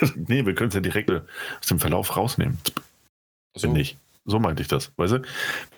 nee, 0.16 0.44
wir 0.44 0.54
können 0.54 0.68
es 0.68 0.74
ja 0.74 0.80
direkt 0.80 1.10
aus 1.10 1.66
dem 1.68 1.78
Verlauf 1.78 2.16
rausnehmen. 2.16 2.58
So. 3.54 3.62
Finde 3.62 3.80
ich. 3.80 3.96
So 4.24 4.38
meinte 4.38 4.62
ich 4.62 4.68
das. 4.68 4.92
Weißt 4.96 5.14
du? 5.14 5.16
Wenn 5.18 5.26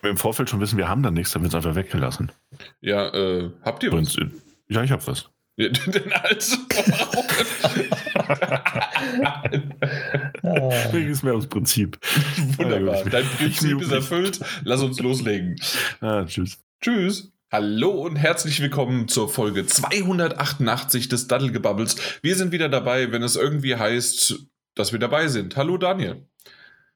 wir 0.03 0.11
im 0.11 0.17
Vorfeld 0.17 0.51
schon 0.51 0.61
wissen, 0.61 0.77
wir 0.77 0.89
haben 0.89 1.03
dann 1.03 1.15
nichts, 1.15 1.33
dann 1.33 1.43
wird 1.43 1.53
es 1.53 1.57
einfach 1.57 1.77
weggelassen. 1.77 2.33
Ja, 2.81 3.09
äh, 3.15 3.51
habt 3.63 3.83
ihr 3.85 3.93
was? 3.93 4.17
Ja, 4.69 4.83
ich 4.83 4.91
hab 4.91 5.07
was. 5.07 5.31
Ja, 5.57 5.69
den 5.87 6.13
Hals. 6.15 6.59
Deswegen 10.43 11.11
ist 11.11 11.23
mehr 11.23 11.35
aus 11.35 11.47
Prinzip. 11.47 11.99
Wunderbar. 12.57 13.05
Dein 13.05 13.25
Prinzip 13.25 13.81
ist 13.83 13.93
erfüllt. 13.93 14.41
Lass 14.65 14.83
uns 14.83 14.99
loslegen. 15.01 15.57
Ah, 16.01 16.25
tschüss. 16.25 16.59
Tschüss. 16.81 17.31
Hallo 17.53 17.91
und 17.91 18.15
herzlich 18.15 18.61
willkommen 18.61 19.09
zur 19.09 19.29
Folge 19.29 19.67
288 19.67 21.09
des 21.09 21.27
Daddelgebubbles. 21.27 21.97
Wir 22.23 22.37
sind 22.37 22.53
wieder 22.53 22.69
dabei, 22.69 23.11
wenn 23.11 23.25
es 23.25 23.35
irgendwie 23.35 23.75
heißt, 23.75 24.47
dass 24.77 24.93
wir 24.93 25.01
dabei 25.01 25.27
sind. 25.27 25.57
Hallo 25.57 25.77
Daniel. 25.77 26.29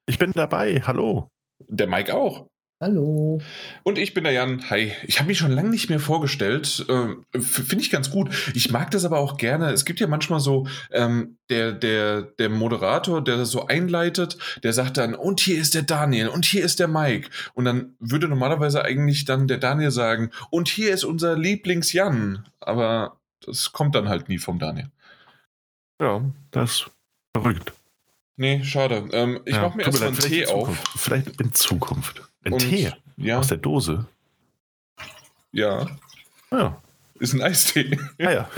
Ich 0.07 0.17
bin 0.17 0.31
dabei. 0.31 0.81
Hallo. 0.87 1.29
Der 1.59 1.89
Mike 1.89 2.15
auch. 2.15 2.47
Hallo. 2.85 3.41
Und 3.83 3.97
ich 3.97 4.13
bin 4.13 4.25
der 4.25 4.35
Jan. 4.35 4.69
Hi. 4.69 4.93
Ich 5.07 5.19
habe 5.19 5.29
mich 5.29 5.39
schon 5.39 5.51
lange 5.51 5.71
nicht 5.71 5.89
mehr 5.89 6.01
vorgestellt. 6.01 6.85
Äh, 6.87 7.41
Finde 7.41 7.83
ich 7.83 7.91
ganz 7.91 8.11
gut. 8.11 8.29
Ich 8.55 8.71
mag 8.73 8.91
das 8.91 9.07
aber 9.07 9.21
auch 9.21 9.39
gerne. 9.39 9.71
Es 9.71 9.87
gibt 9.87 10.01
ja 10.01 10.07
manchmal 10.07 10.39
so 10.39 10.67
ähm, 10.91 11.39
der, 11.49 11.73
der, 11.73 12.21
der 12.21 12.51
Moderator, 12.51 13.25
der 13.25 13.39
das 13.39 13.51
so 13.51 13.69
einleitet, 13.69 14.37
der 14.63 14.75
sagt 14.75 14.99
dann, 14.99 15.15
und 15.15 15.41
hier 15.41 15.59
ist 15.59 15.73
der 15.73 15.81
Daniel 15.81 16.29
und 16.29 16.45
hier 16.45 16.63
ist 16.63 16.79
der 16.79 16.89
Mike. 16.89 17.31
Und 17.55 17.65
dann 17.65 17.95
würde 18.01 18.29
normalerweise 18.29 18.85
eigentlich 18.85 19.25
dann 19.25 19.49
der 19.49 19.57
Daniel 19.57 19.91
sagen, 19.91 20.31
und 20.51 20.69
hier 20.69 20.93
ist 20.93 21.05
unser 21.05 21.39
Lieblings-Jan. 21.39 22.45
Aber 22.61 23.17
das 23.41 23.73
kommt 23.73 23.95
dann 23.95 24.11
halt 24.11 24.29
nie 24.29 24.39
vom 24.39 24.59
Daniel. 24.59 24.91
Ja, 26.03 26.21
das 26.51 26.71
ist 26.71 26.91
verrückt. 27.35 27.73
Nee, 28.37 28.63
schade. 28.63 29.09
Ähm, 29.13 29.41
ich 29.47 29.55
ja, 29.55 29.63
mache 29.63 29.79
mir 29.79 29.85
erstmal 29.85 30.09
einen 30.09 30.19
Tee 30.19 30.47
auf. 30.49 30.69
Vielleicht 30.97 31.41
in 31.41 31.55
Zukunft. 31.55 32.21
Ein 32.45 32.53
Und, 32.53 32.59
Tee? 32.61 32.93
Ja. 33.17 33.39
Aus 33.39 33.49
der 33.49 33.59
Dose? 33.59 34.07
Ja. 35.53 35.87
Ja. 36.51 36.81
Ist 37.19 37.33
ein 37.33 37.43
Eistee. 37.43 37.99
Ja, 38.19 38.33
ja. 38.33 38.51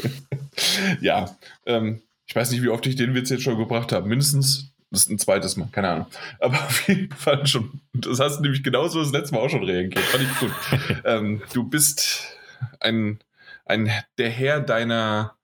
ja. 1.00 1.36
Ähm, 1.66 2.02
ich 2.26 2.36
weiß 2.36 2.50
nicht, 2.50 2.62
wie 2.62 2.68
oft 2.68 2.86
ich 2.86 2.96
den 2.96 3.14
Witz 3.14 3.30
jetzt 3.30 3.42
schon 3.42 3.58
gebracht 3.58 3.92
habe. 3.92 4.08
Mindestens 4.08 4.70
das 4.90 5.02
ist 5.02 5.10
ein 5.10 5.18
zweites 5.18 5.56
Mal, 5.56 5.68
keine 5.70 5.88
Ahnung. 5.88 6.06
Aber 6.40 6.54
auf 6.54 6.88
jeden 6.88 7.14
Fall 7.14 7.46
schon. 7.46 7.80
Das 7.92 8.18
hast 8.18 8.38
du 8.38 8.42
nämlich 8.42 8.64
genauso 8.64 9.00
das 9.00 9.12
letzte 9.12 9.34
Mal 9.34 9.40
auch 9.40 9.48
schon 9.48 9.62
reagiert. 9.62 10.04
Fand 10.04 10.24
ich 10.24 10.38
gut. 10.38 10.52
ähm, 11.04 11.42
du 11.52 11.62
bist 11.62 12.36
ein, 12.80 13.20
ein, 13.66 13.90
der 14.18 14.30
Herr 14.30 14.60
deiner, 14.60 15.36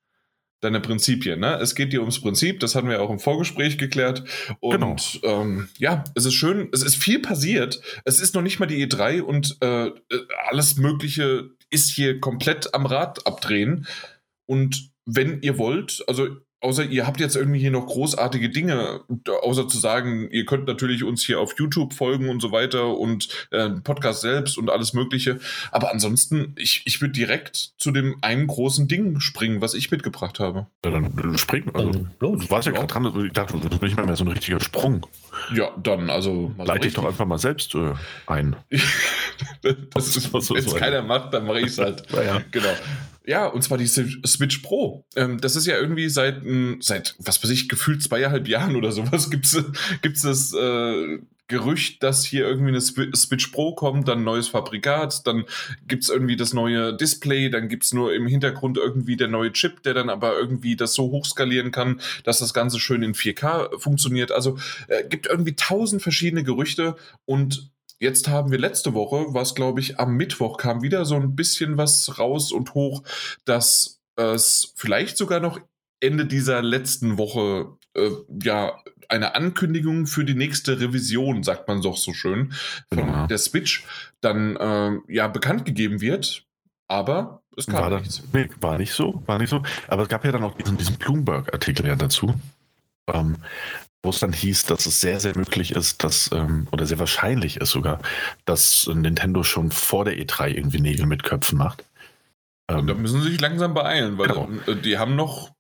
deine 0.61 0.81
Prinzipien. 0.81 1.41
Ne? 1.41 1.59
Es 1.61 1.75
geht 1.75 1.93
dir 1.93 2.01
ums 2.01 2.21
Prinzip, 2.21 2.61
das 2.61 2.75
hatten 2.75 2.89
wir 2.89 3.03
auch 3.03 3.11
im 3.11 3.19
Vorgespräch 3.19 3.79
geklärt. 3.79 4.25
Und 4.61 4.73
genau. 4.73 4.97
ähm, 5.23 5.69
ja, 5.79 6.05
es 6.15 6.25
ist 6.25 6.35
schön, 6.35 6.69
es 6.73 6.83
ist 6.83 6.97
viel 6.97 7.21
passiert. 7.21 7.81
Es 8.05 8.21
ist 8.21 8.35
noch 8.35 8.43
nicht 8.43 8.59
mal 8.59 8.67
die 8.67 8.87
E3 8.87 9.21
und 9.21 9.59
äh, 9.61 9.91
alles 10.49 10.77
Mögliche 10.77 11.51
ist 11.71 11.91
hier 11.91 12.21
komplett 12.21 12.75
am 12.75 12.87
Rad 12.87 13.27
abdrehen. 13.27 13.87
Und 14.47 14.91
wenn 15.05 15.43
ihr 15.43 15.59
wollt, 15.59 16.03
also 16.09 16.29
außer 16.61 16.85
ihr 16.85 17.07
habt 17.07 17.21
jetzt 17.21 17.37
irgendwie 17.37 17.61
hier 17.61 17.71
noch 17.71 17.87
großartige 17.87 18.51
Dinge, 18.51 19.01
außer 19.43 19.69
zu 19.69 19.79
sagen, 19.79 20.29
ihr 20.31 20.45
könnt 20.45 20.67
natürlich 20.67 21.05
uns 21.05 21.25
hier 21.25 21.41
auf 21.41 21.55
YouTube 21.59 21.95
folgen 21.95 22.29
und 22.29 22.41
so 22.41 22.53
weiter 22.53 22.97
und 22.97 23.29
äh, 23.51 23.71
Podcast 23.71 24.23
selbst 24.23 24.59
und 24.59 24.71
alles 24.71 24.93
Mögliche. 24.93 25.39
Aber 25.71 25.93
ansonsten, 25.93 26.55
ich, 26.57 26.83
ich 26.85 27.01
würde 27.01 27.13
direkt 27.13 27.73
zu 27.79 27.91
dem 27.91 28.17
einen 28.23 28.47
großen 28.47 28.89
Ding 28.89 29.21
springen, 29.21 29.61
was 29.61 29.75
ich 29.75 29.91
mitgebracht 29.91 30.41
habe. 30.41 30.67
Ja, 30.85 30.91
dann 30.91 31.39
springen. 31.39 31.71
Also, 31.75 32.07
du 32.19 32.51
warst 32.51 32.67
ja 32.67 32.73
gerade 32.73 32.89
dran, 32.89 33.07
also 33.07 33.23
ich 33.23 33.33
dachte, 33.33 33.59
das 33.59 33.73
ist 33.73 33.83
nicht 33.83 33.97
mehr, 33.97 34.07
mehr 34.07 34.17
so 34.17 34.25
ein 34.25 34.29
richtiger 34.29 34.61
Sprung. 34.61 35.07
Ja, 35.55 35.71
dann, 35.83 36.11
also. 36.11 36.53
Leite 36.59 36.83
so 36.83 36.89
ich 36.89 36.95
doch 36.95 37.05
einfach 37.05 37.27
mal 37.27 37.39
selbst 37.39 37.75
äh, 37.75 37.93
ein. 38.27 38.57
das 39.95 40.17
ist, 40.17 40.33
was 40.33 40.47
so 40.47 40.55
Wenn 40.55 40.65
es 40.65 40.75
keiner 40.75 41.03
macht, 41.03 41.33
dann 41.35 41.47
mache 41.47 41.61
ich 41.61 41.67
es 41.67 41.79
halt. 41.79 42.05
Ja, 42.17 42.23
ja. 42.23 42.43
Genau. 42.51 42.69
Ja, 43.27 43.47
und 43.47 43.63
zwar 43.63 43.77
die 43.77 43.89
Switch 43.89 44.59
Pro. 44.59 45.05
Ähm, 45.17 45.41
das 45.41 45.57
ist 45.57 45.67
ja 45.67 45.77
irgendwie 45.77 46.09
seit, 46.09 46.43
seit, 46.79 47.17
was 47.19 47.43
weiß 47.43 47.51
ich, 47.51 47.69
gefühlt 47.69 48.03
zweieinhalb 48.03 48.47
Jahren 48.47 48.77
oder 48.77 48.93
sowas 48.93 49.31
gibt's 49.31 49.61
gibt's 50.01 50.23
das 50.23 50.53
äh, 50.55 51.19
Gerücht, 51.49 52.03
dass 52.03 52.25
hier 52.25 52.45
irgendwie 52.45 52.71
eine 52.71 52.81
Switch 52.81 53.49
Pro 53.49 53.75
kommt, 53.75 54.09
dann 54.09 54.25
neues 54.25 54.49
Fabrikat, 54.49 55.27
dann 55.29 55.45
gibt's 55.87 56.09
irgendwie 56.09 56.37
das 56.37 56.53
neue 56.53 56.97
Display, 56.97 57.51
dann 57.51 57.69
gibt's 57.69 57.93
nur 57.93 58.13
im 58.15 58.27
Hintergrund 58.27 58.79
irgendwie 58.79 59.17
der 59.17 59.29
neue 59.29 59.53
Chip, 59.53 59.83
der 59.85 59.95
dann 59.95 60.11
aber 60.11 60.37
irgendwie 60.37 60.75
das 60.75 60.95
so 60.95 61.11
hochskalieren 61.11 61.71
kann, 61.71 62.01
dass 62.25 62.41
das 62.41 62.53
Ganze 62.53 62.81
schön 62.81 63.05
in 63.05 63.15
4K 63.15 63.79
funktioniert. 63.79 64.33
Also 64.33 64.59
äh, 64.89 65.05
gibt 65.09 65.27
irgendwie 65.27 65.55
tausend 65.55 66.03
verschiedene 66.03 66.43
Gerüchte 66.43 66.97
und 67.25 67.71
Jetzt 67.99 68.29
haben 68.29 68.51
wir 68.51 68.59
letzte 68.59 68.95
Woche, 68.95 69.27
was 69.29 69.55
glaube 69.55 69.81
ich 69.81 69.99
am 69.99 70.17
Mittwoch 70.17 70.59
kam 70.59 70.83
wieder 70.83 71.05
so 71.05 71.17
ein 71.17 71.35
bisschen 71.35 71.77
was 71.77 72.19
raus 72.19 72.53
und 72.53 72.75
hoch, 72.75 73.03
dass 73.45 74.01
es 74.17 74.73
vielleicht 74.77 75.17
sogar 75.17 75.41
noch 75.41 75.61
Ende 76.01 76.27
dieser 76.27 76.63
letzten 76.63 77.17
Woche 77.17 77.77
äh, 77.95 78.11
ja 78.43 78.79
eine 79.09 79.35
Ankündigung 79.35 80.07
für 80.07 80.25
die 80.25 80.35
nächste 80.35 80.81
Revision, 80.81 81.43
sagt 81.43 81.69
man 81.69 81.81
doch 81.81 81.97
so 81.97 82.13
schön, 82.13 82.53
von 82.93 83.07
genau. 83.07 83.27
der 83.27 83.39
Switch 83.39 83.85
dann 84.21 84.57
äh, 84.57 84.99
ja 85.09 85.29
bekannt 85.29 85.65
gegeben 85.65 86.01
wird. 86.01 86.45
Aber 86.89 87.43
es 87.57 87.67
kam 87.67 87.91
war 87.91 88.01
nichts. 88.01 88.23
nee, 88.33 88.49
war 88.61 88.79
nicht 88.79 88.93
so, 88.93 89.23
war 89.27 89.39
nicht 89.39 89.51
so. 89.51 89.63
Aber 89.89 90.03
es 90.03 90.09
gab 90.09 90.25
ja 90.25 90.33
dann 90.33 90.45
auch 90.45 90.57
diesen, 90.57 90.77
diesen 90.77 90.97
Bloomberg-Artikel 90.97 91.87
ja 91.87 91.97
dazu. 91.97 92.35
Ähm, 93.09 93.37
wo 94.07 94.11
es 94.11 94.21
dann 94.21 94.33
hieß, 94.33 94.65
dass 94.67 94.87
es 94.87 95.01
sehr, 95.01 95.21
sehr 95.21 95.37
möglich 95.37 95.73
ist, 95.73 96.03
dass, 96.03 96.31
ähm, 96.33 96.67
oder 96.73 96.87
sehr 96.87 96.99
wahrscheinlich 96.99 97.59
ist 97.59 97.71
sogar, 97.71 98.01
dass 98.45 98.89
Nintendo 98.93 99.43
schon 99.43 99.71
vor 99.71 100.05
der 100.05 100.17
E3 100.17 100.49
irgendwie 100.49 100.81
Nägel 100.81 101.07
mit 101.07 101.25
Köpfen 101.25 101.59
macht. 101.59 101.85
Ähm, 102.69 102.87
da 102.87 102.95
müssen 102.95 103.21
sie 103.21 103.31
sich 103.31 103.41
langsam 103.41 103.75
beeilen, 103.75 104.17
weil 104.19 104.29
genau. 104.29 104.49
Äh, 104.67 104.77
die 104.77 104.99
haben 104.99 105.17
noch 105.17 105.51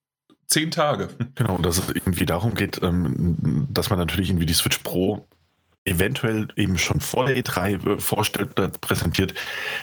zehn 0.46 0.70
Tage. 0.70 1.08
Genau, 1.34 1.56
und 1.56 1.66
dass 1.66 1.78
es 1.78 1.88
irgendwie 1.88 2.26
darum 2.26 2.54
geht, 2.54 2.82
ähm, 2.82 3.66
dass 3.70 3.90
man 3.90 3.98
natürlich 3.98 4.30
irgendwie 4.30 4.46
die 4.46 4.54
Switch 4.54 4.78
Pro 4.78 5.26
eventuell 5.84 6.48
eben 6.56 6.78
schon 6.78 7.00
vor 7.00 7.26
der 7.26 7.36
E3 7.36 7.96
äh, 7.96 8.00
vorstellt, 8.00 8.54
präsentiert, 8.80 9.34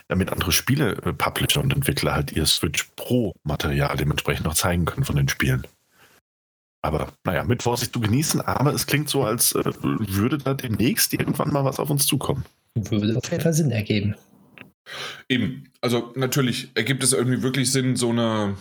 damit 0.08 0.32
andere 0.32 0.52
Spiele, 0.52 0.98
äh, 1.04 1.14
Publisher 1.14 1.62
und 1.62 1.74
Entwickler 1.74 2.14
halt 2.14 2.32
ihr 2.34 2.46
Switch 2.46 2.90
Pro 2.96 3.34
Material 3.44 3.96
dementsprechend 3.96 4.46
noch 4.46 4.56
zeigen 4.56 4.86
können 4.86 5.06
von 5.06 5.16
den 5.16 5.30
Spielen. 5.30 5.66
Aber 6.84 7.14
naja, 7.24 7.44
mit 7.46 7.64
Vorsicht 7.64 7.94
zu 7.94 8.02
genießen, 8.02 8.42
aber 8.42 8.74
es 8.74 8.86
klingt 8.86 9.08
so, 9.08 9.24
als 9.24 9.54
äh, 9.54 9.64
würde 9.82 10.38
da 10.38 10.54
demnächst 10.54 11.14
irgendwann 11.14 11.52
mal 11.52 11.64
was 11.64 11.80
auf 11.80 11.90
uns 11.90 12.06
zukommen. 12.06 12.44
Würde 12.76 13.18
auf 13.18 13.32
jeden 13.32 13.42
Fall 13.42 13.54
Sinn 13.54 13.72
ergeben. 13.72 14.16
Eben, 15.30 15.72
also 15.80 16.12
natürlich 16.16 16.72
ergibt 16.76 17.02
es 17.04 17.14
irgendwie 17.14 17.42
wirklich 17.42 17.72
Sinn, 17.72 17.96
so 17.96 18.10
eine, 18.10 18.58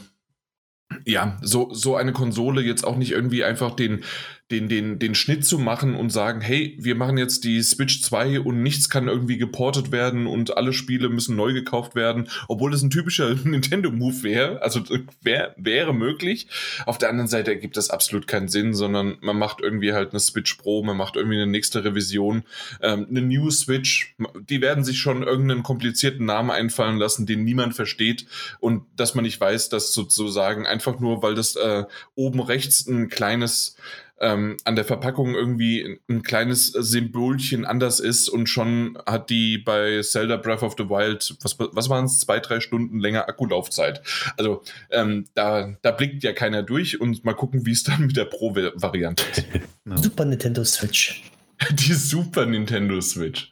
ja, 1.04 1.36
so, 1.42 1.74
so 1.74 1.96
eine 1.96 2.12
Konsole 2.12 2.62
jetzt 2.62 2.86
auch 2.86 2.96
nicht 2.96 3.10
irgendwie 3.10 3.42
einfach 3.42 3.74
den, 3.74 4.04
den, 4.52 4.68
den, 4.68 4.98
den 4.98 5.14
Schnitt 5.14 5.46
zu 5.46 5.58
machen 5.58 5.94
und 5.94 6.10
sagen, 6.10 6.42
hey, 6.42 6.76
wir 6.78 6.94
machen 6.94 7.16
jetzt 7.16 7.44
die 7.44 7.62
Switch 7.62 8.02
2 8.02 8.40
und 8.40 8.62
nichts 8.62 8.90
kann 8.90 9.08
irgendwie 9.08 9.38
geportet 9.38 9.90
werden 9.92 10.26
und 10.26 10.56
alle 10.56 10.74
Spiele 10.74 11.08
müssen 11.08 11.36
neu 11.36 11.54
gekauft 11.54 11.94
werden, 11.94 12.28
obwohl 12.48 12.70
das 12.70 12.82
ein 12.82 12.90
typischer 12.90 13.34
Nintendo-Move 13.44 14.22
wäre. 14.22 14.62
Also 14.62 14.82
wär, 15.22 15.54
wäre 15.56 15.94
möglich. 15.94 16.48
Auf 16.84 16.98
der 16.98 17.08
anderen 17.08 17.28
Seite 17.28 17.50
ergibt 17.50 17.78
das 17.78 17.88
absolut 17.88 18.26
keinen 18.26 18.48
Sinn, 18.48 18.74
sondern 18.74 19.16
man 19.22 19.38
macht 19.38 19.60
irgendwie 19.62 19.94
halt 19.94 20.10
eine 20.10 20.20
Switch 20.20 20.54
Pro, 20.54 20.82
man 20.82 20.98
macht 20.98 21.16
irgendwie 21.16 21.36
eine 21.36 21.46
nächste 21.46 21.82
Revision, 21.82 22.42
ähm, 22.82 23.06
eine 23.08 23.22
New 23.22 23.50
Switch. 23.50 24.14
Die 24.34 24.60
werden 24.60 24.84
sich 24.84 24.98
schon 24.98 25.22
irgendeinen 25.22 25.62
komplizierten 25.62 26.26
Namen 26.26 26.50
einfallen 26.50 26.98
lassen, 26.98 27.24
den 27.24 27.44
niemand 27.44 27.74
versteht 27.74 28.26
und 28.60 28.84
dass 28.96 29.14
man 29.14 29.24
nicht 29.24 29.40
weiß, 29.40 29.70
dass 29.70 29.94
sozusagen 29.94 30.66
einfach 30.66 31.00
nur, 31.00 31.22
weil 31.22 31.34
das 31.34 31.56
äh, 31.56 31.84
oben 32.14 32.40
rechts 32.40 32.86
ein 32.86 33.08
kleines 33.08 33.76
ähm, 34.22 34.56
an 34.64 34.76
der 34.76 34.84
Verpackung 34.84 35.34
irgendwie 35.34 35.98
ein 36.08 36.22
kleines 36.22 36.68
Symbolchen 36.68 37.64
anders 37.64 38.00
ist 38.00 38.28
und 38.28 38.48
schon 38.48 38.96
hat 39.04 39.30
die 39.30 39.58
bei 39.58 40.00
Zelda 40.02 40.36
Breath 40.36 40.62
of 40.62 40.76
the 40.78 40.88
Wild, 40.88 41.36
was, 41.42 41.58
was 41.58 41.88
waren 41.88 42.04
es, 42.04 42.20
zwei, 42.20 42.38
drei 42.38 42.60
Stunden 42.60 43.00
länger 43.00 43.28
Akkulaufzeit. 43.28 44.00
Also 44.36 44.62
ähm, 44.90 45.26
da, 45.34 45.76
da 45.82 45.90
blickt 45.90 46.22
ja 46.22 46.32
keiner 46.32 46.62
durch 46.62 47.00
und 47.00 47.24
mal 47.24 47.34
gucken, 47.34 47.66
wie 47.66 47.72
es 47.72 47.82
dann 47.82 48.06
mit 48.06 48.16
der 48.16 48.26
Pro-Variante 48.26 49.24
ist. 49.30 49.44
no. 49.84 49.96
Super 49.96 50.24
Nintendo 50.24 50.64
Switch. 50.64 51.24
Die 51.70 51.92
Super 51.92 52.46
Nintendo 52.46 53.00
Switch. 53.00 53.50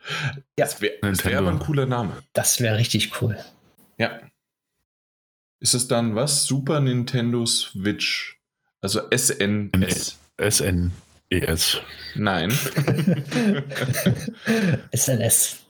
Ja. 0.56 0.66
Das 0.66 0.81
wäre 0.81 0.94
wär 1.02 1.38
aber 1.38 1.50
ein 1.50 1.58
cooler 1.58 1.87
Name. 1.87 2.12
Das 2.32 2.61
wäre 2.61 2.78
richtig 2.78 3.20
cool. 3.20 3.37
Ja. 3.99 4.20
Ist 5.58 5.75
es 5.75 5.88
dann 5.88 6.14
was? 6.14 6.44
Super 6.44 6.81
Nintendo 6.81 7.44
Switch. 7.44 8.40
Also 8.81 9.02
SNS. 9.11 10.19
SNES. 10.48 11.81
Nein. 12.14 12.50
SNS. 14.92 15.64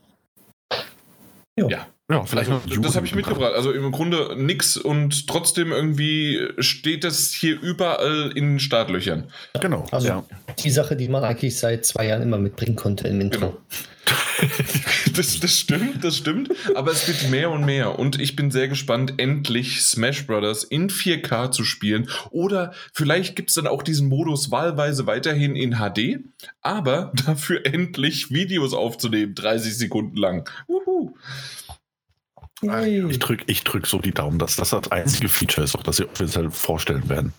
Jo. 1.58 1.69
Ja, 1.69 1.87
Ja, 2.10 2.24
vielleicht 2.24 2.50
also, 2.50 2.66
noch 2.66 2.82
das 2.82 2.96
habe 2.96 3.06
ich 3.06 3.14
mitgebracht. 3.14 3.52
Also 3.54 3.72
im 3.72 3.92
Grunde 3.92 4.34
nix 4.36 4.76
und 4.76 5.28
trotzdem 5.28 5.70
irgendwie 5.70 6.48
steht 6.58 7.04
es 7.04 7.32
hier 7.32 7.60
überall 7.60 8.32
in 8.34 8.52
den 8.52 8.60
Startlöchern. 8.60 9.28
Genau. 9.60 9.86
Also 9.92 10.08
ja. 10.08 10.24
die 10.58 10.70
Sache, 10.70 10.96
die 10.96 11.08
man 11.08 11.22
eigentlich 11.22 11.56
seit 11.56 11.84
zwei 11.84 12.06
Jahren 12.06 12.22
immer 12.22 12.38
mitbringen 12.38 12.74
konnte 12.74 13.06
im 13.06 13.20
Intro. 13.20 13.40
Genau. 13.40 13.56
das, 15.16 15.40
das 15.40 15.56
stimmt, 15.56 16.02
das 16.02 16.16
stimmt. 16.16 16.50
Aber 16.74 16.90
es 16.90 17.06
wird 17.06 17.30
mehr 17.30 17.50
und 17.50 17.64
mehr. 17.64 17.98
Und 17.98 18.20
ich 18.20 18.36
bin 18.36 18.50
sehr 18.50 18.68
gespannt, 18.68 19.14
endlich 19.18 19.82
Smash 19.82 20.26
Brothers 20.26 20.64
in 20.64 20.88
4K 20.90 21.50
zu 21.50 21.64
spielen. 21.64 22.08
Oder 22.30 22.72
vielleicht 22.92 23.36
gibt 23.36 23.50
es 23.50 23.54
dann 23.54 23.66
auch 23.66 23.82
diesen 23.82 24.08
Modus 24.08 24.50
wahlweise 24.50 25.06
weiterhin 25.06 25.56
in 25.56 25.76
HD, 25.76 26.20
aber 26.62 27.12
dafür 27.26 27.64
endlich 27.66 28.30
Videos 28.30 28.74
aufzunehmen, 28.74 29.34
30 29.34 29.76
Sekunden 29.76 30.16
lang. 30.16 30.48
Uhu. 30.68 31.14
Ich 32.62 33.18
drücke 33.18 33.44
ich 33.46 33.64
drück 33.64 33.86
so 33.86 33.98
die 33.98 34.12
Daumen, 34.12 34.38
dass 34.38 34.56
das 34.56 34.70
das 34.70 34.90
einzige 34.92 35.28
Feature 35.28 35.64
ist, 35.64 35.74
auch 35.76 35.82
das 35.82 35.96
sie 35.96 36.04
offiziell 36.04 36.50
vorstellen 36.50 37.08
werden. 37.08 37.32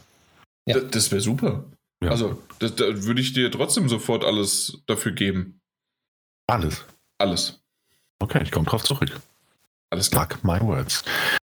Ja. 0.65 0.79
D- 0.79 0.88
Das 0.89 1.12
wäre 1.12 1.21
super. 1.21 1.65
Ja. 2.03 2.09
Also, 2.09 2.41
das, 2.59 2.75
da 2.75 2.85
würde 3.03 3.21
ich 3.21 3.33
dir 3.33 3.51
trotzdem 3.51 3.88
sofort 3.88 4.23
alles 4.25 4.81
dafür 4.88 5.12
geben. 5.12 5.62
Alles. 6.47 6.83
Alles. 7.19 7.62
Okay, 8.19 8.41
ich 8.44 8.51
komme 8.51 8.65
drauf 8.65 8.83
zurück. 8.83 9.19
Alles 9.91 10.09
klar. 10.09 10.27
Mark 10.41 10.62
my 10.62 10.68
words. 10.68 11.03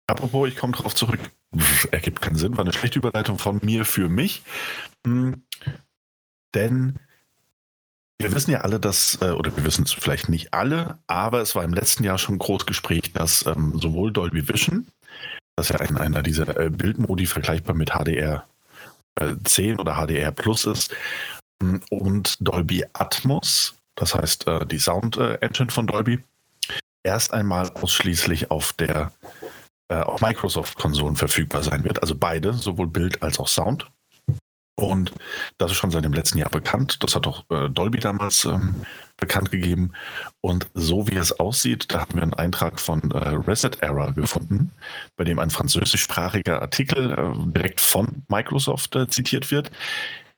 Apropos, 0.07 0.49
ich 0.49 0.57
komme 0.57 0.73
drauf 0.73 0.93
zurück. 0.93 1.19
Pff, 1.57 1.87
Ergibt 1.91 2.21
keinen 2.21 2.35
Sinn, 2.35 2.57
war 2.57 2.65
eine 2.65 2.73
schlechte 2.73 2.99
Überleitung 2.99 3.37
von 3.37 3.59
mir 3.63 3.85
für 3.85 4.09
mich. 4.09 4.43
Hm, 5.05 5.43
denn 6.53 6.99
wir 8.23 8.33
wissen 8.33 8.51
ja 8.51 8.61
alle, 8.61 8.79
dass, 8.79 9.17
äh, 9.21 9.31
oder 9.31 9.55
wir 9.55 9.63
wissen 9.63 9.83
es 9.83 9.93
vielleicht 9.93 10.29
nicht 10.29 10.53
alle, 10.53 10.97
aber 11.07 11.41
es 11.41 11.55
war 11.55 11.63
im 11.63 11.73
letzten 11.73 12.03
Jahr 12.03 12.17
schon 12.17 12.37
groß 12.37 12.65
Gespräch, 12.65 13.13
dass 13.13 13.45
ähm, 13.45 13.77
sowohl 13.79 14.11
Dolby 14.11 14.47
Vision, 14.47 14.87
das 15.55 15.69
ja 15.69 15.79
ein, 15.79 15.97
einer 15.97 16.23
dieser 16.23 16.57
äh, 16.59 16.69
Bildmodi 16.69 17.25
vergleichbar 17.25 17.75
mit 17.75 17.91
HDR 17.91 18.45
äh, 19.15 19.35
10 19.43 19.79
oder 19.79 19.95
HDR 19.95 20.31
Plus 20.31 20.65
ist, 20.65 20.95
mh, 21.61 21.79
und 21.89 22.37
Dolby 22.39 22.85
Atmos, 22.93 23.75
das 23.95 24.15
heißt 24.15 24.47
äh, 24.47 24.65
die 24.65 24.79
Sound 24.79 25.17
äh, 25.17 25.35
Engine 25.35 25.71
von 25.71 25.87
Dolby, 25.87 26.23
erst 27.03 27.33
einmal 27.33 27.69
ausschließlich 27.71 28.51
auf 28.51 28.73
der 28.73 29.11
äh, 29.91 29.95
auf 29.95 30.21
Microsoft-Konsolen 30.21 31.17
verfügbar 31.17 31.63
sein 31.63 31.83
wird. 31.83 32.01
Also 32.01 32.15
beide, 32.15 32.53
sowohl 32.53 32.87
Bild 32.87 33.21
als 33.21 33.39
auch 33.39 33.47
Sound. 33.47 33.91
Und 34.75 35.11
das 35.57 35.71
ist 35.71 35.77
schon 35.77 35.91
seit 35.91 36.05
dem 36.05 36.13
letzten 36.13 36.37
Jahr 36.37 36.49
bekannt. 36.49 37.03
Das 37.03 37.15
hat 37.15 37.27
auch 37.27 37.43
äh, 37.51 37.69
Dolby 37.69 37.99
damals 37.99 38.45
ähm, 38.45 38.75
bekannt 39.17 39.51
gegeben. 39.51 39.93
Und 40.41 40.67
so 40.73 41.07
wie 41.07 41.15
es 41.15 41.39
aussieht, 41.39 41.85
da 41.93 42.01
haben 42.01 42.15
wir 42.15 42.23
einen 42.23 42.33
Eintrag 42.33 42.79
von 42.79 43.11
äh, 43.11 43.17
Reset 43.17 43.71
Era 43.81 44.11
gefunden, 44.11 44.71
bei 45.15 45.23
dem 45.23 45.39
ein 45.39 45.49
französischsprachiger 45.49 46.61
Artikel 46.61 47.11
äh, 47.11 47.51
direkt 47.51 47.81
von 47.81 48.23
Microsoft 48.27 48.95
äh, 48.95 49.07
zitiert 49.07 49.51
wird, 49.51 49.71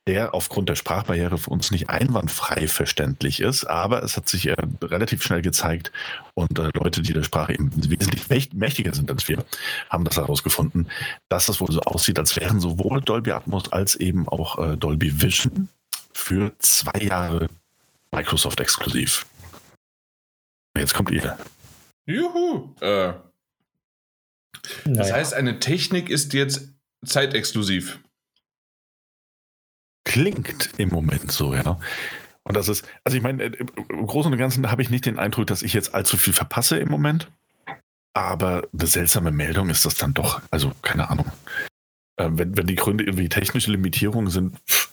der 0.06 0.34
aufgrund 0.34 0.68
der 0.68 0.74
Sprachbarriere 0.76 1.38
für 1.38 1.50
uns 1.50 1.70
nicht 1.70 1.88
einwandfrei 1.88 2.68
verständlich 2.68 3.40
ist. 3.40 3.64
Aber 3.64 4.02
es 4.02 4.16
hat 4.16 4.28
sich 4.28 4.46
äh, 4.48 4.56
relativ 4.82 5.22
schnell 5.22 5.40
gezeigt 5.40 5.92
und 6.34 6.58
äh, 6.58 6.70
Leute, 6.74 7.00
die 7.00 7.12
der 7.14 7.22
Sprache 7.22 7.54
eben 7.54 7.70
wesentlich 7.74 8.24
mächt- 8.28 8.54
mächtiger 8.54 8.94
sind 8.94 9.10
als 9.10 9.26
wir, 9.28 9.44
haben 9.88 10.04
das 10.04 10.16
herausgefunden, 10.16 10.88
dass 11.30 11.48
es 11.48 11.60
wohl 11.60 11.72
so 11.72 11.80
aussieht, 11.80 12.18
als 12.18 12.36
wären 12.36 12.60
sowohl 12.60 13.00
Dolby 13.00 13.32
Atmos 13.32 13.72
als 13.72 13.94
eben 13.96 14.28
auch 14.28 14.58
äh, 14.58 14.76
Dolby 14.76 15.22
Vision 15.22 15.68
für 16.12 16.52
zwei 16.58 16.98
Jahre 17.00 17.48
Microsoft 18.12 18.60
exklusiv. 18.60 19.26
Jetzt 20.76 20.92
kommt 20.94 21.10
ihr. 21.10 21.38
Juhu. 22.06 22.74
Äh, 22.80 23.14
das 24.84 24.84
Naja. 24.84 25.14
heißt, 25.14 25.34
eine 25.34 25.58
Technik 25.60 26.10
ist 26.10 26.32
jetzt 26.34 26.68
zeitexklusiv. 27.04 27.98
Klingt 30.14 30.70
im 30.76 30.90
Moment 30.90 31.32
so, 31.32 31.56
ja. 31.56 31.76
Und 32.44 32.56
das 32.56 32.68
ist, 32.68 32.86
also 33.02 33.16
ich 33.16 33.22
meine, 33.24 33.42
äh, 33.42 33.66
im 33.88 34.06
Großen 34.06 34.30
und 34.30 34.38
Ganzen 34.38 34.70
habe 34.70 34.80
ich 34.80 34.88
nicht 34.88 35.06
den 35.06 35.18
Eindruck, 35.18 35.48
dass 35.48 35.62
ich 35.62 35.72
jetzt 35.72 35.92
allzu 35.92 36.16
viel 36.16 36.32
verpasse 36.32 36.78
im 36.78 36.88
Moment. 36.88 37.32
Aber 38.12 38.62
eine 38.72 38.86
seltsame 38.86 39.32
Meldung 39.32 39.70
ist 39.70 39.84
das 39.84 39.96
dann 39.96 40.14
doch. 40.14 40.40
Also, 40.52 40.70
keine 40.82 41.10
Ahnung. 41.10 41.26
Äh, 42.16 42.28
wenn, 42.30 42.56
wenn 42.56 42.68
die 42.68 42.76
Gründe 42.76 43.02
irgendwie 43.02 43.28
technische 43.28 43.72
Limitierungen 43.72 44.30
sind, 44.30 44.56
pff, 44.68 44.92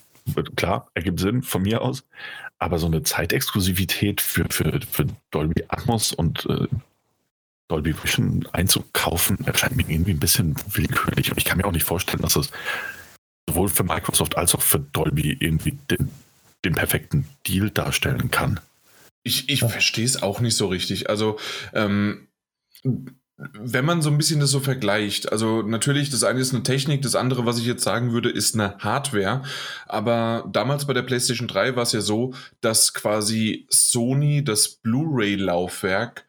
klar, 0.55 0.89
ergibt 0.95 1.19
Sinn 1.19 1.43
von 1.43 1.61
mir 1.61 1.83
aus. 1.83 2.03
Aber 2.57 2.79
so 2.79 2.87
eine 2.87 3.03
Zeitexklusivität 3.03 4.21
für, 4.21 4.47
für, 4.49 4.79
für 4.89 5.05
Dolby 5.29 5.65
Atmos 5.67 6.13
und 6.13 6.47
äh, 6.47 6.65
Dolby 7.67 7.93
Vision 8.01 8.47
einzukaufen, 8.53 9.45
erscheint 9.45 9.75
mir 9.75 9.87
irgendwie 9.87 10.13
ein 10.13 10.19
bisschen 10.19 10.55
willkürlich. 10.71 11.29
Und 11.29 11.37
ich 11.37 11.45
kann 11.45 11.59
mir 11.59 11.65
auch 11.65 11.73
nicht 11.73 11.85
vorstellen, 11.85 12.23
dass 12.23 12.35
es 12.35 12.49
sowohl 13.51 13.69
für 13.69 13.83
Microsoft 13.83 14.37
als 14.37 14.55
auch 14.55 14.61
für 14.61 14.79
Dolby 14.79 15.37
irgendwie 15.39 15.77
den, 15.89 16.09
den 16.63 16.75
perfekten 16.75 17.25
Deal 17.47 17.69
darstellen 17.69 18.31
kann. 18.31 18.59
Ich, 19.23 19.49
ich 19.49 19.59
verstehe 19.59 20.05
es 20.05 20.21
auch 20.21 20.39
nicht 20.39 20.55
so 20.55 20.67
richtig. 20.67 21.09
Also, 21.09 21.37
ähm, 21.73 22.27
wenn 23.53 23.85
man 23.85 24.01
so 24.01 24.09
ein 24.09 24.17
bisschen 24.17 24.39
das 24.39 24.51
so 24.51 24.59
vergleicht, 24.59 25.31
also 25.31 25.63
natürlich, 25.63 26.11
das 26.11 26.23
eine 26.23 26.39
ist 26.39 26.53
eine 26.53 26.63
Technik, 26.63 27.01
das 27.01 27.15
andere, 27.15 27.45
was 27.45 27.57
ich 27.57 27.65
jetzt 27.65 27.83
sagen 27.83 28.13
würde, 28.13 28.29
ist 28.29 28.53
eine 28.53 28.77
Hardware. 28.77 29.43
Aber 29.87 30.47
damals 30.51 30.85
bei 30.85 30.93
der 30.93 31.01
PlayStation 31.01 31.47
3 31.47 31.75
war 31.75 31.83
es 31.83 31.91
ja 31.91 32.01
so, 32.01 32.33
dass 32.61 32.93
quasi 32.93 33.65
Sony 33.69 34.43
das 34.43 34.69
Blu-ray-Laufwerk 34.69 36.25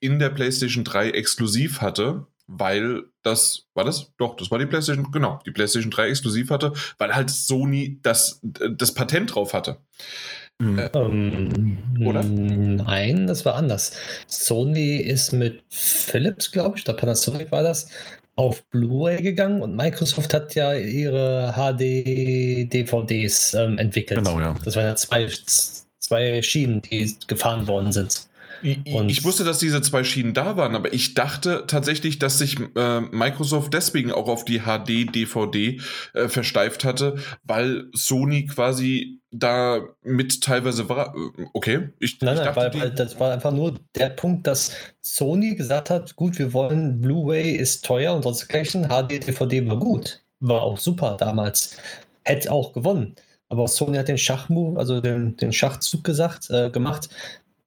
in 0.00 0.18
der 0.18 0.30
PlayStation 0.30 0.82
3 0.84 1.10
exklusiv 1.10 1.80
hatte, 1.80 2.26
weil 2.46 3.04
das, 3.22 3.66
war 3.74 3.84
das? 3.84 4.12
Doch, 4.18 4.36
das 4.36 4.50
war 4.50 4.58
die 4.58 4.66
PlayStation, 4.66 5.10
genau, 5.10 5.40
die 5.46 5.50
PlayStation 5.50 5.90
3 5.90 6.08
exklusiv 6.08 6.50
hatte, 6.50 6.72
weil 6.98 7.14
halt 7.14 7.30
Sony 7.30 7.98
das, 8.02 8.40
das 8.42 8.94
Patent 8.94 9.34
drauf 9.34 9.52
hatte. 9.52 9.78
Äh, 10.60 10.88
Ähm, 10.94 11.78
Oder? 12.00 12.22
Nein, 12.22 13.26
das 13.26 13.44
war 13.44 13.56
anders. 13.56 13.92
Sony 14.26 14.96
ist 14.96 15.32
mit 15.32 15.62
Philips, 15.68 16.50
glaube 16.50 16.78
ich, 16.78 16.84
der 16.84 16.94
Panasonic 16.94 17.52
war 17.52 17.62
das, 17.62 17.90
auf 18.36 18.64
Blu-ray 18.68 19.22
gegangen 19.22 19.60
und 19.62 19.74
Microsoft 19.76 20.32
hat 20.34 20.54
ja 20.54 20.74
ihre 20.74 21.54
HD-DVDs 21.56 22.74
ähm, 23.54 23.78
entwickelt. 23.78 24.24
Genau, 24.24 24.38
ja. 24.40 24.54
Das 24.64 24.76
waren 24.76 24.84
ja 24.84 24.94
zwei, 24.96 25.28
zwei 25.98 26.42
Schienen, 26.42 26.82
die 26.82 27.16
gefahren 27.26 27.66
worden 27.66 27.92
sind. 27.92 28.28
Und- 28.62 29.08
ich 29.10 29.24
wusste, 29.24 29.44
dass 29.44 29.58
diese 29.58 29.82
zwei 29.82 30.04
Schienen 30.04 30.34
da 30.34 30.56
waren, 30.56 30.74
aber 30.74 30.92
ich 30.92 31.14
dachte 31.14 31.64
tatsächlich, 31.66 32.18
dass 32.18 32.38
sich 32.38 32.56
äh, 32.74 33.00
Microsoft 33.00 33.72
deswegen 33.74 34.12
auch 34.12 34.28
auf 34.28 34.44
die 34.44 34.60
HD-DVD 34.60 35.80
äh, 36.14 36.28
versteift 36.28 36.84
hatte, 36.84 37.16
weil 37.44 37.84
Sony 37.92 38.46
quasi 38.46 39.20
da 39.30 39.80
mit 40.02 40.40
teilweise 40.42 40.88
war. 40.88 41.14
Äh, 41.14 41.44
Okay, 41.52 41.90
ich, 41.98 42.20
Nein, 42.20 42.34
ich 42.34 42.44
nein, 42.44 42.54
dachte, 42.54 42.78
weil, 42.80 42.90
das 42.90 43.18
war 43.20 43.32
einfach 43.32 43.52
nur 43.52 43.74
der 43.94 44.10
Punkt, 44.10 44.46
dass 44.46 44.72
Sony 45.00 45.54
gesagt 45.54 45.90
hat, 45.90 46.16
gut, 46.16 46.38
wir 46.38 46.52
wollen 46.52 47.00
Blu-ray 47.00 47.52
ist 47.56 47.84
teuer 47.84 48.14
und 48.14 48.22
sonst 48.22 48.40
dergleichen, 48.40 48.84
HD-DVD 48.88 49.68
war 49.68 49.78
gut, 49.78 50.22
war 50.40 50.62
auch 50.62 50.78
super 50.78 51.16
damals, 51.18 51.76
hätte 52.24 52.50
auch 52.52 52.72
gewonnen. 52.72 53.14
Aber 53.48 53.68
Sony 53.68 53.96
hat 53.96 54.08
den 54.08 54.18
Schachmove, 54.18 54.76
also 54.78 55.00
den, 55.00 55.36
den 55.36 55.52
Schachzug 55.52 56.02
gesagt, 56.04 56.50
äh, 56.50 56.68
gemacht, 56.70 57.08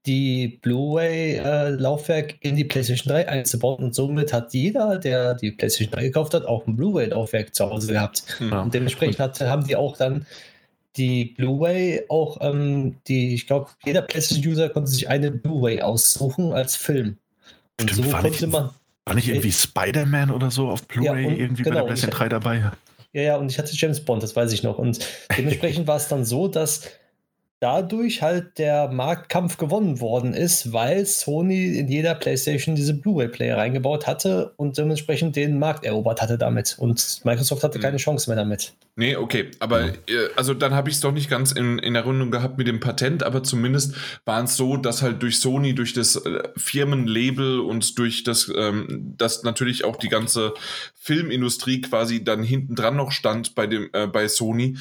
die 0.09 0.59
Blu-ray-Laufwerk 0.63 2.35
in 2.41 2.55
die 2.55 2.63
PlayStation 2.65 3.13
3 3.13 3.27
einzubauen 3.29 3.83
und 3.83 3.93
somit 3.95 4.33
hat 4.33 4.53
jeder, 4.53 4.97
der 4.97 5.35
die 5.35 5.51
PlayStation 5.51 5.91
3 5.93 6.03
gekauft 6.05 6.33
hat, 6.33 6.45
auch 6.45 6.65
ein 6.65 6.75
Blu-ray-Laufwerk 6.75 7.53
zu 7.53 7.69
Hause 7.69 7.93
gehabt. 7.93 8.23
Ja. 8.39 8.61
Und 8.63 8.73
dementsprechend 8.73 9.19
hat, 9.19 9.39
haben 9.41 9.67
die 9.67 9.75
auch 9.75 9.97
dann 9.97 10.25
die 10.97 11.25
Blu-ray 11.37 12.05
auch, 12.09 12.39
ähm, 12.41 12.95
die, 13.07 13.35
ich 13.35 13.45
glaube, 13.45 13.69
jeder 13.85 14.01
PlayStation-User 14.01 14.69
konnte 14.69 14.89
sich 14.89 15.07
eine 15.07 15.29
Blu-ray 15.31 15.81
aussuchen 15.81 16.53
als 16.53 16.75
Film. 16.75 17.17
Und 17.79 17.91
Stimmt, 17.91 18.07
so 18.07 18.11
war 18.11 18.21
konnte 18.21 18.43
nicht- 18.45 18.51
man, 18.51 18.71
War 19.05 19.13
nicht 19.15 19.27
irgendwie 19.29 19.51
Spider-Man 19.51 20.31
oder 20.31 20.49
so 20.49 20.69
auf 20.69 20.87
Blu-ray 20.87 21.23
Ja, 21.23 21.29
irgendwie 21.37 21.63
bei 21.63 21.69
genau, 21.69 21.81
der 21.81 21.85
PlayStation 21.93 22.17
3 22.17 22.29
dabei? 22.29 22.71
ja, 23.13 23.21
ja, 23.21 23.37
und 23.37 23.51
ich 23.51 23.59
hatte 23.59 23.71
James 23.75 23.99
Bond, 24.03 24.23
das 24.23 24.35
weiß 24.35 24.51
ich 24.53 24.63
noch. 24.63 24.79
Und 24.79 24.99
dementsprechend 25.37 25.85
war 25.87 25.97
es 25.97 26.07
dann 26.07 26.25
so, 26.25 26.47
dass 26.47 26.89
dadurch 27.61 28.21
halt 28.21 28.57
der 28.57 28.87
Marktkampf 28.89 29.57
gewonnen 29.57 29.99
worden 29.99 30.33
ist, 30.33 30.71
weil 30.71 31.05
Sony 31.05 31.77
in 31.77 31.89
jeder 31.89 32.15
PlayStation 32.15 32.75
diese 32.75 32.93
Blu-ray-Player 32.93 33.57
reingebaut 33.57 34.07
hatte 34.07 34.53
und 34.55 34.77
dementsprechend 34.77 35.35
den 35.35 35.59
Markt 35.59 35.83
erobert 35.83 36.21
hatte 36.21 36.37
damit. 36.37 36.77
Und 36.79 37.19
Microsoft 37.25 37.63
hatte 37.63 37.77
Mhm. 37.79 37.81
keine 37.83 37.97
Chance 37.97 38.29
mehr 38.29 38.37
damit. 38.37 38.73
Nee, 38.95 39.15
okay. 39.17 39.51
Aber 39.59 39.81
Ja. 39.87 39.91
äh, 40.07 40.29
also 40.37 40.53
dann 40.53 40.73
habe 40.73 40.89
ich 40.89 40.95
es 40.95 41.01
doch 41.01 41.11
nicht 41.11 41.29
ganz 41.29 41.51
in, 41.51 41.79
in 41.79 41.95
Erinnerung 41.95 42.31
gehabt 42.31 42.57
mit 42.57 42.67
dem 42.67 42.79
Patent, 42.79 43.23
aber 43.23 43.43
zumindest 43.43 43.93
war 44.25 44.43
es 44.43 44.55
so, 44.55 44.77
dass 44.77 45.01
halt 45.01 45.21
durch 45.21 45.39
Sony, 45.39 45.75
durch 45.75 45.93
das 45.93 46.15
äh, 46.15 46.43
Firmenlabel 46.55 47.59
und 47.59 47.97
durch 47.97 48.23
das, 48.23 48.51
ähm, 48.55 49.13
dass 49.17 49.43
natürlich 49.43 49.83
auch 49.83 49.97
die 49.97 50.09
ganze 50.09 50.53
Filmindustrie 50.95 51.81
quasi 51.81 52.23
dann 52.23 52.43
hinten 52.43 52.75
dran 52.75 52.95
noch 52.95 53.11
stand 53.11 53.55
bei 53.55 53.67
dem, 53.67 53.89
äh, 53.93 54.07
bei 54.07 54.27
Sony, 54.27 54.77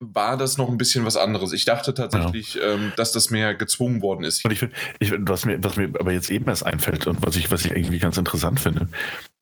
war 0.00 0.38
das 0.38 0.56
noch 0.56 0.68
ein 0.68 0.78
bisschen 0.78 1.04
was 1.04 1.16
anderes. 1.16 1.52
Ich 1.52 1.66
dachte 1.66 1.92
tatsächlich, 1.92 2.54
ja. 2.54 2.72
ähm, 2.72 2.92
dass 2.96 3.12
das 3.12 3.30
mehr 3.30 3.54
gezwungen 3.54 4.00
worden 4.00 4.24
ist. 4.24 4.44
Und 4.44 4.50
ich, 4.50 4.66
ich, 4.98 5.12
was, 5.18 5.44
mir, 5.44 5.62
was 5.62 5.76
mir 5.76 5.92
aber 5.98 6.12
jetzt 6.12 6.30
eben 6.30 6.48
erst 6.48 6.64
einfällt 6.64 7.06
und 7.06 7.24
was 7.24 7.36
ich, 7.36 7.50
was 7.50 7.64
ich 7.66 7.72
irgendwie 7.72 7.98
ganz 7.98 8.16
interessant 8.16 8.60
finde, 8.60 8.88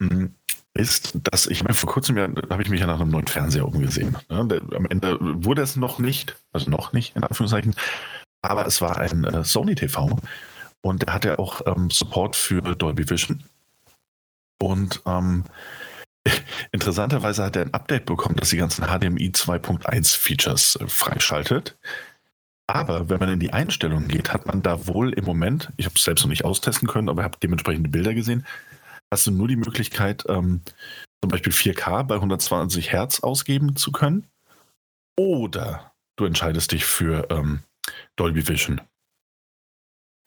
hm, 0.00 0.34
ist, 0.74 1.16
dass 1.30 1.46
ich 1.46 1.62
meine, 1.62 1.74
vor 1.74 1.88
kurzem 1.88 2.16
ja, 2.16 2.28
habe 2.50 2.62
ich 2.62 2.68
mich 2.68 2.80
ja 2.80 2.86
nach 2.86 3.00
einem 3.00 3.10
neuen 3.10 3.28
Fernseher 3.28 3.66
umgesehen. 3.66 4.16
Ja, 4.28 4.42
der, 4.44 4.60
am 4.74 4.86
Ende 4.86 5.16
wurde 5.20 5.62
es 5.62 5.76
noch 5.76 6.00
nicht, 6.00 6.36
also 6.52 6.70
noch 6.70 6.92
nicht 6.92 7.16
in 7.16 7.22
Anführungszeichen, 7.22 7.74
aber 8.42 8.66
es 8.66 8.80
war 8.80 8.98
ein 8.98 9.24
äh, 9.24 9.44
Sony 9.44 9.76
TV 9.76 10.18
und 10.80 11.02
der 11.02 11.14
hatte 11.14 11.38
auch 11.38 11.62
ähm, 11.66 11.90
Support 11.90 12.36
für 12.36 12.62
Dolby 12.62 13.08
Vision. 13.08 13.44
Und 14.60 15.02
ähm, 15.06 15.44
interessanterweise 16.72 17.44
hat 17.44 17.56
er 17.56 17.62
ein 17.62 17.74
Update 17.74 18.06
bekommen, 18.06 18.36
das 18.36 18.50
die 18.50 18.56
ganzen 18.56 18.84
HDMI 18.84 19.30
2.1 19.30 20.16
Features 20.16 20.76
äh, 20.76 20.86
freischaltet. 20.86 21.76
Aber 22.66 23.08
wenn 23.08 23.18
man 23.18 23.30
in 23.30 23.40
die 23.40 23.52
Einstellungen 23.52 24.08
geht, 24.08 24.32
hat 24.32 24.46
man 24.46 24.62
da 24.62 24.86
wohl 24.86 25.14
im 25.14 25.24
Moment, 25.24 25.72
ich 25.78 25.86
habe 25.86 25.94
es 25.96 26.04
selbst 26.04 26.22
noch 26.22 26.30
nicht 26.30 26.44
austesten 26.44 26.86
können, 26.86 27.08
aber 27.08 27.22
habe 27.22 27.38
dementsprechende 27.42 27.88
Bilder 27.88 28.12
gesehen, 28.12 28.46
hast 29.10 29.26
du 29.26 29.30
nur 29.30 29.48
die 29.48 29.56
Möglichkeit, 29.56 30.24
ähm, 30.28 30.60
zum 31.22 31.30
Beispiel 31.30 31.52
4K 31.52 32.04
bei 32.04 32.16
120 32.16 32.92
Hertz 32.92 33.20
ausgeben 33.20 33.76
zu 33.76 33.90
können. 33.90 34.26
Oder 35.16 35.92
du 36.16 36.26
entscheidest 36.26 36.72
dich 36.72 36.84
für 36.84 37.26
ähm, 37.30 37.60
Dolby 38.16 38.46
Vision. 38.46 38.80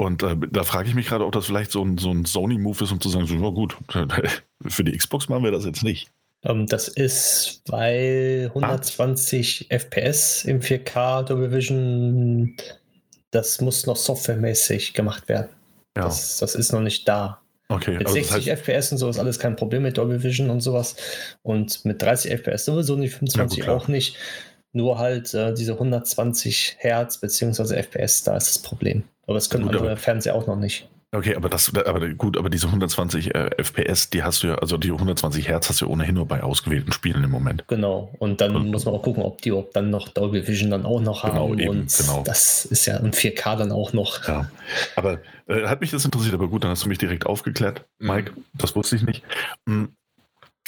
Und 0.01 0.23
äh, 0.23 0.35
da 0.35 0.63
frage 0.63 0.89
ich 0.89 0.95
mich 0.95 1.07
gerade, 1.07 1.25
ob 1.25 1.31
das 1.31 1.45
vielleicht 1.45 1.71
so 1.71 1.83
ein, 1.85 1.99
so 1.99 2.09
ein 2.09 2.25
Sony-Move 2.25 2.83
ist, 2.83 2.91
um 2.91 2.99
zu 2.99 3.09
sagen, 3.09 3.27
so, 3.27 3.35
oh 3.35 3.51
gut, 3.51 3.77
für 4.67 4.83
die 4.83 4.97
Xbox 4.97 5.29
machen 5.29 5.43
wir 5.43 5.51
das 5.51 5.63
jetzt 5.63 5.83
nicht. 5.83 6.11
Ähm, 6.43 6.65
das 6.67 6.87
ist, 6.87 7.61
weil 7.67 8.45
120 8.47 9.67
ah. 9.69 9.75
FPS 9.75 10.45
im 10.45 10.61
4K 10.61 11.23
Dolby 11.23 11.51
Vision, 11.51 12.55
das 13.31 13.61
muss 13.61 13.85
noch 13.85 13.97
softwaremäßig 13.97 14.93
gemacht 14.93 15.29
werden. 15.29 15.49
Ja. 15.95 16.03
Das, 16.03 16.37
das 16.37 16.55
ist 16.55 16.71
noch 16.71 16.81
nicht 16.81 17.07
da. 17.07 17.41
Okay, 17.69 17.91
mit 17.91 18.07
also 18.07 18.15
60 18.15 18.45
das 18.45 18.47
heißt, 18.47 18.67
FPS 18.67 18.91
und 18.91 18.97
so 18.97 19.09
ist 19.09 19.19
alles 19.19 19.39
kein 19.39 19.55
Problem 19.55 19.83
mit 19.83 19.97
Dolby 19.97 20.21
Vision 20.21 20.49
und 20.49 20.61
sowas. 20.61 20.95
Und 21.41 21.85
mit 21.85 22.01
30 22.01 22.31
FPS 22.31 22.65
sowieso 22.65 22.95
nicht, 22.95 23.13
25 23.13 23.59
ja, 23.59 23.65
gut, 23.65 23.73
auch 23.73 23.87
nicht. 23.87 24.17
Nur 24.73 24.99
halt 24.99 25.33
äh, 25.33 25.53
diese 25.53 25.73
120 25.73 26.77
Hertz 26.79 27.17
bzw. 27.17 27.75
FPS, 27.75 28.23
da 28.23 28.35
ist 28.35 28.55
das 28.55 28.59
Problem. 28.59 29.03
Aber 29.23 29.35
das 29.35 29.49
können 29.49 29.67
gut, 29.67 29.75
andere 29.75 29.95
Fernseher 29.95 30.35
auch 30.35 30.47
noch 30.47 30.57
nicht. 30.57 30.89
Okay, 31.13 31.35
aber 31.35 31.49
das, 31.49 31.75
aber 31.75 32.07
gut, 32.13 32.37
aber 32.37 32.49
diese 32.49 32.67
120 32.67 33.35
äh, 33.35 33.49
FPS, 33.57 34.09
die 34.09 34.23
hast 34.23 34.43
du 34.43 34.47
ja, 34.47 34.55
also 34.55 34.77
die 34.77 34.91
120 34.91 35.45
Hertz 35.45 35.67
hast 35.67 35.81
du 35.81 35.85
ja 35.85 35.91
ohnehin 35.91 36.15
nur 36.15 36.25
bei 36.25 36.41
ausgewählten 36.41 36.93
Spielen 36.93 37.21
im 37.21 37.31
Moment. 37.31 37.65
Genau. 37.67 38.15
Und 38.19 38.39
dann 38.39 38.55
und, 38.55 38.71
muss 38.71 38.85
man 38.85 38.95
auch 38.95 39.01
gucken, 39.01 39.23
ob 39.23 39.41
die 39.41 39.51
ob 39.51 39.73
dann 39.73 39.89
noch 39.89 40.07
Dolby 40.07 40.47
Vision 40.47 40.71
dann 40.71 40.85
auch 40.85 41.01
noch 41.01 41.23
genau, 41.23 41.49
haben. 41.49 41.59
Eben, 41.59 41.69
und 41.69 41.97
genau. 41.97 42.23
das 42.23 42.63
ist 42.63 42.85
ja 42.85 42.95
ein 42.95 43.11
4K 43.11 43.57
dann 43.57 43.73
auch 43.73 43.91
noch. 43.91 44.25
Ja. 44.25 44.49
Aber 44.95 45.19
äh, 45.47 45.67
hat 45.67 45.81
mich 45.81 45.91
das 45.91 46.05
interessiert, 46.05 46.33
aber 46.33 46.47
gut, 46.47 46.63
dann 46.63 46.71
hast 46.71 46.85
du 46.85 46.87
mich 46.87 46.97
direkt 46.97 47.25
aufgeklärt, 47.25 47.85
mhm. 47.99 48.07
Mike. 48.07 48.31
Mhm. 48.31 48.45
Das 48.53 48.73
wusste 48.77 48.95
ich 48.95 49.03
nicht. 49.03 49.21
Hm, 49.67 49.89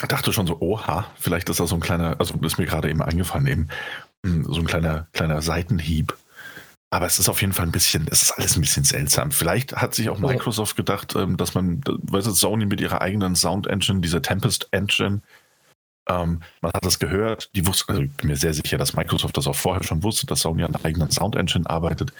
dachte 0.09 0.33
schon 0.33 0.47
so, 0.47 0.59
oha, 0.59 1.05
vielleicht 1.15 1.47
ist 1.47 1.61
da 1.61 1.67
so 1.67 1.75
ein 1.75 1.81
kleiner, 1.81 2.19
also 2.19 2.33
ist 2.41 2.57
mir 2.57 2.65
gerade 2.65 2.89
eben 2.89 3.01
eingefallen, 3.01 3.47
eben 3.47 3.69
hm, 4.25 4.43
so 4.43 4.59
ein 4.59 4.67
kleiner, 4.67 5.07
kleiner 5.13 5.41
Seitenhieb 5.41 6.17
aber 6.93 7.07
es 7.07 7.17
ist 7.17 7.27
auf 7.27 7.41
jeden 7.41 7.53
Fall 7.53 7.65
ein 7.65 7.71
bisschen, 7.71 8.05
es 8.11 8.21
ist 8.21 8.31
alles 8.33 8.55
ein 8.55 8.61
bisschen 8.61 8.83
seltsam. 8.83 9.31
Vielleicht 9.31 9.75
hat 9.75 9.95
sich 9.95 10.09
auch 10.09 10.19
Microsoft 10.19 10.75
gedacht, 10.75 11.15
ähm, 11.15 11.37
dass 11.37 11.55
man, 11.55 11.81
weißt 11.87 12.27
du, 12.27 12.31
Sony 12.31 12.67
mit 12.67 12.79
ihrer 12.81 13.01
eigenen 13.01 13.35
Sound 13.35 13.65
Engine, 13.65 13.99
dieser 14.01 14.21
Tempest 14.21 14.67
Engine, 14.69 15.21
ähm, 16.07 16.43
man 16.61 16.71
hat 16.71 16.85
das 16.85 16.99
gehört, 16.99 17.49
die 17.55 17.65
wusste, 17.65 17.89
also 17.89 18.03
ich 18.03 18.11
bin 18.11 18.27
mir 18.27 18.35
sehr 18.35 18.53
sicher, 18.53 18.77
dass 18.77 18.93
Microsoft 18.93 19.35
das 19.35 19.47
auch 19.47 19.55
vorher 19.55 19.83
schon 19.83 20.03
wusste, 20.03 20.27
dass 20.27 20.41
Sony 20.41 20.61
an 20.61 20.75
einer 20.75 20.85
eigenen 20.85 21.09
Sound 21.09 21.35
Engine 21.35 21.67
arbeitet 21.67 22.13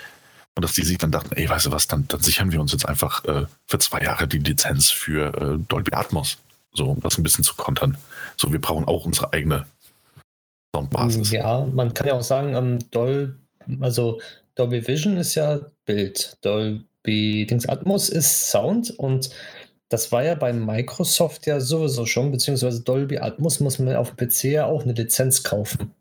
und 0.56 0.66
dass 0.66 0.74
die 0.74 0.82
sich 0.82 0.98
dann 0.98 1.12
dachten, 1.12 1.36
ey, 1.36 1.48
weißt 1.48 1.68
du 1.68 1.72
was, 1.72 1.86
dann, 1.86 2.08
dann 2.08 2.22
sichern 2.22 2.52
wir 2.52 2.60
uns 2.60 2.72
jetzt 2.72 2.90
einfach 2.90 3.24
äh, 3.26 3.46
für 3.68 3.78
zwei 3.78 4.02
Jahre 4.02 4.28
die 4.28 4.40
Lizenz 4.40 4.90
für 4.90 5.36
äh, 5.40 5.60
Dolby 5.68 5.94
Atmos, 5.94 6.40
so 6.74 6.86
um 6.86 7.00
das 7.00 7.20
ein 7.20 7.24
bisschen 7.24 7.44
zu 7.44 7.54
kontern. 7.54 7.96
So, 8.38 8.52
wir 8.52 8.60
brauchen 8.60 8.86
auch 8.86 9.06
unsere 9.06 9.34
eigene 9.34 9.68
Soundbasis. 10.76 11.30
Ja, 11.30 11.64
man 11.64 11.94
kann 11.94 12.08
ja 12.08 12.14
auch 12.16 12.24
sagen, 12.24 12.56
ähm, 12.56 12.80
Dolby, 12.90 13.34
also 13.82 14.20
Dolby 14.56 14.88
Vision 14.88 15.18
ist 15.18 15.36
ja 15.36 15.62
Bild, 15.86 16.38
Dolby 16.42 17.46
Dings 17.50 17.68
Atmos 17.68 18.10
ist 18.10 18.50
Sound 18.50 18.92
und 18.92 19.30
das 19.90 20.12
war 20.12 20.24
ja 20.24 20.36
bei 20.36 20.54
Microsoft 20.54 21.46
ja 21.46 21.60
sowieso 21.60 22.06
schon, 22.06 22.32
beziehungsweise 22.32 22.82
Dolby 22.82 23.20
Atmos 23.20 23.60
muss 23.60 23.80
man 23.80 23.96
auf 23.96 24.16
dem 24.16 24.28
PC 24.28 24.44
ja 24.46 24.66
auch 24.66 24.84
eine 24.84 24.94
Lizenz 24.94 25.44
kaufen. 25.44 25.94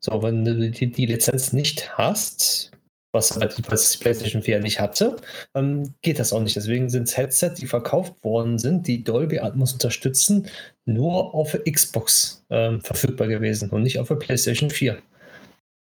So, 0.00 0.22
wenn 0.22 0.44
du 0.44 0.70
die, 0.70 0.90
die 0.90 1.06
Lizenz 1.06 1.52
nicht 1.52 1.96
hast, 1.96 2.70
was, 3.14 3.40
was 3.40 3.54
die 3.54 3.62
PlayStation 3.62 4.42
4 4.42 4.60
nicht 4.60 4.80
hatte, 4.80 5.16
dann 5.52 5.94
geht 6.02 6.18
das 6.18 6.32
auch 6.32 6.40
nicht. 6.40 6.56
Deswegen 6.56 6.90
sind 6.90 7.16
Headsets, 7.16 7.60
die 7.60 7.66
verkauft 7.66 8.12
worden 8.22 8.58
sind, 8.58 8.86
die 8.86 9.04
Dolby 9.04 9.38
Atmos 9.38 9.72
unterstützen, 9.72 10.48
nur 10.84 11.34
auf 11.34 11.56
Xbox 11.70 12.44
äh, 12.48 12.78
verfügbar 12.80 13.28
gewesen 13.28 13.70
und 13.70 13.82
nicht 13.82 13.98
auf 13.98 14.08
der 14.08 14.16
PlayStation 14.16 14.68
4. 14.68 14.98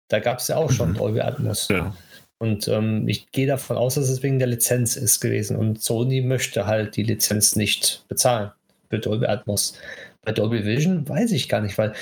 Da 0.08 0.20
gab 0.20 0.40
es 0.40 0.48
ja 0.48 0.58
auch 0.58 0.72
schon 0.72 0.92
mhm. 0.92 0.96
Dolby 0.96 1.22
Atmos. 1.22 1.68
Ja. 1.70 1.96
Und 2.38 2.68
ähm, 2.68 3.08
ich 3.08 3.32
gehe 3.32 3.48
davon 3.48 3.78
aus, 3.78 3.96
dass 3.96 4.10
es 4.10 4.22
wegen 4.22 4.40
der 4.40 4.48
Lizenz 4.48 4.96
ist 4.96 5.20
gewesen. 5.20 5.56
Und 5.58 5.82
Sony 5.82 6.22
möchte 6.22 6.66
halt 6.66 6.96
die 6.96 7.04
Lizenz 7.04 7.56
nicht 7.56 8.04
bezahlen 8.08 8.52
für 8.90 9.00
Dolby 9.00 9.26
Atmos. 9.26 9.78
Bei 10.24 10.32
Dolby 10.32 10.66
Vision 10.66 11.08
weiß 11.08 11.32
ich 11.32 11.48
gar 11.48 11.62
nicht, 11.62 11.78
weil 11.78 11.94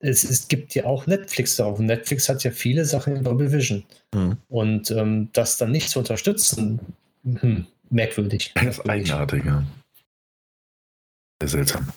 es, 0.00 0.24
es 0.24 0.48
gibt 0.48 0.74
ja 0.74 0.84
auch 0.84 1.06
Netflix 1.06 1.56
drauf. 1.56 1.78
Und 1.78 1.86
Netflix 1.86 2.28
hat 2.28 2.44
ja 2.44 2.50
viele 2.50 2.84
Sachen 2.84 3.16
in 3.16 3.24
Dolby 3.24 3.52
Vision. 3.52 3.84
Mhm. 4.14 4.36
Und 4.48 4.90
ähm, 4.90 5.28
das 5.32 5.56
dann 5.56 5.70
nicht 5.70 5.88
zu 5.88 5.98
unterstützen, 5.98 6.80
hm, 7.24 7.66
merkwürdig. 7.88 8.52
Das 8.62 8.78
ist 8.78 8.88
eigenartig, 8.88 9.44
ja. 9.44 9.64
Sehr 11.42 11.48
seltsam. 11.48 11.88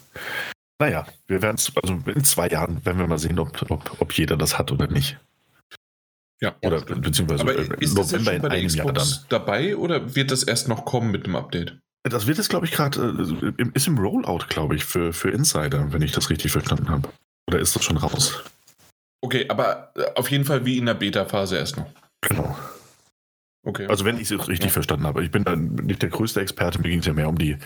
Naja, 0.79 1.05
wir 1.27 1.41
werden 1.41 1.55
es, 1.55 1.71
also 1.75 1.99
in 2.05 2.23
zwei 2.23 2.47
Jahren 2.47 2.85
werden 2.85 2.97
wir 2.97 3.07
mal 3.07 3.17
sehen, 3.17 3.39
ob, 3.39 3.69
ob, 3.69 4.01
ob 4.01 4.13
jeder 4.13 4.37
das 4.37 4.57
hat 4.57 4.71
oder 4.71 4.87
nicht. 4.87 5.17
Ja. 6.41 6.55
Oder 6.61 6.81
beziehungsweise 6.81 7.41
Aber 7.41 7.55
äh, 7.55 7.67
ist 7.79 7.97
das 7.97 8.11
jetzt 8.11 8.25
schon 8.25 8.41
bei 8.41 8.49
der 8.49 8.65
Xbox 8.65 9.25
dabei 9.29 9.77
oder 9.77 10.15
wird 10.15 10.31
das 10.31 10.43
erst 10.43 10.67
noch 10.67 10.85
kommen 10.85 11.11
mit 11.11 11.25
dem 11.25 11.35
Update? 11.35 11.77
Das 12.03 12.27
wird 12.27 12.37
jetzt, 12.37 12.49
glaube 12.49 12.65
ich, 12.65 12.73
gerade, 12.73 13.53
äh, 13.57 13.65
ist 13.73 13.87
im 13.87 13.97
Rollout, 13.97 14.45
glaube 14.49 14.75
ich, 14.75 14.83
für, 14.83 15.13
für 15.13 15.29
Insider, 15.29 15.93
wenn 15.93 16.01
ich 16.01 16.11
das 16.11 16.29
richtig 16.29 16.51
verstanden 16.51 16.89
habe. 16.89 17.07
Oder 17.47 17.59
ist 17.59 17.75
das 17.75 17.83
schon 17.83 17.97
raus? 17.97 18.43
Okay, 19.21 19.45
aber 19.47 19.93
äh, 19.95 20.03
auf 20.15 20.29
jeden 20.29 20.43
Fall 20.43 20.65
wie 20.65 20.77
in 20.77 20.85
der 20.85 20.95
Beta-Phase 20.95 21.57
erst 21.57 21.77
noch. 21.77 21.87
Genau. 22.21 22.57
Okay. 23.65 23.87
Also 23.87 24.03
wenn 24.03 24.17
ich 24.17 24.29
es 24.29 24.47
richtig 24.47 24.65
ja. 24.65 24.73
verstanden 24.73 25.05
habe. 25.05 25.23
Ich 25.23 25.31
bin 25.31 25.45
da 25.45 25.55
nicht 25.55 26.01
der 26.01 26.09
größte 26.09 26.41
Experte, 26.41 26.81
mir 26.81 26.89
ging 26.89 26.99
es 26.99 27.05
ja 27.05 27.13
mehr 27.13 27.29
um 27.29 27.37
die 27.37 27.57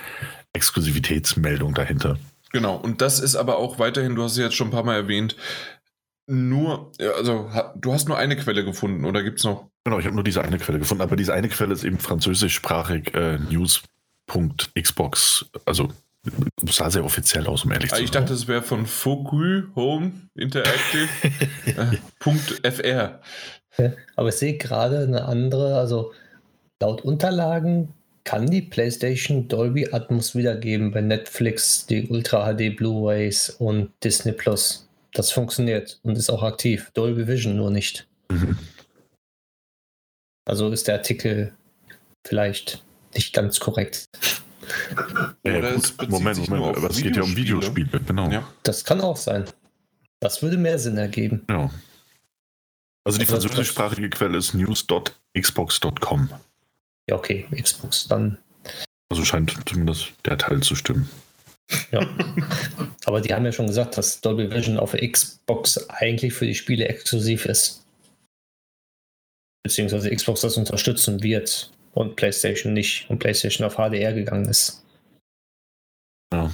Exklusivitätsmeldung 0.53 1.73
dahinter. 1.73 2.19
Genau, 2.51 2.75
und 2.75 3.01
das 3.01 3.19
ist 3.19 3.35
aber 3.35 3.57
auch 3.57 3.79
weiterhin, 3.79 4.15
du 4.15 4.23
hast 4.23 4.33
es 4.33 4.37
jetzt 4.37 4.55
schon 4.55 4.67
ein 4.67 4.71
paar 4.71 4.83
Mal 4.83 4.95
erwähnt, 4.95 5.35
nur, 6.27 6.91
also 7.15 7.49
du 7.75 7.93
hast 7.93 8.07
nur 8.07 8.17
eine 8.17 8.35
Quelle 8.35 8.65
gefunden 8.65 9.05
oder 9.05 9.23
gibt 9.23 9.39
es 9.39 9.45
noch? 9.45 9.69
Genau, 9.85 9.99
ich 9.99 10.05
habe 10.05 10.15
nur 10.15 10.23
diese 10.23 10.43
eine 10.43 10.57
Quelle 10.57 10.79
gefunden, 10.79 11.01
aber 11.01 11.15
diese 11.15 11.33
eine 11.33 11.47
Quelle 11.47 11.73
ist 11.73 11.85
eben 11.85 11.99
französischsprachig 11.99 13.13
äh, 13.15 13.39
news.xbox, 13.39 15.45
also 15.65 15.89
sah 16.69 16.89
sehr 16.89 17.05
offiziell 17.05 17.47
aus, 17.47 17.63
um 17.63 17.71
ehrlich 17.71 17.89
zu 17.89 17.95
sein. 17.95 18.03
Ich 18.03 18.11
dachte, 18.11 18.33
es 18.33 18.49
wäre 18.49 18.61
von 18.61 18.85
Focus 18.85 19.63
Home 19.75 20.11
Interactive 20.35 21.07
äh, 21.65 21.97
.fr. 22.71 23.21
Aber 24.15 24.29
ich 24.29 24.35
sehe 24.35 24.57
gerade 24.57 24.99
eine 24.99 25.25
andere, 25.25 25.77
also 25.77 26.13
laut 26.81 27.01
Unterlagen 27.01 27.93
kann 28.23 28.47
die 28.47 28.61
PlayStation 28.61 29.47
Dolby 29.47 29.93
Atmos 29.93 30.35
wiedergeben 30.35 30.91
bei 30.91 30.99
Netflix, 30.99 31.85
die 31.85 32.09
Ultra 32.09 32.53
HD 32.53 32.75
Blu-rays 32.75 33.51
und 33.51 33.91
Disney 34.03 34.33
Plus. 34.33 34.86
Das 35.17 35.31
funktioniert 35.31 35.99
und 36.03 36.15
ist 36.15 36.29
auch 36.29 36.43
aktiv. 36.43 36.91
Dolby 36.93 37.27
Vision 37.27 37.57
nur 37.57 37.71
nicht. 37.71 38.07
Mhm. 38.29 38.57
Also 40.45 40.69
ist 40.71 40.87
der 40.87 40.95
Artikel 40.95 41.53
vielleicht 42.25 42.81
nicht 43.13 43.33
ganz 43.33 43.59
korrekt. 43.59 44.05
Ja, 45.43 45.57
Oder 45.57 45.75
es 45.75 45.97
Moment, 46.07 46.49
Moment, 46.49 46.77
aber 46.77 46.89
es 46.89 47.01
geht 47.01 47.17
ja 47.17 47.23
um 47.23 47.35
Videospiele, 47.35 47.99
genau. 47.99 48.29
Ja. 48.29 48.47
Das 48.63 48.85
kann 48.85 49.01
auch 49.01 49.17
sein. 49.17 49.43
Das 50.21 50.41
würde 50.41 50.55
mehr 50.55 50.79
Sinn 50.79 50.95
ergeben. 50.97 51.45
Ja. 51.49 51.69
Also 53.03 53.19
die 53.19 53.25
also 53.25 53.33
französischsprachige 53.33 54.09
Quelle 54.09 54.37
ist 54.37 54.53
news.xbox.com. 54.53 56.29
Ja, 57.09 57.15
okay, 57.17 57.45
Xbox, 57.51 58.07
dann. 58.07 58.37
Also 59.09 59.25
scheint 59.25 59.53
zumindest 59.65 60.13
der 60.23 60.37
Teil 60.37 60.61
zu 60.61 60.75
stimmen. 60.75 61.09
Ja. 61.91 62.07
Aber 63.05 63.21
die 63.21 63.33
haben 63.33 63.45
ja 63.45 63.51
schon 63.51 63.67
gesagt, 63.67 63.97
dass 63.97 64.21
Dolby 64.21 64.51
Vision 64.51 64.79
auf 64.79 64.91
der 64.91 65.09
Xbox 65.09 65.89
eigentlich 65.89 66.33
für 66.33 66.45
die 66.45 66.55
Spiele 66.55 66.87
exklusiv 66.87 67.45
ist. 67.45 67.85
Beziehungsweise 69.63 70.13
Xbox 70.15 70.41
das 70.41 70.55
unterstützen 70.57 71.21
wird 71.23 71.71
und 71.93 72.15
PlayStation 72.15 72.73
nicht 72.73 73.09
und 73.09 73.19
PlayStation 73.19 73.65
auf 73.65 73.75
HDR 73.75 74.13
gegangen 74.13 74.45
ist. 74.47 74.83
Ja. 76.33 76.51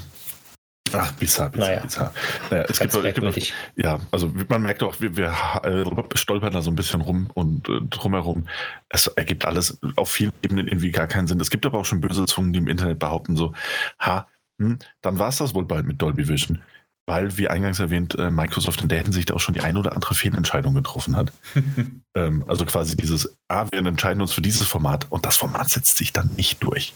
Ach, 0.95 1.11
bizarr, 1.13 1.49
bizarr, 1.49 1.69
Naja. 1.69 1.81
bizarr. 1.81 2.13
Naja, 2.51 2.63
es 2.63 2.67
gibt, 2.67 2.79
Ganz 2.79 2.79
es 2.79 2.91
gibt, 2.91 3.03
merkwürdig. 3.03 3.53
ja, 3.75 3.99
also 4.11 4.31
man 4.47 4.61
merkt 4.61 4.83
auch, 4.83 4.99
wir, 5.01 5.17
wir 5.17 5.33
äh, 5.63 6.17
stolpern 6.17 6.53
da 6.53 6.61
so 6.61 6.69
ein 6.69 6.75
bisschen 6.75 7.01
rum 7.01 7.29
und 7.33 7.67
äh, 7.67 7.81
drumherum. 7.89 8.47
Es 8.89 9.07
ergibt 9.07 9.45
alles 9.45 9.79
auf 9.95 10.11
vielen 10.11 10.33
Ebenen 10.43 10.67
irgendwie 10.67 10.91
gar 10.91 11.07
keinen 11.07 11.25
Sinn. 11.27 11.39
Es 11.39 11.49
gibt 11.49 11.65
aber 11.65 11.79
auch 11.79 11.85
schon 11.85 11.99
böse 12.01 12.25
Zungen, 12.25 12.53
die 12.53 12.59
im 12.59 12.67
Internet 12.67 12.99
behaupten 12.99 13.35
so, 13.35 13.53
ha, 13.99 14.27
hm, 14.63 14.79
dann 15.01 15.19
war 15.19 15.29
es 15.29 15.37
das 15.37 15.53
wohl 15.53 15.65
bald 15.65 15.85
mit 15.85 16.01
Dolby 16.01 16.27
Vision. 16.27 16.61
Weil, 17.05 17.37
wie 17.37 17.49
eingangs 17.49 17.79
erwähnt, 17.79 18.15
äh, 18.17 18.31
Microsoft 18.31 18.81
in 18.81 18.87
der 18.87 19.03
Hinsicht 19.03 19.33
auch 19.33 19.39
schon 19.39 19.53
die 19.53 19.61
ein 19.61 19.75
oder 19.75 19.91
andere 19.91 20.15
Fehlentscheidung 20.15 20.73
getroffen 20.73 21.17
hat. 21.17 21.33
ähm, 22.15 22.45
also 22.47 22.65
quasi 22.65 22.95
dieses, 22.95 23.35
ah, 23.49 23.67
wir 23.69 23.85
entscheiden 23.85 24.21
uns 24.21 24.31
für 24.31 24.41
dieses 24.41 24.67
Format 24.67 25.07
und 25.11 25.25
das 25.25 25.35
Format 25.35 25.69
setzt 25.69 25.97
sich 25.97 26.13
dann 26.13 26.31
nicht 26.37 26.63
durch. 26.63 26.93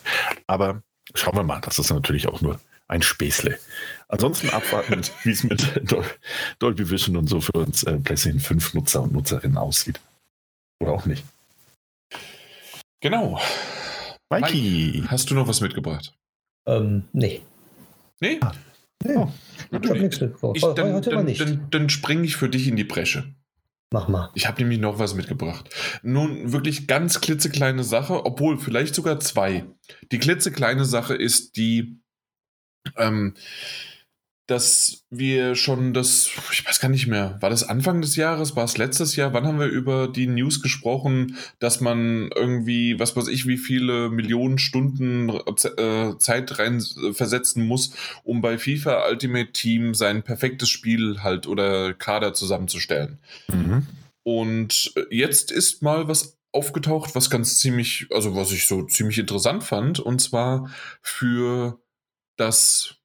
Aber 0.47 0.81
schauen 1.13 1.36
wir 1.36 1.43
mal, 1.43 1.59
das 1.59 1.77
ist 1.77 1.91
natürlich 1.91 2.29
auch 2.29 2.39
nur 2.39 2.57
ein 2.88 3.01
Späßle. 3.01 3.59
Ansonsten 4.07 4.50
abwarten, 4.50 5.01
wie 5.24 5.31
es 5.31 5.43
mit 5.43 5.91
Dol 5.91 6.05
Dolby 6.59 6.89
Vision 6.89 7.17
und 7.17 7.27
so 7.27 7.41
für 7.41 7.51
uns 7.53 7.83
äh, 7.83 7.97
PlayStation 7.97 8.39
5 8.39 8.75
Nutzer 8.75 9.01
und 9.03 9.12
Nutzerinnen 9.12 9.57
aussieht. 9.57 10.00
Oder 10.79 10.93
auch 10.93 11.05
nicht. 11.05 11.25
Genau. 13.01 13.39
Mikey! 14.29 15.03
Hast 15.07 15.29
du 15.29 15.36
noch 15.36 15.47
was 15.47 15.62
mitgebracht? 15.62 16.13
Ähm, 16.65 17.03
nee. 17.13 17.41
Nee? 18.19 18.39
Nee, 19.03 19.15
Oh, 19.15 19.31
ich 19.69 19.89
habe 19.89 20.00
nichts 20.00 20.19
mitgebracht. 20.19 20.53
Ich, 20.55 20.63
Heute 20.63 20.81
dann 20.81 20.93
heute 20.93 21.09
mal 21.12 21.15
dann, 21.17 21.25
nicht. 21.25 21.39
dann, 21.39 21.67
dann 21.69 21.89
springe 21.89 22.24
ich 22.24 22.36
für 22.36 22.50
dich 22.50 22.67
in 22.67 22.75
die 22.75 22.83
Bresche. 22.83 23.36
Mach 23.91 24.07
mal. 24.07 24.31
Ich 24.33 24.47
habe 24.47 24.62
nämlich 24.62 24.79
noch 24.79 25.00
was 25.00 25.13
mitgebracht. 25.13 25.69
Nun 26.03 26.51
wirklich 26.51 26.88
ganz 26.88 27.21
klitzekleine 27.21 27.83
Sache, 27.83 28.25
obwohl 28.25 28.57
vielleicht 28.57 28.95
sogar 28.95 29.19
zwei. 29.19 29.65
Die 30.12 30.17
klitzekleine 30.19 30.83
Sache 30.83 31.15
ist 31.15 31.55
die, 31.57 32.01
ähm, 32.97 33.36
dass 34.48 35.04
wir 35.10 35.56
schon 35.56 35.94
das, 35.94 36.30
ich 36.54 36.66
weiß 36.66 36.80
gar 36.80 36.88
nicht 36.88 37.08
mehr, 37.08 37.38
war 37.42 37.50
das 37.50 37.68
Anfang 37.68 38.00
des 38.01 38.16
Jahres, 38.16 38.56
war 38.56 38.63
es 38.63 38.77
letztes 38.77 39.18
Jahr? 39.18 39.34
Wann 39.34 39.46
haben 39.46 39.60
wir 39.60 39.68
über 39.68 40.08
die 40.08 40.25
News 40.25 40.62
gesprochen, 40.62 41.38
dass 41.60 41.82
man 41.82 42.30
irgendwie, 42.34 42.98
was 42.98 43.16
weiß 43.18 43.27
ich, 43.27 43.46
wie 43.46 43.58
viele 43.58 44.10
Millionen 44.10 44.58
Stunden 44.58 45.30
äh, 45.30 46.18
Zeit 46.18 46.60
rein 46.60 46.82
äh, 47.04 47.13
versetzen 47.13 47.68
muss, 47.68 47.92
um 48.24 48.42
bei 48.42 48.58
FIFA 48.58 49.10
Ultimate 49.10 49.51
Team 49.51 49.94
sein 49.94 50.24
perfektes 50.24 50.70
Spiel 50.70 51.22
halt 51.24 51.46
oder 51.46 51.94
Kader 51.94 52.34
zusammenzustellen? 52.34 53.20
Mhm. 53.50 53.86
Und 54.24 54.94
jetzt 55.10 55.51
ist 55.51 55.82
mal 55.82 56.08
was 56.08 56.38
aufgetaucht, 56.54 57.16
was 57.16 57.30
ganz 57.30 57.58
ziemlich, 57.58 58.08
also 58.12 58.34
was 58.36 58.54
ich 58.54 58.66
so 58.66 58.84
ziemlich 58.84 59.20
interessant 59.20 59.63
fand, 59.63 60.00
und 60.00 60.20
zwar 60.20 60.72
für 61.01 61.80
das, 62.38 62.96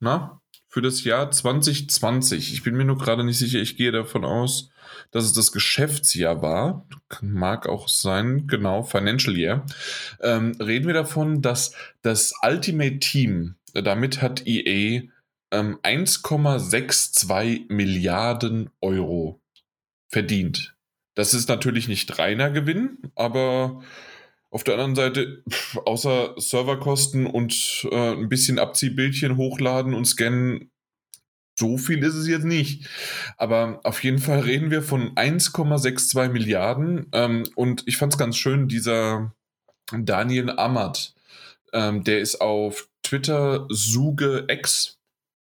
na, 0.00 0.40
für 0.78 0.82
das 0.82 1.02
Jahr 1.02 1.28
2020. 1.28 2.52
Ich 2.52 2.62
bin 2.62 2.76
mir 2.76 2.84
nur 2.84 2.98
gerade 2.98 3.24
nicht 3.24 3.38
sicher, 3.38 3.58
ich 3.58 3.76
gehe 3.76 3.90
davon 3.90 4.24
aus, 4.24 4.70
dass 5.10 5.24
es 5.24 5.32
das 5.32 5.50
Geschäftsjahr 5.50 6.40
war. 6.40 6.86
Mag 7.20 7.68
auch 7.68 7.88
sein, 7.88 8.46
genau, 8.46 8.84
Financial 8.84 9.36
Year. 9.36 9.66
Ähm, 10.20 10.52
reden 10.60 10.86
wir 10.86 10.94
davon, 10.94 11.42
dass 11.42 11.72
das 12.02 12.32
Ultimate 12.46 13.00
Team, 13.00 13.56
damit 13.74 14.22
hat 14.22 14.46
EA 14.46 15.02
ähm, 15.50 15.80
1,62 15.82 17.64
Milliarden 17.66 18.70
Euro 18.80 19.40
verdient. 20.06 20.76
Das 21.16 21.34
ist 21.34 21.48
natürlich 21.48 21.88
nicht 21.88 22.20
reiner 22.20 22.52
Gewinn, 22.52 22.98
aber 23.16 23.82
auf 24.50 24.64
der 24.64 24.74
anderen 24.74 24.94
Seite, 24.94 25.42
außer 25.84 26.34
Serverkosten 26.36 27.26
und 27.26 27.86
äh, 27.90 28.12
ein 28.12 28.28
bisschen 28.28 28.58
Abziehbildchen 28.58 29.36
hochladen 29.36 29.94
und 29.94 30.06
scannen, 30.06 30.70
so 31.58 31.76
viel 31.76 32.04
ist 32.04 32.14
es 32.14 32.28
jetzt 32.28 32.44
nicht. 32.44 32.88
Aber 33.36 33.80
auf 33.82 34.02
jeden 34.04 34.18
Fall 34.18 34.40
reden 34.40 34.70
wir 34.70 34.82
von 34.82 35.14
1,62 35.16 36.28
Milliarden. 36.28 37.08
Ähm, 37.12 37.44
und 37.56 37.82
ich 37.86 37.96
fand 37.96 38.12
es 38.12 38.18
ganz 38.18 38.36
schön, 38.36 38.68
dieser 38.68 39.34
Daniel 39.92 40.50
Amat, 40.50 41.14
ähm, 41.72 42.04
der 42.04 42.20
ist 42.20 42.40
auf 42.40 42.88
Twitter 43.02 43.66
SugeX. 43.70 44.97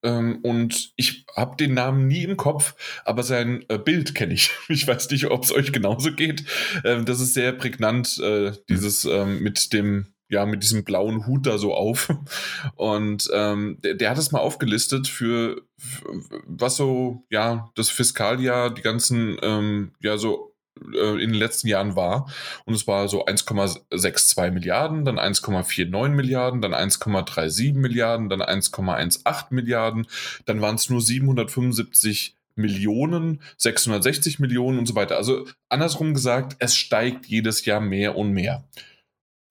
Ähm, 0.07 0.39
und 0.43 0.93
ich 0.95 1.27
habe 1.35 1.57
den 1.57 1.75
Namen 1.75 2.07
nie 2.07 2.23
im 2.23 2.37
Kopf, 2.37 2.77
aber 3.05 3.25
sein 3.25 3.65
äh, 3.69 3.77
Bild 3.77 4.15
kenne 4.15 4.35
ich. 4.35 4.51
Ich 4.69 4.87
weiß 4.87 5.11
nicht, 5.11 5.27
ob 5.27 5.43
es 5.43 5.53
euch 5.53 5.73
genauso 5.73 6.13
geht. 6.13 6.45
Ähm, 6.85 7.05
das 7.05 7.21
ist 7.21 7.35
sehr 7.35 7.53
prägnant, 7.53 8.19
äh, 8.21 8.52
dieses 8.69 9.04
ähm, 9.04 9.41
mit 9.41 9.73
dem, 9.73 10.07
ja, 10.28 10.47
mit 10.47 10.63
diesem 10.63 10.85
blauen 10.85 11.26
Hut 11.26 11.47
da 11.47 11.59
so 11.59 11.75
auf. 11.75 12.15
Und 12.76 13.28
ähm, 13.33 13.78
der, 13.83 13.95
der 13.95 14.11
hat 14.11 14.19
es 14.19 14.30
mal 14.30 14.39
aufgelistet 14.39 15.09
für, 15.09 15.63
für 15.76 16.23
was 16.47 16.76
so, 16.76 17.25
ja, 17.30 17.71
das 17.75 17.91
Fiskaljahr, 17.91 18.73
die 18.73 18.83
ganzen, 18.83 19.37
ähm, 19.43 19.93
ja, 20.00 20.19
so 20.19 20.55
in 20.80 21.30
den 21.30 21.34
letzten 21.34 21.69
Jahren 21.69 21.97
war. 21.97 22.30
Und 22.65 22.75
es 22.75 22.86
war 22.86 23.08
so 23.08 23.25
1,62 23.25 24.50
Milliarden, 24.50 25.04
dann 25.04 25.19
1,49 25.19 26.08
Milliarden, 26.10 26.60
dann 26.60 26.75
1,37 26.75 27.75
Milliarden, 27.75 28.28
dann 28.28 28.43
1,18 28.43 29.47
Milliarden, 29.50 30.06
dann 30.45 30.60
waren 30.60 30.75
es 30.75 30.91
nur 30.91 31.00
775 31.00 32.36
Millionen, 32.56 33.43
660 33.58 34.39
Millionen 34.39 34.78
und 34.78 34.86
so 34.86 34.95
weiter. 34.95 35.17
Also 35.17 35.47
andersrum 35.69 36.15
gesagt, 36.15 36.56
es 36.58 36.76
steigt 36.76 37.26
jedes 37.26 37.65
Jahr 37.67 37.80
mehr 37.80 38.17
und 38.17 38.32
mehr. 38.32 38.65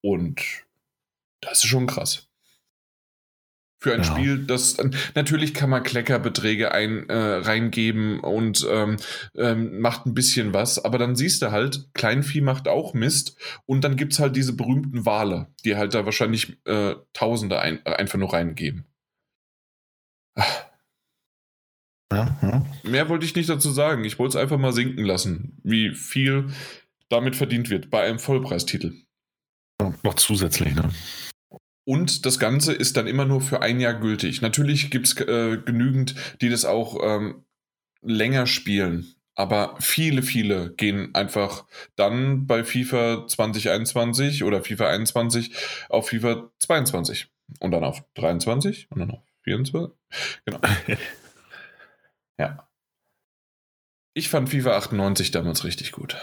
Und 0.02 0.42
das 1.40 1.62
ist 1.64 1.70
schon 1.70 1.86
krass. 1.86 2.25
Für 3.78 3.92
ein 3.92 4.00
Ja. 4.00 4.04
Spiel, 4.04 4.38
das 4.38 4.78
natürlich 5.14 5.52
kann 5.52 5.68
man 5.68 5.82
Kleckerbeträge 5.82 6.72
ein, 6.72 7.08
äh, 7.10 7.14
reingeben 7.14 8.20
und 8.20 8.66
ähm, 8.70 8.96
ähm, 9.36 9.80
macht 9.80 10.06
ein 10.06 10.14
bisschen 10.14 10.54
was, 10.54 10.82
aber 10.82 10.96
dann 10.96 11.14
siehst 11.14 11.42
du 11.42 11.50
halt, 11.50 11.90
Kleinvieh 11.92 12.40
macht 12.40 12.68
auch 12.68 12.94
Mist 12.94 13.36
und 13.66 13.84
dann 13.84 13.96
gibt 13.96 14.14
es 14.14 14.18
halt 14.18 14.34
diese 14.34 14.54
berühmten 14.54 15.04
Wale, 15.04 15.48
die 15.64 15.76
halt 15.76 15.92
da 15.92 16.06
wahrscheinlich 16.06 16.56
äh, 16.64 16.94
Tausende 17.12 17.60
ein, 17.60 17.84
einfach 17.84 18.18
nur 18.18 18.32
reingeben. 18.32 18.86
Ja, 22.12 22.38
ja. 22.40 22.66
Mehr 22.82 23.08
wollte 23.08 23.26
ich 23.26 23.34
nicht 23.34 23.48
dazu 23.48 23.70
sagen. 23.70 24.04
Ich 24.04 24.18
wollte 24.18 24.38
es 24.38 24.42
einfach 24.42 24.58
mal 24.58 24.72
sinken 24.72 25.04
lassen, 25.04 25.58
wie 25.64 25.94
viel 25.94 26.48
damit 27.08 27.36
verdient 27.36 27.68
wird 27.68 27.90
bei 27.90 28.02
einem 28.02 28.18
Vollpreistitel. 28.18 28.94
Noch 30.02 30.14
zusätzlich, 30.14 30.74
ne? 30.74 30.90
Und 31.88 32.26
das 32.26 32.40
Ganze 32.40 32.72
ist 32.72 32.96
dann 32.96 33.06
immer 33.06 33.24
nur 33.24 33.40
für 33.40 33.62
ein 33.62 33.78
Jahr 33.78 33.94
gültig. 33.94 34.42
Natürlich 34.42 34.90
gibt 34.90 35.06
es 35.06 35.16
äh, 35.20 35.56
genügend, 35.64 36.16
die 36.40 36.48
das 36.48 36.64
auch 36.64 36.98
ähm, 37.02 37.44
länger 38.02 38.46
spielen. 38.48 39.14
Aber 39.36 39.76
viele, 39.80 40.22
viele 40.22 40.74
gehen 40.74 41.14
einfach 41.14 41.64
dann 41.94 42.46
bei 42.46 42.64
FIFA 42.64 43.28
2021 43.28 44.42
oder 44.42 44.64
FIFA 44.64 44.88
21 44.88 45.54
auf 45.88 46.08
FIFA 46.08 46.50
22 46.58 47.28
und 47.60 47.70
dann 47.70 47.84
auf 47.84 48.02
23 48.14 48.90
und 48.90 48.98
dann 48.98 49.10
auf 49.12 49.22
24. 49.44 49.94
Genau. 50.46 50.60
ja. 52.40 52.68
Ich 54.14 54.28
fand 54.28 54.48
FIFA 54.48 54.76
98 54.78 55.30
damals 55.30 55.62
richtig 55.64 55.92
gut. 55.92 56.16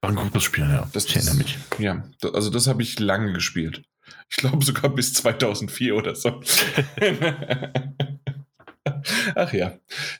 War 0.00 0.10
ein 0.10 0.16
gutes 0.16 0.42
Spiel, 0.42 0.64
ja. 0.64 0.88
Das- 0.92 1.04
ich 1.04 1.14
erinnere 1.16 1.36
mich. 1.36 1.58
Ja, 1.78 2.02
also 2.32 2.50
das 2.50 2.66
habe 2.66 2.82
ich 2.82 2.98
lange 2.98 3.32
gespielt. 3.32 3.82
Ich 4.28 4.36
glaube 4.38 4.64
sogar 4.64 4.90
bis 4.94 5.12
2004 5.14 5.94
oder 5.96 6.14
so. 6.14 6.40
Ach 9.34 9.52
ja. 9.52 9.72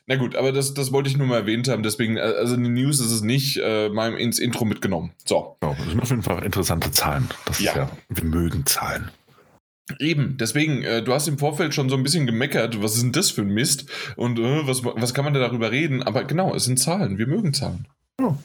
Na 0.05 0.15
gut, 0.17 0.35
aber 0.35 0.51
das, 0.51 0.73
das 0.73 0.91
wollte 0.91 1.09
ich 1.09 1.17
nur 1.17 1.27
mal 1.27 1.37
erwähnt 1.37 1.67
haben. 1.67 1.83
Deswegen, 1.83 2.17
äh, 2.17 2.21
also 2.21 2.55
in 2.55 2.63
den 2.63 2.73
News 2.73 2.99
ist 2.99 3.11
es 3.11 3.21
nicht 3.21 3.57
äh, 3.63 3.89
mal 3.89 4.13
ins 4.15 4.39
Intro 4.39 4.65
mitgenommen. 4.65 5.11
So, 5.25 5.57
Ja, 5.63 5.73
das 5.73 5.87
sind 5.87 6.01
auf 6.01 6.09
jeden 6.09 6.23
Fall 6.23 6.43
interessante 6.43 6.91
Zahlen. 6.91 7.27
Das 7.45 7.59
Ja. 7.59 7.71
ist 7.71 7.77
ja, 7.77 7.89
wir 8.09 8.23
mögen 8.25 8.65
Zahlen. 8.65 9.09
eben. 9.99 10.37
Deswegen, 10.37 10.83
äh, 10.83 11.01
du 11.01 11.13
hast 11.13 11.27
im 11.29 11.37
Vorfeld 11.37 11.73
schon 11.73 11.87
so 11.89 11.95
ein 11.95 12.03
bisschen 12.03 12.25
gemeckert. 12.27 12.81
Was 12.81 12.95
ist 12.95 13.03
denn 13.03 13.13
das 13.13 13.31
für 13.31 13.41
ein 13.41 13.53
Mist? 13.53 13.85
Und 14.17 14.37
äh, 14.39 14.67
was, 14.67 14.83
was 14.83 15.13
kann 15.13 15.23
man 15.25 15.33
da 15.33 15.39
darüber 15.39 15.71
reden? 15.71 16.03
Aber 16.03 16.25
genau, 16.25 16.53
es 16.53 16.65
sind 16.65 16.77
Zahlen. 16.77 17.17
Wir 17.17 17.27
mögen 17.27 17.53
Zahlen. 17.53 17.87
Ja. 18.19 18.37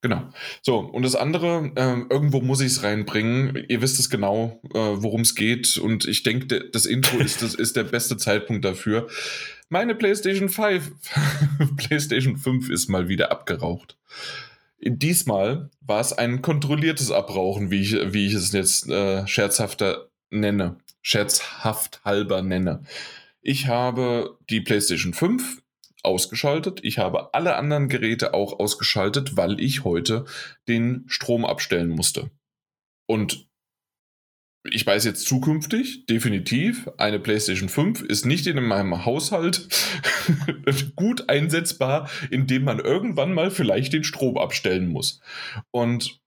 Genau. 0.00 0.28
So, 0.62 0.78
und 0.78 1.02
das 1.02 1.16
andere, 1.16 1.72
ähm, 1.74 2.06
irgendwo 2.08 2.40
muss 2.40 2.60
ich 2.60 2.68
es 2.68 2.82
reinbringen. 2.84 3.64
Ihr 3.68 3.82
wisst 3.82 3.98
es 3.98 4.08
genau, 4.08 4.60
äh, 4.72 4.78
worum 4.78 5.22
es 5.22 5.34
geht. 5.34 5.76
Und 5.76 6.06
ich 6.06 6.22
denke, 6.22 6.70
das 6.70 6.86
Intro 6.86 7.18
ist, 7.18 7.42
das 7.42 7.54
ist 7.54 7.76
der 7.76 7.84
beste 7.84 8.16
Zeitpunkt 8.16 8.64
dafür. 8.64 9.08
Meine 9.68 9.94
PlayStation 9.94 10.48
5, 10.48 10.92
PlayStation 11.76 12.36
5 12.36 12.70
ist 12.70 12.88
mal 12.88 13.08
wieder 13.08 13.32
abgeraucht. 13.32 13.98
Diesmal 14.80 15.70
war 15.80 16.00
es 16.00 16.12
ein 16.12 16.40
kontrolliertes 16.42 17.10
Abrauchen, 17.10 17.70
wie 17.70 17.80
ich, 17.80 17.92
wie 18.12 18.26
ich 18.26 18.34
es 18.34 18.52
jetzt 18.52 18.88
äh, 18.88 19.26
scherzhafter 19.26 20.08
nenne. 20.30 20.76
Scherzhaft 21.02 22.04
halber 22.04 22.42
nenne. 22.42 22.84
Ich 23.42 23.66
habe 23.66 24.38
die 24.48 24.60
PlayStation 24.60 25.12
5 25.12 25.62
ausgeschaltet. 26.08 26.80
Ich 26.82 26.98
habe 26.98 27.32
alle 27.34 27.54
anderen 27.54 27.88
Geräte 27.88 28.34
auch 28.34 28.58
ausgeschaltet, 28.58 29.36
weil 29.36 29.60
ich 29.60 29.84
heute 29.84 30.24
den 30.66 31.04
Strom 31.06 31.44
abstellen 31.44 31.90
musste. 31.90 32.30
Und 33.06 33.46
ich 34.64 34.84
weiß 34.84 35.04
jetzt 35.04 35.26
zukünftig, 35.26 36.06
definitiv, 36.06 36.90
eine 36.98 37.20
PlayStation 37.20 37.68
5 37.68 38.02
ist 38.02 38.26
nicht 38.26 38.46
in 38.46 38.62
meinem 38.62 39.04
Haushalt 39.04 39.68
gut 40.96 41.28
einsetzbar, 41.28 42.10
indem 42.30 42.64
man 42.64 42.80
irgendwann 42.80 43.32
mal 43.32 43.50
vielleicht 43.50 43.92
den 43.92 44.04
Strom 44.04 44.36
abstellen 44.36 44.88
muss. 44.88 45.20
Und 45.70 46.20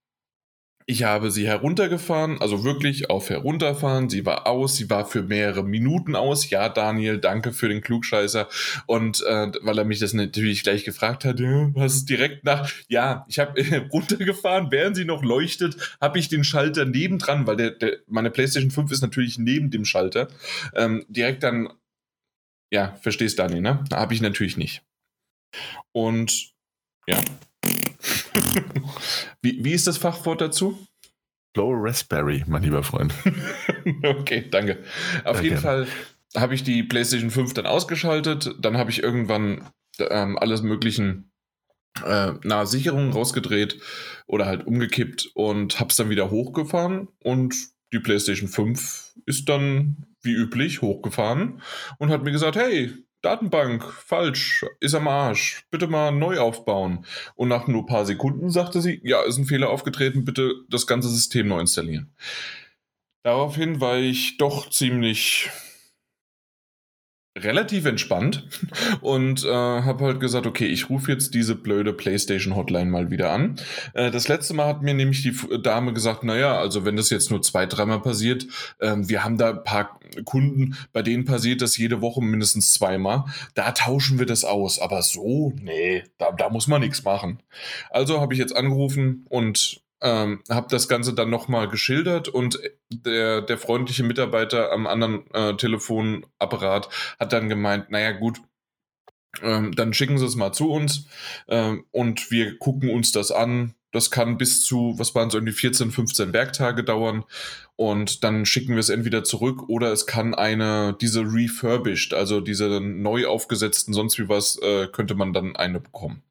ich 0.85 1.03
habe 1.03 1.31
sie 1.31 1.47
heruntergefahren, 1.47 2.41
also 2.41 2.63
wirklich 2.63 3.09
auf 3.09 3.29
herunterfahren. 3.29 4.09
Sie 4.09 4.25
war 4.25 4.47
aus, 4.47 4.75
sie 4.75 4.89
war 4.89 5.05
für 5.05 5.23
mehrere 5.23 5.63
Minuten 5.63 6.15
aus. 6.15 6.49
Ja, 6.49 6.69
Daniel, 6.69 7.17
danke 7.17 7.53
für 7.53 7.69
den 7.69 7.81
Klugscheißer. 7.81 8.47
Und 8.85 9.21
äh, 9.21 9.51
weil 9.61 9.77
er 9.77 9.85
mich 9.85 9.99
das 9.99 10.13
natürlich 10.13 10.63
gleich 10.63 10.83
gefragt 10.83 11.25
hat, 11.25 11.39
was 11.39 11.95
ist 11.95 12.09
direkt 12.09 12.43
nach? 12.43 12.71
Ja, 12.87 13.25
ich 13.27 13.39
habe 13.39 13.59
äh, 13.59 13.77
runtergefahren, 13.91 14.71
während 14.71 14.95
sie 14.95 15.05
noch 15.05 15.23
leuchtet, 15.23 15.97
habe 15.99 16.19
ich 16.19 16.29
den 16.29 16.43
Schalter 16.43 16.85
nebendran, 16.85 17.47
weil 17.47 17.55
der, 17.55 17.71
der, 17.71 17.97
meine 18.07 18.31
PlayStation 18.31 18.71
5 18.71 18.91
ist 18.91 19.01
natürlich 19.01 19.37
neben 19.37 19.71
dem 19.71 19.85
Schalter. 19.85 20.27
Ähm, 20.75 21.05
direkt 21.07 21.43
dann, 21.43 21.69
ja, 22.71 22.95
verstehst 23.01 23.39
Daniel, 23.39 23.61
ne? 23.61 23.83
Habe 23.91 24.13
ich 24.13 24.21
natürlich 24.21 24.57
nicht. 24.57 24.83
Und 25.91 26.51
ja, 27.07 27.17
wie, 29.41 29.63
wie 29.63 29.73
ist 29.73 29.87
das 29.87 29.97
Fachwort 29.97 30.41
dazu? 30.41 30.77
Low 31.55 31.73
Raspberry, 31.73 32.43
mein 32.47 32.63
lieber 32.63 32.83
Freund. 32.83 33.13
okay, 34.03 34.47
danke. 34.49 34.83
Auf 35.25 35.37
Sehr 35.37 35.43
jeden 35.43 35.61
gerne. 35.61 35.85
Fall 35.85 36.41
habe 36.41 36.55
ich 36.55 36.63
die 36.63 36.83
PlayStation 36.83 37.29
5 37.29 37.53
dann 37.53 37.65
ausgeschaltet. 37.65 38.55
Dann 38.59 38.77
habe 38.77 38.89
ich 38.89 39.03
irgendwann 39.03 39.69
ähm, 39.99 40.37
alles 40.37 40.61
möglichen 40.61 41.31
äh, 42.05 42.33
nahe 42.43 42.67
Sicherungen 42.67 43.11
rausgedreht 43.11 43.81
oder 44.27 44.45
halt 44.45 44.65
umgekippt 44.65 45.31
und 45.33 45.79
habe 45.79 45.89
es 45.89 45.97
dann 45.97 46.09
wieder 46.09 46.31
hochgefahren. 46.31 47.09
Und 47.21 47.55
die 47.91 47.99
PlayStation 47.99 48.47
5 48.47 49.15
ist 49.25 49.49
dann 49.49 50.05
wie 50.21 50.33
üblich 50.33 50.81
hochgefahren 50.81 51.61
und 51.97 52.09
hat 52.11 52.23
mir 52.23 52.31
gesagt, 52.31 52.55
hey, 52.55 52.93
Datenbank, 53.21 53.83
falsch, 53.83 54.65
ist 54.79 54.95
am 54.95 55.07
Arsch, 55.07 55.65
bitte 55.69 55.87
mal 55.87 56.11
neu 56.11 56.39
aufbauen. 56.39 57.05
Und 57.35 57.49
nach 57.49 57.67
nur 57.67 57.83
ein 57.83 57.87
paar 57.87 58.05
Sekunden 58.05 58.49
sagte 58.49 58.81
sie, 58.81 58.99
ja, 59.03 59.21
ist 59.21 59.37
ein 59.37 59.45
Fehler 59.45 59.69
aufgetreten, 59.69 60.25
bitte 60.25 60.53
das 60.69 60.87
ganze 60.87 61.09
System 61.09 61.47
neu 61.47 61.59
installieren. 61.59 62.13
Daraufhin 63.23 63.79
war 63.79 63.97
ich 63.97 64.37
doch 64.37 64.69
ziemlich 64.69 65.49
relativ 67.37 67.85
entspannt 67.85 68.47
und 69.01 69.45
äh, 69.45 69.49
habe 69.49 70.05
halt 70.05 70.19
gesagt, 70.19 70.45
okay, 70.45 70.65
ich 70.65 70.89
rufe 70.89 71.11
jetzt 71.11 71.33
diese 71.33 71.55
blöde 71.55 71.93
PlayStation 71.93 72.55
Hotline 72.55 72.91
mal 72.91 73.09
wieder 73.09 73.31
an. 73.31 73.55
Äh, 73.93 74.11
das 74.11 74.27
letzte 74.27 74.53
Mal 74.53 74.67
hat 74.67 74.81
mir 74.81 74.93
nämlich 74.93 75.23
die 75.23 75.33
Dame 75.61 75.93
gesagt, 75.93 76.23
naja, 76.23 76.59
also 76.59 76.83
wenn 76.83 76.97
das 76.97 77.09
jetzt 77.09 77.31
nur 77.31 77.41
zwei, 77.41 77.65
dreimal 77.65 78.01
passiert, 78.01 78.47
äh, 78.79 78.95
wir 78.97 79.23
haben 79.23 79.37
da 79.37 79.51
ein 79.51 79.63
paar 79.63 79.99
Kunden, 80.25 80.75
bei 80.91 81.01
denen 81.01 81.23
passiert 81.23 81.61
das 81.61 81.77
jede 81.77 82.01
Woche 82.01 82.21
mindestens 82.21 82.71
zweimal, 82.71 83.23
da 83.53 83.71
tauschen 83.71 84.19
wir 84.19 84.25
das 84.25 84.43
aus. 84.43 84.79
Aber 84.79 85.01
so, 85.01 85.53
nee, 85.55 86.03
da, 86.17 86.33
da 86.33 86.49
muss 86.49 86.67
man 86.67 86.81
nichts 86.81 87.03
machen. 87.03 87.41
Also 87.89 88.19
habe 88.19 88.33
ich 88.33 88.39
jetzt 88.39 88.55
angerufen 88.55 89.25
und 89.29 89.81
ähm, 90.01 90.41
habe 90.49 90.67
das 90.69 90.87
Ganze 90.87 91.13
dann 91.13 91.29
nochmal 91.29 91.67
geschildert 91.69 92.27
und 92.27 92.59
der, 92.89 93.41
der 93.41 93.57
freundliche 93.57 94.03
Mitarbeiter 94.03 94.71
am 94.71 94.87
anderen 94.87 95.25
äh, 95.33 95.55
Telefonapparat 95.55 96.89
hat 97.19 97.33
dann 97.33 97.49
gemeint, 97.49 97.91
naja 97.91 98.11
gut, 98.11 98.41
ähm, 99.41 99.73
dann 99.75 99.93
schicken 99.93 100.17
Sie 100.17 100.25
es 100.25 100.35
mal 100.35 100.51
zu 100.51 100.71
uns 100.71 101.07
ähm, 101.47 101.85
und 101.91 102.31
wir 102.31 102.57
gucken 102.57 102.89
uns 102.89 103.11
das 103.11 103.31
an. 103.31 103.75
Das 103.93 104.09
kann 104.09 104.37
bis 104.37 104.61
zu, 104.61 104.93
was 104.97 105.15
waren 105.15 105.29
so 105.29 105.37
irgendwie 105.37 105.53
14, 105.53 105.91
15 105.91 106.31
Werktage 106.31 106.83
dauern 106.83 107.25
und 107.75 108.23
dann 108.23 108.45
schicken 108.45 108.73
wir 108.73 108.79
es 108.79 108.89
entweder 108.89 109.23
zurück 109.25 109.67
oder 109.67 109.91
es 109.91 110.05
kann 110.05 110.33
eine, 110.33 110.95
diese 110.99 111.21
refurbished, 111.21 112.13
also 112.13 112.39
diese 112.39 112.79
neu 112.79 113.27
aufgesetzten, 113.27 113.93
sonst 113.93 114.17
wie 114.17 114.29
was, 114.29 114.57
äh, 114.61 114.87
könnte 114.87 115.15
man 115.15 115.33
dann 115.33 115.57
eine 115.57 115.81
bekommen 115.81 116.23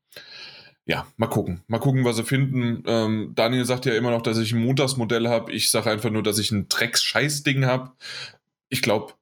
ja, 0.90 1.06
mal 1.16 1.28
gucken. 1.28 1.62
Mal 1.68 1.78
gucken, 1.78 2.04
was 2.04 2.16
sie 2.16 2.24
finden. 2.24 2.82
Ähm, 2.84 3.30
Daniel 3.36 3.64
sagt 3.64 3.86
ja 3.86 3.94
immer 3.94 4.10
noch, 4.10 4.22
dass 4.22 4.38
ich 4.38 4.52
ein 4.52 4.60
Montagsmodell 4.60 5.28
habe. 5.28 5.52
Ich 5.52 5.70
sage 5.70 5.88
einfach 5.88 6.10
nur, 6.10 6.24
dass 6.24 6.36
ich 6.38 6.50
ein 6.50 6.68
Drecks-Scheiß-Ding 6.68 7.64
habe. 7.64 7.92
Ich 8.70 8.82
glaube, 8.82 9.12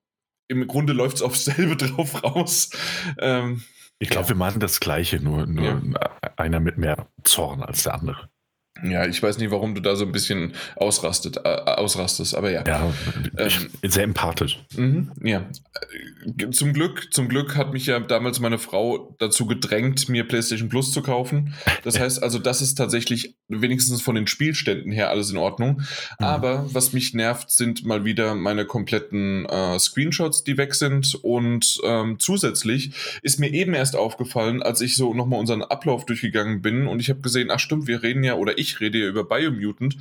im 0.48 0.66
Grunde 0.66 0.94
läuft 0.94 1.16
es 1.16 1.22
aufs 1.22 1.44
selbe 1.44 1.76
drauf 1.87 2.24
raus. 2.24 2.70
Ähm, 3.18 3.64
ich 3.98 4.09
glaube, 4.09 4.24
ja. 4.24 4.28
wir 4.31 4.37
machen 4.37 4.61
das 4.61 4.81
Gleiche, 4.81 5.20
nur, 5.20 5.44
nur 5.44 5.64
ja. 5.64 6.11
einer 6.37 6.59
mit 6.59 6.78
mehr 6.78 7.07
Zorn 7.22 7.62
als 7.62 7.83
der 7.83 7.92
andere. 7.96 8.31
Ja, 8.82 9.06
ich 9.06 9.22
weiß 9.22 9.38
nicht, 9.38 9.50
warum 9.50 9.74
du 9.74 9.80
da 9.80 9.96
so 9.96 10.04
ein 10.04 10.12
bisschen 10.12 10.52
ausrastet, 10.76 11.38
äh, 11.38 11.48
ausrastest, 11.48 12.34
aber 12.34 12.50
ja. 12.50 12.64
Ja, 12.66 12.92
ähm, 13.36 13.70
sehr 13.82 14.04
empathisch. 14.04 14.64
Mhm, 14.76 15.10
ja. 15.22 15.46
Zum 16.52 16.72
Glück, 16.72 17.08
zum 17.12 17.28
Glück 17.28 17.56
hat 17.56 17.72
mich 17.72 17.86
ja 17.86 18.00
damals 18.00 18.40
meine 18.40 18.58
Frau 18.58 19.16
dazu 19.18 19.46
gedrängt, 19.46 20.08
mir 20.08 20.26
PlayStation 20.26 20.68
Plus 20.68 20.92
zu 20.92 21.02
kaufen. 21.02 21.54
Das 21.84 21.98
heißt 22.00 22.22
also, 22.22 22.38
das 22.38 22.60
ist 22.60 22.74
tatsächlich 22.74 23.36
wenigstens 23.48 24.02
von 24.02 24.14
den 24.14 24.26
Spielständen 24.26 24.92
her 24.92 25.10
alles 25.10 25.30
in 25.30 25.36
Ordnung. 25.36 25.82
Mhm. 26.18 26.24
Aber 26.24 26.66
was 26.72 26.92
mich 26.92 27.14
nervt, 27.14 27.50
sind 27.50 27.84
mal 27.84 28.04
wieder 28.04 28.34
meine 28.34 28.64
kompletten 28.64 29.46
äh, 29.46 29.78
Screenshots, 29.78 30.44
die 30.44 30.56
weg 30.56 30.74
sind. 30.74 31.14
Und 31.22 31.80
ähm, 31.84 32.18
zusätzlich 32.18 32.92
ist 33.22 33.40
mir 33.40 33.52
eben 33.52 33.74
erst 33.74 33.96
aufgefallen, 33.96 34.62
als 34.62 34.80
ich 34.80 34.96
so 34.96 35.14
nochmal 35.14 35.40
unseren 35.40 35.62
Ablauf 35.62 36.04
durchgegangen 36.06 36.62
bin 36.62 36.86
und 36.86 37.00
ich 37.00 37.10
habe 37.10 37.20
gesehen, 37.20 37.50
ach 37.50 37.60
stimmt, 37.60 37.86
wir 37.86 38.02
reden 38.02 38.24
ja, 38.24 38.34
oder 38.34 38.58
ich 38.58 38.67
ich 38.68 38.81
rede 38.81 38.98
hier 38.98 39.09
über 39.09 39.24
Biomutant. 39.24 39.96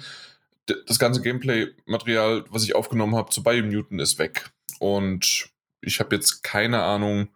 Das 0.85 0.99
ganze 0.99 1.21
Gameplay-Material, 1.21 2.45
was 2.49 2.63
ich 2.63 2.75
aufgenommen 2.75 3.15
habe 3.15 3.31
zu 3.31 3.43
Biomutant, 3.43 4.01
ist 4.01 4.19
weg. 4.19 4.49
Und 4.79 5.49
ich 5.81 5.99
habe 5.99 6.15
jetzt 6.15 6.43
keine 6.43 6.83
Ahnung, 6.83 7.29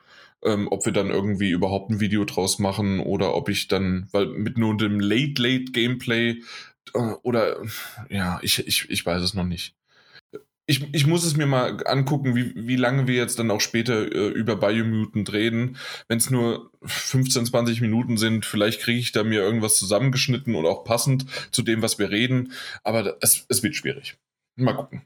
ähm, 0.43 0.67
ob 0.69 0.85
wir 0.85 0.93
dann 0.93 1.09
irgendwie 1.09 1.51
überhaupt 1.51 1.91
ein 1.91 1.99
Video 1.99 2.25
draus 2.25 2.59
machen 2.59 2.99
oder 2.99 3.35
ob 3.35 3.49
ich 3.49 3.67
dann, 3.67 4.07
weil 4.11 4.25
mit 4.27 4.57
nur 4.57 4.75
dem 4.75 4.99
Late-Late-Gameplay 4.99 6.41
äh, 6.93 6.99
oder 7.23 7.57
ja, 8.09 8.39
ich, 8.41 8.65
ich, 8.67 8.89
ich 8.89 9.05
weiß 9.05 9.21
es 9.21 9.33
noch 9.33 9.45
nicht 9.45 9.75
ich, 10.71 10.93
ich 10.93 11.05
muss 11.05 11.25
es 11.25 11.35
mir 11.35 11.45
mal 11.45 11.85
angucken, 11.85 12.33
wie, 12.33 12.53
wie 12.55 12.77
lange 12.77 13.05
wir 13.05 13.15
jetzt 13.15 13.37
dann 13.37 13.51
auch 13.51 13.59
später 13.59 14.09
äh, 14.09 14.29
über 14.29 14.55
Biomutant 14.55 15.31
reden. 15.33 15.77
Wenn 16.07 16.17
es 16.17 16.29
nur 16.29 16.71
15, 16.83 17.45
20 17.45 17.81
Minuten 17.81 18.15
sind, 18.17 18.45
vielleicht 18.45 18.79
kriege 18.79 18.99
ich 18.99 19.11
da 19.11 19.23
mir 19.23 19.41
irgendwas 19.41 19.75
zusammengeschnitten 19.75 20.55
und 20.55 20.65
auch 20.65 20.85
passend 20.85 21.25
zu 21.51 21.61
dem, 21.61 21.81
was 21.81 21.99
wir 21.99 22.09
reden. 22.09 22.53
Aber 22.83 23.17
es, 23.19 23.45
es 23.49 23.61
wird 23.63 23.75
schwierig. 23.75 24.17
Mal 24.55 24.73
gucken. 24.73 25.01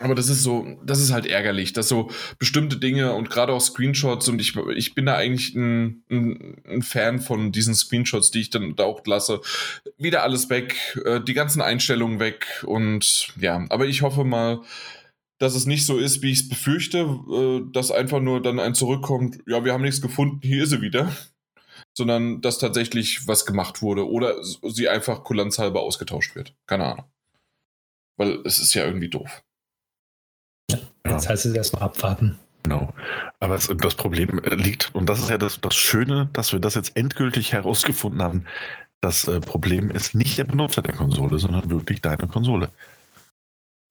Aber 0.00 0.16
das 0.16 0.28
ist 0.28 0.42
so, 0.42 0.76
das 0.84 1.00
ist 1.00 1.12
halt 1.12 1.24
ärgerlich, 1.24 1.72
dass 1.72 1.88
so 1.88 2.10
bestimmte 2.38 2.78
Dinge 2.78 3.12
und 3.12 3.30
gerade 3.30 3.52
auch 3.52 3.60
Screenshots 3.60 4.28
und 4.28 4.40
ich, 4.40 4.56
ich 4.56 4.94
bin 4.94 5.06
da 5.06 5.14
eigentlich 5.14 5.54
ein, 5.54 6.02
ein, 6.10 6.62
ein, 6.66 6.82
Fan 6.82 7.20
von 7.20 7.52
diesen 7.52 7.76
Screenshots, 7.76 8.32
die 8.32 8.40
ich 8.40 8.50
dann 8.50 8.74
da 8.74 8.84
auch 8.84 9.06
lasse. 9.06 9.40
Wieder 9.96 10.24
alles 10.24 10.50
weg, 10.50 11.00
äh, 11.04 11.20
die 11.20 11.34
ganzen 11.34 11.62
Einstellungen 11.62 12.18
weg 12.18 12.64
und 12.66 13.28
ja, 13.40 13.64
aber 13.70 13.86
ich 13.86 14.02
hoffe 14.02 14.24
mal, 14.24 14.62
dass 15.38 15.54
es 15.54 15.66
nicht 15.66 15.86
so 15.86 15.98
ist, 15.98 16.22
wie 16.22 16.32
ich 16.32 16.40
es 16.40 16.48
befürchte, 16.48 16.98
äh, 17.30 17.72
dass 17.72 17.92
einfach 17.92 18.20
nur 18.20 18.42
dann 18.42 18.58
ein 18.58 18.74
zurückkommt, 18.74 19.38
ja, 19.46 19.64
wir 19.64 19.72
haben 19.72 19.82
nichts 19.82 20.00
gefunden, 20.00 20.40
hier 20.42 20.64
ist 20.64 20.70
sie 20.70 20.80
wieder. 20.80 21.14
Sondern 21.96 22.40
dass 22.40 22.58
tatsächlich 22.58 23.28
was 23.28 23.46
gemacht 23.46 23.80
wurde 23.80 24.08
oder 24.08 24.42
sie 24.42 24.88
einfach 24.88 25.22
kulanzhalber 25.22 25.80
ausgetauscht 25.80 26.34
wird. 26.34 26.56
Keine 26.66 26.86
Ahnung. 26.86 27.04
Weil 28.16 28.40
es 28.44 28.58
ist 28.58 28.74
ja 28.74 28.84
irgendwie 28.84 29.10
doof. 29.10 29.44
Jetzt 31.06 31.28
heißt 31.28 31.46
es 31.46 31.54
erstmal 31.54 31.82
abwarten. 31.82 32.38
Genau. 32.62 32.94
Aber 33.40 33.54
das, 33.54 33.70
das, 33.76 33.94
Problem 33.94 34.40
liegt, 34.42 34.94
und 34.94 35.08
das 35.08 35.20
ist 35.20 35.28
ja 35.28 35.36
das, 35.36 35.60
das 35.60 35.74
Schöne, 35.74 36.30
dass 36.32 36.52
wir 36.52 36.60
das 36.60 36.74
jetzt 36.74 36.96
endgültig 36.96 37.52
herausgefunden 37.52 38.22
haben. 38.22 38.46
Das 39.02 39.28
äh, 39.28 39.40
Problem 39.40 39.90
ist 39.90 40.14
nicht 40.14 40.38
der 40.38 40.44
Benutzer 40.44 40.80
der 40.80 40.94
Konsole, 40.94 41.38
sondern 41.38 41.68
wirklich 41.68 42.00
deine 42.00 42.26
Konsole. 42.26 42.70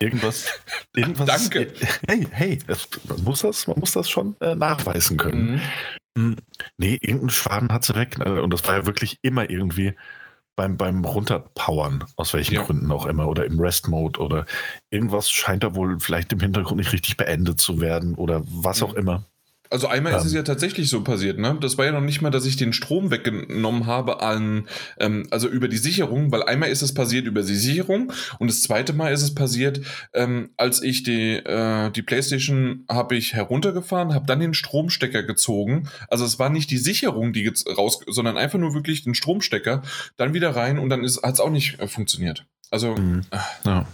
Irgendwas. 0.01 0.47
irgendwas 0.95 1.27
Danke. 1.27 1.71
Hey, 2.07 2.27
hey, 2.31 2.59
das, 2.65 2.89
man, 3.07 3.23
muss 3.23 3.41
das, 3.41 3.67
man 3.67 3.79
muss 3.79 3.91
das 3.91 4.09
schon 4.09 4.35
äh, 4.41 4.55
nachweisen 4.55 5.17
können. 5.17 5.51
Mhm. 5.51 5.61
Hm, 6.17 6.35
nee, 6.77 6.97
irgendeinen 6.99 7.29
Schaden 7.29 7.71
hat 7.71 7.85
sie 7.85 7.95
weg. 7.95 8.17
Äh, 8.19 8.39
und 8.39 8.51
das 8.51 8.67
war 8.67 8.75
ja 8.75 8.85
wirklich 8.87 9.19
immer 9.21 9.49
irgendwie 9.51 9.93
beim, 10.55 10.77
beim 10.77 11.03
Runterpowern, 11.03 12.03
aus 12.15 12.33
welchen 12.33 12.55
ja. 12.55 12.63
Gründen 12.63 12.91
auch 12.91 13.05
immer, 13.05 13.27
oder 13.27 13.45
im 13.45 13.59
Rest-Mode 13.59 14.19
oder 14.19 14.45
irgendwas 14.89 15.29
scheint 15.29 15.63
da 15.63 15.75
wohl 15.75 15.99
vielleicht 15.99 16.31
im 16.33 16.39
Hintergrund 16.39 16.77
nicht 16.77 16.93
richtig 16.93 17.17
beendet 17.17 17.59
zu 17.59 17.81
werden 17.81 18.15
oder 18.15 18.43
was 18.45 18.83
auch 18.83 18.93
immer. 18.93 19.23
Also 19.73 19.87
einmal 19.87 20.13
ähm. 20.13 20.19
ist 20.19 20.25
es 20.25 20.33
ja 20.33 20.43
tatsächlich 20.43 20.87
so 20.87 21.03
passiert, 21.03 21.39
ne? 21.39 21.57
Das 21.59 21.79
war 21.79 21.85
ja 21.85 21.91
noch 21.91 21.99
nicht 22.01 22.21
mal, 22.21 22.29
dass 22.29 22.45
ich 22.45 22.57
den 22.57 22.73
Strom 22.73 23.09
weggenommen 23.09 23.87
habe 23.87 24.21
an, 24.21 24.67
ähm, 24.99 25.25
also 25.31 25.47
über 25.47 25.67
die 25.67 25.77
Sicherung, 25.77 26.31
weil 26.31 26.43
einmal 26.43 26.69
ist 26.69 26.83
es 26.83 26.93
passiert 26.93 27.25
über 27.25 27.41
die 27.41 27.55
Sicherung 27.55 28.13
und 28.37 28.51
das 28.51 28.61
zweite 28.61 28.93
Mal 28.93 29.11
ist 29.11 29.23
es 29.23 29.33
passiert, 29.33 29.81
ähm, 30.13 30.51
als 30.57 30.83
ich 30.83 31.01
die, 31.01 31.37
äh, 31.37 31.89
die 31.89 32.03
Playstation 32.03 32.85
habe 32.87 33.15
ich 33.15 33.33
heruntergefahren, 33.33 34.13
habe 34.13 34.27
dann 34.27 34.41
den 34.41 34.53
Stromstecker 34.53 35.23
gezogen. 35.23 35.89
Also 36.07 36.23
es 36.23 36.37
war 36.37 36.51
nicht 36.51 36.69
die 36.69 36.77
Sicherung, 36.77 37.33
die 37.33 37.41
jetzt 37.41 37.67
raus, 37.67 37.99
sondern 38.05 38.37
einfach 38.37 38.59
nur 38.59 38.75
wirklich 38.75 39.03
den 39.03 39.15
Stromstecker, 39.15 39.81
dann 40.17 40.35
wieder 40.35 40.55
rein 40.55 40.77
und 40.77 40.89
dann 40.89 41.01
hat 41.01 41.33
es 41.33 41.39
auch 41.39 41.49
nicht 41.49 41.79
äh, 41.79 41.87
funktioniert. 41.87 42.45
Also. 42.69 42.95
Mhm. 42.95 43.21
Ja. 43.65 43.87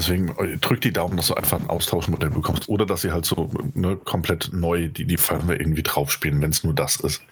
Deswegen 0.00 0.28
äh, 0.38 0.56
drück 0.56 0.80
die 0.80 0.92
Daumen, 0.92 1.16
dass 1.18 1.26
du 1.26 1.34
einfach 1.34 1.60
ein 1.60 1.68
Austauschmodell 1.68 2.30
bekommst. 2.30 2.68
Oder 2.70 2.86
dass 2.86 3.02
sie 3.02 3.12
halt 3.12 3.26
so 3.26 3.50
ne, 3.74 3.96
komplett 3.96 4.50
neu 4.52 4.88
die, 4.88 5.04
die 5.04 5.18
Firmware 5.18 5.58
irgendwie 5.58 5.82
drauf 5.82 6.10
spielen, 6.10 6.40
wenn 6.40 6.50
es 6.50 6.64
nur 6.64 6.72
das 6.74 6.96
ist. 6.96 7.22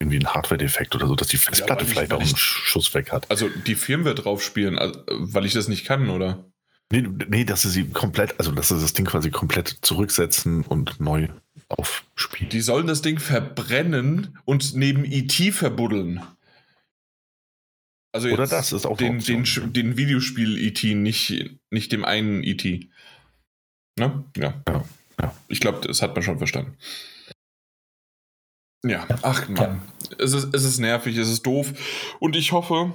Irgendwie 0.00 0.18
ein 0.18 0.26
Hardware-Defekt 0.32 0.94
oder 0.94 1.06
so, 1.06 1.14
dass 1.16 1.28
die 1.28 1.36
Festplatte 1.36 1.84
ich- 1.84 1.90
vielleicht 1.90 2.10
weil 2.10 2.18
auch 2.18 2.22
ich- 2.22 2.28
einen 2.28 2.36
Schuss 2.38 2.94
weg 2.94 3.12
hat. 3.12 3.30
Also 3.30 3.48
die 3.66 3.74
Firmware 3.74 4.14
drauf 4.14 4.42
spielen, 4.42 4.78
also, 4.78 4.98
weil 5.08 5.44
ich 5.44 5.52
das 5.52 5.68
nicht 5.68 5.84
kann, 5.84 6.08
oder? 6.08 6.44
Nee, 6.90 7.04
nee, 7.28 7.44
dass 7.44 7.62
sie 7.62 7.68
sie 7.68 7.84
komplett, 7.90 8.36
also 8.38 8.50
dass 8.52 8.68
sie 8.68 8.80
das 8.80 8.94
Ding 8.94 9.04
quasi 9.04 9.30
komplett 9.30 9.76
zurücksetzen 9.82 10.62
und 10.62 10.98
neu 11.00 11.28
aufspielen. 11.68 12.48
Die 12.48 12.62
sollen 12.62 12.86
das 12.86 13.02
Ding 13.02 13.18
verbrennen 13.18 14.38
und 14.46 14.74
neben 14.74 15.04
IT 15.04 15.52
verbuddeln. 15.52 16.22
Also 18.12 18.28
Oder 18.28 18.44
jetzt 18.44 18.52
das 18.52 18.72
ist 18.72 18.86
auch 18.86 18.96
den, 18.96 19.18
den, 19.18 19.44
den 19.72 19.96
Videospiel-IT, 19.96 20.82
nicht, 20.96 21.58
nicht 21.70 21.92
dem 21.92 22.04
einen 22.04 22.42
IT. 22.42 22.64
Ne? 23.98 24.24
Ja. 24.36 24.62
Ja, 24.66 24.84
ja. 25.20 25.34
Ich 25.48 25.60
glaube, 25.60 25.86
das 25.86 26.00
hat 26.00 26.14
man 26.14 26.22
schon 26.22 26.38
verstanden. 26.38 26.76
Ja, 28.84 29.06
ach 29.22 29.48
Mann. 29.48 29.82
Ja. 30.10 30.16
Es, 30.18 30.32
ist, 30.32 30.54
es 30.54 30.64
ist 30.64 30.78
nervig, 30.78 31.16
es 31.16 31.28
ist 31.28 31.44
doof. 31.44 31.72
Und 32.20 32.36
ich 32.36 32.52
hoffe, 32.52 32.92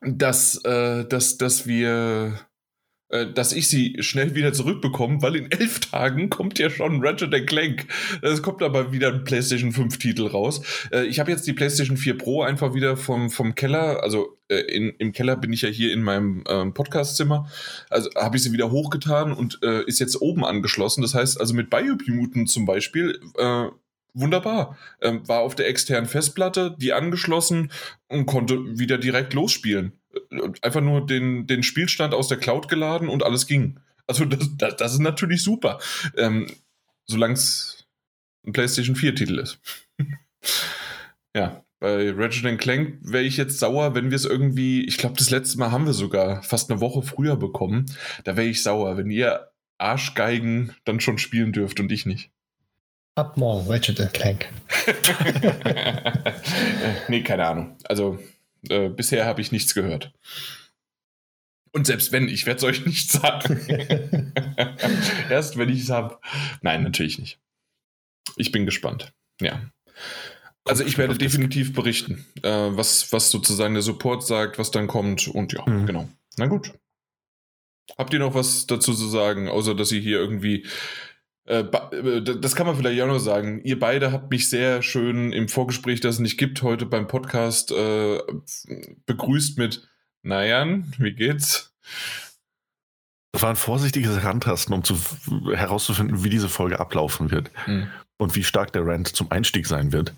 dass, 0.00 0.62
äh, 0.64 1.04
dass, 1.06 1.38
dass 1.38 1.66
wir 1.66 2.38
dass 3.08 3.52
ich 3.52 3.68
sie 3.68 3.96
schnell 4.00 4.34
wieder 4.34 4.52
zurückbekomme, 4.52 5.22
weil 5.22 5.36
in 5.36 5.50
elf 5.50 5.80
Tagen 5.80 6.30
kommt 6.30 6.58
ja 6.58 6.70
schon 6.70 7.04
Ratchet 7.04 7.46
Clank. 7.46 7.86
Es 8.22 8.42
kommt 8.42 8.62
aber 8.62 8.92
wieder 8.92 9.12
ein 9.12 9.24
PlayStation 9.24 9.72
5 9.72 9.98
Titel 9.98 10.26
raus. 10.26 10.62
Äh, 10.90 11.04
ich 11.04 11.20
habe 11.20 11.30
jetzt 11.30 11.46
die 11.46 11.52
PlayStation 11.52 11.96
4 11.96 12.18
Pro 12.18 12.42
einfach 12.42 12.74
wieder 12.74 12.96
vom, 12.96 13.30
vom 13.30 13.54
Keller, 13.54 14.02
also 14.02 14.38
äh, 14.48 14.56
in, 14.56 14.90
im 14.98 15.12
Keller 15.12 15.36
bin 15.36 15.52
ich 15.52 15.62
ja 15.62 15.68
hier 15.68 15.92
in 15.92 16.02
meinem 16.02 16.44
ähm, 16.48 16.74
Podcastzimmer, 16.74 17.48
also 17.90 18.10
habe 18.16 18.36
ich 18.36 18.42
sie 18.42 18.52
wieder 18.52 18.70
hochgetan 18.70 19.32
und 19.32 19.60
äh, 19.62 19.84
ist 19.84 20.00
jetzt 20.00 20.20
oben 20.20 20.44
angeschlossen. 20.44 21.02
Das 21.02 21.14
heißt 21.14 21.40
also 21.40 21.54
mit 21.54 21.70
Biomutant 21.70 22.50
zum 22.50 22.66
Beispiel, 22.66 23.20
äh, 23.36 23.66
wunderbar. 24.14 24.78
Ähm, 25.00 25.26
war 25.28 25.40
auf 25.40 25.54
der 25.54 25.68
externen 25.68 26.08
Festplatte, 26.08 26.76
die 26.78 26.92
angeschlossen 26.92 27.70
und 28.08 28.26
konnte 28.26 28.78
wieder 28.78 28.98
direkt 28.98 29.34
losspielen. 29.34 29.92
Einfach 30.62 30.80
nur 30.80 31.06
den, 31.06 31.46
den 31.46 31.62
Spielstand 31.62 32.14
aus 32.14 32.28
der 32.28 32.38
Cloud 32.38 32.68
geladen 32.68 33.08
und 33.08 33.22
alles 33.22 33.46
ging. 33.46 33.80
Also 34.06 34.24
das, 34.24 34.50
das, 34.58 34.76
das 34.76 34.92
ist 34.92 35.00
natürlich 35.00 35.42
super. 35.42 35.78
Ähm, 36.16 36.46
Solange 37.06 37.34
es 37.34 37.86
ein 38.46 38.52
PlayStation 38.52 38.96
4-Titel 38.96 39.38
ist. 39.38 39.58
ja, 41.36 41.64
bei 41.80 42.10
Ratchet 42.12 42.58
Clank 42.58 42.98
wäre 43.02 43.24
ich 43.24 43.36
jetzt 43.36 43.58
sauer, 43.58 43.94
wenn 43.94 44.10
wir 44.10 44.16
es 44.16 44.24
irgendwie, 44.24 44.84
ich 44.84 44.98
glaube, 44.98 45.16
das 45.18 45.30
letzte 45.30 45.58
Mal 45.58 45.70
haben 45.70 45.86
wir 45.86 45.92
sogar 45.92 46.42
fast 46.42 46.70
eine 46.70 46.80
Woche 46.80 47.02
früher 47.02 47.36
bekommen. 47.36 47.86
Da 48.24 48.36
wäre 48.36 48.46
ich 48.46 48.62
sauer, 48.62 48.96
wenn 48.96 49.10
ihr 49.10 49.50
Arschgeigen 49.78 50.74
dann 50.84 51.00
schon 51.00 51.18
spielen 51.18 51.52
dürft 51.52 51.80
und 51.80 51.92
ich 51.92 52.06
nicht. 52.06 52.30
Ab 53.16 53.36
morgen, 53.36 53.70
Ratchet 53.70 54.12
Clank. 54.12 54.48
nee, 57.08 57.22
keine 57.22 57.46
Ahnung. 57.46 57.76
Also 57.84 58.18
äh, 58.70 58.88
bisher 58.88 59.24
habe 59.26 59.40
ich 59.40 59.52
nichts 59.52 59.74
gehört. 59.74 60.12
Und 61.72 61.86
selbst 61.86 62.12
wenn, 62.12 62.28
ich 62.28 62.46
werde 62.46 62.58
es 62.58 62.64
euch 62.64 62.86
nicht 62.86 63.10
sagen. 63.10 63.66
Erst 65.30 65.56
wenn 65.58 65.68
ich 65.68 65.80
es 65.82 65.90
habe. 65.90 66.18
Nein, 66.62 66.82
natürlich 66.82 67.18
nicht. 67.18 67.38
Ich 68.36 68.52
bin 68.52 68.64
gespannt. 68.64 69.12
Ja. 69.40 69.60
Also 70.64 70.82
ich 70.84 70.96
werde 70.96 71.18
definitiv 71.18 71.74
berichten, 71.74 72.24
äh, 72.42 72.48
was, 72.48 73.12
was 73.12 73.30
sozusagen 73.30 73.74
der 73.74 73.82
Support 73.82 74.26
sagt, 74.26 74.58
was 74.58 74.70
dann 74.70 74.86
kommt 74.86 75.28
und 75.28 75.52
ja, 75.52 75.62
Mhm. 75.66 75.86
genau. 75.86 76.08
Na 76.36 76.46
gut. 76.46 76.72
Habt 77.98 78.14
ihr 78.14 78.18
noch 78.18 78.34
was 78.34 78.66
dazu 78.66 78.94
zu 78.94 79.06
sagen, 79.08 79.48
außer 79.48 79.74
dass 79.74 79.92
ihr 79.92 80.00
hier 80.00 80.18
irgendwie 80.18 80.66
das 81.46 82.56
kann 82.56 82.66
man 82.66 82.76
vielleicht 82.76 83.00
auch 83.02 83.06
noch 83.06 83.18
sagen. 83.18 83.60
Ihr 83.64 83.78
beide 83.78 84.12
habt 84.12 84.30
mich 84.30 84.48
sehr 84.48 84.82
schön 84.82 85.32
im 85.32 85.48
Vorgespräch, 85.48 86.00
das 86.00 86.16
es 86.16 86.20
nicht 86.20 86.38
gibt, 86.38 86.62
heute 86.62 86.86
beim 86.86 87.06
Podcast 87.06 87.70
äh, 87.70 88.18
begrüßt 89.06 89.58
mit 89.58 89.86
Najan, 90.22 90.92
wie 90.98 91.12
geht's? 91.12 91.74
Das 93.32 93.42
war 93.42 93.50
ein 93.50 93.56
vorsichtiges 93.56 94.16
Herantasten, 94.16 94.74
um 94.74 94.84
zu, 94.84 94.96
herauszufinden, 95.54 96.24
wie 96.24 96.30
diese 96.30 96.48
Folge 96.48 96.80
ablaufen 96.80 97.30
wird 97.30 97.50
Hm. 97.66 97.88
und 98.16 98.36
wie 98.36 98.44
stark 98.44 98.72
der 98.72 98.86
Rant 98.86 99.08
zum 99.08 99.30
Einstieg 99.30 99.66
sein 99.66 99.92
wird. 99.92 100.14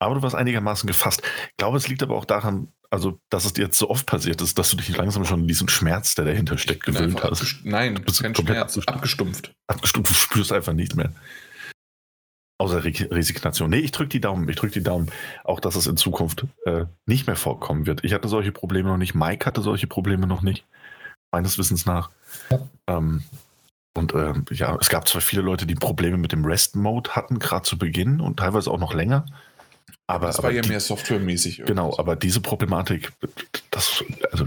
Aber 0.00 0.16
du 0.16 0.22
warst 0.22 0.34
einigermaßen 0.34 0.86
gefasst. 0.86 1.22
Ich 1.50 1.56
glaube, 1.58 1.76
es 1.76 1.86
liegt 1.86 2.02
aber 2.02 2.16
auch 2.16 2.24
daran, 2.24 2.72
also, 2.90 3.20
dass 3.30 3.44
es 3.44 3.52
dir 3.52 3.66
jetzt 3.66 3.78
so 3.78 3.88
oft 3.88 4.06
passiert 4.06 4.40
ist, 4.42 4.58
dass 4.58 4.70
du 4.70 4.76
dich 4.76 4.96
langsam 4.96 5.24
schon 5.24 5.42
an 5.42 5.46
diesen 5.46 5.68
Schmerz, 5.68 6.16
der 6.16 6.24
dahinter 6.24 6.58
steckt, 6.58 6.84
gewöhnt 6.84 7.22
hast. 7.22 7.60
Nein, 7.62 7.94
Du 7.94 8.02
bist 8.02 8.20
kein 8.22 8.34
Schmerz, 8.34 8.76
abgestumpft. 8.78 8.88
abgestumpft. 8.88 9.52
Abgestumpft, 9.68 10.10
du 10.10 10.14
spürst 10.18 10.52
einfach 10.52 10.72
nicht 10.72 10.96
mehr. 10.96 11.12
Außer 12.58 12.82
Re 12.84 12.92
Resignation. 13.10 13.70
Nee, 13.70 13.78
ich 13.78 13.92
drücke 13.92 14.08
die 14.08 14.20
Daumen. 14.20 14.48
Ich 14.48 14.56
drücke 14.56 14.72
die 14.72 14.82
Daumen. 14.82 15.10
Auch, 15.44 15.60
dass 15.60 15.76
es 15.76 15.86
in 15.86 15.96
Zukunft 15.96 16.46
äh, 16.66 16.86
nicht 17.06 17.26
mehr 17.26 17.36
vorkommen 17.36 17.86
wird. 17.86 18.04
Ich 18.04 18.12
hatte 18.12 18.28
solche 18.28 18.52
Probleme 18.52 18.88
noch 18.88 18.98
nicht. 18.98 19.14
Mike 19.14 19.46
hatte 19.46 19.62
solche 19.62 19.86
Probleme 19.86 20.26
noch 20.26 20.42
nicht. 20.42 20.66
Meines 21.32 21.56
Wissens 21.58 21.86
nach. 21.86 22.10
Ja. 22.50 22.58
Ähm, 22.88 23.22
und 23.96 24.14
ähm, 24.14 24.44
ja, 24.50 24.76
es 24.80 24.88
gab 24.88 25.08
zwar 25.08 25.20
viele 25.20 25.42
Leute, 25.42 25.64
die 25.66 25.74
Probleme 25.74 26.16
mit 26.16 26.32
dem 26.32 26.44
Rest-Mode 26.44 27.10
hatten, 27.10 27.38
gerade 27.38 27.62
zu 27.62 27.78
Beginn 27.78 28.20
und 28.20 28.38
teilweise 28.38 28.70
auch 28.70 28.78
noch 28.78 28.94
länger. 28.94 29.26
Aber, 30.06 30.28
Das 30.28 30.38
aber 30.38 30.48
war 30.48 30.54
ja 30.54 30.62
die, 30.62 30.68
mehr 30.68 30.80
softwaremäßig. 30.80 31.62
Genau, 31.66 31.96
aber 31.98 32.16
diese 32.16 32.40
Problematik, 32.40 33.12
das, 33.70 34.04
also, 34.32 34.46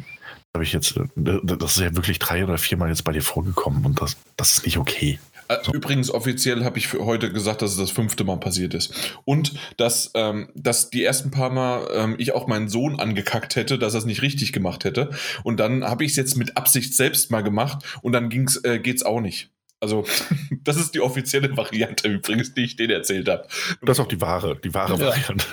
habe 0.53 0.63
ich 0.63 0.73
jetzt, 0.73 0.97
äh, 0.97 1.03
das 1.15 1.77
ist 1.77 1.81
ja 1.81 1.95
wirklich 1.95 2.19
drei 2.19 2.43
oder 2.43 2.57
viermal 2.57 2.89
jetzt 2.89 3.03
bei 3.03 3.11
dir 3.11 3.21
vorgekommen 3.21 3.85
und 3.85 4.01
das, 4.01 4.17
das 4.37 4.57
ist 4.57 4.65
nicht 4.65 4.77
okay. 4.77 5.19
Äh, 5.47 5.57
Übrigens, 5.73 6.11
offiziell 6.11 6.63
habe 6.63 6.77
ich 6.77 6.87
für 6.87 7.05
heute 7.05 7.31
gesagt, 7.31 7.61
dass 7.61 7.71
es 7.71 7.77
das 7.77 7.91
fünfte 7.91 8.23
Mal 8.23 8.37
passiert 8.37 8.73
ist. 8.73 9.17
Und 9.25 9.53
dass, 9.77 10.11
ähm, 10.13 10.49
dass 10.55 10.89
die 10.89 11.03
ersten 11.03 11.31
paar 11.31 11.49
Mal 11.49 11.87
ähm, 11.93 12.15
ich 12.17 12.33
auch 12.33 12.47
meinen 12.47 12.69
Sohn 12.69 12.99
angekackt 12.99 13.55
hätte, 13.55 13.77
dass 13.77 13.93
er 13.93 13.99
es 13.99 14.05
nicht 14.05 14.21
richtig 14.21 14.53
gemacht 14.53 14.83
hätte. 14.85 15.09
Und 15.43 15.59
dann 15.59 15.83
habe 15.83 16.05
ich 16.05 16.11
es 16.11 16.17
jetzt 16.17 16.37
mit 16.37 16.57
Absicht 16.57 16.95
selbst 16.95 17.31
mal 17.31 17.41
gemacht 17.41 17.83
und 18.01 18.13
dann 18.13 18.29
ging's, 18.29 18.57
äh, 18.63 18.79
geht's 18.79 19.03
auch 19.03 19.21
nicht. 19.21 19.49
Also, 19.83 20.05
das 20.63 20.77
ist 20.77 20.95
die 20.95 21.01
offizielle 21.01 21.55
Variante 21.57 22.07
übrigens, 22.07 22.53
die 22.53 22.63
ich 22.63 22.77
denen 22.77 22.91
erzählt 22.91 23.27
habe. 23.27 23.45
Das 23.81 23.97
ist 23.97 24.03
auch 24.03 24.07
die 24.07 24.21
wahre, 24.21 24.55
die 24.55 24.73
wahre 24.73 24.97
Ja. 24.97 25.07
Variante. 25.07 25.45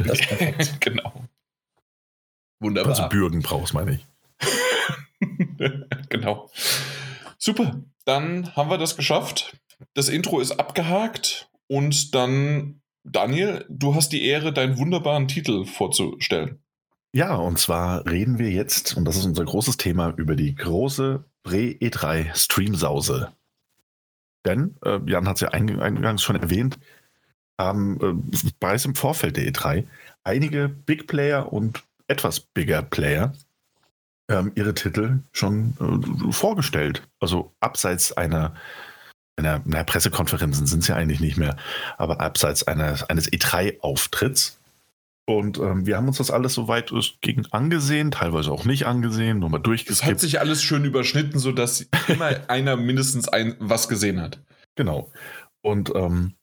Genau. 0.81 1.25
Wunderbar. 2.61 2.93
Also 2.93 3.09
Bürgen 3.09 3.43
brauchst, 3.43 3.75
meine 3.75 3.95
ich. 3.95 4.07
genau. 6.09 6.49
Super. 7.38 7.83
Dann 8.05 8.55
haben 8.55 8.71
wir 8.71 8.79
das 8.79 8.97
geschafft. 8.97 9.57
Das 9.95 10.09
Intro 10.09 10.40
ist 10.40 10.53
abgehakt 10.53 11.51
und 11.66 12.14
dann, 12.14 12.81
Daniel, 13.03 13.64
du 13.69 13.95
hast 13.95 14.11
die 14.12 14.25
Ehre, 14.25 14.53
deinen 14.53 14.79
wunderbaren 14.79 15.27
Titel 15.27 15.64
vorzustellen. 15.64 16.62
Ja, 17.12 17.35
und 17.35 17.59
zwar 17.59 18.07
reden 18.07 18.38
wir 18.38 18.51
jetzt, 18.51 18.97
und 18.97 19.07
das 19.07 19.16
ist 19.16 19.25
unser 19.25 19.45
großes 19.45 19.77
Thema, 19.79 20.14
über 20.16 20.37
die 20.37 20.55
große 20.55 21.25
Pre-E3 21.43 22.35
Streamsause. 22.37 23.33
Denn, 24.44 24.76
äh, 24.85 25.00
Jan 25.07 25.29
hat 25.29 25.37
es 25.37 25.42
ja 25.42 25.50
eingang- 25.50 25.81
eingangs 25.81 26.22
schon 26.22 26.37
erwähnt, 26.37 26.79
haben 27.59 28.00
äh, 28.00 28.50
bereits 28.59 28.85
im 28.85 28.94
Vorfeld 28.94 29.37
der 29.37 29.44
E3 29.44 29.87
einige 30.24 30.68
Big 30.68 31.07
Player 31.07 31.53
und 31.53 31.83
etwas 32.09 32.40
bigger 32.40 32.83
Player 32.83 33.33
ähm, 34.29 34.53
ihre 34.55 34.74
Titel 34.74 35.20
schon 35.33 35.74
äh, 35.81 36.33
vorgestellt. 36.33 37.07
Also 37.20 37.53
abseits 37.61 38.12
einer, 38.12 38.55
einer 39.37 39.61
na, 39.64 39.85
Pressekonferenzen 39.85 40.66
sind 40.66 40.81
es 40.81 40.88
ja 40.88 40.96
eigentlich 40.96 41.20
nicht 41.20 41.37
mehr, 41.37 41.57
aber 41.98 42.20
abseits 42.20 42.66
einer, 42.66 42.98
eines 43.09 43.31
E3-Auftritts. 43.31 44.60
Und 45.31 45.59
ähm, 45.59 45.87
wir 45.87 45.97
haben 45.97 46.09
uns 46.09 46.16
das 46.19 46.33
alles 46.33 46.55
soweit 46.55 46.90
es 46.90 47.12
ging 47.21 47.47
angesehen, 47.53 48.11
teilweise 48.11 48.51
auch 48.51 48.64
nicht 48.64 48.87
angesehen, 48.87 49.38
nur 49.38 49.49
mal 49.49 49.59
Es 49.59 49.61
hat 49.61 49.66
durchgeskippt. 49.66 50.19
sich 50.19 50.40
alles 50.40 50.61
schön 50.61 50.85
überschnitten, 50.85 51.38
sodass 51.38 51.87
immer 52.09 52.31
einer 52.49 52.77
mindestens 52.77 53.29
ein, 53.29 53.55
was 53.61 53.88
gesehen 53.88 54.21
hat. 54.21 54.40
Genau. 54.75 55.12
Und 55.62 55.93
ähm, 55.95 56.35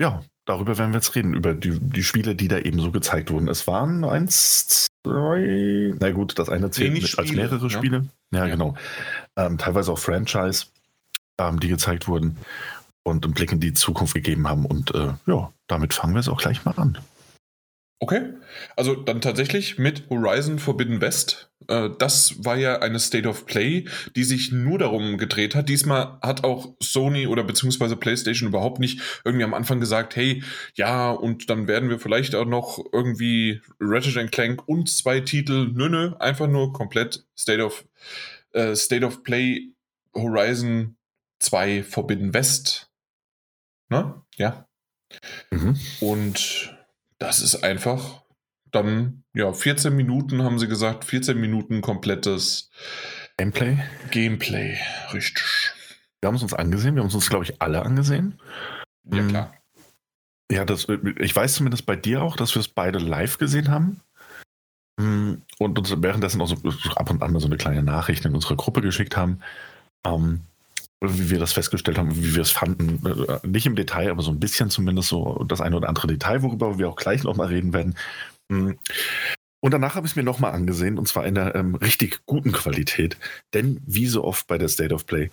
ja, 0.00 0.24
darüber 0.44 0.76
werden 0.76 0.90
wir 0.90 0.96
jetzt 0.98 1.14
reden, 1.14 1.34
über 1.34 1.54
die, 1.54 1.78
die 1.78 2.02
Spiele, 2.02 2.34
die 2.34 2.48
da 2.48 2.58
eben 2.58 2.80
so 2.80 2.90
gezeigt 2.90 3.30
wurden. 3.30 3.46
Es 3.46 3.68
waren 3.68 4.04
eins, 4.04 4.88
zwei, 5.06 5.94
na 6.00 6.10
gut, 6.10 6.36
das 6.36 6.48
eine 6.48 6.72
zählt 6.72 6.88
Wenig 6.90 7.02
nicht 7.02 7.18
als 7.20 7.28
Spiele, 7.28 7.42
mehrere 7.44 7.62
ne? 7.62 7.70
Spiele. 7.70 8.06
Ja, 8.32 8.46
Ja. 8.46 8.46
genau. 8.48 8.74
Ähm, 9.36 9.56
teilweise 9.56 9.92
auch 9.92 10.00
Franchise, 10.00 10.66
ähm, 11.38 11.60
die 11.60 11.68
gezeigt 11.68 12.08
wurden 12.08 12.38
und 13.04 13.24
einen 13.24 13.34
Blick 13.34 13.52
in 13.52 13.60
die 13.60 13.72
Zukunft 13.72 14.14
gegeben 14.14 14.48
haben. 14.48 14.66
Und 14.66 14.92
äh, 14.96 15.12
ja, 15.26 15.52
damit 15.68 15.94
fangen 15.94 16.14
wir 16.14 16.20
es 16.20 16.28
auch 16.28 16.40
gleich 16.40 16.64
mal 16.64 16.74
an. 16.76 16.98
Okay, 17.98 18.34
also 18.76 18.94
dann 18.94 19.22
tatsächlich 19.22 19.78
mit 19.78 20.10
Horizon 20.10 20.58
Forbidden 20.58 21.00
West. 21.00 21.50
Äh, 21.68 21.88
das 21.98 22.44
war 22.44 22.56
ja 22.56 22.80
eine 22.80 22.98
State 22.98 23.26
of 23.26 23.46
Play, 23.46 23.86
die 24.14 24.24
sich 24.24 24.52
nur 24.52 24.78
darum 24.78 25.16
gedreht 25.16 25.54
hat. 25.54 25.70
Diesmal 25.70 26.18
hat 26.20 26.44
auch 26.44 26.74
Sony 26.82 27.26
oder 27.26 27.42
beziehungsweise 27.42 27.96
PlayStation 27.96 28.50
überhaupt 28.50 28.80
nicht 28.80 29.00
irgendwie 29.24 29.44
am 29.44 29.54
Anfang 29.54 29.80
gesagt, 29.80 30.14
hey, 30.14 30.42
ja, 30.74 31.10
und 31.10 31.48
dann 31.48 31.68
werden 31.68 31.88
wir 31.88 31.98
vielleicht 31.98 32.34
auch 32.34 32.44
noch 32.44 32.84
irgendwie 32.92 33.62
Ratchet 33.80 34.30
Clank 34.30 34.68
und 34.68 34.90
zwei 34.90 35.20
Titel. 35.20 35.70
Nö, 35.72 35.88
nö, 35.88 36.14
einfach 36.18 36.48
nur 36.48 36.74
komplett 36.74 37.24
State 37.34 37.64
of, 37.64 37.86
äh, 38.52 38.76
State 38.76 39.06
of 39.06 39.22
Play 39.22 39.72
Horizon 40.14 40.96
2 41.38 41.82
Forbidden 41.82 42.34
West. 42.34 42.90
Ne? 43.88 44.22
Ja. 44.36 44.68
Mhm. 45.50 45.78
Und 46.00 46.75
das 47.18 47.40
ist 47.40 47.62
einfach 47.64 48.22
dann, 48.70 49.24
ja, 49.32 49.52
14 49.52 49.94
Minuten 49.94 50.42
haben 50.42 50.58
sie 50.58 50.68
gesagt, 50.68 51.04
14 51.04 51.38
Minuten 51.38 51.80
komplettes 51.80 52.70
Gameplay. 53.36 53.78
Gameplay, 54.10 54.78
richtig. 55.12 55.72
Wir 56.20 56.28
haben 56.28 56.36
es 56.36 56.42
uns 56.42 56.54
angesehen, 56.54 56.94
wir 56.94 57.02
haben 57.02 57.08
es 57.08 57.14
uns, 57.14 57.28
glaube 57.28 57.44
ich, 57.44 57.60
alle 57.60 57.82
angesehen. 57.82 58.40
Ja, 59.04 59.22
mhm. 59.22 59.28
klar. 59.28 59.54
Ja, 60.50 60.64
das, 60.64 60.86
ich 61.18 61.34
weiß 61.34 61.54
zumindest 61.54 61.86
bei 61.86 61.96
dir 61.96 62.22
auch, 62.22 62.36
dass 62.36 62.54
wir 62.54 62.60
es 62.60 62.68
beide 62.68 62.98
live 62.98 63.38
gesehen 63.38 63.70
haben. 63.70 64.00
Mhm. 64.98 65.42
Und 65.58 65.78
uns 65.78 65.94
währenddessen 65.96 66.40
auch 66.40 66.48
so 66.48 66.56
ab 66.94 67.10
und 67.10 67.22
an 67.22 67.32
mal 67.32 67.40
so 67.40 67.46
eine 67.46 67.56
kleine 67.56 67.82
Nachricht 67.82 68.24
in 68.24 68.34
unsere 68.34 68.56
Gruppe 68.56 68.80
geschickt 68.80 69.16
haben. 69.16 69.40
Ähm, 70.04 70.42
wie 71.00 71.30
wir 71.30 71.38
das 71.38 71.52
festgestellt 71.52 71.98
haben, 71.98 72.16
wie 72.16 72.34
wir 72.34 72.42
es 72.42 72.50
fanden. 72.50 73.04
Äh, 73.06 73.46
nicht 73.46 73.66
im 73.66 73.76
Detail, 73.76 74.10
aber 74.10 74.22
so 74.22 74.30
ein 74.30 74.40
bisschen 74.40 74.70
zumindest 74.70 75.08
so 75.08 75.44
das 75.46 75.60
eine 75.60 75.76
oder 75.76 75.88
andere 75.88 76.06
Detail, 76.06 76.42
worüber 76.42 76.78
wir 76.78 76.88
auch 76.88 76.96
gleich 76.96 77.22
nochmal 77.22 77.48
reden 77.48 77.72
werden. 77.72 77.96
Mhm. 78.48 78.78
Und 79.60 79.72
danach 79.72 79.94
habe 79.94 80.06
ich 80.06 80.12
es 80.12 80.16
mir 80.16 80.22
nochmal 80.22 80.52
angesehen 80.52 80.98
und 80.98 81.08
zwar 81.08 81.26
in 81.26 81.36
einer 81.36 81.54
ähm, 81.54 81.74
richtig 81.74 82.20
guten 82.26 82.52
Qualität. 82.52 83.16
Denn 83.52 83.80
wie 83.86 84.06
so 84.06 84.24
oft 84.24 84.46
bei 84.46 84.58
der 84.58 84.68
State 84.68 84.94
of 84.94 85.06
Play 85.06 85.30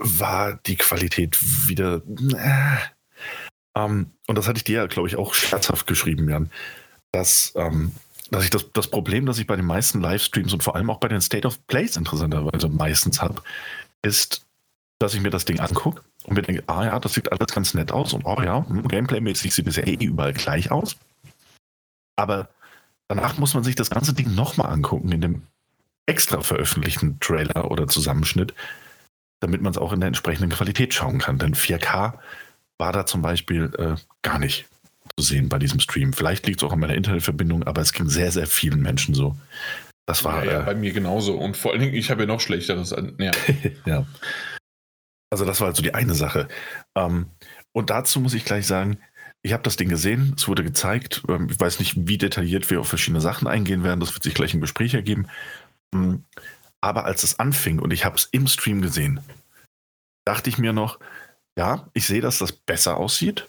war 0.00 0.58
die 0.66 0.76
Qualität 0.76 1.38
wieder. 1.68 2.02
Äh, 2.36 2.78
ähm, 3.76 4.10
und 4.26 4.38
das 4.38 4.48
hatte 4.48 4.58
ich 4.58 4.64
dir 4.64 4.76
ja, 4.76 4.86
glaube 4.86 5.08
ich, 5.08 5.16
auch 5.16 5.34
scherzhaft 5.34 5.86
geschrieben, 5.86 6.28
Jan, 6.28 6.50
dass, 7.12 7.52
ähm, 7.56 7.92
dass 8.30 8.44
ich 8.44 8.50
das, 8.50 8.72
das 8.72 8.88
Problem, 8.88 9.26
das 9.26 9.38
ich 9.38 9.46
bei 9.46 9.56
den 9.56 9.66
meisten 9.66 10.00
Livestreams 10.00 10.52
und 10.52 10.62
vor 10.62 10.76
allem 10.76 10.90
auch 10.90 10.98
bei 10.98 11.08
den 11.08 11.20
State 11.20 11.46
of 11.46 11.64
Plays 11.66 11.96
interessanterweise 11.96 12.68
meistens 12.68 13.20
habe, 13.20 13.42
ist, 14.02 14.46
dass 15.02 15.14
ich 15.14 15.20
mir 15.20 15.30
das 15.30 15.44
Ding 15.44 15.60
angucke 15.60 16.02
und 16.24 16.34
mir 16.34 16.42
denke, 16.42 16.62
ah 16.68 16.84
ja, 16.84 17.00
das 17.00 17.14
sieht 17.14 17.32
alles 17.32 17.52
ganz 17.52 17.74
nett 17.74 17.92
aus 17.92 18.12
und 18.12 18.24
oh 18.24 18.40
ja, 18.40 18.64
hm, 18.66 18.86
Gameplay-mäßig 18.86 19.52
sieht 19.52 19.66
es 19.66 19.76
ja 19.76 19.86
eh 19.86 19.94
überall 19.94 20.32
gleich 20.32 20.70
aus. 20.70 20.96
Aber 22.16 22.48
danach 23.08 23.36
muss 23.38 23.54
man 23.54 23.64
sich 23.64 23.74
das 23.74 23.90
ganze 23.90 24.14
Ding 24.14 24.34
nochmal 24.34 24.72
angucken 24.72 25.10
in 25.10 25.20
dem 25.20 25.42
extra 26.06 26.40
veröffentlichten 26.40 27.18
Trailer 27.20 27.70
oder 27.70 27.88
Zusammenschnitt, 27.88 28.54
damit 29.40 29.60
man 29.60 29.72
es 29.72 29.78
auch 29.78 29.92
in 29.92 30.00
der 30.00 30.08
entsprechenden 30.08 30.50
Qualität 30.50 30.94
schauen 30.94 31.18
kann. 31.18 31.38
Denn 31.38 31.54
4K 31.54 32.14
war 32.78 32.92
da 32.92 33.06
zum 33.06 33.22
Beispiel 33.22 33.72
äh, 33.78 33.96
gar 34.22 34.38
nicht 34.38 34.66
zu 35.16 35.24
sehen 35.24 35.48
bei 35.48 35.58
diesem 35.58 35.80
Stream. 35.80 36.12
Vielleicht 36.12 36.46
liegt 36.46 36.62
es 36.62 36.68
auch 36.68 36.72
an 36.72 36.80
meiner 36.80 36.94
Internetverbindung, 36.94 37.64
aber 37.64 37.80
es 37.80 37.92
ging 37.92 38.08
sehr, 38.08 38.30
sehr 38.30 38.46
vielen 38.46 38.80
Menschen 38.80 39.14
so. 39.14 39.36
Das 40.06 40.24
war 40.24 40.44
ja, 40.44 40.52
ja, 40.52 40.60
äh, 40.60 40.64
bei 40.64 40.74
mir 40.74 40.92
genauso. 40.92 41.36
Und 41.36 41.56
vor 41.56 41.72
allen 41.72 41.80
Dingen, 41.80 41.94
ich 41.94 42.10
habe 42.10 42.22
ja 42.22 42.26
noch 42.26 42.40
schlechteres. 42.40 42.92
An, 42.92 43.14
ja. 43.18 43.30
ja. 43.86 44.06
Also 45.32 45.46
das 45.46 45.62
war 45.62 45.68
also 45.68 45.82
die 45.82 45.94
eine 45.94 46.12
Sache. 46.12 46.46
Ähm, 46.94 47.30
und 47.72 47.88
dazu 47.88 48.20
muss 48.20 48.34
ich 48.34 48.44
gleich 48.44 48.66
sagen, 48.66 48.98
ich 49.40 49.54
habe 49.54 49.62
das 49.62 49.76
Ding 49.76 49.88
gesehen, 49.88 50.34
es 50.36 50.46
wurde 50.46 50.62
gezeigt. 50.62 51.22
Ähm, 51.26 51.48
ich 51.50 51.58
weiß 51.58 51.78
nicht, 51.78 52.06
wie 52.06 52.18
detailliert 52.18 52.68
wir 52.68 52.80
auf 52.80 52.88
verschiedene 52.88 53.22
Sachen 53.22 53.48
eingehen 53.48 53.82
werden. 53.82 53.98
Das 53.98 54.12
wird 54.12 54.22
sich 54.22 54.34
gleich 54.34 54.52
im 54.52 54.60
Gespräch 54.60 54.92
ergeben. 54.92 55.28
Ähm, 55.94 56.24
aber 56.82 57.06
als 57.06 57.22
es 57.22 57.38
anfing 57.38 57.78
und 57.78 57.94
ich 57.94 58.04
habe 58.04 58.16
es 58.16 58.26
im 58.26 58.46
Stream 58.46 58.82
gesehen, 58.82 59.20
dachte 60.26 60.50
ich 60.50 60.58
mir 60.58 60.74
noch, 60.74 61.00
ja, 61.56 61.88
ich 61.94 62.06
sehe, 62.06 62.20
dass 62.20 62.36
das 62.36 62.52
besser 62.52 62.98
aussieht 62.98 63.48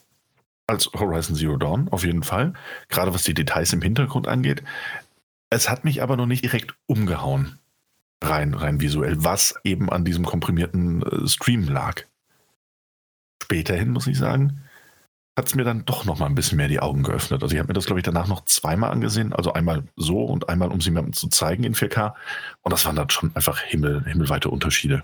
als 0.67 0.89
Horizon 0.93 1.35
Zero 1.35 1.57
Dawn, 1.57 1.89
auf 1.89 2.05
jeden 2.05 2.23
Fall. 2.23 2.53
Gerade 2.87 3.13
was 3.13 3.23
die 3.23 3.33
Details 3.33 3.73
im 3.73 3.81
Hintergrund 3.81 4.29
angeht. 4.29 4.63
Es 5.49 5.69
hat 5.69 5.83
mich 5.83 6.01
aber 6.01 6.15
noch 6.15 6.27
nicht 6.27 6.45
direkt 6.45 6.75
umgehauen 6.85 7.59
rein, 8.23 8.53
rein 8.53 8.81
visuell, 8.81 9.23
was 9.23 9.55
eben 9.63 9.89
an 9.89 10.05
diesem 10.05 10.25
komprimierten 10.25 11.03
äh, 11.03 11.27
Stream 11.27 11.67
lag. 11.67 12.03
Späterhin, 13.43 13.91
muss 13.91 14.07
ich 14.07 14.17
sagen, 14.17 14.63
hat 15.37 15.47
es 15.47 15.55
mir 15.55 15.63
dann 15.63 15.85
doch 15.85 16.05
noch 16.05 16.19
mal 16.19 16.27
ein 16.27 16.35
bisschen 16.35 16.57
mehr 16.57 16.67
die 16.67 16.79
Augen 16.79 17.03
geöffnet. 17.03 17.41
Also 17.41 17.53
ich 17.53 17.59
habe 17.59 17.67
mir 17.67 17.73
das, 17.73 17.85
glaube 17.85 17.99
ich, 17.99 18.05
danach 18.05 18.27
noch 18.27 18.45
zweimal 18.45 18.91
angesehen. 18.91 19.33
Also 19.33 19.53
einmal 19.53 19.83
so 19.95 20.23
und 20.23 20.47
einmal, 20.47 20.69
um 20.71 20.79
sie 20.79 20.91
mir 20.91 21.09
zu 21.11 21.27
zeigen 21.27 21.63
in 21.63 21.73
4K. 21.73 22.13
Und 22.61 22.71
das 22.71 22.85
waren 22.85 22.95
dann 22.95 23.09
schon 23.09 23.35
einfach 23.35 23.59
Himmel, 23.59 24.03
himmelweite 24.05 24.49
Unterschiede. 24.49 25.03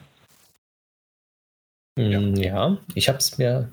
Ja, 1.97 2.19
mm, 2.19 2.35
ja 2.35 2.77
ich 2.93 3.09
habe 3.09 3.17
es 3.17 3.37
mir 3.37 3.69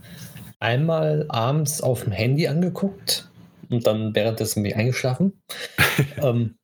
einmal 0.58 1.26
abends 1.28 1.82
auf 1.82 2.04
dem 2.04 2.12
Handy 2.12 2.48
angeguckt 2.48 3.28
und 3.68 3.86
dann 3.86 4.14
währenddessen 4.14 4.62
mich 4.62 4.76
eingeschlafen. 4.76 5.42
ähm, 6.16 6.56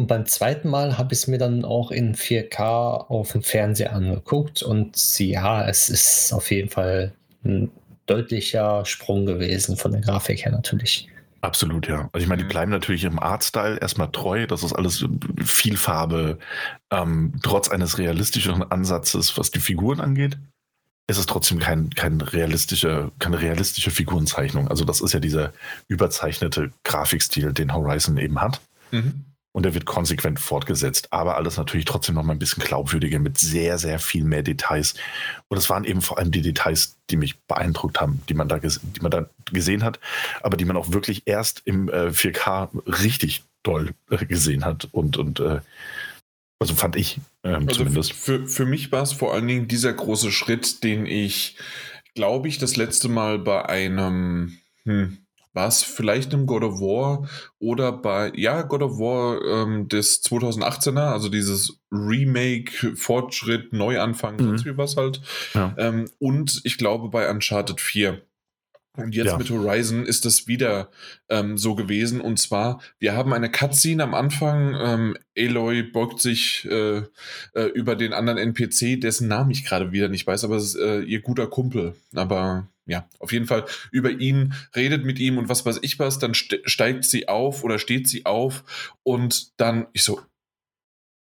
und 0.00 0.06
beim 0.06 0.24
zweiten 0.24 0.70
Mal 0.70 0.96
habe 0.96 1.12
ich 1.12 1.18
es 1.18 1.26
mir 1.26 1.36
dann 1.36 1.62
auch 1.62 1.90
in 1.90 2.14
4K 2.14 2.60
auf 3.10 3.32
dem 3.32 3.42
Fernseher 3.42 3.92
angeguckt 3.92 4.62
und 4.62 5.18
ja, 5.18 5.68
es 5.68 5.90
ist 5.90 6.32
auf 6.32 6.50
jeden 6.50 6.70
Fall 6.70 7.12
ein 7.44 7.70
deutlicher 8.06 8.86
Sprung 8.86 9.26
gewesen 9.26 9.76
von 9.76 9.92
der 9.92 10.00
Grafik 10.00 10.42
her 10.46 10.52
natürlich. 10.52 11.06
Absolut, 11.42 11.86
ja. 11.86 12.08
Also 12.14 12.24
ich 12.24 12.28
meine, 12.28 12.38
die 12.38 12.46
mhm. 12.46 12.48
bleiben 12.48 12.70
natürlich 12.70 13.04
im 13.04 13.18
Artstyle 13.18 13.76
erstmal 13.78 14.10
treu. 14.10 14.46
Das 14.46 14.62
ist 14.62 14.72
alles 14.72 15.04
viel 15.44 15.76
Farbe, 15.76 16.38
ähm, 16.90 17.34
trotz 17.42 17.68
eines 17.68 17.98
realistischen 17.98 18.62
Ansatzes, 18.70 19.36
was 19.36 19.50
die 19.50 19.60
Figuren 19.60 20.00
angeht. 20.00 20.38
Ist 21.08 21.18
es 21.18 21.26
trotzdem 21.26 21.58
kein, 21.58 21.90
kein 21.90 22.22
realistische, 22.22 23.12
keine 23.18 23.42
realistische 23.42 23.90
Figurenzeichnung. 23.90 24.66
Also 24.68 24.86
das 24.86 25.02
ist 25.02 25.12
ja 25.12 25.20
dieser 25.20 25.52
überzeichnete 25.88 26.70
Grafikstil, 26.84 27.52
den 27.52 27.74
Horizon 27.74 28.16
eben 28.16 28.40
hat. 28.40 28.62
Mhm. 28.92 29.26
Und 29.52 29.64
der 29.64 29.74
wird 29.74 29.84
konsequent 29.84 30.38
fortgesetzt, 30.38 31.12
aber 31.12 31.36
alles 31.36 31.56
natürlich 31.56 31.84
trotzdem 31.84 32.14
noch 32.14 32.22
mal 32.22 32.34
ein 32.34 32.38
bisschen 32.38 32.62
glaubwürdiger 32.62 33.18
mit 33.18 33.36
sehr, 33.36 33.78
sehr 33.78 33.98
viel 33.98 34.24
mehr 34.24 34.42
Details. 34.42 34.94
Und 35.48 35.58
es 35.58 35.68
waren 35.68 35.84
eben 35.84 36.02
vor 36.02 36.18
allem 36.18 36.30
die 36.30 36.42
Details, 36.42 36.96
die 37.10 37.16
mich 37.16 37.40
beeindruckt 37.40 38.00
haben, 38.00 38.22
die 38.28 38.34
man 38.34 38.48
da, 38.48 38.58
die 38.58 39.00
man 39.00 39.10
da 39.10 39.26
gesehen 39.52 39.82
hat, 39.82 39.98
aber 40.42 40.56
die 40.56 40.64
man 40.64 40.76
auch 40.76 40.92
wirklich 40.92 41.22
erst 41.26 41.62
im 41.64 41.88
äh, 41.88 42.10
4K 42.10 42.68
richtig 43.02 43.42
doll 43.64 43.90
äh, 44.10 44.24
gesehen 44.24 44.64
hat. 44.64 44.88
Und, 44.92 45.16
und 45.16 45.40
äh, 45.40 45.60
also 46.60 46.74
fand 46.74 46.94
ich 46.94 47.18
ähm, 47.42 47.66
also 47.68 47.80
zumindest. 47.80 48.12
Für, 48.12 48.46
für 48.46 48.66
mich 48.66 48.92
war 48.92 49.02
es 49.02 49.12
vor 49.12 49.34
allen 49.34 49.48
Dingen 49.48 49.66
dieser 49.66 49.92
große 49.92 50.30
Schritt, 50.30 50.84
den 50.84 51.06
ich, 51.06 51.56
glaube 52.14 52.48
ich, 52.48 52.58
das 52.58 52.76
letzte 52.76 53.08
Mal 53.08 53.38
bei 53.38 53.66
einem. 53.66 54.58
Hm, 54.84 55.18
war 55.52 55.68
es 55.68 55.82
vielleicht 55.82 56.32
im 56.32 56.46
God 56.46 56.62
of 56.62 56.80
War 56.80 57.28
oder 57.58 57.92
bei, 57.92 58.32
ja, 58.34 58.62
God 58.62 58.82
of 58.82 58.98
War 58.98 59.40
ähm, 59.44 59.88
des 59.88 60.22
2018er, 60.22 61.12
also 61.12 61.28
dieses 61.28 61.80
Remake, 61.90 62.96
Fortschritt, 62.96 63.72
Neuanfang, 63.72 64.36
mhm. 64.36 64.44
sonst 64.44 64.64
wie 64.64 64.76
was 64.76 64.96
halt. 64.96 65.20
Ja. 65.54 65.74
Ähm, 65.78 66.08
und 66.18 66.60
ich 66.64 66.78
glaube 66.78 67.08
bei 67.08 67.28
Uncharted 67.28 67.80
4. 67.80 68.22
Und 69.00 69.14
jetzt 69.14 69.28
ja. 69.28 69.38
mit 69.38 69.50
Horizon 69.50 70.06
ist 70.06 70.24
das 70.24 70.46
wieder 70.46 70.90
ähm, 71.28 71.58
so 71.58 71.74
gewesen. 71.74 72.20
Und 72.20 72.38
zwar, 72.38 72.80
wir 72.98 73.14
haben 73.14 73.32
eine 73.32 73.50
Cutscene 73.50 74.02
am 74.02 74.14
Anfang. 74.14 74.74
Ähm, 74.78 75.16
Aloy 75.36 75.82
beugt 75.82 76.20
sich 76.20 76.66
äh, 76.70 77.02
äh, 77.54 77.64
über 77.74 77.96
den 77.96 78.12
anderen 78.12 78.38
NPC, 78.38 79.00
dessen 79.00 79.28
Namen 79.28 79.50
ich 79.50 79.64
gerade 79.64 79.92
wieder 79.92 80.08
nicht 80.08 80.26
weiß, 80.26 80.44
aber 80.44 80.56
es 80.56 80.74
ist 80.74 80.76
äh, 80.76 81.00
ihr 81.00 81.20
guter 81.20 81.46
Kumpel. 81.46 81.94
Aber 82.14 82.68
ja, 82.86 83.08
auf 83.20 83.32
jeden 83.32 83.46
Fall 83.46 83.66
über 83.92 84.10
ihn, 84.10 84.54
redet 84.74 85.04
mit 85.04 85.18
ihm 85.18 85.38
und 85.38 85.48
was 85.48 85.64
weiß 85.64 85.78
ich 85.82 85.98
was, 85.98 86.18
dann 86.18 86.34
steigt 86.34 87.04
sie 87.04 87.28
auf 87.28 87.62
oder 87.62 87.78
steht 87.78 88.08
sie 88.08 88.26
auf 88.26 88.96
und 89.04 89.60
dann, 89.60 89.86
ich 89.92 90.02
so, 90.02 90.20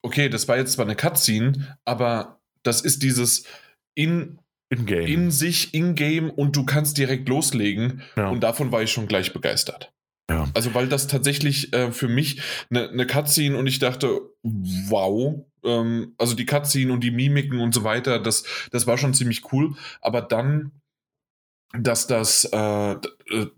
okay, 0.03 0.29
das 0.29 0.47
war 0.47 0.57
jetzt 0.57 0.73
zwar 0.73 0.85
eine 0.85 0.95
Cutscene, 0.95 1.77
aber 1.85 2.41
das 2.63 2.83
ist 2.83 3.03
dieses 3.03 3.45
in, 3.95 4.39
in, 4.69 4.89
in 4.89 5.31
sich, 5.31 5.75
in-game 5.75 6.31
und 6.31 6.57
du 6.57 6.65
kannst 6.65 6.99
direkt 6.99 7.29
loslegen 7.29 8.03
ja. 8.17 8.29
und 8.29 8.41
davon 8.43 8.73
war 8.73 8.83
ich 8.83 8.91
schon 8.91 9.07
gleich 9.07 9.33
begeistert. 9.33 9.93
Ja. 10.29 10.49
Also, 10.55 10.75
weil 10.75 10.89
das 10.89 11.07
tatsächlich 11.07 11.73
äh, 11.73 11.93
für 11.93 12.09
mich 12.09 12.41
eine 12.69 12.95
ne 12.95 13.07
Cutscene 13.07 13.57
und 13.57 13.69
ich 13.69 13.79
dachte, 13.79 14.21
wow, 14.43 15.45
ähm, 15.65 16.15
also 16.19 16.35
die 16.35 16.47
Cutscene 16.47 16.93
und 16.93 17.05
die 17.05 17.13
Mimiken 17.13 17.61
und 17.61 17.73
so 17.73 17.85
weiter, 17.85 18.19
das, 18.19 18.45
das 18.73 18.89
war 18.89 18.99
schon 18.99 19.15
ziemlich 19.15 19.53
cool, 19.53 19.77
aber 20.01 20.23
dann 20.23 20.73
dass 21.73 22.07
das, 22.07 22.45
äh, 22.45 22.93
äh, 22.93 22.97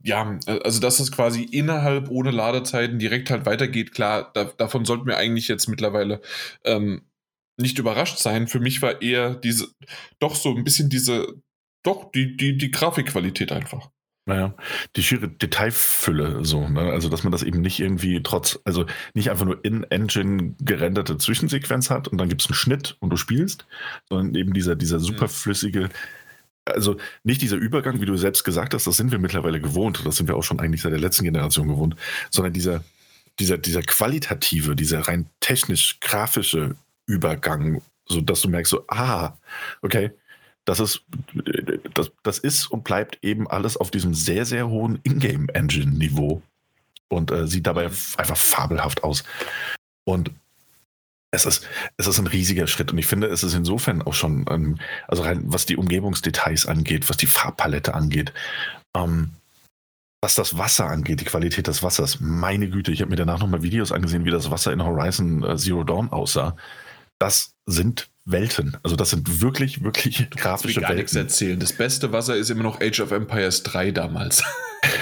ja, 0.03 0.39
also 0.47 0.81
dass 0.81 0.97
das 0.97 1.13
quasi 1.13 1.43
innerhalb 1.43 2.11
ohne 2.11 2.31
Ladezeiten 2.31 2.99
direkt 2.99 3.31
halt 3.31 3.47
weitergeht, 3.47 3.93
klar, 3.93 4.31
da, 4.35 4.45
davon 4.45 4.85
sollten 4.85 5.07
wir 5.07 5.19
eigentlich 5.19 5.47
jetzt 5.47 5.69
mittlerweile 5.69 6.21
ähm, 6.65 7.03
nicht 7.59 7.79
überrascht 7.79 8.19
sein. 8.19 8.47
Für 8.47 8.61
mich 8.61 8.83
war 8.83 9.03
eher 9.03 9.35
diese, 9.35 9.69
doch 10.19 10.35
so 10.35 10.55
ein 10.55 10.65
bisschen 10.65 10.89
diese, 10.89 11.35
doch, 11.83 12.11
die, 12.13 12.37
die, 12.37 12.57
die 12.57 12.71
Grafikqualität 12.71 13.53
einfach. 13.53 13.91
Naja, 14.29 14.55
die 14.95 15.03
schiere 15.03 15.27
Detailfülle 15.27 16.45
so, 16.45 16.69
ne? 16.69 16.81
Also, 16.93 17.09
dass 17.09 17.23
man 17.23 17.33
das 17.33 17.43
eben 17.43 17.63
nicht 17.63 17.81
irgendwie 17.81 18.23
trotz, 18.23 18.59
also 18.65 18.85
nicht 19.15 19.31
einfach 19.31 19.47
nur 19.47 19.65
in-Engine 19.65 20.55
gerenderte 20.61 21.17
Zwischensequenz 21.17 21.89
hat 21.89 22.09
und 22.09 22.19
dann 22.19 22.29
gibt 22.29 22.43
es 22.43 22.49
einen 22.49 22.55
Schnitt 22.55 22.99
und 23.01 23.09
du 23.09 23.17
spielst, 23.17 23.67
sondern 24.07 24.35
eben 24.35 24.53
dieser, 24.53 24.77
dieser 24.77 24.99
mhm. 24.99 25.05
superflüssige, 25.05 25.89
also 26.67 26.99
nicht 27.25 27.41
dieser 27.41 27.57
Übergang, 27.57 28.03
wie 28.03 28.07
du 28.07 28.19
selbst 28.19 28.45
gesagt 28.45 28.75
hast, 28.75 28.87
das 28.87 28.99
sind 28.99 29.13
wir 29.13 29.19
mittlerweile 29.19 29.63
gewohnt, 29.63 30.03
das 30.05 30.17
sind 30.17 30.29
wir 30.29 30.37
auch 30.37 30.45
schon 30.45 30.61
eigentlich 30.61 30.83
seit 30.83 30.93
der 30.93 31.01
letzten 31.01 31.25
Generation 31.25 31.67
gewohnt, 31.67 31.97
sondern 32.29 32.53
dieser, 32.53 32.85
dieser, 33.39 33.57
dieser 33.57 33.81
qualitative, 33.81 34.77
dieser 34.77 35.01
rein 35.09 35.31
technisch-grafische 35.41 36.77
Übergang 37.09 37.83
so 38.09 38.21
dass 38.21 38.41
du 38.41 38.49
merkst, 38.49 38.71
so, 38.71 38.85
ah, 38.89 39.37
okay, 39.83 40.11
das 40.65 40.81
ist, 40.81 41.03
das, 41.95 42.11
das 42.23 42.39
ist 42.39 42.67
und 42.67 42.85
bleibt 42.85 43.19
eben 43.23 43.49
alles 43.49 43.77
auf 43.77 43.91
diesem 43.91 44.15
sehr, 44.15 44.45
sehr 44.45 44.69
hohen 44.69 44.99
Ingame-Engine-Niveau 45.03 46.43
und 47.09 47.31
äh, 47.31 47.47
sieht 47.47 47.67
dabei 47.67 47.87
einfach 47.87 48.37
fabelhaft 48.37 49.03
aus. 49.03 49.25
Und 50.05 50.31
es 51.31 51.47
ist, 51.47 51.67
es 51.97 52.07
ist 52.07 52.19
ein 52.19 52.27
riesiger 52.27 52.67
Schritt 52.67 52.93
und 52.93 52.99
ich 52.99 53.07
finde, 53.07 53.29
es 53.29 53.43
ist 53.43 53.55
insofern 53.55 54.03
auch 54.03 54.15
schon, 54.15 54.45
ähm, 54.51 54.79
also 55.07 55.23
rein 55.23 55.43
was 55.47 55.67
die 55.67 55.77
Umgebungsdetails 55.77 56.67
angeht, 56.67 57.09
was 57.09 57.19
die 57.19 57.27
Farbpalette 57.27 57.95
angeht, 57.95 58.33
ähm, 58.95 59.31
was 60.23 60.35
das 60.35 60.59
Wasser 60.59 60.87
angeht, 60.87 61.21
die 61.21 61.27
Qualität 61.27 61.67
des 61.67 61.83
Wassers, 61.83 62.21
meine 62.21 62.69
Güte, 62.69 62.93
ich 62.93 63.01
habe 63.01 63.11
mir 63.11 63.17
danach 63.17 63.41
nochmal 63.41 63.63
Videos 63.63 63.93
angesehen, 63.93 64.25
wie 64.25 64.31
das 64.31 64.51
Wasser 64.51 64.73
in 64.73 64.83
Horizon 64.83 65.45
äh, 65.45 65.57
Zero 65.57 65.85
Dawn 65.85 66.11
aussah. 66.11 66.57
Das 67.19 67.55
sind 67.67 68.11
Welten. 68.25 68.77
Also 68.83 68.97
das 68.97 69.11
sind 69.11 69.41
wirklich, 69.41 69.83
wirklich 69.83 70.29
grafische 70.31 70.81
gar 70.81 70.91
Welten. 70.91 71.03
nichts 71.03 71.17
erzählen. 71.17 71.59
Das 71.59 71.73
beste 71.73 72.13
Wasser 72.13 72.37
ist 72.37 72.51
immer 72.51 72.63
noch 72.63 72.81
Age 72.81 73.01
of 73.01 73.11
Empires 73.11 73.63
3 73.63 73.91
damals. 73.91 74.45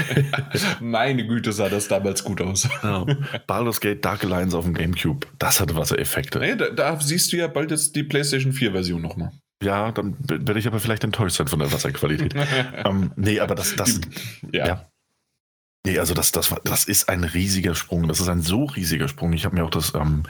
Meine 0.80 1.26
Güte, 1.26 1.52
sah 1.52 1.68
das 1.68 1.88
damals 1.88 2.24
gut 2.24 2.40
aus. 2.40 2.68
Ja. 2.82 3.04
Baldur's 3.46 3.80
Gate 3.80 4.04
Dark 4.04 4.24
Alliance 4.24 4.56
auf 4.56 4.64
dem 4.64 4.74
Gamecube, 4.74 5.26
das 5.38 5.60
hatte 5.60 5.74
Wassereffekte. 5.74 6.38
Nee, 6.38 6.56
da, 6.56 6.70
da 6.70 7.00
siehst 7.00 7.32
du 7.32 7.36
ja 7.36 7.48
bald 7.48 7.70
jetzt 7.70 7.94
die 7.96 8.04
PlayStation 8.04 8.52
4 8.52 8.72
Version 8.72 9.02
nochmal. 9.02 9.32
Ja, 9.62 9.90
dann 9.92 10.16
werde 10.20 10.58
ich 10.58 10.66
aber 10.66 10.80
vielleicht 10.80 11.04
enttäuscht 11.04 11.36
sein 11.36 11.48
von 11.48 11.58
der 11.58 11.72
Wasserqualität. 11.72 12.34
ähm, 12.84 13.12
nee, 13.16 13.40
aber 13.40 13.54
das, 13.54 13.74
das 13.74 14.00
ja. 14.52 14.66
ja. 14.66 14.90
Nee, 15.86 15.98
also 15.98 16.14
das, 16.14 16.32
das, 16.32 16.54
das 16.64 16.84
ist 16.84 17.08
ein 17.08 17.24
riesiger 17.24 17.74
Sprung. 17.74 18.08
Das 18.08 18.20
ist 18.20 18.28
ein 18.28 18.42
so 18.42 18.64
riesiger 18.64 19.08
Sprung. 19.08 19.32
Ich 19.32 19.44
habe 19.44 19.54
mir 19.54 19.64
auch 19.64 19.70
das 19.70 19.94
ähm, 19.94 20.24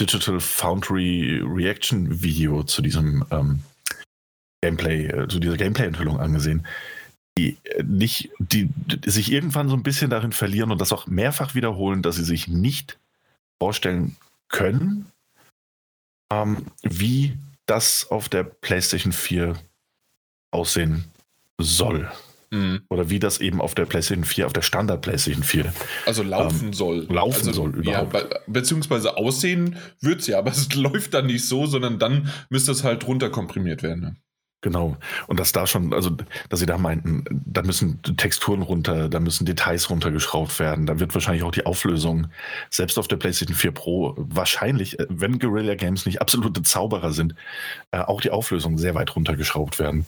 Digital 0.00 0.40
Foundry 0.40 1.42
Reaction 1.44 2.22
Video 2.22 2.62
zu 2.62 2.82
diesem 2.82 3.24
ähm, 3.30 3.60
Gameplay, 4.62 5.06
äh, 5.06 5.28
zu 5.28 5.38
dieser 5.38 5.56
Gameplay-Enthüllung 5.56 6.18
angesehen, 6.18 6.66
die 7.36 7.58
äh, 7.64 7.82
nicht, 7.82 8.30
die, 8.38 8.70
die 8.86 9.10
sich 9.10 9.30
irgendwann 9.30 9.68
so 9.68 9.76
ein 9.76 9.82
bisschen 9.82 10.10
darin 10.10 10.32
verlieren 10.32 10.70
und 10.70 10.80
das 10.80 10.92
auch 10.92 11.06
mehrfach 11.06 11.54
wiederholen, 11.54 12.02
dass 12.02 12.16
sie 12.16 12.24
sich 12.24 12.48
nicht 12.48 12.98
vorstellen 13.60 14.16
können, 14.48 15.06
ähm, 16.32 16.66
wie 16.82 17.36
das 17.66 18.10
auf 18.10 18.28
der 18.28 18.44
PlayStation 18.44 19.12
4 19.12 19.56
aussehen 20.50 21.04
soll. 21.58 22.10
Mhm. 22.52 22.82
Oder 22.90 23.08
wie 23.08 23.18
das 23.18 23.40
eben 23.40 23.62
auf 23.62 23.74
der 23.74 23.86
PlayStation 23.86 24.24
4, 24.24 24.46
auf 24.46 24.52
der 24.52 24.60
Standard 24.60 25.00
PlayStation 25.00 25.42
4. 25.42 25.72
Also 26.04 26.22
laufen 26.22 26.74
soll. 26.74 27.06
Ähm, 27.08 27.14
laufen 27.14 27.48
also, 27.48 27.52
soll 27.52 27.76
überhaupt. 27.76 28.12
Ja, 28.12 28.20
be 28.20 28.40
beziehungsweise 28.46 29.16
aussehen 29.16 29.76
wird 30.00 30.20
es 30.20 30.26
ja, 30.26 30.38
aber 30.38 30.50
es 30.52 30.74
läuft 30.74 31.14
dann 31.14 31.26
nicht 31.26 31.48
so, 31.48 31.64
sondern 31.64 31.98
dann 31.98 32.30
müsste 32.50 32.72
es 32.72 32.84
halt 32.84 33.06
runterkomprimiert 33.06 33.82
werden. 33.82 34.00
Ne? 34.00 34.16
Genau. 34.60 34.98
Und 35.28 35.40
dass 35.40 35.52
da 35.52 35.66
schon, 35.66 35.94
also, 35.94 36.10
dass 36.50 36.60
sie 36.60 36.66
da 36.66 36.76
meinten, 36.76 37.24
da 37.30 37.62
müssen 37.62 38.00
Texturen 38.02 38.60
runter, 38.60 39.08
da 39.08 39.18
müssen 39.18 39.46
Details 39.46 39.88
runtergeschraubt 39.88 40.60
werden. 40.60 40.84
Da 40.84 41.00
wird 41.00 41.14
wahrscheinlich 41.14 41.44
auch 41.44 41.52
die 41.52 41.64
Auflösung, 41.64 42.28
selbst 42.68 42.98
auf 42.98 43.08
der 43.08 43.16
PlayStation 43.16 43.56
4 43.56 43.72
Pro, 43.72 44.14
wahrscheinlich, 44.18 45.00
äh, 45.00 45.06
wenn 45.08 45.38
Guerrilla 45.38 45.74
Games 45.74 46.04
nicht 46.04 46.20
absolute 46.20 46.62
Zauberer 46.62 47.12
sind, 47.12 47.34
äh, 47.92 48.00
auch 48.00 48.20
die 48.20 48.30
Auflösung 48.30 48.76
sehr 48.76 48.94
weit 48.94 49.16
runtergeschraubt 49.16 49.78
werden 49.78 50.04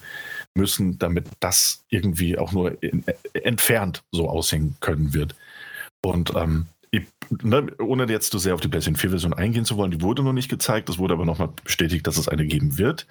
müssen, 0.55 0.99
damit 0.99 1.27
das 1.41 1.85
irgendwie 1.89 2.39
auch 2.39 2.53
nur 2.53 2.83
in, 2.83 3.05
entfernt 3.35 4.03
so 4.13 4.29
aussehen 4.29 4.77
können 4.81 5.13
wird. 5.15 5.35
Und 6.05 6.35
ähm, 6.37 6.67
ich, 6.91 7.03
ne, 7.43 7.67
ohne 7.81 8.07
jetzt 8.11 8.31
zu 8.31 8.39
sehr 8.39 8.55
auf 8.55 8.61
die 8.61 8.69
PlayStation 8.69 9.01
4-Version 9.11 9.35
eingehen 9.35 9.65
zu 9.65 9.77
wollen, 9.77 9.91
die 9.91 10.01
wurde 10.01 10.23
noch 10.23 10.33
nicht 10.33 10.49
gezeigt, 10.49 10.89
es 10.89 10.99
wurde 10.99 11.15
aber 11.15 11.25
nochmal 11.25 11.51
bestätigt, 11.65 12.07
dass 12.07 12.19
es 12.19 12.29
eine 12.29 12.47
geben 12.47 12.79
wird. 12.79 13.07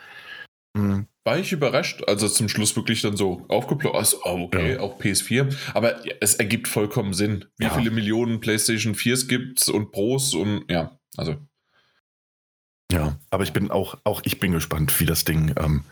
Hm, 0.78 1.06
War 1.26 1.38
ich 1.38 1.52
überrascht, 1.52 2.04
als 2.08 2.24
es 2.24 2.34
zum 2.36 2.50
Schluss 2.50 2.76
wirklich 2.76 3.02
dann 3.02 3.16
so 3.18 3.46
aufgeploppt 3.50 4.02
ist. 4.02 4.18
Oh, 4.24 4.44
okay, 4.46 4.74
Ja. 4.74 4.80
auch 4.80 5.00
PS4. 5.00 5.54
Aber 5.74 6.04
ja, 6.06 6.14
es 6.22 6.36
ergibt 6.36 6.68
vollkommen 6.68 7.14
Sinn. 7.14 7.46
Wie 7.58 7.66
Ja. 7.66 7.78
viele 7.78 7.92
Millionen 7.92 8.40
PlayStation 8.40 8.96
4s 8.96 9.28
gibt 9.28 9.68
und 9.70 9.92
Pros 9.92 10.34
und 10.34 10.64
ja, 10.72 10.98
also. 11.18 11.36
Ja, 12.92 13.18
aber 13.32 13.44
ich 13.44 13.54
bin 13.54 13.70
auch, 13.72 13.98
auch 14.04 14.22
ich 14.24 14.40
bin 14.40 14.52
gespannt, 14.52 15.00
wie 15.00 15.06
das 15.06 15.26
Ding 15.26 15.54
ähm, 15.60 15.84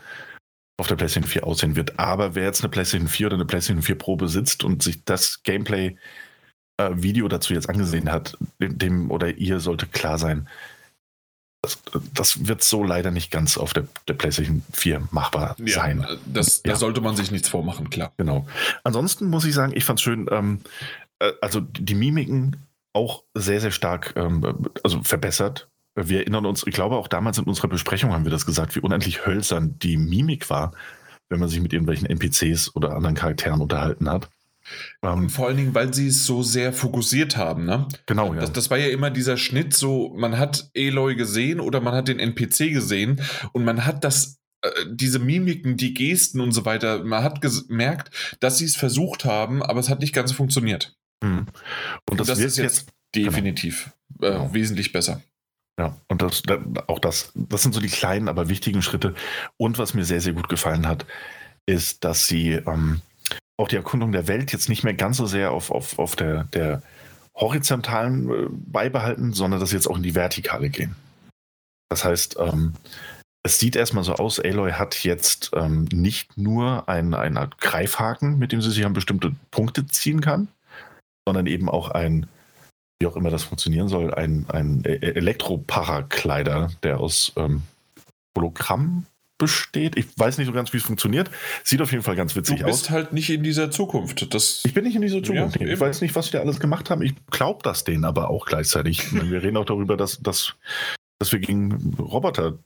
auf 0.78 0.88
der 0.88 0.96
PlayStation 0.96 1.28
4 1.28 1.46
aussehen 1.46 1.76
wird. 1.76 1.98
Aber 1.98 2.34
wer 2.34 2.44
jetzt 2.44 2.62
eine 2.62 2.70
PlayStation 2.70 3.08
4 3.08 3.26
oder 3.26 3.36
eine 3.36 3.44
PlayStation 3.44 3.82
4 3.82 3.96
Pro 3.98 4.16
besitzt 4.16 4.64
und 4.64 4.82
sich 4.82 5.04
das 5.04 5.42
Gameplay-Video 5.42 7.28
dazu 7.28 7.54
jetzt 7.54 7.68
angesehen 7.68 8.10
hat, 8.10 8.36
dem, 8.60 8.78
dem 8.78 9.10
oder 9.10 9.36
ihr 9.36 9.60
sollte 9.60 9.86
klar 9.86 10.18
sein, 10.18 10.48
das, 11.64 11.80
das 12.12 12.48
wird 12.48 12.64
so 12.64 12.82
leider 12.82 13.12
nicht 13.12 13.30
ganz 13.30 13.56
auf 13.56 13.72
der, 13.72 13.86
der 14.08 14.14
PlayStation 14.14 14.64
4 14.72 15.08
machbar 15.12 15.54
sein. 15.58 16.00
Ja, 16.00 16.16
das, 16.26 16.62
Ja. 16.64 16.72
da 16.72 16.76
sollte 16.78 17.00
man 17.00 17.14
sich 17.14 17.30
nichts 17.30 17.48
vormachen, 17.48 17.88
klar. 17.88 18.12
Genau. 18.16 18.46
Ansonsten 18.82 19.26
muss 19.30 19.44
ich 19.44 19.54
sagen, 19.54 19.72
ich 19.76 19.84
fand 19.84 20.00
es 20.00 20.02
schön, 20.02 20.26
ähm, 20.32 20.60
äh, 21.20 21.32
also 21.40 21.60
die 21.60 21.94
Mimiken 21.94 22.56
auch 22.94 23.22
sehr, 23.34 23.60
sehr 23.60 23.70
stark 23.70 24.14
ähm, 24.16 24.68
also 24.82 25.02
verbessert. 25.02 25.68
Wir 25.94 26.20
erinnern 26.20 26.46
uns, 26.46 26.66
ich 26.66 26.74
glaube 26.74 26.96
auch 26.96 27.08
damals 27.08 27.38
in 27.38 27.44
unserer 27.44 27.68
Besprechung 27.68 28.12
haben 28.12 28.24
wir 28.24 28.30
das 28.30 28.46
gesagt, 28.46 28.74
wie 28.76 28.80
unendlich 28.80 29.26
hölzern 29.26 29.78
die 29.78 29.96
Mimik 29.96 30.48
war, 30.48 30.72
wenn 31.28 31.38
man 31.40 31.48
sich 31.48 31.60
mit 31.60 31.72
irgendwelchen 31.72 32.06
NPCs 32.06 32.74
oder 32.74 32.94
anderen 32.96 33.14
Charakteren 33.14 33.60
unterhalten 33.60 34.08
hat. 34.08 34.28
Und 35.00 35.10
Ähm, 35.24 35.28
vor 35.30 35.48
allen 35.48 35.56
Dingen, 35.56 35.74
weil 35.74 35.92
sie 35.92 36.06
es 36.06 36.24
so 36.24 36.42
sehr 36.42 36.72
fokussiert 36.72 37.36
haben, 37.36 37.64
ne? 37.64 37.88
genau, 38.06 38.32
ja. 38.32 38.40
Das, 38.40 38.52
das 38.52 38.70
war 38.70 38.78
ja 38.78 38.88
immer 38.88 39.10
dieser 39.10 39.36
Schnitt, 39.36 39.74
so 39.74 40.14
man 40.16 40.38
hat 40.38 40.70
Eloy 40.72 41.14
gesehen 41.16 41.60
oder 41.60 41.80
man 41.80 41.94
hat 41.94 42.08
den 42.08 42.18
NPC 42.20 42.72
gesehen 42.72 43.20
und 43.52 43.64
man 43.64 43.84
hat 43.84 44.04
das, 44.04 44.38
äh, 44.62 44.68
diese 44.90 45.18
Mimiken, 45.18 45.76
die 45.76 45.92
Gesten 45.94 46.40
und 46.40 46.52
so 46.52 46.64
weiter, 46.64 47.02
man 47.04 47.24
hat 47.24 47.40
gemerkt, 47.42 48.36
dass 48.40 48.58
sie 48.58 48.64
es 48.64 48.76
versucht 48.76 49.24
haben, 49.24 49.62
aber 49.62 49.80
es 49.80 49.88
hat 49.88 50.00
nicht 50.00 50.14
ganz 50.14 50.32
funktioniert. 50.32 50.94
Mhm. 51.22 51.46
Und 52.08 52.20
das, 52.20 52.28
das 52.28 52.38
wird 52.38 52.48
ist 52.48 52.56
jetzt 52.58 52.86
definitiv 53.14 53.90
äh, 54.22 54.30
Genau. 54.30 54.54
wesentlich 54.54 54.92
besser. 54.92 55.22
Ja, 55.82 55.96
und 56.06 56.22
das, 56.22 56.42
da- 56.42 56.62
auch 56.86 57.00
das, 57.00 57.32
das 57.34 57.62
sind 57.62 57.74
so 57.74 57.80
die 57.80 57.88
kleinen, 57.88 58.28
aber 58.28 58.48
wichtigen 58.48 58.82
Schritte. 58.82 59.16
Und 59.56 59.78
was 59.78 59.94
mir 59.94 60.04
sehr, 60.04 60.20
sehr 60.20 60.32
gut 60.32 60.48
gefallen 60.48 60.86
hat, 60.86 61.06
ist, 61.66 62.04
dass 62.04 62.28
sie 62.28 62.52
ähm, 62.52 63.00
auch 63.56 63.66
die 63.66 63.74
Erkundung 63.76 64.12
der 64.12 64.28
Welt 64.28 64.52
jetzt 64.52 64.68
nicht 64.68 64.84
mehr 64.84 64.94
ganz 64.94 65.16
so 65.16 65.26
sehr 65.26 65.50
auf, 65.50 65.72
auf, 65.72 65.98
auf 65.98 66.14
der, 66.14 66.44
der 66.44 66.82
horizontalen 67.34 68.30
äh, 68.30 68.46
beibehalten, 68.50 69.32
sondern 69.32 69.58
dass 69.58 69.70
sie 69.70 69.76
jetzt 69.76 69.88
auch 69.88 69.96
in 69.96 70.04
die 70.04 70.14
vertikale 70.14 70.70
gehen. 70.70 70.94
Das 71.90 72.04
heißt, 72.04 72.36
ähm, 72.38 72.74
es 73.42 73.58
sieht 73.58 73.74
erstmal 73.74 74.04
so 74.04 74.14
aus, 74.14 74.38
Aloy 74.38 74.70
hat 74.74 75.02
jetzt 75.02 75.50
ähm, 75.56 75.88
nicht 75.92 76.36
nur 76.38 76.88
ein, 76.88 77.12
eine 77.12 77.40
Art 77.40 77.58
Greifhaken, 77.58 78.38
mit 78.38 78.52
dem 78.52 78.62
sie 78.62 78.70
sich 78.70 78.86
an 78.86 78.92
bestimmte 78.92 79.34
Punkte 79.50 79.84
ziehen 79.88 80.20
kann, 80.20 80.46
sondern 81.26 81.48
eben 81.48 81.68
auch 81.68 81.88
ein, 81.88 82.28
wie 83.02 83.06
auch 83.08 83.16
immer 83.16 83.30
das 83.30 83.42
funktionieren 83.42 83.88
soll, 83.88 84.14
ein, 84.14 84.46
ein 84.48 84.84
E- 84.86 84.94
Elektroparaglider, 84.94 86.70
der 86.84 87.00
aus 87.00 87.32
ähm, 87.36 87.62
Hologramm 88.36 89.06
besteht. 89.38 89.96
Ich 89.96 90.06
weiß 90.16 90.38
nicht 90.38 90.46
so 90.46 90.52
ganz, 90.52 90.72
wie 90.72 90.76
es 90.76 90.84
funktioniert. 90.84 91.28
Sieht 91.64 91.82
auf 91.82 91.90
jeden 91.90 92.04
Fall 92.04 92.14
ganz 92.14 92.32
Du 92.34 92.38
witzig 92.40 92.62
bist 92.62 92.84
aus. 92.84 92.90
halt 92.90 93.12
nicht 93.12 93.28
in 93.30 93.42
dieser 93.42 93.72
Zukunft. 93.72 94.32
Das, 94.32 94.62
Ich 94.64 94.72
bin 94.72 94.84
nicht 94.84 94.94
in 94.94 95.02
dieser 95.02 95.20
Zukunft. 95.22 95.60
Ja, 95.60 95.66
ich 95.66 95.80
weiß 95.80 96.00
nicht, 96.00 96.14
was 96.14 96.30
die 96.30 96.36
alles 96.38 96.60
gemacht 96.60 96.90
haben. 96.90 97.02
Ich 97.02 97.14
glaube 97.32 97.58
das 97.64 97.82
denen 97.82 98.04
aber 98.04 98.30
auch 98.30 98.46
gleichzeitig. 98.46 99.12
Wir 99.12 99.42
reden 99.42 99.56
auch 99.56 99.64
darüber, 99.64 99.96
dass, 99.96 100.20
dass, 100.20 100.54
dass 101.18 101.32
wir 101.32 101.40
gegen 101.40 101.94
Roboter 101.98 102.58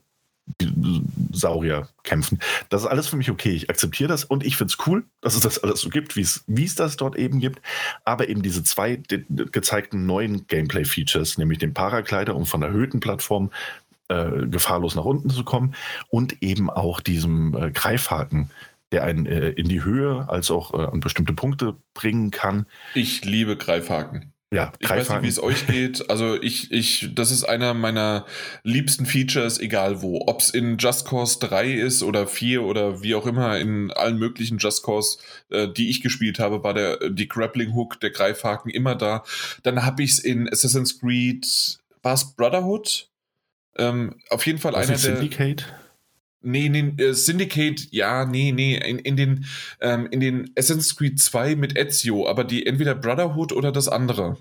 Saurier 1.31 1.87
kämpfen. 2.03 2.39
Das 2.69 2.81
ist 2.81 2.87
alles 2.87 3.07
für 3.07 3.15
mich 3.15 3.29
okay. 3.29 3.51
Ich 3.51 3.69
akzeptiere 3.69 4.09
das 4.09 4.23
und 4.23 4.45
ich 4.45 4.57
finde 4.57 4.73
es 4.73 4.87
cool, 4.87 5.03
dass 5.21 5.35
es 5.35 5.41
das 5.41 5.63
alles 5.63 5.81
so 5.81 5.89
gibt, 5.89 6.15
wie 6.15 6.21
es 6.21 6.75
das 6.75 6.97
dort 6.97 7.15
eben 7.15 7.39
gibt. 7.39 7.61
Aber 8.05 8.29
eben 8.29 8.41
diese 8.41 8.63
zwei 8.63 9.01
gezeigten 9.29 10.05
neuen 10.05 10.47
Gameplay-Features, 10.47 11.37
nämlich 11.37 11.59
den 11.59 11.73
Paraglider, 11.73 12.35
um 12.35 12.45
von 12.45 12.61
erhöhten 12.61 12.99
Plattformen 12.99 13.51
äh, 14.09 14.47
gefahrlos 14.47 14.95
nach 14.95 15.05
unten 15.05 15.29
zu 15.29 15.43
kommen 15.43 15.75
und 16.09 16.41
eben 16.41 16.69
auch 16.69 17.01
diesem 17.01 17.55
äh, 17.55 17.71
Greifhaken, 17.71 18.49
der 18.91 19.03
einen 19.03 19.25
äh, 19.25 19.49
in 19.49 19.67
die 19.67 19.83
Höhe 19.83 20.29
als 20.29 20.49
auch 20.49 20.73
äh, 20.73 20.85
an 20.85 21.01
bestimmte 21.01 21.33
Punkte 21.33 21.75
bringen 21.93 22.31
kann. 22.31 22.65
ich 22.93 23.25
liebe 23.25 23.57
Greifhaken. 23.57 24.33
Ja, 24.49 24.71
Ich 24.79 24.89
weiß 24.89 25.09
nicht, 25.09 25.23
wie 25.23 25.27
es 25.27 25.43
euch 25.43 25.67
geht. 25.67 26.09
Also 26.09 26.41
ich, 26.41 26.71
ich, 26.71 27.09
das 27.13 27.31
ist 27.31 27.43
einer 27.43 27.73
meiner 27.73 28.25
liebsten 28.63 29.05
Features, 29.05 29.59
egal 29.59 30.01
wo. 30.01 30.23
Ob 30.25 30.39
es 30.39 30.51
in 30.51 30.77
Just 30.77 31.05
Cause 31.05 31.37
3 31.41 31.73
ist 31.73 32.01
oder 32.01 32.27
4 32.27 32.63
oder 32.63 33.03
wie 33.03 33.13
auch 33.15 33.25
immer, 33.25 33.57
in 33.59 33.91
allen 33.91 34.17
möglichen 34.17 34.57
Just 34.57 34.83
Cause, 34.83 35.17
äh, 35.49 35.67
die 35.67 35.89
ich 35.89 36.01
gespielt 36.01 36.39
habe, 36.39 36.63
war 36.63 36.73
der 36.73 37.09
die 37.09 37.27
Grappling 37.27 37.73
Hook, 37.73 37.99
der 37.99 38.11
Greifhaken 38.11 38.71
immer 38.71 38.95
da. 38.95 39.23
Dann 39.63 39.83
habe 39.83 40.03
ich 40.03 40.11
es 40.11 40.19
in 40.19 40.47
Assassin's 40.47 40.97
Creed, 40.99 41.45
war 42.01 42.13
es 42.13 42.33
Brotherhood? 42.33 43.09
Ähm, 43.77 44.15
auf 44.29 44.45
jeden 44.45 44.59
Fall 44.59 44.73
Was 44.73 44.87
einer 44.87 44.97
der. 44.97 45.17
Syndicate? 45.17 45.65
Nee, 46.41 46.69
nee, 46.69 46.93
äh, 47.03 47.13
Syndicate, 47.13 47.87
ja, 47.91 48.25
nee, 48.25 48.51
nee, 48.51 48.77
in, 48.77 48.99
in, 48.99 49.17
den, 49.17 49.45
ähm, 49.81 50.07
in 50.11 50.19
den 50.19 50.51
Assassin's 50.57 50.95
Creed 50.95 51.19
2 51.19 51.55
mit 51.55 51.77
Ezio, 51.77 52.27
aber 52.27 52.43
die 52.43 52.65
entweder 52.65 52.93
Brotherhood 52.93 53.51
oder 53.51 53.71
das 53.71 53.87
andere. 53.87 54.37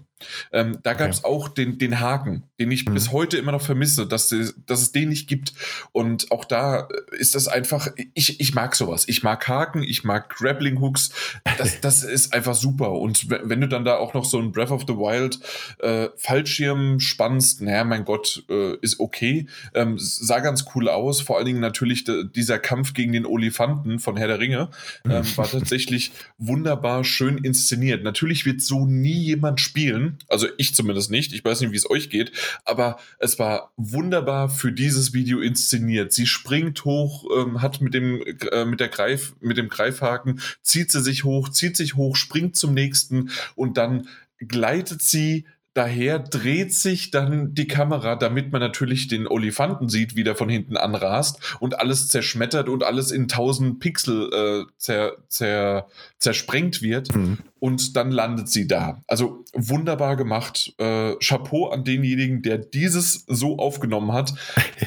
Ähm, 0.52 0.78
da 0.82 0.94
gab 0.94 1.10
es 1.10 1.24
okay. 1.24 1.28
auch 1.28 1.48
den, 1.48 1.78
den 1.78 2.00
Haken, 2.00 2.44
den 2.58 2.70
ich 2.70 2.86
mhm. 2.86 2.94
bis 2.94 3.12
heute 3.12 3.36
immer 3.36 3.52
noch 3.52 3.60
vermisse, 3.60 4.06
dass, 4.06 4.34
dass 4.66 4.80
es 4.80 4.92
den 4.92 5.10
nicht 5.10 5.28
gibt. 5.28 5.52
Und 5.92 6.30
auch 6.30 6.44
da 6.44 6.88
ist 7.18 7.34
das 7.34 7.48
einfach, 7.48 7.88
ich, 8.14 8.40
ich 8.40 8.54
mag 8.54 8.76
sowas. 8.76 9.04
Ich 9.08 9.22
mag 9.22 9.46
Haken, 9.46 9.82
ich 9.82 10.04
mag 10.04 10.30
Grappling 10.30 10.80
Hooks. 10.80 11.10
Das, 11.58 11.80
das 11.82 12.02
ist 12.02 12.32
einfach 12.32 12.54
super. 12.54 12.92
Und 12.92 13.28
wenn 13.28 13.60
du 13.60 13.68
dann 13.68 13.84
da 13.84 13.96
auch 13.96 14.14
noch 14.14 14.24
so 14.24 14.38
ein 14.38 14.52
Breath 14.52 14.70
of 14.70 14.84
the 14.86 14.94
Wild 14.94 15.38
äh, 15.80 16.08
Fallschirm 16.16 17.00
spannst, 17.00 17.60
naja, 17.60 17.84
mein 17.84 18.04
Gott, 18.04 18.44
äh, 18.48 18.76
ist 18.80 19.00
okay. 19.00 19.46
Ähm, 19.74 19.96
sah 19.98 20.40
ganz 20.40 20.64
cool 20.74 20.88
aus. 20.88 21.20
Vor 21.20 21.36
allen 21.36 21.46
Dingen 21.46 21.60
natürlich 21.60 21.85
de, 22.04 22.24
dieser 22.28 22.58
Kampf 22.58 22.94
gegen 22.94 23.12
den 23.12 23.26
Olifanten 23.26 23.98
von 23.98 24.16
Herr 24.16 24.28
der 24.28 24.38
Ringe 24.38 24.70
ähm, 25.04 25.24
war 25.36 25.50
tatsächlich 25.50 26.12
wunderbar 26.38 27.04
schön 27.04 27.38
inszeniert. 27.38 28.02
Natürlich 28.02 28.46
wird 28.46 28.60
so 28.60 28.86
nie 28.86 29.22
jemand 29.22 29.60
spielen 29.60 30.18
also 30.28 30.48
ich 30.58 30.74
zumindest 30.74 31.10
nicht. 31.10 31.32
Ich 31.32 31.44
weiß 31.44 31.60
nicht, 31.60 31.72
wie 31.72 31.76
es 31.76 31.88
euch 31.88 32.10
geht. 32.10 32.32
Aber 32.64 32.98
es 33.18 33.38
war 33.38 33.72
wunderbar 33.76 34.48
für 34.48 34.72
dieses 34.72 35.12
Video 35.12 35.40
inszeniert. 35.40 36.12
Sie 36.12 36.26
springt 36.26 36.84
hoch, 36.84 37.24
ähm, 37.36 37.62
hat 37.62 37.80
mit 37.80 37.94
dem, 37.94 38.22
äh, 38.52 38.64
mit 38.64 38.80
der 38.80 38.88
Greif, 38.88 39.34
mit 39.40 39.56
dem 39.56 39.68
Greifhaken, 39.68 40.40
zieht 40.62 40.90
sie 40.90 41.02
sich 41.02 41.24
hoch, 41.24 41.48
zieht 41.48 41.76
sich 41.76 41.94
hoch, 41.96 42.16
springt 42.16 42.56
zum 42.56 42.74
nächsten 42.74 43.30
und 43.54 43.76
dann 43.76 44.08
gleitet 44.38 45.02
sie 45.02 45.46
Daher 45.76 46.18
dreht 46.20 46.72
sich 46.72 47.10
dann 47.10 47.52
die 47.52 47.66
Kamera, 47.66 48.16
damit 48.16 48.50
man 48.50 48.62
natürlich 48.62 49.08
den 49.08 49.26
Olifanten 49.26 49.90
sieht, 49.90 50.16
wie 50.16 50.24
der 50.24 50.34
von 50.34 50.48
hinten 50.48 50.78
anrast 50.78 51.38
und 51.60 51.78
alles 51.78 52.08
zerschmettert 52.08 52.70
und 52.70 52.82
alles 52.82 53.10
in 53.10 53.28
tausend 53.28 53.78
Pixel 53.78 54.30
äh, 54.32 54.72
zer, 54.78 55.18
zer, 55.28 55.86
zersprengt 56.18 56.80
wird. 56.80 57.14
Mhm. 57.14 57.40
Und 57.58 57.94
dann 57.94 58.10
landet 58.10 58.48
sie 58.48 58.66
da. 58.66 59.02
Also 59.06 59.44
wunderbar 59.52 60.16
gemacht. 60.16 60.72
Äh, 60.78 61.16
Chapeau 61.16 61.68
an 61.68 61.84
denjenigen, 61.84 62.40
der 62.40 62.56
dieses 62.56 63.26
so 63.26 63.58
aufgenommen 63.58 64.12
hat. 64.12 64.32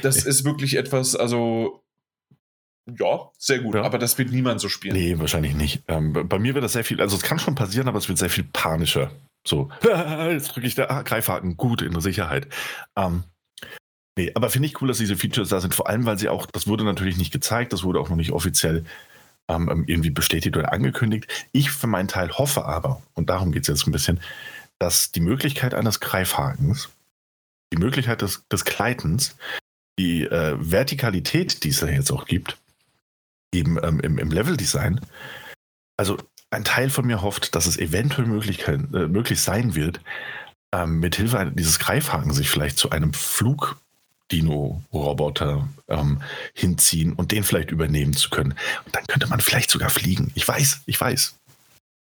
Das 0.01 0.25
ist 0.25 0.43
wirklich 0.43 0.75
etwas, 0.75 1.15
also 1.15 1.83
ja, 2.97 3.29
sehr 3.37 3.59
gut. 3.59 3.75
Ja. 3.75 3.83
Aber 3.83 3.99
das 3.99 4.17
wird 4.17 4.31
niemand 4.31 4.59
so 4.59 4.69
spielen. 4.69 4.95
Nee, 4.95 5.19
wahrscheinlich 5.19 5.53
nicht. 5.53 5.83
Ähm, 5.87 6.13
bei 6.13 6.39
mir 6.39 6.55
wird 6.55 6.63
das 6.63 6.73
sehr 6.73 6.83
viel, 6.83 6.99
also 6.99 7.15
es 7.15 7.21
kann 7.21 7.37
schon 7.37 7.53
passieren, 7.53 7.87
aber 7.87 7.99
es 7.99 8.09
wird 8.09 8.17
sehr 8.17 8.31
viel 8.31 8.45
panischer. 8.51 9.11
So, 9.47 9.69
jetzt 9.83 10.55
drücke 10.55 10.67
ich 10.67 10.75
da, 10.75 10.87
ah, 10.89 11.01
Greifhaken, 11.01 11.57
gut, 11.57 11.81
in 11.81 11.93
der 11.93 12.01
Sicherheit. 12.01 12.47
Ähm, 12.95 13.23
nee, 14.17 14.31
aber 14.35 14.49
finde 14.49 14.67
ich 14.67 14.81
cool, 14.81 14.87
dass 14.87 14.97
diese 14.97 15.15
Features 15.15 15.49
da 15.49 15.59
sind, 15.59 15.73
vor 15.75 15.87
allem, 15.87 16.05
weil 16.05 16.19
sie 16.19 16.29
auch, 16.29 16.45
das 16.45 16.67
wurde 16.67 16.83
natürlich 16.83 17.17
nicht 17.17 17.31
gezeigt, 17.31 17.73
das 17.73 17.83
wurde 17.83 17.99
auch 17.99 18.09
noch 18.09 18.17
nicht 18.17 18.31
offiziell 18.31 18.85
ähm, 19.49 19.83
irgendwie 19.87 20.11
bestätigt 20.11 20.55
oder 20.55 20.71
angekündigt. 20.71 21.47
Ich 21.51 21.71
für 21.71 21.87
meinen 21.87 22.07
Teil 22.07 22.31
hoffe 22.31 22.65
aber, 22.65 23.01
und 23.13 23.29
darum 23.29 23.51
geht 23.51 23.63
es 23.63 23.67
jetzt 23.67 23.87
ein 23.87 23.91
bisschen, 23.91 24.19
dass 24.77 25.11
die 25.11 25.21
Möglichkeit 25.21 25.73
eines 25.73 25.99
Greifhakens, 25.99 26.89
die 27.73 27.77
Möglichkeit 27.77 28.21
des, 28.21 28.47
des 28.47 28.65
Gleitens, 28.65 29.35
die 29.97 30.23
äh, 30.23 30.55
Vertikalität, 30.59 31.63
die 31.63 31.69
es 31.69 31.79
da 31.79 31.87
jetzt 31.87 32.11
auch 32.11 32.25
gibt, 32.25 32.57
eben 33.53 33.77
ähm, 33.83 33.99
im, 33.99 34.17
im 34.17 34.31
Leveldesign, 34.31 35.01
also 35.97 36.17
ein 36.51 36.63
Teil 36.63 36.89
von 36.89 37.05
mir 37.05 37.21
hofft, 37.21 37.53
dass 37.55 37.65
es 37.65 37.77
eventuell 37.77 38.27
möglich, 38.27 38.65
äh, 38.67 38.77
möglich 38.77 39.41
sein 39.41 39.75
wird, 39.75 39.99
ähm, 40.73 40.99
mit 40.99 41.15
Hilfe 41.15 41.51
dieses 41.53 41.79
Greifhaken 41.79 42.33
sich 42.33 42.49
vielleicht 42.49 42.77
zu 42.77 42.89
einem 42.91 43.13
Flugdino-Roboter 43.13 45.67
ähm, 45.87 46.21
hinziehen 46.53 47.13
und 47.13 47.31
den 47.31 47.43
vielleicht 47.43 47.71
übernehmen 47.71 48.13
zu 48.13 48.29
können. 48.29 48.53
Und 48.85 48.95
dann 48.95 49.05
könnte 49.07 49.27
man 49.27 49.41
vielleicht 49.41 49.71
sogar 49.71 49.89
fliegen. 49.89 50.31
Ich 50.35 50.47
weiß, 50.47 50.81
ich 50.85 50.99
weiß. 50.99 51.35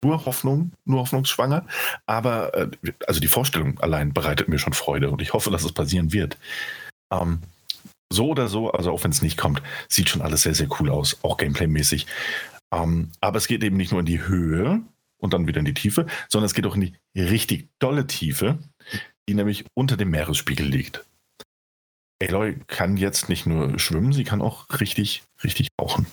Nur 0.03 0.25
Hoffnung, 0.25 0.71
nur 0.85 1.01
hoffnungsschwanger. 1.01 1.65
Aber 2.05 2.53
äh, 2.53 2.69
also 3.07 3.19
die 3.19 3.27
Vorstellung 3.27 3.79
allein 3.79 4.13
bereitet 4.13 4.47
mir 4.49 4.59
schon 4.59 4.73
Freude 4.73 5.09
und 5.09 5.19
ich 5.21 5.33
hoffe, 5.33 5.51
dass 5.51 5.63
es 5.63 5.71
passieren 5.71 6.13
wird. 6.13 6.37
Ähm, 7.11 7.41
so 8.13 8.29
oder 8.29 8.47
so, 8.47 8.71
also 8.71 8.91
auch 8.91 9.03
wenn 9.03 9.11
es 9.11 9.21
nicht 9.21 9.37
kommt, 9.37 9.61
sieht 9.89 10.09
schon 10.09 10.21
alles 10.21 10.43
sehr, 10.43 10.53
sehr 10.53 10.67
cool 10.79 10.91
aus, 10.91 11.17
auch 11.23 11.37
gameplaymäßig. 11.37 12.05
Ähm, 12.73 13.11
aber 13.21 13.37
es 13.37 13.47
geht 13.47 13.63
eben 13.63 13.77
nicht 13.77 13.91
nur 13.91 13.99
in 13.99 14.05
die 14.05 14.27
Höhe 14.27 14.81
und 15.17 15.33
dann 15.33 15.47
wieder 15.47 15.59
in 15.59 15.65
die 15.65 15.73
Tiefe, 15.73 16.05
sondern 16.29 16.45
es 16.45 16.53
geht 16.53 16.65
auch 16.65 16.75
in 16.75 16.81
die 16.81 16.93
richtig 17.19 17.69
dolle 17.79 18.07
Tiefe, 18.07 18.59
die 19.27 19.33
nämlich 19.33 19.65
unter 19.73 19.97
dem 19.97 20.11
Meeresspiegel 20.11 20.65
liegt. 20.65 21.05
Aloy 22.21 22.57
kann 22.67 22.97
jetzt 22.97 23.29
nicht 23.29 23.45
nur 23.45 23.77
schwimmen, 23.77 24.13
sie 24.13 24.23
kann 24.23 24.41
auch 24.41 24.67
richtig, 24.79 25.23
richtig 25.43 25.67
tauchen. 25.77 26.05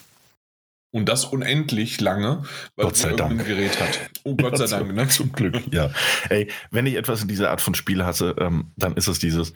Und 0.95 1.09
das 1.09 1.25
unendlich 1.25 2.01
lange, 2.03 2.43
weil 2.77 2.87
Gott 2.87 2.97
sei 2.97 3.15
Dank. 3.15 3.41
ein 3.41 3.47
Gerät 3.47 3.81
hat. 3.81 4.11
Oh 4.25 4.37
Gott 4.37 4.59
sei 4.59 4.67
Dank, 4.67 4.93
ne? 4.93 5.09
Zum 5.09 5.33
Glück, 5.33 5.73
ja. 5.73 5.91
Ey, 6.29 6.51
wenn 6.71 6.85
ich 6.85 6.97
etwas 6.97 7.23
in 7.23 7.29
dieser 7.29 7.51
Art 7.51 7.63
von 7.63 7.75
Spiel 7.75 8.05
hasse, 8.05 8.35
ähm, 8.39 8.73
dann 8.77 8.95
ist 8.95 9.09
es 9.09 9.19
dieses, 9.19 9.55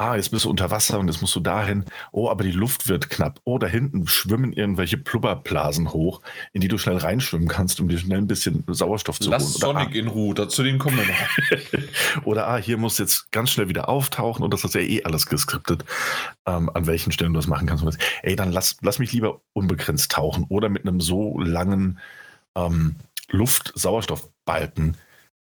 ah, 0.00 0.16
jetzt 0.16 0.30
bist 0.30 0.46
du 0.46 0.50
unter 0.50 0.70
Wasser 0.70 0.98
und 0.98 1.08
jetzt 1.08 1.20
musst 1.20 1.36
du 1.36 1.40
dahin. 1.40 1.84
Oh, 2.10 2.30
aber 2.30 2.42
die 2.42 2.52
Luft 2.52 2.88
wird 2.88 3.10
knapp. 3.10 3.38
Oh, 3.44 3.58
da 3.58 3.66
hinten 3.66 4.06
schwimmen 4.06 4.54
irgendwelche 4.54 4.96
Plubberblasen 4.96 5.92
hoch, 5.92 6.22
in 6.54 6.62
die 6.62 6.68
du 6.68 6.78
schnell 6.78 6.96
reinschwimmen 6.96 7.48
kannst, 7.48 7.80
um 7.80 7.88
dir 7.88 7.98
schnell 7.98 8.18
ein 8.18 8.26
bisschen 8.26 8.64
Sauerstoff 8.66 9.20
zu 9.20 9.28
Lass 9.28 9.42
holen. 9.42 9.52
Lass 9.52 9.60
Sonic 9.60 9.88
ah, 9.90 9.98
in 9.98 10.08
Ruhe, 10.08 10.34
dazu 10.34 10.62
den 10.62 10.78
kommen 10.78 10.96
wir 10.96 11.06
noch. 11.06 12.24
oder 12.24 12.48
ah, 12.48 12.56
hier 12.56 12.78
musst 12.78 12.98
du 12.98 13.02
jetzt 13.02 13.30
ganz 13.30 13.50
schnell 13.50 13.68
wieder 13.68 13.90
auftauchen 13.90 14.42
und 14.42 14.54
das 14.54 14.64
ist 14.64 14.74
ja 14.74 14.80
eh 14.80 15.04
alles 15.04 15.26
geskriptet, 15.26 15.84
ähm, 16.46 16.70
an 16.72 16.86
welchen 16.86 17.12
Stellen 17.12 17.34
du 17.34 17.38
das 17.38 17.46
machen 17.46 17.66
kannst. 17.66 17.84
Ey, 18.22 18.36
dann 18.36 18.52
lass, 18.52 18.78
lass 18.80 19.00
mich 19.00 19.12
lieber 19.12 19.42
unbegrenzt 19.52 20.12
tauchen 20.12 20.46
oder 20.48 20.70
mit 20.70 20.86
einem 20.86 21.02
so 21.02 21.38
langen 21.38 21.98
ähm, 22.56 22.96
Luft-Sauerstoffbalken 23.28 24.96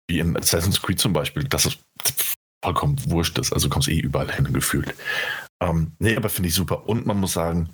wie 0.10 0.20
in 0.20 0.36
Assassin's 0.36 0.82
Creed 0.82 1.00
zum 1.00 1.14
Beispiel. 1.14 1.44
Das 1.44 1.68
ist 1.68 1.80
vollkommen 2.64 2.98
wurscht 3.10 3.38
ist. 3.40 3.54
Also 3.54 3.70
kommst 3.70 3.88
eh 3.88 4.00
überall 4.00 4.32
hin 4.32 4.52
gefühlt. 4.54 4.94
Ähm, 5.62 5.94
nee, 6.00 6.16
aber 6.16 6.30
finde 6.30 6.50
ich 6.50 6.56
super. 6.56 6.88
Und 6.88 7.06
man 7.06 7.18
muss 7.18 7.34
sagen, 7.34 7.70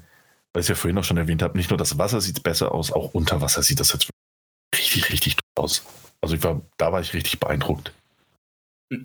weil 0.54 0.62
ich 0.62 0.66
es 0.66 0.70
ja 0.70 0.76
vorhin 0.76 0.98
auch 0.98 1.04
schon 1.04 1.18
erwähnt 1.18 1.42
habe, 1.42 1.58
nicht 1.58 1.70
nur 1.70 1.78
das 1.78 1.98
Wasser 1.98 2.22
sieht 2.22 2.44
besser 2.44 2.72
aus, 2.72 2.92
auch 2.92 3.14
unter 3.14 3.42
Wasser 3.42 3.64
sieht 3.64 3.80
das 3.80 3.94
jetzt 3.94 4.10
richtig, 4.76 5.12
richtig 5.12 5.36
toll 5.36 5.64
aus. 5.66 5.84
Also 6.22 6.36
ich 6.36 6.44
war, 6.44 6.62
da 6.78 6.92
war 6.92 7.02
ich 7.02 7.14
richtig 7.14 7.40
beeindruckt. 7.40 7.94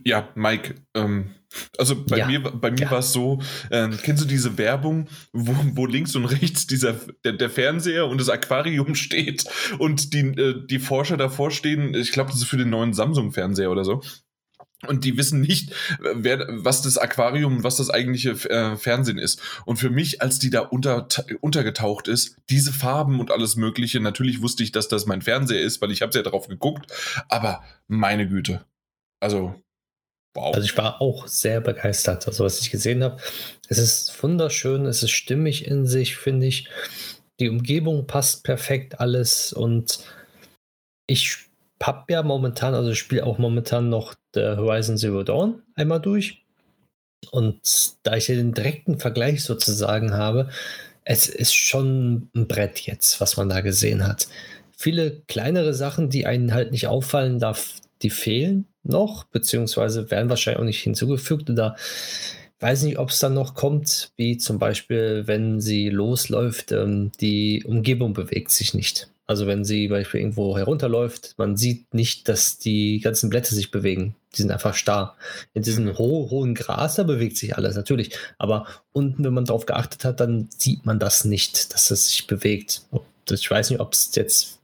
Ja, 0.04 0.28
Mike, 0.34 0.74
ähm, 0.94 1.34
also 1.78 2.04
bei 2.04 2.18
ja. 2.18 2.26
mir, 2.26 2.40
bei 2.40 2.70
mir 2.70 2.82
ja. 2.82 2.90
war 2.90 2.98
es 2.98 3.12
so, 3.12 3.40
äh, 3.70 3.88
kennst 4.02 4.22
du 4.22 4.28
diese 4.28 4.58
Werbung, 4.58 5.08
wo, 5.32 5.54
wo 5.72 5.86
links 5.86 6.14
und 6.14 6.26
rechts 6.26 6.66
dieser, 6.66 6.94
der, 7.24 7.32
der, 7.32 7.48
Fernseher 7.48 8.06
und 8.06 8.20
das 8.20 8.28
Aquarium 8.28 8.94
steht 8.94 9.44
und 9.78 10.12
die, 10.12 10.20
äh, 10.20 10.66
die 10.66 10.78
Forscher 10.78 11.16
davor 11.16 11.50
stehen, 11.50 11.94
ich 11.94 12.12
glaube, 12.12 12.30
das 12.30 12.40
ist 12.40 12.48
für 12.48 12.58
den 12.58 12.70
neuen 12.70 12.92
Samsung-Fernseher 12.92 13.70
oder 13.70 13.84
so, 13.84 14.02
und 14.86 15.04
die 15.04 15.16
wissen 15.16 15.40
nicht, 15.40 15.74
wer, 15.98 16.46
was 16.48 16.82
das 16.82 16.98
Aquarium, 16.98 17.64
was 17.64 17.76
das 17.76 17.90
eigentliche 17.90 18.30
äh, 18.48 18.76
Fernsehen 18.76 19.18
ist. 19.18 19.40
Und 19.64 19.78
für 19.78 19.90
mich, 19.90 20.22
als 20.22 20.38
die 20.38 20.50
da 20.50 20.60
unter, 20.60 21.08
untergetaucht 21.40 22.06
ist, 22.06 22.36
diese 22.48 22.72
Farben 22.72 23.18
und 23.18 23.32
alles 23.32 23.56
Mögliche, 23.56 23.98
natürlich 23.98 24.40
wusste 24.40 24.62
ich, 24.62 24.70
dass 24.70 24.86
das 24.86 25.06
mein 25.06 25.22
Fernseher 25.22 25.60
ist, 25.60 25.82
weil 25.82 25.90
ich 25.90 26.02
habe 26.02 26.16
ja 26.16 26.22
drauf 26.22 26.46
geguckt. 26.46 26.92
Aber 27.28 27.64
meine 27.88 28.28
Güte, 28.28 28.64
also 29.18 29.60
wow. 30.34 30.54
Also 30.54 30.64
ich 30.64 30.76
war 30.76 31.00
auch 31.02 31.26
sehr 31.26 31.60
begeistert, 31.60 32.28
also 32.28 32.44
was 32.44 32.60
ich 32.60 32.70
gesehen 32.70 33.02
habe. 33.02 33.20
Es 33.68 33.78
ist 33.78 34.22
wunderschön, 34.22 34.86
es 34.86 35.02
ist 35.02 35.10
stimmig 35.10 35.66
in 35.66 35.86
sich, 35.86 36.16
finde 36.16 36.46
ich. 36.46 36.68
Die 37.40 37.48
Umgebung 37.48 38.06
passt 38.06 38.44
perfekt 38.44 39.00
alles 39.00 39.52
und 39.52 40.04
ich 41.08 41.47
habe 41.82 42.12
ja 42.12 42.22
momentan, 42.22 42.74
also 42.74 42.90
ich 42.90 42.98
spiele 42.98 43.24
auch 43.24 43.38
momentan 43.38 43.88
noch 43.88 44.14
Horizon 44.34 44.96
Zero 44.96 45.22
Dawn 45.22 45.62
einmal 45.74 46.00
durch. 46.00 46.44
Und 47.30 47.60
da 48.04 48.16
ich 48.16 48.26
den 48.26 48.54
direkten 48.54 48.98
Vergleich 48.98 49.42
sozusagen 49.42 50.14
habe, 50.14 50.48
es 51.04 51.28
ist 51.28 51.54
schon 51.54 52.30
ein 52.34 52.46
Brett 52.46 52.80
jetzt, 52.80 53.20
was 53.20 53.36
man 53.36 53.48
da 53.48 53.60
gesehen 53.60 54.06
hat. 54.06 54.28
Viele 54.76 55.22
kleinere 55.26 55.74
Sachen, 55.74 56.10
die 56.10 56.26
einen 56.26 56.52
halt 56.54 56.70
nicht 56.70 56.86
auffallen 56.86 57.38
darf, 57.38 57.74
die 58.02 58.10
fehlen 58.10 58.66
noch, 58.84 59.24
beziehungsweise 59.24 60.10
werden 60.10 60.28
wahrscheinlich 60.28 60.60
auch 60.60 60.64
nicht 60.64 60.82
hinzugefügt 60.82 61.50
oder 61.50 61.76
weiß 62.60 62.82
nicht, 62.82 62.98
ob 62.98 63.10
es 63.10 63.20
dann 63.20 63.34
noch 63.34 63.54
kommt, 63.54 64.12
wie 64.16 64.36
zum 64.36 64.58
Beispiel, 64.58 65.24
wenn 65.26 65.60
sie 65.60 65.90
losläuft, 65.90 66.72
ähm, 66.72 67.12
die 67.20 67.64
Umgebung 67.64 68.12
bewegt 68.12 68.50
sich 68.50 68.74
nicht. 68.74 69.08
Also 69.28 69.46
wenn 69.46 69.62
sie 69.62 69.86
zum 69.86 69.90
Beispiel 69.90 70.20
irgendwo 70.20 70.56
herunterläuft, 70.56 71.34
man 71.36 71.54
sieht 71.54 71.92
nicht, 71.92 72.30
dass 72.30 72.58
die 72.58 72.98
ganzen 73.00 73.28
Blätter 73.28 73.54
sich 73.54 73.70
bewegen. 73.70 74.16
Die 74.34 74.40
sind 74.40 74.50
einfach 74.50 74.74
starr. 74.74 75.16
In 75.52 75.62
diesem 75.62 75.84
mhm. 75.84 75.98
ho 75.98 76.30
hohen 76.30 76.54
Gras, 76.54 76.94
da 76.94 77.02
bewegt 77.02 77.36
sich 77.36 77.54
alles 77.54 77.76
natürlich. 77.76 78.16
Aber 78.38 78.66
unten, 78.90 79.22
wenn 79.22 79.34
man 79.34 79.44
darauf 79.44 79.66
geachtet 79.66 80.06
hat, 80.06 80.20
dann 80.20 80.48
sieht 80.56 80.86
man 80.86 80.98
das 80.98 81.26
nicht, 81.26 81.74
dass 81.74 81.90
es 81.90 82.08
sich 82.08 82.26
bewegt. 82.26 82.82
Ich 83.30 83.50
weiß 83.50 83.68
nicht, 83.68 83.80
ob 83.80 83.92
es 83.92 84.14
jetzt, 84.14 84.60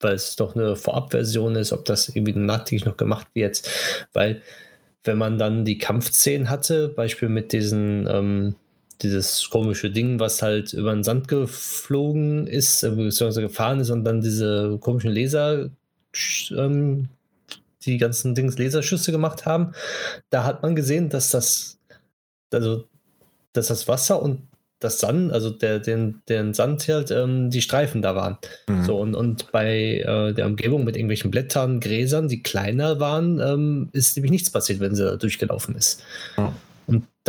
weil 0.00 0.14
es 0.14 0.34
doch 0.34 0.56
eine 0.56 0.74
Vorabversion 0.74 1.54
ist, 1.54 1.72
ob 1.72 1.84
das 1.84 2.08
irgendwie 2.08 2.32
nachträglich 2.32 2.86
noch 2.86 2.96
gemacht 2.96 3.28
wird. 3.34 3.62
Weil 4.12 4.42
wenn 5.04 5.18
man 5.18 5.38
dann 5.38 5.64
die 5.64 5.78
Kampfszenen 5.78 6.50
hatte, 6.50 6.88
Beispiel 6.88 7.28
mit 7.28 7.52
diesen 7.52 8.08
ähm, 8.10 8.56
dieses 9.02 9.48
komische 9.50 9.90
Ding, 9.90 10.20
was 10.20 10.42
halt 10.42 10.72
über 10.72 10.92
den 10.92 11.04
Sand 11.04 11.28
geflogen 11.28 12.46
ist, 12.46 12.82
äh, 12.82 12.90
beziehungsweise 12.90 13.42
gefahren 13.42 13.80
ist 13.80 13.90
und 13.90 14.04
dann 14.04 14.20
diese 14.20 14.78
komischen 14.80 15.10
Laser 15.10 15.70
ähm, 16.50 17.08
die 17.82 17.98
ganzen 17.98 18.34
Dings 18.34 18.58
Laserschüsse 18.58 19.12
gemacht 19.12 19.46
haben, 19.46 19.72
da 20.30 20.44
hat 20.44 20.62
man 20.62 20.76
gesehen, 20.76 21.08
dass 21.08 21.30
das, 21.30 21.78
also, 22.52 22.84
dass 23.52 23.68
das 23.68 23.88
Wasser 23.88 24.22
und 24.22 24.42
das 24.80 24.98
Sand, 24.98 25.32
also 25.32 25.50
der, 25.50 25.78
den, 25.78 26.22
den 26.28 26.54
Sand 26.54 26.88
halt, 26.88 27.10
ähm, 27.10 27.50
die 27.50 27.60
Streifen 27.60 28.00
da 28.00 28.16
waren. 28.16 28.38
Mhm. 28.66 28.84
So, 28.84 28.98
und, 28.98 29.14
und 29.14 29.52
bei 29.52 29.98
äh, 29.98 30.32
der 30.32 30.46
Umgebung 30.46 30.84
mit 30.84 30.96
irgendwelchen 30.96 31.30
Blättern, 31.30 31.80
Gräsern, 31.80 32.28
die 32.28 32.42
kleiner 32.42 32.98
waren, 32.98 33.40
ähm, 33.40 33.88
ist 33.92 34.16
nämlich 34.16 34.30
nichts 34.30 34.50
passiert, 34.50 34.80
wenn 34.80 34.94
sie 34.94 35.04
da 35.04 35.16
durchgelaufen 35.16 35.74
ist. 35.74 36.02
Mhm. 36.36 36.52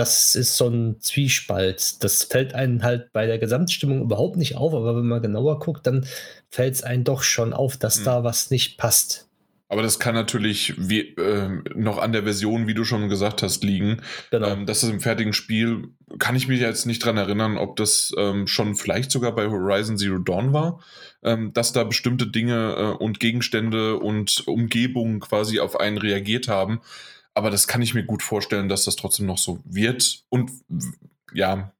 Das 0.01 0.33
ist 0.33 0.57
so 0.57 0.67
ein 0.67 0.99
Zwiespalt. 0.99 2.03
Das 2.03 2.23
fällt 2.23 2.55
einem 2.55 2.81
halt 2.81 3.13
bei 3.13 3.27
der 3.27 3.37
Gesamtstimmung 3.37 4.01
überhaupt 4.01 4.35
nicht 4.35 4.55
auf, 4.55 4.73
aber 4.73 4.95
wenn 4.95 5.05
man 5.05 5.21
genauer 5.21 5.59
guckt, 5.59 5.85
dann 5.85 6.07
fällt 6.49 6.73
es 6.73 6.81
einem 6.81 7.03
doch 7.03 7.21
schon 7.21 7.53
auf, 7.53 7.77
dass 7.77 7.99
mhm. 7.99 8.05
da 8.05 8.23
was 8.23 8.49
nicht 8.49 8.79
passt. 8.79 9.27
Aber 9.69 9.83
das 9.83 9.99
kann 9.99 10.15
natürlich 10.15 10.73
wie, 10.75 11.01
äh, 11.01 11.49
noch 11.75 11.99
an 11.99 12.13
der 12.13 12.23
Version, 12.23 12.65
wie 12.65 12.73
du 12.73 12.83
schon 12.83 13.09
gesagt 13.09 13.43
hast, 13.43 13.63
liegen. 13.63 14.01
Genau. 14.31 14.47
Ähm, 14.47 14.65
das 14.65 14.81
ist 14.81 14.89
im 14.89 15.01
fertigen 15.01 15.33
Spiel, 15.33 15.89
kann 16.17 16.35
ich 16.35 16.47
mich 16.47 16.59
jetzt 16.59 16.87
nicht 16.87 17.05
dran 17.05 17.17
erinnern, 17.17 17.57
ob 17.57 17.75
das 17.75 18.11
ähm, 18.17 18.47
schon 18.47 18.73
vielleicht 18.73 19.11
sogar 19.11 19.35
bei 19.35 19.45
Horizon 19.51 19.99
Zero 19.99 20.17
Dawn 20.17 20.51
war, 20.51 20.79
ähm, 21.23 21.53
dass 21.53 21.73
da 21.73 21.83
bestimmte 21.83 22.25
Dinge 22.25 22.75
äh, 22.75 23.03
und 23.03 23.19
Gegenstände 23.19 23.99
und 23.99 24.47
Umgebungen 24.47 25.19
quasi 25.19 25.59
auf 25.59 25.79
einen 25.79 25.99
reagiert 25.99 26.47
haben. 26.47 26.81
Aber 27.33 27.49
das 27.49 27.67
kann 27.67 27.81
ich 27.81 27.93
mir 27.93 28.03
gut 28.03 28.23
vorstellen, 28.23 28.69
dass 28.69 28.85
das 28.85 28.95
trotzdem 28.95 29.25
noch 29.25 29.37
so 29.37 29.59
wird. 29.65 30.23
Und 30.29 30.51
ja, 31.33 31.73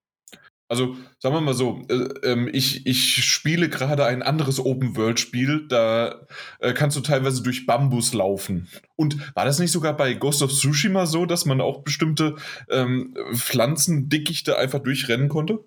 also 0.71 0.95
sagen 1.19 1.35
wir 1.35 1.41
mal 1.41 1.53
so, 1.53 1.83
äh, 1.89 1.95
äh, 2.23 2.49
ich, 2.51 2.87
ich 2.87 3.25
spiele 3.25 3.67
gerade 3.67 4.05
ein 4.05 4.23
anderes 4.23 4.57
Open-World-Spiel, 4.57 5.67
da 5.67 6.25
äh, 6.59 6.71
kannst 6.71 6.95
du 6.95 7.01
teilweise 7.01 7.43
durch 7.43 7.65
Bambus 7.65 8.13
laufen. 8.13 8.69
Und 8.95 9.35
war 9.35 9.43
das 9.43 9.59
nicht 9.59 9.73
sogar 9.73 9.97
bei 9.97 10.13
Ghost 10.13 10.41
of 10.41 10.53
Tsushima 10.53 11.07
so, 11.07 11.25
dass 11.25 11.45
man 11.45 11.59
auch 11.59 11.83
bestimmte 11.83 12.37
ähm, 12.69 13.13
Pflanzendickichte 13.33 14.57
einfach 14.57 14.79
durchrennen 14.79 15.27
konnte? 15.27 15.59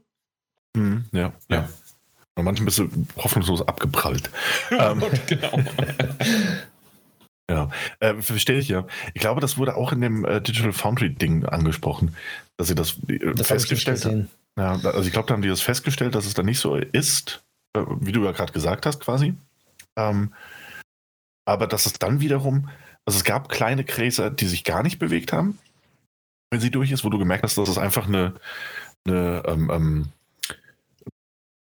Mhm, 0.74 1.04
ja, 1.12 1.34
ja. 1.50 1.68
Und 2.34 2.44
manchmal 2.44 2.64
bist 2.64 2.78
du 2.78 2.88
hoffnungslos 3.18 3.60
abgeprallt. 3.68 4.30
ähm, 4.70 5.02
genau. 5.26 5.60
Ja, 7.50 7.70
äh, 8.00 8.14
verstehe 8.22 8.58
ich 8.58 8.68
ja. 8.68 8.86
Ich 9.12 9.20
glaube, 9.20 9.40
das 9.40 9.58
wurde 9.58 9.76
auch 9.76 9.92
in 9.92 10.00
dem 10.00 10.24
äh, 10.24 10.40
Digital 10.40 10.72
Foundry-Ding 10.72 11.44
angesprochen, 11.44 12.16
dass 12.56 12.68
sie 12.68 12.74
das, 12.74 12.96
äh, 13.08 13.34
das 13.34 13.48
festgestellt 13.48 14.04
haben. 14.04 14.30
Ja, 14.56 14.72
also 14.72 15.02
ich 15.02 15.12
glaube, 15.12 15.28
da 15.28 15.34
haben 15.34 15.42
die 15.42 15.48
das 15.48 15.60
festgestellt, 15.60 16.14
dass 16.14 16.26
es 16.26 16.34
dann 16.34 16.46
nicht 16.46 16.60
so 16.60 16.76
ist, 16.76 17.44
äh, 17.76 17.82
wie 18.00 18.12
du 18.12 18.24
ja 18.24 18.32
gerade 18.32 18.52
gesagt 18.52 18.86
hast, 18.86 19.00
quasi. 19.00 19.34
Ähm, 19.96 20.32
aber 21.46 21.66
dass 21.66 21.86
es 21.86 21.94
dann 21.94 22.20
wiederum, 22.20 22.70
also 23.04 23.18
es 23.18 23.24
gab 23.24 23.50
kleine 23.50 23.84
Gräser, 23.84 24.30
die 24.30 24.46
sich 24.46 24.64
gar 24.64 24.82
nicht 24.82 24.98
bewegt 24.98 25.32
haben, 25.32 25.58
wenn 26.50 26.60
sie 26.60 26.70
durch 26.70 26.92
ist, 26.92 27.04
wo 27.04 27.10
du 27.10 27.18
gemerkt 27.18 27.42
hast, 27.42 27.58
dass 27.58 27.68
es 27.68 27.78
einfach 27.78 28.06
eine, 28.06 28.34
eine, 29.06 29.42
ähm, 29.46 29.70
ähm 29.70 30.08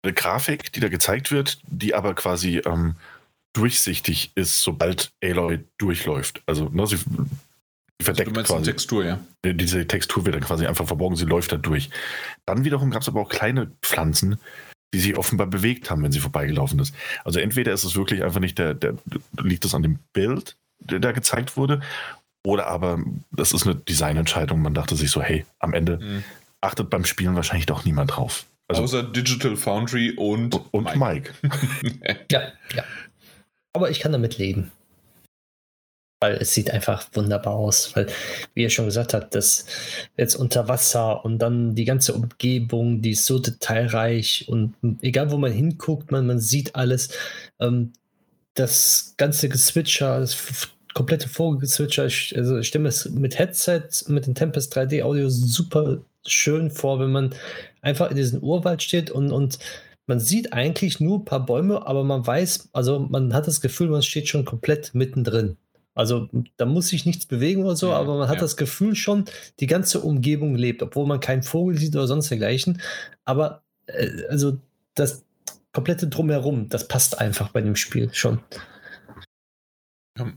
eine 0.03 0.15
Grafik, 0.15 0.73
die 0.73 0.81
da 0.81 0.89
gezeigt 0.89 1.31
wird, 1.31 1.61
die 1.67 1.95
aber 1.95 2.15
quasi 2.15 2.63
ähm, 2.65 2.97
durchsichtig 3.53 4.33
ist, 4.35 4.63
sobald 4.63 5.13
Aloy 5.23 5.61
durchläuft. 5.79 6.43
Also 6.47 6.69
ne, 6.69 6.87
sie 6.87 6.99
verdeckt 8.01 8.37
also 8.37 8.55
quasi. 8.55 8.65
Die 8.65 8.71
Textur, 8.71 9.05
ja. 9.05 9.21
Diese 9.45 9.87
Textur 9.87 10.25
wird 10.25 10.37
dann 10.37 10.43
quasi 10.43 10.67
einfach 10.67 10.87
verborgen, 10.87 11.17
sie 11.17 11.25
läuft 11.25 11.53
da 11.53 11.57
durch. 11.57 11.91
Dann 12.47 12.65
wiederum 12.65 12.91
gab 12.91 13.03
es 13.03 13.09
aber 13.09 13.21
auch 13.21 13.29
kleine 13.29 13.71
Pflanzen, 13.83 14.39
die 14.95 15.01
sich 15.01 15.17
offenbar 15.17 15.47
bewegt 15.47 15.91
haben, 15.91 16.03
wenn 16.03 16.13
sie 16.13 16.21
vorbeigelaufen 16.21 16.79
ist. 16.81 16.95
Also 17.25 17.39
entweder 17.39 17.73
ist 17.73 17.85
es 17.85 17.97
wirklich 17.97 18.23
einfach 18.23 18.41
nicht 18.41 18.59
der, 18.59 18.75
der 18.75 18.95
liegt 19.41 19.65
es 19.65 19.75
an 19.75 19.83
dem 19.83 19.99
Bild, 20.13 20.57
der 20.79 20.99
da 20.99 21.13
gezeigt 21.13 21.57
wurde, 21.57 21.81
oder 22.45 22.67
aber 22.69 23.03
das 23.31 23.53
ist 23.53 23.67
eine 23.67 23.77
Designentscheidung. 23.77 24.63
Man 24.63 24.75
dachte 24.75 24.97
sich 24.97 25.11
so, 25.11 25.23
hey, 25.23 25.45
am 25.59 25.75
Ende 25.75 25.99
mhm. 25.99 26.25
achtet 26.61 26.91
beim 26.91 27.05
Spielen 27.05 27.37
wahrscheinlich 27.37 27.67
doch 27.67 27.85
niemand 27.85 28.17
drauf. 28.17 28.47
Also, 28.69 28.83
Außer 28.83 29.03
Digital 29.03 29.57
Foundry 29.57 30.13
und, 30.13 30.55
und 30.71 30.85
Mike. 30.85 30.99
Mike. 30.99 31.35
ja, 32.31 32.41
ja. 32.75 32.85
Aber 33.73 33.91
ich 33.91 34.01
kann 34.01 34.13
damit 34.13 34.39
leben. 34.39 34.73
Weil 36.23 36.37
es 36.37 36.53
sieht 36.53 36.71
einfach 36.71 37.07
wunderbar 37.15 37.55
aus. 37.55 37.97
Weil, 37.97 38.07
wie 38.55 38.63
ihr 38.63 38.71
schon 38.71 38.85
gesagt 38.87 39.15
habt, 39.15 39.35
das 39.35 39.65
jetzt 40.17 40.35
unter 40.35 40.69
Wasser 40.69 41.25
und 41.25 41.39
dann 41.39 41.75
die 41.75 41.85
ganze 41.85 42.13
Umgebung, 42.15 43.01
die 43.01 43.13
ist 43.13 43.27
so 43.27 43.39
detailreich 43.39 44.47
und 44.49 44.75
egal 45.01 45.31
wo 45.31 45.39
man 45.39 45.53
hinguckt, 45.53 46.11
man, 46.11 46.27
man 46.27 46.41
sieht 46.41 46.75
alles. 46.75 47.11
Ähm, 47.59 47.93
das 48.55 49.15
ganze 49.17 49.49
Geswitcher, 49.49 50.21
das 50.21 50.69
komplette 50.93 51.29
Vogelgezwitscher, 51.29 52.03
also 52.03 52.59
ich 52.59 52.67
stimme 52.67 52.89
es 52.89 53.09
mit 53.09 53.39
Headset, 53.39 53.83
mit 54.09 54.27
dem 54.27 54.35
Tempest 54.35 54.77
3D 54.77 55.03
Audio 55.03 55.31
super 55.31 55.99
schön 56.27 56.71
vor, 56.71 57.01
wenn 57.01 57.13
man 57.13 57.35
einfach 57.81 58.11
in 58.11 58.17
diesem 58.17 58.43
Urwald 58.43 58.83
steht 58.83 59.11
und, 59.11 59.31
und 59.33 59.59
man 60.11 60.19
sieht 60.19 60.53
eigentlich 60.53 60.99
nur 60.99 61.21
ein 61.21 61.25
paar 61.25 61.47
Bäume, 61.47 61.87
aber 61.87 62.03
man 62.03 62.27
weiß, 62.27 62.71
also 62.73 62.99
man 62.99 63.33
hat 63.33 63.47
das 63.47 63.61
Gefühl, 63.61 63.91
man 63.91 64.03
steht 64.03 64.27
schon 64.27 64.45
komplett 64.45 64.93
mittendrin. 64.93 65.57
Also 65.95 66.29
da 66.57 66.67
muss 66.67 66.89
sich 66.89 67.07
nichts 67.07 67.27
bewegen 67.27 67.63
oder 67.63 67.77
so, 67.77 67.91
ja, 67.91 67.97
aber 67.97 68.19
man 68.19 68.29
hat 68.29 68.37
ja. 68.37 68.41
das 68.41 68.57
Gefühl 68.57 68.97
schon, 68.97 69.27
die 69.61 69.69
ganze 69.69 70.01
Umgebung 70.01 70.57
lebt, 70.57 70.83
obwohl 70.83 71.07
man 71.07 71.21
keinen 71.21 71.45
Vogel 71.45 71.79
sieht 71.79 71.95
oder 71.95 72.09
sonst 72.09 72.29
dergleichen. 72.29 72.83
Aber 73.25 73.63
äh, 73.87 74.25
also 74.29 74.59
das 74.95 75.25
komplette 75.73 76.09
Drumherum, 76.09 76.69
das 76.69 76.89
passt 76.89 77.21
einfach 77.21 77.51
bei 77.51 77.61
dem 77.61 77.77
Spiel 77.77 78.13
schon. 78.13 78.41
Ja. 80.19 80.33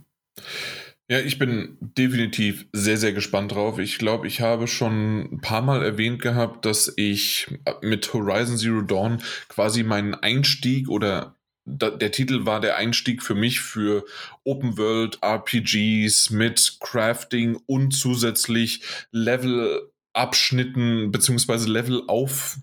Ja, 1.14 1.20
ich 1.20 1.38
bin 1.38 1.78
definitiv 1.80 2.66
sehr, 2.74 2.98
sehr 2.98 3.14
gespannt 3.14 3.52
drauf. 3.52 3.78
Ich 3.78 4.00
glaube, 4.00 4.26
ich 4.26 4.42
habe 4.42 4.68
schon 4.68 5.32
ein 5.32 5.42
paar 5.42 5.62
Mal 5.62 5.84
erwähnt 5.84 6.24
gehabt, 6.24 6.66
dass 6.66 6.92
ich 6.96 7.56
mit 7.84 8.12
Horizon 8.16 8.58
Zero 8.58 8.82
Dawn 8.82 9.22
quasi 9.48 9.84
meinen 9.84 10.16
Einstieg 10.16 10.90
oder 10.90 11.36
der 11.66 12.12
Titel 12.12 12.48
war 12.48 12.62
der 12.62 12.78
Einstieg 12.78 13.22
für 13.22 13.36
mich 13.36 13.62
für 13.62 14.06
Open 14.44 14.80
World 14.80 15.20
RPGs 15.22 16.32
mit 16.32 16.78
Crafting 16.80 17.62
und 17.68 17.92
zusätzlich 17.92 18.82
Level-Abschnitten 19.12 21.12
beziehungsweise 21.12 21.70
Level 21.70 22.06
auf, 22.08 22.58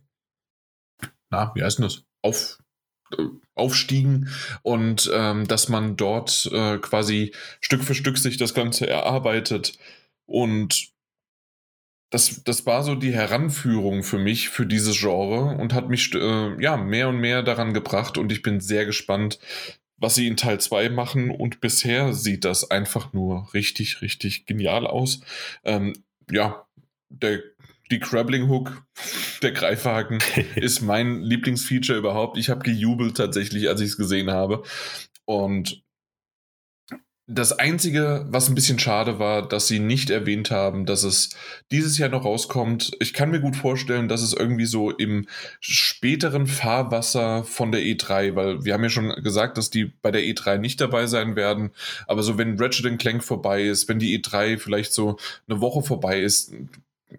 na, 1.30 1.52
wie 1.54 1.62
heißt 1.62 1.78
denn 1.78 1.84
das? 1.84 2.02
Auf, 2.22 2.58
aufstiegen 3.54 4.28
und 4.62 5.10
ähm, 5.12 5.46
dass 5.46 5.68
man 5.68 5.96
dort 5.96 6.48
äh, 6.52 6.78
quasi 6.78 7.32
Stück 7.60 7.82
für 7.82 7.94
Stück 7.94 8.18
sich 8.18 8.36
das 8.36 8.54
Ganze 8.54 8.88
erarbeitet. 8.88 9.78
Und 10.26 10.92
das, 12.10 12.42
das 12.44 12.66
war 12.66 12.82
so 12.82 12.94
die 12.94 13.12
Heranführung 13.12 14.02
für 14.02 14.18
mich 14.18 14.48
für 14.48 14.66
dieses 14.66 14.98
Genre 14.98 15.56
und 15.56 15.72
hat 15.72 15.88
mich 15.88 16.12
äh, 16.14 16.62
ja 16.62 16.76
mehr 16.76 17.08
und 17.08 17.18
mehr 17.18 17.42
daran 17.42 17.72
gebracht 17.72 18.18
und 18.18 18.32
ich 18.32 18.42
bin 18.42 18.60
sehr 18.60 18.84
gespannt, 18.84 19.38
was 19.96 20.14
sie 20.14 20.26
in 20.26 20.36
Teil 20.36 20.58
2 20.58 20.88
machen 20.88 21.30
und 21.30 21.60
bisher 21.60 22.12
sieht 22.12 22.44
das 22.44 22.70
einfach 22.70 23.12
nur 23.12 23.52
richtig, 23.54 24.02
richtig 24.02 24.46
genial 24.46 24.86
aus. 24.86 25.20
Ähm, 25.62 25.92
ja, 26.30 26.66
der 27.10 27.42
die 27.90 28.00
Crabbling 28.00 28.48
Hook, 28.48 28.84
der 29.42 29.52
Greifhaken, 29.52 30.18
ist 30.56 30.80
mein 30.80 31.20
Lieblingsfeature 31.22 31.98
überhaupt. 31.98 32.38
Ich 32.38 32.48
habe 32.48 32.62
gejubelt 32.62 33.16
tatsächlich, 33.16 33.68
als 33.68 33.80
ich 33.80 33.88
es 33.88 33.96
gesehen 33.96 34.30
habe. 34.30 34.62
Und 35.24 35.82
das 37.32 37.52
Einzige, 37.52 38.26
was 38.28 38.48
ein 38.48 38.56
bisschen 38.56 38.80
schade 38.80 39.20
war, 39.20 39.46
dass 39.46 39.68
sie 39.68 39.78
nicht 39.78 40.10
erwähnt 40.10 40.50
haben, 40.50 40.84
dass 40.84 41.04
es 41.04 41.30
dieses 41.70 41.96
Jahr 41.96 42.08
noch 42.08 42.24
rauskommt. 42.24 42.90
Ich 42.98 43.14
kann 43.14 43.30
mir 43.30 43.40
gut 43.40 43.54
vorstellen, 43.54 44.08
dass 44.08 44.20
es 44.20 44.32
irgendwie 44.32 44.66
so 44.66 44.90
im 44.90 45.28
späteren 45.60 46.48
Fahrwasser 46.48 47.44
von 47.44 47.70
der 47.70 47.82
E3, 47.82 48.34
weil 48.34 48.64
wir 48.64 48.74
haben 48.74 48.82
ja 48.82 48.90
schon 48.90 49.10
gesagt, 49.22 49.58
dass 49.58 49.70
die 49.70 49.92
bei 50.02 50.10
der 50.10 50.22
E3 50.22 50.58
nicht 50.58 50.80
dabei 50.80 51.06
sein 51.06 51.36
werden. 51.36 51.70
Aber 52.08 52.24
so, 52.24 52.36
wenn 52.36 52.58
Ratchet 52.58 52.98
Clank 52.98 53.22
vorbei 53.22 53.62
ist, 53.62 53.88
wenn 53.88 54.00
die 54.00 54.20
E3 54.20 54.58
vielleicht 54.58 54.92
so 54.92 55.16
eine 55.48 55.60
Woche 55.60 55.82
vorbei 55.82 56.20
ist, 56.20 56.52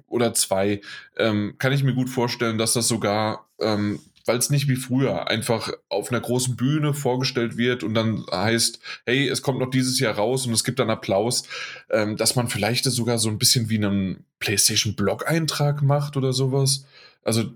oder 0.07 0.33
zwei, 0.33 0.81
ähm, 1.17 1.55
kann 1.57 1.73
ich 1.73 1.83
mir 1.83 1.93
gut 1.93 2.09
vorstellen, 2.09 2.57
dass 2.57 2.73
das 2.73 2.87
sogar, 2.87 3.49
ähm, 3.59 3.99
weil 4.25 4.37
es 4.37 4.49
nicht 4.49 4.67
wie 4.67 4.75
früher 4.75 5.27
einfach 5.29 5.71
auf 5.89 6.11
einer 6.11 6.21
großen 6.21 6.55
Bühne 6.55 6.93
vorgestellt 6.93 7.57
wird 7.57 7.83
und 7.83 7.93
dann 7.93 8.25
heißt, 8.31 8.79
hey, 9.05 9.27
es 9.27 9.41
kommt 9.41 9.59
noch 9.59 9.69
dieses 9.69 9.99
Jahr 9.99 10.15
raus 10.15 10.45
und 10.45 10.53
es 10.53 10.63
gibt 10.63 10.79
dann 10.79 10.89
Applaus, 10.89 11.43
ähm, 11.89 12.17
dass 12.17 12.35
man 12.35 12.47
vielleicht 12.47 12.85
das 12.85 12.95
sogar 12.95 13.17
so 13.17 13.29
ein 13.29 13.39
bisschen 13.39 13.69
wie 13.69 13.77
einen 13.77 14.25
PlayStation-Blog-Eintrag 14.39 15.81
macht 15.81 16.17
oder 16.17 16.33
sowas. 16.33 16.85
Also 17.23 17.51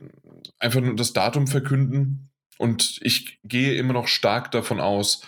einfach 0.60 0.82
nur 0.82 0.96
das 0.96 1.14
Datum 1.14 1.48
verkünden. 1.48 2.30
Und 2.58 3.00
ich 3.02 3.40
gehe 3.44 3.76
immer 3.76 3.94
noch 3.94 4.08
stark 4.08 4.52
davon 4.52 4.80
aus, 4.80 5.22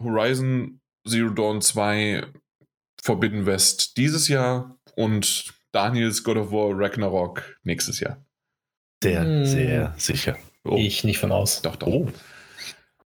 Horizon 0.00 0.80
Zero 1.06 1.30
Dawn 1.30 1.62
2 1.62 2.26
Forbidden 3.02 3.46
West 3.46 3.96
dieses 3.96 4.28
Jahr 4.28 4.78
und 4.94 5.54
Daniels 5.78 6.24
God 6.24 6.36
of 6.36 6.50
War 6.50 6.70
Ragnarok 6.76 7.56
nächstes 7.62 8.00
Jahr. 8.00 8.24
Sehr, 9.02 9.22
hm. 9.22 9.46
sehr 9.46 9.94
sicher. 9.96 10.36
Oh. 10.64 10.74
Ich 10.76 11.04
nicht 11.04 11.18
von 11.18 11.30
aus. 11.30 11.62
Doch, 11.62 11.76
doch. 11.76 11.86
Oh. 11.86 12.08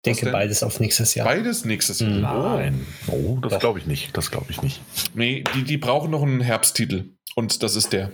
denke 0.05 0.27
denn? 0.27 0.33
beides 0.33 0.63
auf 0.63 0.79
nächstes 0.79 1.15
Jahr. 1.15 1.27
Beides 1.27 1.65
nächstes 1.65 2.01
Jahr. 2.01 2.11
Mhm. 2.11 2.21
Nein. 2.21 2.87
Oh, 3.07 3.39
das 3.41 3.59
glaube 3.61 3.79
ich 3.79 3.87
nicht. 3.87 4.15
Das 4.15 4.31
glaube 4.31 4.51
ich 4.51 4.61
nicht. 4.61 4.83
Nee, 5.15 5.43
die, 5.55 5.65
die 5.65 5.79
brauchen 5.79 6.11
noch 6.11 6.23
einen 6.23 6.43
Herbsttitel. 6.43 7.05
Und 7.35 7.63
das 7.63 7.77
ist 7.77 7.95
der. 7.95 8.13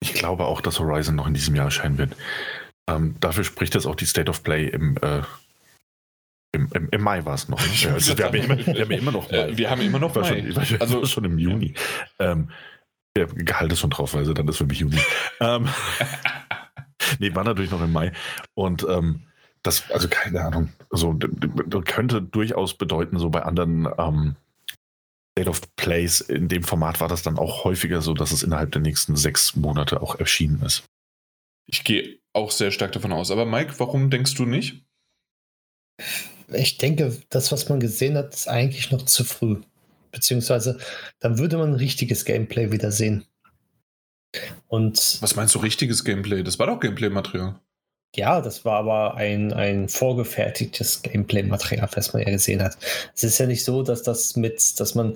Ich 0.00 0.14
glaube 0.14 0.44
auch, 0.44 0.60
dass 0.60 0.78
Horizon 0.78 1.16
noch 1.16 1.26
in 1.26 1.34
diesem 1.34 1.56
Jahr 1.56 1.64
erscheinen 1.66 1.98
wird. 1.98 2.14
Ähm, 2.88 3.16
dafür 3.18 3.42
spricht 3.42 3.74
jetzt 3.74 3.86
auch 3.86 3.96
die 3.96 4.06
State 4.06 4.30
of 4.30 4.44
Play 4.44 4.68
im, 4.68 4.96
äh, 5.02 5.22
im, 6.52 6.68
im, 6.74 6.88
im 6.90 7.02
Mai 7.02 7.24
war 7.24 7.34
es 7.34 7.48
noch. 7.48 7.60
ne? 7.60 7.72
Ja, 7.74 7.92
also 7.94 8.16
wir, 8.16 8.24
haben 8.24 8.36
ja 8.36 8.44
immer, 8.44 8.66
wir 8.66 8.80
haben 8.82 8.92
ja 8.92 8.98
immer 8.98 9.12
noch 9.12 9.30
Mai. 9.30 9.36
Äh, 9.36 9.58
wir 9.58 9.68
haben 9.68 9.80
immer 9.80 9.98
noch 9.98 10.14
Ich 10.14 10.22
Mai. 10.22 10.38
ich 10.38 10.68
schon, 10.68 10.80
Also- 10.80 10.98
also, 10.98 11.06
schon 11.06 11.24
im 11.24 11.38
Juni. 11.38 11.74
Ähm, 12.20 12.50
der 13.16 13.26
Gehalt 13.26 13.72
ist 13.72 13.80
schon 13.80 13.90
drauf, 13.90 14.14
also 14.14 14.32
dann 14.32 14.48
ist 14.48 14.58
für 14.58 14.66
mich 14.66 14.80
Juni. 14.80 14.98
ähm, 15.40 15.68
nee, 17.18 17.34
war 17.34 17.44
natürlich 17.44 17.70
noch 17.70 17.82
im 17.82 17.92
Mai. 17.92 18.12
Und 18.54 18.86
ähm, 18.88 19.22
das, 19.62 19.90
also 19.90 20.08
keine 20.08 20.40
Ahnung, 20.42 20.72
also 20.90 21.12
d- 21.12 21.82
könnte 21.82 22.22
durchaus 22.22 22.74
bedeuten, 22.74 23.18
so 23.18 23.30
bei 23.30 23.42
anderen 23.42 23.88
ähm, 23.98 24.36
State 25.32 25.50
of 25.50 25.60
Plays 25.76 26.20
in 26.20 26.48
dem 26.48 26.62
Format 26.62 27.00
war 27.00 27.08
das 27.08 27.22
dann 27.22 27.38
auch 27.38 27.64
häufiger 27.64 28.00
so, 28.00 28.14
dass 28.14 28.32
es 28.32 28.42
innerhalb 28.42 28.72
der 28.72 28.82
nächsten 28.82 29.16
sechs 29.16 29.56
Monate 29.56 30.02
auch 30.02 30.16
erschienen 30.16 30.62
ist. 30.62 30.84
Ich 31.66 31.84
gehe 31.84 32.18
auch 32.32 32.50
sehr 32.50 32.70
stark 32.70 32.92
davon 32.92 33.12
aus. 33.12 33.30
Aber 33.30 33.46
Mike, 33.46 33.74
warum 33.78 34.10
denkst 34.10 34.34
du 34.34 34.44
nicht? 34.44 34.84
Ich 36.52 36.78
denke, 36.78 37.20
das, 37.28 37.52
was 37.52 37.68
man 37.68 37.80
gesehen 37.80 38.16
hat, 38.16 38.34
ist 38.34 38.48
eigentlich 38.48 38.90
noch 38.90 39.02
zu 39.02 39.24
früh. 39.24 39.60
Beziehungsweise, 40.10 40.78
dann 41.20 41.38
würde 41.38 41.56
man 41.58 41.74
richtiges 41.74 42.24
Gameplay 42.24 42.72
wieder 42.72 42.92
sehen. 42.92 43.24
Und 44.68 45.18
Was 45.20 45.36
meinst 45.36 45.54
du 45.54 45.58
richtiges 45.58 46.04
Gameplay? 46.04 46.42
Das 46.42 46.58
war 46.58 46.66
doch 46.66 46.80
Gameplay-Material. 46.80 47.58
ja, 48.14 48.40
das 48.40 48.64
war 48.64 48.78
aber 48.78 49.14
ein, 49.16 49.52
ein 49.52 49.88
vorgefertigtes 49.88 51.02
Gameplay-Material, 51.02 51.88
was 51.94 52.12
man 52.12 52.22
ja 52.22 52.30
gesehen 52.30 52.62
hat. 52.62 52.76
Es 53.14 53.24
ist 53.24 53.38
ja 53.38 53.46
nicht 53.46 53.64
so, 53.64 53.82
dass 53.82 54.02
das 54.02 54.36
mit, 54.36 54.78
dass 54.80 54.94
man 54.94 55.14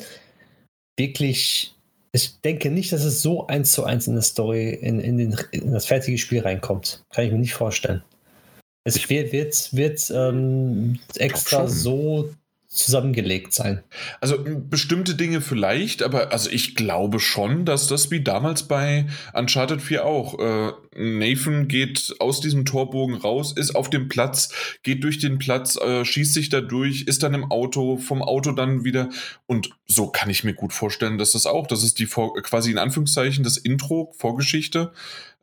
wirklich. 0.97 1.71
Ich 2.13 2.41
denke 2.43 2.71
nicht, 2.71 2.93
dass 2.93 3.03
es 3.03 3.23
so 3.23 3.49
eins 3.49 3.73
zu 3.73 3.83
eins 3.83 4.07
in 4.07 4.15
der 4.15 4.23
Story, 4.23 4.71
in, 4.71 5.01
in, 5.01 5.19
den, 5.19 5.37
in 5.51 5.73
das 5.73 5.87
fertige 5.87 6.17
Spiel 6.17 6.43
reinkommt. 6.43 7.05
Kann 7.11 7.25
ich 7.25 7.33
mir 7.33 7.39
nicht 7.39 7.55
vorstellen. 7.55 8.05
Es 8.85 9.09
wird, 9.11 9.33
wird, 9.33 9.75
wird 9.75 10.13
ähm, 10.15 11.01
extra 11.17 11.67
so 11.67 12.33
zusammengelegt 12.75 13.55
sein. 13.55 13.83
Also 14.21 14.37
bestimmte 14.45 15.15
Dinge 15.15 15.41
vielleicht, 15.41 16.03
aber 16.03 16.33
also 16.33 16.51
ich 16.51 16.75
glaube 16.75 17.21
schon, 17.21 17.65
dass 17.65 17.87
das 17.87 18.11
wie 18.11 18.21
damals 18.21 18.65
bei 18.65 19.07
Uncharted 19.33 19.81
4 19.81 20.05
auch. 20.05 20.39
Äh, 20.39 20.73
Nathan 20.97 21.69
geht 21.69 22.15
aus 22.19 22.41
diesem 22.41 22.65
Torbogen 22.65 23.17
raus, 23.17 23.53
ist 23.57 23.75
auf 23.75 23.91
dem 23.91 24.09
Platz, 24.09 24.51
geht 24.83 25.05
durch 25.05 25.19
den 25.19 25.39
Platz, 25.39 25.77
äh, 25.77 26.05
schießt 26.05 26.35
sich 26.35 26.49
da 26.49 26.61
durch, 26.61 27.03
ist 27.03 27.23
dann 27.23 27.35
im 27.35 27.51
Auto, 27.51 27.97
vom 27.97 28.23
Auto 28.23 28.53
dann 28.53 28.85
wieder. 28.85 29.09
Und 29.47 29.71
so 29.87 30.09
kann 30.09 30.31
ich 30.31 30.45
mir 30.45 30.55
gut 30.55 30.73
vorstellen, 30.73 31.19
dass 31.19 31.33
das 31.33 31.47
auch, 31.47 31.67
das 31.67 31.85
ist 31.85 31.99
die 31.99 32.07
Vor 32.07 32.35
quasi 32.43 32.71
in 32.71 32.79
Anführungszeichen 32.79 33.45
das 33.45 33.57
Intro, 33.57 34.13
Vorgeschichte. 34.19 34.93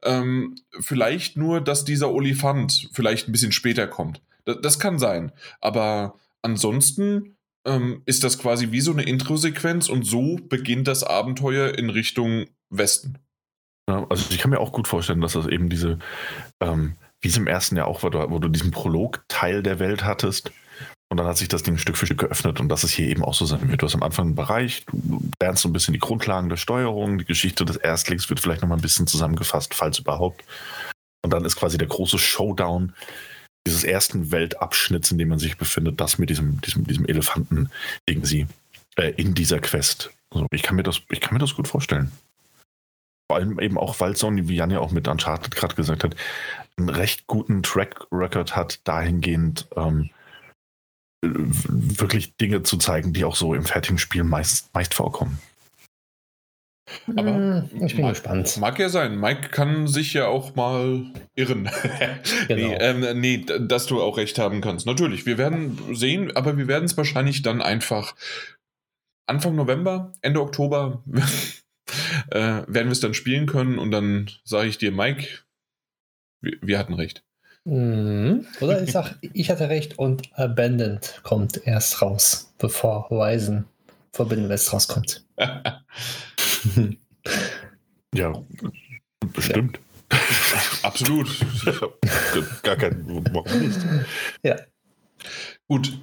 Ähm, 0.03 0.55
vielleicht 0.79 1.37
nur, 1.37 1.61
dass 1.61 1.85
dieser 1.85 2.11
Olifant 2.11 2.89
vielleicht 2.91 3.27
ein 3.27 3.31
bisschen 3.31 3.51
später 3.51 3.87
kommt. 3.87 4.21
Das, 4.45 4.57
das 4.61 4.79
kann 4.79 4.99
sein. 4.99 5.31
Aber 5.59 6.15
ansonsten 6.41 7.37
ähm, 7.65 8.01
ist 8.05 8.23
das 8.23 8.37
quasi 8.39 8.71
wie 8.71 8.81
so 8.81 8.91
eine 8.91 9.03
Intro-Sequenz 9.03 9.89
und 9.89 10.03
so 10.03 10.37
beginnt 10.49 10.87
das 10.87 11.03
Abenteuer 11.03 11.77
in 11.77 11.89
Richtung 11.89 12.47
Westen. 12.69 13.19
Ja, 13.89 14.05
also 14.09 14.25
ich 14.31 14.39
kann 14.39 14.51
mir 14.51 14.59
auch 14.59 14.71
gut 14.71 14.87
vorstellen, 14.87 15.21
dass 15.21 15.33
das 15.33 15.47
eben 15.47 15.69
diese, 15.69 15.99
ähm, 16.61 16.95
wie 17.19 17.27
es 17.27 17.37
im 17.37 17.47
ersten 17.47 17.75
Jahr 17.75 17.87
auch 17.87 18.03
war, 18.03 18.31
wo 18.31 18.39
du 18.39 18.47
diesen 18.47 18.71
Prolog-Teil 18.71 19.63
der 19.63 19.79
Welt 19.79 20.03
hattest 20.03 20.51
und 21.11 21.17
dann 21.17 21.27
hat 21.27 21.37
sich 21.37 21.49
das 21.49 21.61
Ding 21.61 21.77
Stück 21.77 21.97
für 21.97 22.05
Stück 22.05 22.19
geöffnet 22.19 22.61
und 22.61 22.69
dass 22.69 22.85
es 22.85 22.91
hier 22.91 23.09
eben 23.09 23.25
auch 23.25 23.33
so 23.33 23.45
sein 23.45 23.69
wird. 23.69 23.81
Du 23.81 23.85
hast 23.85 23.95
am 23.95 24.01
Anfang 24.01 24.27
einen 24.27 24.35
Bereich, 24.35 24.85
du 24.85 25.19
lernst 25.41 25.61
so 25.61 25.67
ein 25.67 25.73
bisschen 25.73 25.93
die 25.93 25.99
Grundlagen 25.99 26.47
der 26.47 26.55
Steuerung, 26.55 27.17
die 27.17 27.25
Geschichte 27.25 27.65
des 27.65 27.75
Erstlings 27.75 28.29
wird 28.29 28.39
vielleicht 28.39 28.61
nochmal 28.61 28.77
ein 28.77 28.81
bisschen 28.81 29.07
zusammengefasst, 29.07 29.73
falls 29.73 29.99
überhaupt. 29.99 30.45
Und 31.21 31.33
dann 31.33 31.43
ist 31.43 31.57
quasi 31.57 31.77
der 31.77 31.89
große 31.89 32.17
Showdown 32.17 32.93
dieses 33.67 33.83
ersten 33.83 34.31
Weltabschnitts, 34.31 35.11
in 35.11 35.17
dem 35.17 35.29
man 35.29 35.39
sich 35.39 35.57
befindet, 35.57 36.01
das 36.01 36.17
mit 36.17 36.29
diesem, 36.29 36.61
diesem, 36.61 36.85
diesem 36.85 37.05
Elefanten 37.05 37.69
gegen 38.05 38.25
sie 38.25 38.47
äh, 38.97 39.11
in 39.11 39.33
dieser 39.33 39.59
Quest. 39.59 40.11
Also 40.31 40.47
ich, 40.51 40.63
kann 40.63 40.75
mir 40.75 40.83
das, 40.83 41.01
ich 41.09 41.21
kann 41.21 41.33
mir 41.33 41.39
das 41.39 41.55
gut 41.55 41.67
vorstellen. 41.67 42.11
Vor 43.29 43.37
allem 43.37 43.59
eben 43.59 43.77
auch, 43.77 43.99
weil 43.99 44.15
Sony, 44.15 44.47
wie 44.47 44.55
Jan 44.55 44.71
ja 44.71 44.79
auch 44.79 44.91
mit 44.91 45.07
Uncharted 45.07 45.55
gerade 45.55 45.75
gesagt 45.75 46.03
hat, 46.03 46.15
einen 46.77 46.89
recht 46.89 47.27
guten 47.27 47.63
Track 47.63 48.07
Record 48.11 48.55
hat, 48.55 48.81
dahingehend 48.85 49.67
ähm, 49.75 50.09
wirklich 51.23 52.35
Dinge 52.37 52.63
zu 52.63 52.77
zeigen, 52.77 53.13
die 53.13 53.25
auch 53.25 53.35
so 53.35 53.53
im 53.53 53.63
fertigen 53.63 53.99
Spiel 53.99 54.23
meist, 54.23 54.73
meist 54.73 54.93
vorkommen. 54.93 55.39
Aber 57.15 57.33
Hm, 57.33 57.69
ich 57.85 57.95
bin 57.95 58.03
mag, 58.03 58.13
gespannt. 58.13 58.57
Mag 58.57 58.79
ja 58.79 58.89
sein. 58.89 59.19
Mike 59.19 59.49
kann 59.49 59.87
sich 59.87 60.13
ja 60.13 60.27
auch 60.27 60.55
mal 60.55 61.05
irren. 61.35 61.69
Genau. 62.47 62.67
nee, 62.69 62.75
ähm, 62.79 63.19
nee, 63.19 63.45
dass 63.59 63.85
du 63.85 64.01
auch 64.01 64.17
recht 64.17 64.39
haben 64.39 64.61
kannst. 64.61 64.85
Natürlich, 64.85 65.25
wir 65.25 65.37
werden 65.37 65.77
sehen, 65.93 66.35
aber 66.35 66.57
wir 66.57 66.67
werden 66.67 66.85
es 66.85 66.97
wahrscheinlich 66.97 67.41
dann 67.41 67.61
einfach 67.61 68.15
Anfang 69.27 69.55
November, 69.55 70.13
Ende 70.21 70.41
Oktober 70.41 71.03
äh, 72.31 72.39
werden 72.39 72.67
wir 72.67 72.91
es 72.91 72.99
dann 72.99 73.13
spielen 73.13 73.45
können 73.45 73.79
und 73.79 73.91
dann 73.91 74.29
sage 74.43 74.67
ich 74.67 74.77
dir, 74.77 74.91
Mike, 74.91 75.27
wir, 76.41 76.57
wir 76.61 76.79
hatten 76.79 76.93
recht. 76.93 77.23
Mhm. 77.63 78.45
Oder 78.59 78.81
ich 78.81 78.91
sag, 78.91 79.15
ich 79.21 79.49
hatte 79.51 79.69
recht 79.69 79.99
und 79.99 80.29
Abandoned 80.37 81.21
kommt 81.23 81.65
erst 81.65 82.01
raus, 82.01 82.53
bevor 82.57 83.09
Horizon 83.09 83.65
Forbidden 84.13 84.49
West 84.49 84.71
rauskommt. 84.73 85.25
Ja, 88.13 88.33
bestimmt. 89.33 89.79
Absolut. 90.83 91.29
Gar 92.61 92.75
kein, 92.75 93.05
warum 93.07 93.59
nicht? 93.61 93.79
Ja, 94.43 94.57
Gut. 95.67 95.97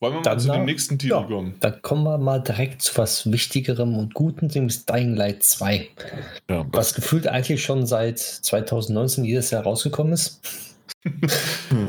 Wollen 0.00 0.14
wir 0.14 0.18
mal 0.18 0.22
Dann 0.22 0.40
zu 0.40 0.50
dem 0.50 0.64
nächsten 0.64 0.98
Titel 0.98 1.12
ja. 1.12 1.22
kommen? 1.22 1.54
dann 1.60 1.80
kommen 1.82 2.02
wir 2.04 2.18
mal 2.18 2.40
direkt 2.40 2.82
zu 2.82 2.96
was 2.96 3.30
Wichtigerem 3.30 3.96
und 3.96 4.14
Gutem, 4.14 4.48
nämlich 4.48 4.84
Dying 4.84 5.14
Light 5.14 5.44
2. 5.44 5.88
Ja, 6.50 6.66
Was 6.72 6.94
gefühlt 6.94 7.28
eigentlich 7.28 7.62
schon 7.62 7.86
seit 7.86 8.18
2019 8.18 9.24
jedes 9.24 9.50
Jahr 9.50 9.62
rausgekommen 9.62 10.12
ist. 10.12 10.40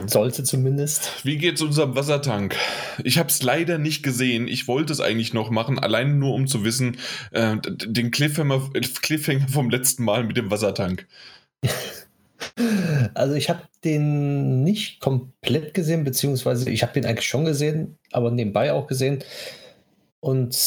Sollte 0.07 0.43
zumindest. 0.43 1.23
Wie 1.23 1.37
geht's 1.37 1.61
unserem 1.61 1.95
Wassertank? 1.95 2.55
Ich 3.03 3.17
habe 3.17 3.29
es 3.29 3.43
leider 3.43 3.77
nicht 3.77 4.01
gesehen. 4.01 4.47
Ich 4.47 4.67
wollte 4.67 4.91
es 4.91 5.01
eigentlich 5.01 5.33
noch 5.33 5.49
machen, 5.49 5.77
allein 5.77 6.17
nur 6.17 6.33
um 6.33 6.47
zu 6.47 6.63
wissen, 6.63 6.97
äh, 7.31 7.57
den 7.57 8.11
Cliffhanger, 8.11 8.69
Cliffhanger 9.01 9.47
vom 9.47 9.69
letzten 9.69 10.03
Mal 10.03 10.23
mit 10.23 10.37
dem 10.37 10.51
Wassertank. 10.51 11.07
Also 13.13 13.35
ich 13.35 13.49
habe 13.49 13.61
den 13.85 14.63
nicht 14.63 14.99
komplett 14.99 15.73
gesehen, 15.73 16.03
beziehungsweise 16.03 16.69
ich 16.69 16.83
habe 16.83 16.91
den 16.91 17.05
eigentlich 17.05 17.27
schon 17.27 17.45
gesehen, 17.45 17.97
aber 18.11 18.31
nebenbei 18.31 18.73
auch 18.73 18.87
gesehen. 18.87 19.23
Und 20.19 20.57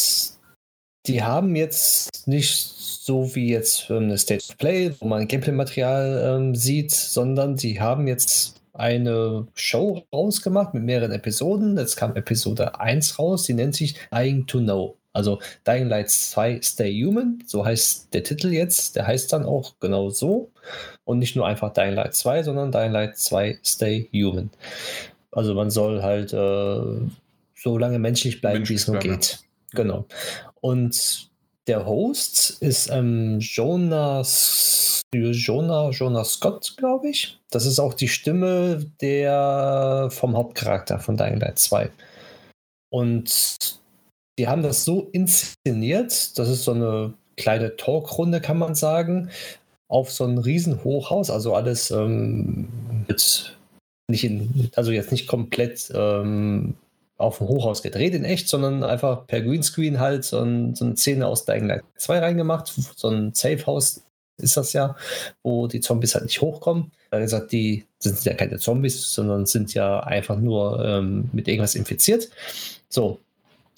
die 1.06 1.22
haben 1.22 1.54
jetzt 1.54 2.26
nicht 2.26 2.75
so 3.06 3.32
wie 3.36 3.50
jetzt 3.50 3.88
ähm, 3.88 4.04
eine 4.04 4.18
State 4.18 4.44
of 4.48 4.58
Play, 4.58 4.92
wo 4.98 5.06
man 5.06 5.28
Gameplay-Material 5.28 6.38
ähm, 6.38 6.54
sieht, 6.56 6.90
sondern 6.90 7.54
die 7.54 7.80
haben 7.80 8.08
jetzt 8.08 8.60
eine 8.72 9.46
Show 9.54 10.02
rausgemacht 10.12 10.74
mit 10.74 10.82
mehreren 10.82 11.12
Episoden. 11.12 11.78
Jetzt 11.78 11.96
kam 11.96 12.16
Episode 12.16 12.80
1 12.80 13.20
raus, 13.20 13.44
die 13.44 13.54
nennt 13.54 13.76
sich 13.76 13.94
Dying 14.12 14.46
to 14.48 14.58
Know. 14.58 14.96
Also 15.12 15.38
Dying 15.64 15.88
Light 15.88 16.10
2 16.10 16.60
Stay 16.62 16.92
Human, 17.04 17.44
so 17.46 17.64
heißt 17.64 18.12
der 18.12 18.24
Titel 18.24 18.52
jetzt. 18.52 18.96
Der 18.96 19.06
heißt 19.06 19.32
dann 19.32 19.46
auch 19.46 19.74
genau 19.78 20.10
so. 20.10 20.50
Und 21.04 21.20
nicht 21.20 21.36
nur 21.36 21.46
einfach 21.46 21.72
Dying 21.72 21.94
Light 21.94 22.14
2, 22.14 22.42
sondern 22.42 22.72
Dying 22.72 22.90
Light 22.90 23.16
2 23.16 23.60
Stay 23.64 24.10
Human. 24.12 24.50
Also 25.30 25.54
man 25.54 25.70
soll 25.70 26.02
halt 26.02 26.32
äh, 26.32 27.08
so 27.54 27.78
lange 27.78 28.00
menschlich 28.00 28.40
bleiben, 28.40 28.68
wie 28.68 28.74
es 28.74 28.88
nur 28.88 28.98
geht. 28.98 29.38
Genau. 29.70 30.06
Und 30.60 31.30
der 31.66 31.86
Host 31.86 32.58
ist 32.60 32.90
ähm, 32.90 33.38
Jonas, 33.40 35.02
Jonah, 35.14 35.90
Jonah 35.90 36.24
Scott, 36.24 36.74
glaube 36.76 37.08
ich. 37.08 37.38
Das 37.50 37.66
ist 37.66 37.78
auch 37.78 37.94
die 37.94 38.08
Stimme 38.08 38.86
der 39.00 40.08
vom 40.10 40.36
Hauptcharakter 40.36 40.98
von 40.98 41.16
Dying 41.16 41.40
Light 41.40 41.58
2. 41.58 41.90
Und 42.90 43.80
die 44.38 44.48
haben 44.48 44.62
das 44.62 44.84
so 44.84 45.08
inszeniert, 45.12 46.38
das 46.38 46.48
ist 46.48 46.64
so 46.64 46.72
eine 46.72 47.14
kleine 47.36 47.76
Talkrunde, 47.76 48.40
kann 48.40 48.58
man 48.58 48.74
sagen, 48.74 49.30
auf 49.88 50.12
so 50.12 50.24
ein 50.24 50.38
riesen 50.38 50.84
Hochhaus, 50.84 51.30
also 51.30 51.54
alles 51.54 51.90
ähm, 51.90 52.68
mit 53.08 53.56
nicht 54.08 54.24
in, 54.24 54.70
also 54.76 54.92
jetzt 54.92 55.10
nicht 55.10 55.26
komplett 55.26 55.90
ähm, 55.94 56.74
auf 57.16 57.38
dem 57.38 57.48
Hochhaus 57.48 57.82
gedreht 57.82 58.14
in 58.14 58.24
echt, 58.24 58.48
sondern 58.48 58.84
einfach 58.84 59.26
per 59.26 59.40
Greenscreen 59.40 60.00
halt 60.00 60.24
so, 60.24 60.40
ein, 60.40 60.74
so 60.74 60.84
eine 60.84 60.96
Szene 60.96 61.26
aus 61.26 61.44
Dying 61.44 61.66
Light 61.66 61.84
2 61.96 62.18
reingemacht, 62.18 62.72
so 62.96 63.08
ein 63.08 63.32
Safe 63.34 63.64
House 63.66 64.02
ist 64.38 64.56
das 64.56 64.72
ja, 64.72 64.96
wo 65.42 65.66
die 65.66 65.80
Zombies 65.80 66.14
halt 66.14 66.24
nicht 66.24 66.40
hochkommen. 66.40 66.92
Hat 67.10 67.20
gesagt, 67.20 67.52
die 67.52 67.86
sind 67.98 68.22
ja 68.24 68.34
keine 68.34 68.58
Zombies, 68.58 69.12
sondern 69.12 69.46
sind 69.46 69.72
ja 69.74 70.00
einfach 70.00 70.36
nur 70.36 70.84
ähm, 70.84 71.30
mit 71.32 71.48
irgendwas 71.48 71.74
infiziert. 71.74 72.28
So. 72.88 73.20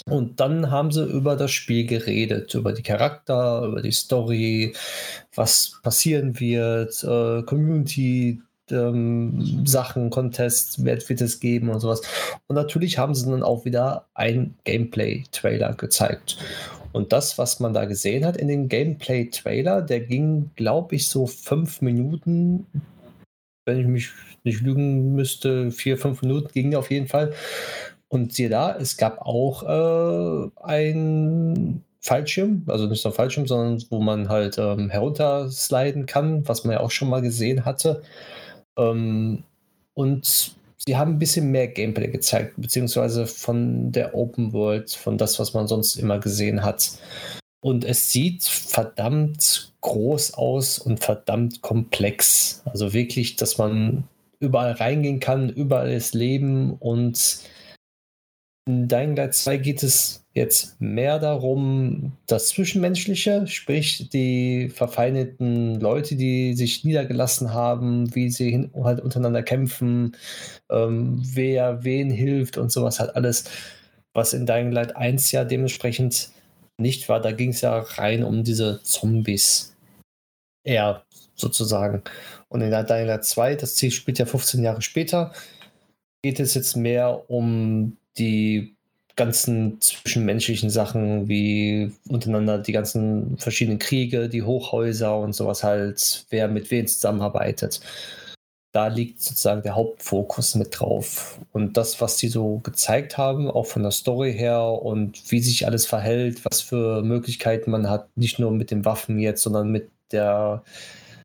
Und 0.05 0.41
dann 0.41 0.71
haben 0.71 0.91
sie 0.91 1.05
über 1.05 1.37
das 1.37 1.51
Spiel 1.51 1.85
geredet, 1.87 2.55
über 2.55 2.73
die 2.73 2.83
Charakter, 2.83 3.63
über 3.65 3.83
die 3.83 3.93
Story, 3.93 4.75
was 5.35 5.79
passieren 5.83 6.41
wird, 6.41 7.05
äh, 7.05 7.43
Community, 7.43 8.41
ähm, 8.73 9.65
Sachen, 9.67 10.11
Contests, 10.11 10.85
wird, 10.85 11.09
wird 11.09 11.21
es 11.21 11.41
geben 11.41 11.69
und 11.69 11.81
sowas. 11.81 12.03
Und 12.47 12.57
natürlich 12.57 12.99
haben 12.99 13.15
sie 13.15 13.31
dann 13.31 13.43
auch 13.43 13.65
wieder 13.65 14.07
ein 14.15 14.55
Gameplay-Trailer 14.65 15.75
gezeigt. 15.75 16.39
Und 16.93 17.13
das, 17.13 17.39
was 17.39 17.61
man 17.61 17.75
da 17.75 17.85
gesehen 17.85 18.25
hat 18.25 18.37
in 18.37 18.49
dem 18.49 18.69
Gameplay-Trailer, 18.69 19.83
der 19.83 20.01
ging, 20.01 20.51
glaube 20.57 20.97
ich, 20.97 21.09
so 21.09 21.27
fünf 21.27 21.83
Minuten, 21.83 22.67
wenn 23.67 23.81
ich 23.81 23.87
mich 23.87 24.11
nicht 24.45 24.63
lügen 24.63 25.15
müsste, 25.15 25.71
vier, 25.71 25.99
fünf 25.99 26.23
Minuten 26.23 26.49
ging 26.53 26.75
auf 26.75 26.91
jeden 26.91 27.09
Fall. 27.09 27.33
Und 28.09 28.33
siehe 28.33 28.49
da, 28.49 28.75
es 28.75 28.97
gab 28.97 29.21
auch 29.21 29.63
äh, 29.65 30.51
ein 30.63 31.85
Fallschirm, 32.01 32.65
also 32.69 32.87
nicht 32.87 33.03
so 33.03 33.11
ein 33.11 33.15
Fallschirm, 33.15 33.47
sondern 33.47 33.85
wo 33.91 34.01
man 34.01 34.29
halt 34.31 34.57
ähm, 34.57 34.89
heruntersliden 34.89 36.07
kann, 36.07 36.49
was 36.49 36.65
man 36.65 36.75
ja 36.75 36.81
auch 36.81 36.91
schon 36.91 37.11
mal 37.11 37.21
gesehen 37.21 37.65
hatte. 37.67 38.03
Ähm, 38.79 39.43
und 39.95 40.55
sie 40.79 40.97
haben 40.97 41.13
ein 41.13 41.19
bisschen 41.19 41.51
mehr 41.51 41.69
Gameplay 41.69 42.09
gezeigt, 42.09 42.55
beziehungsweise 42.57 43.27
von 43.27 43.93
der 43.93 44.15
Open 44.15 44.53
World, 44.53 44.91
von 44.91 45.19
das, 45.19 45.39
was 45.39 45.53
man 45.53 45.67
sonst 45.67 45.97
immer 45.97 46.19
gesehen 46.19 46.65
hat. 46.65 46.93
Und 47.61 47.85
es 47.85 48.11
sieht 48.11 48.45
verdammt 48.45 49.73
groß 49.81 50.35
aus 50.35 50.79
und 50.79 51.01
verdammt 51.01 51.61
komplex. 51.61 52.63
Also 52.65 52.93
wirklich, 52.93 53.37
dass 53.37 53.59
man 53.59 54.05
überall 54.39 54.73
reingehen 54.73 55.19
kann, 55.19 55.49
überall 55.49 55.91
ist 55.91 56.15
Leben 56.15 56.75
und 56.75 57.41
in 58.69 58.87
Dying 58.87 59.17
Light 59.17 59.35
2 59.35 59.57
geht 59.57 59.83
es 59.83 60.27
jetzt 60.35 60.79
mehr 60.79 61.19
darum, 61.19 62.13
das 62.27 62.49
Zwischenmenschliche, 62.49 63.47
sprich 63.47 64.11
die 64.11 64.69
verfeindeten 64.69 65.81
Leute, 65.81 66.17
die 66.17 66.53
sich 66.53 66.85
niedergelassen 66.85 67.55
haben, 67.55 68.15
wie 68.15 68.29
sie 68.29 68.69
halt 68.85 69.01
untereinander 69.01 69.43
kämpfen, 69.43 70.17
ähm, 70.71 71.19
wer 71.33 71.83
wen 71.83 72.11
hilft 72.11 72.59
und 72.59 72.71
sowas 72.71 73.01
halt 73.01 73.17
alles, 73.17 73.45
was 74.13 74.35
in 74.35 74.45
Dying 74.45 74.71
Light 74.71 74.95
1 74.95 75.33
ja 75.33 75.45
dementsprechend 75.45 76.31
nicht 76.77 77.09
war. 77.09 77.21
Da 77.21 77.33
ging 77.33 77.51
es 77.51 77.63
ja 77.63 77.79
rein 77.79 78.23
um 78.23 78.45
diese 78.45 78.83
Zombies. 78.83 79.75
Eher 80.63 81.05
sozusagen. 81.35 82.03
Und 82.49 82.61
in 82.61 82.71
Dying 82.71 83.07
Light 83.07 83.25
2, 83.25 83.55
das 83.55 83.77
Ziel 83.77 83.91
spielt 83.91 84.19
ja 84.19 84.27
15 84.27 84.63
Jahre 84.63 84.83
später, 84.83 85.33
geht 86.23 86.39
es 86.39 86.53
jetzt 86.53 86.77
mehr 86.77 87.31
um 87.31 87.97
die 88.19 88.77
ganzen 89.19 89.81
zwischenmenschlichen 89.81 90.71
Sachen 90.71 91.29
wie 91.29 91.93
untereinander 92.09 92.59
die 92.59 92.73
ganzen 92.73 93.37
verschiedenen 93.37 93.81
Kriege, 93.81 94.29
die 94.29 94.45
Hochhäuser 94.45 95.19
und 95.19 95.35
sowas 95.35 95.65
halt, 95.65 96.25
wer 96.31 96.49
mit 96.49 96.71
wem 96.71 96.87
zusammenarbeitet. 96.87 97.81
Da 98.73 98.87
liegt 98.87 99.21
sozusagen 99.21 99.63
der 99.63 99.75
Hauptfokus 99.75 100.55
mit 100.55 100.79
drauf. 100.79 101.41
Und 101.53 101.77
das, 101.77 102.01
was 102.01 102.17
die 102.17 102.29
so 102.29 102.59
gezeigt 102.59 103.19
haben, 103.19 103.51
auch 103.51 103.67
von 103.67 103.83
der 103.83 103.91
Story 103.91 104.35
her 104.35 104.63
und 104.63 105.21
wie 105.33 105.41
sich 105.41 105.67
alles 105.67 105.87
verhält, 105.87 106.45
was 106.45 106.61
für 106.61 107.03
Möglichkeiten 107.03 107.71
man 107.73 107.91
hat, 107.91 108.09
nicht 108.17 108.39
nur 108.39 108.53
mit 108.53 108.71
den 108.71 108.85
Waffen 108.85 109.19
jetzt, 109.19 109.43
sondern 109.43 109.71
mit 109.71 109.91
der 110.13 110.63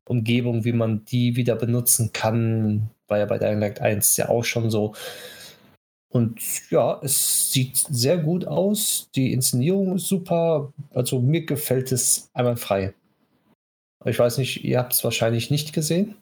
Umgebung, 0.06 0.64
wie 0.64 0.72
man 0.72 1.04
die 1.04 1.36
wieder 1.36 1.54
benutzen 1.54 2.12
kann, 2.12 2.90
war 3.08 3.18
ja 3.18 3.26
bei 3.26 3.38
Dying 3.38 3.60
Light 3.60 3.80
1 3.80 4.16
ja 4.16 4.28
auch 4.28 4.44
schon 4.44 4.70
so. 4.70 4.94
Und 6.14 6.70
ja, 6.70 7.00
es 7.02 7.50
sieht 7.50 7.76
sehr 7.76 8.18
gut 8.18 8.46
aus. 8.46 9.10
Die 9.16 9.32
Inszenierung 9.32 9.96
ist 9.96 10.06
super. 10.06 10.72
Also 10.90 11.20
mir 11.20 11.44
gefällt 11.44 11.90
es 11.90 12.30
einmal 12.32 12.56
frei. 12.56 12.94
Ich 14.04 14.18
weiß 14.18 14.38
nicht, 14.38 14.64
ihr 14.64 14.78
habt 14.78 14.92
es 14.92 15.02
wahrscheinlich 15.02 15.50
nicht 15.50 15.72
gesehen. 15.72 16.14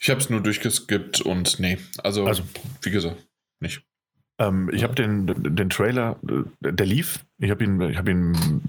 Ich 0.00 0.08
habe 0.08 0.20
es 0.20 0.30
nur 0.30 0.40
durchgeskippt 0.40 1.20
und 1.20 1.60
nee, 1.60 1.78
also, 2.02 2.24
also 2.24 2.42
wie 2.80 2.90
gesagt, 2.90 3.22
nicht. 3.60 3.82
Ähm, 4.40 4.70
ich 4.72 4.82
habe 4.82 4.94
den, 4.94 5.26
den 5.26 5.68
Trailer, 5.68 6.18
der 6.60 6.86
lief. 6.86 7.24
Ich 7.38 7.50
habe 7.50 7.64
ihn, 7.64 7.80
ich 7.82 7.98
habe 7.98 8.10
ihn, 8.12 8.62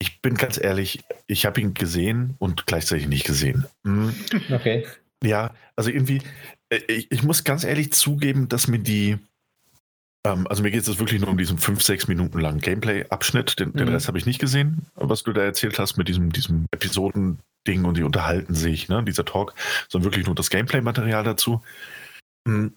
ich 0.00 0.20
bin 0.20 0.34
ganz 0.34 0.62
ehrlich, 0.62 1.02
ich 1.26 1.46
habe 1.46 1.60
ihn 1.62 1.72
gesehen 1.72 2.34
und 2.38 2.66
gleichzeitig 2.66 3.08
nicht 3.08 3.24
gesehen. 3.24 3.64
Mhm. 3.84 4.14
Okay. 4.50 4.86
Ja, 5.22 5.54
also 5.76 5.90
irgendwie, 5.90 6.22
äh, 6.70 6.80
ich, 6.88 7.10
ich 7.10 7.22
muss 7.22 7.44
ganz 7.44 7.64
ehrlich 7.64 7.92
zugeben, 7.92 8.48
dass 8.48 8.68
mir 8.68 8.78
die, 8.78 9.18
ähm, 10.26 10.46
also 10.48 10.62
mir 10.62 10.70
geht 10.70 10.86
es 10.86 10.98
wirklich 10.98 11.20
nur 11.20 11.30
um 11.30 11.38
diesen 11.38 11.58
fünf, 11.58 11.82
sechs 11.82 12.08
Minuten 12.08 12.40
langen 12.40 12.60
Gameplay-Abschnitt. 12.60 13.58
Den, 13.58 13.70
mhm. 13.70 13.78
den 13.78 13.88
Rest 13.88 14.08
habe 14.08 14.18
ich 14.18 14.26
nicht 14.26 14.40
gesehen, 14.40 14.86
was 14.94 15.22
du 15.22 15.32
da 15.32 15.42
erzählt 15.42 15.78
hast 15.78 15.96
mit 15.96 16.08
diesem, 16.08 16.32
diesem 16.32 16.66
Episoden-Ding 16.72 17.84
und 17.84 17.96
die 17.96 18.02
unterhalten 18.02 18.54
sich, 18.54 18.88
ne, 18.88 19.02
dieser 19.02 19.24
Talk, 19.24 19.54
sondern 19.88 20.10
wirklich 20.10 20.26
nur 20.26 20.34
das 20.34 20.50
Gameplay-Material 20.50 21.24
dazu. 21.24 21.62
Mhm. 22.46 22.74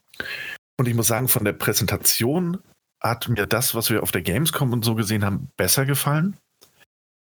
Und 0.80 0.88
ich 0.88 0.96
muss 0.96 1.08
sagen, 1.08 1.28
von 1.28 1.46
der 1.46 1.54
Präsentation 1.54 2.60
hat 3.02 3.28
mir 3.28 3.46
das, 3.46 3.76
was 3.76 3.90
wir 3.90 4.02
auf 4.02 4.12
der 4.12 4.22
Gamescom 4.22 4.72
und 4.72 4.86
so 4.86 4.96
gesehen 4.96 5.26
haben, 5.26 5.50
besser 5.58 5.86
gefallen. 5.86 6.38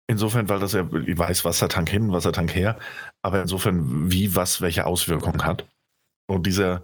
Insofern, 0.06 0.48
weil 0.48 0.58
das 0.58 0.72
ja, 0.72 0.88
ich 1.06 1.16
weiß, 1.16 1.44
Wassertank 1.44 1.88
hin, 1.88 2.12
Wassertank 2.12 2.54
her, 2.54 2.78
aber 3.22 3.40
insofern, 3.40 4.10
wie 4.10 4.34
was 4.34 4.60
welche 4.60 4.84
Auswirkungen 4.84 5.44
hat. 5.44 5.66
Und 6.28 6.46
dieser 6.46 6.82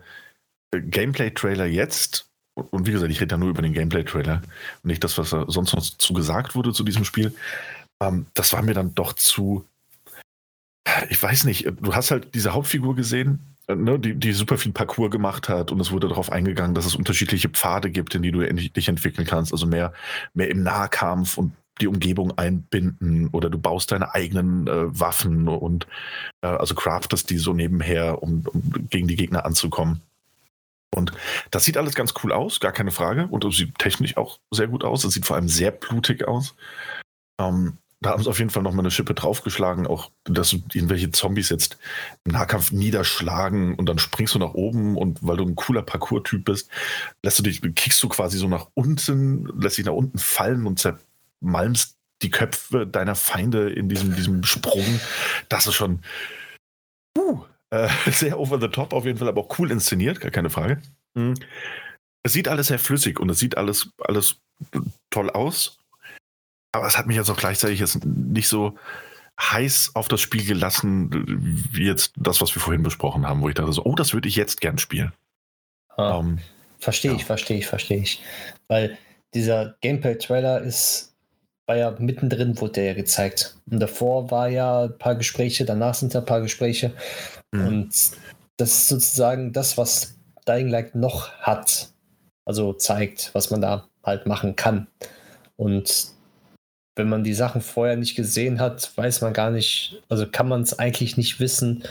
Gameplay-Trailer 0.73 1.67
jetzt 1.67 2.31
und 2.57 2.87
wie 2.87 2.93
gesagt, 2.93 3.11
ich 3.11 3.21
rede 3.21 3.35
ja 3.35 3.39
nur 3.39 3.51
über 3.51 3.63
den 3.63 3.75
Gameplay-Trailer 3.75 4.41
und 4.83 4.89
nicht 4.89 5.05
das, 5.05 5.19
was 5.19 5.31
sonst 5.31 5.75
noch 5.75 5.83
zu 5.83 6.15
gesagt 6.15 6.55
wurde 6.55 6.73
zu 6.73 6.85
diesem 6.85 7.05
Spiel. 7.05 7.35
Ähm, 8.03 8.27
das 8.35 8.53
war 8.53 8.63
mir 8.63 8.75
dann 8.75 8.95
doch 8.95 9.13
zu. 9.13 9.67
Ich 11.11 11.23
weiß 11.23 11.45
nicht, 11.45 11.67
du 11.67 11.95
hast 11.95 12.11
halt 12.11 12.35
diese 12.35 12.55
Hauptfigur 12.55 12.97
gesehen, 12.97 13.41
äh, 13.69 13.75
ne, 13.75 13.99
die, 13.99 14.15
die 14.15 14.33
super 14.33 14.57
viel 14.57 14.73
Parcours 14.73 15.11
gemacht 15.11 15.49
hat 15.49 15.71
und 15.71 15.81
es 15.81 15.91
wurde 15.91 16.09
darauf 16.09 16.33
eingegangen, 16.33 16.75
dass 16.75 16.87
es 16.87 16.95
unterschiedliche 16.95 17.51
Pfade 17.51 17.91
gibt, 17.91 18.15
in 18.15 18.23
die 18.23 18.33
du 18.33 18.41
dich 18.41 18.89
entwickeln 18.89 19.27
kannst. 19.27 19.53
Also 19.53 19.67
mehr, 19.67 19.93
mehr 20.33 20.49
im 20.51 20.63
Nahkampf 20.63 21.37
und 21.37 21.53
die 21.83 21.89
Umgebung 21.89 22.39
einbinden 22.39 23.29
oder 23.33 23.51
du 23.51 23.59
baust 23.59 23.93
deine 23.93 24.15
eigenen 24.15 24.67
äh, 24.67 24.99
Waffen 24.99 25.47
und 25.47 25.87
äh, 26.41 26.47
also 26.47 26.75
craftest 26.75 27.29
die 27.29 27.37
so 27.37 27.53
nebenher, 27.53 28.23
um, 28.23 28.47
um 28.51 28.89
gegen 28.89 29.09
die 29.09 29.17
Gegner 29.17 29.45
anzukommen. 29.45 30.01
Und 30.97 31.13
das 31.51 31.65
sieht 31.65 31.77
alles 31.77 31.95
ganz 31.95 32.15
cool 32.23 32.33
aus, 32.33 32.61
gar 32.61 32.73
keine 32.73 32.91
Frage. 32.91 33.27
Und 33.29 33.45
es 33.45 33.57
sieht 33.57 33.79
technisch 33.79 34.17
auch 34.17 34.39
sehr 34.51 34.69
gut 34.69 34.85
aus. 34.85 35.05
Es 35.05 35.15
sieht 35.15 35.27
vor 35.27 35.37
allem 35.37 35.49
sehr 35.49 35.71
blutig 35.71 36.27
aus. 36.27 36.55
Ähm, 37.41 37.79
da 38.01 38.11
haben 38.11 38.23
sie 38.23 38.29
auf 38.29 38.39
jeden 38.39 38.51
Fall 38.51 38.63
nochmal 38.63 38.85
eine 38.85 38.91
Schippe 38.91 39.15
draufgeschlagen, 39.15 39.87
auch 39.87 40.11
dass 40.25 40.53
irgendwelche 40.53 41.11
Zombies 41.11 41.49
jetzt 41.49 41.79
im 42.25 42.33
Nahkampf 42.33 42.71
niederschlagen 42.71 43.75
und 43.75 43.89
dann 43.89 43.99
springst 43.99 44.35
du 44.35 44.39
nach 44.39 44.53
oben 44.53 44.97
und 44.97 45.27
weil 45.27 45.39
du 45.39 45.45
ein 45.45 45.57
cooler 45.57 45.83
Parcours-Typ 45.83 46.45
bist, 46.45 46.69
lässt 47.23 47.39
du 47.39 47.43
dich, 47.43 47.63
kickst 47.75 48.03
du 48.03 48.09
quasi 48.09 48.37
so 48.37 48.49
nach 48.49 48.69
unten, 48.75 49.47
lässt 49.59 49.79
dich 49.79 49.87
nach 49.87 49.95
unten 49.95 50.19
fallen 50.19 50.67
und 50.67 50.79
zermalmst 50.79 51.97
die 52.23 52.31
Köpfe 52.31 52.87
deiner 52.87 53.15
Feinde 53.15 53.71
in 53.71 53.89
diesem, 53.89 54.15
diesem 54.15 54.45
Sprung. 54.45 55.01
Das 55.49 55.67
ist 55.67 55.75
schon, 55.75 56.01
uh, 57.19 57.45
äh, 57.71 57.89
sehr 58.11 58.39
over 58.39 58.61
the 58.61 58.69
top 58.69 58.93
auf 58.93 59.05
jeden 59.05 59.19
Fall, 59.19 59.29
aber 59.29 59.43
auch 59.43 59.59
cool 59.59 59.71
inszeniert, 59.71 60.21
gar 60.21 60.31
keine 60.31 60.51
Frage. 60.51 60.81
Mhm. 61.15 61.35
Es 62.23 62.33
sieht 62.33 62.49
alles 62.49 62.69
sehr 62.69 62.79
flüssig 62.79 63.21
und 63.21 63.31
es 63.31 63.39
sieht 63.39 63.57
alles, 63.57 63.91
alles 63.99 64.41
toll 65.11 65.31
aus. 65.31 65.79
Aber 66.73 66.87
es 66.87 66.99
hat 66.99 67.07
mich 67.07 67.17
jetzt 67.17 67.31
auch 67.31 67.37
gleichzeitig 67.37 67.81
jetzt 67.81 68.05
nicht 68.05 68.49
so 68.49 68.77
heiß 69.41 69.93
auf 69.95 70.09
das 70.09 70.21
Spiel 70.21 70.45
gelassen, 70.45 71.11
wie 71.73 71.87
jetzt 71.87 72.13
das, 72.17 72.41
was 72.41 72.55
wir 72.55 72.61
vorhin 72.63 72.83
besprochen 72.83 73.27
haben, 73.27 73.43
wo 73.43 73.49
ich 73.49 73.55
dachte 73.55 73.73
so, 73.73 73.85
oh, 73.85 73.95
das 73.95 74.13
würde 74.13 74.29
ich 74.29 74.37
jetzt 74.37 74.61
gern 74.61 74.79
spielen. 74.79 75.13
Ah, 75.97 76.17
um, 76.17 76.29
ähm, 76.29 76.39
verstehe 76.79 77.13
ja. 77.13 77.17
ich, 77.17 77.25
verstehe 77.25 77.59
ich, 77.59 77.67
verstehe 77.67 77.99
ich. 77.99 78.23
Weil 78.69 78.99
dieser 79.35 79.77
Gameplay-Trailer 79.81 80.63
ist 80.63 81.16
war 81.67 81.77
ja 81.77 81.95
mittendrin, 81.99 82.61
wurde 82.61 82.75
der 82.75 82.85
ja 82.85 82.95
gezeigt. 82.95 83.57
Und 83.71 83.81
davor 83.81 84.31
war 84.31 84.49
ja 84.49 84.85
ein 84.85 84.99
paar 84.99 85.17
Gespräche, 85.17 85.65
danach 85.65 85.95
sind 85.95 86.15
da 86.15 86.21
ein 86.21 86.25
paar 86.25 86.41
Gespräche. 86.41 86.93
Mhm. 87.53 87.67
Und 87.67 87.89
das 88.57 88.71
ist 88.71 88.89
sozusagen 88.89 89.53
das, 89.53 89.77
was 89.77 90.17
Dying 90.47 90.69
Light 90.69 90.95
noch 90.95 91.33
hat. 91.39 91.91
Also 92.45 92.73
zeigt, 92.73 93.31
was 93.35 93.51
man 93.51 93.61
da 93.61 93.89
halt 94.05 94.27
machen 94.27 94.55
kann. 94.55 94.87
Und 95.57 96.09
wenn 96.95 97.09
man 97.09 97.25
die 97.25 97.35
Sachen 97.35 97.61
vorher 97.61 97.97
nicht 97.97 98.15
gesehen 98.15 98.61
hat, 98.61 98.97
weiß 98.97 99.21
man 99.21 99.33
gar 99.33 99.51
nicht, 99.51 100.03
also 100.09 100.27
kann 100.27 100.49
man 100.49 100.63
es 100.63 100.79
eigentlich 100.79 101.17
nicht 101.17 101.41
wissen, 101.41 101.83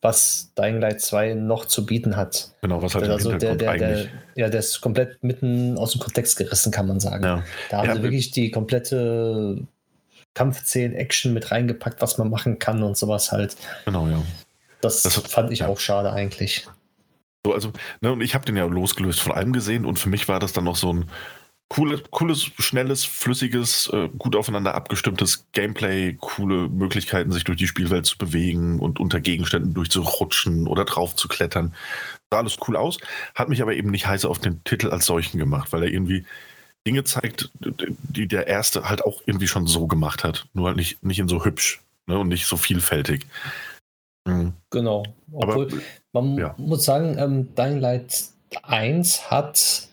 was 0.00 0.52
Dying 0.56 0.80
Light 0.80 1.00
2 1.00 1.34
noch 1.34 1.64
zu 1.66 1.84
bieten 1.84 2.16
hat. 2.16 2.52
Genau, 2.62 2.80
was 2.80 2.94
hat 2.94 3.02
also 3.02 3.32
der, 3.36 3.56
der, 3.56 3.76
der, 3.76 4.06
Ja, 4.36 4.48
der 4.48 4.60
ist 4.60 4.80
komplett 4.80 5.22
mitten 5.24 5.76
aus 5.76 5.92
dem 5.92 6.00
Kontext 6.00 6.36
gerissen, 6.36 6.70
kann 6.70 6.86
man 6.86 7.00
sagen. 7.00 7.24
Ja. 7.24 7.44
Da 7.70 7.78
haben 7.78 7.88
ja, 7.88 7.96
sie 7.96 8.02
wirklich 8.02 8.30
die 8.30 8.50
komplette 8.50 9.66
Kampfszenen, 10.34 10.94
Action 10.96 11.34
mit 11.34 11.50
reingepackt, 11.50 12.00
was 12.00 12.16
man 12.18 12.30
machen 12.30 12.58
kann 12.60 12.82
und 12.82 12.96
sowas 12.96 13.32
halt. 13.32 13.56
Genau, 13.86 14.06
ja. 14.06 14.22
Das, 14.80 15.02
Das- 15.02 15.16
fand 15.16 15.50
ich 15.50 15.60
ja. 15.60 15.68
auch 15.68 15.80
schade 15.80 16.12
eigentlich. 16.12 16.66
So, 17.44 17.54
also, 17.54 17.72
ne, 18.00 18.12
und 18.12 18.20
ich 18.20 18.34
habe 18.34 18.44
den 18.44 18.56
ja 18.56 18.64
losgelöst 18.66 19.20
von 19.20 19.32
allem 19.32 19.52
gesehen 19.52 19.84
und 19.84 19.98
für 19.98 20.08
mich 20.08 20.28
war 20.28 20.40
das 20.40 20.52
dann 20.52 20.64
noch 20.64 20.76
so 20.76 20.92
ein 20.92 21.06
cooles, 21.68 22.02
cooles 22.10 22.50
schnelles, 22.58 23.04
flüssiges, 23.04 23.90
äh, 23.92 24.08
gut 24.16 24.36
aufeinander 24.36 24.74
abgestimmtes 24.74 25.46
Gameplay, 25.52 26.16
coole 26.20 26.68
Möglichkeiten, 26.68 27.32
sich 27.32 27.44
durch 27.44 27.58
die 27.58 27.66
Spielwelt 27.66 28.06
zu 28.06 28.16
bewegen 28.18 28.80
und 28.80 29.00
unter 29.00 29.20
Gegenständen 29.20 29.74
durchzurutschen 29.74 30.66
oder 30.66 30.84
drauf 30.84 31.14
zu 31.14 31.28
klettern. 31.28 31.74
Sah 32.30 32.38
alles 32.38 32.56
cool 32.66 32.76
aus, 32.76 32.98
hat 33.34 33.48
mich 33.48 33.62
aber 33.62 33.74
eben 33.74 33.90
nicht 33.90 34.06
heiß 34.06 34.24
auf 34.24 34.38
den 34.38 34.62
Titel 34.64 34.90
als 34.90 35.06
solchen 35.06 35.38
gemacht, 35.38 35.72
weil 35.72 35.82
er 35.82 35.90
irgendwie 35.90 36.24
Dinge 36.86 37.04
zeigt, 37.04 37.50
die 37.60 38.26
der 38.26 38.46
erste 38.46 38.88
halt 38.88 39.04
auch 39.04 39.20
irgendwie 39.26 39.48
schon 39.48 39.66
so 39.66 39.86
gemacht 39.86 40.24
hat. 40.24 40.46
Nur 40.54 40.68
halt 40.68 40.76
nicht, 40.76 41.02
nicht 41.04 41.18
in 41.18 41.28
so 41.28 41.44
hübsch 41.44 41.82
ne, 42.06 42.18
und 42.18 42.28
nicht 42.28 42.46
so 42.46 42.56
vielfältig. 42.56 43.26
Mhm. 44.26 44.54
Genau. 44.70 45.04
Aber 45.34 45.56
Obwohl, 45.56 45.82
man 46.12 46.38
ja. 46.38 46.54
muss 46.56 46.84
sagen, 46.84 47.18
ähm, 47.18 47.54
Dying 47.54 47.80
Light 47.80 48.24
1 48.62 49.30
hat 49.30 49.87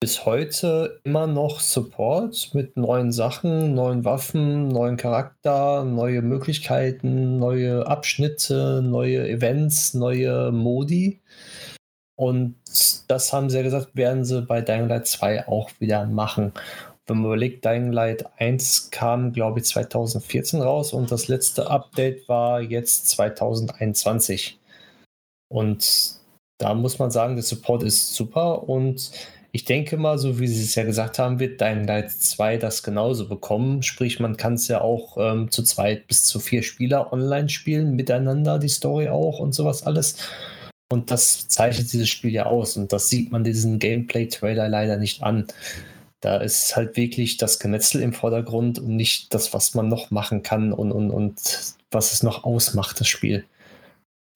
bis 0.00 0.24
heute 0.24 1.00
immer 1.02 1.26
noch 1.26 1.58
Support 1.58 2.54
mit 2.54 2.76
neuen 2.76 3.10
Sachen, 3.10 3.74
neuen 3.74 4.04
Waffen, 4.04 4.68
neuen 4.68 4.96
Charakter, 4.96 5.84
neue 5.84 6.22
Möglichkeiten, 6.22 7.38
neue 7.38 7.86
Abschnitte, 7.86 8.80
neue 8.82 9.28
Events, 9.28 9.94
neue 9.94 10.52
Modi. 10.52 11.20
Und 12.16 12.56
das 13.08 13.32
haben 13.32 13.50
sie 13.50 13.56
ja 13.56 13.62
gesagt, 13.62 13.96
werden 13.96 14.24
sie 14.24 14.42
bei 14.42 14.60
Dying 14.60 14.88
Light 14.88 15.06
2 15.08 15.48
auch 15.48 15.70
wieder 15.80 16.06
machen. 16.06 16.52
Wenn 17.06 17.18
man 17.18 17.26
überlegt, 17.26 17.64
Dying 17.64 17.90
Light 17.90 18.24
1 18.38 18.90
kam, 18.90 19.32
glaube 19.32 19.60
ich, 19.60 19.64
2014 19.66 20.62
raus 20.62 20.92
und 20.92 21.10
das 21.10 21.26
letzte 21.26 21.70
Update 21.70 22.28
war 22.28 22.60
jetzt 22.60 23.08
2021. 23.08 24.60
Und 25.48 26.18
da 26.58 26.74
muss 26.74 26.98
man 26.98 27.10
sagen, 27.10 27.34
der 27.34 27.44
Support 27.44 27.82
ist 27.82 28.14
super 28.14 28.68
und 28.68 29.10
ich 29.52 29.64
denke 29.64 29.96
mal, 29.96 30.18
so 30.18 30.38
wie 30.40 30.46
Sie 30.46 30.62
es 30.62 30.74
ja 30.74 30.84
gesagt 30.84 31.18
haben, 31.18 31.40
wird 31.40 31.60
Dying 31.60 31.86
Light 31.86 32.10
2 32.10 32.58
das 32.58 32.82
genauso 32.82 33.28
bekommen. 33.28 33.82
Sprich, 33.82 34.20
man 34.20 34.36
kann 34.36 34.54
es 34.54 34.68
ja 34.68 34.80
auch 34.82 35.16
ähm, 35.18 35.50
zu 35.50 35.62
zweit 35.62 36.06
bis 36.06 36.24
zu 36.24 36.38
vier 36.38 36.62
Spieler 36.62 37.12
online 37.12 37.48
spielen, 37.48 37.96
miteinander, 37.96 38.58
die 38.58 38.68
Story 38.68 39.08
auch 39.08 39.38
und 39.38 39.54
sowas 39.54 39.84
alles. 39.84 40.16
Und 40.90 41.10
das 41.10 41.48
zeichnet 41.48 41.92
dieses 41.92 42.08
Spiel 42.08 42.32
ja 42.32 42.46
aus 42.46 42.76
und 42.76 42.92
das 42.92 43.08
sieht 43.08 43.30
man 43.30 43.44
diesen 43.44 43.78
Gameplay-Trailer 43.78 44.68
leider 44.68 44.96
nicht 44.96 45.22
an. 45.22 45.46
Da 46.20 46.38
ist 46.38 46.76
halt 46.76 46.96
wirklich 46.96 47.36
das 47.36 47.58
Gemetzel 47.58 48.02
im 48.02 48.12
Vordergrund 48.12 48.78
und 48.78 48.96
nicht 48.96 49.32
das, 49.32 49.54
was 49.54 49.74
man 49.74 49.88
noch 49.88 50.10
machen 50.10 50.42
kann 50.42 50.72
und, 50.72 50.92
und, 50.92 51.10
und 51.10 51.74
was 51.90 52.12
es 52.12 52.22
noch 52.22 52.44
ausmacht, 52.44 53.00
das 53.00 53.08
Spiel. 53.08 53.44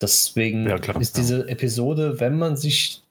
Deswegen 0.00 0.68
Ja, 0.68 0.78
klar, 0.78 1.00
ist 1.00 1.16
ja. 1.16 1.22
diese 1.22 1.48
Episode, 1.48 2.20
wenn 2.20 2.36
man 2.36 2.56
sich 2.56 3.01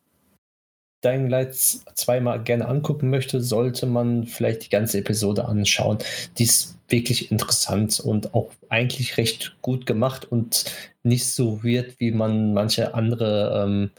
Dying 1.03 1.29
Light 1.29 1.55
zweimal 1.55 2.43
gerne 2.43 2.67
angucken 2.67 3.09
möchte, 3.09 3.41
sollte 3.41 3.85
man 3.85 4.25
vielleicht 4.25 4.65
die 4.65 4.69
ganze 4.69 4.99
Episode 4.99 5.45
anschauen. 5.45 5.97
Die 6.37 6.43
ist 6.43 6.77
wirklich 6.89 7.31
interessant 7.31 7.99
und 7.99 8.33
auch 8.33 8.51
eigentlich 8.69 9.17
recht 9.17 9.55
gut 9.61 9.85
gemacht 9.85 10.25
und 10.25 10.65
nicht 11.03 11.25
so 11.25 11.63
weird, 11.63 11.99
wie 11.99 12.11
man 12.11 12.53
manche 12.53 12.93
andere 12.93 13.63
ähm, 13.65 13.91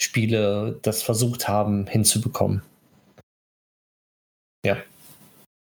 Spiele 0.00 0.78
das 0.82 1.02
versucht 1.02 1.48
haben 1.48 1.86
hinzubekommen. 1.86 2.62
Ja. 4.64 4.76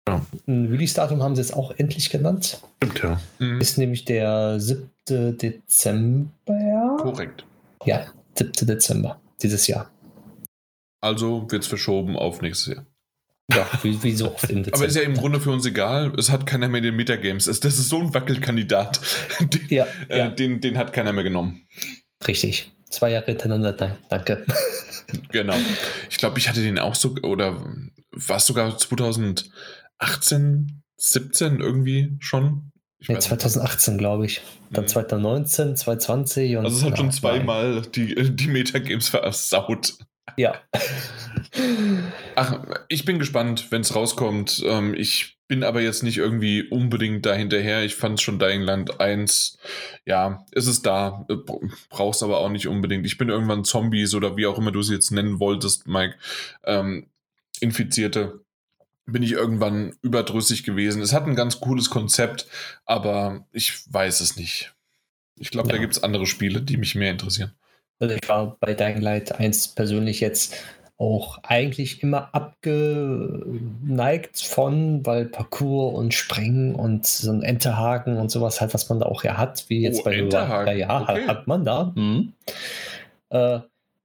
Ja. 0.08 0.26
Ein 0.48 0.68
Release-Datum 0.68 1.22
haben 1.22 1.36
sie 1.36 1.41
jetzt 1.41 1.54
auch 1.54 1.72
endlich 1.78 2.10
genannt. 2.10 2.62
Stimmt, 2.78 3.04
ja. 3.04 3.22
Mhm. 3.39 3.60
Ist 3.62 3.78
nämlich 3.78 4.06
der 4.06 4.60
7. 4.60 4.89
Dezember. 5.38 6.98
Korrekt. 7.00 7.45
Ja, 7.86 8.06
7. 8.36 8.68
Dezember 8.68 9.20
dieses 9.41 9.68
Jahr. 9.68 9.91
Also 11.02 11.50
wird 11.50 11.64
es 11.64 11.68
verschoben 11.68 12.16
auf 12.18 12.41
nächstes 12.41 12.76
Jahr. 12.76 12.86
Ja, 13.54 13.66
wie, 13.82 14.02
wie 14.04 14.12
so 14.14 14.34
oft 14.34 14.50
im 14.50 14.64
Dezember. 14.64 14.78
Aber 14.78 14.86
ist 14.88 14.95
ja 14.95 15.04
im 15.04 15.16
Grunde 15.16 15.39
für 15.39 15.52
uns 15.52 15.66
egal. 15.66 16.12
Es 16.18 16.30
hat 16.32 16.45
keiner 16.45 16.68
mehr 16.68 16.82
den 16.82 16.95
Metagames. 16.95 17.48
Es- 17.48 17.60
Das 17.62 17.80
ist 17.80 17.89
so 17.89 18.00
ein 18.00 18.14
Wackelkandidat. 18.14 19.00
Den, 19.39 19.62
Ja, 19.70 19.88
äh, 20.10 20.18
ja, 20.18 20.28
den, 20.30 20.60
den 20.60 20.78
hat 20.78 20.91
keiner 20.93 21.14
mehr 21.14 21.24
genommen. 21.24 21.62
richtig. 22.28 22.72
Zwei 22.89 23.12
Jahre 23.12 23.26
hintereinander, 23.26 23.74
da- 23.74 23.98
danke. 24.10 24.45
Genau. 25.32 25.56
Ich 26.10 26.18
glaube, 26.18 26.38
ich 26.38 26.50
hatte 26.50 26.62
den 26.62 26.78
auch 26.80 26.93
so, 26.93 27.16
oder 27.24 27.66
war 28.12 28.36
es 28.38 28.45
sogar 28.45 28.78
2018, 28.78 30.84
17 30.98 31.60
irgendwie 31.62 32.18
schon? 32.20 32.72
Ich 33.00 33.08
nicht. 33.10 33.22
2018, 33.22 33.98
glaube 33.98 34.26
ich. 34.26 34.41
Dann 34.72 34.84
Mhm. 34.84 34.88
2019, 34.89 35.76
2020 35.78 36.58
und. 36.58 36.66
Also 36.66 36.78
es 36.80 36.84
hat 36.84 36.98
schon 36.98 37.06
Ja, 37.08 37.12
zweimal 37.14 37.82
die, 37.84 38.36
die 38.36 38.48
Metagames 38.48 39.08
versaut. 39.10 39.93
Ja. 40.36 40.61
Ach, 42.36 42.63
ich 42.89 43.05
bin 43.05 43.19
gespannt, 43.19 43.71
wenn 43.71 43.82
es 43.82 43.95
rauskommt. 43.95 44.61
Ähm, 44.65 44.93
ich 44.93 45.38
bin 45.47 45.63
aber 45.63 45.82
jetzt 45.82 46.03
nicht 46.03 46.17
irgendwie 46.17 46.63
unbedingt 46.63 47.25
da 47.25 47.34
hinterher. 47.34 47.84
Ich 47.84 47.95
fand 47.95 48.21
schon 48.21 48.38
Dying 48.38 48.61
Land 48.61 48.99
1, 48.99 49.57
ja, 50.05 50.45
es 50.51 50.67
ist 50.67 50.86
da. 50.86 51.25
Äh, 51.30 51.36
br- 51.36 51.61
Brauchst 51.89 52.21
aber 52.21 52.39
auch 52.39 52.49
nicht 52.49 52.67
unbedingt. 52.67 53.05
Ich 53.05 53.17
bin 53.17 53.30
irgendwann 53.30 53.63
Zombies 53.63 54.13
oder 54.13 54.36
wie 54.38 54.45
auch 54.47 54.57
immer 54.57 54.71
du 54.71 54.82
sie 54.82 54.93
jetzt 54.93 55.11
nennen 55.11 55.39
wolltest, 55.39 55.88
Mike. 55.88 56.15
Ähm, 56.65 57.09
Infizierte. 57.59 58.41
Bin 59.05 59.23
ich 59.23 59.32
irgendwann 59.32 59.95
überdrüssig 60.01 60.63
gewesen. 60.63 61.01
Es 61.01 61.13
hat 61.13 61.25
ein 61.28 61.36
ganz 61.36 61.61
cooles 61.61 61.89
Konzept, 61.89 62.45
aber 62.86 63.47
ich 63.53 63.91
weiß 63.91 64.19
es 64.19 64.36
nicht. 64.36 64.73
Ich 65.39 65.49
glaube, 65.49 65.69
da 65.69 65.75
Ja. 65.75 65.82
gibt 65.82 65.93
es 65.93 66.03
andere 66.03 66.28
Spiele, 66.28 66.61
die 66.61 66.75
mich 66.78 66.93
mehr 66.95 67.11
interessieren. 67.11 67.53
Also 68.00 68.16
ich 68.16 68.30
war 68.30 68.58
bei 68.60 68.74
Dying 68.74 69.02
Light 69.02 69.39
1 69.39 69.70
persönlich 69.70 70.20
jetzt 70.20 70.56
auch 71.00 71.38
eigentlich 71.43 72.02
immer 72.02 72.34
abgeneigt 72.34 74.41
von, 74.41 75.06
weil 75.06 75.26
Parcours 75.26 75.93
und 75.95 76.14
Springen 76.14 76.74
und 76.74 77.06
so 77.06 77.32
ein 77.32 77.43
Enterhaken 77.43 78.18
und 78.18 78.32
sowas 78.32 78.62
halt, 78.62 78.74
was 78.74 78.89
man 78.89 79.00
da 79.00 79.06
auch 79.06 79.24
ja 79.24 79.38
hat, 79.38 79.66
wie 79.68 79.82
jetzt 79.82 80.00
Oh, 80.02 80.06
bei 80.06 80.16
Enterhaken, 80.16 80.78
Ja, 80.78 80.88
ja, 80.88 81.02
okay. 81.02 81.22
hat, 81.22 81.28
hat 81.28 81.48
man 81.48 81.64
da. 81.64 81.91
Mhm. 81.95 82.34
Äh, 83.30 83.60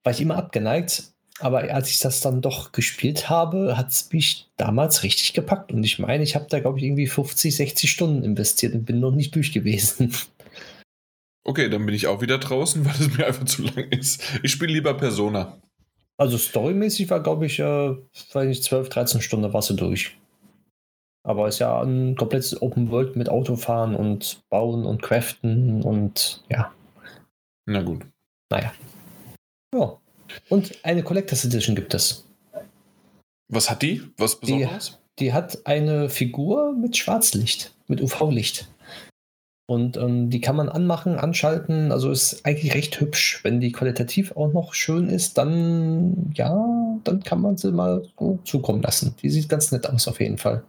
war 0.05 0.13
ich 0.13 0.21
immer 0.21 0.37
abgeneigt. 0.37 1.05
Aber 1.41 1.61
als 1.75 1.89
ich 1.91 1.99
das 1.99 2.21
dann 2.21 2.41
doch 2.41 2.71
gespielt 2.73 3.29
habe, 3.31 3.77
hat 3.77 3.89
es 3.89 4.13
mich 4.13 4.49
damals 4.59 5.03
richtig 5.03 5.33
gepackt. 5.33 5.73
Und 5.73 5.83
ich 5.83 5.99
meine, 5.99 6.23
ich 6.23 6.37
habe 6.37 6.47
da, 6.49 6.61
glaube 6.61 6.79
ich, 6.79 6.85
irgendwie 6.85 7.09
50, 7.09 7.57
60 7.57 7.91
Stunden 7.91 8.23
investiert 8.23 8.75
und 8.75 8.85
bin 8.85 9.01
noch 9.01 9.11
nicht 9.11 9.35
durch 9.35 9.53
gewesen. 9.53 10.13
Okay, 11.45 11.69
dann 11.69 11.85
bin 11.87 11.95
ich 11.95 12.07
auch 12.07 12.21
wieder 12.21 12.39
draußen, 12.39 12.85
weil 12.85 12.95
es 12.95 13.17
mir 13.17 13.27
einfach 13.27 13.45
zu 13.45 13.63
lang 13.63 13.91
ist. 13.91 14.23
Ich 14.43 14.53
spiele 14.53 14.73
lieber 14.73 14.95
Persona. 14.95 15.59
Also 16.19 16.39
storymäßig 16.39 17.11
war, 17.11 17.21
glaube 17.23 17.47
ich, 17.47 17.59
äh, 17.59 17.65
weiß 18.33 18.47
nicht, 18.47 18.63
12, 18.63 18.89
13 18.91 19.21
Stunden 19.23 19.53
warst 19.53 19.71
du 19.71 19.75
durch. 19.75 20.17
Aber 21.25 21.49
ist 21.49 21.59
ja 21.61 21.81
ein 21.83 22.17
komplettes 22.17 22.61
Open 22.63 22.91
World 22.91 23.17
mit 23.17 23.29
Autofahren 23.29 23.95
und 23.95 24.43
Bauen 24.51 24.85
und 24.85 25.03
Craften 25.03 25.83
und 25.83 26.43
ja, 26.49 26.73
Na 27.67 27.81
gut. 27.83 28.03
naja. 28.51 28.73
Ja. 29.75 29.99
Und 30.49 30.85
eine 30.85 31.03
Collectors 31.03 31.45
Edition 31.45 31.77
gibt 31.77 31.95
es. 31.95 32.27
Was 33.49 33.71
hat 33.71 33.83
die? 33.83 34.03
Was 34.17 34.41
Die- 34.41 34.47
Besonderes? 34.47 34.99
Die 35.19 35.33
hat 35.33 35.67
eine 35.67 36.09
Figur 36.09 36.73
mit 36.73 36.97
Schwarzlicht, 36.97 37.75
mit 37.87 38.01
UV-Licht. 38.01 38.67
Und 39.67 39.97
ähm, 39.97 40.29
die 40.29 40.41
kann 40.41 40.57
man 40.57 40.69
anmachen, 40.69 41.17
anschalten. 41.17 41.93
Also 41.93 42.11
ist 42.11 42.45
eigentlich 42.45 42.75
recht 42.75 43.01
hübsch. 43.01 43.41
Wenn 43.43 43.61
die 43.61 43.73
qualitativ 43.73 44.37
auch 44.37 44.53
noch 44.53 44.75
schön 44.75 45.09
ist, 45.09 45.39
dann 45.39 46.33
ja, 46.35 46.99
dann 47.05 47.23
kann 47.23 47.41
man 47.41 47.57
sie 47.57 47.73
mal 47.73 48.07
so 48.19 48.39
zukommen 48.45 48.83
lassen. 48.83 49.15
Die 49.23 49.31
sieht 49.31 49.49
ganz 49.49 49.73
nett 49.73 49.89
aus 49.89 50.09
auf 50.09 50.21
jeden 50.21 50.39
Fall. 50.39 50.65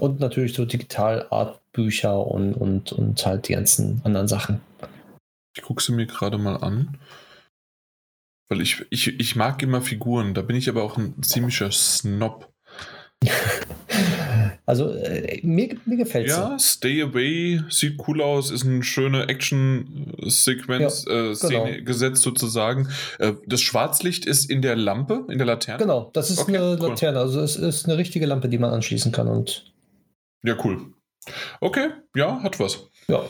Und 0.00 0.18
natürlich 0.18 0.54
so 0.54 0.64
Digital-Art-Bücher 0.64 2.26
und, 2.26 2.54
und, 2.54 2.92
und 2.92 3.24
halt 3.24 3.48
die 3.48 3.52
ganzen 3.52 4.00
anderen 4.04 4.26
Sachen. 4.26 4.60
Ich 5.56 5.62
gucke 5.62 5.82
sie 5.82 5.92
mir 5.92 6.06
gerade 6.06 6.38
mal 6.38 6.56
an. 6.56 6.98
Weil 8.48 8.62
ich, 8.62 8.84
ich, 8.90 9.20
ich 9.20 9.36
mag 9.36 9.62
immer 9.62 9.80
Figuren. 9.80 10.34
Da 10.34 10.42
bin 10.42 10.56
ich 10.56 10.68
aber 10.68 10.82
auch 10.82 10.96
ein 10.96 11.22
ziemlicher 11.22 11.70
Snob. 11.70 12.51
Also 14.64 14.90
äh, 14.94 15.40
mir, 15.42 15.76
mir 15.84 15.96
gefällt 15.96 16.28
sie. 16.30 16.34
Ja, 16.36 16.56
Stay 16.58 17.02
Away 17.02 17.60
sieht 17.68 17.98
cool 18.06 18.22
aus, 18.22 18.50
ist 18.50 18.64
eine 18.64 18.82
schöne 18.84 19.28
Action-Sequenz, 19.28 21.04
äh, 21.06 21.34
Szene 21.34 21.72
genau. 21.72 21.84
gesetzt 21.84 22.22
sozusagen. 22.22 22.88
Äh, 23.18 23.32
das 23.46 23.60
Schwarzlicht 23.60 24.24
ist 24.24 24.48
in 24.48 24.62
der 24.62 24.76
Lampe, 24.76 25.26
in 25.28 25.38
der 25.38 25.46
Laterne. 25.46 25.78
Genau, 25.78 26.10
das 26.14 26.30
ist 26.30 26.38
Okay, 26.38 26.56
eine 26.56 26.78
cool. 26.80 26.88
Laterne. 26.90 27.18
Also 27.18 27.40
es 27.40 27.56
ist 27.56 27.86
eine 27.86 27.98
richtige 27.98 28.24
Lampe, 28.24 28.48
die 28.48 28.58
man 28.58 28.70
anschließen 28.72 29.10
kann. 29.12 29.26
Und 29.28 29.72
Ja, 30.44 30.56
cool. 30.64 30.80
Okay, 31.60 31.88
ja, 32.16 32.40
hat 32.42 32.58
was. 32.60 32.88
ja, 33.08 33.24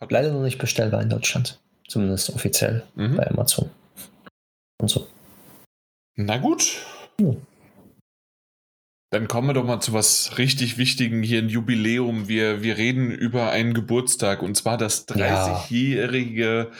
Hat 0.00 0.12
leider 0.12 0.32
noch 0.32 0.42
nicht 0.42 0.58
bestellbar 0.58 1.02
in 1.02 1.08
Deutschland. 1.08 1.60
Zumindest 1.88 2.30
offiziell 2.30 2.82
Mhm. 2.94 3.16
bei 3.16 3.26
Amazon. 3.30 3.70
Und 4.80 4.88
so. 4.90 5.06
Na 6.16 6.36
gut. 6.36 6.76
Ja. 7.18 7.34
Dann 9.14 9.28
kommen 9.28 9.46
wir 9.46 9.54
doch 9.54 9.64
mal 9.64 9.78
zu 9.78 9.92
was 9.92 10.38
richtig 10.38 10.76
Wichtigen 10.76 11.22
hier, 11.22 11.38
ein 11.38 11.48
Jubiläum. 11.48 12.26
Wir, 12.26 12.64
wir 12.64 12.76
reden 12.76 13.12
über 13.12 13.52
einen 13.52 13.72
Geburtstag 13.72 14.42
und 14.42 14.56
zwar 14.56 14.76
das 14.76 15.06
30-jährige 15.06 16.72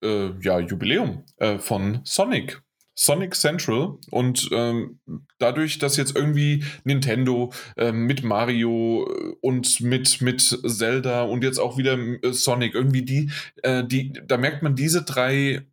ja. 0.00 0.08
äh, 0.08 0.32
ja, 0.40 0.60
Jubiläum 0.60 1.24
äh, 1.38 1.58
von 1.58 2.02
Sonic. 2.04 2.62
Sonic 2.94 3.34
Central 3.34 3.98
und 4.12 4.48
ähm, 4.52 5.00
dadurch, 5.38 5.80
dass 5.80 5.96
jetzt 5.96 6.14
irgendwie 6.14 6.62
Nintendo 6.84 7.52
äh, 7.76 7.90
mit 7.90 8.22
Mario 8.22 9.08
äh, 9.10 9.34
und 9.40 9.80
mit, 9.80 10.20
mit 10.20 10.40
Zelda 10.40 11.22
und 11.22 11.42
jetzt 11.42 11.58
auch 11.58 11.78
wieder 11.78 11.98
äh, 11.98 12.32
Sonic, 12.32 12.76
irgendwie 12.76 13.02
die, 13.02 13.30
äh, 13.64 13.82
die, 13.82 14.12
da 14.24 14.36
merkt 14.36 14.62
man 14.62 14.76
diese 14.76 15.02
drei 15.02 15.66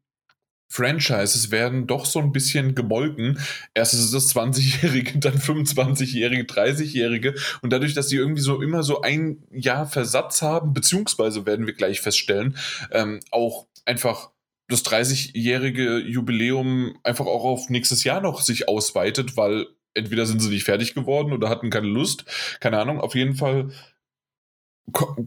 Franchises 0.72 1.50
werden 1.50 1.88
doch 1.88 2.06
so 2.06 2.20
ein 2.20 2.32
bisschen 2.32 2.76
gemolken. 2.76 3.40
Erst 3.74 3.94
ist 3.94 4.02
es 4.02 4.12
das 4.12 4.36
20-Jährige, 4.36 5.18
dann 5.20 5.40
25-Jährige, 5.40 6.44
30-Jährige. 6.44 7.36
Und 7.62 7.74
dadurch, 7.74 7.96
dass 7.96 8.10
sie 8.10 8.18
irgendwie 8.18 8.42
so 8.42 8.62
immer 8.62 8.84
so 8.84 9.02
ein 9.02 9.44
Jahr 9.52 9.88
Versatz 9.88 10.42
haben, 10.42 10.74
beziehungsweise 10.74 11.46
werden 11.46 11.66
wir 11.66 11.74
gleich 11.74 12.02
feststellen, 12.02 12.56
ähm, 12.92 13.20
auch 13.32 13.68
einfach 13.86 14.30
das 14.68 14.86
30-jährige 14.86 15.98
Jubiläum 15.98 17.00
einfach 17.04 17.26
auch 17.26 17.44
auf 17.44 17.70
nächstes 17.70 18.04
Jahr 18.04 18.22
noch 18.22 18.42
sich 18.42 18.70
ausweitet, 18.70 19.36
weil 19.36 19.66
entweder 19.96 20.28
sind 20.28 20.40
sie 20.40 20.50
nicht 20.50 20.66
fertig 20.66 20.94
geworden 20.94 21.34
oder 21.34 21.50
hatten 21.50 21.72
keine 21.72 21.88
Lust. 21.88 22.26
Keine 22.60 22.80
Ahnung. 22.80 23.02
Auf 23.02 23.16
jeden 23.16 23.36
Fall 23.36 23.72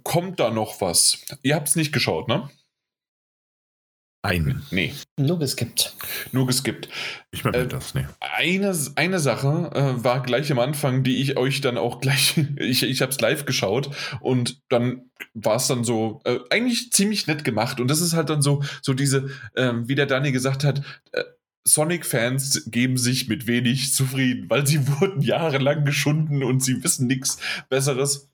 kommt 0.04 0.38
da 0.38 0.50
noch 0.50 0.80
was. 0.80 1.24
Ihr 1.42 1.56
habt 1.56 1.68
es 1.68 1.76
nicht 1.76 1.92
geschaut, 1.92 2.28
ne? 2.28 2.48
Einen. 4.24 4.62
Nee. 4.70 4.94
Nur 5.18 5.40
geskippt. 5.40 5.96
Nur 6.30 6.46
geskippt. 6.46 6.88
Ich 7.32 7.42
meine 7.42 7.58
äh, 7.58 7.66
das, 7.66 7.94
nee. 7.94 8.06
Eine, 8.20 8.72
eine 8.94 9.18
Sache 9.18 9.70
äh, 9.74 10.04
war 10.04 10.22
gleich 10.22 10.52
am 10.52 10.60
Anfang, 10.60 11.02
die 11.02 11.20
ich 11.20 11.36
euch 11.36 11.60
dann 11.60 11.76
auch 11.76 12.00
gleich, 12.00 12.38
ich, 12.56 12.84
ich 12.84 13.02
habe 13.02 13.10
es 13.10 13.20
live 13.20 13.46
geschaut 13.46 13.90
und 14.20 14.62
dann 14.68 15.10
war 15.34 15.56
es 15.56 15.66
dann 15.66 15.82
so, 15.82 16.20
äh, 16.24 16.38
eigentlich 16.50 16.92
ziemlich 16.92 17.26
nett 17.26 17.42
gemacht 17.42 17.80
und 17.80 17.88
das 17.88 18.00
ist 18.00 18.14
halt 18.14 18.30
dann 18.30 18.42
so, 18.42 18.62
so 18.80 18.94
diese, 18.94 19.28
ähm, 19.56 19.88
wie 19.88 19.96
der 19.96 20.06
Danny 20.06 20.30
gesagt 20.30 20.62
hat, 20.62 20.82
äh, 21.10 21.24
Sonic-Fans 21.64 22.70
geben 22.70 22.96
sich 22.96 23.26
mit 23.28 23.48
wenig 23.48 23.92
zufrieden, 23.92 24.48
weil 24.48 24.64
sie 24.68 24.86
wurden 25.00 25.20
jahrelang 25.20 25.84
geschunden 25.84 26.44
und 26.44 26.62
sie 26.62 26.84
wissen 26.84 27.08
nichts 27.08 27.38
Besseres. 27.68 28.28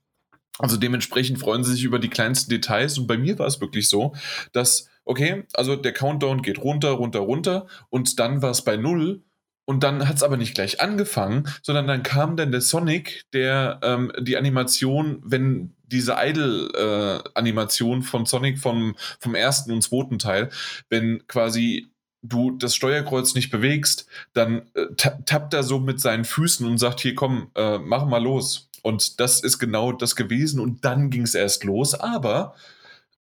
Also 0.58 0.76
dementsprechend 0.76 1.38
freuen 1.38 1.62
sie 1.62 1.72
sich 1.72 1.84
über 1.84 1.98
die 1.98 2.08
kleinsten 2.08 2.50
Details 2.50 2.98
und 2.98 3.06
bei 3.06 3.16
mir 3.16 3.38
war 3.38 3.46
es 3.46 3.60
wirklich 3.60 3.88
so, 3.88 4.14
dass 4.52 4.88
okay, 5.08 5.44
also 5.54 5.74
der 5.74 5.92
Countdown 5.92 6.42
geht 6.42 6.58
runter, 6.58 6.90
runter, 6.90 7.20
runter 7.20 7.66
und 7.88 8.18
dann 8.20 8.42
war 8.42 8.50
es 8.50 8.62
bei 8.62 8.76
null 8.76 9.22
und 9.64 9.82
dann 9.82 10.06
hat 10.06 10.16
es 10.16 10.22
aber 10.22 10.36
nicht 10.36 10.54
gleich 10.54 10.80
angefangen, 10.80 11.48
sondern 11.62 11.86
dann 11.86 12.02
kam 12.02 12.36
dann 12.36 12.52
der 12.52 12.60
Sonic, 12.60 13.24
der 13.32 13.80
ähm, 13.82 14.12
die 14.20 14.36
Animation, 14.36 15.20
wenn 15.24 15.74
diese 15.86 16.16
Idle-Animation 16.18 18.00
äh, 18.00 18.02
von 18.02 18.26
Sonic 18.26 18.58
vom, 18.58 18.96
vom 19.18 19.34
ersten 19.34 19.72
und 19.72 19.82
zweiten 19.82 20.18
Teil, 20.18 20.50
wenn 20.90 21.26
quasi 21.26 21.88
du 22.22 22.50
das 22.50 22.74
Steuerkreuz 22.74 23.34
nicht 23.34 23.50
bewegst, 23.50 24.06
dann 24.34 24.70
äh, 24.74 24.86
tappt 24.94 25.54
er 25.54 25.62
so 25.62 25.78
mit 25.78 26.00
seinen 26.00 26.24
Füßen 26.24 26.66
und 26.66 26.78
sagt, 26.78 27.00
hier 27.00 27.14
komm, 27.14 27.50
äh, 27.54 27.78
mach 27.78 28.04
mal 28.04 28.22
los. 28.22 28.70
Und 28.82 29.20
das 29.20 29.40
ist 29.40 29.58
genau 29.58 29.92
das 29.92 30.16
gewesen 30.16 30.60
und 30.60 30.84
dann 30.84 31.10
ging 31.10 31.22
es 31.22 31.34
erst 31.34 31.64
los, 31.64 31.94
aber 31.94 32.54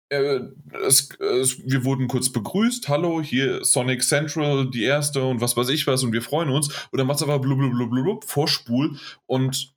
es, 0.10 1.10
es, 1.20 1.60
wir 1.66 1.84
wurden 1.86 2.08
kurz 2.08 2.30
begrüßt, 2.30 2.90
hallo, 2.90 3.22
hier 3.22 3.64
Sonic 3.64 4.04
Central, 4.04 4.70
die 4.70 4.84
erste 4.84 5.24
und 5.24 5.42
was 5.42 5.56
weiß 5.56 5.70
ich 5.70 5.86
was 5.88 6.04
und 6.04 6.14
wir 6.14 6.22
freuen 6.22 6.50
uns. 6.50 6.68
Und 6.92 6.98
dann 6.98 7.08
macht 7.08 7.22
es 7.22 7.26
blub, 7.26 7.90
blub, 7.92 8.24
Vorspul 8.24 8.98
und 9.28 9.74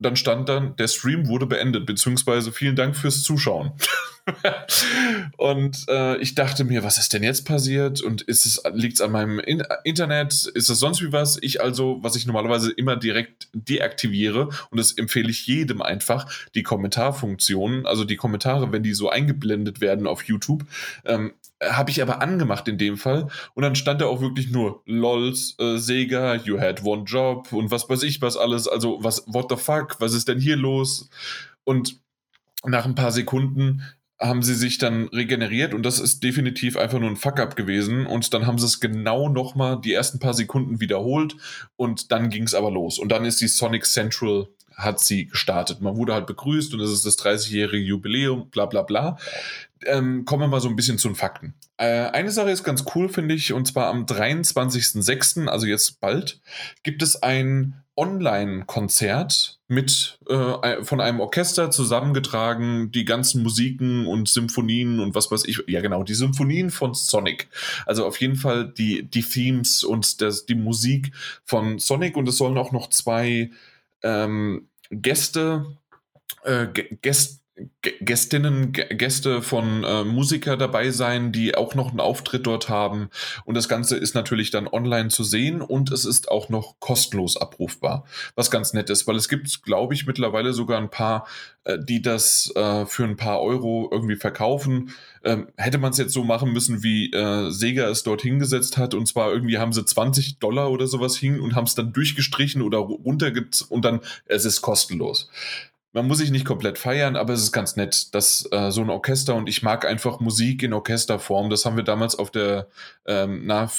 dann 0.00 0.16
stand 0.16 0.48
dann, 0.48 0.76
der 0.76 0.88
Stream 0.88 1.26
wurde 1.26 1.46
beendet, 1.46 1.84
beziehungsweise 1.84 2.52
vielen 2.52 2.76
Dank 2.76 2.96
fürs 2.96 3.22
Zuschauen. 3.22 3.72
und 5.36 5.86
äh, 5.88 6.16
ich 6.18 6.34
dachte 6.34 6.64
mir, 6.64 6.82
was 6.82 6.98
ist 6.98 7.12
denn 7.12 7.22
jetzt 7.22 7.46
passiert? 7.46 8.00
Und 8.00 8.22
ist 8.22 8.46
es, 8.46 8.62
liegt 8.72 8.94
es 8.94 9.00
an 9.00 9.12
meinem 9.12 9.38
In 9.38 9.62
Internet? 9.84 10.32
Ist 10.54 10.68
es 10.68 10.78
sonst 10.78 11.02
wie 11.02 11.12
was? 11.12 11.38
Ich 11.40 11.60
also, 11.60 11.98
was 12.02 12.16
ich 12.16 12.26
normalerweise 12.26 12.70
immer 12.72 12.96
direkt 12.96 13.48
deaktiviere, 13.52 14.48
und 14.70 14.78
das 14.78 14.92
empfehle 14.92 15.30
ich 15.30 15.46
jedem 15.46 15.82
einfach, 15.82 16.30
die 16.54 16.62
Kommentarfunktion, 16.62 17.86
also 17.86 18.04
die 18.04 18.16
Kommentare, 18.16 18.72
wenn 18.72 18.82
die 18.82 18.94
so 18.94 19.10
eingeblendet 19.10 19.80
werden 19.80 20.06
auf 20.06 20.24
YouTube, 20.24 20.64
ähm, 21.04 21.32
habe 21.62 21.90
ich 21.90 22.00
aber 22.02 22.22
angemacht 22.22 22.68
in 22.68 22.78
dem 22.78 22.96
Fall. 22.96 23.28
Und 23.54 23.62
dann 23.62 23.74
stand 23.74 24.00
da 24.00 24.06
auch 24.06 24.20
wirklich 24.20 24.50
nur 24.50 24.82
LOLs, 24.86 25.56
äh, 25.58 25.76
Sega, 25.76 26.36
you 26.36 26.60
had 26.60 26.84
one 26.84 27.04
job 27.04 27.52
und 27.52 27.70
was 27.70 27.88
weiß 27.88 28.02
ich 28.04 28.22
was 28.22 28.36
alles. 28.36 28.68
Also, 28.68 28.98
was, 29.02 29.24
what 29.26 29.46
the 29.50 29.56
fuck, 29.56 30.00
was 30.00 30.14
ist 30.14 30.28
denn 30.28 30.40
hier 30.40 30.56
los? 30.56 31.08
Und 31.64 32.00
nach 32.64 32.84
ein 32.84 32.94
paar 32.94 33.12
Sekunden 33.12 33.82
haben 34.20 34.42
sie 34.42 34.54
sich 34.54 34.78
dann 34.78 35.08
regeneriert 35.08 35.74
und 35.74 35.84
das 35.84 36.00
ist 36.00 36.24
definitiv 36.24 36.76
einfach 36.76 36.98
nur 36.98 37.08
ein 37.08 37.16
Fuck-up 37.16 37.54
gewesen. 37.54 38.06
Und 38.06 38.34
dann 38.34 38.46
haben 38.46 38.58
sie 38.58 38.66
es 38.66 38.80
genau 38.80 39.28
nochmal 39.28 39.80
die 39.80 39.92
ersten 39.92 40.18
paar 40.18 40.34
Sekunden 40.34 40.80
wiederholt 40.80 41.36
und 41.76 42.10
dann 42.10 42.28
ging 42.28 42.42
es 42.42 42.54
aber 42.54 42.70
los. 42.70 42.98
Und 42.98 43.10
dann 43.10 43.24
ist 43.24 43.40
die 43.40 43.48
Sonic 43.48 43.86
Central 43.86 44.48
hat 44.78 45.00
sie 45.00 45.26
gestartet. 45.26 45.80
Man 45.80 45.96
wurde 45.96 46.14
halt 46.14 46.26
begrüßt 46.26 46.72
und 46.72 46.80
es 46.80 46.90
ist 46.90 47.04
das 47.04 47.18
30-jährige 47.18 47.84
Jubiläum, 47.84 48.48
bla 48.50 48.66
bla 48.66 48.82
bla. 48.82 49.18
Ähm, 49.84 50.24
kommen 50.24 50.42
wir 50.42 50.48
mal 50.48 50.60
so 50.60 50.68
ein 50.68 50.76
bisschen 50.76 50.98
zu 50.98 51.08
den 51.08 51.16
Fakten. 51.16 51.54
Äh, 51.76 52.06
eine 52.10 52.30
Sache 52.30 52.50
ist 52.50 52.64
ganz 52.64 52.84
cool, 52.94 53.08
finde 53.08 53.34
ich, 53.34 53.52
und 53.52 53.66
zwar 53.66 53.88
am 53.88 54.04
23.06., 54.04 55.46
also 55.46 55.66
jetzt 55.66 56.00
bald, 56.00 56.40
gibt 56.84 57.02
es 57.02 57.22
ein 57.22 57.82
Online-Konzert 57.98 59.58
mit 59.66 60.18
äh, 60.28 60.84
von 60.84 61.00
einem 61.00 61.20
Orchester 61.20 61.70
zusammengetragen, 61.70 62.92
die 62.92 63.04
ganzen 63.04 63.42
Musiken 63.42 64.06
und 64.06 64.28
Symphonien 64.28 65.00
und 65.00 65.14
was 65.14 65.30
weiß 65.30 65.44
ich, 65.46 65.62
ja 65.66 65.80
genau, 65.80 66.04
die 66.04 66.14
Symphonien 66.14 66.70
von 66.70 66.94
Sonic. 66.94 67.48
Also 67.84 68.06
auf 68.06 68.20
jeden 68.20 68.36
Fall 68.36 68.68
die, 68.68 69.02
die 69.02 69.22
Themes 69.22 69.82
und 69.82 70.22
das, 70.22 70.46
die 70.46 70.54
Musik 70.54 71.12
von 71.44 71.78
Sonic 71.80 72.16
und 72.16 72.28
es 72.28 72.38
sollen 72.38 72.56
auch 72.56 72.72
noch 72.72 72.88
zwei 72.88 73.50
ähm, 74.02 74.68
Gäste, 74.90 75.66
äh, 76.44 76.68
Gäste, 77.02 77.40
Gästinnen, 78.00 78.72
Gäste 78.72 79.42
von 79.42 79.84
äh, 79.84 80.04
Musiker 80.04 80.56
dabei 80.56 80.90
sein, 80.90 81.32
die 81.32 81.54
auch 81.54 81.74
noch 81.74 81.90
einen 81.90 82.00
Auftritt 82.00 82.46
dort 82.46 82.68
haben. 82.68 83.10
Und 83.44 83.56
das 83.56 83.68
Ganze 83.68 83.96
ist 83.96 84.14
natürlich 84.14 84.50
dann 84.50 84.68
online 84.68 85.08
zu 85.08 85.24
sehen 85.24 85.60
und 85.60 85.90
es 85.90 86.04
ist 86.04 86.30
auch 86.30 86.48
noch 86.48 86.76
kostenlos 86.80 87.36
abrufbar, 87.36 88.04
was 88.34 88.50
ganz 88.50 88.72
nett 88.72 88.90
ist, 88.90 89.06
weil 89.06 89.16
es 89.16 89.28
gibt, 89.28 89.62
glaube 89.62 89.94
ich, 89.94 90.06
mittlerweile 90.06 90.52
sogar 90.52 90.78
ein 90.78 90.90
paar, 90.90 91.26
äh, 91.64 91.78
die 91.78 92.02
das 92.02 92.52
äh, 92.54 92.86
für 92.86 93.04
ein 93.04 93.16
paar 93.16 93.40
Euro 93.40 93.88
irgendwie 93.90 94.16
verkaufen. 94.16 94.90
Ähm, 95.24 95.48
hätte 95.56 95.78
man 95.78 95.90
es 95.90 95.98
jetzt 95.98 96.12
so 96.12 96.24
machen 96.24 96.52
müssen, 96.52 96.82
wie 96.82 97.10
äh, 97.12 97.50
Sega 97.50 97.88
es 97.88 98.02
dort 98.02 98.22
hingesetzt 98.22 98.76
hat, 98.76 98.94
und 98.94 99.06
zwar 99.06 99.32
irgendwie 99.32 99.58
haben 99.58 99.72
sie 99.72 99.84
20 99.84 100.38
Dollar 100.38 100.70
oder 100.70 100.86
sowas 100.86 101.16
hin 101.16 101.40
und 101.40 101.54
haben 101.54 101.64
es 101.64 101.74
dann 101.74 101.92
durchgestrichen 101.92 102.62
oder 102.62 102.78
runtergezogen 102.78 103.74
und 103.74 103.84
dann 103.84 104.00
es 104.26 104.44
ist 104.44 104.62
kostenlos 104.62 105.28
man 106.02 106.08
muss 106.08 106.18
sich 106.18 106.30
nicht 106.30 106.44
komplett 106.44 106.78
feiern, 106.78 107.16
aber 107.16 107.32
es 107.32 107.42
ist 107.42 107.52
ganz 107.52 107.76
nett, 107.76 108.14
dass 108.14 108.48
äh, 108.52 108.70
so 108.70 108.80
ein 108.80 108.90
Orchester 108.90 109.34
und 109.34 109.48
ich 109.48 109.62
mag 109.62 109.84
einfach 109.84 110.20
Musik 110.20 110.62
in 110.62 110.72
Orchesterform. 110.72 111.50
Das 111.50 111.64
haben 111.64 111.76
wir 111.76 111.84
damals 111.84 112.14
auf 112.16 112.30
der, 112.30 112.68
ähm, 113.06 113.42
na, 113.44 113.70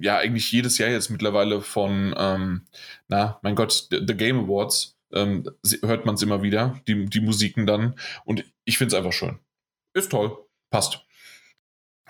ja, 0.00 0.18
eigentlich 0.18 0.50
jedes 0.52 0.78
Jahr 0.78 0.90
jetzt 0.90 1.10
mittlerweile 1.10 1.62
von, 1.62 2.14
ähm, 2.16 2.62
na, 3.08 3.38
mein 3.42 3.54
Gott, 3.54 3.88
The 3.90 4.14
Game 4.14 4.44
Awards, 4.44 4.96
ähm, 5.12 5.50
hört 5.82 6.06
man 6.06 6.14
es 6.14 6.22
immer 6.22 6.42
wieder, 6.42 6.80
die, 6.86 7.06
die 7.06 7.20
Musiken 7.20 7.66
dann. 7.66 7.94
Und 8.24 8.44
ich 8.64 8.78
finde 8.78 8.94
es 8.94 8.98
einfach 8.98 9.12
schön. 9.12 9.38
Ist 9.94 10.10
toll. 10.10 10.36
Passt. 10.70 11.04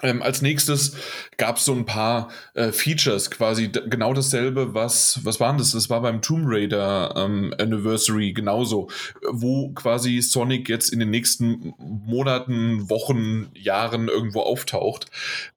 Ähm, 0.02 0.22
als 0.22 0.42
nächstes 0.42 0.96
gab 1.36 1.56
es 1.56 1.64
so 1.64 1.74
ein 1.74 1.84
paar 1.84 2.30
äh, 2.54 2.72
Features, 2.72 3.30
quasi 3.30 3.68
genau 3.68 4.14
dasselbe, 4.14 4.74
was, 4.74 5.20
was 5.24 5.40
waren 5.40 5.58
das? 5.58 5.72
Das 5.72 5.90
war 5.90 6.00
beim 6.00 6.22
Tomb 6.22 6.44
Raider 6.46 7.14
ähm, 7.16 7.54
Anniversary 7.58 8.32
genauso, 8.32 8.88
wo 9.30 9.72
quasi 9.72 10.22
Sonic 10.22 10.68
jetzt 10.68 10.90
in 10.90 11.00
den 11.00 11.10
nächsten 11.10 11.74
Monaten, 11.78 12.88
Wochen, 12.88 13.50
Jahren 13.54 14.08
irgendwo 14.08 14.40
auftaucht. 14.40 15.06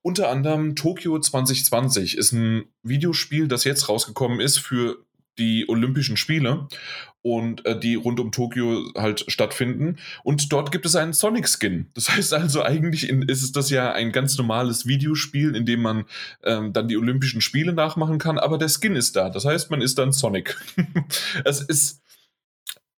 Unter 0.02 0.30
anderem 0.30 0.76
Tokyo 0.76 1.20
2020 1.20 2.18
ist 2.18 2.34
ein 2.34 2.66
Videospiel, 2.84 3.48
das 3.48 3.64
jetzt 3.64 3.88
rausgekommen 3.88 4.40
ist 4.40 4.60
für 4.60 4.98
die 5.38 5.68
Olympischen 5.68 6.18
Spiele 6.18 6.68
und 7.24 7.66
äh, 7.66 7.80
die 7.80 7.96
rund 7.96 8.20
um 8.20 8.32
Tokio 8.32 8.92
halt 8.96 9.26
stattfinden. 9.28 9.98
Und 10.24 10.52
dort 10.52 10.72
gibt 10.72 10.86
es 10.86 10.96
einen 10.96 11.14
Sonic-Skin. 11.14 11.90
Das 11.96 12.10
heißt 12.10 12.34
also, 12.34 12.62
eigentlich 12.62 13.10
in, 13.10 13.24
ist 13.24 13.42
es 13.42 13.52
das 13.52 13.70
ja 13.70 13.94
ein 13.94 14.12
ganz 14.12 14.38
normales 14.38 14.86
Videospiel, 14.86 15.56
in 15.56 15.66
dem 15.66 15.82
man 15.82 16.06
ähm, 16.44 16.74
dann 16.74 16.88
die 16.88 16.98
Olympischen 16.98 17.42
Spiele 17.42 17.74
nachmachen 17.74 18.20
kann, 18.20 18.38
aber 18.38 18.58
der 18.58 18.70
Skin 18.70 18.96
ist 18.96 19.16
da. 19.16 19.30
Das 19.30 19.46
heißt, 19.46 19.72
man 19.72 19.82
ist 19.82 19.98
dann 19.98 20.12
Sonic. 20.12 20.58
es 21.46 21.62
ist. 21.62 22.02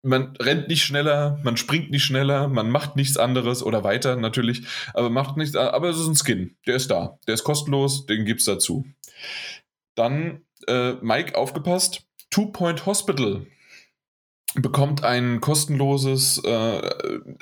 Man 0.01 0.35
rennt 0.39 0.67
nicht 0.67 0.83
schneller, 0.83 1.39
man 1.43 1.57
springt 1.57 1.89
nicht 1.89 2.03
schneller, 2.03 2.47
man 2.47 2.69
macht 2.69 2.95
nichts 2.95 3.17
anderes 3.17 3.63
oder 3.63 3.83
weiter 3.83 4.15
natürlich, 4.15 4.61
aber 4.93 5.09
macht 5.09 5.35
nichts, 5.35 5.55
aber 5.55 5.89
es 5.89 5.97
ist 5.97 6.05
ein 6.05 6.15
Skin, 6.15 6.55
der 6.67 6.75
ist 6.75 6.91
da, 6.91 7.17
der 7.25 7.33
ist 7.33 7.43
kostenlos, 7.43 8.05
den 8.05 8.23
gibt's 8.23 8.45
dazu. 8.45 8.85
Dann, 9.95 10.41
äh, 10.67 10.93
Mike, 11.01 11.35
aufgepasst, 11.35 12.04
Two 12.35 12.47
Point 12.47 12.85
Hospital 12.85 13.45
bekommt 14.55 15.05
ein 15.05 15.39
kostenloses 15.39 16.37
äh, 16.43 16.81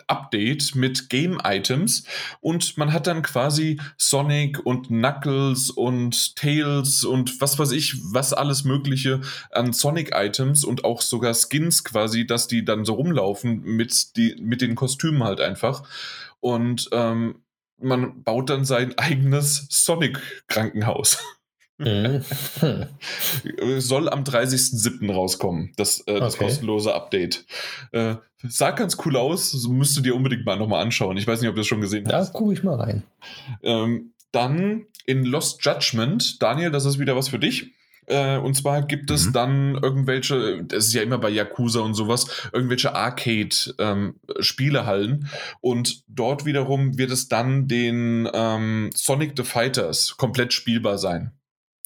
Update 0.06 0.76
mit 0.76 1.10
Game-Items 1.10 2.04
und 2.42 2.78
man 2.78 2.94
hat 2.94 3.08
dann 3.08 3.24
quasi 3.24 3.82
Sonic 3.98 4.64
und 4.64 4.90
Knuckles 4.90 5.72
und 5.72 6.36
Tails 6.36 7.06
und 7.06 7.42
was 7.42 7.58
weiß 7.58 7.72
ich, 7.72 7.96
was 8.12 8.34
alles 8.34 8.66
Mögliche 8.66 9.22
an 9.50 9.74
Sonic-Items 9.74 10.64
und 10.64 10.86
auch 10.86 11.02
sogar 11.02 11.34
Skins 11.34 11.84
quasi, 11.84 12.28
dass 12.28 12.48
die 12.48 12.64
dann 12.64 12.86
so 12.86 12.94
rumlaufen 12.94 13.64
mit, 13.64 14.16
die, 14.16 14.36
mit 14.44 14.62
den 14.62 14.76
Kostümen 14.76 15.24
halt 15.24 15.42
einfach. 15.42 15.90
Und 16.40 16.88
ähm, 16.92 17.42
man 17.80 18.22
baut 18.22 18.52
dann 18.52 18.64
sein 18.64 18.96
eigenes 19.00 19.66
Sonic-Krankenhaus. 19.72 21.18
Mhm. 21.78 22.24
Soll 23.80 24.10
am 24.10 24.24
30.07. 24.24 25.12
rauskommen, 25.12 25.74
das, 25.76 26.02
äh, 26.02 26.20
das 26.20 26.36
okay. 26.36 26.46
kostenlose 26.46 26.94
Update. 26.94 27.46
Äh, 27.92 28.16
sah 28.44 28.72
ganz 28.72 28.98
cool 29.06 29.18
aus, 29.18 29.52
so 29.52 29.72
müsst 29.72 29.98
ihr 29.98 30.04
dir 30.04 30.16
unbedingt 30.16 30.46
mal 30.46 30.58
nochmal 30.58 30.84
anschauen. 30.84 31.18
Ich 31.18 31.28
weiß 31.28 31.42
nicht, 31.42 31.50
ob 31.50 31.56
du 31.56 31.62
das 31.62 31.68
schon 31.68 31.82
gesehen 31.82 32.08
hast. 32.12 32.34
Da 32.34 32.38
gucke 32.38 32.54
ich 32.54 32.64
mal 32.64 32.76
rein. 32.76 33.04
Ähm, 33.64 34.14
dann 34.32 34.86
in 35.06 35.26
Lost 35.26 35.66
Judgment, 35.66 36.42
Daniel, 36.42 36.72
das 36.72 36.86
ist 36.86 37.00
wieder 37.00 37.16
was 37.16 37.30
für 37.30 37.40
dich. 37.40 37.72
Äh, 38.06 38.38
und 38.38 38.54
zwar 38.56 38.82
gibt 38.82 39.10
es 39.12 39.28
mhm. 39.28 39.34
dann 39.34 39.80
irgendwelche, 39.82 40.62
das 40.64 40.88
ist 40.88 40.94
ja 40.94 41.04
immer 41.04 41.18
bei 41.18 41.30
Yakuza 41.30 41.80
und 41.80 41.94
sowas, 41.94 42.50
irgendwelche 42.52 42.94
Arcade-Spielehallen. 42.96 45.12
Ähm, 45.12 45.26
und 45.62 46.04
dort 46.08 46.44
wiederum 46.46 46.98
wird 46.98 47.12
es 47.12 47.30
dann 47.30 47.68
den 47.68 48.28
ähm, 48.34 48.90
Sonic 48.94 49.34
the 49.38 49.44
Fighters 49.44 50.18
komplett 50.18 50.54
spielbar 50.54 50.98
sein. 50.98 51.32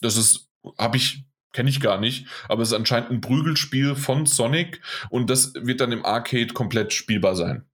Das 0.01 0.17
ist, 0.17 0.49
habe 0.77 0.97
ich, 0.97 1.25
kenne 1.53 1.69
ich 1.69 1.79
gar 1.79 1.99
nicht, 1.99 2.27
aber 2.49 2.61
es 2.61 2.69
ist 2.69 2.75
anscheinend 2.75 3.09
ein 3.09 3.21
Prügelspiel 3.21 3.95
von 3.95 4.25
Sonic 4.25 4.81
und 5.09 5.29
das 5.29 5.53
wird 5.55 5.81
dann 5.81 5.91
im 5.91 6.05
Arcade 6.05 6.53
komplett 6.53 6.93
spielbar 6.93 7.35
sein. 7.35 7.65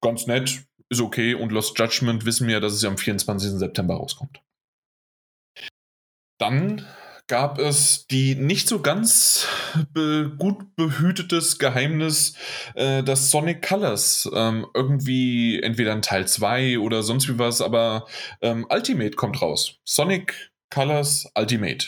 Ganz 0.00 0.26
nett, 0.26 0.66
ist 0.88 1.00
okay 1.00 1.34
und 1.34 1.52
Lost 1.52 1.78
Judgment 1.78 2.24
wissen 2.24 2.48
wir, 2.48 2.60
dass 2.60 2.72
es 2.72 2.82
ja 2.82 2.88
am 2.88 2.98
24. 2.98 3.52
September 3.52 3.94
rauskommt. 3.94 4.42
Dann 6.38 6.84
gab 7.26 7.58
es 7.58 8.06
die 8.06 8.34
nicht 8.34 8.68
so 8.68 8.80
ganz 8.80 9.46
be 9.92 10.30
gut 10.36 10.76
behütetes 10.76 11.58
Geheimnis, 11.58 12.36
äh, 12.74 13.02
dass 13.02 13.30
Sonic 13.30 13.66
Colors 13.66 14.28
ähm, 14.34 14.66
irgendwie 14.74 15.62
entweder 15.62 15.92
in 15.92 16.02
Teil 16.02 16.28
2 16.28 16.78
oder 16.80 17.02
sonst 17.02 17.28
wie 17.28 17.38
was, 17.38 17.62
aber 17.62 18.06
ähm, 18.42 18.66
Ultimate 18.68 19.16
kommt 19.16 19.40
raus. 19.40 19.78
Sonic 19.84 20.52
Colors 20.74 21.30
Ultimate. 21.36 21.86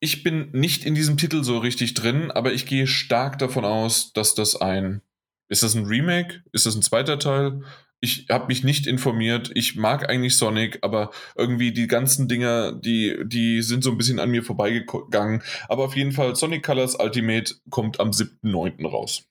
Ich 0.00 0.22
bin 0.22 0.48
nicht 0.52 0.86
in 0.86 0.94
diesem 0.94 1.18
Titel 1.18 1.44
so 1.44 1.58
richtig 1.58 1.92
drin, 1.92 2.30
aber 2.30 2.54
ich 2.54 2.64
gehe 2.64 2.86
stark 2.86 3.38
davon 3.38 3.66
aus, 3.66 4.14
dass 4.14 4.34
das 4.34 4.56
ein. 4.56 5.02
Ist 5.50 5.62
das 5.62 5.74
ein 5.74 5.84
Remake? 5.84 6.42
Ist 6.52 6.64
das 6.64 6.74
ein 6.74 6.80
zweiter 6.80 7.18
Teil? 7.18 7.62
Ich 8.00 8.28
habe 8.30 8.46
mich 8.46 8.64
nicht 8.64 8.86
informiert. 8.86 9.50
Ich 9.54 9.76
mag 9.76 10.08
eigentlich 10.08 10.38
Sonic, 10.38 10.78
aber 10.80 11.10
irgendwie 11.36 11.72
die 11.72 11.88
ganzen 11.88 12.26
Dinger, 12.26 12.72
die, 12.72 13.18
die 13.26 13.60
sind 13.60 13.84
so 13.84 13.90
ein 13.90 13.98
bisschen 13.98 14.18
an 14.18 14.30
mir 14.30 14.42
vorbeigegangen. 14.42 15.42
Aber 15.68 15.84
auf 15.84 15.94
jeden 15.94 16.12
Fall, 16.12 16.34
Sonic 16.34 16.64
Colors 16.64 16.98
Ultimate 16.98 17.56
kommt 17.68 18.00
am 18.00 18.12
7.9. 18.12 18.88
raus. 18.88 19.28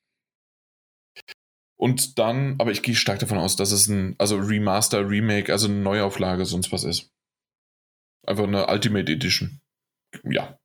Und 1.75 2.19
dann, 2.19 2.57
aber 2.59 2.69
ich 2.69 2.83
gehe 2.83 2.93
stark 2.93 3.17
davon 3.17 3.39
aus, 3.39 3.55
dass 3.55 3.71
es 3.71 3.87
ein, 3.87 4.13
also 4.19 4.37
Remaster, 4.37 5.09
Remake, 5.09 5.51
also 5.51 5.67
eine 5.67 5.77
Neuauflage, 5.77 6.45
sonst 6.45 6.71
was 6.71 6.83
ist. 6.83 7.11
Einfach 8.25 8.43
eine 8.43 8.67
Ultimate 8.67 9.11
Edition. 9.11 9.61
Ja. 10.23 10.57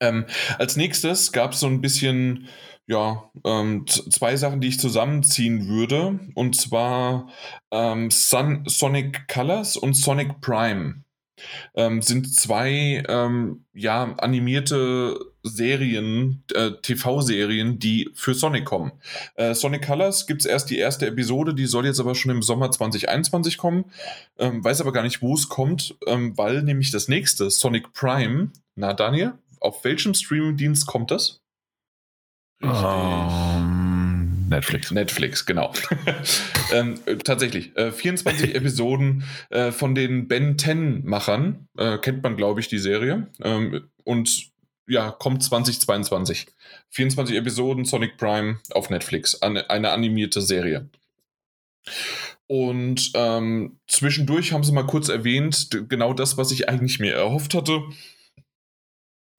Ähm, 0.00 0.26
als 0.58 0.76
nächstes 0.76 1.32
gab 1.32 1.52
es 1.52 1.60
so 1.60 1.66
ein 1.66 1.80
bisschen, 1.80 2.48
ja, 2.86 3.30
ähm, 3.44 3.86
zwei 3.86 4.36
Sachen, 4.36 4.60
die 4.60 4.68
ich 4.68 4.80
zusammenziehen 4.80 5.68
würde. 5.68 6.20
Und 6.34 6.56
zwar 6.56 7.30
ähm, 7.70 8.10
Sun, 8.10 8.64
Sonic 8.66 9.28
Colors 9.28 9.76
und 9.76 9.94
Sonic 9.94 10.40
Prime. 10.40 11.02
Ähm, 11.74 12.02
sind 12.02 12.34
zwei 12.34 13.04
ähm, 13.08 13.64
ja, 13.72 14.14
animierte 14.18 15.16
Serien, 15.42 16.42
äh, 16.54 16.72
TV-Serien, 16.82 17.78
die 17.78 18.10
für 18.14 18.34
Sonic 18.34 18.64
kommen. 18.64 18.92
Äh, 19.36 19.54
Sonic 19.54 19.86
Colors 19.86 20.26
gibt 20.26 20.42
es 20.42 20.46
erst 20.46 20.70
die 20.70 20.78
erste 20.78 21.06
Episode, 21.06 21.54
die 21.54 21.66
soll 21.66 21.86
jetzt 21.86 22.00
aber 22.00 22.14
schon 22.14 22.30
im 22.30 22.42
Sommer 22.42 22.70
2021 22.70 23.56
kommen. 23.56 23.84
Ähm, 24.38 24.64
weiß 24.64 24.80
aber 24.80 24.92
gar 24.92 25.02
nicht, 25.02 25.22
wo 25.22 25.34
es 25.34 25.48
kommt, 25.48 25.96
ähm, 26.06 26.36
weil 26.36 26.62
nämlich 26.62 26.90
das 26.90 27.08
nächste, 27.08 27.50
Sonic 27.50 27.92
Prime, 27.92 28.50
na 28.74 28.92
Daniel, 28.92 29.34
auf 29.60 29.84
welchem 29.84 30.14
Streaming-Dienst 30.14 30.86
kommt 30.86 31.10
das? 31.10 31.40
Um, 32.60 34.46
Netflix. 34.48 34.90
Netflix, 34.90 35.46
genau. 35.46 35.72
ähm, 36.72 36.94
äh, 37.06 37.16
tatsächlich. 37.16 37.76
Äh, 37.76 37.92
24 37.92 38.54
Episoden 38.54 39.24
äh, 39.50 39.70
von 39.70 39.94
den 39.94 40.26
Ben 40.26 40.56
10-Machern. 40.56 41.68
Äh, 41.76 41.98
kennt 41.98 42.22
man, 42.22 42.36
glaube 42.36 42.60
ich, 42.60 42.68
die 42.68 42.78
Serie. 42.78 43.28
Ähm, 43.42 43.88
und 44.04 44.50
ja, 44.88 45.10
kommt 45.10 45.42
2022. 45.42 46.46
24 46.90 47.36
Episoden 47.36 47.84
Sonic 47.84 48.16
Prime 48.16 48.58
auf 48.72 48.90
Netflix. 48.90 49.40
Eine, 49.40 49.70
eine 49.70 49.90
animierte 49.90 50.40
Serie. 50.42 50.88
Und 52.46 53.12
ähm, 53.14 53.78
zwischendurch 53.86 54.52
haben 54.52 54.64
sie 54.64 54.72
mal 54.72 54.86
kurz 54.86 55.08
erwähnt, 55.08 55.68
genau 55.88 56.14
das, 56.14 56.38
was 56.38 56.50
ich 56.50 56.68
eigentlich 56.68 56.98
mir 56.98 57.14
erhofft 57.14 57.54
hatte. 57.54 57.82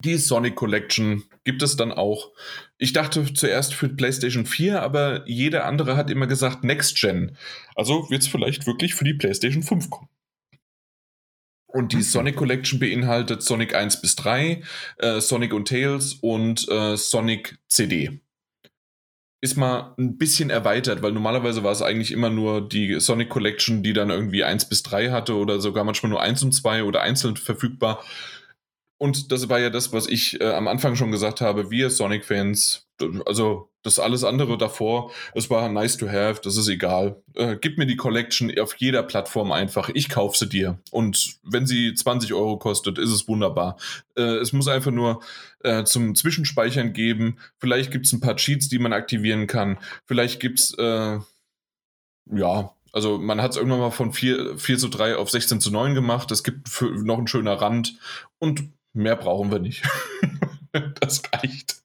Die 0.05 0.15
Sonic 0.15 0.55
Collection 0.55 1.23
gibt 1.43 1.61
es 1.61 1.75
dann 1.75 1.91
auch. 1.91 2.31
Ich 2.77 2.93
dachte 2.93 3.33
zuerst 3.33 3.73
für 3.73 3.89
PlayStation 3.89 4.45
4, 4.45 4.81
aber 4.81 5.27
jeder 5.27 5.65
andere 5.65 5.97
hat 5.97 6.09
immer 6.09 6.27
gesagt 6.27 6.63
Next 6.63 7.01
Gen. 7.01 7.35
Also 7.75 8.09
wird 8.09 8.21
es 8.21 8.27
vielleicht 8.27 8.65
wirklich 8.65 8.95
für 8.95 9.03
die 9.03 9.15
PlayStation 9.15 9.63
5 9.63 9.89
kommen. 9.89 10.09
Und 11.71 11.93
die 11.93 11.97
mhm. 11.97 12.01
Sonic 12.01 12.35
Collection 12.35 12.79
beinhaltet 12.79 13.43
Sonic 13.43 13.75
1 13.75 14.01
bis 14.01 14.15
3, 14.15 14.63
äh, 14.97 15.21
Sonic 15.21 15.53
und 15.53 15.67
Tails 15.67 16.13
und 16.21 16.67
äh, 16.67 16.97
Sonic 16.97 17.59
CD. 17.67 18.21
Ist 19.41 19.55
mal 19.55 19.93
ein 19.97 20.17
bisschen 20.17 20.49
erweitert, 20.49 21.01
weil 21.01 21.11
normalerweise 21.11 21.63
war 21.63 21.71
es 21.71 21.81
eigentlich 21.81 22.11
immer 22.11 22.29
nur 22.29 22.67
die 22.67 22.99
Sonic 22.99 23.29
Collection, 23.29 23.83
die 23.83 23.93
dann 23.93 24.09
irgendwie 24.09 24.43
1 24.43 24.67
bis 24.67 24.83
3 24.83 25.11
hatte 25.11 25.35
oder 25.35 25.59
sogar 25.61 25.83
manchmal 25.83 26.09
nur 26.09 26.21
1 26.21 26.43
und 26.43 26.53
2 26.53 26.83
oder 26.83 27.01
einzeln 27.01 27.37
verfügbar. 27.37 28.03
Und 28.99 29.31
das 29.31 29.47
war 29.47 29.59
ja 29.59 29.69
das, 29.69 29.93
was 29.93 30.07
ich 30.07 30.39
äh, 30.41 30.51
am 30.51 30.67
Anfang 30.67 30.97
schon 30.97 31.11
gesagt 31.11 31.39
habe. 31.39 31.71
Wir 31.71 31.89
Sonic-Fans, 31.89 32.85
also 33.25 33.69
das 33.81 33.97
alles 33.97 34.25
andere 34.25 34.57
davor, 34.57 35.11
es 35.33 35.49
war 35.49 35.69
nice 35.69 35.95
to 35.95 36.09
have, 36.09 36.41
das 36.43 36.57
ist 36.57 36.67
egal. 36.67 37.23
Äh, 37.33 37.55
gib 37.61 37.77
mir 37.77 37.85
die 37.85 37.95
Collection 37.95 38.51
auf 38.59 38.75
jeder 38.75 39.01
Plattform 39.03 39.53
einfach. 39.53 39.89
Ich 39.93 40.09
kaufe 40.09 40.37
sie 40.37 40.49
dir. 40.49 40.79
Und 40.91 41.37
wenn 41.43 41.65
sie 41.65 41.93
20 41.93 42.33
Euro 42.33 42.57
kostet, 42.57 42.97
ist 42.97 43.11
es 43.11 43.25
wunderbar. 43.29 43.77
Äh, 44.17 44.35
es 44.39 44.51
muss 44.51 44.67
einfach 44.67 44.91
nur 44.91 45.21
äh, 45.63 45.85
zum 45.85 46.13
Zwischenspeichern 46.13 46.91
geben. 46.91 47.37
Vielleicht 47.57 47.91
gibt 47.91 48.05
es 48.05 48.11
ein 48.11 48.19
paar 48.19 48.35
Cheats, 48.35 48.67
die 48.67 48.79
man 48.79 48.91
aktivieren 48.91 49.47
kann. 49.47 49.77
Vielleicht 50.07 50.41
gibt 50.41 50.59
es, 50.59 50.73
äh, 50.77 51.19
ja, 52.35 52.73
also 52.91 53.17
man 53.17 53.41
hat 53.41 53.51
es 53.51 53.57
irgendwann 53.57 53.79
mal 53.79 53.91
von 53.91 54.11
4, 54.11 54.57
4 54.57 54.77
zu 54.77 54.89
3 54.89 55.15
auf 55.15 55.29
16 55.29 55.61
zu 55.61 55.71
9 55.71 55.95
gemacht. 55.95 56.31
Es 56.31 56.43
gibt 56.43 56.67
noch 56.81 57.17
einen 57.17 57.27
schöner 57.27 57.61
Rand. 57.61 57.97
Und 58.39 58.73
Mehr 58.99 59.15
brauchen 59.15 59.49
wir 59.49 59.59
nicht. 59.59 59.87
das 60.99 61.21
reicht. 61.33 61.81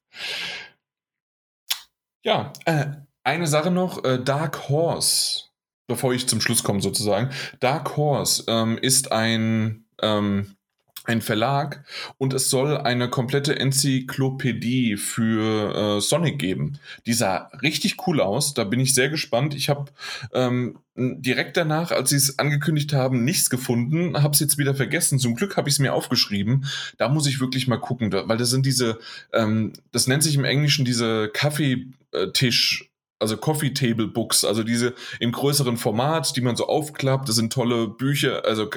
Ja, 2.25 2.51
äh, 2.65 2.87
eine 3.23 3.47
Sache 3.47 3.71
noch, 3.71 4.03
äh, 4.03 4.21
Dark 4.21 4.67
Horse, 4.67 5.45
bevor 5.87 6.13
ich 6.13 6.27
zum 6.27 6.41
Schluss 6.41 6.63
komme 6.63 6.81
sozusagen. 6.81 7.29
Dark 7.61 7.95
Horse 7.95 8.43
ähm, 8.47 8.77
ist 8.77 9.13
ein 9.13 9.85
ähm, 10.01 10.57
ein 11.05 11.21
Verlag 11.21 11.83
und 12.17 12.33
es 12.33 12.49
soll 12.49 12.77
eine 12.77 13.09
komplette 13.09 13.57
Enzyklopädie 13.57 14.97
für 14.97 15.97
äh, 15.97 16.01
Sonic 16.01 16.39
geben. 16.39 16.79
Die 17.05 17.13
sah 17.13 17.49
richtig 17.61 18.07
cool 18.07 18.21
aus, 18.21 18.53
da 18.53 18.63
bin 18.63 18.79
ich 18.79 18.93
sehr 18.93 19.09
gespannt. 19.09 19.55
Ich 19.55 19.69
habe 19.69 19.91
ähm, 20.33 20.79
direkt 20.95 21.57
danach, 21.57 21.91
als 21.91 22.09
sie 22.09 22.15
es 22.15 22.39
angekündigt 22.39 22.93
haben, 22.93 23.23
nichts 23.23 23.49
gefunden, 23.49 24.21
habe 24.21 24.33
es 24.33 24.39
jetzt 24.39 24.57
wieder 24.57 24.75
vergessen. 24.75 25.19
Zum 25.19 25.35
Glück 25.35 25.57
habe 25.57 25.67
ich 25.67 25.75
es 25.75 25.79
mir 25.79 25.93
aufgeschrieben. 25.93 26.65
Da 26.97 27.09
muss 27.09 27.27
ich 27.27 27.39
wirklich 27.39 27.67
mal 27.67 27.77
gucken, 27.77 28.11
weil 28.13 28.37
das 28.37 28.49
sind 28.49 28.65
diese, 28.65 28.99
ähm, 29.33 29.73
das 29.91 30.07
nennt 30.07 30.23
sich 30.23 30.35
im 30.35 30.45
Englischen 30.45 30.85
diese 30.85 31.29
Kaffeetisch 31.29 32.89
also 33.19 33.37
Coffee 33.37 33.73
Table 33.73 34.07
Books, 34.07 34.43
also 34.43 34.63
diese 34.63 34.93
im 35.19 35.31
größeren 35.31 35.77
Format, 35.77 36.35
die 36.35 36.41
man 36.41 36.55
so 36.55 36.67
aufklappt. 36.67 37.29
Da 37.29 37.33
sind 37.33 37.53
tolle 37.53 37.87
Bücher, 37.87 38.43
also 38.45 38.69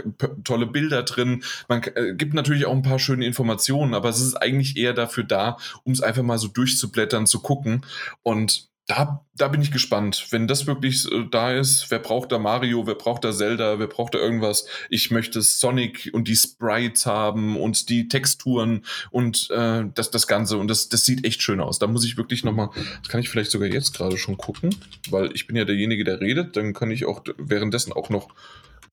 tolle 0.45 0.67
Bilder 0.67 1.03
drin. 1.03 1.43
Man 1.69 1.83
äh, 1.83 2.15
gibt 2.15 2.35
natürlich 2.35 2.67
auch 2.67 2.73
ein 2.73 2.83
paar 2.83 2.99
schöne 2.99 3.27
Informationen, 3.27 3.95
aber 3.95 4.09
es 4.09 4.21
ist 4.21 4.37
eigentlich 4.37 4.77
eher 4.77 4.93
dafür 4.93 5.25
da, 5.25 5.57
um 5.85 5.93
es 5.93 6.01
einfach 6.01 6.23
mal 6.23 6.39
so 6.39 6.49
durchzublättern, 6.49 7.27
zu 7.27 7.41
gucken. 7.41 7.85
Und 8.23 8.69
da, 8.89 9.23
da 9.37 9.49
bin 9.49 9.61
ich 9.61 9.71
gespannt. 9.71 10.29
Wenn 10.31 10.49
das 10.49 10.67
wirklich 10.67 11.05
äh, 11.13 11.27
da 11.31 11.53
ist, 11.53 11.91
wer 11.91 11.99
braucht 11.99 12.33
da 12.33 12.39
Mario, 12.39 12.87
wer 12.87 12.95
braucht 12.95 13.23
da 13.23 13.33
Zelda, 13.33 13.79
wer 13.79 13.87
braucht 13.87 14.15
da 14.15 14.19
irgendwas? 14.19 14.67
Ich 14.89 15.11
möchte 15.11 15.43
Sonic 15.43 16.11
und 16.15 16.27
die 16.27 16.35
Sprites 16.35 17.05
haben 17.05 17.59
und 17.59 17.91
die 17.91 18.09
Texturen 18.09 18.87
und 19.11 19.51
äh, 19.51 19.85
das, 19.95 20.11
das 20.11 20.27
Ganze. 20.27 20.57
Und 20.57 20.69
das, 20.69 20.89
das 20.89 21.05
sieht 21.05 21.27
echt 21.27 21.43
schön 21.43 21.61
aus. 21.61 21.79
Da 21.79 21.87
muss 21.87 22.05
ich 22.07 22.17
wirklich 22.17 22.45
nochmal, 22.45 22.71
das 23.03 23.11
kann 23.11 23.21
ich 23.21 23.29
vielleicht 23.29 23.51
sogar 23.51 23.69
jetzt 23.69 23.95
gerade 23.95 24.17
schon 24.17 24.39
gucken, 24.39 24.75
weil 25.11 25.33
ich 25.35 25.47
bin 25.47 25.55
ja 25.55 25.67
derjenige, 25.67 26.03
der 26.03 26.23
redet. 26.23 26.57
Dann 26.57 26.73
kann 26.73 26.91
ich 26.91 27.05
auch 27.05 27.23
währenddessen 27.37 27.93
auch 27.93 28.09
noch 28.09 28.29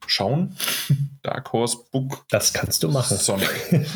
schauen. 0.07 0.57
Dark 1.23 1.53
Horse 1.53 1.77
Book. 1.93 2.25
Das 2.29 2.51
kannst 2.51 2.83
du 2.83 2.89
machen. 2.89 3.15
Sonic. 3.15 3.49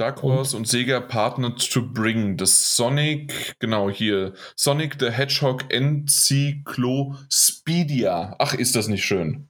Dark 0.00 0.22
Horse 0.22 0.56
und, 0.56 0.62
und 0.62 0.66
Sega 0.66 0.98
partnered 0.98 1.70
to 1.70 1.82
bring 1.82 2.38
the 2.38 2.46
Sonic, 2.46 3.54
genau 3.58 3.90
hier, 3.90 4.32
Sonic 4.56 4.96
the 4.98 5.10
Hedgehog 5.10 5.70
Encyclopedia. 5.70 8.34
Ach, 8.38 8.54
ist 8.54 8.76
das 8.76 8.88
nicht 8.88 9.04
schön. 9.04 9.46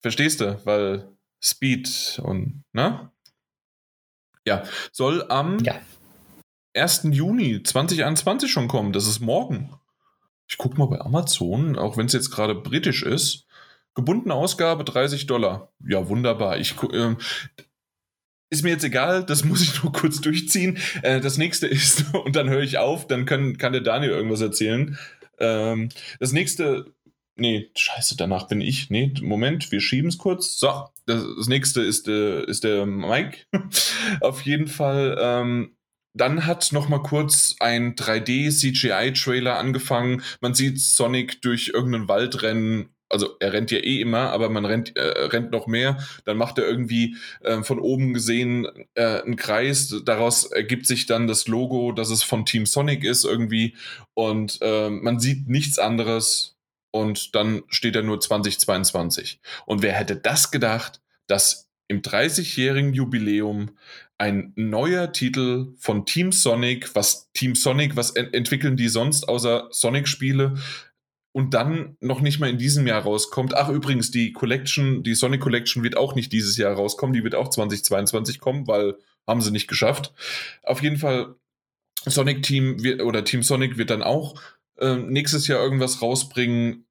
Verstehst 0.00 0.40
du? 0.40 0.60
Weil 0.66 1.06
Speed 1.40 2.20
und, 2.24 2.64
ne? 2.72 3.12
Ja, 4.44 4.64
soll 4.90 5.24
am 5.28 5.60
ja. 5.60 5.80
1. 6.74 7.02
Juni 7.12 7.62
2021 7.62 8.50
schon 8.50 8.66
kommen. 8.66 8.92
Das 8.92 9.06
ist 9.06 9.20
morgen. 9.20 9.72
Ich 10.48 10.58
gucke 10.58 10.76
mal 10.76 10.86
bei 10.86 11.00
Amazon, 11.00 11.78
auch 11.78 11.96
wenn 11.96 12.06
es 12.06 12.14
jetzt 12.14 12.32
gerade 12.32 12.56
britisch 12.56 13.04
ist. 13.04 13.46
Gebundene 13.94 14.34
Ausgabe 14.34 14.82
30 14.82 15.26
Dollar. 15.26 15.70
Ja, 15.86 16.08
wunderbar. 16.08 16.58
Ich, 16.58 16.74
äh, 16.82 17.14
ist 18.52 18.62
mir 18.62 18.70
jetzt 18.70 18.84
egal, 18.84 19.24
das 19.24 19.44
muss 19.44 19.62
ich 19.62 19.82
nur 19.82 19.92
kurz 19.92 20.20
durchziehen. 20.20 20.76
Äh, 21.02 21.20
das 21.20 21.38
nächste 21.38 21.66
ist, 21.66 22.14
und 22.24 22.36
dann 22.36 22.50
höre 22.50 22.62
ich 22.62 22.76
auf, 22.76 23.06
dann 23.06 23.24
kann, 23.24 23.56
kann 23.56 23.72
der 23.72 23.80
Daniel 23.80 24.10
irgendwas 24.10 24.42
erzählen. 24.42 24.98
Ähm, 25.38 25.88
das 26.20 26.32
nächste, 26.32 26.92
nee, 27.34 27.70
scheiße, 27.74 28.16
danach 28.18 28.48
bin 28.48 28.60
ich. 28.60 28.90
Nee, 28.90 29.14
Moment, 29.22 29.72
wir 29.72 29.80
schieben 29.80 30.10
es 30.10 30.18
kurz. 30.18 30.58
So, 30.58 30.68
das, 31.06 31.24
das 31.38 31.48
nächste 31.48 31.80
ist, 31.80 32.06
äh, 32.08 32.44
ist 32.44 32.64
der 32.64 32.84
Mike. 32.84 33.38
Auf 34.20 34.42
jeden 34.42 34.68
Fall. 34.68 35.16
Ähm, 35.18 35.74
dann 36.14 36.44
hat 36.44 36.72
noch 36.72 36.90
mal 36.90 37.02
kurz 37.02 37.56
ein 37.58 37.94
3D-CGI-Trailer 37.94 39.56
angefangen. 39.56 40.22
Man 40.42 40.52
sieht 40.52 40.78
Sonic 40.78 41.40
durch 41.40 41.70
irgendeinen 41.72 42.08
Wald 42.08 42.42
rennen 42.42 42.90
also 43.12 43.36
er 43.40 43.52
rennt 43.52 43.70
ja 43.70 43.78
eh 43.78 44.00
immer, 44.00 44.30
aber 44.30 44.48
man 44.48 44.64
rennt, 44.64 44.96
äh, 44.96 45.02
rennt 45.02 45.50
noch 45.50 45.66
mehr. 45.66 45.98
Dann 46.24 46.38
macht 46.38 46.58
er 46.58 46.66
irgendwie 46.66 47.16
äh, 47.42 47.62
von 47.62 47.78
oben 47.78 48.14
gesehen 48.14 48.66
äh, 48.94 49.20
einen 49.22 49.36
Kreis. 49.36 49.94
Daraus 50.04 50.44
ergibt 50.44 50.86
sich 50.86 51.06
dann 51.06 51.26
das 51.26 51.46
Logo, 51.46 51.92
dass 51.92 52.10
es 52.10 52.22
von 52.22 52.46
Team 52.46 52.66
Sonic 52.66 53.04
ist 53.04 53.24
irgendwie. 53.24 53.76
Und 54.14 54.58
äh, 54.62 54.88
man 54.88 55.20
sieht 55.20 55.48
nichts 55.48 55.78
anderes. 55.78 56.56
Und 56.90 57.34
dann 57.34 57.62
steht 57.68 57.96
er 57.96 58.02
nur 58.02 58.20
2022. 58.20 59.40
Und 59.66 59.82
wer 59.82 59.92
hätte 59.92 60.16
das 60.16 60.50
gedacht, 60.50 61.00
dass 61.26 61.70
im 61.88 62.02
30-jährigen 62.02 62.94
Jubiläum 62.94 63.76
ein 64.18 64.52
neuer 64.56 65.12
Titel 65.12 65.74
von 65.78 66.06
Team 66.06 66.32
Sonic, 66.32 66.94
was 66.94 67.30
Team 67.32 67.54
Sonic, 67.54 67.96
was 67.96 68.10
ent 68.12 68.32
entwickeln 68.34 68.76
die 68.76 68.88
sonst 68.88 69.28
außer 69.28 69.68
Sonic-Spiele, 69.70 70.54
und 71.32 71.54
dann 71.54 71.96
noch 72.00 72.20
nicht 72.20 72.38
mal 72.38 72.50
in 72.50 72.58
diesem 72.58 72.86
Jahr 72.86 73.02
rauskommt. 73.02 73.54
Ach, 73.54 73.68
übrigens, 73.70 74.10
die 74.10 74.32
Collection, 74.32 75.02
die 75.02 75.14
Sonic 75.14 75.40
Collection 75.40 75.82
wird 75.82 75.96
auch 75.96 76.14
nicht 76.14 76.32
dieses 76.32 76.56
Jahr 76.58 76.74
rauskommen, 76.74 77.14
die 77.14 77.24
wird 77.24 77.34
auch 77.34 77.48
2022 77.48 78.38
kommen, 78.38 78.66
weil 78.66 78.96
haben 79.26 79.40
sie 79.40 79.50
nicht 79.50 79.68
geschafft. 79.68 80.12
Auf 80.62 80.82
jeden 80.82 80.98
Fall, 80.98 81.36
Sonic 82.04 82.42
Team 82.42 82.82
wird, 82.82 83.02
oder 83.02 83.24
Team 83.24 83.42
Sonic 83.42 83.78
wird 83.78 83.90
dann 83.90 84.02
auch 84.02 84.40
äh, 84.78 84.96
nächstes 84.96 85.46
Jahr 85.46 85.62
irgendwas 85.62 86.02
rausbringen. 86.02 86.86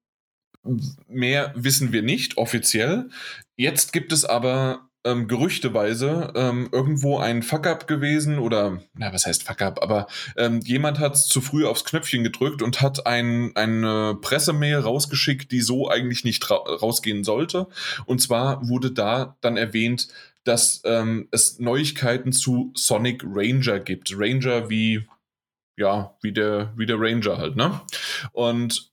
Mehr 1.06 1.52
wissen 1.54 1.92
wir 1.92 2.02
nicht 2.02 2.36
offiziell. 2.36 3.10
Jetzt 3.56 3.92
gibt 3.92 4.12
es 4.12 4.24
aber 4.24 4.88
ähm, 5.04 5.26
gerüchteweise 5.26 6.32
ähm, 6.36 6.68
irgendwo 6.70 7.18
ein 7.18 7.42
Fuck-up 7.42 7.86
gewesen 7.86 8.38
oder, 8.38 8.80
na, 8.94 9.12
was 9.12 9.26
heißt 9.26 9.42
Fuck-up, 9.42 9.82
aber 9.82 10.06
ähm, 10.36 10.60
jemand 10.60 10.98
hat 10.98 11.16
zu 11.16 11.40
früh 11.40 11.66
aufs 11.66 11.84
Knöpfchen 11.84 12.22
gedrückt 12.22 12.62
und 12.62 12.80
hat 12.80 13.06
ein, 13.06 13.52
eine 13.56 14.16
Pressemail 14.20 14.78
rausgeschickt, 14.78 15.50
die 15.50 15.60
so 15.60 15.88
eigentlich 15.88 16.24
nicht 16.24 16.48
ra 16.50 16.56
rausgehen 16.56 17.24
sollte. 17.24 17.66
Und 18.06 18.20
zwar 18.20 18.68
wurde 18.68 18.92
da 18.92 19.36
dann 19.40 19.56
erwähnt, 19.56 20.08
dass 20.44 20.82
ähm, 20.84 21.28
es 21.30 21.58
Neuigkeiten 21.58 22.32
zu 22.32 22.72
Sonic 22.74 23.22
Ranger 23.24 23.80
gibt. 23.80 24.12
Ranger 24.16 24.70
wie, 24.70 25.06
ja, 25.76 26.16
wie 26.20 26.32
der, 26.32 26.72
wie 26.76 26.86
der 26.86 27.00
Ranger 27.00 27.38
halt, 27.38 27.56
ne? 27.56 27.80
Und 28.32 28.91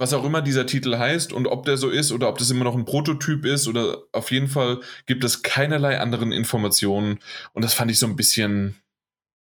was 0.00 0.14
auch 0.14 0.24
immer 0.24 0.40
dieser 0.40 0.64
Titel 0.64 0.96
heißt 0.96 1.30
und 1.30 1.46
ob 1.46 1.66
der 1.66 1.76
so 1.76 1.90
ist 1.90 2.10
oder 2.10 2.30
ob 2.30 2.38
das 2.38 2.50
immer 2.50 2.64
noch 2.64 2.74
ein 2.74 2.86
Prototyp 2.86 3.44
ist 3.44 3.68
oder 3.68 3.98
auf 4.12 4.30
jeden 4.30 4.48
Fall 4.48 4.80
gibt 5.04 5.24
es 5.24 5.42
keinerlei 5.42 6.00
anderen 6.00 6.32
Informationen 6.32 7.18
und 7.52 7.62
das 7.62 7.74
fand 7.74 7.90
ich 7.90 7.98
so 7.98 8.06
ein 8.06 8.16
bisschen, 8.16 8.76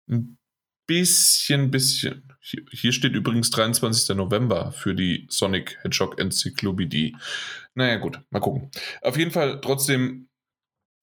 ein 0.08 0.38
bisschen, 0.86 1.72
bisschen. 1.72 2.32
Hier 2.70 2.92
steht 2.92 3.14
übrigens 3.14 3.50
23. 3.50 4.16
November 4.16 4.70
für 4.70 4.94
die 4.94 5.26
Sonic 5.28 5.78
Hedgehog 5.82 6.20
Enzyklopädie. 6.20 7.16
Naja, 7.74 7.96
gut, 7.96 8.20
mal 8.30 8.38
gucken. 8.38 8.70
Auf 9.02 9.18
jeden 9.18 9.32
Fall 9.32 9.60
trotzdem 9.60 10.28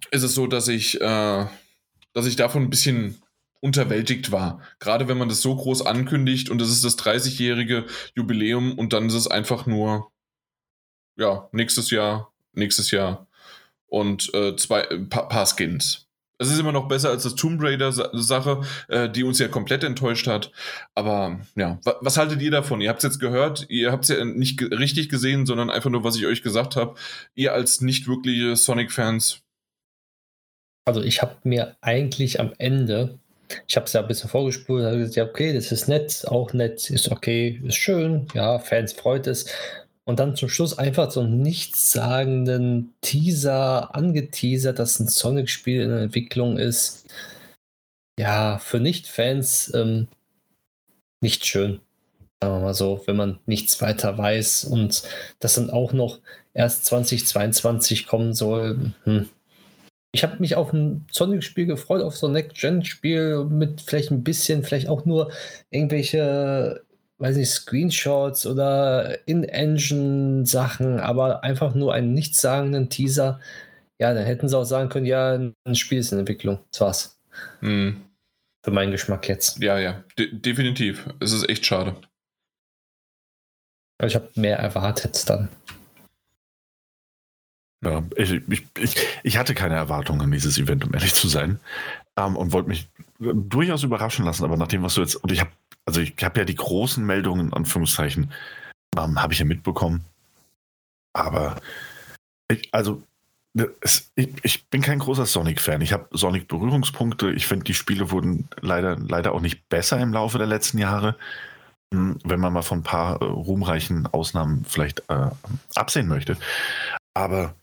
ist 0.10 0.24
es 0.24 0.36
so, 0.36 0.48
dass 0.48 0.70
ich, 0.70 1.02
äh, 1.02 1.46
dass 2.14 2.26
ich 2.26 2.38
davon 2.38 2.64
ein 2.64 2.70
bisschen 2.70 3.22
unterwältigt 3.64 4.34
war. 4.34 4.62
Gerade 4.80 5.08
wenn 5.08 5.18
man 5.18 5.30
das 5.30 5.42
so 5.42 5.56
groß 5.56 5.86
ankündigt 5.86 6.50
und 6.50 6.62
es 6.62 6.70
ist 6.70 6.84
das 6.84 6.98
30-jährige 7.00 7.86
Jubiläum 8.14 8.78
und 8.78 8.92
dann 8.92 9.08
ist 9.08 9.14
es 9.14 9.28
einfach 9.28 9.66
nur, 9.66 10.12
ja, 11.16 11.48
nächstes 11.54 11.90
Jahr, 11.90 12.34
nächstes 12.52 12.92
Jahr 12.92 13.26
und 13.88 14.34
äh, 14.34 14.58
zwei 14.58 14.82
äh, 14.82 15.00
paar, 15.00 15.46
Skins. 15.46 16.10
Es 16.40 16.52
ist 16.52 16.60
immer 16.60 16.74
noch 16.74 16.90
besser 16.90 17.10
als 17.10 17.24
das 17.24 17.36
Tomb 17.36 17.64
Raider-Sache, 17.64 18.64
äh, 18.90 19.10
die 19.10 19.24
uns 19.24 19.40
ja 19.40 19.48
komplett 19.48 19.86
enttäuscht 19.86 20.28
hat. 20.28 20.52
Aber 20.94 21.40
ja, 21.56 21.80
was, 21.86 21.96
was 22.02 22.18
haltet 22.18 22.42
ihr 22.42 22.52
davon? 22.52 22.82
Ihr 22.82 22.90
habt 22.90 23.02
es 23.02 23.12
jetzt 23.12 23.20
gehört, 23.20 23.66
ihr 23.70 23.94
habt 23.94 24.04
es 24.04 24.10
ja 24.10 24.26
nicht 24.26 24.58
ge 24.58 24.76
richtig 24.76 25.08
gesehen, 25.08 25.46
sondern 25.46 25.70
einfach 25.70 25.90
nur, 25.90 26.04
was 26.04 26.18
ich 26.18 26.26
euch 26.26 26.42
gesagt 26.42 26.76
habe. 26.76 26.96
Ihr 27.34 27.54
als 27.54 27.80
nicht 27.80 28.10
wirkliche 28.10 28.58
Sonic-Fans. 28.58 29.40
Also 30.86 31.02
ich 31.02 31.22
habe 31.22 31.38
mir 31.46 31.78
eigentlich 31.80 32.42
am 32.42 32.52
Ende 32.58 33.20
ich 33.68 33.76
habe 33.76 33.86
es 33.86 33.94
ja 33.94 34.02
ein 34.02 34.08
bisschen 34.08 34.30
vorgespult, 34.30 34.86
habe 34.86 34.98
gesagt, 34.98 35.16
ja, 35.16 35.26
okay, 35.26 35.54
das 35.54 35.72
ist 35.72 35.88
nett, 35.88 36.26
auch 36.28 36.54
nett, 36.54 36.90
ist 36.90 37.12
okay, 37.12 37.62
ist 37.66 37.76
schön, 37.76 38.28
ja, 38.34 38.60
Fans 38.60 38.94
freut 38.94 39.28
es. 39.28 39.46
Und 40.06 40.20
dann 40.20 40.36
zum 40.36 40.50
Schluss 40.50 40.78
einfach 40.78 41.12
so 41.12 41.22
einen 41.22 41.42
nichtssagenden 41.42 42.94
Teaser 43.02 43.96
angeteasert, 43.96 44.78
dass 44.78 45.00
ein 45.00 45.08
Sonic-Spiel 45.08 45.82
in 45.82 45.92
Entwicklung 45.92 46.58
ist. 46.58 47.06
Ja, 48.20 48.58
für 48.60 48.80
Nicht-Fans 48.80 49.74
ähm, 49.74 50.08
nicht 51.22 51.46
schön. 51.46 51.80
Sagen 52.42 52.56
wir 52.56 52.60
mal 52.60 52.74
so, 52.74 53.02
wenn 53.06 53.16
man 53.16 53.40
nichts 53.46 53.82
weiter 53.82 54.18
weiß 54.18 54.66
und 54.66 55.04
das 55.40 55.56
dann 55.56 55.70
auch 55.70 55.94
noch 55.94 56.20
erst 56.54 56.86
2022 56.86 58.06
kommen 58.06 58.34
soll. 58.34 58.94
Hm 59.06 59.30
ich 60.16 60.24
habe 60.24 60.38
mich 60.40 60.56
auf 60.56 60.72
ein 60.72 61.06
Sonic-Spiel 61.12 61.66
gefreut, 61.66 62.04
auf 62.04 62.16
so 62.16 62.28
ein 62.28 62.34
Next-Gen-Spiel 62.34 63.46
mit 63.46 63.82
vielleicht 63.82 64.12
ein 64.12 64.24
bisschen, 64.24 64.64
vielleicht 64.64 64.88
auch 64.88 65.06
nur 65.06 65.32
irgendwelche, 65.72 66.86
weiß 67.18 67.36
nicht, 67.36 67.50
Screenshots 67.50 68.46
oder 68.46 69.28
In-Engine-Sachen, 69.28 71.00
aber 71.00 71.44
einfach 71.44 71.74
nur 71.74 71.96
einen 71.96 72.14
nichtssagenden 72.14 72.90
Teaser. 72.90 73.40
Ja, 74.00 74.14
dann 74.14 74.26
hätten 74.26 74.48
sie 74.48 74.58
auch 74.58 74.66
sagen 74.66 74.90
können, 74.90 75.08
ja, 75.08 75.34
ein 75.34 75.76
Spiel 75.76 75.98
ist 75.98 76.12
in 76.12 76.20
Entwicklung. 76.20 76.60
Das 76.72 76.82
war's. 76.82 77.20
Mhm. 77.62 78.04
Für 78.64 78.72
meinen 78.72 78.92
Geschmack 78.92 79.28
jetzt. 79.28 79.60
Ja, 79.64 79.80
ja, 79.80 80.04
De 80.18 80.32
definitiv. 80.32 81.10
Es 81.20 81.32
ist 81.32 81.50
echt 81.50 81.66
schade. 81.66 81.96
Ich 84.06 84.14
habe 84.14 84.30
mehr 84.36 84.60
erwartet 84.60 85.28
dann. 85.28 85.50
Ja, 87.84 88.04
ich, 88.16 88.42
ich, 88.48 88.66
ich, 88.78 88.96
ich 89.24 89.38
hatte 89.38 89.54
keine 89.54 89.76
Erwartungen 89.76 90.22
an 90.22 90.32
dieses 90.32 90.58
Event, 90.58 90.86
um 90.86 90.94
ehrlich 90.94 91.14
zu 91.14 91.28
sein. 91.28 91.60
Ähm, 92.18 92.36
und 92.36 92.52
wollte 92.52 92.70
mich 92.70 92.88
durchaus 93.20 93.84
überraschen 93.84 94.26
lassen, 94.26 94.44
aber 94.44 94.58
nachdem, 94.58 94.84
was 94.84 94.96
du 94.96 95.02
jetzt, 95.02 95.16
und 95.16 95.32
ich 95.32 95.40
habe, 95.40 95.52
also 95.86 96.02
ich 96.02 96.14
habe 96.22 96.40
ja 96.40 96.46
die 96.46 96.56
großen 96.56 97.04
Meldungen, 97.06 97.54
Anführungszeichen, 97.54 98.32
ähm, 98.98 99.22
habe 99.22 99.34
ich 99.34 99.40
ja 99.40 99.46
mitbekommen. 99.46 100.06
Aber 101.14 101.58
ich, 102.50 102.70
also 102.74 103.04
es, 103.82 104.12
ich, 104.16 104.30
ich, 104.44 104.68
bin 104.70 104.82
kein 104.82 105.00
großer 105.00 105.26
Sonic-Fan. 105.26 105.82
Ich 105.82 105.94
habe 105.94 106.08
Sonic-Berührungspunkte. 106.12 107.32
Ich 107.32 107.46
finde, 107.46 107.66
die 107.66 107.76
Spiele 107.76 108.10
wurden 108.12 108.48
leider, 108.62 108.98
leider 108.98 109.34
auch 109.34 109.42
nicht 109.42 109.70
besser 109.70 110.00
im 110.00 110.14
Laufe 110.14 110.38
der 110.40 110.48
letzten 110.48 110.80
Jahre. 110.80 111.16
Hm, 111.94 112.18
wenn 112.24 112.40
man 112.40 112.54
mal 112.54 112.64
von 112.64 112.80
ein 112.80 112.84
paar 112.84 113.22
äh, 113.22 113.26
ruhmreichen 113.26 114.08
Ausnahmen 114.08 114.66
vielleicht 114.68 115.04
äh, 115.10 115.30
absehen 115.76 116.08
möchte. 116.08 116.38
Aber 117.14 117.56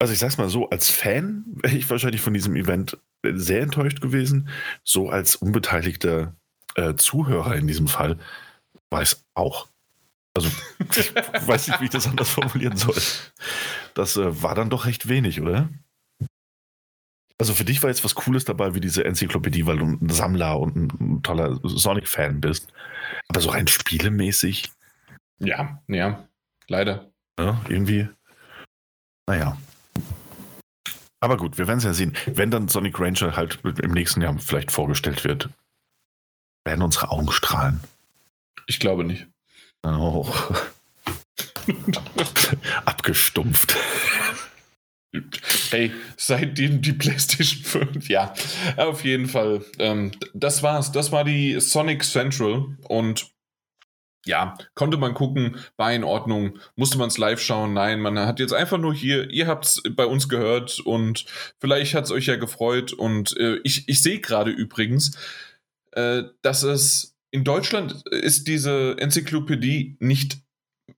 also 0.00 0.14
ich 0.14 0.18
sag's 0.18 0.38
mal 0.38 0.48
so, 0.48 0.68
als 0.70 0.90
Fan 0.90 1.44
wäre 1.46 1.76
ich 1.76 1.88
wahrscheinlich 1.90 2.22
von 2.22 2.32
diesem 2.32 2.56
Event 2.56 2.98
sehr 3.22 3.60
enttäuscht 3.60 4.00
gewesen. 4.00 4.48
So 4.82 5.10
als 5.10 5.36
unbeteiligter 5.36 6.34
äh, 6.74 6.94
Zuhörer 6.94 7.54
in 7.54 7.66
diesem 7.66 7.86
Fall 7.86 8.18
weiß 8.88 9.24
auch. 9.34 9.68
Also, 10.34 10.48
ich 10.94 11.14
weiß 11.46 11.68
nicht, 11.68 11.80
wie 11.80 11.84
ich 11.84 11.90
das 11.90 12.08
anders 12.08 12.30
formulieren 12.30 12.76
soll. 12.76 12.96
Das 13.94 14.16
äh, 14.16 14.42
war 14.42 14.54
dann 14.54 14.70
doch 14.70 14.86
recht 14.86 15.08
wenig, 15.08 15.42
oder? 15.42 15.68
Also 17.38 17.54
für 17.54 17.64
dich 17.64 17.82
war 17.82 17.90
jetzt 17.90 18.04
was 18.04 18.14
Cooles 18.14 18.44
dabei, 18.44 18.74
wie 18.74 18.80
diese 18.80 19.04
Enzyklopädie, 19.04 19.66
weil 19.66 19.78
du 19.78 19.86
ein 19.86 20.08
Sammler 20.10 20.58
und 20.58 20.76
ein 20.76 21.22
toller 21.22 21.58
Sonic-Fan 21.62 22.40
bist. 22.40 22.72
Aber 23.28 23.40
so 23.40 23.50
rein 23.50 23.66
spielemäßig. 23.66 24.70
Ja, 25.38 25.82
ja, 25.88 26.26
leider. 26.68 27.10
Ja, 27.38 27.60
irgendwie. 27.68 28.08
Naja. 29.26 29.56
Aber 31.20 31.36
gut, 31.36 31.58
wir 31.58 31.68
werden 31.68 31.78
es 31.78 31.84
ja 31.84 31.92
sehen. 31.92 32.16
Wenn 32.26 32.50
dann 32.50 32.68
Sonic 32.68 32.98
Ranger 32.98 33.36
halt 33.36 33.58
im 33.64 33.92
nächsten 33.92 34.22
Jahr 34.22 34.36
vielleicht 34.38 34.72
vorgestellt 34.72 35.24
wird, 35.24 35.50
werden 36.64 36.82
unsere 36.82 37.10
Augen 37.10 37.30
strahlen. 37.30 37.80
Ich 38.66 38.80
glaube 38.80 39.04
nicht. 39.04 39.26
Oh. 39.82 40.32
Abgestumpft. 42.84 43.76
Hey, 45.70 45.92
seitdem 46.16 46.82
die 46.82 46.92
PlayStation 46.92 47.64
5, 47.64 48.08
ja, 48.08 48.32
auf 48.76 49.04
jeden 49.04 49.26
Fall. 49.26 49.64
Ähm, 49.78 50.12
das 50.34 50.62
war's. 50.62 50.92
Das 50.92 51.10
war 51.10 51.24
die 51.24 51.58
Sonic 51.60 52.04
Central 52.04 52.76
und 52.88 53.30
ja, 54.26 54.56
konnte 54.74 54.96
man 54.96 55.14
gucken, 55.14 55.56
war 55.76 55.92
in 55.92 56.04
Ordnung. 56.04 56.58
Musste 56.76 56.98
man 56.98 57.08
es 57.08 57.18
live 57.18 57.40
schauen? 57.40 57.72
Nein, 57.72 58.00
man 58.00 58.18
hat 58.18 58.38
jetzt 58.38 58.52
einfach 58.52 58.78
nur 58.78 58.94
hier, 58.94 59.30
ihr 59.30 59.46
habt 59.46 59.64
es 59.64 59.82
bei 59.96 60.04
uns 60.04 60.28
gehört 60.28 60.80
und 60.80 61.24
vielleicht 61.58 61.94
hat 61.94 62.04
es 62.04 62.10
euch 62.10 62.26
ja 62.26 62.36
gefreut. 62.36 62.92
Und 62.92 63.36
äh, 63.38 63.58
ich, 63.64 63.88
ich 63.88 64.02
sehe 64.02 64.20
gerade 64.20 64.50
übrigens, 64.50 65.16
äh, 65.92 66.24
dass 66.42 66.62
es 66.62 67.16
in 67.30 67.44
Deutschland 67.44 68.06
ist 68.10 68.48
diese 68.48 68.96
Enzyklopädie 68.98 69.96
nicht 70.00 70.38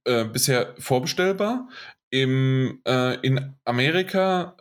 äh, 0.04 0.24
bisher 0.24 0.74
vorbestellbar. 0.78 1.68
Im, 2.10 2.80
äh, 2.86 3.14
in 3.20 3.54
Amerika 3.64 4.56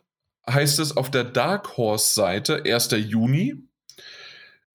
heißt 0.50 0.80
es 0.80 0.96
auf 0.96 1.12
der 1.12 1.24
Dark 1.24 1.78
Horse 1.78 2.14
Seite 2.14 2.64
1. 2.66 2.92
Juni. 2.92 3.56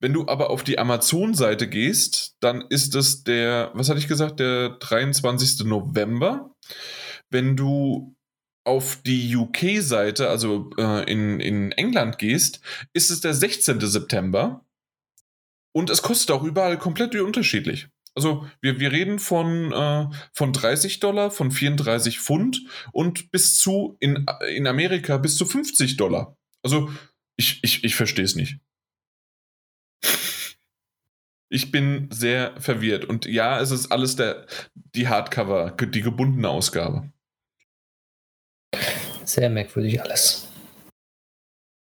Wenn 0.00 0.12
du 0.12 0.26
aber 0.28 0.50
auf 0.50 0.62
die 0.62 0.78
Amazon-Seite 0.78 1.68
gehst, 1.68 2.36
dann 2.40 2.62
ist 2.68 2.94
es 2.94 3.24
der, 3.24 3.70
was 3.74 3.88
hatte 3.88 3.98
ich 3.98 4.08
gesagt, 4.08 4.40
der 4.40 4.70
23. 4.70 5.64
November. 5.66 6.54
Wenn 7.30 7.56
du 7.56 8.14
auf 8.64 9.00
die 9.06 9.34
UK-Seite, 9.34 10.28
also 10.28 10.70
äh, 10.76 11.10
in, 11.10 11.40
in 11.40 11.72
England 11.72 12.18
gehst, 12.18 12.60
ist 12.92 13.10
es 13.10 13.20
der 13.20 13.32
16. 13.32 13.80
September. 13.80 14.64
Und 15.72 15.88
es 15.90 16.02
kostet 16.02 16.30
auch 16.30 16.42
überall 16.42 16.78
komplett 16.78 17.14
unterschiedlich. 17.14 17.88
Also 18.14 18.46
wir, 18.62 18.80
wir 18.80 18.92
reden 18.92 19.18
von, 19.18 19.72
äh, 19.72 20.06
von 20.32 20.52
30 20.52 21.00
Dollar, 21.00 21.30
von 21.30 21.50
34 21.50 22.18
Pfund 22.18 22.62
und 22.92 23.30
bis 23.30 23.56
zu, 23.58 23.96
in, 24.00 24.26
in 24.54 24.66
Amerika 24.66 25.18
bis 25.18 25.36
zu 25.36 25.44
50 25.44 25.96
Dollar. 25.96 26.34
Also 26.64 26.90
ich, 27.36 27.60
ich, 27.62 27.84
ich 27.84 27.94
verstehe 27.94 28.24
es 28.24 28.34
nicht. 28.34 28.58
Ich 31.48 31.70
bin 31.70 32.08
sehr 32.12 32.54
verwirrt. 32.58 33.04
Und 33.04 33.26
ja, 33.26 33.60
es 33.60 33.70
ist 33.70 33.92
alles 33.92 34.16
der, 34.16 34.46
die 34.94 35.08
Hardcover, 35.08 35.70
die 35.70 36.02
gebundene 36.02 36.48
Ausgabe. 36.48 37.10
Sehr 39.24 39.50
merkwürdig 39.50 40.02
alles. 40.02 40.48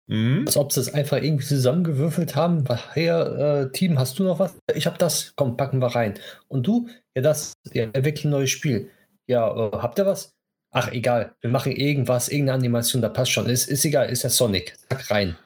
Mhm. 0.07 0.45
Als 0.47 0.57
ob 0.57 0.73
sie 0.73 0.81
es 0.81 0.93
einfach 0.93 1.19
irgendwie 1.19 1.47
zusammengewürfelt 1.47 2.35
haben. 2.35 2.65
Hey, 2.93 3.07
äh, 3.09 3.71
Team, 3.71 3.99
hast 3.99 4.19
du 4.19 4.25
noch 4.25 4.41
was? 4.41 4.57
Ich 4.75 4.87
habe 4.87 4.99
das. 4.99 5.33
Komm, 5.37 5.57
packen 5.57 5.81
wir 5.81 5.95
rein. 5.95 6.15
Und 6.49 6.67
du? 6.67 6.89
Ja, 7.15 7.23
das. 7.23 7.53
Ja, 7.73 7.85
entwickle 7.85 8.29
ein 8.29 8.33
neues 8.33 8.51
Spiel. 8.51 8.91
Ja, 9.29 9.49
äh, 9.49 9.71
habt 9.77 9.99
ihr 9.99 10.07
was? 10.07 10.35
Ach, 10.73 10.91
egal. 10.91 11.35
Wir 11.41 11.51
machen 11.51 11.73
irgendwas, 11.73 12.29
irgendeine 12.29 12.59
Animation, 12.59 13.03
da 13.03 13.09
passt 13.09 13.33
schon. 13.33 13.49
Ist, 13.49 13.69
ist 13.69 13.85
egal, 13.85 14.09
ist 14.09 14.23
ja 14.23 14.31
Sonic. 14.31 14.77
Zack, 14.89 15.11
rein. 15.11 15.37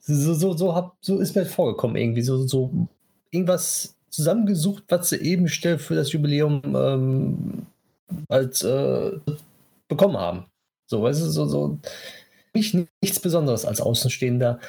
So, 0.00 0.34
so, 0.34 0.56
so, 0.56 0.74
hab, 0.74 0.96
so 1.00 1.18
ist 1.18 1.36
mir 1.36 1.46
vorgekommen, 1.46 1.96
irgendwie. 1.96 2.22
So, 2.22 2.46
so 2.46 2.88
irgendwas 3.30 3.96
zusammengesucht, 4.10 4.84
was 4.88 5.10
sie 5.10 5.16
eben 5.16 5.48
schnell 5.48 5.78
für 5.78 5.94
das 5.94 6.12
Jubiläum 6.12 6.62
ähm, 6.76 7.66
als 8.28 8.62
äh, 8.62 9.12
bekommen 9.88 10.16
haben. 10.16 10.46
So, 10.86 11.02
weißt 11.02 11.22
du, 11.22 11.30
so, 11.30 11.46
so 11.46 11.78
mich 12.52 12.76
nichts 13.00 13.20
Besonderes 13.20 13.64
als 13.64 13.80
Außenstehender 13.80 14.60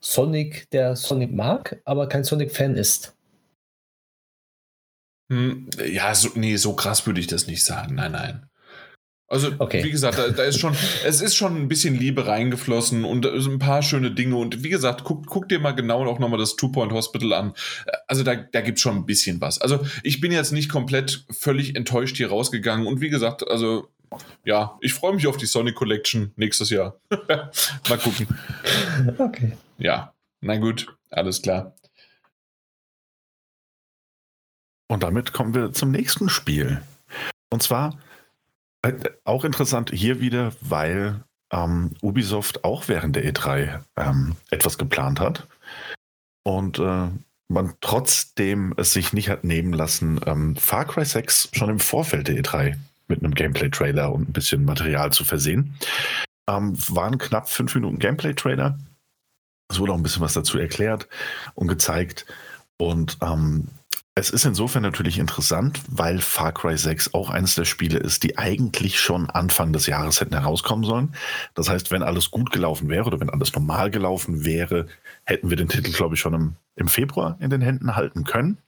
Sonic, 0.00 0.68
der 0.70 0.96
Sonic 0.96 1.32
mag, 1.32 1.80
aber 1.84 2.08
kein 2.08 2.24
Sonic-Fan 2.24 2.76
ist. 2.76 3.14
Hm, 5.30 5.70
ja, 5.86 6.14
so, 6.14 6.30
nee, 6.34 6.56
so 6.56 6.74
krass 6.74 7.06
würde 7.06 7.20
ich 7.20 7.26
das 7.26 7.46
nicht 7.46 7.64
sagen. 7.64 7.94
Nein, 7.94 8.12
nein. 8.12 8.49
Also, 9.30 9.52
okay. 9.60 9.84
wie 9.84 9.92
gesagt, 9.92 10.18
da, 10.18 10.28
da, 10.30 10.42
ist 10.42 10.58
schon, 10.58 10.74
es 11.04 11.20
ist 11.20 11.36
schon 11.36 11.56
ein 11.56 11.68
bisschen 11.68 11.94
Liebe 11.94 12.26
reingeflossen 12.26 13.04
und 13.04 13.24
ein 13.24 13.60
paar 13.60 13.80
schöne 13.80 14.10
Dinge. 14.10 14.34
Und 14.34 14.64
wie 14.64 14.70
gesagt, 14.70 15.04
guck, 15.04 15.24
guck 15.26 15.48
dir 15.48 15.60
mal 15.60 15.70
genau 15.70 16.04
auch 16.04 16.18
nochmal 16.18 16.40
das 16.40 16.56
Two-Point 16.56 16.90
Hospital 16.90 17.32
an. 17.32 17.54
Also, 18.08 18.24
da, 18.24 18.34
da 18.34 18.60
gibt 18.60 18.78
es 18.78 18.82
schon 18.82 18.96
ein 18.96 19.06
bisschen 19.06 19.40
was. 19.40 19.60
Also, 19.60 19.86
ich 20.02 20.20
bin 20.20 20.32
jetzt 20.32 20.50
nicht 20.50 20.68
komplett 20.68 21.24
völlig 21.30 21.76
enttäuscht 21.76 22.16
hier 22.16 22.28
rausgegangen. 22.28 22.88
Und 22.88 23.00
wie 23.00 23.08
gesagt, 23.08 23.46
also, 23.48 23.88
ja, 24.44 24.76
ich 24.80 24.94
freue 24.94 25.14
mich 25.14 25.28
auf 25.28 25.36
die 25.36 25.46
Sonic 25.46 25.76
Collection 25.76 26.32
nächstes 26.34 26.70
Jahr. 26.70 26.98
Mal 27.88 27.98
gucken. 28.02 28.26
Okay. 29.16 29.52
Ja, 29.78 30.12
na 30.40 30.56
gut, 30.56 30.88
alles 31.08 31.40
klar. 31.40 31.76
Und 34.88 35.04
damit 35.04 35.32
kommen 35.32 35.54
wir 35.54 35.72
zum 35.72 35.92
nächsten 35.92 36.28
Spiel. 36.28 36.82
Und 37.48 37.62
zwar 37.62 37.96
auch 39.24 39.44
interessant 39.44 39.90
hier 39.92 40.20
wieder, 40.20 40.52
weil 40.60 41.22
ähm, 41.52 41.92
Ubisoft 42.02 42.64
auch 42.64 42.88
während 42.88 43.16
der 43.16 43.30
E3 43.30 43.80
ähm, 43.96 44.36
etwas 44.50 44.78
geplant 44.78 45.20
hat. 45.20 45.46
Und 46.44 46.78
äh, 46.78 47.08
man 47.48 47.74
trotzdem 47.80 48.74
es 48.76 48.92
sich 48.92 49.12
nicht 49.12 49.28
hat 49.28 49.44
nehmen 49.44 49.72
lassen, 49.72 50.20
ähm, 50.26 50.56
Far 50.56 50.86
Cry 50.86 51.04
6 51.04 51.50
schon 51.52 51.68
im 51.68 51.80
Vorfeld 51.80 52.28
der 52.28 52.36
E3 52.36 52.76
mit 53.08 53.22
einem 53.22 53.34
Gameplay-Trailer 53.34 54.12
und 54.12 54.28
ein 54.28 54.32
bisschen 54.32 54.64
Material 54.64 55.12
zu 55.12 55.24
versehen. 55.24 55.74
Ähm, 56.48 56.76
waren 56.88 57.18
knapp 57.18 57.48
fünf 57.48 57.74
Minuten 57.74 57.98
Gameplay-Trailer. 57.98 58.78
Es 59.68 59.78
wurde 59.78 59.92
auch 59.92 59.96
ein 59.96 60.02
bisschen 60.02 60.22
was 60.22 60.32
dazu 60.32 60.58
erklärt 60.58 61.08
und 61.54 61.68
gezeigt. 61.68 62.24
Und 62.78 63.18
ähm, 63.20 63.68
es 64.20 64.28
ist 64.30 64.44
insofern 64.44 64.82
natürlich 64.82 65.18
interessant, 65.18 65.80
weil 65.88 66.20
Far 66.20 66.52
Cry 66.52 66.76
6 66.76 67.14
auch 67.14 67.30
eines 67.30 67.54
der 67.54 67.64
Spiele 67.64 67.98
ist, 67.98 68.22
die 68.22 68.36
eigentlich 68.36 69.00
schon 69.00 69.30
Anfang 69.30 69.72
des 69.72 69.86
Jahres 69.86 70.20
hätten 70.20 70.34
herauskommen 70.34 70.84
sollen. 70.84 71.14
Das 71.54 71.70
heißt, 71.70 71.90
wenn 71.90 72.02
alles 72.02 72.30
gut 72.30 72.50
gelaufen 72.50 72.90
wäre 72.90 73.06
oder 73.06 73.18
wenn 73.18 73.30
alles 73.30 73.54
normal 73.54 73.90
gelaufen 73.90 74.44
wäre, 74.44 74.86
hätten 75.24 75.48
wir 75.48 75.56
den 75.56 75.68
Titel, 75.68 75.90
glaube 75.90 76.16
ich, 76.16 76.20
schon 76.20 76.34
im, 76.34 76.56
im 76.76 76.88
Februar 76.88 77.38
in 77.40 77.48
den 77.48 77.62
Händen 77.62 77.96
halten 77.96 78.24
können. 78.24 78.58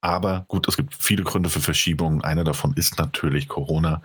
Aber 0.00 0.46
gut, 0.48 0.66
es 0.68 0.76
gibt 0.76 0.94
viele 0.94 1.24
Gründe 1.24 1.50
für 1.50 1.60
Verschiebungen. 1.60 2.24
Einer 2.24 2.44
davon 2.44 2.72
ist 2.74 2.98
natürlich 2.98 3.48
Corona. 3.48 4.00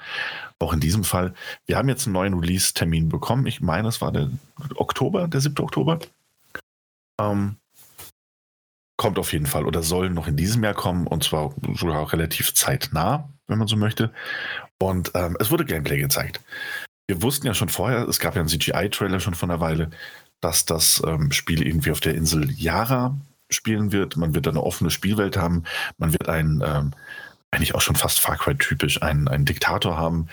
Auch 0.60 0.73
in 0.73 0.82
diesem 0.82 1.06
Fall. 1.06 1.34
Wir 1.65 1.78
haben 1.78 1.88
jetzt 1.88 2.07
einen 2.07 2.14
neuen 2.14 2.34
Release-Termin 2.34 3.07
bekommen. 3.07 3.45
Ich 3.45 3.61
meine, 3.61 3.88
es 3.88 4.02
war 4.02 4.11
der 4.11 4.30
Oktober, 4.76 5.30
der 5.30 5.40
7. 5.40 5.57
Oktober. 5.64 5.99
Ähm, 7.22 7.56
kommt 9.02 9.18
auf 9.18 9.34
jeden 9.34 9.48
Fall 9.48 9.65
oder 9.65 9.82
soll 9.82 10.11
noch 10.11 10.28
in 10.28 10.38
diesem 10.38 10.64
Jahr 10.64 10.76
kommen 10.76 11.07
und 11.07 11.23
zwar 11.23 11.56
sogar 11.73 12.14
relativ 12.14 12.53
zeitnah, 12.53 13.28
wenn 13.48 13.57
man 13.57 13.68
so 13.68 13.76
möchte. 13.76 14.14
Und 14.80 15.10
ähm, 15.15 15.36
es 15.40 15.49
wurde 15.49 15.65
Gameplay 15.65 15.98
gezeigt. 15.98 16.40
Wir 17.07 17.23
wussten 17.23 17.48
ja 17.48 17.56
schon 17.56 17.69
vorher, 17.69 18.07
es 18.07 18.19
gab 18.19 18.36
ja 18.36 18.41
einen 18.41 18.49
CGI-Trailer 18.49 19.19
schon 19.19 19.34
von 19.34 19.49
einer 19.49 19.60
Weile, 19.60 19.90
dass 20.40 20.65
das 20.65 21.02
ähm, 21.03 21.32
Spiel 21.32 21.65
irgendwie 21.65 21.90
auf 21.90 21.99
der 21.99 22.14
Insel 22.14 22.52
Yara 22.52 23.18
spielen 23.49 23.91
wird. 23.91 24.18
Man 24.18 24.36
wird 24.36 24.48
eine 24.48 24.61
offene 24.61 24.91
Spielwelt 24.91 25.36
haben. 25.36 25.64
Man 25.98 26.14
wird 26.14 26.30
einen, 26.30 26.61
ähm, 26.64 26.91
eigentlich 27.49 27.73
auch 27.73 27.82
schon 27.82 27.95
fast 27.95 28.19
Far 28.19 28.38
Cry-typisch, 28.38 29.02
einen, 29.02 29.28
einen 29.28 29.45
Diktator 29.45 29.98
haben, 29.98 30.28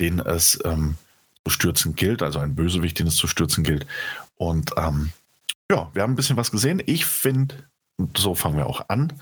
den 0.00 0.20
es 0.20 0.56
ähm, 0.64 0.94
zu 1.44 1.50
stürzen 1.50 1.96
gilt, 1.96 2.22
also 2.22 2.38
ein 2.38 2.54
Bösewicht, 2.54 2.96
den 2.96 3.08
es 3.08 3.16
zu 3.16 3.26
stürzen 3.26 3.64
gilt. 3.64 3.88
Und 4.36 4.70
ähm, 4.76 5.10
ja, 5.68 5.90
wir 5.94 6.02
haben 6.02 6.12
ein 6.12 6.16
bisschen 6.16 6.36
was 6.36 6.52
gesehen. 6.52 6.80
Ich 6.86 7.06
finde, 7.06 7.56
so 8.16 8.34
fangen 8.34 8.56
wir 8.56 8.66
auch 8.66 8.88
an. 8.88 9.12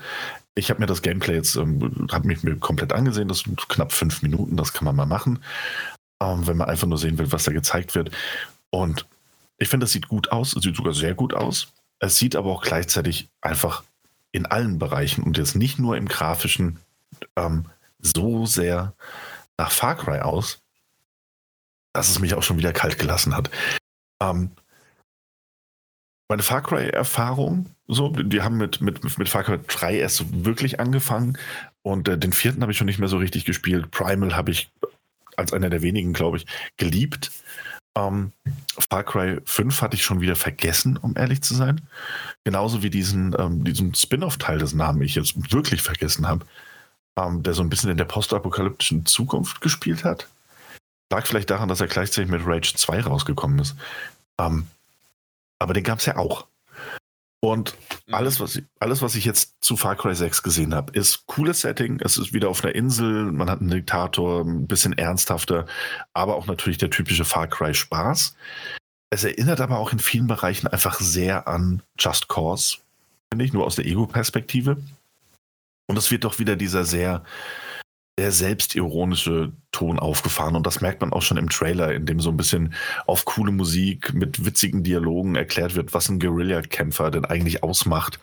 Ich 0.55 0.69
habe 0.69 0.79
mir 0.79 0.85
das 0.85 1.01
Gameplay 1.01 1.35
jetzt, 1.35 1.55
ähm, 1.55 2.07
habe 2.11 2.27
mich 2.27 2.43
mir 2.43 2.55
komplett 2.57 2.93
angesehen. 2.93 3.27
Das 3.27 3.39
sind 3.39 3.67
knapp 3.69 3.91
fünf 3.91 4.21
Minuten, 4.21 4.57
das 4.57 4.73
kann 4.73 4.85
man 4.85 4.95
mal 4.95 5.05
machen, 5.05 5.39
ähm, 6.21 6.45
wenn 6.47 6.57
man 6.57 6.69
einfach 6.69 6.87
nur 6.87 6.97
sehen 6.97 7.17
will, 7.17 7.31
was 7.31 7.43
da 7.43 7.51
gezeigt 7.51 7.95
wird. 7.95 8.11
Und 8.69 9.05
ich 9.57 9.69
finde, 9.69 9.85
das 9.85 9.91
sieht 9.91 10.07
gut 10.07 10.31
aus, 10.31 10.51
sieht 10.51 10.75
sogar 10.75 10.93
sehr 10.93 11.13
gut 11.13 11.33
aus. 11.33 11.67
Es 11.99 12.17
sieht 12.17 12.35
aber 12.35 12.51
auch 12.51 12.61
gleichzeitig 12.61 13.29
einfach 13.41 13.83
in 14.31 14.45
allen 14.45 14.79
Bereichen 14.79 15.23
und 15.23 15.37
jetzt 15.37 15.55
nicht 15.55 15.79
nur 15.79 15.95
im 15.95 16.07
grafischen 16.07 16.79
ähm, 17.35 17.65
so 17.99 18.45
sehr 18.45 18.93
nach 19.57 19.71
Far 19.71 19.95
Cry 19.95 20.19
aus, 20.19 20.59
dass 21.93 22.09
es 22.09 22.19
mich 22.19 22.33
auch 22.33 22.43
schon 22.43 22.57
wieder 22.57 22.73
kalt 22.73 22.97
gelassen 22.97 23.35
hat. 23.35 23.49
Ähm, 24.19 24.51
meine 26.27 26.43
Far 26.43 26.63
Cry-Erfahrung 26.63 27.67
So, 27.87 28.09
die 28.09 28.41
haben 28.41 28.57
mit, 28.57 28.81
mit, 28.81 29.17
mit 29.17 29.29
Far 29.29 29.43
Cry 29.43 29.59
3 29.67 29.97
erst 29.97 30.45
wirklich 30.45 30.79
angefangen 30.79 31.37
und 31.81 32.07
äh, 32.07 32.17
den 32.17 32.31
vierten 32.31 32.61
habe 32.61 32.71
ich 32.71 32.77
schon 32.77 32.87
nicht 32.87 32.99
mehr 32.99 33.09
so 33.09 33.17
richtig 33.17 33.45
gespielt. 33.45 33.91
Primal 33.91 34.35
habe 34.35 34.51
ich 34.51 34.71
als 35.35 35.51
einer 35.51 35.69
der 35.69 35.81
wenigen, 35.81 36.13
glaube 36.13 36.37
ich, 36.37 36.45
geliebt. 36.77 37.31
Ähm, 37.95 38.31
Far 38.89 39.03
Cry 39.03 39.39
5 39.43 39.81
hatte 39.81 39.95
ich 39.95 40.03
schon 40.03 40.21
wieder 40.21 40.35
vergessen, 40.35 40.97
um 40.97 41.15
ehrlich 41.17 41.41
zu 41.41 41.53
sein. 41.55 41.81
Genauso 42.43 42.83
wie 42.83 42.89
diesen, 42.89 43.35
ähm, 43.37 43.63
diesen 43.63 43.93
Spin-off-Teil, 43.93 44.59
dessen 44.59 44.77
Namen 44.77 45.01
ich 45.01 45.15
jetzt 45.15 45.51
wirklich 45.51 45.81
vergessen 45.81 46.27
habe, 46.27 46.45
ähm, 47.17 47.43
der 47.43 47.53
so 47.53 47.61
ein 47.61 47.69
bisschen 47.69 47.91
in 47.91 47.97
der 47.97 48.05
postapokalyptischen 48.05 49.05
Zukunft 49.05 49.61
gespielt 49.61 50.03
hat. 50.03 50.27
Lag 51.11 51.25
vielleicht 51.27 51.49
daran, 51.49 51.69
dass 51.69 51.81
er 51.81 51.87
gleichzeitig 51.87 52.31
mit 52.31 52.45
Rage 52.45 52.73
2 52.75 53.01
rausgekommen 53.01 53.59
ist. 53.59 53.75
Ähm, 54.39 54.67
aber 55.59 55.73
den 55.73 55.83
gab 55.83 55.99
es 55.99 56.05
ja 56.05 56.17
auch. 56.17 56.47
Und 57.43 57.75
mhm. 58.07 58.13
alles 58.13 58.39
was, 58.39 58.55
ich, 58.55 58.63
alles, 58.79 59.01
was 59.01 59.15
ich 59.15 59.25
jetzt 59.25 59.57
zu 59.59 59.75
Far 59.75 59.97
Cry 59.97 60.15
6 60.15 60.43
gesehen 60.43 60.73
habe, 60.73 60.97
ist 60.97 61.27
cooles 61.27 61.59
Setting. 61.59 61.99
Es 61.99 62.17
ist 62.17 62.31
wieder 62.31 62.47
auf 62.47 62.63
einer 62.63 62.73
Insel, 62.73 63.33
man 63.33 63.49
hat 63.49 63.59
einen 63.59 63.69
Diktator, 63.69 64.45
ein 64.45 64.65
bisschen 64.65 64.93
ernsthafter, 64.93 65.65
aber 66.13 66.37
auch 66.37 66.47
natürlich 66.47 66.77
der 66.77 66.89
typische 66.89 67.25
Far 67.25 67.47
Cry 67.47 67.73
Spaß. 67.73 68.37
Es 69.09 69.25
erinnert 69.25 69.59
aber 69.59 69.77
auch 69.79 69.91
in 69.91 69.99
vielen 69.99 70.27
Bereichen 70.27 70.67
einfach 70.67 71.01
sehr 71.01 71.45
an 71.49 71.83
Just 71.99 72.29
Cause, 72.29 72.77
finde 73.29 73.43
ich, 73.43 73.51
nur 73.51 73.65
aus 73.65 73.75
der 73.75 73.87
Ego-Perspektive. 73.87 74.77
Und 75.87 75.97
es 75.97 76.11
wird 76.11 76.23
doch 76.23 76.39
wieder 76.39 76.55
dieser 76.55 76.85
sehr 76.85 77.25
sehr 78.19 78.31
selbstironische 78.31 79.53
Ton 79.71 79.97
aufgefahren 79.97 80.55
und 80.55 80.67
das 80.67 80.81
merkt 80.81 81.01
man 81.01 81.13
auch 81.13 81.23
schon 81.23 81.37
im 81.37 81.49
Trailer, 81.49 81.93
in 81.93 82.05
dem 82.05 82.19
so 82.19 82.29
ein 82.29 82.37
bisschen 82.37 82.75
auf 83.07 83.25
coole 83.25 83.51
Musik 83.51 84.13
mit 84.13 84.45
witzigen 84.45 84.83
Dialogen 84.83 85.35
erklärt 85.35 85.75
wird, 85.75 85.93
was 85.93 86.09
ein 86.09 86.19
Guerilla-Kämpfer 86.19 87.09
denn 87.09 87.25
eigentlich 87.25 87.63
ausmacht, 87.63 88.19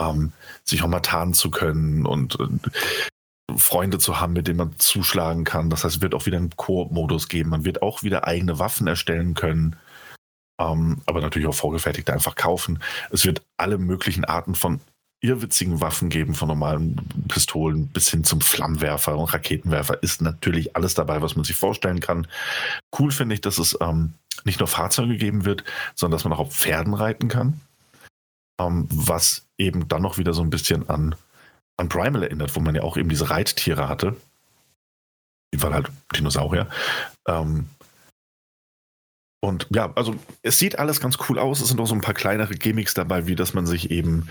ähm, 0.00 0.32
sich 0.64 0.82
auch 0.82 0.88
mal 0.88 1.00
tarnen 1.00 1.34
zu 1.34 1.50
können 1.50 2.06
und 2.06 2.38
äh, 2.38 3.56
Freunde 3.56 3.98
zu 3.98 4.20
haben, 4.20 4.32
mit 4.32 4.46
denen 4.46 4.58
man 4.58 4.78
zuschlagen 4.78 5.44
kann. 5.44 5.70
Das 5.70 5.84
heißt, 5.84 5.96
es 5.96 6.02
wird 6.02 6.14
auch 6.14 6.26
wieder 6.26 6.38
einen 6.38 6.50
Koop-Modus 6.56 7.28
geben. 7.28 7.50
Man 7.50 7.64
wird 7.64 7.82
auch 7.82 8.02
wieder 8.02 8.26
eigene 8.26 8.58
Waffen 8.58 8.86
erstellen 8.86 9.34
können. 9.34 9.76
Ähm, 10.60 11.02
aber 11.06 11.20
natürlich 11.20 11.48
auch 11.48 11.54
vorgefertigte 11.54 12.12
einfach 12.12 12.34
kaufen. 12.34 12.82
Es 13.10 13.24
wird 13.24 13.42
alle 13.56 13.78
möglichen 13.78 14.24
Arten 14.24 14.54
von 14.54 14.80
irrwitzigen 15.20 15.80
Waffen 15.80 16.08
geben, 16.08 16.34
von 16.34 16.48
normalen 16.48 16.96
Pistolen 17.28 17.88
bis 17.88 18.10
hin 18.10 18.24
zum 18.24 18.40
Flammenwerfer 18.40 19.16
und 19.16 19.32
Raketenwerfer, 19.32 20.02
ist 20.02 20.20
natürlich 20.20 20.76
alles 20.76 20.94
dabei, 20.94 21.22
was 21.22 21.36
man 21.36 21.44
sich 21.44 21.56
vorstellen 21.56 22.00
kann. 22.00 22.26
Cool 22.98 23.10
finde 23.10 23.34
ich, 23.34 23.40
dass 23.40 23.58
es 23.58 23.76
ähm, 23.80 24.14
nicht 24.44 24.60
nur 24.60 24.68
Fahrzeuge 24.68 25.16
geben 25.16 25.44
wird, 25.44 25.64
sondern 25.94 26.16
dass 26.16 26.24
man 26.24 26.32
auch 26.34 26.40
auf 26.40 26.54
Pferden 26.54 26.94
reiten 26.94 27.28
kann. 27.28 27.60
Ähm, 28.60 28.88
was 28.90 29.46
eben 29.58 29.88
dann 29.88 30.02
noch 30.02 30.18
wieder 30.18 30.32
so 30.32 30.42
ein 30.42 30.50
bisschen 30.50 30.88
an, 30.88 31.14
an 31.76 31.88
Primal 31.88 32.22
erinnert, 32.22 32.54
wo 32.54 32.60
man 32.60 32.74
ja 32.74 32.82
auch 32.82 32.96
eben 32.96 33.08
diese 33.08 33.30
Reittiere 33.30 33.88
hatte. 33.88 34.16
Die 35.54 35.62
waren 35.62 35.74
halt 35.74 35.90
Dinosaurier. 36.14 36.68
Ähm, 37.26 37.68
und 39.40 39.66
ja, 39.70 39.92
also 39.94 40.16
es 40.42 40.58
sieht 40.58 40.78
alles 40.78 41.00
ganz 41.00 41.18
cool 41.28 41.38
aus. 41.38 41.60
Es 41.60 41.68
sind 41.68 41.80
auch 41.80 41.86
so 41.86 41.94
ein 41.94 42.00
paar 42.00 42.14
kleinere 42.14 42.54
Gimmicks 42.54 42.94
dabei, 42.94 43.26
wie 43.26 43.36
dass 43.36 43.54
man 43.54 43.66
sich 43.66 43.90
eben 43.90 44.28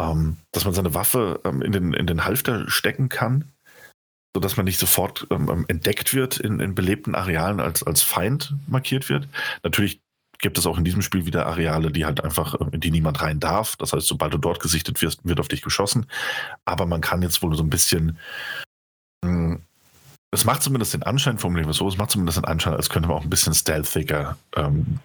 ähm, 0.00 0.36
dass 0.52 0.64
man 0.64 0.74
seine 0.74 0.94
Waffe 0.94 1.40
ähm, 1.44 1.62
in, 1.62 1.72
den, 1.72 1.92
in 1.92 2.06
den 2.06 2.24
Halfter 2.24 2.68
stecken 2.70 3.08
kann, 3.08 3.44
sodass 4.34 4.56
man 4.56 4.64
nicht 4.64 4.78
sofort 4.78 5.26
ähm, 5.30 5.48
ähm, 5.50 5.64
entdeckt 5.68 6.14
wird 6.14 6.38
in, 6.38 6.60
in 6.60 6.74
belebten 6.74 7.14
Arealen 7.14 7.60
als, 7.60 7.82
als 7.82 8.02
Feind 8.02 8.54
markiert 8.66 9.08
wird. 9.08 9.28
Natürlich 9.62 10.00
gibt 10.38 10.56
es 10.56 10.66
auch 10.66 10.78
in 10.78 10.84
diesem 10.84 11.02
Spiel 11.02 11.26
wieder 11.26 11.46
Areale, 11.46 11.90
die 11.90 12.06
halt 12.06 12.24
einfach, 12.24 12.58
ähm, 12.60 12.70
in 12.72 12.80
die 12.80 12.90
niemand 12.90 13.20
rein 13.20 13.40
darf. 13.40 13.76
Das 13.76 13.92
heißt, 13.92 14.06
sobald 14.06 14.32
du 14.32 14.38
dort 14.38 14.60
gesichtet 14.60 15.02
wirst, 15.02 15.20
wird 15.24 15.40
auf 15.40 15.48
dich 15.48 15.62
geschossen. 15.62 16.06
Aber 16.64 16.86
man 16.86 17.00
kann 17.02 17.22
jetzt 17.22 17.42
wohl 17.42 17.54
so 17.54 17.62
ein 17.62 17.70
bisschen 17.70 18.18
mh, 19.22 19.30
hm, 19.30 19.62
es 20.32 20.44
macht 20.44 20.62
zumindest 20.62 20.94
den 20.94 21.02
Anschein, 21.02 21.38
formulieren 21.38 21.68
wir 21.68 21.74
so, 21.74 21.88
es 21.88 21.96
macht 21.96 22.10
zumindest 22.10 22.38
den 22.38 22.44
Anschein, 22.44 22.74
als 22.74 22.88
könnte 22.88 23.08
man 23.08 23.18
auch 23.18 23.24
ein 23.24 23.30
bisschen 23.30 23.54
stealthiger 23.54 24.36
ähm, 24.54 25.00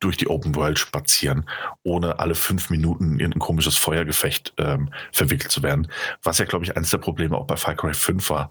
durch 0.00 0.16
die 0.16 0.28
Open 0.28 0.56
World 0.56 0.78
spazieren, 0.78 1.48
ohne 1.82 2.18
alle 2.18 2.34
fünf 2.34 2.70
Minuten 2.70 3.20
in 3.20 3.32
ein 3.32 3.38
komisches 3.38 3.76
Feuergefecht 3.76 4.54
ähm, 4.58 4.90
verwickelt 5.12 5.52
zu 5.52 5.62
werden. 5.62 5.88
Was 6.22 6.38
ja, 6.38 6.46
glaube 6.46 6.64
ich, 6.64 6.76
eines 6.76 6.90
der 6.90 6.98
Probleme 6.98 7.36
auch 7.36 7.46
bei 7.46 7.56
Far 7.56 7.74
Cry 7.74 7.94
5 7.94 8.30
war, 8.30 8.50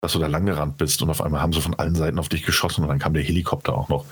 dass 0.00 0.12
du 0.12 0.18
da 0.18 0.26
lang 0.26 0.46
gerannt 0.46 0.76
bist 0.76 1.00
und 1.00 1.10
auf 1.10 1.22
einmal 1.22 1.40
haben 1.40 1.52
sie 1.52 1.60
von 1.60 1.78
allen 1.78 1.94
Seiten 1.94 2.18
auf 2.18 2.28
dich 2.28 2.42
geschossen 2.42 2.82
und 2.82 2.88
dann 2.88 2.98
kam 2.98 3.14
der 3.14 3.22
Helikopter 3.22 3.74
auch 3.74 3.88
noch. 3.88 4.04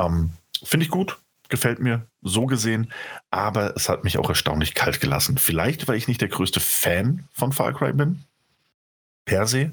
Ähm, 0.00 0.30
Finde 0.64 0.84
ich 0.84 0.90
gut, 0.90 1.18
gefällt 1.48 1.78
mir 1.78 2.06
so 2.22 2.46
gesehen, 2.46 2.92
aber 3.30 3.76
es 3.76 3.88
hat 3.88 4.02
mich 4.02 4.18
auch 4.18 4.28
erstaunlich 4.28 4.74
kalt 4.74 5.00
gelassen. 5.00 5.38
Vielleicht, 5.38 5.86
weil 5.86 5.96
ich 5.96 6.08
nicht 6.08 6.20
der 6.20 6.28
größte 6.28 6.58
Fan 6.58 7.28
von 7.32 7.52
Far 7.52 7.72
Cry 7.74 7.92
bin, 7.92 8.24
per 9.24 9.46
se. 9.46 9.72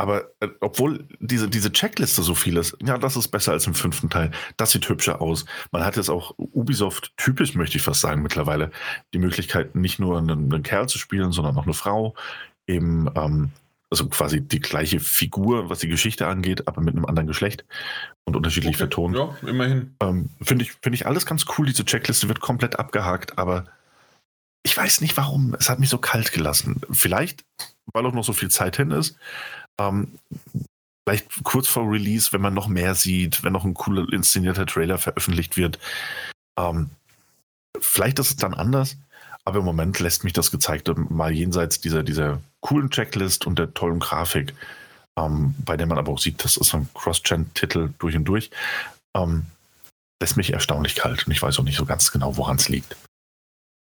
Aber 0.00 0.32
äh, 0.40 0.48
obwohl 0.60 1.06
diese, 1.18 1.50
diese 1.50 1.72
Checkliste 1.72 2.22
so 2.22 2.34
viel 2.34 2.56
ist, 2.56 2.74
ja, 2.82 2.96
das 2.96 3.16
ist 3.16 3.28
besser 3.28 3.52
als 3.52 3.66
im 3.66 3.74
fünften 3.74 4.08
Teil. 4.08 4.30
Das 4.56 4.70
sieht 4.70 4.88
hübscher 4.88 5.20
aus. 5.20 5.44
Man 5.72 5.84
hat 5.84 5.96
jetzt 5.96 6.08
auch 6.08 6.32
Ubisoft 6.38 7.12
typisch, 7.18 7.54
möchte 7.54 7.76
ich 7.76 7.82
fast 7.82 8.00
sagen, 8.00 8.22
mittlerweile 8.22 8.70
die 9.12 9.18
Möglichkeit, 9.18 9.74
nicht 9.74 9.98
nur 9.98 10.16
einen, 10.16 10.50
einen 10.50 10.62
Kerl 10.62 10.88
zu 10.88 10.96
spielen, 10.96 11.32
sondern 11.32 11.54
auch 11.58 11.64
eine 11.64 11.74
Frau. 11.74 12.14
Eben, 12.66 13.10
ähm, 13.14 13.50
also 13.90 14.08
quasi 14.08 14.40
die 14.40 14.60
gleiche 14.60 15.00
Figur, 15.00 15.68
was 15.68 15.80
die 15.80 15.88
Geschichte 15.88 16.28
angeht, 16.28 16.66
aber 16.66 16.80
mit 16.80 16.96
einem 16.96 17.04
anderen 17.04 17.26
Geschlecht 17.26 17.66
und 18.24 18.36
unterschiedlich 18.36 18.76
okay, 18.76 18.78
vertont. 18.78 19.14
Ja, 19.14 19.36
immerhin. 19.46 19.96
Ähm, 20.00 20.30
Finde 20.40 20.64
ich, 20.64 20.72
find 20.80 20.94
ich 20.94 21.06
alles 21.06 21.26
ganz 21.26 21.44
cool. 21.58 21.66
Diese 21.66 21.84
Checkliste 21.84 22.26
wird 22.28 22.40
komplett 22.40 22.78
abgehakt, 22.78 23.36
aber 23.36 23.66
ich 24.62 24.74
weiß 24.74 25.02
nicht 25.02 25.18
warum. 25.18 25.54
Es 25.58 25.68
hat 25.68 25.78
mich 25.78 25.90
so 25.90 25.98
kalt 25.98 26.32
gelassen. 26.32 26.80
Vielleicht, 26.90 27.44
weil 27.92 28.06
auch 28.06 28.14
noch 28.14 28.24
so 28.24 28.32
viel 28.32 28.50
Zeit 28.50 28.76
hin 28.76 28.92
ist. 28.92 29.16
Ähm, 29.80 30.18
vielleicht 31.06 31.42
kurz 31.44 31.68
vor 31.68 31.90
Release, 31.90 32.32
wenn 32.32 32.40
man 32.40 32.54
noch 32.54 32.68
mehr 32.68 32.94
sieht, 32.94 33.42
wenn 33.42 33.52
noch 33.52 33.64
ein 33.64 33.74
cooler 33.74 34.12
inszenierter 34.12 34.66
Trailer 34.66 34.98
veröffentlicht 34.98 35.56
wird. 35.56 35.78
Ähm, 36.58 36.90
vielleicht 37.80 38.18
ist 38.18 38.30
es 38.30 38.36
dann 38.36 38.54
anders, 38.54 38.96
aber 39.44 39.60
im 39.60 39.64
Moment 39.64 39.98
lässt 39.98 40.24
mich 40.24 40.32
das 40.32 40.50
Gezeigte 40.50 40.94
mal 40.94 41.32
jenseits 41.32 41.80
dieser, 41.80 42.02
dieser 42.02 42.40
coolen 42.60 42.90
Checklist 42.90 43.46
und 43.46 43.58
der 43.58 43.72
tollen 43.74 44.00
Grafik, 44.00 44.54
ähm, 45.18 45.54
bei 45.64 45.76
der 45.76 45.86
man 45.86 45.98
aber 45.98 46.12
auch 46.12 46.20
sieht, 46.20 46.44
das 46.44 46.56
ist 46.56 46.74
ein 46.74 46.88
Cross-Gen-Titel 46.94 47.90
durch 47.98 48.16
und 48.16 48.24
durch, 48.26 48.50
ähm, 49.16 49.46
lässt 50.22 50.36
mich 50.36 50.52
erstaunlich 50.52 50.94
kalt 50.96 51.26
und 51.26 51.32
ich 51.32 51.40
weiß 51.40 51.58
auch 51.58 51.64
nicht 51.64 51.78
so 51.78 51.86
ganz 51.86 52.12
genau, 52.12 52.36
woran 52.36 52.56
es 52.56 52.68
liegt. 52.68 52.96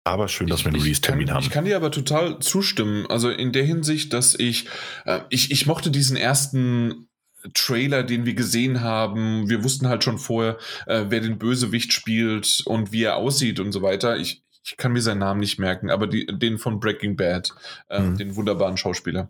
Aber 0.04 0.28
schön, 0.28 0.48
dass 0.48 0.64
wir 0.64 0.70
einen 0.72 0.82
Release-Termin 0.82 1.32
haben. 1.32 1.44
Ich 1.44 1.52
kann 1.52 1.66
dir 1.66 1.76
aber 1.76 1.92
total 1.92 2.40
zustimmen. 2.40 3.06
Also 3.08 3.30
in 3.30 3.52
der 3.52 3.64
Hinsicht, 3.64 4.14
dass 4.14 4.34
ich, 4.34 4.68
äh, 5.06 5.22
ich, 5.30 5.52
ich 5.52 5.68
mochte 5.68 5.92
diesen 5.92 6.18
ersten 6.18 7.08
Trailer, 7.54 8.04
den 8.04 8.26
wir 8.26 8.34
gesehen 8.34 8.82
haben. 8.82 9.50
Wir 9.50 9.64
wussten 9.64 9.88
halt 9.88 10.04
schon 10.04 10.18
vorher, 10.18 10.58
äh, 10.88 11.06
wer 11.10 11.20
den 11.22 11.38
Bösewicht 11.38 11.94
spielt 11.94 12.64
und 12.66 12.92
wie 12.92 13.04
er 13.04 13.16
aussieht 13.18 13.60
und 13.60 13.72
so 13.72 13.82
weiter. 13.82 14.18
Ich, 14.18 14.44
ich 14.64 14.78
kann 14.78 14.94
mir 14.94 15.02
seinen 15.02 15.20
Namen 15.20 15.40
nicht 15.40 15.60
merken, 15.60 15.90
aber 15.90 16.08
die, 16.08 16.26
den 16.26 16.58
von 16.58 16.80
Breaking 16.80 17.16
Bad, 17.16 17.54
äh, 17.90 18.00
mhm. 18.00 18.18
den 18.18 18.36
wunderbaren 18.36 18.78
Schauspieler. 18.78 19.30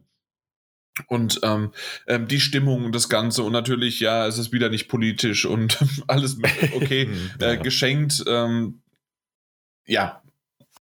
Und 1.07 1.39
ähm, 1.43 1.71
ähm, 2.07 2.27
die 2.27 2.41
Stimmung 2.41 2.85
und 2.85 2.93
das 2.93 3.07
Ganze 3.07 3.43
und 3.43 3.53
natürlich, 3.53 4.01
ja, 4.01 4.27
es 4.27 4.37
ist 4.37 4.51
wieder 4.51 4.69
nicht 4.69 4.89
politisch 4.89 5.45
und 5.45 5.79
alles 6.07 6.37
okay, 6.75 7.09
ja. 7.39 7.51
äh, 7.51 7.57
geschenkt. 7.57 8.23
Ähm, 8.27 8.81
ja, 9.85 10.21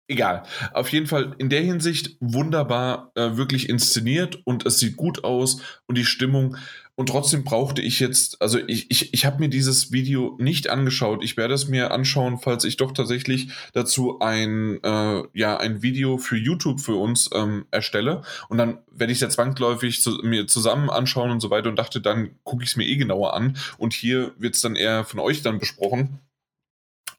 egal. 0.09 0.43
Auf 0.73 0.89
jeden 0.89 1.07
Fall 1.07 1.35
in 1.39 1.51
der 1.51 1.63
Hinsicht 1.63 2.17
wunderbar, 2.21 3.13
äh, 3.15 3.37
wirklich 3.37 3.69
inszeniert 3.69 4.41
und 4.45 4.67
es 4.67 4.79
sieht 4.79 4.97
gut 4.97 5.23
aus 5.23 5.61
und 5.87 5.97
die 5.97 6.05
Stimmung. 6.05 6.57
Und 6.97 7.11
trotzdem 7.11 7.45
brauchte 7.45 7.81
ich 7.81 8.01
jetzt, 8.01 8.43
also 8.43 8.59
ich, 8.67 8.91
ich, 8.91 9.15
ich 9.15 9.25
habe 9.25 9.39
mir 9.39 9.49
dieses 9.49 9.93
Video 9.93 10.35
nicht 10.41 10.69
angeschaut. 10.69 11.23
Ich 11.23 11.37
werde 11.37 11.55
es 11.55 11.69
mir 11.69 11.93
anschauen, 11.93 12.39
falls 12.39 12.65
ich 12.65 12.77
doch 12.77 12.91
tatsächlich 12.91 13.53
dazu 13.73 14.19
ein, 14.19 14.83
äh, 14.83 15.23
ja, 15.33 15.57
ein 15.59 15.81
Video 15.81 16.19
für 16.19 16.37
YouTube 16.37 16.81
für 16.81 16.97
uns 16.97 17.31
ähm, 17.33 17.67
erstelle. 17.71 18.23
Und 18.49 18.59
dann 18.59 18.79
werde 18.91 19.13
ich 19.13 19.19
es 19.19 19.23
ja 19.23 19.29
zwangsläufig 19.29 20.03
zu, 20.03 20.19
mir 20.25 20.49
zusammen 20.49 20.91
anschauen 20.91 21.31
und 21.31 21.39
so 21.39 21.51
weiter 21.51 21.69
und 21.69 21.79
dachte, 21.79 22.01
dann 22.01 22.31
gucke 22.43 22.65
ich 22.65 22.71
es 22.71 22.77
mir 22.77 22.89
eh 22.89 22.97
genauer 22.97 23.33
an. 23.35 23.57
Und 23.77 23.93
hier 23.93 24.33
wird 24.37 24.57
es 24.57 24.61
dann 24.61 24.75
eher 24.75 25.05
von 25.05 25.21
euch 25.21 25.43
dann 25.43 25.61
besprochen. 25.61 26.19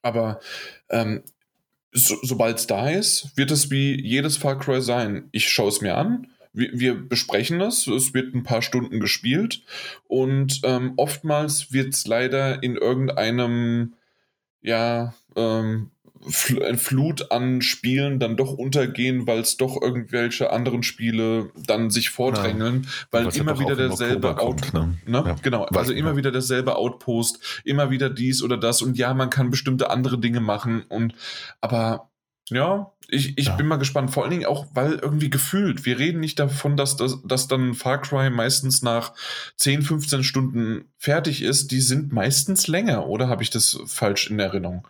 Aber 0.01 0.41
ähm, 0.89 1.23
so, 1.91 2.17
sobald 2.21 2.59
es 2.59 2.67
da 2.67 2.89
ist, 2.89 3.31
wird 3.35 3.51
es 3.51 3.71
wie 3.71 3.99
jedes 3.99 4.37
Far 4.37 4.59
Cry 4.59 4.81
sein. 4.81 5.29
Ich 5.31 5.49
schaue 5.49 5.69
es 5.69 5.81
mir 5.81 5.95
an, 5.95 6.27
wir, 6.53 6.71
wir, 6.73 6.95
besprechen 6.95 7.61
es, 7.61 7.87
es 7.87 8.13
wird 8.13 8.33
ein 8.33 8.43
paar 8.43 8.61
Stunden 8.61 8.99
gespielt. 8.99 9.61
Und 10.07 10.61
ähm, 10.63 10.93
oftmals 10.97 11.71
wird 11.71 11.93
es 11.93 12.07
leider 12.07 12.63
in 12.63 12.75
irgendeinem, 12.75 13.93
ja, 14.61 15.13
ähm, 15.35 15.91
Flut 16.27 17.31
an 17.31 17.61
Spielen 17.61 18.19
dann 18.19 18.35
doch 18.35 18.53
untergehen, 18.53 19.25
weil 19.27 19.39
es 19.39 19.57
doch 19.57 19.81
irgendwelche 19.81 20.51
anderen 20.51 20.83
Spiele 20.83 21.51
dann 21.55 21.89
sich 21.89 22.09
vordrängeln, 22.09 22.83
ja, 22.83 22.89
weil 23.11 23.35
immer 23.35 23.59
wieder 23.59 23.75
derselbe 23.75 24.37
Out, 24.39 24.73
ne? 24.73 24.97
Ne? 25.05 25.23
Ja, 25.25 25.35
genau, 25.41 25.65
also 25.65 25.93
immer 25.93 26.17
wieder 26.17 26.31
derselbe 26.31 26.75
Outpost, 26.75 27.61
immer 27.63 27.89
wieder 27.89 28.09
dies 28.09 28.43
oder 28.43 28.57
das 28.57 28.81
und 28.81 28.97
ja, 28.97 29.13
man 29.13 29.29
kann 29.29 29.49
bestimmte 29.49 29.89
andere 29.89 30.19
Dinge 30.19 30.41
machen 30.41 30.83
und 30.89 31.13
aber 31.61 32.09
ja, 32.49 32.91
ich, 33.07 33.37
ich 33.37 33.47
ja. 33.47 33.55
bin 33.55 33.67
mal 33.67 33.77
gespannt. 33.77 34.11
Vor 34.11 34.23
allen 34.23 34.31
Dingen 34.31 34.45
auch, 34.45 34.67
weil 34.73 34.93
irgendwie 34.93 35.29
gefühlt, 35.29 35.85
wir 35.85 35.99
reden 35.99 36.19
nicht 36.19 36.39
davon, 36.39 36.77
dass, 36.77 36.95
dass, 36.95 37.21
dass 37.23 37.47
dann 37.47 37.73
Far 37.73 38.01
Cry 38.01 38.29
meistens 38.29 38.81
nach 38.81 39.13
10, 39.57 39.81
15 39.83 40.23
Stunden 40.23 40.85
fertig 40.97 41.41
ist. 41.43 41.71
Die 41.71 41.81
sind 41.81 42.11
meistens 42.11 42.67
länger, 42.67 43.07
oder 43.07 43.27
habe 43.27 43.43
ich 43.43 43.49
das 43.49 43.79
falsch 43.85 44.29
in 44.29 44.39
Erinnerung? 44.39 44.87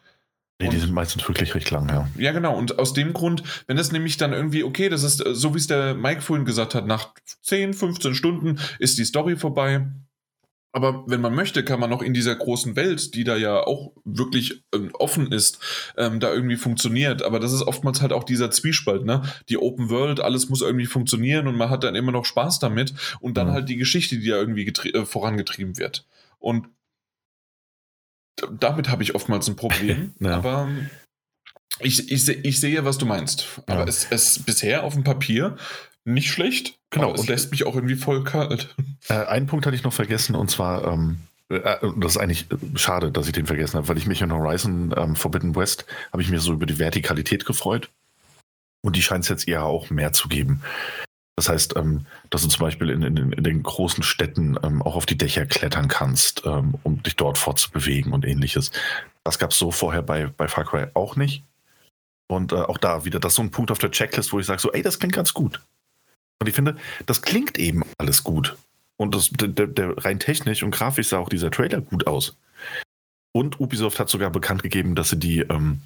Nee, 0.62 0.70
die 0.70 0.78
sind 0.78 0.92
meistens 0.92 1.28
wirklich 1.28 1.56
recht 1.56 1.72
lang, 1.72 1.88
ja. 1.88 2.10
Ja, 2.18 2.32
genau. 2.34 2.58
Und 2.58 2.80
aus 2.80 2.94
dem 2.94 3.14
Grund, 3.14 3.44
wenn 3.68 3.78
es 3.78 3.92
nämlich 3.92 4.18
dann 4.18 4.34
irgendwie, 4.34 4.64
okay, 4.64 4.90
das 4.90 5.04
ist 5.04 5.24
so, 5.26 5.54
wie 5.54 5.58
es 5.58 5.68
der 5.68 5.96
Mike 5.96 6.22
vorhin 6.22 6.46
gesagt 6.46 6.76
hat, 6.76 6.86
nach 6.86 7.14
10, 7.44 7.74
15 7.74 8.14
Stunden 8.14 8.60
ist 8.78 8.98
die 8.98 9.06
Story 9.06 9.38
vorbei 9.38 9.86
aber 10.72 11.04
wenn 11.08 11.22
man 11.22 11.34
möchte, 11.34 11.64
kann 11.64 11.80
man 11.80 11.90
noch 11.90 12.04
in 12.04 12.14
dieser 12.14 12.36
großen 12.36 12.76
Welt, 12.76 13.16
die 13.16 13.24
da 13.24 13.36
ja 13.36 13.66
auch 13.66 13.92
wirklich 14.06 14.64
äh, 14.72 14.90
offen 14.94 15.32
ist, 15.32 15.60
ähm, 15.98 16.20
da 16.20 16.32
irgendwie 16.32 16.58
funktioniert. 16.58 17.24
Aber 17.24 17.40
das 17.40 17.54
ist 17.54 17.64
oftmals 17.64 18.02
halt 18.02 18.14
auch 18.14 18.24
dieser 18.24 18.52
Zwiespalt, 18.52 19.04
ne? 19.04 19.24
Die 19.50 19.58
Open 19.58 19.90
World, 19.90 20.20
alles 20.20 20.50
muss 20.50 20.62
irgendwie 20.62 20.86
funktionieren 20.86 21.48
und 21.48 21.56
man 21.56 21.72
hat 21.72 21.84
dann 21.84 21.96
immer 21.96 22.12
noch 22.12 22.26
Spaß 22.26 22.60
damit. 22.60 22.94
Und 23.20 23.38
dann 23.38 23.48
mhm. 23.48 23.54
halt 23.54 23.70
die 23.70 23.78
Geschichte, 23.78 24.20
die 24.20 24.28
da 24.28 24.36
irgendwie 24.36 24.68
äh, 24.68 25.06
vorangetrieben 25.06 25.78
wird. 25.78 26.06
Und 26.38 26.68
damit 28.52 28.90
habe 28.90 29.04
ich 29.04 29.16
oftmals 29.16 29.48
ein 29.48 29.56
Problem. 29.56 30.14
ja. 30.20 30.38
Aber 30.38 30.70
ich, 31.80 32.12
ich, 32.12 32.28
ich 32.28 32.60
sehe, 32.60 32.86
was 32.86 32.98
du 32.98 33.06
meinst. 33.06 33.62
Aber 33.68 33.82
ja. 33.82 33.88
es, 33.88 34.08
es 34.10 34.40
bisher 34.40 34.84
auf 34.84 34.94
dem 34.94 35.04
Papier 35.04 35.58
nicht 36.06 36.32
schlecht. 36.32 36.78
Genau. 36.90 37.12
Und 37.12 37.28
lässt 37.28 37.52
mich 37.52 37.66
auch 37.66 37.76
irgendwie 37.76 37.96
voll 37.96 38.24
kalt. 38.24 38.74
Äh, 39.08 39.26
einen 39.26 39.48
Punkt 39.48 39.66
hatte 39.66 39.76
ich 39.76 39.84
noch 39.84 39.94
vergessen 39.94 40.36
und 40.36 40.50
zwar, 40.50 40.86
ähm, 40.92 41.20
äh, 41.50 41.78
das 41.98 42.14
ist 42.14 42.18
eigentlich 42.18 42.48
äh, 42.52 42.78
schade, 42.78 43.12
dass 43.12 43.28
ich 43.28 43.34
den 43.34 43.46
vergessen 43.46 43.78
habe, 43.78 43.88
weil 43.88 43.98
ich 43.98 44.08
mich 44.08 44.22
in 44.22 44.34
Horizon 44.34 44.94
ähm, 44.98 45.16
Forbidden 45.16 45.56
West 45.56 45.86
habe 46.12 46.22
ich 46.22 46.30
mir 46.30 46.40
so 46.40 46.54
über 46.54 46.66
die 46.66 46.80
Vertikalität 46.80 47.46
gefreut. 47.46 47.90
Und 48.82 48.96
die 48.96 49.02
scheint 49.02 49.26
es 49.26 49.30
jetzt 49.30 49.48
eher 49.48 49.66
auch 49.66 49.90
mehr 49.90 50.14
zu 50.14 50.30
geben. 50.30 50.62
Das 51.40 51.48
heißt, 51.48 51.78
ähm, 51.78 52.06
dass 52.30 52.42
du 52.42 52.50
zum 52.50 52.60
Beispiel 52.60 52.90
in, 52.90 53.02
in, 53.02 53.32
in 53.32 53.44
den 53.46 53.64
großen 53.64 54.04
Städten 54.04 54.58
ähm, 54.62 54.82
auch 54.82 54.98
auf 54.98 55.06
die 55.06 55.16
Dächer 55.16 55.46
klettern 55.46 55.88
kannst, 55.88 56.46
ähm, 56.46 56.76
um 56.84 57.02
dich 57.02 57.16
dort 57.16 57.38
fortzubewegen 57.38 58.12
und 58.12 58.26
ähnliches. 58.26 58.72
Das 59.24 59.40
gab 59.40 59.52
es 59.52 59.58
so 59.58 59.72
vorher 59.72 60.02
bei, 60.02 60.26
bei 60.26 60.50
Far 60.50 60.66
Cry 60.66 60.88
auch 60.96 61.16
nicht. 61.16 61.46
Und 62.28 62.52
äh, 62.52 62.58
auch 62.58 62.78
da 62.78 63.06
wieder, 63.06 63.22
das 63.22 63.32
ist 63.32 63.36
so 63.38 63.42
ein 63.42 63.52
Punkt 63.52 63.72
auf 63.72 63.80
der 63.80 63.90
Checklist, 63.90 64.34
wo 64.34 64.40
ich 64.42 64.48
sage 64.48 64.60
so, 64.60 64.74
ey, 64.74 64.82
das 64.82 65.00
klingt 65.00 65.16
ganz 65.16 65.34
gut. 65.34 65.62
Und 66.42 66.50
ich 66.50 66.56
finde, 66.56 66.76
das 67.06 67.22
klingt 67.22 67.58
eben 67.58 67.84
alles 67.98 68.26
gut. 68.26 68.58
Und 68.98 69.16
das, 69.16 69.30
der, 69.32 69.68
der, 69.68 69.98
rein 69.98 70.20
technisch 70.20 70.62
und 70.62 70.72
grafisch 70.72 71.08
sah 71.08 71.20
auch 71.20 71.30
dieser 71.30 71.52
Trailer 71.52 71.80
gut 71.80 72.06
aus. 72.06 72.36
Und 73.32 73.60
Ubisoft 73.60 74.00
hat 74.00 74.10
sogar 74.10 74.32
bekannt 74.32 74.64
gegeben, 74.64 74.96
dass 74.96 75.12
sie 75.12 75.20
die 75.20 75.40
ähm, 75.40 75.82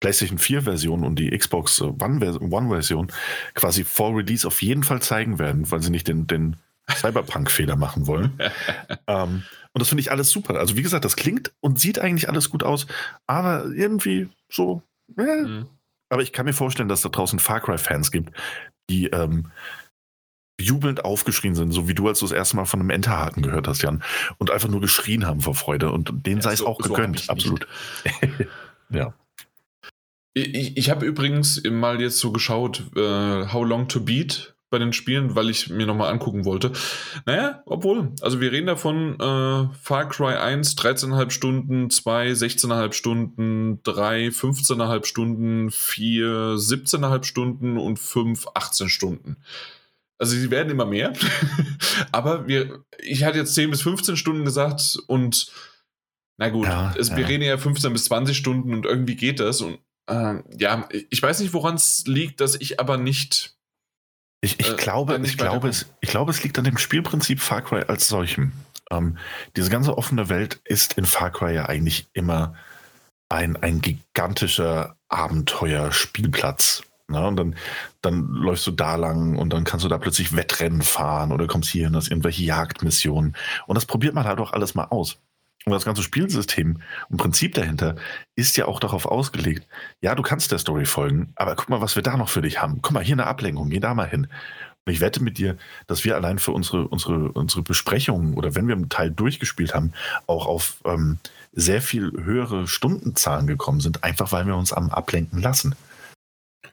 PlayStation 0.00 0.38
4-Version 0.38 1.04
und 1.04 1.18
die 1.18 1.36
Xbox 1.36 1.80
One-Version 1.80 3.12
quasi 3.54 3.84
vor 3.84 4.16
Release 4.16 4.46
auf 4.46 4.62
jeden 4.62 4.82
Fall 4.82 5.00
zeigen 5.00 5.38
werden, 5.38 5.70
weil 5.70 5.80
sie 5.80 5.90
nicht 5.90 6.08
den, 6.08 6.26
den 6.26 6.56
Cyberpunk-Fehler 6.90 7.76
machen 7.76 8.06
wollen. 8.06 8.38
ähm, 9.06 9.44
und 9.72 9.80
das 9.80 9.88
finde 9.88 10.00
ich 10.00 10.10
alles 10.10 10.30
super. 10.30 10.58
Also, 10.58 10.76
wie 10.76 10.82
gesagt, 10.82 11.04
das 11.04 11.16
klingt 11.16 11.52
und 11.60 11.78
sieht 11.78 11.98
eigentlich 11.98 12.28
alles 12.28 12.50
gut 12.50 12.62
aus, 12.62 12.86
aber 13.26 13.66
irgendwie 13.66 14.28
so. 14.48 14.82
Äh. 15.16 15.22
Mhm. 15.22 15.66
Aber 16.10 16.22
ich 16.22 16.32
kann 16.32 16.46
mir 16.46 16.54
vorstellen, 16.54 16.88
dass 16.88 17.02
da 17.02 17.10
draußen 17.10 17.38
Far 17.38 17.60
Cry-Fans 17.60 18.10
gibt, 18.10 18.32
die 18.88 19.06
ähm, 19.08 19.50
jubelnd 20.60 21.04
aufgeschrien 21.04 21.54
sind, 21.54 21.72
so 21.72 21.88
wie 21.88 21.94
du, 21.94 22.08
als 22.08 22.18
du 22.18 22.26
das 22.26 22.32
erste 22.32 22.56
Mal 22.56 22.64
von 22.64 22.80
einem 22.80 22.90
Enterhaken 22.90 23.42
gehört 23.42 23.68
hast, 23.68 23.82
Jan, 23.82 24.02
und 24.38 24.50
einfach 24.50 24.68
nur 24.68 24.80
geschrien 24.80 25.26
haben 25.26 25.40
vor 25.40 25.54
Freude. 25.54 25.90
Und 25.90 26.12
denen 26.26 26.38
ja, 26.38 26.42
sei 26.42 26.52
es 26.52 26.62
auch 26.62 26.80
so 26.82 26.88
gegönnt, 26.88 27.28
absolut. 27.28 27.66
ja. 28.90 29.14
Ich, 30.34 30.76
ich 30.76 30.90
habe 30.90 31.06
übrigens 31.06 31.62
mal 31.64 32.00
jetzt 32.00 32.18
so 32.18 32.32
geschaut, 32.32 32.84
uh, 32.96 33.52
How 33.52 33.66
Long 33.66 33.88
to 33.88 34.00
Beat 34.00 34.54
bei 34.70 34.78
den 34.78 34.92
Spielen, 34.92 35.34
weil 35.34 35.48
ich 35.48 35.70
mir 35.70 35.86
nochmal 35.86 36.12
angucken 36.12 36.44
wollte. 36.44 36.72
Naja, 37.24 37.62
obwohl, 37.64 38.12
also 38.20 38.40
wir 38.40 38.52
reden 38.52 38.66
davon, 38.66 39.14
äh, 39.14 39.74
Far 39.80 40.08
Cry 40.08 40.34
1 40.36 40.76
13,5 40.76 41.30
Stunden, 41.30 41.90
2 41.90 42.32
16,5 42.32 42.92
Stunden, 42.92 43.82
3 43.82 44.28
15,5 44.28 45.06
Stunden, 45.06 45.70
4 45.70 46.56
17,5 46.56 47.24
Stunden 47.24 47.78
und 47.78 47.98
5 47.98 48.48
18 48.54 48.88
Stunden. 48.88 49.36
Also 50.18 50.36
sie 50.36 50.50
werden 50.50 50.70
immer 50.70 50.86
mehr. 50.86 51.12
Aber 52.12 52.48
wir, 52.48 52.84
ich 52.98 53.24
hatte 53.24 53.38
jetzt 53.38 53.54
10 53.54 53.70
bis 53.70 53.82
15 53.82 54.16
Stunden 54.16 54.44
gesagt 54.44 54.98
und 55.06 55.52
na 56.38 56.50
gut, 56.50 56.66
ja, 56.66 56.94
es, 56.96 57.10
wir 57.10 57.22
ja. 57.22 57.26
reden 57.26 57.44
ja 57.44 57.58
15 57.58 57.92
bis 57.92 58.04
20 58.04 58.36
Stunden 58.36 58.72
und 58.72 58.86
irgendwie 58.86 59.16
geht 59.16 59.40
das. 59.40 59.60
Und 59.60 59.78
äh, 60.08 60.36
ja, 60.56 60.88
ich 61.10 61.22
weiß 61.22 61.40
nicht, 61.40 61.52
woran 61.52 61.74
es 61.74 62.04
liegt, 62.06 62.40
dass 62.40 62.54
ich 62.54 62.78
aber 62.80 62.96
nicht. 62.96 63.56
Ich, 64.40 64.60
ich 64.60 64.70
äh, 64.70 64.76
glaube, 64.76 65.20
ich, 65.24 65.36
glaube 65.36 65.68
es, 65.68 65.86
ich 66.00 66.10
glaube, 66.10 66.30
es 66.30 66.42
liegt 66.44 66.56
an 66.58 66.64
dem 66.64 66.78
Spielprinzip 66.78 67.40
Far 67.40 67.62
Cry 67.62 67.82
als 67.88 68.08
solchem. 68.08 68.52
Ähm, 68.90 69.18
diese 69.56 69.68
ganze 69.68 69.98
offene 69.98 70.28
Welt 70.28 70.60
ist 70.64 70.94
in 70.94 71.04
Far 71.04 71.30
Cry 71.30 71.54
ja 71.54 71.66
eigentlich 71.66 72.06
immer 72.12 72.54
ein, 73.28 73.56
ein 73.56 73.80
gigantischer 73.80 74.96
Abenteuerspielplatz. 75.08 76.82
Ne? 77.08 77.26
Und 77.26 77.36
dann, 77.36 77.56
dann 78.02 78.28
läufst 78.28 78.66
du 78.66 78.70
da 78.70 78.96
lang 78.96 79.36
und 79.36 79.52
dann 79.52 79.64
kannst 79.64 79.84
du 79.84 79.88
da 79.88 79.98
plötzlich 79.98 80.36
Wettrennen 80.36 80.82
fahren 80.82 81.32
oder 81.32 81.46
kommst 81.46 81.70
hier 81.70 81.86
hin, 81.86 81.96
hast 81.96 82.10
irgendwelche 82.10 82.44
Jagdmissionen. 82.44 83.34
Und 83.66 83.74
das 83.74 83.86
probiert 83.86 84.14
man 84.14 84.24
halt 84.26 84.40
auch 84.40 84.52
alles 84.52 84.74
mal 84.74 84.84
aus. 84.84 85.18
Und 85.64 85.72
das 85.72 85.84
ganze 85.84 86.02
Spielsystem 86.02 86.80
und 87.10 87.16
Prinzip 87.16 87.54
dahinter 87.54 87.96
ist 88.36 88.56
ja 88.56 88.66
auch 88.66 88.80
darauf 88.80 89.06
ausgelegt, 89.06 89.66
ja, 90.00 90.14
du 90.14 90.22
kannst 90.22 90.50
der 90.52 90.58
Story 90.58 90.86
folgen, 90.86 91.32
aber 91.36 91.56
guck 91.56 91.68
mal, 91.68 91.80
was 91.80 91.96
wir 91.96 92.02
da 92.02 92.16
noch 92.16 92.28
für 92.28 92.42
dich 92.42 92.62
haben. 92.62 92.80
Guck 92.80 92.92
mal, 92.92 93.04
hier 93.04 93.16
eine 93.16 93.26
Ablenkung, 93.26 93.68
geh 93.68 93.80
da 93.80 93.92
mal 93.92 94.08
hin. 94.08 94.28
Und 94.86 94.92
ich 94.92 95.00
wette 95.00 95.22
mit 95.22 95.36
dir, 95.36 95.58
dass 95.86 96.04
wir 96.04 96.14
allein 96.14 96.38
für 96.38 96.52
unsere, 96.52 96.88
unsere, 96.88 97.32
unsere 97.32 97.62
Besprechungen 97.62 98.34
oder 98.34 98.54
wenn 98.54 98.68
wir 98.68 98.76
einen 98.76 98.88
Teil 98.88 99.10
durchgespielt 99.10 99.74
haben, 99.74 99.92
auch 100.26 100.46
auf 100.46 100.78
ähm, 100.86 101.18
sehr 101.52 101.82
viel 101.82 102.12
höhere 102.12 102.66
Stundenzahlen 102.66 103.46
gekommen 103.46 103.80
sind, 103.80 104.04
einfach 104.04 104.32
weil 104.32 104.46
wir 104.46 104.56
uns 104.56 104.72
am 104.72 104.88
Ablenken 104.90 105.42
lassen. 105.42 105.74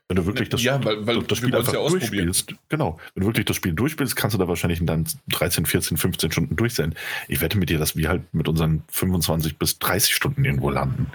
Wenn 0.08 0.18
du 0.18 0.26
wirklich 0.26 0.50
das, 0.50 0.62
ja, 0.64 0.84
weil, 0.84 1.06
weil 1.08 1.24
das 1.24 1.38
Spiel 1.38 1.56
einfach 1.56 1.74
ja 1.74 1.88
durchspielst, 1.88 2.54
genau, 2.70 3.00
wenn 3.14 3.22
du 3.22 3.28
wirklich 3.28 3.46
das 3.46 3.56
Spiel 3.56 3.74
durchspielst, 3.74 4.16
kannst 4.16 4.36
du 4.36 4.38
da 4.38 4.48
wahrscheinlich 4.48 4.80
in 4.80 4.86
dann 4.86 5.06
13, 5.30 5.66
14, 5.66 5.98
15 5.98 6.32
Stunden 6.32 6.56
durch 6.56 6.74
sein. 6.76 6.94
Ich 7.28 7.42
wette 7.42 7.58
mit 7.58 7.70
dir, 7.70 7.80
dass 7.80 7.96
wir 7.96 8.10
halt 8.10 8.34
mit 8.34 8.48
unseren 8.48 8.84
25 8.90 9.58
bis 9.58 9.80
30 9.80 10.16
Stunden 10.16 10.46
irgendwo 10.46 10.70
landen. 10.70 11.12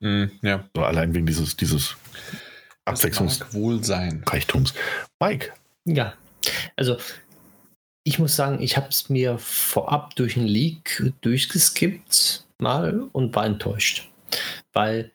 Mm, 0.00 0.24
ja. 0.42 0.68
So 0.74 0.84
allein 0.84 1.14
wegen 1.14 1.26
dieses, 1.26 1.56
dieses 1.56 1.96
Abwechslungsreichtums. 2.84 4.74
Mike. 5.20 5.52
Ja, 5.84 6.14
also 6.76 6.98
ich 8.04 8.18
muss 8.18 8.36
sagen, 8.36 8.60
ich 8.60 8.76
habe 8.76 8.88
es 8.88 9.08
mir 9.08 9.38
vorab 9.38 10.16
durch 10.16 10.36
einen 10.36 10.46
Leak 10.46 11.12
durchgeskippt 11.20 12.44
mal 12.58 13.08
und 13.12 13.34
war 13.34 13.46
enttäuscht. 13.46 14.08
Weil 14.72 15.10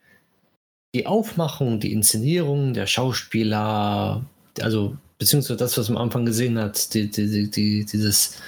die 0.98 1.06
Aufmachung, 1.06 1.80
die 1.80 1.94
Inszenierung 1.94 2.74
der 2.74 2.88
Schauspieler, 2.88 4.26
also 4.60 4.98
beziehungsweise 5.20 5.58
das, 5.58 5.78
was 5.78 5.90
man 5.90 5.98
am 5.98 6.04
Anfang 6.06 6.26
gesehen 6.26 6.58
hat, 6.58 6.94
die, 6.96 7.10
die, 7.10 7.52
die, 7.52 7.86
dieses, 7.86 8.40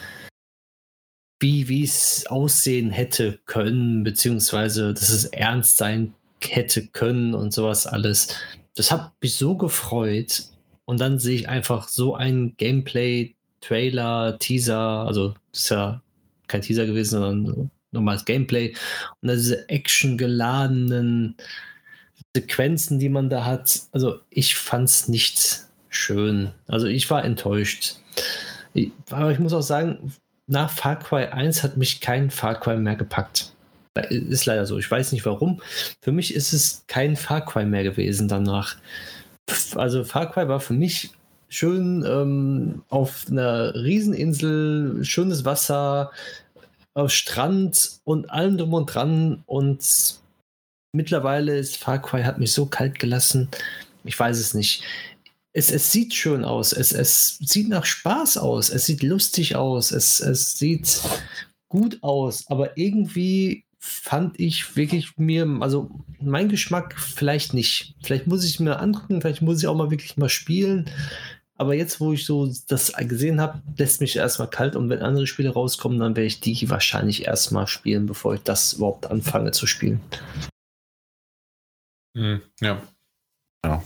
wie 1.39 1.83
es 1.83 2.25
aussehen 2.27 2.89
hätte 2.89 3.39
können, 3.45 4.03
beziehungsweise 4.03 4.95
dass 4.95 5.09
es 5.09 5.25
ernst 5.25 5.77
sein 5.77 6.15
hätte 6.41 6.87
können 6.87 7.35
und 7.35 7.53
sowas 7.53 7.85
alles. 7.85 8.35
Das 8.75 8.91
hat 8.91 9.11
mich 9.21 9.35
so 9.35 9.55
gefreut. 9.55 10.45
Und 10.85 10.99
dann 10.99 11.19
sehe 11.19 11.35
ich 11.35 11.49
einfach 11.49 11.87
so 11.87 12.15
ein 12.15 12.55
Gameplay, 12.57 13.35
Trailer, 13.61 14.39
Teaser, 14.39 15.05
also 15.05 15.35
das 15.51 15.61
ist 15.61 15.69
ja 15.69 16.01
kein 16.47 16.63
Teaser 16.63 16.87
gewesen, 16.87 17.19
sondern 17.19 17.69
normales 17.91 18.25
Gameplay. 18.25 18.73
Und 19.21 19.27
dann 19.27 19.37
diese 19.37 19.69
actiongeladenen 19.69 21.35
Sequenzen, 22.35 22.99
die 22.99 23.09
man 23.09 23.29
da 23.29 23.45
hat, 23.45 23.81
also 23.91 24.19
ich 24.29 24.55
fand 24.55 24.89
es 24.89 25.07
nicht 25.07 25.63
schön. 25.89 26.51
Also 26.67 26.87
ich 26.87 27.09
war 27.09 27.23
enttäuscht. 27.23 27.95
Aber 29.09 29.31
ich 29.31 29.39
muss 29.39 29.53
auch 29.53 29.61
sagen, 29.61 30.13
nach 30.47 30.69
Far 30.69 30.99
Cry 30.99 31.25
1 31.25 31.63
hat 31.63 31.77
mich 31.77 32.01
kein 32.01 32.29
Far 32.29 32.59
Cry 32.59 32.77
mehr 32.77 32.95
gepackt. 32.95 33.53
Ist 34.09 34.45
leider 34.45 34.65
so. 34.65 34.77
Ich 34.77 34.89
weiß 34.89 35.11
nicht 35.11 35.25
warum. 35.25 35.61
Für 36.01 36.11
mich 36.11 36.33
ist 36.33 36.53
es 36.53 36.83
kein 36.87 37.15
Far 37.15 37.45
Cry 37.45 37.65
mehr 37.65 37.83
gewesen 37.83 38.27
danach. 38.27 38.77
Also 39.75 40.03
Far 40.03 40.31
Cry 40.31 40.47
war 40.47 40.59
für 40.59 40.73
mich 40.73 41.11
schön 41.49 42.05
ähm, 42.07 42.83
auf 42.89 43.25
einer 43.29 43.73
Rieseninsel, 43.73 45.03
schönes 45.03 45.45
Wasser, 45.45 46.11
auf 46.93 47.11
Strand 47.11 47.99
und 48.03 48.29
allem 48.29 48.57
drum 48.57 48.73
und 48.73 48.85
dran 48.85 49.43
und 49.47 50.19
mittlerweile 50.91 51.57
ist 51.57 51.77
Far 51.77 52.01
Cry 52.01 52.23
hat 52.23 52.39
mich 52.39 52.51
so 52.51 52.65
kalt 52.65 52.99
gelassen. 52.99 53.49
Ich 54.03 54.17
weiß 54.17 54.37
es 54.39 54.53
nicht. 54.53 54.83
Es, 55.53 55.71
es 55.71 55.91
sieht 55.91 56.13
schön 56.13 56.43
aus. 56.43 56.73
Es, 56.73 56.91
es 56.91 57.37
sieht 57.39 57.69
nach 57.69 57.85
Spaß 57.85 58.37
aus. 58.37 58.69
Es 58.69 58.85
sieht 58.85 59.03
lustig 59.03 59.55
aus. 59.55 59.91
Es, 59.91 60.19
es 60.19 60.57
sieht 60.57 61.01
gut 61.67 61.99
aus. 62.01 62.45
Aber 62.47 62.77
irgendwie 62.77 63.65
fand 63.79 64.39
ich 64.39 64.75
wirklich 64.75 65.17
mir, 65.17 65.47
also 65.61 65.89
mein 66.19 66.49
Geschmack 66.49 66.99
vielleicht 66.99 67.53
nicht. 67.53 67.95
Vielleicht 68.03 68.27
muss 68.27 68.43
ich 68.43 68.59
mir 68.59 68.79
angucken, 68.79 69.21
vielleicht 69.21 69.41
muss 69.41 69.59
ich 69.59 69.67
auch 69.67 69.75
mal 69.75 69.91
wirklich 69.91 70.17
mal 70.17 70.29
spielen. 70.29 70.89
Aber 71.55 71.75
jetzt, 71.75 71.99
wo 71.99 72.13
ich 72.13 72.25
so 72.25 72.49
das 72.67 72.93
gesehen 72.93 73.41
habe, 73.41 73.61
lässt 73.77 73.99
mich 73.99 74.15
erstmal 74.15 74.49
kalt. 74.49 74.75
Und 74.75 74.89
wenn 74.89 75.01
andere 75.01 75.27
Spiele 75.27 75.49
rauskommen, 75.49 75.99
dann 75.99 76.15
werde 76.15 76.27
ich 76.27 76.39
die 76.39 76.69
wahrscheinlich 76.69 77.25
erstmal 77.25 77.67
spielen, 77.67 78.05
bevor 78.05 78.35
ich 78.35 78.41
das 78.43 78.73
überhaupt 78.73 79.07
anfange 79.07 79.51
zu 79.51 79.65
spielen. 79.67 79.99
Hm, 82.15 82.41
ja. 82.61 82.81
Ja. 83.65 83.83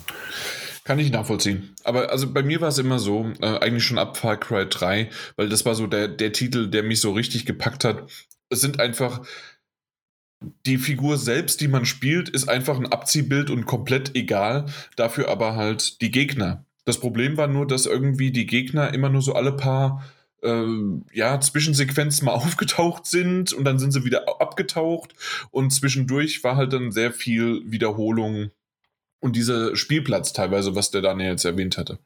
Kann 0.83 0.99
ich 0.99 1.11
nachvollziehen. 1.11 1.75
Aber 1.83 2.09
also 2.09 2.31
bei 2.31 2.43
mir 2.43 2.59
war 2.59 2.67
es 2.69 2.77
immer 2.77 2.99
so, 2.99 3.31
äh, 3.39 3.59
eigentlich 3.59 3.85
schon 3.85 3.97
ab 3.97 4.17
Far 4.17 4.37
Cry 4.37 4.67
3, 4.67 5.09
weil 5.37 5.49
das 5.49 5.65
war 5.65 5.75
so 5.75 5.87
der, 5.87 6.09
der 6.09 6.33
Titel, 6.33 6.69
der 6.69 6.83
mich 6.83 6.99
so 6.99 7.11
richtig 7.11 7.45
gepackt 7.45 7.85
hat. 7.85 8.09
Es 8.49 8.61
sind 8.61 8.79
einfach, 8.79 9.25
die 10.65 10.77
Figur 10.77 11.17
selbst, 11.17 11.61
die 11.61 11.69
man 11.69 11.85
spielt, 11.85 12.27
ist 12.27 12.49
einfach 12.49 12.77
ein 12.77 12.91
Abziehbild 12.91 13.49
und 13.49 13.65
komplett 13.65 14.15
egal. 14.15 14.65
Dafür 14.97 15.29
aber 15.29 15.55
halt 15.55 16.01
die 16.01 16.11
Gegner. 16.11 16.65
Das 16.85 16.99
Problem 16.99 17.37
war 17.37 17.47
nur, 17.47 17.65
dass 17.65 17.85
irgendwie 17.85 18.31
die 18.31 18.45
Gegner 18.45 18.93
immer 18.93 19.07
nur 19.09 19.21
so 19.21 19.33
alle 19.33 19.53
paar 19.53 20.03
äh, 20.43 20.65
ja, 21.13 21.39
Zwischensequenzen 21.39 22.25
mal 22.25 22.33
aufgetaucht 22.33 23.05
sind 23.05 23.53
und 23.53 23.63
dann 23.63 23.79
sind 23.79 23.91
sie 23.91 24.05
wieder 24.05 24.25
abgetaucht 24.39 25.13
und 25.51 25.71
zwischendurch 25.71 26.43
war 26.43 26.55
halt 26.55 26.73
dann 26.73 26.91
sehr 26.91 27.11
viel 27.11 27.61
Wiederholung 27.65 28.51
und 29.19 29.35
dieser 29.35 29.75
Spielplatz 29.75 30.33
teilweise, 30.33 30.75
was 30.75 30.91
der 30.91 31.01
Daniel 31.01 31.31
jetzt 31.31 31.45
erwähnt 31.45 31.77
hatte. 31.77 31.99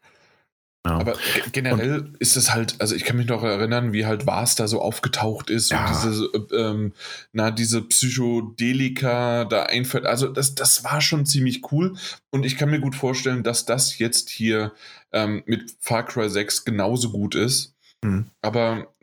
Ja. 0.88 0.99
Aber 0.99 1.15
generell 1.51 1.99
und, 1.99 2.18
ist 2.19 2.38
es 2.38 2.53
halt, 2.53 2.76
also 2.80 2.95
ich 2.95 3.03
kann 3.03 3.18
mich 3.18 3.27
noch 3.27 3.43
erinnern, 3.43 3.91
wie 3.91 4.05
halt 4.05 4.26
Vars 4.26 4.55
da 4.55 4.68
so 4.68 4.81
aufgetaucht 4.81 5.49
ist 5.49 5.72
ja. 5.72 5.85
und 5.85 5.91
diese, 5.91 6.26
ähm, 6.55 6.93
na, 7.34 7.51
diese 7.51 7.81
Psychedelika 7.81 9.45
da 9.45 9.64
einfällt. 9.64 10.05
Also 10.05 10.27
das, 10.27 10.55
das 10.55 10.84
war 10.84 11.01
schon 11.01 11.26
ziemlich 11.26 11.72
cool 11.72 11.97
und 12.30 12.45
ich 12.45 12.57
kann 12.57 12.69
mir 12.69 12.80
gut 12.80 12.95
vorstellen, 12.95 13.43
dass 13.43 13.65
das 13.65 13.97
jetzt 13.97 14.30
hier 14.30 14.72
ähm, 15.11 15.43
mit 15.45 15.76
Far 15.80 16.05
Cry 16.05 16.30
6 16.30 16.64
genauso 16.64 17.11
gut 17.11 17.35
ist. 17.35 17.76
Mhm. 18.07 18.25
Aber 18.41 18.93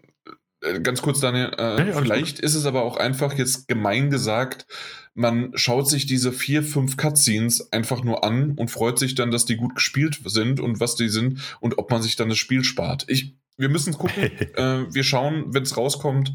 äh, 0.61 0.81
ganz 0.81 1.03
kurz, 1.03 1.21
Daniel, 1.21 1.53
äh, 1.59 1.89
ja, 1.89 2.01
vielleicht 2.01 2.41
ist 2.41 2.55
es 2.55 2.67
aber 2.67 2.83
auch 2.83 2.97
einfach 2.97 3.35
jetzt 3.35 3.69
gemein 3.69 4.11
gesagt, 4.11 4.67
man 5.15 5.53
schaut 5.55 5.89
sich 5.89 6.07
diese 6.07 6.33
vier, 6.33 6.63
fünf 6.63 6.97
Cutscenes 6.97 7.73
einfach 7.73 8.03
nur 8.03 8.25
an 8.25 8.53
und 8.57 8.71
freut 8.71 8.99
sich 8.99 9.15
dann, 9.15 9.31
dass 9.31 9.45
die 9.45 9.57
gut 9.57 9.77
gespielt 9.77 10.19
sind 10.25 10.59
und 10.59 10.81
was 10.81 10.97
die 10.97 11.09
sind 11.09 11.41
und 11.61 11.79
ob 11.79 11.91
man 11.91 12.03
sich 12.03 12.17
dann 12.17 12.29
das 12.29 12.39
Spiel 12.39 12.65
spart. 12.65 13.05
Ich, 13.09 13.35
wir 13.57 13.69
müssen 13.69 13.97
gucken. 13.97 14.23
äh, 14.55 14.93
wir 14.93 15.05
schauen, 15.05 15.55
wenn 15.55 15.63
es 15.63 15.77
rauskommt. 15.77 16.35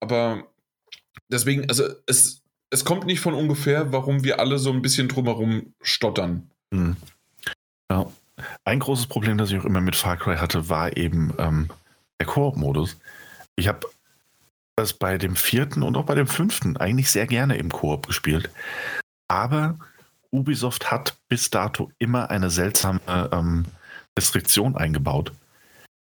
Aber 0.00 0.44
deswegen, 1.28 1.68
also 1.68 1.84
es, 2.06 2.42
es 2.70 2.84
kommt 2.84 3.04
nicht 3.04 3.20
von 3.20 3.34
ungefähr, 3.34 3.92
warum 3.92 4.24
wir 4.24 4.40
alle 4.40 4.58
so 4.58 4.72
ein 4.72 4.82
bisschen 4.82 5.08
drumherum 5.08 5.74
stottern. 5.82 6.50
Hm. 6.72 6.96
Ja. 7.90 8.06
Ein 8.64 8.80
großes 8.80 9.06
Problem, 9.06 9.38
das 9.38 9.50
ich 9.50 9.58
auch 9.58 9.64
immer 9.64 9.80
mit 9.80 9.96
Far 9.96 10.18
Cry 10.18 10.36
hatte, 10.36 10.68
war 10.68 10.96
eben 10.96 11.32
ähm, 11.38 11.70
der 12.20 12.26
Koop-Modus. 12.26 12.96
Ich 13.56 13.68
habe 13.68 13.86
das 14.76 14.92
bei 14.92 15.18
dem 15.18 15.36
vierten 15.36 15.82
und 15.82 15.96
auch 15.96 16.04
bei 16.04 16.14
dem 16.14 16.26
fünften 16.26 16.76
eigentlich 16.76 17.10
sehr 17.10 17.26
gerne 17.26 17.56
im 17.56 17.70
Koop 17.70 18.06
gespielt. 18.06 18.50
Aber 19.28 19.78
Ubisoft 20.30 20.90
hat 20.90 21.16
bis 21.28 21.50
dato 21.50 21.90
immer 21.98 22.30
eine 22.30 22.50
seltsame 22.50 23.00
ähm, 23.32 23.64
Restriktion 24.18 24.76
eingebaut. 24.76 25.32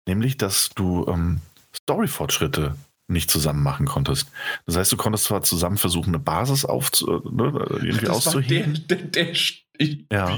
Nämlich, 0.08 0.38
dass 0.38 0.70
du 0.70 1.06
ähm, 1.08 1.42
Story-Fortschritte 1.76 2.76
nicht 3.08 3.30
zusammen 3.30 3.62
machen 3.62 3.86
konntest. 3.86 4.32
Das 4.66 4.78
heißt, 4.78 4.92
du 4.92 4.98
konntest 4.98 5.26
zwar 5.26 5.42
zusammen 5.44 5.78
versuchen, 5.78 6.10
eine 6.10 6.20
Basis 6.20 6.66
aufzu, 6.66 7.08
äh, 7.08 7.30
ne, 7.30 7.66
irgendwie 7.70 8.06
das 8.06 8.28
auszuheben. 8.28 8.86
Der, 8.88 8.98
der, 8.98 9.34
der, 9.80 9.98
ja. 10.12 10.38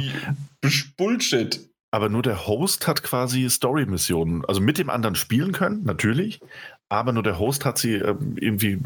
Bullshit. 0.98 1.70
Aber 1.94 2.10
nur 2.10 2.24
der 2.24 2.48
Host 2.48 2.88
hat 2.88 3.04
quasi 3.04 3.48
Story-Missionen, 3.48 4.44
also 4.46 4.60
mit 4.62 4.80
dem 4.80 4.90
anderen 4.90 5.14
spielen 5.14 5.52
können, 5.52 5.84
natürlich, 5.84 6.40
aber 6.94 7.12
nur 7.12 7.24
der 7.24 7.40
Host 7.40 7.66
hat 7.66 7.78
sie 7.78 7.96
äh, 7.96 8.16
irgendwie 8.36 8.80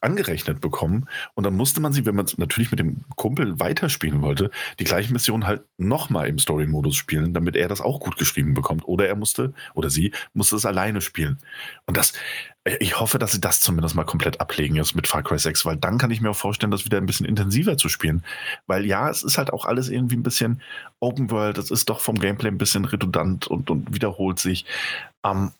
angerechnet 0.00 0.60
bekommen. 0.60 1.08
Und 1.34 1.44
dann 1.44 1.54
musste 1.54 1.80
man 1.80 1.92
sie, 1.92 2.04
wenn 2.06 2.14
man 2.14 2.26
natürlich 2.36 2.70
mit 2.70 2.80
dem 2.80 3.04
Kumpel 3.16 3.58
weiterspielen 3.58 4.22
wollte, 4.22 4.50
die 4.78 4.84
gleiche 4.84 5.12
Mission 5.12 5.46
halt 5.46 5.62
nochmal 5.78 6.28
im 6.28 6.38
Story-Modus 6.38 6.96
spielen, 6.96 7.34
damit 7.34 7.56
er 7.56 7.68
das 7.68 7.80
auch 7.80 8.00
gut 8.00 8.16
geschrieben 8.16 8.54
bekommt. 8.54 8.86
Oder 8.86 9.08
er 9.08 9.16
musste, 9.16 9.54
oder 9.74 9.90
sie 9.90 10.12
musste 10.34 10.56
es 10.56 10.66
alleine 10.66 11.00
spielen. 11.00 11.38
Und 11.86 11.96
das, 11.96 12.12
äh, 12.64 12.76
ich 12.80 13.00
hoffe, 13.00 13.18
dass 13.18 13.32
sie 13.32 13.40
das 13.40 13.60
zumindest 13.60 13.94
mal 13.94 14.04
komplett 14.04 14.40
ablegen 14.40 14.76
jetzt 14.76 14.94
mit 14.94 15.06
Far 15.06 15.22
Cry 15.22 15.38
6, 15.38 15.64
weil 15.64 15.76
dann 15.76 15.98
kann 15.98 16.10
ich 16.10 16.20
mir 16.20 16.30
auch 16.30 16.36
vorstellen, 16.36 16.70
das 16.70 16.84
wieder 16.84 16.98
ein 16.98 17.06
bisschen 17.06 17.26
intensiver 17.26 17.78
zu 17.78 17.88
spielen. 17.88 18.22
Weil 18.66 18.84
ja, 18.84 19.08
es 19.08 19.22
ist 19.22 19.38
halt 19.38 19.52
auch 19.52 19.64
alles 19.64 19.88
irgendwie 19.88 20.16
ein 20.16 20.22
bisschen 20.22 20.60
Open 21.00 21.30
World, 21.30 21.58
es 21.58 21.70
ist 21.70 21.88
doch 21.88 22.00
vom 22.00 22.18
Gameplay 22.18 22.48
ein 22.48 22.58
bisschen 22.58 22.84
redundant 22.84 23.46
und, 23.46 23.70
und 23.70 23.94
wiederholt 23.94 24.38
sich. 24.38 24.66
Ähm, 25.24 25.52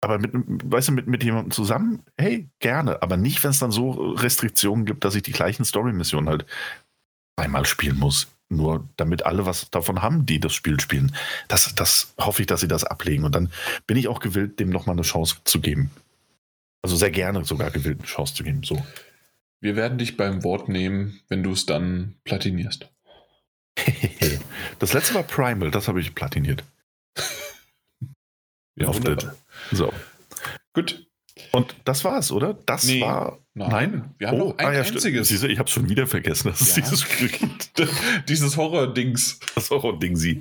aber 0.00 0.18
mit, 0.18 0.32
weißt 0.34 0.88
du, 0.88 0.92
mit, 0.92 1.06
mit 1.08 1.24
jemandem 1.24 1.50
zusammen, 1.50 2.02
hey, 2.16 2.48
gerne. 2.60 3.02
Aber 3.02 3.16
nicht, 3.16 3.42
wenn 3.42 3.50
es 3.50 3.58
dann 3.58 3.72
so 3.72 3.90
Restriktionen 3.90 4.84
gibt, 4.84 5.04
dass 5.04 5.14
ich 5.14 5.22
die 5.22 5.32
gleichen 5.32 5.64
Story-Missionen 5.64 6.28
halt 6.28 6.46
einmal 7.36 7.66
spielen 7.66 7.98
muss. 7.98 8.28
Nur 8.50 8.88
damit 8.96 9.26
alle 9.26 9.44
was 9.44 9.70
davon 9.70 10.00
haben, 10.00 10.24
die 10.24 10.40
das 10.40 10.54
Spiel 10.54 10.80
spielen. 10.80 11.14
Das, 11.48 11.74
das 11.74 12.14
hoffe 12.18 12.42
ich, 12.42 12.46
dass 12.46 12.60
sie 12.60 12.68
das 12.68 12.84
ablegen. 12.84 13.24
Und 13.24 13.34
dann 13.34 13.50
bin 13.86 13.96
ich 13.96 14.08
auch 14.08 14.20
gewillt, 14.20 14.58
dem 14.58 14.70
nochmal 14.70 14.94
eine 14.94 15.02
Chance 15.02 15.36
zu 15.44 15.60
geben. 15.60 15.90
Also 16.82 16.96
sehr 16.96 17.10
gerne 17.10 17.44
sogar 17.44 17.70
gewillt, 17.70 17.98
eine 17.98 18.06
Chance 18.06 18.34
zu 18.34 18.44
geben. 18.44 18.62
So. 18.62 18.82
Wir 19.60 19.76
werden 19.76 19.98
dich 19.98 20.16
beim 20.16 20.44
Wort 20.44 20.68
nehmen, 20.68 21.20
wenn 21.28 21.42
du 21.42 21.52
es 21.52 21.66
dann 21.66 22.14
platinierst. 22.24 22.88
das 24.78 24.92
letzte 24.92 25.14
war 25.14 25.24
Primal, 25.24 25.70
das 25.70 25.88
habe 25.88 26.00
ich 26.00 26.14
platiniert. 26.14 26.64
Ja, 28.80 28.86
auf 28.86 29.00
So. 29.72 29.92
Gut. 30.72 31.08
Und 31.52 31.74
das 31.84 32.04
war's, 32.04 32.30
oder? 32.32 32.54
Das 32.66 32.84
nee, 32.84 33.00
war. 33.00 33.38
Nein, 33.54 33.70
nein, 33.70 34.14
wir 34.18 34.28
haben 34.28 34.40
oh, 34.40 34.48
noch 34.50 34.58
ein 34.58 34.66
ah, 34.66 34.72
ja, 34.72 34.82
einziges. 34.82 35.28
Siehste, 35.28 35.48
ich 35.48 35.58
habe 35.58 35.68
schon 35.68 35.88
wieder 35.88 36.06
vergessen, 36.06 36.48
dass 36.48 36.76
ja. 36.76 36.82
es 36.82 36.90
dieses 36.90 37.06
dieses 38.28 38.56
Horror-Dings. 38.56 39.40
Das 39.54 39.70
Horror-Dingsi. 39.70 40.40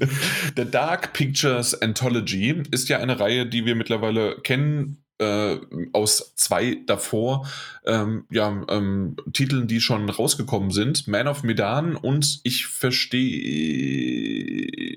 The 0.55 0.65
Dark 0.69 1.13
Pictures 1.13 1.81
Anthology 1.81 2.63
ist 2.71 2.89
ja 2.89 2.99
eine 2.99 3.19
Reihe, 3.19 3.45
die 3.45 3.65
wir 3.65 3.75
mittlerweile 3.75 4.39
kennen. 4.41 5.03
Äh, 5.19 5.57
aus 5.93 6.35
zwei 6.35 6.77
davor 6.85 7.47
ähm, 7.87 8.25
ja, 8.29 8.63
ähm, 8.69 9.15
Titeln, 9.33 9.67
die 9.67 9.81
schon 9.81 10.07
rausgekommen 10.07 10.69
sind. 10.69 11.07
Man 11.07 11.27
of 11.27 11.41
Medan 11.41 11.95
und 11.95 12.39
ich 12.43 12.67
verstehe. 12.67 13.37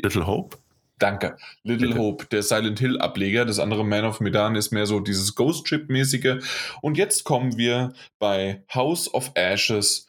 Little 0.02 0.26
Hope? 0.26 0.58
Danke. 1.00 1.36
Little 1.64 1.88
Bitte. 1.88 1.98
Hope, 1.98 2.26
der 2.26 2.42
Silent 2.42 2.78
Hill 2.78 2.98
Ableger. 2.98 3.44
Das 3.44 3.58
andere 3.58 3.84
Man 3.84 4.04
of 4.04 4.20
Medan 4.20 4.54
ist 4.54 4.70
mehr 4.70 4.86
so 4.86 5.00
dieses 5.00 5.34
Ghost 5.34 5.66
Ship-mäßige. 5.66 6.44
Und 6.82 6.98
jetzt 6.98 7.24
kommen 7.24 7.56
wir 7.56 7.94
bei 8.18 8.62
House 8.72 9.12
of 9.12 9.32
Ashes 9.34 10.06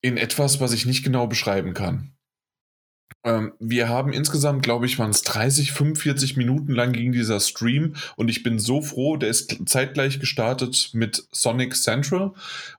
in 0.00 0.16
etwas, 0.16 0.60
was 0.60 0.72
ich 0.72 0.86
nicht 0.86 1.04
genau 1.04 1.26
beschreiben 1.26 1.74
kann. 1.74 2.13
Ähm, 3.24 3.54
wir 3.58 3.88
haben 3.88 4.12
insgesamt, 4.12 4.62
glaube 4.62 4.84
ich, 4.84 4.98
waren 4.98 5.10
es 5.10 5.22
30, 5.22 5.72
45 5.72 6.36
Minuten 6.36 6.72
lang 6.72 6.92
ging 6.92 7.12
dieser 7.12 7.40
Stream 7.40 7.94
und 8.16 8.28
ich 8.28 8.42
bin 8.42 8.58
so 8.58 8.82
froh, 8.82 9.16
der 9.16 9.30
ist 9.30 9.58
zeitgleich 9.66 10.20
gestartet 10.20 10.90
mit 10.92 11.26
Sonic 11.32 11.74
Central 11.74 12.32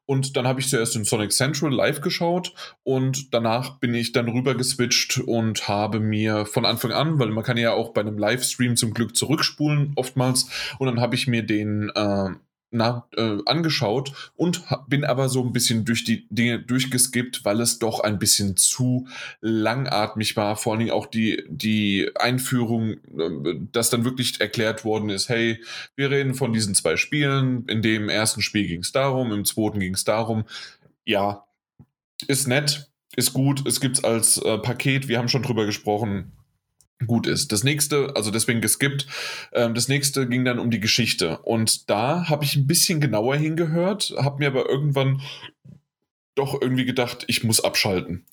und 0.06 0.38
dann 0.38 0.47
habe 0.47 0.60
ich 0.60 0.69
zuerst 0.69 0.95
in 0.95 1.03
Sonic 1.03 1.31
Central 1.31 1.73
live 1.73 2.02
geschaut 2.02 2.53
und 2.84 3.34
danach 3.34 3.80
bin 3.80 3.95
ich 3.95 4.11
dann 4.11 4.30
rüber 4.30 4.53
geswitcht 4.53 5.19
und 5.19 5.68
habe 5.68 5.99
mir 5.99 6.45
von 6.45 6.65
Anfang 6.65 6.91
an, 6.91 7.18
weil 7.18 7.30
man 7.30 7.43
kann 7.43 7.57
ja 7.57 7.73
auch 7.73 7.93
bei 7.93 8.02
einem 8.02 8.19
Livestream 8.19 8.76
zum 8.76 8.93
Glück 8.93 9.15
zurückspulen 9.15 9.93
oftmals 9.95 10.47
und 10.77 10.85
dann 10.85 11.02
habe 11.02 11.15
ich 11.15 11.26
mir 11.26 11.41
den 11.41 11.89
äh, 11.95 12.30
na, 12.72 13.08
äh, 13.16 13.38
angeschaut 13.46 14.32
und 14.36 14.64
bin 14.88 15.06
aber 15.06 15.30
so 15.30 15.44
ein 15.44 15.54
bisschen 15.54 15.86
durch 15.86 16.04
die 16.04 16.28
Dinge 16.30 16.60
durchgeskippt, 16.60 17.46
weil 17.46 17.62
es 17.62 17.80
doch 17.80 18.02
ein 18.02 18.20
bisschen 18.20 18.58
zu 18.58 19.08
langatmig 19.42 20.36
war. 20.36 20.56
Vor 20.56 20.74
allen 20.74 20.80
Dingen 20.80 20.92
auch 20.92 21.06
die, 21.06 21.44
die 21.48 22.12
Einführung, 22.16 22.92
äh, 23.18 23.60
dass 23.72 23.90
dann 23.90 24.06
wirklich 24.06 24.42
erklärt 24.42 24.84
worden 24.84 25.10
ist, 25.10 25.30
hey, 25.30 25.64
wir 25.96 26.12
reden 26.12 26.34
von 26.34 26.54
diesen 26.54 26.76
zwei 26.76 26.98
Spielen. 26.98 27.66
In 27.68 27.82
dem 27.82 28.10
ersten 28.10 28.42
Spiel 28.42 28.68
ging 28.68 28.82
es 28.82 28.92
darum, 28.92 29.32
im 29.32 29.46
zweiten 29.46 29.80
ging 29.80 29.94
es 29.94 30.04
darum. 30.04 30.46
Ja, 31.06 31.46
ist 32.28 32.48
nett, 32.48 32.90
ist 33.16 33.34
gut, 33.34 33.66
es 33.68 33.80
gibt 33.80 33.98
es 33.98 34.04
als 34.04 34.38
äh, 34.38 34.58
Paket, 34.58 35.08
wir 35.08 35.18
haben 35.18 35.30
schon 35.30 35.44
drüber 35.44 35.66
gesprochen 35.66 36.32
gut 37.05 37.27
ist. 37.27 37.51
Das 37.51 37.63
nächste, 37.63 38.15
also 38.15 38.31
deswegen 38.31 38.61
geskippt, 38.61 39.07
ähm, 39.53 39.73
das 39.73 39.88
nächste 39.88 40.27
ging 40.27 40.45
dann 40.45 40.59
um 40.59 40.72
die 40.72 40.80
Geschichte. 40.80 41.39
Und 41.39 41.89
da 41.89 42.30
habe 42.30 42.45
ich 42.45 42.55
ein 42.55 42.67
bisschen 42.67 43.01
genauer 43.01 43.35
hingehört, 43.35 44.13
habe 44.17 44.39
mir 44.39 44.47
aber 44.47 44.69
irgendwann 44.69 45.22
doch 46.35 46.61
irgendwie 46.61 46.85
gedacht, 46.85 47.23
ich 47.27 47.43
muss 47.43 47.63
abschalten. 47.63 48.26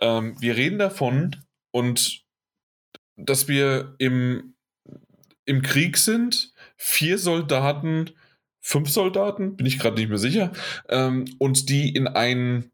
Ähm, 0.00 0.36
wir 0.40 0.56
reden 0.56 0.78
davon 0.78 1.36
und 1.70 2.22
dass 3.16 3.46
wir 3.46 3.94
im, 3.98 4.54
im 5.44 5.62
Krieg 5.62 5.98
sind, 5.98 6.52
vier 6.76 7.18
Soldaten, 7.18 8.10
fünf 8.60 8.90
Soldaten, 8.90 9.56
bin 9.56 9.66
ich 9.66 9.78
gerade 9.78 9.96
nicht 9.96 10.08
mehr 10.08 10.18
sicher, 10.18 10.52
ähm, 10.88 11.26
und 11.38 11.68
die 11.68 11.94
in 11.94 12.08
ein 12.08 12.71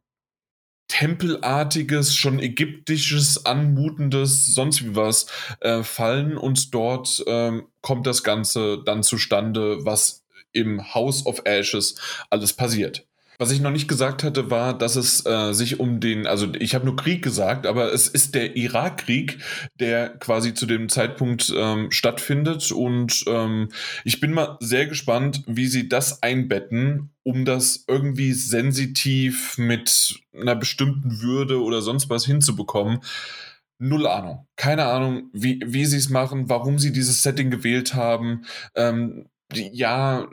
tempelartiges, 0.88 2.14
schon 2.14 2.38
ägyptisches, 2.38 3.46
anmutendes, 3.46 4.46
sonst 4.46 4.84
wie 4.84 4.96
was 4.96 5.26
äh, 5.60 5.82
fallen 5.82 6.36
und 6.36 6.74
dort 6.74 7.22
ähm, 7.26 7.68
kommt 7.82 8.06
das 8.06 8.24
Ganze 8.24 8.82
dann 8.84 9.02
zustande, 9.02 9.84
was 9.84 10.24
im 10.52 10.94
House 10.94 11.24
of 11.26 11.42
Ashes 11.44 11.96
alles 12.30 12.52
passiert. 12.54 13.07
Was 13.40 13.52
ich 13.52 13.60
noch 13.60 13.70
nicht 13.70 13.86
gesagt 13.86 14.24
hatte, 14.24 14.50
war, 14.50 14.76
dass 14.76 14.96
es 14.96 15.24
äh, 15.24 15.52
sich 15.52 15.78
um 15.78 16.00
den, 16.00 16.26
also 16.26 16.52
ich 16.54 16.74
habe 16.74 16.84
nur 16.84 16.96
Krieg 16.96 17.22
gesagt, 17.22 17.66
aber 17.66 17.92
es 17.92 18.08
ist 18.08 18.34
der 18.34 18.56
Irakkrieg, 18.56 19.38
der 19.78 20.08
quasi 20.18 20.54
zu 20.54 20.66
dem 20.66 20.88
Zeitpunkt 20.88 21.52
ähm, 21.56 21.92
stattfindet. 21.92 22.72
Und 22.72 23.24
ähm, 23.28 23.68
ich 24.04 24.18
bin 24.18 24.32
mal 24.32 24.56
sehr 24.58 24.86
gespannt, 24.86 25.44
wie 25.46 25.68
sie 25.68 25.88
das 25.88 26.20
einbetten, 26.20 27.10
um 27.22 27.44
das 27.44 27.84
irgendwie 27.86 28.32
sensitiv 28.32 29.56
mit 29.56 30.18
einer 30.34 30.56
bestimmten 30.56 31.20
Würde 31.20 31.62
oder 31.62 31.80
sonst 31.80 32.10
was 32.10 32.26
hinzubekommen. 32.26 32.98
Null 33.78 34.08
Ahnung. 34.08 34.48
Keine 34.56 34.86
Ahnung, 34.86 35.30
wie, 35.32 35.62
wie 35.64 35.86
sie 35.86 35.98
es 35.98 36.08
machen, 36.10 36.48
warum 36.48 36.80
sie 36.80 36.92
dieses 36.92 37.22
Setting 37.22 37.50
gewählt 37.50 37.94
haben. 37.94 38.44
Ähm, 38.74 39.26
ja, 39.52 40.28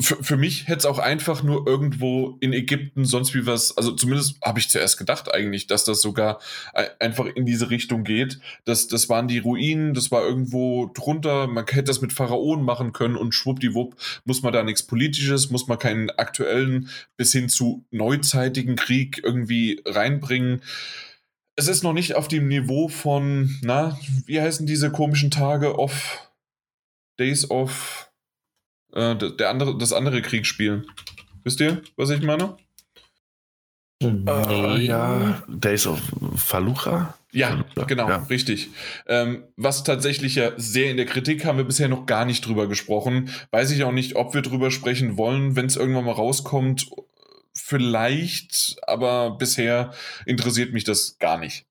für, 0.00 0.22
für 0.22 0.36
mich 0.36 0.68
hätte 0.68 0.78
es 0.78 0.86
auch 0.86 0.98
einfach 0.98 1.42
nur 1.42 1.66
irgendwo 1.66 2.36
in 2.40 2.52
Ägypten 2.52 3.04
sonst 3.04 3.34
wie 3.34 3.46
was, 3.46 3.76
also 3.76 3.92
zumindest 3.92 4.36
habe 4.42 4.58
ich 4.58 4.68
zuerst 4.68 4.98
gedacht 4.98 5.32
eigentlich, 5.32 5.66
dass 5.66 5.84
das 5.84 6.00
sogar 6.00 6.40
einfach 6.98 7.26
in 7.26 7.46
diese 7.46 7.70
Richtung 7.70 8.04
geht. 8.04 8.40
Das, 8.64 8.88
das 8.88 9.08
waren 9.08 9.28
die 9.28 9.38
Ruinen, 9.38 9.94
das 9.94 10.10
war 10.10 10.22
irgendwo 10.22 10.90
drunter, 10.94 11.46
man 11.46 11.66
hätte 11.66 11.84
das 11.84 12.00
mit 12.00 12.12
Pharaonen 12.12 12.64
machen 12.64 12.92
können 12.92 13.16
und 13.16 13.34
schwuppdiwupp 13.34 13.96
muss 14.24 14.42
man 14.42 14.52
da 14.52 14.62
nichts 14.62 14.82
Politisches, 14.82 15.50
muss 15.50 15.68
man 15.68 15.78
keinen 15.78 16.10
aktuellen 16.10 16.88
bis 17.16 17.32
hin 17.32 17.48
zu 17.48 17.84
neuzeitigen 17.90 18.76
Krieg 18.76 19.20
irgendwie 19.22 19.82
reinbringen. 19.84 20.62
Es 21.56 21.68
ist 21.68 21.82
noch 21.82 21.92
nicht 21.92 22.14
auf 22.14 22.28
dem 22.28 22.48
Niveau 22.48 22.88
von, 22.88 23.58
na, 23.62 23.98
wie 24.26 24.40
heißen 24.40 24.66
diese 24.66 24.90
komischen 24.90 25.30
Tage 25.30 25.78
of 25.78 26.30
Days 27.18 27.50
of 27.50 28.09
äh, 28.94 29.16
der 29.16 29.50
andere, 29.50 29.76
das 29.78 29.92
andere 29.92 30.22
Kriegsspiel. 30.22 30.86
Wisst 31.44 31.60
ihr, 31.60 31.82
was 31.96 32.10
ich 32.10 32.22
meine? 32.22 32.56
Uh, 34.02 34.76
ja, 34.78 35.42
Days 35.46 35.86
of 35.86 36.00
Falucha? 36.36 37.14
Ja, 37.32 37.48
Falucha. 37.48 37.84
genau, 37.84 38.08
ja. 38.08 38.16
richtig. 38.30 38.70
Ähm, 39.06 39.44
was 39.56 39.84
tatsächlich 39.84 40.36
ja 40.36 40.52
sehr 40.56 40.90
in 40.90 40.96
der 40.96 41.04
Kritik 41.04 41.44
haben 41.44 41.58
wir 41.58 41.64
bisher 41.64 41.88
noch 41.88 42.06
gar 42.06 42.24
nicht 42.24 42.46
drüber 42.46 42.66
gesprochen. 42.66 43.28
Weiß 43.50 43.70
ich 43.70 43.84
auch 43.84 43.92
nicht, 43.92 44.16
ob 44.16 44.32
wir 44.32 44.40
drüber 44.40 44.70
sprechen 44.70 45.18
wollen, 45.18 45.54
wenn 45.54 45.66
es 45.66 45.76
irgendwann 45.76 46.06
mal 46.06 46.12
rauskommt. 46.12 46.90
Vielleicht, 47.52 48.76
aber 48.86 49.32
bisher 49.32 49.92
interessiert 50.24 50.72
mich 50.72 50.84
das 50.84 51.18
gar 51.18 51.38
nicht. 51.38 51.66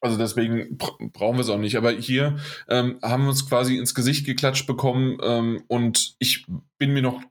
Also 0.00 0.18
deswegen 0.18 0.78
brauchen 0.78 1.36
wir 1.36 1.40
es 1.40 1.48
auch 1.48 1.58
nicht. 1.58 1.76
Aber 1.76 1.90
hier 1.90 2.36
ähm, 2.68 2.98
haben 3.02 3.24
wir 3.24 3.30
uns 3.30 3.48
quasi 3.48 3.76
ins 3.76 3.94
Gesicht 3.94 4.26
geklatscht 4.26 4.66
bekommen 4.66 5.18
ähm, 5.22 5.62
und 5.68 6.16
ich 6.18 6.46
bin 6.78 6.92
mir 6.92 7.02
noch 7.02 7.22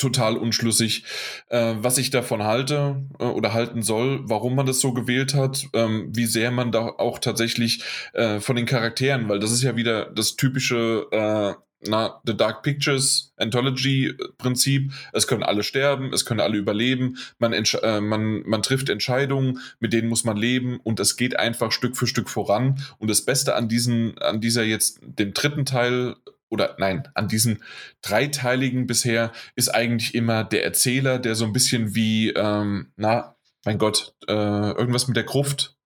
total 0.00 0.36
unschlüssig, 0.36 1.04
äh, 1.48 1.74
was 1.78 1.98
ich 1.98 2.10
davon 2.10 2.42
halte 2.42 3.04
äh, 3.18 3.24
oder 3.24 3.52
halten 3.52 3.82
soll, 3.82 4.20
warum 4.24 4.54
man 4.54 4.66
das 4.66 4.80
so 4.80 4.92
gewählt 4.92 5.34
hat, 5.34 5.66
ähm, 5.74 6.08
wie 6.14 6.24
sehr 6.24 6.50
man 6.50 6.72
da 6.72 6.86
auch 6.86 7.18
tatsächlich 7.18 7.84
äh, 8.14 8.40
von 8.40 8.56
den 8.56 8.66
Charakteren, 8.66 9.28
weil 9.28 9.38
das 9.38 9.52
ist 9.52 9.62
ja 9.62 9.76
wieder 9.76 10.06
das 10.06 10.36
typische 10.36 11.06
äh, 11.10 11.54
na, 11.86 12.20
The 12.24 12.36
Dark 12.36 12.62
Pictures 12.62 13.32
Anthology 13.36 14.14
Prinzip. 14.38 14.92
Es 15.12 15.26
können 15.26 15.42
alle 15.42 15.62
sterben, 15.62 16.12
es 16.12 16.24
können 16.24 16.40
alle 16.40 16.58
überleben. 16.58 17.16
Man, 17.38 17.52
äh, 17.52 18.00
man, 18.00 18.42
man 18.46 18.62
trifft 18.62 18.88
Entscheidungen, 18.88 19.60
mit 19.78 19.92
denen 19.92 20.08
muss 20.08 20.24
man 20.24 20.36
leben 20.36 20.80
und 20.80 21.00
es 21.00 21.16
geht 21.16 21.38
einfach 21.38 21.72
Stück 21.72 21.96
für 21.96 22.06
Stück 22.06 22.28
voran. 22.28 22.82
Und 22.98 23.08
das 23.08 23.24
Beste 23.24 23.54
an 23.54 23.68
diesen, 23.68 24.18
an 24.18 24.40
dieser 24.40 24.64
jetzt, 24.64 25.00
dem 25.02 25.32
dritten 25.32 25.64
Teil 25.64 26.16
oder 26.50 26.76
nein, 26.78 27.08
an 27.14 27.28
diesen 27.28 27.62
dreiteiligen 28.02 28.86
bisher 28.86 29.32
ist 29.54 29.68
eigentlich 29.68 30.14
immer 30.14 30.44
der 30.44 30.64
Erzähler, 30.64 31.18
der 31.18 31.34
so 31.34 31.44
ein 31.44 31.52
bisschen 31.52 31.94
wie, 31.94 32.30
ähm, 32.30 32.92
na, 32.96 33.36
mein 33.64 33.78
Gott, 33.78 34.14
äh, 34.26 34.32
irgendwas 34.32 35.06
mit 35.06 35.16
der 35.16 35.24
Gruft. 35.24 35.76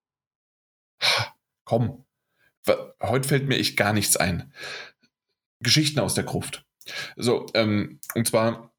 Komm, 1.65 2.05
heute 3.01 3.29
fällt 3.29 3.49
mir 3.49 3.59
echt 3.59 3.77
gar 3.77 3.93
nichts 3.93 4.17
ein. 4.17 4.53
Geschichten 5.65 5.99
aus 5.99 6.15
der 6.15 6.25
Gruft. 6.25 6.65
So, 7.17 7.47
ähm, 7.55 7.99
und 8.15 8.29
zwar 8.29 8.75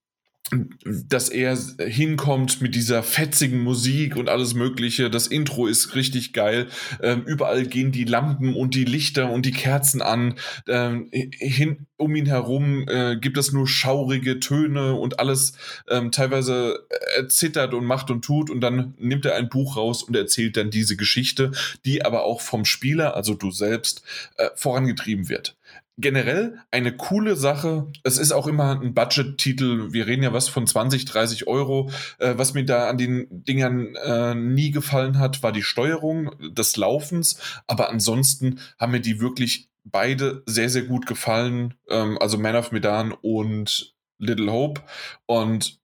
dass 0.85 1.29
er 1.29 1.57
hinkommt 1.79 2.61
mit 2.61 2.75
dieser 2.75 3.01
fetzigen 3.01 3.61
Musik 3.61 4.15
und 4.15 4.29
alles 4.29 4.53
Mögliche. 4.53 5.09
Das 5.09 5.25
Intro 5.25 5.65
ist 5.65 5.95
richtig 5.95 6.33
geil. 6.33 6.67
Ähm, 7.01 7.23
überall 7.25 7.65
gehen 7.65 7.91
die 7.91 8.03
Lampen 8.03 8.53
und 8.53 8.75
die 8.75 8.85
Lichter 8.85 9.31
und 9.31 9.47
die 9.47 9.51
Kerzen 9.51 10.03
an. 10.03 10.35
Ähm, 10.67 11.09
hin, 11.11 11.87
um 11.97 12.15
ihn 12.15 12.27
herum 12.27 12.87
äh, 12.87 13.15
gibt 13.15 13.37
es 13.37 13.53
nur 13.53 13.67
schaurige 13.67 14.39
Töne 14.39 14.93
und 14.93 15.19
alles 15.19 15.53
ähm, 15.89 16.11
teilweise 16.11 16.85
äh, 17.17 17.25
zittert 17.25 17.73
und 17.73 17.85
macht 17.85 18.11
und 18.11 18.23
tut. 18.23 18.51
Und 18.51 18.61
dann 18.61 18.93
nimmt 18.99 19.25
er 19.25 19.35
ein 19.35 19.49
Buch 19.49 19.77
raus 19.77 20.03
und 20.03 20.15
erzählt 20.15 20.57
dann 20.57 20.69
diese 20.69 20.95
Geschichte, 20.95 21.53
die 21.85 22.05
aber 22.05 22.23
auch 22.23 22.41
vom 22.41 22.65
Spieler, 22.65 23.15
also 23.15 23.33
du 23.33 23.49
selbst, 23.49 24.03
äh, 24.37 24.49
vorangetrieben 24.55 25.27
wird 25.27 25.55
generell 25.97 26.59
eine 26.71 26.95
coole 26.95 27.35
Sache. 27.35 27.87
Es 28.03 28.17
ist 28.17 28.31
auch 28.31 28.47
immer 28.47 28.79
ein 28.79 28.93
Budget-Titel. 28.93 29.93
Wir 29.93 30.07
reden 30.07 30.23
ja 30.23 30.33
was 30.33 30.49
von 30.49 30.67
20, 30.67 31.05
30 31.05 31.47
Euro. 31.47 31.89
Äh, 32.19 32.33
was 32.37 32.53
mir 32.53 32.65
da 32.65 32.89
an 32.89 32.97
den 32.97 33.27
Dingern 33.29 33.95
äh, 33.95 34.35
nie 34.35 34.71
gefallen 34.71 35.19
hat, 35.19 35.41
war 35.43 35.51
die 35.51 35.63
Steuerung 35.63 36.31
des 36.53 36.75
Laufens. 36.75 37.39
Aber 37.67 37.89
ansonsten 37.89 38.59
haben 38.77 38.91
mir 38.91 39.01
die 39.01 39.19
wirklich 39.19 39.69
beide 39.83 40.43
sehr, 40.45 40.69
sehr 40.69 40.83
gut 40.83 41.05
gefallen. 41.05 41.75
Ähm, 41.89 42.17
also 42.19 42.37
Man 42.37 42.55
of 42.55 42.71
Medan 42.71 43.13
und 43.13 43.95
Little 44.17 44.51
Hope. 44.51 44.81
Und 45.25 45.79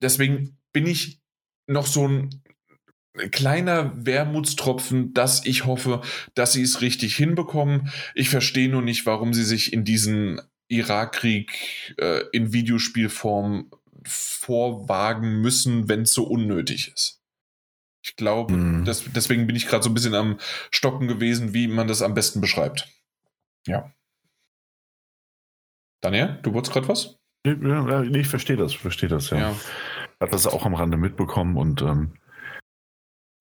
deswegen 0.00 0.58
bin 0.72 0.86
ich 0.86 1.20
noch 1.66 1.86
so 1.86 2.06
ein 2.06 2.42
kleiner 3.30 3.92
Wermutstropfen, 3.96 5.14
dass 5.14 5.44
ich 5.44 5.64
hoffe, 5.64 6.02
dass 6.34 6.52
sie 6.52 6.62
es 6.62 6.80
richtig 6.80 7.16
hinbekommen. 7.16 7.92
Ich 8.14 8.28
verstehe 8.28 8.68
nur 8.68 8.82
nicht, 8.82 9.06
warum 9.06 9.34
sie 9.34 9.44
sich 9.44 9.72
in 9.72 9.84
diesen 9.84 10.40
Irakkrieg 10.68 11.94
äh, 11.98 12.22
in 12.32 12.52
Videospielform 12.52 13.70
vorwagen 14.04 15.40
müssen, 15.40 15.88
wenn 15.88 16.02
es 16.02 16.12
so 16.12 16.24
unnötig 16.24 16.92
ist. 16.92 17.22
Ich 18.02 18.14
glaube, 18.14 18.54
mhm. 18.54 18.84
deswegen 18.84 19.46
bin 19.48 19.56
ich 19.56 19.66
gerade 19.66 19.82
so 19.82 19.90
ein 19.90 19.94
bisschen 19.94 20.14
am 20.14 20.38
Stocken 20.70 21.08
gewesen, 21.08 21.54
wie 21.54 21.66
man 21.66 21.88
das 21.88 22.02
am 22.02 22.14
besten 22.14 22.40
beschreibt. 22.40 22.88
Ja. 23.66 23.92
Daniel, 26.00 26.38
du 26.42 26.52
wolltest 26.52 26.72
gerade 26.72 26.86
was? 26.86 27.18
Ja, 27.44 28.02
ich 28.02 28.28
verstehe 28.28 28.56
das, 28.56 28.74
verstehe 28.74 29.08
das, 29.08 29.30
ja. 29.30 29.38
ja. 29.38 29.56
Hat 30.20 30.32
das 30.32 30.46
auch 30.46 30.64
am 30.64 30.74
Rande 30.74 30.96
mitbekommen 30.96 31.56
und 31.56 31.82
ähm, 31.82 32.14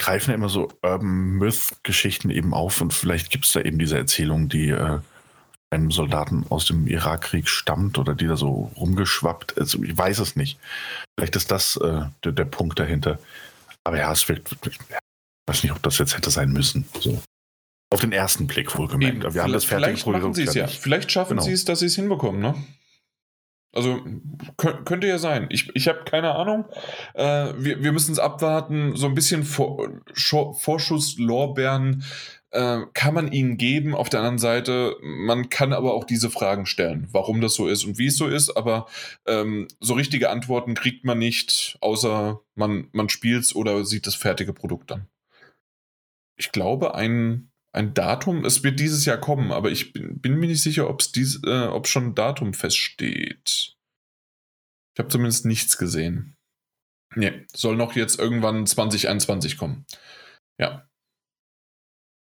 greifen 0.05 0.29
ja 0.29 0.35
immer 0.35 0.49
so 0.49 0.69
Urban 0.83 1.37
Myth-Geschichten 1.37 2.29
eben 2.29 2.53
auf 2.53 2.79
und 2.79 2.93
vielleicht 2.93 3.31
gibt 3.31 3.45
es 3.45 3.53
da 3.53 3.61
eben 3.61 3.79
diese 3.79 3.97
Erzählung, 3.97 4.49
die 4.49 4.69
äh, 4.69 4.99
einem 5.71 5.89
Soldaten 5.89 6.45
aus 6.49 6.65
dem 6.65 6.85
Irakkrieg 6.85 7.49
stammt 7.49 7.97
oder 7.97 8.13
die 8.13 8.27
da 8.27 8.37
so 8.37 8.71
rumgeschwappt 8.77 9.53
ist. 9.53 9.73
Ich 9.73 9.97
weiß 9.97 10.19
es 10.19 10.35
nicht. 10.35 10.59
Vielleicht 11.17 11.35
ist 11.35 11.49
das 11.49 11.77
äh, 11.77 12.03
der, 12.23 12.31
der, 12.33 12.45
Punkt 12.45 12.77
dahinter. 12.77 13.17
Aber 13.83 13.97
ja, 13.97 14.11
es 14.11 14.29
wird, 14.29 14.47
ich 14.67 14.79
weiß 15.47 15.63
nicht, 15.63 15.71
ob 15.71 15.81
das 15.81 15.97
jetzt 15.97 16.15
hätte 16.15 16.29
sein 16.29 16.51
müssen. 16.51 16.85
So. 16.99 17.19
Auf 17.91 18.01
den 18.01 18.11
ersten 18.11 18.45
Blick 18.45 18.77
wohlgemerkt. 18.77 19.23
Eben, 19.23 19.33
wir 19.33 19.41
haben 19.41 19.53
das 19.53 19.65
fertige 19.65 19.97
Vielleicht 19.97 20.07
machen 20.07 20.33
sie 20.35 20.43
es 20.43 20.53
ja. 20.53 20.67
Vielleicht 20.67 21.11
schaffen 21.11 21.37
genau. 21.37 21.41
sie 21.41 21.51
es, 21.51 21.65
dass 21.65 21.79
sie 21.79 21.87
es 21.87 21.95
hinbekommen, 21.95 22.41
ne? 22.41 22.53
Also 23.75 24.01
könnte 24.57 25.05
ja 25.05 25.17
sein. 25.17 25.47
Ich, 25.49 25.69
ich 25.75 25.87
habe 25.89 26.05
keine 26.05 26.33
Ahnung. 26.33 26.65
Äh, 27.13 27.53
wir 27.57 27.83
wir 27.83 27.91
müssen 27.91 28.13
es 28.13 28.19
abwarten. 28.19 28.95
So 28.95 29.05
ein 29.07 29.15
bisschen 29.15 29.43
Vor 29.43 29.89
Vorschusslorbeeren 30.13 32.03
äh, 32.51 32.81
kann 32.93 33.13
man 33.13 33.31
ihnen 33.33 33.57
geben. 33.57 33.93
Auf 33.93 34.09
der 34.09 34.21
anderen 34.21 34.39
Seite, 34.39 34.95
man 35.01 35.49
kann 35.49 35.73
aber 35.73 35.93
auch 35.93 36.05
diese 36.05 36.29
Fragen 36.29 36.65
stellen, 36.65 37.09
warum 37.11 37.41
das 37.41 37.55
so 37.55 37.67
ist 37.67 37.83
und 37.83 37.97
wie 37.97 38.07
es 38.07 38.17
so 38.17 38.27
ist. 38.27 38.55
Aber 38.55 38.87
ähm, 39.25 39.67
so 39.81 39.93
richtige 39.93 40.29
Antworten 40.29 40.73
kriegt 40.73 41.03
man 41.03 41.19
nicht, 41.19 41.77
außer 41.81 42.39
man, 42.55 42.87
man 42.93 43.09
spielt 43.09 43.43
es 43.43 43.55
oder 43.55 43.83
sieht 43.83 44.07
das 44.07 44.15
fertige 44.15 44.53
Produkt 44.53 44.89
dann. 44.89 45.07
Ich 46.37 46.53
glaube, 46.53 46.95
ein 46.95 47.51
ein 47.75 47.93
Datum. 47.93 48.45
Es 48.45 48.63
wird 48.63 48.79
dieses 48.79 49.05
Jahr 49.05 49.17
kommen, 49.17 49.51
aber 49.51 49.69
ich 49.69 49.93
bin, 49.93 50.19
bin 50.19 50.37
mir 50.37 50.47
nicht 50.47 50.63
sicher, 50.63 50.89
ob 50.89 51.01
es 51.01 51.15
äh, 51.43 51.85
schon 51.85 52.07
ein 52.07 52.15
Datum 52.15 52.53
feststeht. 52.53 53.75
Ich 54.93 54.99
habe 54.99 55.09
zumindest 55.09 55.45
nichts 55.45 55.77
gesehen. 55.77 56.37
Nee, 57.15 57.45
soll 57.53 57.75
noch 57.75 57.95
jetzt 57.95 58.17
irgendwann 58.17 58.65
2021 58.65 59.57
kommen. 59.57 59.85
Ja. 60.57 60.87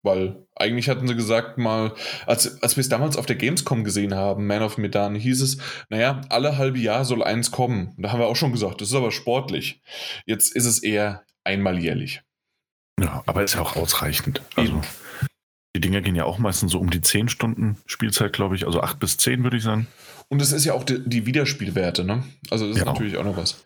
Weil 0.02 0.46
eigentlich 0.54 0.88
hatten 0.88 1.08
sie 1.08 1.16
gesagt, 1.16 1.58
mal, 1.58 1.94
als, 2.26 2.62
als 2.62 2.76
wir 2.76 2.80
es 2.80 2.88
damals 2.88 3.16
auf 3.16 3.26
der 3.26 3.36
Gamescom 3.36 3.84
gesehen 3.84 4.14
haben, 4.14 4.46
Man 4.46 4.62
of 4.62 4.78
Medan, 4.78 5.14
hieß 5.14 5.42
es, 5.42 5.58
naja, 5.88 6.20
alle 6.28 6.56
halbe 6.56 6.78
Jahr 6.78 7.04
soll 7.04 7.22
eins 7.22 7.50
kommen. 7.50 7.94
Da 7.98 8.12
haben 8.12 8.20
wir 8.20 8.26
auch 8.26 8.36
schon 8.36 8.52
gesagt, 8.52 8.80
das 8.80 8.88
ist 8.88 8.94
aber 8.94 9.10
sportlich. 9.10 9.82
Jetzt 10.24 10.54
ist 10.54 10.66
es 10.66 10.82
eher 10.82 11.24
einmal 11.44 11.78
jährlich. 11.78 12.22
Ja, 13.00 13.22
aber 13.26 13.42
ist 13.42 13.54
ja 13.54 13.60
auch 13.60 13.76
ausreichend. 13.76 14.40
Also, 14.54 14.80
die 15.76 15.80
Dinger 15.80 16.00
gehen 16.00 16.14
ja 16.16 16.24
auch 16.24 16.38
meistens 16.38 16.72
so 16.72 16.78
um 16.80 16.88
die 16.88 17.02
10 17.02 17.28
Stunden 17.28 17.76
Spielzeit, 17.84 18.32
glaube 18.32 18.56
ich. 18.56 18.66
Also 18.66 18.80
8 18.80 18.98
bis 18.98 19.18
10, 19.18 19.42
würde 19.44 19.58
ich 19.58 19.62
sagen. 19.62 19.86
Und 20.28 20.40
es 20.40 20.52
ist 20.52 20.64
ja 20.64 20.72
auch 20.72 20.84
die, 20.84 21.06
die 21.06 21.26
Wiederspielwerte, 21.26 22.02
ne? 22.02 22.24
Also 22.50 22.66
das 22.66 22.76
ist 22.76 22.80
Genau. 22.80 22.92
natürlich 22.92 23.16
auch 23.18 23.24
noch 23.24 23.36
was. 23.36 23.64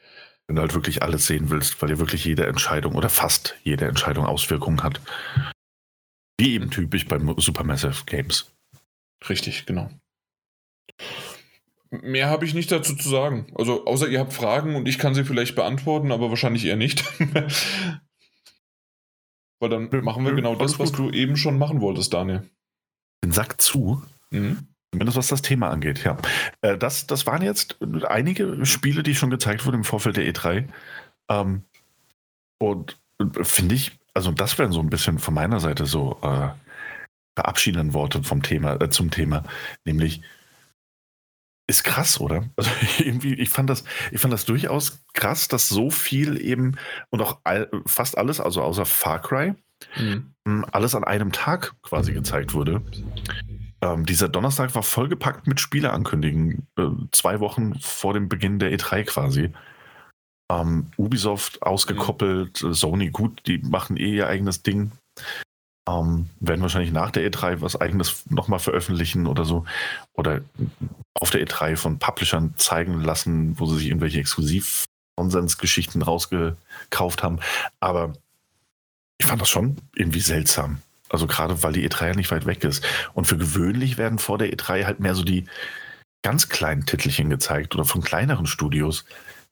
Wenn 0.48 0.56
du 0.56 0.62
halt 0.62 0.74
wirklich 0.74 1.02
alles 1.02 1.26
sehen 1.26 1.48
willst, 1.50 1.80
weil 1.80 1.90
ja 1.90 1.98
wirklich 2.00 2.24
jede 2.24 2.46
Entscheidung 2.46 2.96
oder 2.96 3.08
fast 3.08 3.54
jede 3.62 3.86
Entscheidung 3.86 4.26
Auswirkungen 4.26 4.82
hat. 4.82 5.00
Wie 6.40 6.54
eben 6.54 6.70
typisch 6.70 7.06
beim 7.06 7.32
Supermassive 7.38 8.04
Games. 8.06 8.50
Richtig, 9.28 9.66
genau. 9.66 9.90
Mehr 11.90 12.28
habe 12.28 12.44
ich 12.44 12.54
nicht 12.54 12.72
dazu 12.72 12.96
zu 12.96 13.08
sagen. 13.08 13.46
Also, 13.54 13.86
außer 13.86 14.08
ihr 14.08 14.18
habt 14.18 14.32
Fragen 14.32 14.74
und 14.74 14.88
ich 14.88 14.98
kann 14.98 15.14
sie 15.14 15.24
vielleicht 15.24 15.54
beantworten, 15.54 16.10
aber 16.12 16.30
wahrscheinlich 16.30 16.64
eher 16.64 16.76
nicht. 16.76 17.04
Weil 19.60 19.68
dann 19.68 19.88
machen 20.04 20.24
wir 20.24 20.32
genau 20.34 20.54
das, 20.56 20.78
was 20.78 20.92
gut. 20.92 21.12
du 21.12 21.16
eben 21.16 21.36
schon 21.36 21.58
machen 21.58 21.80
wolltest, 21.80 22.12
Daniel. 22.14 22.48
Den 23.24 23.32
Sack 23.32 23.60
zu, 23.60 24.02
Mhm. 24.30 24.68
zumindest 24.92 25.18
was 25.18 25.28
das 25.28 25.42
Thema 25.42 25.70
angeht, 25.70 26.02
ja. 26.04 26.16
Äh, 26.62 26.78
Das, 26.78 27.06
das 27.06 27.26
waren 27.26 27.42
jetzt 27.42 27.76
einige 28.08 28.64
Spiele, 28.64 29.02
die 29.02 29.14
schon 29.14 29.30
gezeigt 29.30 29.66
wurden 29.66 29.76
im 29.76 29.84
Vorfeld 29.84 30.16
der 30.16 30.24
E3. 30.32 30.68
Ähm, 31.28 31.62
und 32.58 32.98
äh, 33.18 33.44
finde 33.44 33.74
ich, 33.74 33.98
also 34.14 34.32
das 34.32 34.58
wären 34.58 34.72
so 34.72 34.80
ein 34.80 34.90
bisschen 34.90 35.18
von 35.18 35.34
meiner 35.34 35.60
Seite 35.60 35.84
so 35.86 36.18
äh, 36.22 36.48
verabschiedende 37.36 37.92
Worte 37.94 38.22
vom 38.22 38.42
Thema, 38.42 38.80
äh, 38.80 38.88
zum 38.90 39.10
Thema, 39.10 39.44
nämlich 39.84 40.22
ist 41.70 41.84
krass, 41.84 42.20
oder? 42.20 42.44
Also 42.56 42.70
irgendwie, 42.98 43.34
ich 43.34 43.48
fand 43.48 43.70
das, 43.70 43.84
ich 44.10 44.20
fand 44.20 44.32
das 44.32 44.44
durchaus 44.44 45.00
krass, 45.14 45.48
dass 45.48 45.68
so 45.68 45.90
viel 45.90 46.40
eben 46.40 46.76
und 47.10 47.22
auch 47.22 47.38
all, 47.44 47.70
fast 47.86 48.18
alles, 48.18 48.40
also 48.40 48.62
außer 48.62 48.84
Far 48.86 49.20
Cry, 49.20 49.54
Mhm. 49.96 50.34
mh, 50.44 50.68
alles 50.72 50.94
an 50.94 51.04
einem 51.04 51.32
Tag 51.32 51.74
quasi 51.82 52.12
gezeigt 52.12 52.52
wurde. 52.52 52.82
Ähm, 53.80 54.04
dieser 54.04 54.28
Donnerstag 54.28 54.74
war 54.74 54.82
vollgepackt 54.82 55.46
mit 55.46 55.58
Spieleankündigungen, 55.58 56.66
äh, 56.76 56.88
zwei 57.12 57.40
Wochen 57.40 57.78
vor 57.80 58.12
dem 58.12 58.28
Beginn 58.28 58.58
der 58.58 58.70
E3 58.76 59.04
quasi. 59.04 59.52
Ähm, 60.52 60.88
Ubisoft 60.98 61.62
ausgekoppelt, 61.62 62.62
äh, 62.62 62.74
Sony 62.74 63.08
gut, 63.10 63.40
die 63.46 63.58
machen 63.58 63.96
eh 63.96 64.16
ihr 64.16 64.26
eigenes 64.26 64.62
Ding. 64.62 64.92
Ähm, 65.88 66.28
werden 66.40 66.60
wahrscheinlich 66.60 66.92
nach 66.92 67.10
der 67.10 67.26
E3 67.30 67.62
was 67.62 67.80
eigenes 67.80 68.28
nochmal 68.30 68.58
veröffentlichen 68.58 69.26
oder 69.26 69.46
so. 69.46 69.64
Oder 70.12 70.42
auf 71.20 71.30
der 71.30 71.46
E3 71.46 71.76
von 71.76 71.98
Publishern 71.98 72.54
zeigen 72.56 73.00
lassen, 73.02 73.58
wo 73.58 73.66
sie 73.66 73.76
sich 73.76 73.86
irgendwelche 73.88 74.18
Exklusiv-Konsensgeschichten 74.18 76.02
rausgekauft 76.02 77.22
haben. 77.22 77.38
Aber 77.78 78.14
ich 79.18 79.26
fand 79.26 79.40
das 79.40 79.50
schon 79.50 79.76
irgendwie 79.94 80.20
seltsam. 80.20 80.82
Also 81.10 81.26
gerade 81.26 81.62
weil 81.62 81.74
die 81.74 81.88
E3 81.88 82.08
ja 82.08 82.14
nicht 82.14 82.30
weit 82.30 82.46
weg 82.46 82.64
ist. 82.64 82.84
Und 83.12 83.26
für 83.26 83.36
gewöhnlich 83.36 83.98
werden 83.98 84.18
vor 84.18 84.38
der 84.38 84.52
E3 84.52 84.86
halt 84.86 85.00
mehr 85.00 85.14
so 85.14 85.22
die 85.22 85.44
ganz 86.22 86.48
kleinen 86.48 86.86
Titelchen 86.86 87.28
gezeigt 87.28 87.74
oder 87.74 87.84
von 87.84 88.00
kleineren 88.00 88.46
Studios, 88.46 89.04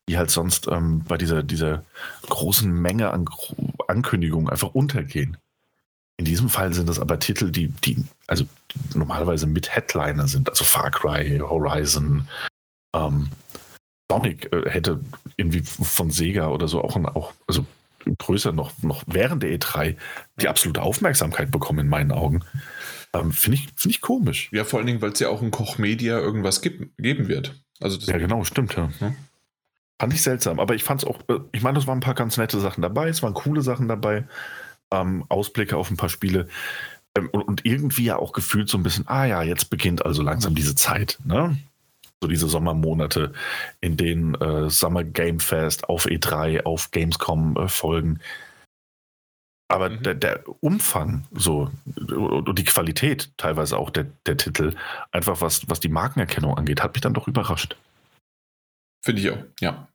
die 0.08 0.16
halt 0.16 0.30
sonst 0.30 0.68
ähm, 0.68 1.04
bei 1.04 1.18
dieser, 1.18 1.42
dieser 1.42 1.84
großen 2.28 2.70
Menge 2.72 3.10
an 3.10 3.26
Ankündigungen 3.88 4.48
einfach 4.48 4.74
untergehen. 4.74 5.36
In 6.18 6.24
diesem 6.24 6.48
Fall 6.48 6.74
sind 6.74 6.88
das 6.88 6.98
aber 6.98 7.18
Titel, 7.20 7.50
die, 7.50 7.68
die 7.68 8.04
also 8.26 8.44
die 8.44 8.98
normalerweise 8.98 9.46
mit 9.46 9.74
Headliner 9.74 10.26
sind, 10.26 10.50
also 10.50 10.64
Far 10.64 10.90
Cry, 10.90 11.38
Horizon, 11.38 12.28
ähm, 12.94 13.30
Sonic 14.10 14.52
äh, 14.52 14.68
hätte 14.68 15.00
irgendwie 15.36 15.62
von 15.62 16.10
Sega 16.10 16.48
oder 16.48 16.66
so 16.66 16.82
auch, 16.82 16.96
ein, 16.96 17.06
auch 17.06 17.32
also 17.46 17.64
größer 18.18 18.52
noch, 18.52 18.72
noch 18.82 19.04
während 19.06 19.42
der 19.42 19.58
E3 19.58 19.96
die 20.40 20.48
absolute 20.48 20.82
Aufmerksamkeit 20.82 21.50
bekommen 21.50 21.80
in 21.80 21.88
meinen 21.88 22.12
Augen. 22.12 22.44
Ähm, 23.14 23.32
Finde 23.32 23.58
ich, 23.58 23.68
find 23.76 23.94
ich 23.94 24.00
komisch. 24.00 24.50
Ja, 24.52 24.64
vor 24.64 24.78
allen 24.78 24.86
Dingen, 24.86 25.02
weil 25.02 25.12
es 25.12 25.20
ja 25.20 25.28
auch 25.28 25.42
in 25.42 25.50
Koch 25.50 25.78
Media 25.78 26.18
irgendwas 26.18 26.62
gib, 26.62 26.96
geben 26.98 27.28
wird. 27.28 27.54
Also 27.80 27.96
das, 27.96 28.06
Ja, 28.06 28.18
genau, 28.18 28.44
stimmt, 28.44 28.74
ja. 28.76 28.90
Ja. 29.00 29.14
Fand 30.00 30.12
ich 30.12 30.22
seltsam, 30.22 30.60
aber 30.60 30.74
ich 30.74 30.84
fand 30.84 31.02
es 31.02 31.08
auch, 31.08 31.20
äh, 31.28 31.40
ich 31.52 31.62
meine, 31.62 31.78
es 31.78 31.86
waren 31.86 31.98
ein 31.98 32.02
paar 32.02 32.14
ganz 32.14 32.36
nette 32.36 32.60
Sachen 32.60 32.82
dabei, 32.82 33.08
es 33.08 33.22
waren 33.22 33.34
coole 33.34 33.62
Sachen 33.62 33.88
dabei, 33.88 34.26
ähm, 34.92 35.24
Ausblicke 35.28 35.76
auf 35.76 35.90
ein 35.90 35.96
paar 35.96 36.08
Spiele 36.08 36.48
ähm, 37.16 37.28
und, 37.32 37.42
und 37.42 37.64
irgendwie 37.64 38.04
ja 38.04 38.16
auch 38.16 38.32
gefühlt 38.32 38.68
so 38.68 38.78
ein 38.78 38.82
bisschen, 38.82 39.06
ah 39.08 39.24
ja, 39.26 39.42
jetzt 39.42 39.70
beginnt 39.70 40.04
also 40.04 40.22
langsam 40.22 40.54
diese 40.54 40.74
Zeit, 40.74 41.18
ne? 41.24 41.56
So 42.20 42.26
diese 42.28 42.48
Sommermonate, 42.48 43.32
in 43.80 43.96
denen 43.96 44.34
äh, 44.34 44.68
Summer 44.70 45.04
Game 45.04 45.38
Fest 45.38 45.88
auf 45.88 46.06
E3, 46.06 46.64
auf 46.64 46.90
Gamescom 46.90 47.56
äh, 47.56 47.68
folgen. 47.68 48.18
Aber 49.70 49.90
Mhm. 49.90 50.02
der, 50.02 50.14
der 50.14 50.44
Umfang 50.60 51.26
so 51.32 51.70
und 52.08 52.48
und 52.48 52.58
die 52.58 52.64
Qualität 52.64 53.30
teilweise 53.36 53.76
auch 53.78 53.90
der, 53.90 54.06
der 54.26 54.36
Titel, 54.36 54.74
einfach 55.12 55.40
was, 55.42 55.68
was 55.68 55.78
die 55.78 55.90
Markenerkennung 55.90 56.56
angeht, 56.56 56.82
hat 56.82 56.94
mich 56.94 57.02
dann 57.02 57.14
doch 57.14 57.28
überrascht. 57.28 57.76
finde 59.04 59.20
ich 59.22 59.30
auch, 59.30 59.38
ja. 59.60 59.86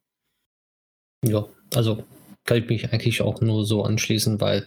Ja, 1.26 1.45
also 1.76 2.06
kann 2.45 2.57
ich 2.57 2.70
mich 2.70 2.91
eigentlich 2.91 3.22
auch 3.22 3.41
nur 3.41 3.65
so 3.65 3.84
anschließen, 3.84 4.41
weil 4.41 4.65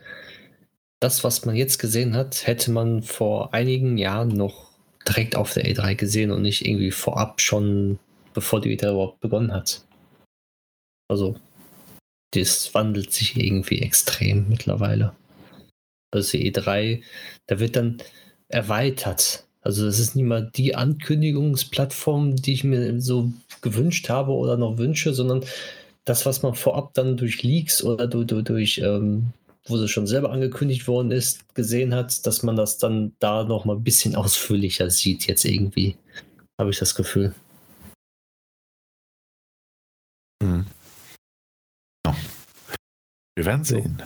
das, 1.01 1.24
was 1.24 1.44
man 1.44 1.57
jetzt 1.57 1.78
gesehen 1.78 2.15
hat, 2.15 2.47
hätte 2.47 2.70
man 2.70 3.03
vor 3.03 3.53
einigen 3.53 3.98
Jahren 3.98 4.28
noch 4.28 4.70
direkt 5.07 5.36
auf 5.36 5.53
der 5.53 5.65
E3 5.65 5.94
gesehen 5.94 6.31
und 6.31 6.43
nicht 6.43 6.66
irgendwie 6.66 6.90
vorab 6.90 7.40
schon, 7.40 7.98
bevor 8.35 8.61
die 8.61 8.77
E3 8.77 8.93
überhaupt 8.93 9.20
begonnen 9.20 9.53
hat. 9.53 9.85
Also, 11.09 11.36
das 12.32 12.74
wandelt 12.74 13.12
sich 13.12 13.36
irgendwie 13.36 13.81
extrem 13.81 14.48
mittlerweile. 14.48 15.15
Also 16.12 16.39
die 16.39 16.53
E3, 16.53 17.03
da 17.47 17.61
wird 17.61 17.77
dann 17.77 17.98
erweitert. 18.48 19.44
Also 19.61 19.85
das 19.85 19.98
ist 19.98 20.16
nicht 20.16 20.24
mal 20.27 20.51
die 20.55 20.74
Ankündigungsplattform, 20.74 22.36
die 22.36 22.53
ich 22.53 22.65
mir 22.65 23.01
so 23.01 23.32
gewünscht 23.62 24.09
habe 24.09 24.32
oder 24.32 24.57
noch 24.57 24.78
wünsche, 24.78 25.12
sondern 25.12 25.44
das, 26.07 26.24
was 26.24 26.43
man 26.43 26.55
vorab 26.55 26.95
dann 26.95 27.16
durch 27.16 27.43
Leaks 27.43 27.83
oder 27.83 28.07
durch, 28.07 28.27
durch, 28.28 28.45
durch 28.45 28.78
ähm, 28.78 29.33
wo 29.66 29.77
sie 29.77 29.89
schon 29.89 30.07
selber 30.07 30.31
angekündigt 30.31 30.87
worden 30.87 31.11
ist, 31.11 31.53
gesehen 31.55 31.95
hat, 31.95 32.27
dass 32.27 32.43
man 32.43 32.57
das 32.57 32.78
dann 32.78 33.15
da 33.19 33.45
noch 33.45 33.65
mal 33.65 33.77
ein 33.77 33.83
bisschen 33.83 34.15
ausführlicher 34.16 34.89
sieht 34.89 35.27
jetzt 35.27 35.45
irgendwie. 35.45 35.97
Habe 36.59 36.70
ich 36.70 36.78
das 36.78 36.95
Gefühl. 36.95 37.35
Mhm. 40.43 40.66
Ja. 42.07 42.16
Wir 43.35 43.45
werden 43.45 43.65
sehen. 43.65 44.01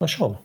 Mal 0.00 0.08
schauen. 0.08 0.38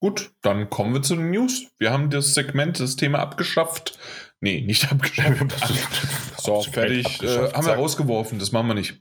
Gut, 0.00 0.30
dann 0.42 0.70
kommen 0.70 0.94
wir 0.94 1.02
zu 1.02 1.16
den 1.16 1.30
News. 1.30 1.66
Wir 1.78 1.90
haben 1.90 2.10
das 2.10 2.34
Segment, 2.34 2.78
das 2.78 2.94
Thema 2.94 3.18
abgeschafft. 3.18 3.98
Nee, 4.40 4.60
nicht 4.60 4.90
abgeschafft. 4.90 5.52
so, 6.38 6.62
fertig. 6.62 7.22
Äh, 7.22 7.52
haben 7.52 7.66
wir 7.66 7.74
rausgeworfen, 7.74 8.38
das 8.38 8.52
machen 8.52 8.68
wir 8.68 8.74
nicht. 8.74 9.00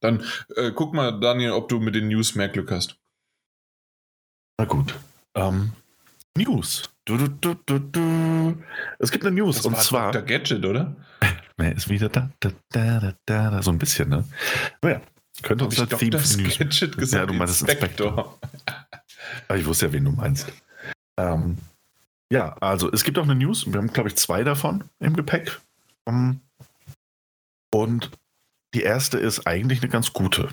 Dann 0.00 0.22
äh, 0.56 0.70
guck 0.72 0.92
mal, 0.92 1.18
Daniel, 1.18 1.52
ob 1.52 1.68
du 1.68 1.80
mit 1.80 1.94
den 1.94 2.08
News 2.08 2.34
mehr 2.34 2.48
Glück 2.48 2.70
hast. 2.70 2.98
Na 4.58 4.66
gut. 4.66 4.94
Ähm, 5.34 5.72
News. 6.36 6.90
Du, 7.06 7.16
du, 7.16 7.28
du, 7.28 7.54
du, 7.66 7.78
du. 7.78 8.62
Es 8.98 9.10
gibt 9.10 9.24
eine 9.24 9.34
News 9.34 9.56
Das 9.56 9.66
und 9.66 9.72
war 9.74 9.80
zwar. 9.80 10.12
Dr. 10.12 10.26
Gadget, 10.26 10.64
oder? 10.64 10.96
Wer 11.56 11.76
ist 11.76 11.88
wieder 11.88 12.08
da, 12.08 12.30
da, 12.40 12.50
da, 12.70 13.00
da, 13.00 13.14
da, 13.26 13.50
da, 13.50 13.62
so 13.62 13.70
ein 13.70 13.78
bisschen, 13.78 14.08
ne? 14.08 14.24
Naja, 14.82 15.00
könnte 15.42 15.64
Hab 15.64 15.70
unser 15.70 15.84
ich 15.84 15.98
Theme 15.98 16.16
News. 16.16 16.58
Gadget 16.58 16.96
gesagt? 16.96 17.20
Ja, 17.20 17.26
du 17.26 17.34
meinst 17.34 17.62
Inspektor. 17.62 18.38
Aber 19.48 19.58
ich 19.58 19.66
wusste 19.66 19.86
ja, 19.86 19.92
wen 19.92 20.04
du 20.04 20.12
meinst. 20.12 20.50
Ähm, 21.18 21.58
ja, 22.32 22.54
also 22.60 22.90
es 22.92 23.04
gibt 23.04 23.18
auch 23.18 23.24
eine 23.24 23.34
News. 23.34 23.66
Wir 23.66 23.78
haben, 23.78 23.92
glaube 23.92 24.08
ich, 24.08 24.16
zwei 24.16 24.44
davon 24.44 24.84
im 25.00 25.14
Gepäck. 25.14 25.60
Ähm, 26.06 26.40
Und 27.72 28.10
die 28.74 28.82
erste 28.82 29.18
ist 29.18 29.46
eigentlich 29.46 29.82
eine 29.82 29.90
ganz 29.90 30.12
gute, 30.12 30.48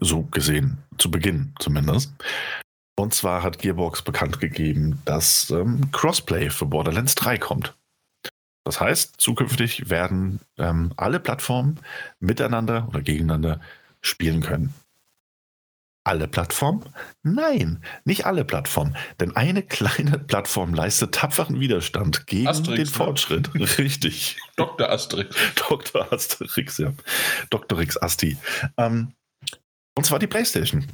so 0.00 0.22
gesehen, 0.22 0.78
zu 0.98 1.10
Beginn 1.10 1.54
zumindest. 1.58 2.12
Und 2.98 3.14
zwar 3.14 3.42
hat 3.42 3.58
Gearbox 3.58 4.02
bekannt 4.02 4.40
gegeben, 4.40 5.00
dass 5.04 5.50
ähm, 5.50 5.90
Crossplay 5.92 6.50
für 6.50 6.66
Borderlands 6.66 7.14
3 7.14 7.38
kommt. 7.38 7.76
Das 8.64 8.80
heißt, 8.80 9.20
zukünftig 9.20 9.88
werden 9.88 10.40
ähm, 10.58 10.92
alle 10.96 11.20
Plattformen 11.20 11.80
miteinander 12.20 12.86
oder 12.88 13.00
gegeneinander 13.00 13.60
spielen 14.02 14.42
können. 14.42 14.74
Alle 16.04 16.28
Plattformen? 16.28 16.84
Nein, 17.22 17.82
nicht 18.04 18.26
alle 18.26 18.44
Plattformen. 18.44 18.96
Denn 19.20 19.36
eine 19.36 19.62
kleine 19.62 20.18
Plattform 20.26 20.74
leistet 20.74 21.14
tapferen 21.14 21.60
Widerstand 21.60 22.26
gegen 22.26 22.48
Asterix, 22.48 22.76
den 22.76 22.98
ne? 22.98 23.04
Fortschritt. 23.06 23.54
Richtig. 23.78 24.38
Dr. 24.56 24.90
Asterix. 24.90 25.36
Dr. 25.68 26.12
Asterix, 26.12 26.78
ja. 26.78 26.92
Dr. 27.50 27.80
X 27.80 27.96
Asti. 27.96 28.36
Ähm, 28.76 29.12
und 29.94 30.04
zwar 30.04 30.18
die 30.18 30.26
PlayStation. 30.26 30.86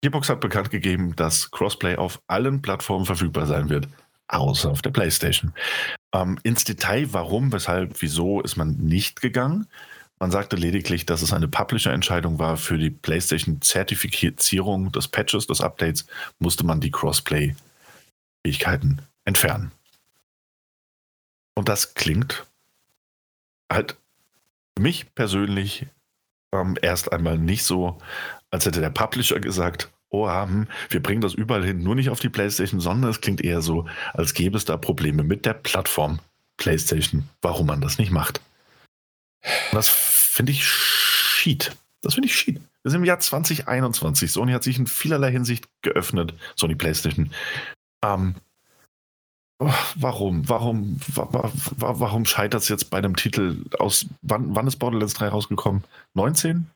Gearbox 0.00 0.28
hat 0.28 0.40
bekannt 0.40 0.70
gegeben, 0.70 1.14
dass 1.16 1.50
Crossplay 1.50 1.96
auf 1.96 2.20
allen 2.28 2.62
Plattformen 2.62 3.04
verfügbar 3.04 3.46
sein 3.46 3.68
wird, 3.68 3.88
außer 4.28 4.70
auf 4.70 4.80
der 4.80 4.90
PlayStation. 4.90 5.52
Ähm, 6.14 6.38
ins 6.44 6.64
Detail, 6.64 7.12
warum, 7.12 7.52
weshalb, 7.52 8.00
wieso, 8.00 8.40
ist 8.40 8.56
man 8.56 8.76
nicht 8.76 9.20
gegangen. 9.20 9.66
Man 10.20 10.30
sagte 10.30 10.56
lediglich, 10.56 11.06
dass 11.06 11.22
es 11.22 11.32
eine 11.32 11.48
Publisher-Entscheidung 11.48 12.38
war 12.38 12.56
für 12.56 12.76
die 12.76 12.90
PlayStation-Zertifizierung 12.90 14.92
des 14.92 15.08
Patches, 15.08 15.46
des 15.46 15.60
Updates, 15.60 16.06
musste 16.38 16.66
man 16.66 16.80
die 16.80 16.90
Crossplay-Fähigkeiten 16.90 19.02
entfernen. 19.24 19.72
Und 21.54 21.68
das 21.68 21.94
klingt 21.94 22.46
halt 23.72 23.96
für 24.76 24.82
mich 24.82 25.14
persönlich 25.14 25.86
ähm, 26.52 26.76
erst 26.82 27.12
einmal 27.12 27.38
nicht 27.38 27.64
so, 27.64 27.98
als 28.50 28.66
hätte 28.66 28.80
der 28.80 28.90
Publisher 28.90 29.40
gesagt, 29.40 29.90
oh, 30.10 30.30
hm, 30.30 30.68
wir 30.88 31.02
bringen 31.02 31.20
das 31.20 31.34
überall 31.34 31.64
hin, 31.64 31.82
nur 31.82 31.94
nicht 31.94 32.10
auf 32.10 32.20
die 32.20 32.28
PlayStation, 32.28 32.80
sondern 32.80 33.10
es 33.10 33.20
klingt 33.20 33.42
eher 33.42 33.60
so, 33.60 33.86
als 34.14 34.34
gäbe 34.34 34.56
es 34.56 34.64
da 34.64 34.76
Probleme 34.76 35.22
mit 35.22 35.46
der 35.46 35.54
Plattform 35.54 36.20
PlayStation, 36.56 37.28
warum 37.42 37.66
man 37.66 37.80
das 37.80 37.98
nicht 37.98 38.10
macht. 38.10 38.40
Das 39.72 39.88
finde 39.88 40.52
ich 40.52 40.64
schied. 40.66 41.76
Das 42.02 42.14
finde 42.14 42.28
ich 42.28 42.36
schied. 42.36 42.60
Wir 42.82 42.90
sind 42.90 43.00
im 43.00 43.04
Jahr 43.06 43.18
2021. 43.20 44.30
Sony 44.30 44.52
hat 44.52 44.62
sich 44.62 44.78
in 44.78 44.86
vielerlei 44.86 45.30
Hinsicht 45.32 45.68
geöffnet, 45.82 46.34
Sony 46.56 46.74
PlayStation. 46.74 47.32
Ähm, 48.04 48.34
oh, 49.58 49.72
warum? 49.96 50.48
Warum? 50.48 51.00
wa- 51.08 51.28
wa- 51.32 51.52
wa- 51.76 52.00
Warum 52.00 52.24
scheitert 52.24 52.62
es 52.62 52.68
jetzt 52.68 52.90
bei 52.90 52.98
einem 52.98 53.16
Titel 53.16 53.64
aus. 53.78 54.06
Wann, 54.22 54.54
wann 54.54 54.66
ist 54.66 54.76
Borderlands 54.76 55.14
3 55.14 55.28
rausgekommen? 55.28 55.84
19? 56.14 56.66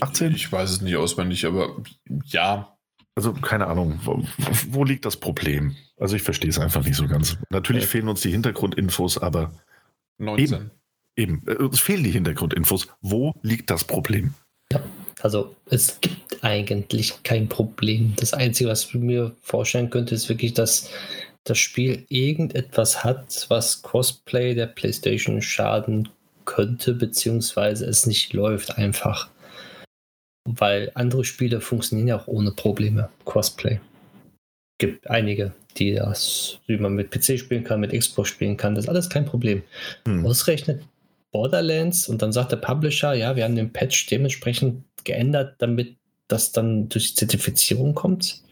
18? 0.00 0.34
Ich 0.34 0.50
weiß 0.50 0.70
es 0.70 0.80
nicht 0.80 0.96
auswendig, 0.96 1.44
aber 1.46 1.76
ja. 2.24 2.76
Also 3.14 3.34
keine 3.34 3.66
Ahnung, 3.66 4.00
wo, 4.04 4.24
wo 4.70 4.84
liegt 4.84 5.04
das 5.04 5.18
Problem? 5.18 5.76
Also 5.98 6.16
ich 6.16 6.22
verstehe 6.22 6.48
es 6.48 6.58
einfach 6.58 6.82
nicht 6.84 6.96
so 6.96 7.06
ganz. 7.06 7.36
Natürlich 7.50 7.84
Ja. 7.84 7.88
fehlen 7.90 8.08
uns 8.08 8.22
die 8.22 8.30
Hintergrundinfos, 8.30 9.18
aber 9.18 9.52
19. 10.18 10.44
eben, 10.54 10.70
äh, 11.16 11.28
es 11.72 11.80
fehlen 11.80 12.04
die 12.04 12.10
Hintergrundinfos. 12.10 12.88
Wo 13.00 13.34
liegt 13.42 13.70
das 13.70 13.84
Problem? 13.84 14.34
Also 15.20 15.54
es 15.70 16.00
gibt 16.00 16.42
eigentlich 16.42 17.22
kein 17.22 17.48
Problem. 17.48 18.14
Das 18.16 18.34
Einzige, 18.34 18.70
was 18.70 18.86
ich 18.86 18.94
mir 18.94 19.34
vorstellen 19.40 19.90
könnte, 19.90 20.14
ist 20.14 20.28
wirklich, 20.28 20.54
dass 20.54 20.90
das 21.44 21.58
Spiel 21.58 22.04
irgendetwas 22.08 23.04
hat, 23.04 23.46
was 23.48 23.82
Crossplay 23.82 24.54
der 24.54 24.66
PlayStation 24.66 25.42
schaden 25.42 26.08
könnte, 26.44 26.94
beziehungsweise 26.94 27.86
es 27.86 28.06
nicht 28.06 28.32
läuft 28.32 28.78
einfach. 28.78 29.30
Weil 30.44 30.90
andere 30.94 31.24
Spiele 31.24 31.60
funktionieren 31.60 32.08
ja 32.08 32.18
auch 32.18 32.26
ohne 32.26 32.50
Probleme. 32.50 33.08
Crossplay. 33.24 33.80
Gibt 34.78 35.08
einige, 35.08 35.52
die 35.76 35.94
das, 35.94 36.58
wie 36.66 36.78
man 36.78 36.94
mit 36.94 37.12
PC 37.12 37.38
spielen 37.38 37.62
kann, 37.62 37.78
mit 37.78 37.92
Xbox 37.92 38.30
spielen 38.30 38.56
kann. 38.56 38.74
Das 38.74 38.84
ist 38.84 38.88
alles 38.88 39.08
kein 39.08 39.24
Problem. 39.24 39.62
Hm. 40.04 40.26
Ausrechnet 40.26 40.82
Borderlands 41.32 42.08
und 42.08 42.22
dann 42.22 42.32
sagt 42.32 42.52
der 42.52 42.56
Publisher, 42.56 43.14
ja, 43.14 43.34
wir 43.34 43.44
haben 43.44 43.56
den 43.56 43.72
Patch 43.72 44.06
dementsprechend 44.06 44.84
geändert, 45.04 45.56
damit 45.58 45.96
das 46.28 46.52
dann 46.52 46.88
durch 46.88 47.10
die 47.10 47.14
Zertifizierung 47.16 47.94
kommt. 47.94 48.42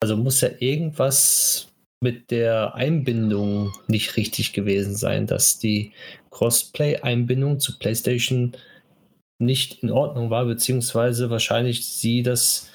Also 0.00 0.16
muss 0.16 0.40
ja 0.40 0.50
irgendwas 0.58 1.68
mit 2.00 2.30
der 2.30 2.74
Einbindung 2.74 3.72
nicht 3.88 4.16
richtig 4.16 4.52
gewesen 4.52 4.94
sein, 4.94 5.26
dass 5.26 5.58
die 5.58 5.92
Crossplay-Einbindung 6.30 7.58
zu 7.58 7.78
PlayStation 7.78 8.56
nicht 9.40 9.82
in 9.82 9.90
Ordnung 9.90 10.30
war, 10.30 10.44
beziehungsweise 10.44 11.30
wahrscheinlich 11.30 11.86
sie 11.86 12.22
das 12.22 12.70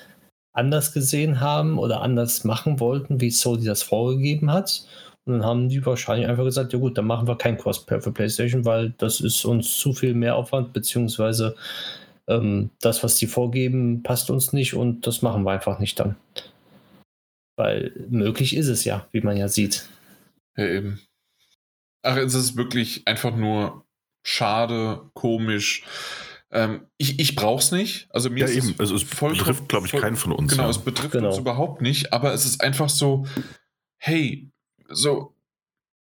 anders 0.54 0.94
gesehen 0.94 1.40
haben 1.40 1.80
oder 1.80 2.02
anders 2.02 2.44
machen 2.44 2.80
wollten, 2.80 3.22
wie 3.22 3.32
Sony 3.32 3.66
das 3.66 3.84
vorgegeben 3.84 4.52
hat. 4.52 4.86
Und 5.26 5.34
dann 5.34 5.46
haben 5.46 5.70
die 5.70 5.86
wahrscheinlich 5.86 6.28
einfach 6.28 6.44
gesagt, 6.44 6.74
ja 6.74 6.80
gut, 6.80 6.98
dann 6.98 7.08
machen 7.08 7.28
wir 7.28 7.38
kein 7.38 7.58
Crossplay 7.58 8.02
für 8.02 8.12
PlayStation, 8.12 8.66
weil 8.66 8.94
das 8.98 9.22
ist 9.22 9.46
uns 9.46 9.78
zu 9.80 9.94
viel 9.94 10.14
Mehraufwand, 10.14 10.74
beziehungsweise 10.74 11.56
ähm, 12.28 12.70
das, 12.82 13.04
was 13.04 13.16
die 13.16 13.28
vorgeben, 13.28 14.04
passt 14.04 14.30
uns 14.30 14.52
nicht 14.54 14.74
und 14.74 15.08
das 15.08 15.22
machen 15.22 15.44
wir 15.44 15.52
einfach 15.52 15.80
nicht 15.80 16.00
dann. 16.00 16.18
Weil 17.56 17.94
möglich 18.10 18.56
ist 18.56 18.68
es 18.68 18.84
ja, 18.84 19.08
wie 19.12 19.22
man 19.22 19.38
ja 19.38 19.48
sieht. 19.48 19.88
Ja, 20.58 20.66
eben. 20.68 21.00
Ach, 22.02 22.18
es 22.18 22.34
ist 22.34 22.58
wirklich 22.58 23.08
einfach 23.08 23.36
nur 23.36 23.86
schade, 24.26 25.02
komisch. 25.14 25.84
Ähm, 26.52 26.88
ich 26.98 27.20
ich 27.20 27.36
brauche 27.36 27.60
es 27.62 27.72
nicht. 27.72 28.08
Also 28.10 28.30
mir 28.30 28.42
Ja, 28.42 28.46
ist 28.48 28.58
eben. 28.58 28.76
Also 28.80 28.96
es 28.96 29.06
betrifft, 29.06 29.70
glaube 29.70 29.86
ich, 29.86 29.92
voll- 29.92 30.02
keinen 30.02 30.18
von 30.18 30.32
uns. 30.34 30.52
Genau, 30.52 30.64
ja. 30.64 30.70
es 30.70 30.80
betrifft 30.80 31.12
Genau. 31.14 31.30
uns 31.30 31.38
überhaupt 31.38 31.82
nicht, 31.82 32.12
aber 32.12 32.34
es 32.34 32.46
ist 32.46 32.62
einfach 32.62 32.90
so, 32.90 33.26
hey, 33.98 34.50
so 34.94 35.36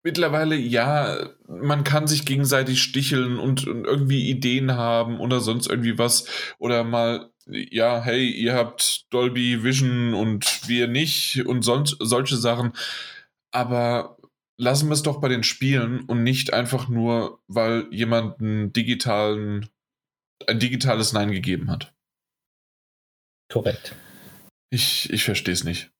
mittlerweile 0.04 0.56
ja, 0.56 1.30
man 1.46 1.84
kann 1.84 2.06
sich 2.06 2.24
gegenseitig 2.24 2.82
sticheln 2.82 3.38
und, 3.38 3.66
und 3.66 3.84
irgendwie 3.84 4.28
Ideen 4.28 4.72
haben 4.72 5.20
oder 5.20 5.40
sonst 5.40 5.68
irgendwie 5.68 5.98
was 5.98 6.26
oder 6.58 6.84
mal 6.84 7.30
ja, 7.46 8.00
hey, 8.02 8.28
ihr 8.30 8.54
habt 8.54 9.12
Dolby 9.12 9.64
Vision 9.64 10.14
und 10.14 10.68
wir 10.68 10.86
nicht 10.86 11.44
und 11.44 11.62
sonst 11.62 11.96
solche 11.98 12.36
Sachen, 12.36 12.72
aber 13.50 14.16
lassen 14.58 14.88
wir 14.88 14.94
es 14.94 15.02
doch 15.02 15.20
bei 15.20 15.28
den 15.28 15.42
Spielen 15.42 16.02
und 16.02 16.22
nicht 16.22 16.52
einfach 16.52 16.88
nur, 16.88 17.42
weil 17.48 17.88
jemand 17.90 18.40
einen 18.40 18.72
digitalen 18.72 19.68
ein 20.46 20.58
digitales 20.58 21.12
Nein 21.12 21.30
gegeben 21.30 21.70
hat. 21.70 21.94
Korrekt. 23.50 23.94
Ich, 24.70 25.10
ich 25.10 25.24
verstehe 25.24 25.54
es 25.54 25.64
nicht. 25.64 25.92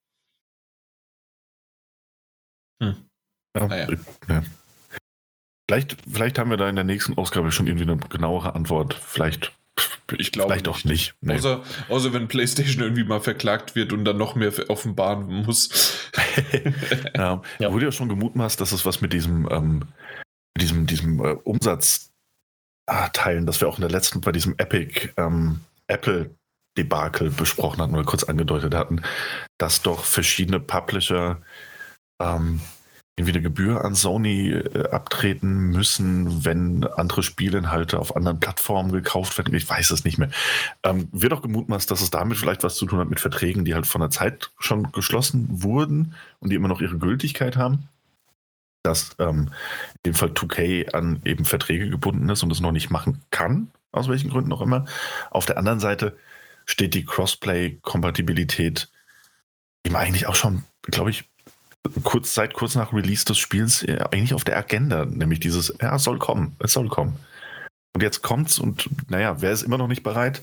Ja, 3.57 3.67
Naja. 3.67 3.89
ja. 4.29 4.43
Vielleicht, 5.69 5.97
vielleicht 6.11 6.39
haben 6.39 6.51
wir 6.51 6.57
da 6.57 6.69
in 6.69 6.75
der 6.75 6.85
nächsten 6.85 7.17
Ausgabe 7.17 7.53
schon 7.53 7.67
irgendwie 7.67 7.91
eine 7.91 7.97
genauere 7.97 8.55
Antwort. 8.55 8.95
Vielleicht, 8.95 9.53
Ich 10.19 10.33
glaube 10.33 10.51
vielleicht 10.51 10.69
auch 10.69 10.85
nicht. 10.85 11.15
Nee. 11.21 11.37
Außer, 11.37 11.63
außer 11.89 12.13
wenn 12.13 12.29
PlayStation 12.29 12.83
irgendwie 12.83 13.05
mal 13.05 13.21
verklagt 13.21 13.75
wird 13.75 13.93
und 13.93 14.05
dann 14.05 14.19
noch 14.19 14.35
mehr 14.35 14.53
offenbaren 14.69 15.45
muss. 15.45 16.11
ja. 17.17 17.43
Ja. 17.59 17.73
Wurde 17.73 17.87
ja 17.87 17.93
schon 17.93 18.09
gemutmaßt, 18.09 18.61
dass 18.61 18.73
es 18.73 18.85
was 18.85 19.01
mit 19.01 19.13
diesem, 19.13 19.49
ähm, 19.51 19.83
diesem, 20.59 20.87
diesem 20.87 21.25
äh, 21.25 21.33
Umsatz 21.45 22.11
ah, 22.87 23.09
teilen, 23.09 23.47
das 23.47 23.61
wir 23.61 23.69
auch 23.69 23.77
in 23.79 23.83
der 23.83 23.91
letzten 23.91 24.21
bei 24.21 24.33
diesem 24.33 24.55
Epic 24.59 25.11
ähm, 25.17 25.61
Apple 25.87 26.35
Debakel 26.77 27.31
besprochen 27.31 27.81
hatten 27.81 27.95
oder 27.95 28.05
kurz 28.05 28.25
angedeutet 28.25 28.75
hatten, 28.75 29.03
dass 29.59 29.83
doch 29.83 30.05
verschiedene 30.05 30.59
Publisher 30.59 31.41
ähm, 32.23 32.61
irgendwie 33.16 33.32
eine 33.35 33.43
Gebühr 33.43 33.85
an 33.85 33.94
Sony 33.94 34.51
äh, 34.51 34.89
abtreten 34.89 35.70
müssen, 35.70 36.44
wenn 36.47 36.85
andere 36.85 37.23
Spielinhalte 37.23 37.99
auf 37.99 38.16
anderen 38.16 38.40
Plattformen 38.40 38.90
gekauft 38.90 39.36
werden. 39.36 39.55
Ich 39.55 39.69
weiß 39.69 39.90
es 39.90 40.05
nicht 40.05 40.16
mehr. 40.16 40.31
Ähm, 40.82 41.09
wird 41.12 41.35
auch 41.35 41.43
gemutmaßt, 41.43 41.90
dass 41.90 42.01
es 42.01 42.11
damit 42.11 42.39
vielleicht 42.39 42.62
was 42.62 42.77
zu 42.77 42.86
tun 42.86 42.99
hat 42.99 43.11
mit 43.11 43.20
Verträgen, 43.20 43.66
die 43.66 43.74
halt 43.74 43.86
von 43.86 44.01
der 44.01 44.11
Zeit 44.11 44.51
schon 44.59 44.93
geschlossen 44.93 45.47
wurden 45.62 46.15
und 46.40 46.51
die 46.51 46.57
immer 46.57 46.69
noch 46.69 46.81
ihre 46.81 46.99
Gültigkeit 46.99 47.57
haben. 47.57 47.89
Dass 48.82 49.15
ähm, 49.19 49.51
in 50.03 50.12
dem 50.12 50.15
Fall 50.15 50.31
2K 50.31 50.93
an 50.94 51.20
eben 51.24 51.44
Verträge 51.44 51.90
gebunden 51.90 52.28
ist 52.31 52.43
und 52.43 52.51
es 52.51 52.61
noch 52.61 52.73
nicht 52.73 52.90
machen 52.90 53.20
kann, 53.31 53.70
aus 53.93 54.09
welchen 54.09 54.31
Gründen 54.31 54.53
auch 54.53 54.62
immer. 54.62 54.86
Auf 55.31 55.44
der 55.44 55.59
anderen 55.59 55.81
Seite 55.81 56.16
steht 56.65 56.94
die 56.94 57.05
Crossplay-Kompatibilität 57.05 58.89
eben 59.85 59.97
eigentlich 59.97 60.27
auch 60.27 60.35
schon, 60.35 60.65
glaube 60.82 61.11
ich, 61.11 61.24
kurz, 62.03 62.35
seit 62.35 62.55
kurz 62.55 62.75
nach 62.75 62.93
Release 62.93 63.25
des 63.25 63.39
Spiels 63.39 63.83
äh, 63.83 64.05
eigentlich 64.11 64.35
auf 64.35 64.45
der 64.45 64.57
Agenda, 64.57 65.05
nämlich 65.05 65.41
dieses, 65.41 65.75
ja, 65.81 65.97
es 65.97 66.05
soll 66.05 66.19
kommen, 66.19 66.57
es 66.59 66.73
soll 66.73 66.89
kommen. 66.89 67.17
Und 67.95 68.03
jetzt 68.03 68.23
kommt's 68.23 68.59
und 68.59 68.89
naja, 69.11 69.41
wer 69.43 69.53
ist 69.53 69.63
immer 69.63 69.79
noch 69.79 69.89
nicht 69.89 70.03
bereit? 70.03 70.43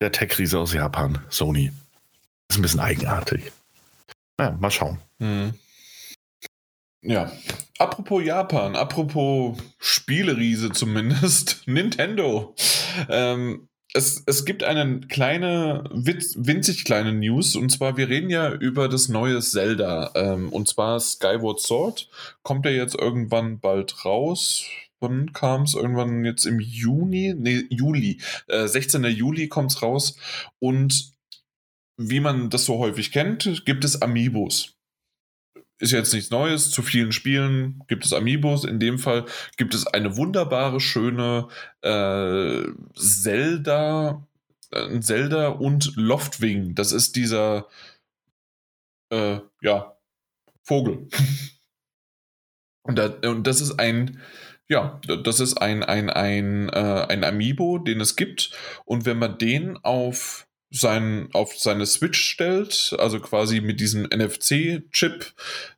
Der 0.00 0.12
Tech-Riese 0.12 0.58
aus 0.58 0.72
Japan, 0.72 1.18
Sony. 1.28 1.72
Ist 2.48 2.58
ein 2.58 2.62
bisschen 2.62 2.80
eigenartig. 2.80 3.52
Naja, 4.38 4.56
mal 4.58 4.70
schauen. 4.70 4.98
Hm. 5.18 5.54
Ja. 7.02 7.30
Apropos 7.78 8.24
Japan, 8.24 8.76
apropos 8.76 9.58
Spieleriese 9.78 10.70
zumindest, 10.70 11.62
Nintendo. 11.66 12.54
Ähm, 13.08 13.68
es, 13.94 14.24
es 14.26 14.44
gibt 14.44 14.64
eine 14.64 15.00
kleine, 15.02 15.84
winzig 15.92 16.84
kleine 16.84 17.12
News 17.12 17.54
und 17.54 17.70
zwar, 17.70 17.96
wir 17.96 18.08
reden 18.08 18.28
ja 18.28 18.52
über 18.52 18.88
das 18.88 19.08
neue 19.08 19.40
Zelda 19.40 20.10
ähm, 20.16 20.48
und 20.50 20.68
zwar 20.68 20.98
Skyward 20.98 21.60
Sword. 21.60 22.10
Kommt 22.42 22.66
ja 22.66 22.72
jetzt 22.72 22.96
irgendwann 22.96 23.60
bald 23.60 24.04
raus. 24.04 24.66
wann 25.00 25.32
kam 25.32 25.62
es? 25.62 25.74
Irgendwann 25.74 26.24
jetzt 26.24 26.44
im 26.44 26.58
Juni? 26.60 27.34
Nee, 27.36 27.66
Juli. 27.70 28.20
Äh, 28.48 28.66
16. 28.66 29.04
Juli 29.04 29.48
kommt 29.48 29.70
es 29.70 29.82
raus. 29.82 30.16
Und 30.58 31.12
wie 31.96 32.20
man 32.20 32.50
das 32.50 32.64
so 32.64 32.78
häufig 32.78 33.12
kennt, 33.12 33.64
gibt 33.64 33.84
es 33.84 34.02
Amiibos. 34.02 34.73
Ist 35.84 35.90
jetzt 35.90 36.14
nichts 36.14 36.30
Neues. 36.30 36.70
Zu 36.70 36.80
vielen 36.80 37.12
Spielen 37.12 37.84
gibt 37.88 38.06
es 38.06 38.14
Amiibos. 38.14 38.64
In 38.64 38.80
dem 38.80 38.98
Fall 38.98 39.26
gibt 39.58 39.74
es 39.74 39.86
eine 39.86 40.16
wunderbare, 40.16 40.80
schöne 40.80 41.48
äh, 41.82 42.62
Zelda, 42.94 44.26
äh, 44.70 45.00
Zelda 45.00 45.48
und 45.48 45.92
Loftwing. 45.96 46.74
Das 46.74 46.92
ist 46.92 47.16
dieser, 47.16 47.68
äh, 49.10 49.40
ja, 49.60 49.94
Vogel. 50.62 51.06
und, 52.84 52.96
da, 52.96 53.08
und 53.28 53.46
das 53.46 53.60
ist 53.60 53.78
ein, 53.78 54.22
ja, 54.66 55.02
das 55.22 55.38
ist 55.38 55.58
ein, 55.58 55.82
ein, 55.82 56.08
ein, 56.08 56.70
äh, 56.70 57.06
ein 57.10 57.24
Amiibo, 57.24 57.76
den 57.76 58.00
es 58.00 58.16
gibt. 58.16 58.52
Und 58.86 59.04
wenn 59.04 59.18
man 59.18 59.36
den 59.36 59.76
auf 59.76 60.46
sein, 60.74 61.28
auf 61.32 61.56
seine 61.56 61.86
Switch 61.86 62.20
stellt, 62.20 62.94
also 62.98 63.20
quasi 63.20 63.60
mit 63.60 63.80
diesem 63.80 64.02
NFC-Chip 64.04 65.32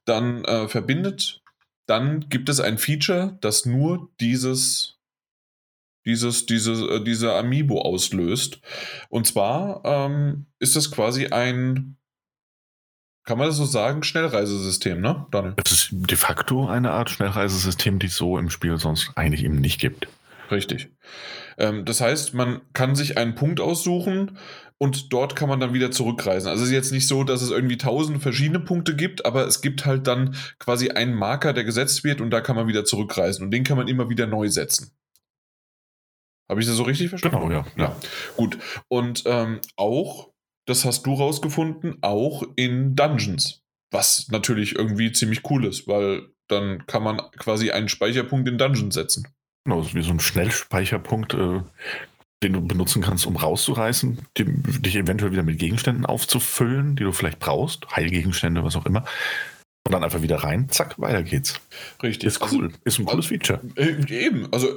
dann 0.05 0.45
äh, 0.45 0.69
verbindet, 0.69 1.43
dann 1.87 2.29
gibt 2.29 2.49
es 2.49 2.61
ein 2.61 2.79
Feature, 2.79 3.37
das 3.43 3.67
nur 3.67 4.09
dieses, 4.21 4.99
dieses, 6.07 6.47
diese, 6.47 6.73
äh, 6.73 7.05
diese 7.05 7.35
Amiibo 7.35 7.83
auslöst. 7.83 8.61
Und 9.11 9.27
zwar 9.27 9.83
ähm, 9.85 10.47
ist 10.59 10.77
das 10.77 10.91
quasi 10.91 11.27
ein, 11.27 11.97
kann 13.25 13.39
man 13.39 13.49
das 13.49 13.57
so 13.57 13.67
sagen, 13.67 14.03
Schnellreisesystem, 14.03 15.01
ne, 15.01 15.27
Daniel? 15.31 15.55
Es 15.63 15.73
ist 15.73 15.89
de 15.93 16.17
facto 16.17 16.67
eine 16.67 16.93
Art 16.93 17.11
Schnellreisesystem, 17.11 17.99
die 17.99 18.07
es 18.07 18.17
so 18.17 18.39
im 18.39 18.49
Spiel 18.49 18.79
sonst 18.79 19.11
eigentlich 19.15 19.45
eben 19.45 19.61
nicht 19.61 19.79
gibt. 19.79 20.09
Richtig. 20.51 20.89
Ähm, 21.59 21.85
das 21.85 22.01
heißt, 22.01 22.35
man 22.35 22.61
kann 22.73 22.95
sich 22.95 23.19
einen 23.19 23.35
Punkt 23.35 23.61
aussuchen, 23.61 24.39
und 24.79 25.13
dort 25.13 25.37
kann 25.37 25.49
man 25.49 25.61
dann 25.61 25.73
wieder 25.73 25.91
zurückreisen. 25.91 26.49
Also 26.49 26.63
es 26.63 26.69
ist 26.69 26.75
jetzt 26.75 26.93
nicht 26.93 27.07
so, 27.07 27.25
dass 27.25 27.43
es 27.43 27.51
irgendwie 27.51 27.79
tausend 27.79 28.23
verschiedene 28.23 28.61
Punkte 28.61 28.95
gibt, 28.95 29.25
aber 29.25 29.47
es 29.47 29.61
gibt 29.63 29.87
halt 29.87 30.07
dann 30.07 30.37
quasi 30.59 30.91
einen 30.91 31.15
Marker, 31.15 31.53
der 31.53 31.65
gesetzt 31.65 32.05
wird 32.05 32.21
und 32.21 32.31
da 32.31 32.41
kann 32.41 32.57
man 32.57 32.69
wieder 32.69 32.85
zurückreisen 32.85 33.45
und 33.45 33.51
den 33.51 33.65
kann 33.65 33.77
man 33.77 33.89
immer 33.89 34.11
wieder 34.11 34.27
neu 34.27 34.49
setzen. 34.49 34.93
Habe 36.49 36.61
ich 36.61 36.67
das 36.67 36.77
so 36.77 36.85
richtig 36.85 37.09
verstanden? 37.09 37.41
Genau, 37.41 37.51
ja. 37.51 37.67
Ja, 37.77 37.97
gut. 38.37 38.59
Und 38.89 39.25
ähm, 39.27 39.61
auch, 39.77 40.31
das 40.67 40.85
hast 40.85 41.05
du 41.07 41.15
rausgefunden, 41.15 41.99
auch 42.03 42.45
in 42.57 42.95
Dungeons. 42.95 43.63
Was 43.91 44.29
natürlich 44.31 44.77
irgendwie 44.77 45.13
ziemlich 45.13 45.49
cool 45.51 45.65
ist, 45.65 45.89
weil 45.89 46.29
dann 46.49 46.87
kann 46.87 47.03
man 47.03 47.21
quasi 47.39 47.71
einen 47.71 47.89
Speicherpunkt 47.89 48.49
in 48.49 48.59
Dungeons 48.59 48.95
setzen. 48.95 49.27
Genau, 49.65 49.85
wie 49.93 50.03
so 50.03 50.13
ein 50.13 50.21
Schnellspeicherpunkt. 50.21 51.35
Äh, 51.35 51.63
den 52.43 52.53
du 52.53 52.67
benutzen 52.67 53.03
kannst, 53.03 53.27
um 53.27 53.37
rauszureißen, 53.37 54.19
die, 54.37 54.45
dich 54.45 54.97
eventuell 54.97 55.33
wieder 55.33 55.43
mit 55.43 55.59
Gegenständen 55.59 56.07
aufzufüllen, 56.07 56.97
die 56.97 57.05
du 57.05 57.13
vielleicht 57.13 57.39
brauchst, 57.39 57.87
Heilgegenstände, 57.95 58.63
was 58.63 58.77
auch 58.77 58.87
immer. 58.87 59.05
Und 59.87 59.93
dann 59.93 60.03
einfach 60.03 60.21
wieder 60.21 60.39
rein, 60.39 60.69
zack, 60.69 61.01
weiter 61.01 61.23
geht's. 61.23 61.61
Richtig. 62.03 62.27
Ist 62.27 62.43
cool. 62.53 62.67
Also, 62.67 62.79
ist 62.85 62.99
ein 62.99 63.07
cooles 63.07 63.27
Feature. 63.27 63.61
Äh, 63.77 63.95
eben. 64.13 64.53
Also 64.53 64.77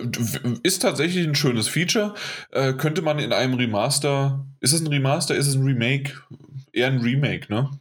ist 0.62 0.84
tatsächlich 0.84 1.28
ein 1.28 1.34
schönes 1.34 1.68
Feature. 1.68 2.14
Äh, 2.52 2.74
könnte 2.74 3.02
man 3.02 3.18
in 3.18 3.34
einem 3.34 3.56
Remaster. 3.56 4.46
Ist 4.60 4.74
es 4.74 4.82
ein 4.82 4.88
Remaster? 4.88 5.36
Ist 5.36 5.48
es 5.48 5.56
ein 5.56 5.64
Remake? 5.64 6.14
Eher 6.72 6.88
ein 6.88 7.00
Remake, 7.00 7.52
ne? 7.52 7.72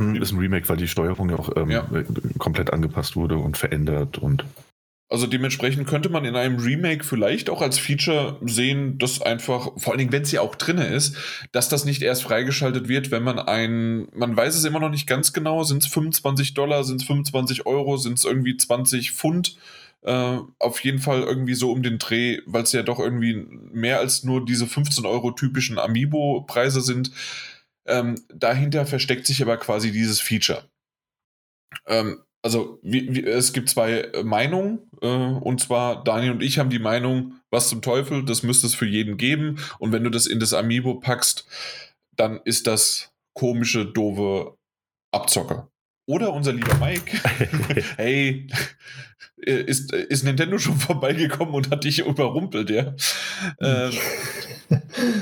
Hm, 0.00 0.16
ist 0.16 0.32
ein 0.32 0.38
Remake, 0.38 0.68
weil 0.68 0.76
die 0.76 0.88
Steuerung 0.88 1.30
ja 1.30 1.36
auch 1.38 1.56
ähm, 1.56 1.70
ja. 1.70 1.88
komplett 2.38 2.72
angepasst 2.72 3.14
wurde 3.14 3.36
und 3.36 3.56
verändert 3.56 4.18
und 4.18 4.44
also 5.10 5.26
dementsprechend 5.26 5.86
könnte 5.86 6.10
man 6.10 6.26
in 6.26 6.36
einem 6.36 6.58
Remake 6.58 7.02
vielleicht 7.02 7.48
auch 7.48 7.62
als 7.62 7.78
Feature 7.78 8.38
sehen, 8.42 8.98
dass 8.98 9.22
einfach, 9.22 9.70
vor 9.76 9.92
allen 9.92 9.98
Dingen, 9.98 10.12
wenn 10.12 10.22
es 10.22 10.32
ja 10.32 10.42
auch 10.42 10.54
drinne 10.54 10.86
ist, 10.86 11.16
dass 11.52 11.70
das 11.70 11.86
nicht 11.86 12.02
erst 12.02 12.22
freigeschaltet 12.22 12.88
wird, 12.88 13.10
wenn 13.10 13.22
man 13.22 13.38
ein, 13.38 14.08
man 14.12 14.36
weiß 14.36 14.54
es 14.54 14.64
immer 14.64 14.80
noch 14.80 14.90
nicht 14.90 15.06
ganz 15.06 15.32
genau, 15.32 15.62
sind 15.62 15.82
es 15.82 15.90
25 15.90 16.52
Dollar, 16.52 16.84
sind 16.84 17.00
es 17.00 17.06
25 17.06 17.64
Euro, 17.64 17.96
sind 17.96 18.18
es 18.18 18.26
irgendwie 18.26 18.56
20 18.58 19.12
Pfund, 19.12 19.56
äh, 20.02 20.38
auf 20.58 20.80
jeden 20.84 20.98
Fall 20.98 21.22
irgendwie 21.22 21.54
so 21.54 21.72
um 21.72 21.82
den 21.82 21.98
Dreh, 21.98 22.40
weil 22.44 22.64
es 22.64 22.72
ja 22.72 22.82
doch 22.82 22.98
irgendwie 22.98 23.34
mehr 23.72 24.00
als 24.00 24.24
nur 24.24 24.44
diese 24.44 24.66
15 24.66 25.06
Euro 25.06 25.30
typischen 25.30 25.78
Amiibo-Preise 25.78 26.82
sind. 26.82 27.12
Ähm, 27.86 28.16
dahinter 28.28 28.84
versteckt 28.84 29.26
sich 29.26 29.40
aber 29.40 29.56
quasi 29.56 29.90
dieses 29.90 30.20
Feature. 30.20 30.64
Ähm, 31.86 32.20
also 32.42 32.78
wie, 32.82 33.14
wie, 33.14 33.24
es 33.24 33.52
gibt 33.52 33.68
zwei 33.68 34.00
äh, 34.00 34.22
Meinungen, 34.22 34.80
äh, 35.02 35.06
und 35.06 35.60
zwar 35.60 36.04
Daniel 36.04 36.32
und 36.32 36.42
ich 36.42 36.58
haben 36.58 36.70
die 36.70 36.78
Meinung, 36.78 37.34
was 37.50 37.68
zum 37.68 37.82
Teufel, 37.82 38.24
das 38.24 38.42
müsste 38.42 38.66
es 38.66 38.74
für 38.74 38.86
jeden 38.86 39.16
geben. 39.16 39.58
Und 39.78 39.92
wenn 39.92 40.04
du 40.04 40.10
das 40.10 40.26
in 40.26 40.40
das 40.40 40.52
Amiibo 40.52 40.94
packst, 41.00 41.46
dann 42.16 42.40
ist 42.44 42.66
das 42.66 43.12
komische, 43.34 43.86
doofe 43.86 44.56
Abzocker. 45.12 45.70
Oder 46.06 46.32
unser 46.32 46.52
lieber 46.52 46.74
Mike, 46.76 47.18
hey, 47.96 48.46
ist, 49.44 49.92
ist 49.92 50.24
Nintendo 50.24 50.58
schon 50.58 50.76
vorbeigekommen 50.78 51.54
und 51.54 51.70
hat 51.70 51.84
dich 51.84 52.00
überrumpelt, 52.00 52.70
ja? 52.70 52.94
Äh, 53.58 53.90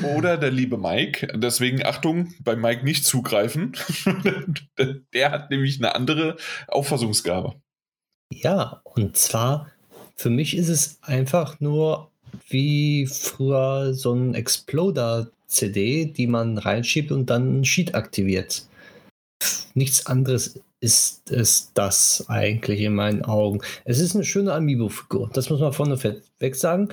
oder 0.16 0.36
der 0.36 0.50
liebe 0.50 0.78
Mike, 0.78 1.28
deswegen 1.36 1.84
Achtung, 1.84 2.34
bei 2.40 2.56
Mike 2.56 2.84
nicht 2.84 3.04
zugreifen. 3.04 3.72
der 5.14 5.30
hat 5.30 5.50
nämlich 5.50 5.78
eine 5.78 5.94
andere 5.94 6.36
Auffassungsgabe. 6.68 7.54
Ja, 8.32 8.80
und 8.84 9.16
zwar, 9.16 9.70
für 10.16 10.30
mich 10.30 10.56
ist 10.56 10.68
es 10.68 10.98
einfach 11.02 11.60
nur 11.60 12.10
wie 12.48 13.06
früher 13.06 13.94
so 13.94 14.12
ein 14.12 14.34
Exploder-CD, 14.34 16.06
die 16.06 16.26
man 16.26 16.58
reinschiebt 16.58 17.12
und 17.12 17.30
dann 17.30 17.60
ein 17.60 17.64
Sheet 17.64 17.94
aktiviert. 17.94 18.66
Nichts 19.74 20.06
anderes 20.06 20.60
ist 20.80 21.30
es 21.30 21.72
das 21.74 22.24
eigentlich 22.28 22.80
in 22.80 22.94
meinen 22.94 23.24
Augen. 23.24 23.60
Es 23.84 23.98
ist 23.98 24.14
eine 24.14 24.24
schöne 24.24 24.52
Amiibo-Figur, 24.52 25.30
das 25.32 25.50
muss 25.50 25.60
man 25.60 25.72
vorne 25.72 26.02
weg 26.38 26.56
sagen. 26.56 26.88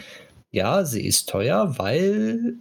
Ja, 0.52 0.86
sie 0.86 1.06
ist 1.06 1.30
teuer, 1.30 1.78
weil 1.78 2.56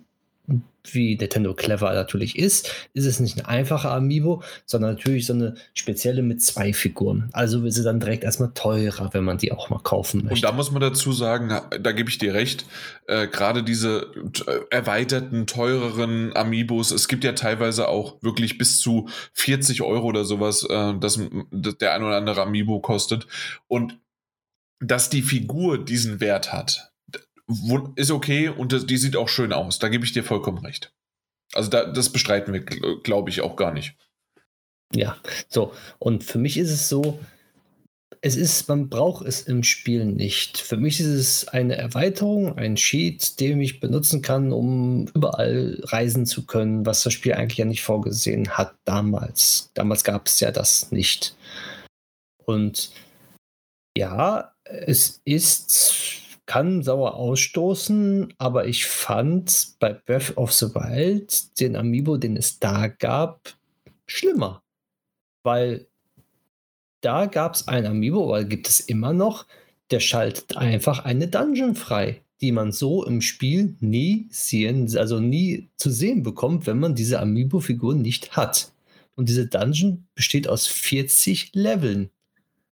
wie 0.84 1.16
Nintendo 1.16 1.54
clever 1.54 1.92
natürlich 1.92 2.36
ist, 2.36 2.70
ist 2.92 3.06
es 3.06 3.20
nicht 3.20 3.38
ein 3.38 3.44
einfacher 3.44 3.92
Amiibo, 3.92 4.42
sondern 4.66 4.94
natürlich 4.94 5.26
so 5.26 5.32
eine 5.32 5.54
spezielle 5.74 6.22
mit 6.22 6.42
zwei 6.42 6.72
Figuren. 6.72 7.30
Also 7.32 7.62
wird 7.62 7.72
sie 7.72 7.84
dann 7.84 8.00
direkt 8.00 8.24
erstmal 8.24 8.52
teurer, 8.52 9.10
wenn 9.12 9.24
man 9.24 9.38
die 9.38 9.52
auch 9.52 9.70
mal 9.70 9.78
kaufen 9.78 10.24
möchte. 10.24 10.34
Und 10.34 10.44
da 10.44 10.52
muss 10.52 10.72
man 10.72 10.80
dazu 10.80 11.12
sagen, 11.12 11.60
da 11.80 11.92
gebe 11.92 12.10
ich 12.10 12.18
dir 12.18 12.34
recht, 12.34 12.66
äh, 13.06 13.28
gerade 13.28 13.62
diese 13.62 14.12
äh, 14.46 14.60
erweiterten, 14.70 15.46
teureren 15.46 16.36
Amiibos, 16.36 16.90
es 16.90 17.08
gibt 17.08 17.24
ja 17.24 17.32
teilweise 17.32 17.88
auch 17.88 18.20
wirklich 18.22 18.58
bis 18.58 18.78
zu 18.78 19.08
40 19.34 19.82
Euro 19.82 20.06
oder 20.08 20.24
sowas, 20.24 20.66
äh, 20.68 20.94
dass, 20.98 21.20
dass 21.52 21.78
der 21.78 21.94
ein 21.94 22.02
oder 22.02 22.16
andere 22.16 22.42
Amiibo 22.42 22.80
kostet. 22.80 23.26
Und 23.68 23.98
dass 24.80 25.10
die 25.10 25.22
Figur 25.22 25.82
diesen 25.82 26.18
Wert 26.20 26.52
hat, 26.52 26.91
ist 27.96 28.10
okay 28.10 28.48
und 28.48 28.90
die 28.90 28.96
sieht 28.96 29.16
auch 29.16 29.28
schön 29.28 29.52
aus. 29.52 29.78
Da 29.78 29.88
gebe 29.88 30.04
ich 30.04 30.12
dir 30.12 30.24
vollkommen 30.24 30.58
recht. 30.58 30.92
Also 31.54 31.68
da, 31.70 31.84
das 31.90 32.10
bestreiten 32.10 32.52
wir, 32.52 32.60
glaube 32.60 33.30
ich, 33.30 33.40
auch 33.40 33.56
gar 33.56 33.72
nicht. 33.72 33.96
Ja, 34.94 35.16
so. 35.48 35.72
Und 35.98 36.24
für 36.24 36.38
mich 36.38 36.56
ist 36.56 36.70
es 36.70 36.88
so, 36.88 37.18
es 38.24 38.36
ist, 38.36 38.68
man 38.68 38.88
braucht 38.88 39.26
es 39.26 39.42
im 39.42 39.64
Spiel 39.64 40.04
nicht. 40.04 40.58
Für 40.58 40.76
mich 40.76 41.00
ist 41.00 41.06
es 41.06 41.48
eine 41.48 41.76
Erweiterung, 41.76 42.56
ein 42.56 42.76
Cheat, 42.76 43.40
den 43.40 43.60
ich 43.60 43.80
benutzen 43.80 44.22
kann, 44.22 44.52
um 44.52 45.08
überall 45.14 45.80
reisen 45.82 46.24
zu 46.24 46.46
können, 46.46 46.86
was 46.86 47.02
das 47.02 47.12
Spiel 47.12 47.34
eigentlich 47.34 47.58
ja 47.58 47.64
nicht 47.64 47.82
vorgesehen 47.82 48.50
hat 48.50 48.74
damals. 48.84 49.72
Damals 49.74 50.04
gab 50.04 50.28
es 50.28 50.38
ja 50.38 50.52
das 50.52 50.92
nicht. 50.92 51.34
Und 52.44 52.92
ja, 53.96 54.54
es 54.64 55.20
ist 55.24 56.21
kann 56.46 56.82
sauer 56.82 57.14
ausstoßen, 57.14 58.34
aber 58.38 58.66
ich 58.66 58.86
fand 58.86 59.74
bei 59.78 59.92
Breath 59.92 60.36
of 60.36 60.52
the 60.52 60.74
Wild 60.74 61.60
den 61.60 61.76
Amiibo, 61.76 62.16
den 62.16 62.36
es 62.36 62.58
da 62.58 62.88
gab, 62.88 63.54
schlimmer. 64.06 64.62
Weil 65.42 65.86
da 67.00 67.26
gab 67.26 67.54
es 67.54 67.68
ein 67.68 67.86
Amiibo, 67.86 68.28
weil 68.28 68.44
gibt 68.44 68.68
es 68.68 68.80
immer 68.80 69.12
noch, 69.12 69.46
der 69.90 70.00
schaltet 70.00 70.56
einfach 70.56 71.04
eine 71.04 71.28
Dungeon 71.28 71.74
frei, 71.74 72.22
die 72.40 72.52
man 72.52 72.72
so 72.72 73.04
im 73.04 73.20
Spiel 73.20 73.76
nie 73.80 74.26
sehen, 74.30 74.96
also 74.96 75.20
nie 75.20 75.68
zu 75.76 75.90
sehen 75.90 76.22
bekommt, 76.22 76.66
wenn 76.66 76.78
man 76.78 76.94
diese 76.94 77.20
Amiibo-Figur 77.20 77.94
nicht 77.94 78.36
hat. 78.36 78.72
Und 79.14 79.28
diese 79.28 79.46
Dungeon 79.46 80.06
besteht 80.14 80.48
aus 80.48 80.66
40 80.66 81.50
Leveln. 81.54 82.10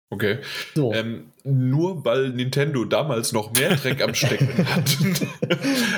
Okay. 0.10 0.40
So. 0.74 0.94
Ähm, 0.94 1.29
nur 1.50 2.06
weil 2.06 2.30
Nintendo 2.30 2.86
damals 2.86 3.32
noch 3.32 3.54
mehr 3.54 3.76
Dreck 3.76 4.02
am 4.02 4.14
Stecken 4.14 4.68
hat, 4.76 4.98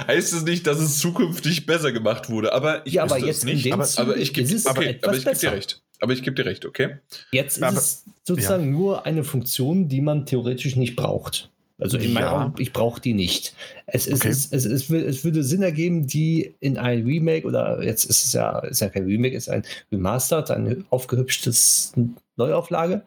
heißt 0.08 0.34
es 0.34 0.44
nicht, 0.44 0.68
dass 0.68 0.80
es 0.80 1.00
zukünftig 1.00 1.66
besser 1.66 1.92
gemacht 1.92 2.30
wurde. 2.30 2.54
Aber 2.54 2.86
ich 2.86 2.94
ja, 2.94 3.04
aber 3.04 3.20
jetzt 3.20 3.46
nicht. 3.46 3.72
Aber, 3.72 3.88
aber, 3.98 4.18
ich 4.18 4.34
gebe 4.34 4.50
okay, 4.66 5.00
geb 5.02 5.40
dir 5.40 5.52
recht. 5.52 5.82
Aber 6.00 6.14
ich 6.14 6.24
gebe 6.24 6.36
dir 6.36 6.46
recht, 6.46 6.66
okay? 6.66 6.98
Jetzt 7.32 7.58
ist 7.58 7.64
aber, 7.64 7.78
es 7.78 8.06
sozusagen 8.24 8.66
ja. 8.66 8.70
nur 8.72 9.06
eine 9.06 9.24
Funktion, 9.24 9.88
die 9.88 10.02
man 10.02 10.26
theoretisch 10.26 10.76
nicht 10.76 10.96
braucht. 10.96 11.50
Also 11.82 11.98
in 11.98 12.14
meinen 12.14 12.24
Ja. 12.24 12.46
Augen, 12.46 12.54
ich 12.60 12.74
brauche 12.74 13.02
die 13.02 13.14
nicht. 13.14 13.56
Es, 13.88 14.06
ist, 14.06 14.22
Okay. 14.22 14.30
es, 14.30 14.48
es, 14.52 14.66
es, 14.66 14.90
es 14.90 15.24
würde 15.24 15.44
Sinn 15.44 15.64
ergeben, 15.64 16.06
die 16.06 16.54
in 16.60 16.78
ein 16.78 17.04
Remake 17.04 17.46
oder 17.46 17.82
jetzt 17.84 18.06
ist 18.06 18.24
es 18.24 18.34
ja, 18.34 18.60
ist 18.60 18.82
ja 18.82 18.90
kein 18.90 19.06
Remake, 19.06 19.36
ist 19.36 19.50
ein 19.50 19.64
Remastered, 19.92 20.52
ein 20.52 20.86
aufgehübschtes 20.92 21.94
Neuauflage 22.36 23.02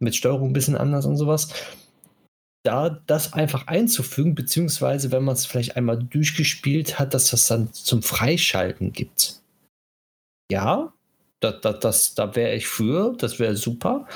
mit 0.00 0.14
Steuerung 0.14 0.50
ein 0.50 0.52
bisschen 0.52 0.76
anders 0.76 1.06
und 1.06 1.16
sowas. 1.16 1.48
Da 2.62 2.90
das 3.06 3.32
einfach 3.32 3.68
einzufügen, 3.68 4.34
beziehungsweise 4.34 5.10
wenn 5.12 5.24
man 5.24 5.34
es 5.34 5.46
vielleicht 5.46 5.76
einmal 5.76 5.98
durchgespielt 5.98 6.98
hat, 6.98 7.14
dass 7.14 7.30
das 7.30 7.46
dann 7.46 7.72
zum 7.72 8.02
Freischalten 8.02 8.92
gibt. 8.92 9.40
Ja, 10.52 10.92
da, 11.40 11.52
da, 11.52 11.72
das, 11.72 12.14
da 12.14 12.36
wäre 12.36 12.54
ich 12.54 12.68
für, 12.68 13.14
das 13.16 13.38
wäre 13.38 13.56
super, 13.56 14.06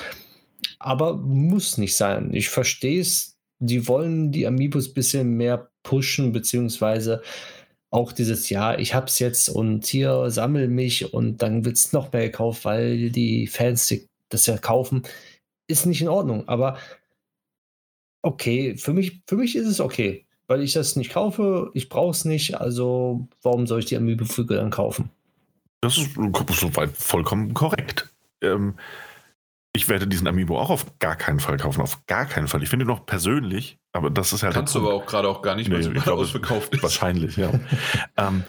aber 0.77 1.15
muss 1.17 1.77
nicht 1.77 1.95
sein. 1.97 2.33
Ich 2.33 2.49
verstehe 2.49 3.01
es, 3.01 3.35
die 3.59 3.87
wollen 3.87 4.31
die 4.31 4.45
Amiibos 4.45 4.89
ein 4.89 4.93
bisschen 4.93 5.37
mehr 5.37 5.69
pushen, 5.81 6.31
beziehungsweise 6.31 7.23
auch 7.91 8.11
dieses, 8.11 8.49
ja, 8.49 8.77
ich 8.77 8.93
hab's 8.93 9.19
jetzt 9.19 9.49
und 9.49 9.85
hier 9.85 10.29
sammel 10.29 10.67
mich 10.67 11.13
und 11.13 11.41
dann 11.41 11.65
wird's 11.65 11.93
noch 11.93 12.11
mehr 12.11 12.23
gekauft, 12.23 12.65
weil 12.65 13.09
die 13.09 13.47
Fans 13.47 13.93
das 14.29 14.45
ja 14.45 14.57
kaufen, 14.57 15.03
ist 15.67 15.85
nicht 15.85 16.01
in 16.01 16.09
Ordnung. 16.09 16.47
Aber 16.47 16.77
okay, 18.25 18.75
für 18.77 18.93
mich, 18.93 19.21
für 19.27 19.35
mich 19.35 19.55
ist 19.55 19.67
es 19.67 19.79
okay, 19.79 20.25
weil 20.47 20.61
ich 20.61 20.73
das 20.73 20.95
nicht 20.95 21.11
kaufe, 21.13 21.69
ich 21.73 21.89
brauche 21.89 22.11
es 22.11 22.25
nicht, 22.25 22.55
also 22.59 23.27
warum 23.41 23.67
soll 23.67 23.79
ich 23.79 23.85
die 23.85 23.97
Amiibo-Füge 23.97 24.55
dann 24.55 24.71
kaufen? 24.71 25.09
Das 25.81 25.97
ist 25.97 26.09
soweit 26.15 26.95
vollkommen 26.97 27.53
korrekt. 27.53 28.11
Ähm, 28.41 28.75
ich 29.75 29.89
werde 29.89 30.07
diesen 30.07 30.25
Amiibo 30.27 30.59
auch 30.59 30.69
auf 30.69 30.97
gar 30.99 31.15
keinen 31.15 31.39
Fall 31.39 31.57
kaufen. 31.57 31.81
Auf 31.81 32.05
gar 32.07 32.25
keinen 32.25 32.47
Fall. 32.47 32.63
Ich 32.63 32.69
finde 32.69 32.85
noch 32.85 33.05
persönlich, 33.05 33.77
aber 33.91 34.09
das 34.09 34.33
ist 34.33 34.41
halt 34.41 34.53
Kannst 34.53 34.73
du 34.73 34.79
aber 34.79 34.93
auch 34.93 35.05
gerade 35.05 35.27
auch 35.27 35.41
gar 35.41 35.55
nicht, 35.55 35.69
weil 35.69 35.79
Nee, 35.79 35.87
es 35.87 35.93
ich 35.95 36.03
glaube, 36.03 36.21
ausverkauft 36.21 36.73
ist. 36.73 36.81
Wahrscheinlich, 36.81 37.35
ja. 37.37 37.51
ähm, 38.17 38.43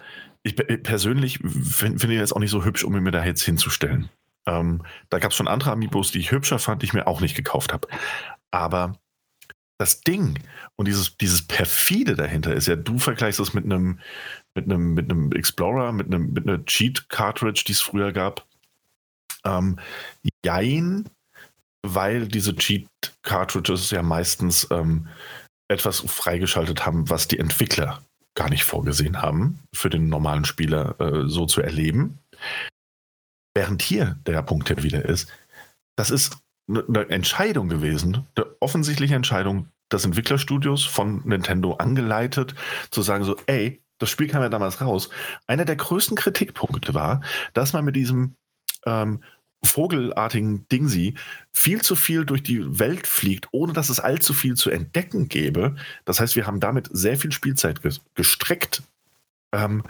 ich 0.44 0.54
pe- 0.56 0.78
persönlich 0.78 1.38
finde 1.38 1.98
find 1.98 2.04
ihn 2.04 2.10
jetzt 2.12 2.32
auch 2.34 2.38
nicht 2.40 2.52
so 2.52 2.64
hübsch, 2.64 2.84
um 2.84 2.96
ihn 2.96 3.02
mir 3.02 3.10
da 3.10 3.24
jetzt 3.24 3.42
hinzustellen. 3.42 4.08
Ähm, 4.46 4.82
da 5.10 5.18
gab 5.18 5.32
es 5.32 5.36
schon 5.36 5.48
andere 5.48 5.72
Amiibos, 5.72 6.12
die 6.12 6.20
ich 6.20 6.30
hübscher 6.30 6.60
fand, 6.60 6.82
die 6.82 6.86
ich 6.86 6.92
mir 6.94 7.08
auch 7.08 7.20
nicht 7.20 7.34
gekauft 7.34 7.72
habe. 7.72 7.88
Aber 8.52 8.92
das 9.78 10.00
Ding 10.00 10.38
und 10.76 10.88
dieses, 10.88 11.16
dieses 11.18 11.42
perfide 11.42 12.14
dahinter 12.14 12.54
ist 12.54 12.66
ja, 12.66 12.76
du 12.76 12.98
vergleichst 12.98 13.40
es 13.40 13.54
mit 13.54 13.64
einem 13.64 14.00
mit 14.54 14.64
einem 14.64 14.94
mit 14.94 15.10
einem 15.10 15.32
Explorer, 15.32 15.92
mit 15.92 16.06
einem 16.06 16.32
mit 16.32 16.48
einer 16.48 16.64
Cheat 16.64 17.08
Cartridge, 17.10 17.64
die 17.66 17.72
es 17.72 17.82
früher 17.82 18.12
gab. 18.12 18.46
Ähm, 19.44 19.78
jein, 20.44 21.08
weil 21.82 22.26
diese 22.26 22.56
Cheat 22.56 22.88
Cartridges 23.22 23.90
ja 23.90 24.02
meistens 24.02 24.66
ähm, 24.70 25.08
etwas 25.68 26.00
freigeschaltet 26.00 26.86
haben, 26.86 27.10
was 27.10 27.28
die 27.28 27.38
Entwickler 27.38 28.02
gar 28.34 28.48
nicht 28.50 28.64
vorgesehen 28.64 29.20
haben, 29.22 29.58
für 29.74 29.90
den 29.90 30.08
normalen 30.08 30.44
Spieler 30.44 30.98
äh, 31.00 31.28
so 31.28 31.46
zu 31.46 31.60
erleben. 31.60 32.18
Während 33.54 33.82
hier 33.82 34.18
der 34.26 34.42
Punkt 34.42 34.68
ja 34.68 34.82
wieder 34.82 35.04
ist, 35.04 35.30
das 35.96 36.10
ist 36.10 36.36
eine 36.68 36.84
eine 36.88 37.08
Entscheidung 37.10 37.68
gewesen, 37.68 38.26
eine 38.34 38.46
offensichtliche 38.60 39.14
Entscheidung 39.14 39.68
des 39.92 40.04
Entwicklerstudios 40.04 40.84
von 40.84 41.22
Nintendo 41.24 41.74
angeleitet, 41.74 42.54
zu 42.90 43.02
sagen 43.02 43.24
so, 43.24 43.36
ey, 43.46 43.82
das 43.98 44.10
Spiel 44.10 44.28
kam 44.28 44.42
ja 44.42 44.48
damals 44.48 44.80
raus. 44.80 45.08
Einer 45.46 45.64
der 45.64 45.76
größten 45.76 46.16
Kritikpunkte 46.16 46.94
war, 46.94 47.22
dass 47.54 47.72
man 47.72 47.84
mit 47.84 47.96
diesem 47.96 48.34
ähm, 48.84 49.20
vogelartigen 49.64 50.68
Dingsy 50.68 51.14
viel 51.52 51.82
zu 51.82 51.96
viel 51.96 52.24
durch 52.24 52.42
die 52.42 52.78
Welt 52.78 53.06
fliegt, 53.06 53.48
ohne 53.52 53.72
dass 53.72 53.88
es 53.88 54.00
allzu 54.00 54.34
viel 54.34 54.54
zu 54.54 54.70
entdecken 54.70 55.28
gäbe. 55.28 55.76
Das 56.04 56.20
heißt, 56.20 56.36
wir 56.36 56.46
haben 56.46 56.60
damit 56.60 56.88
sehr 56.92 57.16
viel 57.16 57.32
Spielzeit 57.32 57.82
ges 57.82 58.00
gestreckt. 58.14 58.82
Ähm, 59.52 59.82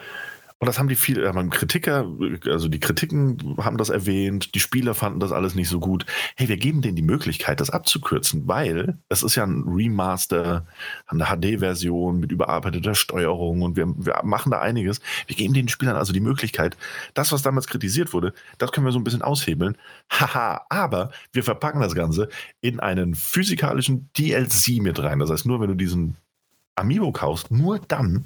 und 0.59 0.66
das 0.66 0.78
haben 0.78 0.89
die 0.89 0.97
viele, 0.97 1.28
haben 1.28 1.51
Kritiker, 1.51 2.11
also 2.47 2.69
die 2.69 2.81
Kritiken 2.81 3.57
haben 3.59 3.77
das 3.77 3.91
erwähnt, 3.91 4.55
die 4.55 4.61
Spieler 4.61 4.95
fanden 4.95 5.20
das 5.20 5.31
alles 5.31 5.55
nicht 5.55 5.69
so 5.69 5.81
gut. 5.81 6.07
Hey, 6.35 6.49
wir 6.49 6.57
geben 6.57 6.81
denen 6.81 6.97
die 6.97 7.03
Möglichkeit, 7.03 7.61
das 7.61 7.69
abzukürzen, 7.69 8.49
weil 8.49 8.97
es 9.11 9.23
ist 9.23 9.35
ja 9.35 9.45
ein 9.45 9.65
Remaster, 9.66 10.66
eine 11.09 11.27
HD-Version 11.27 12.20
mit 12.20 12.33
überarbeiteter 12.33 12.95
Steuerung 12.95 13.61
und 13.61 13.77
wir, 13.77 13.87
wir 13.99 14.23
machen 14.24 14.51
da 14.51 14.61
einiges. 14.61 15.03
Wir 15.27 15.37
geben 15.37 15.53
den 15.53 15.69
Spielern 15.69 15.97
also 15.97 16.15
die 16.15 16.20
Möglichkeit, 16.20 16.78
das, 17.12 17.33
was 17.33 17.43
damals 17.43 17.66
kritisiert 17.66 18.15
wurde, 18.15 18.33
das 18.57 18.73
können 18.73 18.87
wir 18.87 18.93
so 18.93 18.99
ein 18.99 19.05
bisschen 19.05 19.23
aushebeln. 19.23 19.77
Haha, 20.11 20.65
aber 20.70 21.11
wir 21.33 21.45
verpacken 21.45 21.83
das 21.83 21.95
Ganze 21.95 22.31
in 22.62 22.81
einen 22.81 23.15
physikalischen 23.15 24.09
DLC 24.16 24.81
mit 24.81 25.03
rein. 25.03 25.19
Das 25.19 25.28
heißt, 25.28 25.45
nur 25.45 25.61
wenn 25.61 25.69
du 25.69 25.74
diesen 25.74 26.16
Amiibo 26.77 27.12
kaufst, 27.12 27.51
nur 27.51 27.78
dann 27.78 28.24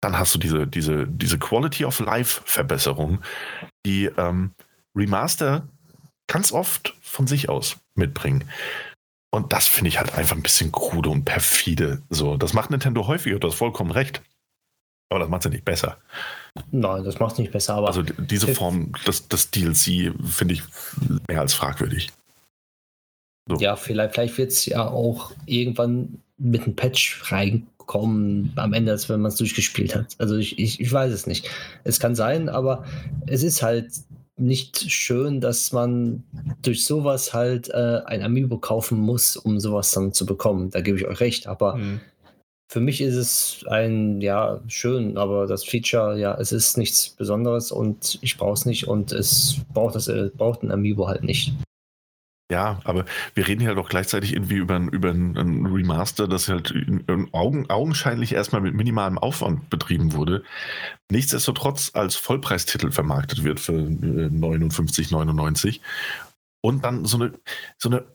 dann 0.00 0.18
hast 0.18 0.34
du 0.34 0.38
diese, 0.38 0.66
diese, 0.66 1.06
diese 1.06 1.38
Quality 1.38 1.84
of 1.84 2.00
Life 2.00 2.42
Verbesserung, 2.44 3.20
die 3.84 4.06
ähm, 4.06 4.52
Remaster 4.96 5.68
ganz 6.28 6.52
oft 6.52 6.94
von 7.00 7.26
sich 7.26 7.48
aus 7.48 7.76
mitbringen. 7.94 8.44
Und 9.30 9.52
das 9.52 9.66
finde 9.66 9.88
ich 9.88 9.98
halt 9.98 10.14
einfach 10.14 10.36
ein 10.36 10.42
bisschen 10.42 10.72
krude 10.72 11.10
und 11.10 11.24
perfide. 11.24 12.02
So, 12.08 12.36
das 12.36 12.54
macht 12.54 12.70
Nintendo 12.70 13.06
häufiger, 13.06 13.38
du 13.38 13.48
hast 13.48 13.56
vollkommen 13.56 13.90
recht. 13.90 14.22
Aber 15.10 15.20
das 15.20 15.28
macht 15.28 15.40
es 15.40 15.44
ja 15.46 15.50
nicht 15.50 15.64
besser. 15.64 15.98
Nein, 16.70 17.02
das 17.04 17.18
macht 17.18 17.32
es 17.32 17.38
nicht 17.38 17.52
besser, 17.52 17.74
aber 17.74 17.88
Also 17.88 18.02
diese 18.02 18.54
Form 18.54 18.92
des, 19.06 19.28
des 19.28 19.50
DLC 19.50 20.12
finde 20.26 20.54
ich 20.54 20.62
mehr 21.28 21.40
als 21.40 21.54
fragwürdig. 21.54 22.10
So. 23.48 23.56
ja, 23.56 23.76
vielleicht, 23.76 24.14
vielleicht 24.14 24.36
wird 24.36 24.50
es 24.50 24.66
ja 24.66 24.86
auch 24.86 25.32
irgendwann 25.46 26.22
mit 26.36 26.64
einem 26.64 26.76
Patch 26.76 27.22
reinkommen 27.88 28.52
am 28.56 28.72
Ende, 28.72 28.92
als 28.92 29.08
wenn 29.08 29.20
man 29.20 29.30
es 29.30 29.36
durchgespielt 29.36 29.94
hat. 29.94 30.14
Also 30.18 30.36
ich, 30.36 30.58
ich, 30.58 30.80
ich 30.80 30.92
weiß 30.92 31.12
es 31.12 31.26
nicht. 31.26 31.48
Es 31.84 32.00
kann 32.00 32.14
sein, 32.14 32.48
aber 32.48 32.84
es 33.26 33.42
ist 33.42 33.62
halt 33.62 33.90
nicht 34.36 34.90
schön, 34.90 35.40
dass 35.40 35.72
man 35.72 36.22
durch 36.62 36.84
sowas 36.84 37.34
halt 37.34 37.70
äh, 37.70 38.02
ein 38.06 38.22
Amiibo 38.22 38.58
kaufen 38.58 38.98
muss, 39.00 39.36
um 39.36 39.58
sowas 39.58 39.90
dann 39.90 40.12
zu 40.12 40.26
bekommen. 40.26 40.70
Da 40.70 40.80
gebe 40.80 40.96
ich 40.96 41.06
euch 41.06 41.20
recht, 41.20 41.48
aber 41.48 41.74
Hm. 41.74 42.00
für 42.70 42.80
mich 42.80 43.00
ist 43.00 43.16
es 43.16 43.64
ein, 43.66 44.20
ja, 44.20 44.60
schön, 44.68 45.18
aber 45.18 45.46
das 45.46 45.64
Feature, 45.64 46.16
ja, 46.18 46.38
es 46.38 46.52
ist 46.52 46.78
nichts 46.78 47.10
Besonderes 47.10 47.72
und 47.72 48.18
ich 48.22 48.36
brauche 48.36 48.52
es 48.52 48.64
nicht 48.64 48.86
und 48.86 49.10
es 49.10 49.56
braucht 49.74 49.96
das, 49.96 50.06
äh, 50.06 50.30
braucht 50.36 50.62
ein 50.62 50.70
Amiibo 50.70 51.08
halt 51.08 51.24
nicht. 51.24 51.54
Ja, 52.50 52.80
aber 52.84 53.04
wir 53.34 53.46
reden 53.46 53.60
hier 53.60 53.68
halt 53.68 53.78
auch 53.78 53.90
gleichzeitig 53.90 54.32
irgendwie 54.32 54.56
über, 54.56 54.76
ein- 54.76 54.88
über 54.88 55.10
ein, 55.10 55.66
Remaster, 55.66 56.26
das 56.26 56.48
halt 56.48 56.72
Augen, 57.32 57.68
augenscheinlich 57.68 58.32
erstmal 58.32 58.62
mit 58.62 58.72
minimalem 58.74 59.18
Aufwand 59.18 59.68
betrieben 59.68 60.14
wurde. 60.14 60.42
Nichtsdestotrotz 61.10 61.90
als 61.92 62.16
Vollpreistitel 62.16 62.90
vermarktet 62.90 63.44
wird 63.44 63.60
für 63.60 63.74
äh, 63.74 64.30
59,99 64.30 65.80
und 66.62 66.84
dann 66.84 67.04
so 67.04 67.18
eine, 67.18 67.34
so 67.78 67.90
eine 67.90 68.06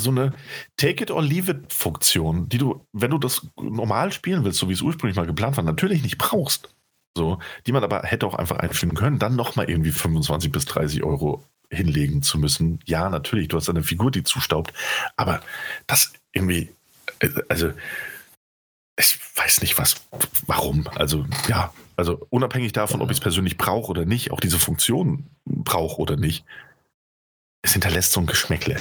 so 0.00 0.10
eine 0.12 0.32
Take 0.76 1.02
it 1.02 1.10
or 1.10 1.22
leave 1.22 1.50
it 1.50 1.72
Funktion, 1.72 2.48
die 2.48 2.58
du, 2.58 2.86
wenn 2.92 3.10
du 3.10 3.18
das 3.18 3.48
normal 3.60 4.12
spielen 4.12 4.44
willst, 4.44 4.60
so 4.60 4.68
wie 4.68 4.72
es 4.74 4.82
ursprünglich 4.82 5.16
mal 5.16 5.26
geplant 5.26 5.56
war, 5.56 5.64
natürlich 5.64 6.02
nicht 6.02 6.18
brauchst. 6.18 6.72
So, 7.16 7.40
die 7.66 7.72
man 7.72 7.82
aber 7.82 8.02
hätte 8.04 8.26
auch 8.26 8.34
einfach 8.34 8.58
einfügen 8.58 8.94
können, 8.94 9.18
dann 9.18 9.34
nochmal 9.34 9.68
irgendwie 9.68 9.90
25 9.90 10.52
bis 10.52 10.66
30 10.66 11.02
Euro 11.02 11.42
hinlegen 11.70 12.22
zu 12.22 12.38
müssen. 12.38 12.80
Ja, 12.86 13.08
natürlich, 13.10 13.48
du 13.48 13.56
hast 13.56 13.68
eine 13.68 13.82
Figur, 13.82 14.10
die 14.10 14.24
zustaubt, 14.24 14.72
aber 15.16 15.40
das 15.86 16.12
irgendwie, 16.32 16.70
also 17.48 17.72
ich 18.98 19.18
weiß 19.36 19.60
nicht 19.60 19.78
was, 19.78 19.96
warum. 20.46 20.86
Also 20.94 21.24
ja, 21.48 21.72
also 21.96 22.26
unabhängig 22.30 22.72
davon, 22.72 23.00
ob 23.00 23.10
ich 23.10 23.18
es 23.18 23.22
persönlich 23.22 23.56
brauche 23.58 23.90
oder 23.90 24.04
nicht, 24.04 24.30
auch 24.30 24.40
diese 24.40 24.58
Funktion 24.58 25.26
brauche 25.44 26.00
oder 26.00 26.16
nicht, 26.16 26.44
es 27.62 27.72
hinterlässt 27.72 28.12
so 28.12 28.20
ein 28.20 28.26
Geschmäckle. 28.26 28.76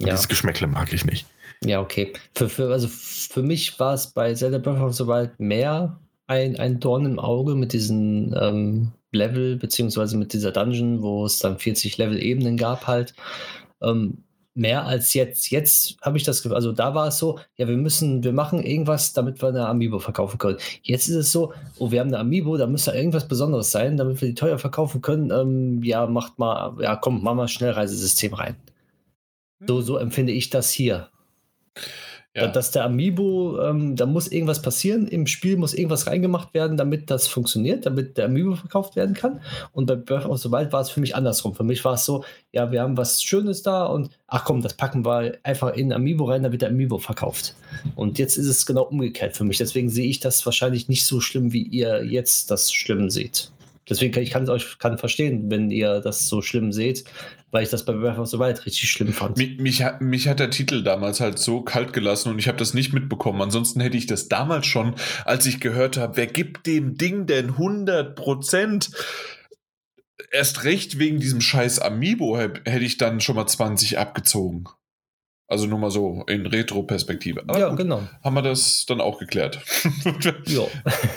Ja. 0.00 0.10
Dieses 0.10 0.28
Geschmäckle 0.28 0.66
mag 0.66 0.92
ich 0.92 1.04
nicht. 1.04 1.26
Ja, 1.64 1.80
okay. 1.80 2.12
Für, 2.34 2.48
für, 2.48 2.70
also 2.70 2.86
für 2.88 3.42
mich 3.42 3.80
war 3.80 3.94
es 3.94 4.08
bei 4.08 4.34
Zelda 4.34 4.58
Breath 4.58 4.80
of 4.80 4.94
the 4.94 5.06
Wild 5.06 5.38
mehr 5.40 5.98
ein, 6.26 6.56
ein 6.56 6.80
Dorn 6.80 7.06
im 7.06 7.18
Auge 7.18 7.54
mit 7.54 7.72
diesen 7.72 8.34
ähm, 8.38 8.92
Level, 9.16 9.56
beziehungsweise 9.56 10.16
mit 10.16 10.32
dieser 10.32 10.52
Dungeon, 10.52 11.02
wo 11.02 11.24
es 11.24 11.38
dann 11.38 11.58
40 11.58 11.98
Level-Ebenen 11.98 12.56
gab 12.56 12.86
halt. 12.86 13.14
Ähm, 13.82 14.18
mehr 14.56 14.86
als 14.86 15.14
jetzt. 15.14 15.50
Jetzt 15.50 15.96
habe 16.00 16.16
ich 16.16 16.24
das 16.24 16.42
Gefühl, 16.42 16.56
also 16.56 16.72
da 16.72 16.94
war 16.94 17.08
es 17.08 17.18
so, 17.18 17.38
ja, 17.56 17.68
wir 17.68 17.76
müssen, 17.76 18.24
wir 18.24 18.32
machen 18.32 18.62
irgendwas, 18.62 19.12
damit 19.12 19.42
wir 19.42 19.50
eine 19.50 19.68
Amiibo 19.68 19.98
verkaufen 19.98 20.38
können. 20.38 20.58
Jetzt 20.82 21.08
ist 21.08 21.16
es 21.16 21.32
so, 21.32 21.52
oh, 21.78 21.90
wir 21.90 22.00
haben 22.00 22.08
eine 22.08 22.18
Amiibo, 22.18 22.56
da 22.56 22.66
müsste 22.66 22.92
irgendwas 22.92 23.28
Besonderes 23.28 23.70
sein, 23.70 23.96
damit 23.96 24.20
wir 24.20 24.28
die 24.28 24.34
teuer 24.34 24.58
verkaufen 24.58 25.02
können. 25.02 25.30
Ähm, 25.30 25.82
ja, 25.82 26.06
macht 26.06 26.38
mal, 26.38 26.74
ja, 26.80 26.96
komm, 26.96 27.22
mach 27.22 27.34
mal 27.34 27.48
Schnellreisesystem 27.48 28.34
rein. 28.34 28.56
So, 29.66 29.80
so 29.82 29.98
empfinde 29.98 30.32
ich 30.32 30.50
das 30.50 30.70
hier. 30.70 31.08
Ja. 32.36 32.48
Dass 32.48 32.70
der 32.70 32.84
Amiibo, 32.84 33.58
ähm, 33.62 33.96
da 33.96 34.04
muss 34.04 34.28
irgendwas 34.28 34.60
passieren, 34.60 35.08
im 35.08 35.26
Spiel 35.26 35.56
muss 35.56 35.72
irgendwas 35.72 36.06
reingemacht 36.06 36.52
werden, 36.52 36.76
damit 36.76 37.10
das 37.10 37.26
funktioniert, 37.28 37.86
damit 37.86 38.18
der 38.18 38.26
Amiibo 38.26 38.56
verkauft 38.56 38.94
werden 38.94 39.14
kann. 39.14 39.40
Und 39.72 39.86
bei 39.86 39.96
Breath 39.96 40.26
of 40.26 40.38
the 40.38 40.50
Wild 40.52 40.70
war 40.70 40.82
es 40.82 40.90
für 40.90 41.00
mich 41.00 41.16
andersrum. 41.16 41.54
Für 41.54 41.64
mich 41.64 41.82
war 41.86 41.94
es 41.94 42.04
so, 42.04 42.24
ja, 42.52 42.70
wir 42.70 42.82
haben 42.82 42.98
was 42.98 43.22
Schönes 43.22 43.62
da 43.62 43.86
und 43.86 44.10
ach 44.26 44.44
komm, 44.44 44.60
das 44.60 44.74
packen 44.74 45.06
wir 45.06 45.38
einfach 45.44 45.74
in 45.74 45.94
Amiibo 45.94 46.26
rein, 46.26 46.42
damit 46.42 46.60
der 46.60 46.68
Amiibo 46.68 46.98
verkauft. 46.98 47.54
Und 47.94 48.18
jetzt 48.18 48.36
ist 48.36 48.48
es 48.48 48.66
genau 48.66 48.82
umgekehrt 48.82 49.34
für 49.34 49.44
mich. 49.44 49.56
Deswegen 49.56 49.88
sehe 49.88 50.06
ich 50.06 50.20
das 50.20 50.44
wahrscheinlich 50.44 50.88
nicht 50.88 51.06
so 51.06 51.22
schlimm, 51.22 51.54
wie 51.54 51.62
ihr 51.62 52.04
jetzt 52.04 52.50
das 52.50 52.70
schlimm 52.70 53.08
seht. 53.08 53.50
Deswegen 53.88 54.12
kann 54.12 54.22
ich 54.22 54.30
kann 54.30 54.48
euch 54.48 54.78
kann 54.78 54.98
verstehen, 54.98 55.50
wenn 55.50 55.70
ihr 55.70 56.00
das 56.00 56.26
so 56.26 56.42
schlimm 56.42 56.72
seht, 56.72 57.04
weil 57.52 57.62
ich 57.62 57.68
das 57.68 57.84
bei 57.84 57.92
Breath 57.92 58.18
of 58.18 58.28
the 58.28 58.38
Wild 58.38 58.66
richtig 58.66 58.90
schlimm 58.90 59.12
fand. 59.12 59.36
Mich, 59.36 59.58
mich, 59.58 59.84
mich 60.00 60.28
hat 60.28 60.40
der 60.40 60.50
Titel 60.50 60.82
damals 60.82 61.20
halt 61.20 61.38
so 61.38 61.62
kalt 61.62 61.92
gelassen 61.92 62.30
und 62.30 62.38
ich 62.38 62.48
habe 62.48 62.58
das 62.58 62.74
nicht 62.74 62.92
mitbekommen. 62.92 63.40
Ansonsten 63.40 63.80
hätte 63.80 63.96
ich 63.96 64.06
das 64.06 64.28
damals 64.28 64.66
schon, 64.66 64.96
als 65.24 65.46
ich 65.46 65.60
gehört 65.60 65.96
habe, 65.96 66.16
wer 66.16 66.26
gibt 66.26 66.66
dem 66.66 66.96
Ding 66.96 67.26
denn 67.26 67.50
100 67.50 68.16
Prozent? 68.16 68.90
Erst 70.32 70.64
recht 70.64 70.98
wegen 70.98 71.20
diesem 71.20 71.40
scheiß 71.40 71.78
Amiibo 71.78 72.38
hätte 72.38 72.84
ich 72.84 72.98
dann 72.98 73.20
schon 73.20 73.36
mal 73.36 73.46
20 73.46 73.98
abgezogen. 73.98 74.64
Also 75.48 75.66
nur 75.66 75.78
mal 75.78 75.92
so 75.92 76.24
in 76.26 76.44
Retro-Perspektive. 76.44 77.44
Ja, 77.54 77.68
gut, 77.68 77.78
genau. 77.78 78.02
Haben 78.24 78.34
wir 78.34 78.42
das 78.42 78.84
dann 78.86 79.00
auch 79.00 79.18
geklärt. 79.18 79.60
ja. 80.46 80.66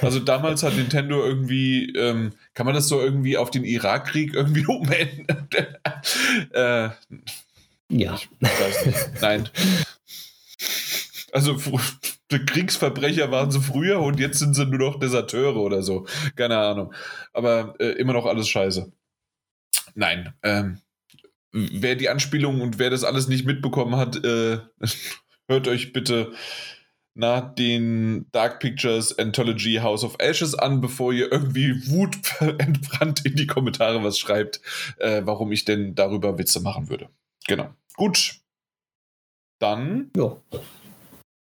Also 0.03 0.19
damals 0.19 0.61
hat 0.61 0.75
Nintendo 0.75 1.23
irgendwie, 1.25 1.91
ähm, 1.95 2.33
kann 2.53 2.67
man 2.67 2.75
das 2.75 2.87
so 2.87 3.01
irgendwie 3.01 3.37
auf 3.37 3.49
den 3.49 3.63
Irakkrieg 3.63 4.35
irgendwie 4.35 4.65
umwenden? 4.67 5.25
äh, 6.51 6.89
ja. 7.89 8.19
Nein. 9.19 9.49
Also 11.31 11.57
Kriegsverbrecher 12.29 13.31
waren 13.31 13.49
sie 13.49 13.61
früher 13.61 13.99
und 13.99 14.19
jetzt 14.19 14.37
sind 14.37 14.55
sie 14.55 14.65
nur 14.65 14.91
noch 14.91 14.99
Deserteure 14.99 15.57
oder 15.57 15.81
so. 15.81 16.05
Keine 16.35 16.57
Ahnung. 16.57 16.93
Aber 17.33 17.75
äh, 17.79 17.93
immer 17.93 18.13
noch 18.13 18.27
alles 18.27 18.47
scheiße. 18.47 18.91
Nein. 19.95 20.33
Ähm, 20.43 20.79
wer 21.51 21.95
die 21.95 22.09
Anspielung 22.09 22.61
und 22.61 22.79
wer 22.79 22.89
das 22.89 23.03
alles 23.03 23.27
nicht 23.27 23.45
mitbekommen 23.45 23.95
hat, 23.95 24.23
äh, 24.23 24.59
hört 25.47 25.67
euch 25.67 25.93
bitte 25.93 26.33
nach 27.15 27.53
den 27.53 28.27
Dark 28.31 28.59
Pictures 28.59 29.17
Anthology 29.17 29.75
House 29.81 30.03
of 30.03 30.15
Ashes 30.19 30.55
an, 30.55 30.79
bevor 30.79 31.11
ihr 31.11 31.31
irgendwie 31.31 31.89
Wut 31.89 32.17
entbrannt 32.39 33.25
in 33.25 33.35
die 33.35 33.47
Kommentare 33.47 34.03
was 34.03 34.17
schreibt, 34.17 34.61
äh, 34.97 35.21
warum 35.25 35.51
ich 35.51 35.65
denn 35.65 35.95
darüber 35.95 36.37
Witze 36.37 36.61
machen 36.61 36.89
würde. 36.89 37.09
Genau. 37.47 37.73
Gut. 37.95 38.39
Dann 39.59 40.11
ja. 40.15 40.37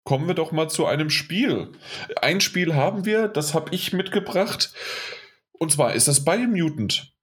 kommen 0.04 0.26
wir 0.26 0.34
doch 0.34 0.52
mal 0.52 0.68
zu 0.68 0.84
einem 0.84 1.08
Spiel. 1.08 1.72
Ein 2.20 2.42
Spiel 2.42 2.74
haben 2.74 3.06
wir, 3.06 3.28
das 3.28 3.54
habe 3.54 3.74
ich 3.74 3.94
mitgebracht. 3.94 4.74
Und 5.52 5.72
zwar 5.72 5.94
ist 5.94 6.08
das 6.08 6.24
Biomutant. 6.24 7.14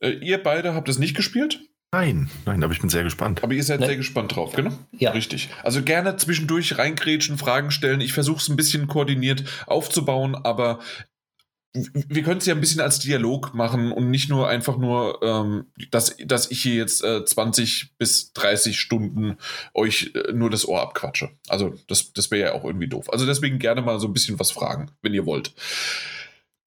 Äh, 0.00 0.10
ihr 0.10 0.40
beide 0.40 0.74
habt 0.74 0.88
es 0.88 0.98
nicht 0.98 1.16
gespielt? 1.16 1.60
Nein, 1.90 2.28
nein, 2.44 2.62
aber 2.62 2.72
ich 2.72 2.80
bin 2.80 2.90
sehr 2.90 3.02
gespannt. 3.02 3.42
Aber 3.42 3.54
ihr 3.54 3.64
seid 3.64 3.80
Nein. 3.80 3.88
sehr 3.88 3.96
gespannt 3.96 4.36
drauf, 4.36 4.52
genau? 4.52 4.72
Ja. 4.92 5.12
Richtig. 5.12 5.48
Also 5.62 5.82
gerne 5.82 6.16
zwischendurch 6.16 6.76
reingrätschen, 6.76 7.38
Fragen 7.38 7.70
stellen. 7.70 8.02
Ich 8.02 8.12
versuche 8.12 8.38
es 8.38 8.48
ein 8.48 8.56
bisschen 8.56 8.88
koordiniert 8.88 9.44
aufzubauen, 9.66 10.34
aber 10.34 10.80
wir 11.72 12.22
können 12.22 12.38
es 12.38 12.46
ja 12.46 12.54
ein 12.54 12.60
bisschen 12.60 12.80
als 12.80 12.98
Dialog 12.98 13.54
machen 13.54 13.92
und 13.92 14.10
nicht 14.10 14.28
nur 14.28 14.48
einfach 14.48 14.76
nur, 14.76 15.22
ähm, 15.22 15.66
dass, 15.90 16.16
dass 16.24 16.50
ich 16.50 16.62
hier 16.62 16.74
jetzt 16.74 17.02
äh, 17.04 17.24
20 17.24 17.96
bis 17.98 18.32
30 18.32 18.78
Stunden 18.78 19.36
euch 19.74 20.12
äh, 20.14 20.32
nur 20.32 20.50
das 20.50 20.66
Ohr 20.66 20.82
abquatsche. 20.82 21.30
Also 21.48 21.74
das, 21.86 22.12
das 22.12 22.30
wäre 22.30 22.50
ja 22.50 22.54
auch 22.54 22.64
irgendwie 22.64 22.88
doof. 22.88 23.10
Also 23.12 23.26
deswegen 23.26 23.58
gerne 23.58 23.82
mal 23.82 24.00
so 24.00 24.08
ein 24.08 24.12
bisschen 24.12 24.38
was 24.38 24.50
fragen, 24.50 24.90
wenn 25.02 25.14
ihr 25.14 25.26
wollt. 25.26 25.54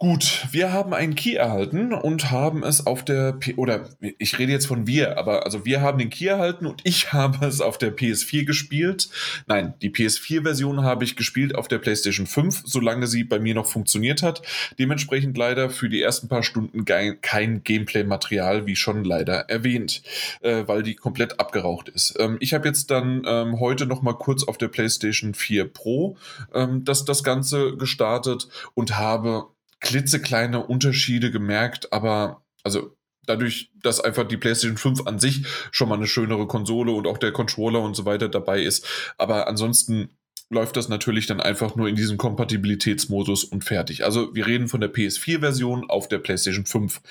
Gut, 0.02 0.48
wir 0.49 0.73
haben 0.73 0.95
einen 0.95 1.14
Key 1.14 1.36
erhalten 1.36 1.94
und 1.94 2.32
haben 2.32 2.64
es 2.64 2.88
auf 2.88 3.06
der 3.06 3.34
P 3.34 3.53
oder 3.53 3.88
ich 4.18 4.40
rede 4.40 4.52
jetzt 4.52 4.65
von 4.65 4.88
wir, 4.88 5.19
aber 5.19 5.45
also 5.45 5.64
wir 5.64 5.82
haben 5.82 5.99
den 5.99 6.10
Key 6.10 6.26
erhalten 6.26 6.65
und 6.65 6.82
ich 6.86 7.14
habe 7.14 7.45
es 7.45 7.61
auf 7.61 7.78
der 7.78 7.95
PS4 7.95 8.44
gespielt. 8.44 9.10
Nein, 9.45 9.76
die 9.84 9.91
PS4-Version 9.91 10.82
habe 10.82 11.03
ich 11.03 11.15
gespielt 11.15 11.53
auf 11.53 11.68
der 11.68 11.78
PlayStation 11.78 12.26
5, 12.26 12.64
solange 12.65 13.06
sie 13.06 13.23
bei 13.23 13.38
mir 13.38 13.53
noch 13.53 13.68
funktioniert 13.68 14.23
hat. 14.23 14.41
Dementsprechend 14.80 15.38
leider 15.38 15.69
für 15.69 15.88
die 15.88 16.02
ersten 16.02 16.28
paar 16.28 16.41
Stunden 16.41 16.84
kein 16.84 17.64
Gameplay-Material, 17.64 18.65
wie 18.65 18.76
schon 18.76 19.03
leider 19.03 19.52
erwähnt, 19.52 20.02
äh, 20.41 20.64
weil 20.65 20.82
die 20.82 20.95
komplett 20.95 21.40
abgeraucht 21.40 21.90
ist. 21.90 22.15
Ähm, 22.18 22.38
ich 22.40 22.56
habe 22.56 22.68
jetzt 22.68 22.90
dann 22.90 23.22
ähm, 23.28 23.60
heute 23.60 23.86
noch 23.86 24.02
mal 24.02 24.14
kurz 24.14 24.44
auf 24.45 24.57
der 24.57 24.69
PlayStation 24.69 25.36
4 25.36 25.65
Pro 25.65 26.18
ähm, 26.56 26.86
das, 26.86 27.06
das 27.06 27.23
Ganze 27.23 27.78
gestartet 27.78 28.48
und 28.73 28.98
habe 28.98 29.45
klitzekleine 29.82 30.66
Unterschiede 30.66 31.32
gemerkt, 31.32 31.91
aber 31.91 32.44
also 32.64 32.95
dadurch, 33.26 33.72
dass 33.82 33.99
einfach 33.99 34.28
die 34.28 34.38
PlayStation 34.38 34.78
5 34.78 35.08
an 35.08 35.20
sich 35.20 35.44
schon 35.72 35.90
mal 35.90 35.95
eine 35.95 36.08
schönere 36.08 36.48
Konsole 36.48 36.91
und 36.91 37.08
auch 37.08 37.18
der 37.18 37.32
Controller 37.32 37.82
und 37.82 37.95
so 37.95 38.06
weiter 38.06 38.30
dabei 38.30 38.62
ist. 38.62 38.88
Aber 39.18 39.48
ansonsten 39.48 40.10
läuft 40.49 40.76
das 40.76 40.90
natürlich 40.90 41.28
dann 41.28 41.40
einfach 41.40 41.76
nur 41.76 41.88
in 41.88 41.95
diesem 41.95 42.18
Kompatibilitätsmodus 42.18 43.44
und 43.45 43.64
fertig. 43.64 44.03
Also 44.03 44.36
wir 44.36 44.45
reden 44.48 44.68
von 44.68 44.82
der 44.82 44.94
PS4-Version 44.94 45.90
auf 45.90 46.08
der 46.08 46.20
PlayStation 46.20 46.66
5. 46.66 47.02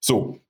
So. 0.00 0.40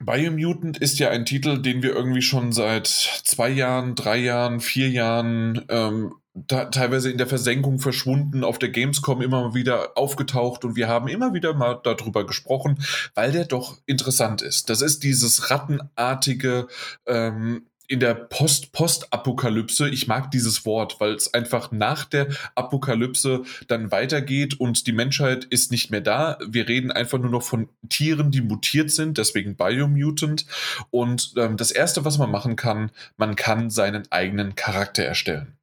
Biomutant 0.00 0.78
ist 0.78 0.98
ja 0.98 1.10
ein 1.10 1.26
Titel, 1.26 1.60
den 1.60 1.82
wir 1.82 1.94
irgendwie 1.94 2.22
schon 2.22 2.50
seit 2.50 2.86
zwei 2.88 3.50
Jahren, 3.50 3.94
drei 3.94 4.18
Jahren, 4.18 4.60
vier 4.60 4.88
Jahren 4.88 5.64
ähm, 5.68 6.14
teilweise 6.48 7.10
in 7.10 7.18
der 7.18 7.26
Versenkung 7.26 7.78
verschwunden, 7.78 8.42
auf 8.42 8.58
der 8.58 8.70
Gamescom 8.70 9.20
immer 9.20 9.54
wieder 9.54 9.96
aufgetaucht 9.96 10.64
und 10.64 10.76
wir 10.76 10.88
haben 10.88 11.08
immer 11.08 11.34
wieder 11.34 11.52
mal 11.52 11.78
darüber 11.82 12.26
gesprochen, 12.26 12.82
weil 13.14 13.32
der 13.32 13.44
doch 13.44 13.78
interessant 13.86 14.40
ist. 14.40 14.70
Das 14.70 14.80
ist 14.80 15.02
dieses 15.02 15.50
rattenartige 15.50 16.68
ähm, 17.06 17.66
in 17.92 18.00
der 18.00 18.14
Post-Post-Apokalypse, 18.14 19.90
ich 19.90 20.08
mag 20.08 20.30
dieses 20.30 20.64
Wort, 20.64 20.98
weil 20.98 21.12
es 21.12 21.34
einfach 21.34 21.72
nach 21.72 22.06
der 22.06 22.28
Apokalypse 22.54 23.42
dann 23.68 23.90
weitergeht 23.90 24.58
und 24.58 24.86
die 24.86 24.92
Menschheit 24.92 25.44
ist 25.44 25.70
nicht 25.70 25.90
mehr 25.90 26.00
da. 26.00 26.38
Wir 26.42 26.68
reden 26.68 26.90
einfach 26.90 27.18
nur 27.18 27.30
noch 27.30 27.42
von 27.42 27.68
Tieren, 27.90 28.30
die 28.30 28.40
mutiert 28.40 28.90
sind, 28.90 29.18
deswegen 29.18 29.56
Biomutant. 29.56 30.46
Und 30.88 31.34
ähm, 31.36 31.58
das 31.58 31.70
Erste, 31.70 32.06
was 32.06 32.16
man 32.16 32.30
machen 32.30 32.56
kann, 32.56 32.92
man 33.18 33.36
kann 33.36 33.68
seinen 33.68 34.10
eigenen 34.10 34.54
Charakter 34.54 35.04
erstellen. 35.04 35.58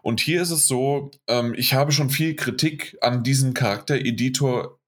Und 0.00 0.22
hier 0.22 0.40
ist 0.40 0.52
es 0.52 0.66
so, 0.66 1.10
ähm, 1.28 1.52
ich 1.54 1.74
habe 1.74 1.92
schon 1.92 2.08
viel 2.08 2.34
Kritik 2.34 2.96
an 3.02 3.22
diesen 3.22 3.52
Charaktereditor 3.52 4.78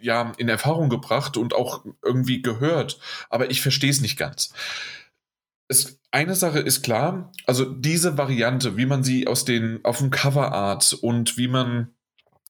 ja 0.00 0.32
in 0.36 0.48
Erfahrung 0.48 0.88
gebracht 0.88 1.36
und 1.36 1.54
auch 1.54 1.84
irgendwie 2.04 2.42
gehört, 2.42 2.98
aber 3.30 3.52
ich 3.52 3.62
verstehe 3.62 3.90
es 3.90 4.00
nicht 4.00 4.16
ganz 4.16 4.52
es, 5.72 6.00
eine 6.10 6.34
Sache 6.34 6.60
ist 6.60 6.82
klar, 6.82 7.32
also 7.46 7.64
diese 7.64 8.18
Variante, 8.18 8.76
wie 8.76 8.86
man 8.86 9.02
sie 9.02 9.26
aus 9.26 9.44
den, 9.44 9.80
auf 9.84 9.98
dem 9.98 10.10
Coverart 10.10 10.92
und 11.00 11.36
wie 11.36 11.48
man 11.48 11.88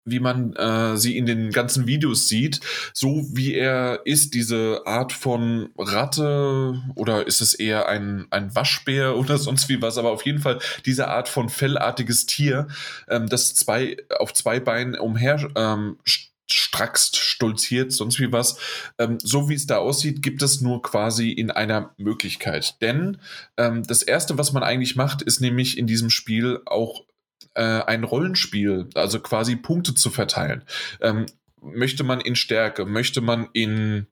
wie 0.06 0.20
man 0.20 0.54
äh, 0.56 0.98
sie 0.98 1.16
in 1.16 1.24
den 1.24 1.50
ganzen 1.50 1.86
Videos 1.86 2.28
sieht, 2.28 2.60
so 2.92 3.24
wie 3.32 3.54
er 3.54 4.02
ist, 4.04 4.34
diese 4.34 4.82
Art 4.84 5.14
von 5.14 5.70
Ratte 5.78 6.82
oder 6.94 7.26
ist 7.26 7.40
es 7.40 7.54
eher 7.54 7.88
ein, 7.88 8.26
ein 8.28 8.54
Waschbär 8.54 9.16
oder 9.16 9.38
sonst 9.38 9.70
wie 9.70 9.80
was, 9.80 9.96
aber 9.96 10.10
auf 10.10 10.26
jeden 10.26 10.40
Fall 10.40 10.58
diese 10.84 11.08
Art 11.08 11.28
von 11.28 11.48
fellartiges 11.48 12.26
Tier, 12.26 12.68
ähm, 13.08 13.30
das 13.30 13.54
zwei 13.54 13.96
auf 14.18 14.34
zwei 14.34 14.60
Beinen 14.60 14.94
umher 14.94 15.50
ähm, 15.56 15.96
strackst, 16.50 17.16
stolziert, 17.16 17.92
sonst 17.92 18.20
wie 18.20 18.32
was. 18.32 18.58
Ähm, 18.98 19.18
so 19.22 19.48
wie 19.48 19.54
es 19.54 19.66
da 19.66 19.78
aussieht, 19.78 20.22
gibt 20.22 20.42
es 20.42 20.60
nur 20.60 20.82
quasi 20.82 21.30
in 21.30 21.50
einer 21.50 21.94
Möglichkeit. 21.96 22.80
Denn 22.82 23.18
ähm, 23.56 23.82
das 23.84 24.02
Erste, 24.02 24.38
was 24.38 24.52
man 24.52 24.62
eigentlich 24.62 24.96
macht, 24.96 25.22
ist 25.22 25.40
nämlich 25.40 25.78
in 25.78 25.86
diesem 25.86 26.10
Spiel 26.10 26.60
auch 26.66 27.04
äh, 27.54 27.62
ein 27.62 28.04
Rollenspiel, 28.04 28.88
also 28.94 29.20
quasi 29.20 29.56
Punkte 29.56 29.94
zu 29.94 30.10
verteilen. 30.10 30.64
Ähm, 31.00 31.26
möchte 31.60 32.04
man 32.04 32.20
in 32.20 32.36
Stärke, 32.36 32.84
möchte 32.84 33.20
man 33.20 33.48
in 33.52 34.06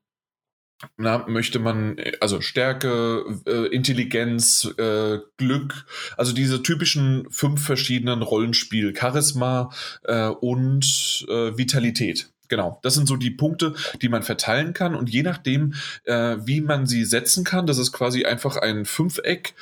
na, 0.97 1.27
möchte 1.29 1.59
man, 1.59 1.97
also 2.21 2.41
Stärke, 2.41 3.25
äh, 3.47 3.67
Intelligenz, 3.75 4.73
äh, 4.79 5.19
Glück, 5.37 5.87
also 6.17 6.33
diese 6.33 6.63
typischen 6.63 7.27
fünf 7.31 7.65
verschiedenen 7.65 8.23
Rollenspiel, 8.23 8.95
Charisma 8.97 9.71
äh, 10.05 10.27
und 10.27 11.27
äh, 11.29 11.57
Vitalität. 11.57 12.31
Genau, 12.49 12.79
das 12.83 12.95
sind 12.95 13.09
so 13.09 13.17
die 13.17 13.31
Punkte, 13.31 13.75
die 14.03 14.11
man 14.11 14.23
verteilen 14.23 14.75
kann. 14.75 14.95
Und 14.95 15.09
je 15.09 15.23
nachdem, 15.23 15.73
äh, 16.05 16.37
wie 16.45 16.61
man 16.61 16.87
sie 16.87 17.05
setzen 17.05 17.45
kann, 17.45 17.67
das 17.67 17.79
ist 17.79 17.93
quasi 17.93 18.27
einfach 18.27 18.57
ein 18.59 18.85
Fünfeck. 18.85 19.55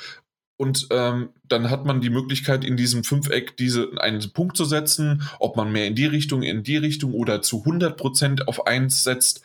Und 0.57 0.87
ähm, 0.91 1.29
dann 1.47 1.69
hat 1.69 1.85
man 1.85 2.01
die 2.01 2.09
Möglichkeit, 2.09 2.65
in 2.65 2.75
diesem 2.75 3.03
Fünfeck 3.03 3.55
diese, 3.55 3.91
einen 3.99 4.33
Punkt 4.33 4.57
zu 4.57 4.65
setzen, 4.65 5.23
ob 5.39 5.55
man 5.55 5.71
mehr 5.71 5.87
in 5.87 5.95
die 5.95 6.05
Richtung, 6.05 6.43
in 6.43 6.63
die 6.63 6.77
Richtung 6.77 7.13
oder 7.13 7.41
zu 7.41 7.63
100% 7.63 8.43
auf 8.43 8.67
eins 8.67 9.03
setzt 9.03 9.41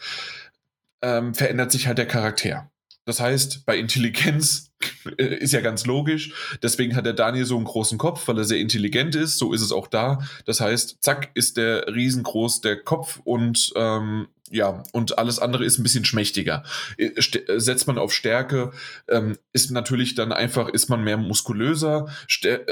ähm, 1.03 1.35
verändert 1.35 1.73
sich 1.73 1.87
halt 1.87 1.99
der 1.99 2.07
Charakter. 2.07 2.71
Das 3.05 3.21
heißt, 3.21 3.65
bei 3.67 3.79
Intelligenz 3.79 4.66
ist 5.17 5.53
ja 5.53 5.61
ganz 5.61 5.87
logisch. 5.87 6.59
Deswegen 6.63 6.97
hat 6.97 7.07
der 7.07 7.13
Daniel 7.13 7.45
so 7.45 7.57
einen 7.57 7.65
großen 7.65 7.99
Kopf, 7.99 8.27
weil 8.29 8.39
er 8.39 8.45
sehr 8.45 8.59
intelligent 8.59 9.15
ist. 9.15 9.39
So 9.39 9.53
ist 9.53 9.63
es 9.63 9.73
auch 9.73 9.87
da. 9.87 10.19
Das 10.45 10.61
heißt, 10.61 10.99
zack, 11.01 11.31
ist 11.35 11.57
der 11.57 11.87
riesengroß 11.89 12.61
der 12.61 12.83
Kopf 12.83 13.21
und 13.25 13.73
ähm, 13.77 14.29
ja, 14.51 14.85
und 14.93 15.19
alles 15.19 15.39
andere 15.39 15.65
ist 15.65 15.79
ein 15.79 15.83
bisschen 15.83 16.05
schmächtiger. 16.05 16.63
Äh, 16.99 17.07
äh, 17.07 17.59
setzt 17.59 17.87
man 17.87 17.99
auf 17.99 18.13
Stärke, 18.13 18.71
ähm, 19.09 19.37
ist 19.53 19.71
natürlich 19.71 20.15
dann 20.15 20.33
einfach, 20.33 20.69
ist 20.69 20.89
man 20.89 21.03
mehr 21.03 21.17
muskulöser, 21.17 22.07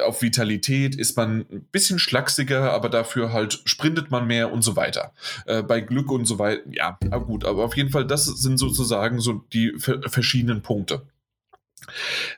auf 0.05 0.23
Vitalität 0.23 0.95
ist 0.95 1.17
man 1.17 1.47
ein 1.51 1.67
bisschen 1.73 1.99
schlachsiger, 1.99 2.73
aber 2.73 2.89
dafür 2.89 3.33
halt 3.33 3.61
sprintet 3.65 4.11
man 4.11 4.27
mehr 4.27 4.53
und 4.53 4.63
so 4.63 4.77
weiter. 4.77 5.13
Äh, 5.47 5.63
bei 5.63 5.81
Glück 5.81 6.11
und 6.13 6.27
so 6.27 6.39
weiter, 6.39 6.63
ja, 6.71 6.97
gut, 7.19 7.45
aber 7.45 7.65
auf 7.65 7.77
jeden 7.77 7.91
Fall, 7.91 8.07
das 8.07 8.27
sind 8.27 8.59
sozusagen 8.59 9.21
so 9.21 9.45
die 9.53 9.73
verschiedenen 9.77 10.63
Punkte. 10.63 11.03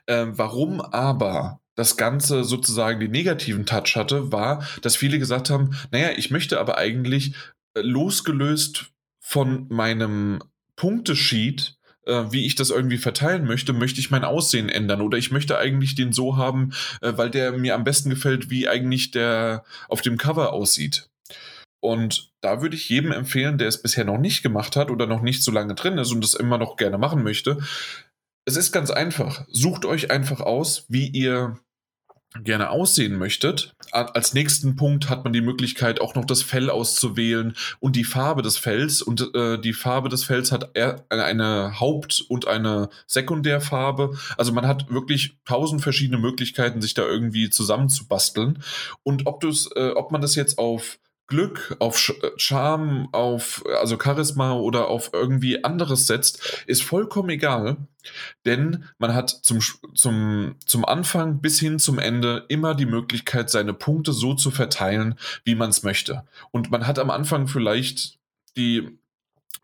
Ähm, 0.07 0.37
warum 0.37 0.81
aber 0.81 1.59
das 1.75 1.95
Ganze 1.95 2.43
sozusagen 2.43 2.99
den 2.99 3.11
negativen 3.11 3.65
Touch 3.65 3.95
hatte, 3.95 4.31
war, 4.31 4.65
dass 4.81 4.95
viele 4.95 5.19
gesagt 5.19 5.49
haben, 5.49 5.77
naja, 5.91 6.09
ich 6.17 6.31
möchte 6.31 6.59
aber 6.59 6.77
eigentlich 6.77 7.33
losgelöst 7.75 8.87
von 9.19 9.67
meinem 9.69 10.39
Punktesheet, 10.75 11.77
äh, 12.05 12.23
wie 12.31 12.45
ich 12.45 12.55
das 12.55 12.69
irgendwie 12.71 12.97
verteilen 12.97 13.45
möchte, 13.45 13.73
möchte 13.73 13.99
ich 13.99 14.09
mein 14.09 14.23
Aussehen 14.23 14.69
ändern 14.69 15.01
oder 15.01 15.17
ich 15.17 15.31
möchte 15.31 15.57
eigentlich 15.57 15.95
den 15.95 16.13
so 16.13 16.37
haben, 16.37 16.71
äh, 17.01 17.13
weil 17.15 17.29
der 17.29 17.51
mir 17.51 17.75
am 17.75 17.83
besten 17.83 18.09
gefällt, 18.09 18.49
wie 18.49 18.67
eigentlich 18.67 19.11
der 19.11 19.63
auf 19.87 20.01
dem 20.01 20.17
Cover 20.17 20.53
aussieht. 20.53 21.09
Und 21.79 22.31
da 22.41 22.61
würde 22.61 22.75
ich 22.75 22.89
jedem 22.89 23.11
empfehlen, 23.11 23.57
der 23.57 23.67
es 23.67 23.81
bisher 23.81 24.03
noch 24.03 24.17
nicht 24.17 24.41
gemacht 24.41 24.75
hat 24.75 24.89
oder 24.89 25.05
noch 25.05 25.21
nicht 25.21 25.43
so 25.43 25.51
lange 25.51 25.75
drin 25.75 25.97
ist 25.97 26.11
und 26.11 26.23
es 26.23 26.33
immer 26.33 26.57
noch 26.57 26.75
gerne 26.75 26.97
machen 26.97 27.23
möchte. 27.23 27.59
Es 28.47 28.55
ist 28.55 28.71
ganz 28.71 28.91
einfach. 28.91 29.43
Sucht 29.49 29.83
euch 29.83 30.09
einfach 30.09 30.39
aus, 30.39 30.85
wie 30.87 31.07
ihr 31.09 31.59
gerne 32.45 32.69
aussehen 32.69 33.17
möchtet. 33.17 33.75
Als 33.91 34.33
nächsten 34.33 34.77
Punkt 34.77 35.09
hat 35.09 35.25
man 35.25 35.33
die 35.33 35.41
Möglichkeit, 35.41 35.99
auch 35.99 36.15
noch 36.15 36.23
das 36.23 36.43
Fell 36.43 36.69
auszuwählen 36.69 37.57
und 37.81 37.97
die 37.97 38.05
Farbe 38.05 38.43
des 38.43 38.57
Fells. 38.57 39.01
Und 39.01 39.35
äh, 39.35 39.59
die 39.59 39.73
Farbe 39.73 40.07
des 40.07 40.23
Fells 40.23 40.53
hat 40.53 40.77
eine 41.09 41.77
Haupt- 41.81 42.23
und 42.29 42.47
eine 42.47 42.87
Sekundärfarbe. 43.05 44.17
Also 44.37 44.53
man 44.53 44.65
hat 44.65 44.89
wirklich 44.89 45.35
tausend 45.43 45.81
verschiedene 45.81 46.17
Möglichkeiten, 46.17 46.81
sich 46.81 46.93
da 46.93 47.01
irgendwie 47.01 47.49
zusammenzubasteln. 47.49 48.63
Und 49.03 49.27
ob, 49.27 49.43
äh, 49.43 49.89
ob 49.89 50.13
man 50.13 50.21
das 50.21 50.35
jetzt 50.35 50.57
auf 50.57 50.99
Glück, 51.27 51.75
auf 51.79 52.09
äh, 52.09 52.31
Charme, 52.37 53.09
auf 53.11 53.63
also 53.79 53.97
Charisma 54.01 54.53
oder 54.53 54.87
auf 54.87 55.11
irgendwie 55.13 55.63
anderes 55.63 56.07
setzt, 56.07 56.63
ist 56.67 56.83
vollkommen 56.83 57.29
egal, 57.29 57.77
denn 58.45 58.85
man 58.97 59.13
hat 59.13 59.29
zum, 59.29 59.59
zum, 59.93 60.55
zum 60.65 60.85
Anfang 60.85 61.41
bis 61.41 61.59
hin 61.59 61.79
zum 61.79 61.99
Ende 61.99 62.45
immer 62.47 62.75
die 62.75 62.85
Möglichkeit, 62.85 63.49
seine 63.49 63.73
Punkte 63.73 64.13
so 64.13 64.33
zu 64.33 64.51
verteilen, 64.51 65.15
wie 65.43 65.55
man 65.55 65.69
es 65.69 65.83
möchte. 65.83 66.23
Und 66.51 66.71
man 66.71 66.87
hat 66.87 66.97
am 66.99 67.09
Anfang 67.09 67.47
vielleicht 67.47 68.17
die 68.55 68.97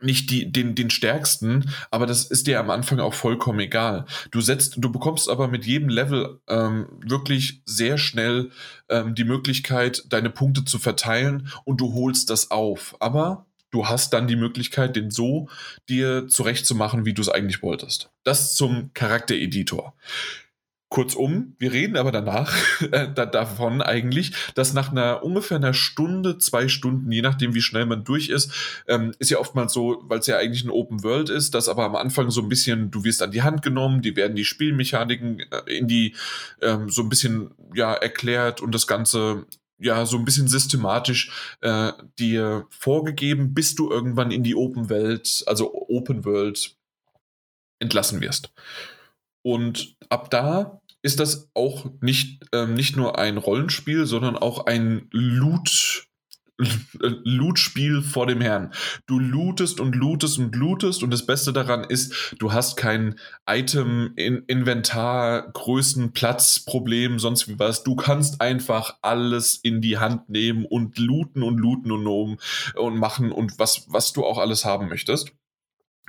nicht 0.01 0.29
die, 0.29 0.51
den, 0.51 0.75
den 0.75 0.89
stärksten, 0.89 1.69
aber 1.91 2.05
das 2.05 2.25
ist 2.25 2.47
dir 2.47 2.59
am 2.59 2.69
Anfang 2.69 2.99
auch 2.99 3.13
vollkommen 3.13 3.59
egal. 3.59 4.05
Du 4.31 4.41
setzt, 4.41 4.75
du 4.77 4.91
bekommst 4.91 5.29
aber 5.29 5.47
mit 5.47 5.65
jedem 5.65 5.89
Level 5.89 6.39
ähm, 6.47 6.87
wirklich 7.05 7.61
sehr 7.65 7.97
schnell 7.97 8.51
ähm, 8.89 9.15
die 9.15 9.23
Möglichkeit, 9.23 10.03
deine 10.09 10.29
Punkte 10.29 10.65
zu 10.65 10.79
verteilen 10.79 11.49
und 11.63 11.81
du 11.81 11.93
holst 11.93 12.29
das 12.29 12.51
auf. 12.51 12.95
Aber 12.99 13.45
du 13.71 13.87
hast 13.87 14.13
dann 14.13 14.27
die 14.27 14.35
Möglichkeit, 14.35 14.95
den 14.95 15.11
so 15.11 15.49
dir 15.89 16.27
zurechtzumachen, 16.27 17.05
wie 17.05 17.13
du 17.13 17.21
es 17.21 17.29
eigentlich 17.29 17.61
wolltest. 17.61 18.09
Das 18.23 18.55
zum 18.55 18.91
Charaktereditor. 18.93 19.93
Kurzum, 20.93 21.55
wir 21.57 21.73
reden 21.73 21.97
aber 21.97 22.11
danach 22.11 22.55
äh, 22.91 23.07
da, 23.11 23.25
davon 23.25 23.81
eigentlich, 23.81 24.31
dass 24.53 24.73
nach 24.73 24.91
einer 24.91 25.23
ungefähr 25.23 25.57
einer 25.57 25.73
Stunde, 25.73 26.37
zwei 26.37 26.67
Stunden, 26.67 27.11
je 27.11 27.23
nachdem 27.23 27.55
wie 27.55 27.63
schnell 27.63 27.87
man 27.87 28.03
durch 28.03 28.29
ist, 28.29 28.83
ähm, 28.87 29.11
ist 29.17 29.31
ja 29.31 29.39
oftmals 29.39 29.73
so, 29.73 30.03
weil 30.03 30.19
es 30.19 30.27
ja 30.27 30.37
eigentlich 30.37 30.63
ein 30.63 30.69
Open 30.69 31.03
World 31.03 31.31
ist, 31.31 31.55
dass 31.55 31.67
aber 31.67 31.83
am 31.83 31.95
Anfang 31.95 32.29
so 32.29 32.41
ein 32.41 32.47
bisschen, 32.47 32.91
du 32.91 33.03
wirst 33.03 33.23
an 33.23 33.31
die 33.31 33.41
Hand 33.41 33.63
genommen, 33.63 34.03
die 34.03 34.15
werden 34.15 34.35
die 34.35 34.45
Spielmechaniken 34.45 35.39
äh, 35.39 35.75
in 35.75 35.87
die 35.87 36.13
ähm, 36.61 36.91
so 36.91 37.01
ein 37.01 37.09
bisschen 37.09 37.49
ja 37.73 37.93
erklärt 37.95 38.61
und 38.61 38.75
das 38.75 38.85
Ganze 38.85 39.47
ja 39.79 40.05
so 40.05 40.15
ein 40.17 40.25
bisschen 40.25 40.47
systematisch 40.47 41.55
äh, 41.61 41.91
dir 42.19 42.67
vorgegeben, 42.69 43.55
bis 43.55 43.73
du 43.73 43.89
irgendwann 43.89 44.29
in 44.29 44.43
die 44.43 44.53
Open 44.53 44.91
Welt, 44.91 45.43
also 45.47 45.73
Open 45.89 46.23
World 46.23 46.75
entlassen 47.79 48.21
wirst. 48.21 48.53
Und 49.41 49.95
ab 50.09 50.29
da 50.29 50.79
ist 51.03 51.19
das 51.19 51.51
auch 51.53 51.91
nicht, 52.01 52.43
ähm, 52.53 52.73
nicht 52.73 52.95
nur 52.95 53.19
ein 53.19 53.38
Rollenspiel, 53.38 54.07
sondern 54.07 54.38
auch 54.38 54.65
ein 54.65 55.07
Loot. 55.11 56.07
Loot-Spiel 56.99 58.03
vor 58.03 58.27
dem 58.27 58.39
Herrn. 58.39 58.71
Du 59.07 59.17
lootest 59.19 59.80
und 59.80 59.95
lootest 59.95 60.38
und 60.38 60.55
lootest 60.55 61.01
und 61.01 61.11
das 61.11 61.25
Beste 61.25 61.51
daran 61.51 61.84
ist, 61.84 62.35
du 62.38 62.53
hast 62.53 62.77
kein 62.77 63.15
Item-Inventar, 63.49 65.51
Größen, 65.51 66.13
Platzproblem, 66.13 67.17
sonst 67.17 67.47
wie 67.47 67.57
was. 67.57 67.84
Du 67.84 67.95
kannst 67.95 68.39
einfach 68.39 68.99
alles 69.01 69.59
in 69.63 69.81
die 69.81 69.97
Hand 69.97 70.30
nehmen 70.30 70.65
und 70.65 70.99
looten 70.99 71.41
und 71.41 71.57
looten 71.57 71.91
und, 71.91 72.38
und 72.75 72.97
machen 72.97 73.31
und 73.31 73.57
was, 73.57 73.88
was 73.89 74.13
du 74.13 74.23
auch 74.23 74.38
alles 74.38 74.63
haben 74.63 74.89
möchtest. 74.89 75.34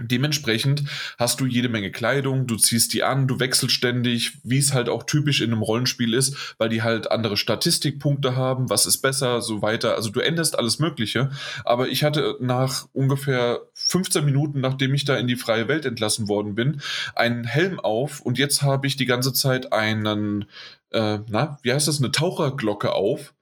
Dementsprechend 0.01 0.83
hast 1.19 1.41
du 1.41 1.47
jede 1.47 1.69
Menge 1.69 1.93
Kleidung, 1.93 2.49
du 2.49 2.57
ziehst 2.57 2.93
die 2.95 3.05
an, 3.05 3.29
du 3.29 3.39
wechselst 3.39 3.77
ständig, 3.77 4.39
wie 4.43 4.59
es 4.59 4.75
halt 4.75 4.89
auch 4.89 5.05
typisch 5.05 5.41
in 5.41 5.53
einem 5.53 5.62
Rollenspiel 5.62 6.15
ist, 6.15 6.57
weil 6.59 6.69
die 6.69 6.83
halt 6.83 7.12
andere 7.12 7.37
Statistikpunkte 7.37 8.35
haben, 8.35 8.71
was 8.71 8.87
ist 8.87 9.03
besser, 9.03 9.41
so 9.41 9.62
weiter. 9.62 9.95
Also 9.95 10.11
du 10.11 10.19
änderst 10.19 10.59
alles 10.59 10.81
Mögliche. 10.81 11.31
Aber 11.65 11.87
ich 11.89 12.03
hatte 12.03 12.37
nach 12.41 12.89
ungefähr 12.93 13.61
15 13.75 14.25
Minuten, 14.25 14.61
nachdem 14.61 14.95
ich 14.95 15.05
da 15.05 15.16
in 15.16 15.29
die 15.29 15.37
freie 15.37 15.69
Welt 15.69 15.87
entlassen 15.87 16.27
worden 16.27 16.57
bin, 16.57 16.81
einen 17.15 17.45
Helm 17.45 17.79
auf 17.79 18.21
und 18.21 18.37
jetzt 18.37 18.62
habe 18.62 18.89
ich 18.89 18.97
die 18.97 19.07
ganze 19.07 19.33
Zeit 19.33 19.73
einen, 19.73 20.47
äh, 20.91 21.21
na, 21.29 21.61
wie 21.62 21.73
heißt 21.73 21.87
das, 21.87 22.01
eine 22.01 22.11
Taucherglocke 22.11 22.93
auf 22.93 23.33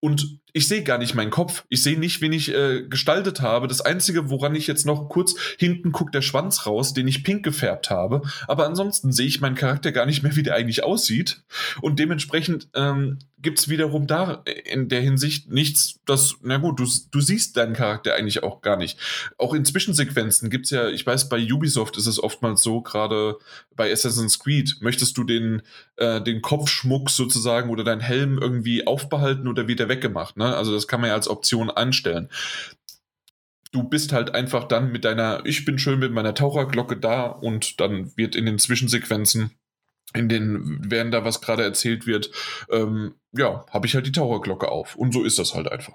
und 0.00 0.40
ich 0.52 0.68
sehe 0.68 0.82
gar 0.82 0.98
nicht 0.98 1.14
meinen 1.14 1.30
Kopf. 1.30 1.64
Ich 1.68 1.82
sehe 1.82 1.98
nicht, 1.98 2.20
wen 2.20 2.32
ich 2.32 2.52
äh, 2.52 2.82
gestaltet 2.82 3.40
habe. 3.40 3.68
Das 3.68 3.80
Einzige, 3.80 4.28
woran 4.28 4.54
ich 4.54 4.66
jetzt 4.66 4.84
noch 4.84 5.08
kurz 5.08 5.34
hinten 5.58 5.92
guckt 5.92 6.14
der 6.14 6.22
Schwanz 6.22 6.66
raus, 6.66 6.92
den 6.92 7.08
ich 7.08 7.24
pink 7.24 7.42
gefärbt 7.42 7.90
habe. 7.90 8.22
Aber 8.48 8.66
ansonsten 8.66 9.12
sehe 9.12 9.26
ich 9.26 9.40
meinen 9.40 9.54
Charakter 9.54 9.92
gar 9.92 10.06
nicht 10.06 10.22
mehr, 10.22 10.36
wie 10.36 10.42
der 10.42 10.54
eigentlich 10.54 10.84
aussieht. 10.84 11.42
Und 11.80 11.98
dementsprechend 11.98 12.68
ähm, 12.74 13.18
gibt 13.42 13.58
es 13.58 13.68
wiederum 13.68 14.06
da 14.06 14.44
in 14.64 14.88
der 14.88 15.00
Hinsicht 15.00 15.50
nichts, 15.50 16.00
das, 16.06 16.36
na 16.42 16.58
gut, 16.58 16.78
du, 16.78 16.86
du 17.10 17.20
siehst 17.20 17.56
deinen 17.56 17.74
Charakter 17.74 18.14
eigentlich 18.14 18.42
auch 18.42 18.60
gar 18.60 18.76
nicht. 18.76 18.98
Auch 19.36 19.52
in 19.52 19.64
Zwischensequenzen 19.64 20.48
gibt 20.48 20.66
es 20.66 20.70
ja, 20.70 20.88
ich 20.88 21.04
weiß, 21.04 21.28
bei 21.28 21.42
Ubisoft 21.52 21.96
ist 21.96 22.06
es 22.06 22.22
oftmals 22.22 22.62
so, 22.62 22.82
gerade 22.82 23.36
bei 23.74 23.90
Assassin's 23.90 24.38
Creed, 24.38 24.76
möchtest 24.80 25.18
du 25.18 25.24
den, 25.24 25.62
äh, 25.96 26.20
den 26.20 26.40
Kopfschmuck 26.40 27.10
sozusagen 27.10 27.70
oder 27.70 27.84
deinen 27.84 28.00
Helm 28.00 28.38
irgendwie 28.38 28.86
aufbehalten 28.86 29.48
oder 29.48 29.66
wieder 29.66 29.88
weggemacht. 29.88 30.36
Ne? 30.36 30.41
Also 30.44 30.72
das 30.72 30.88
kann 30.88 31.00
man 31.00 31.08
ja 31.08 31.14
als 31.14 31.28
Option 31.28 31.70
anstellen 31.70 32.28
du 33.72 33.82
bist 33.82 34.12
halt 34.12 34.34
einfach 34.34 34.64
dann 34.64 34.92
mit 34.92 35.04
deiner, 35.04 35.44
ich 35.44 35.64
bin 35.64 35.78
schön 35.78 35.98
mit 35.98 36.12
meiner 36.12 36.34
Taucherglocke 36.34 36.98
da 36.98 37.24
und 37.24 37.80
dann 37.80 38.14
wird 38.16 38.36
in 38.36 38.44
den 38.44 38.58
Zwischensequenzen 38.58 39.50
in 40.14 40.28
den, 40.28 40.78
während 40.82 41.14
da 41.14 41.24
was 41.24 41.40
gerade 41.40 41.62
erzählt 41.62 42.06
wird, 42.06 42.30
ähm, 42.70 43.14
ja, 43.32 43.64
habe 43.70 43.86
ich 43.86 43.94
halt 43.94 44.06
die 44.06 44.12
Taucherglocke 44.12 44.68
auf. 44.68 44.94
Und 44.94 45.12
so 45.12 45.24
ist 45.24 45.38
das 45.38 45.54
halt 45.54 45.70
einfach. 45.70 45.94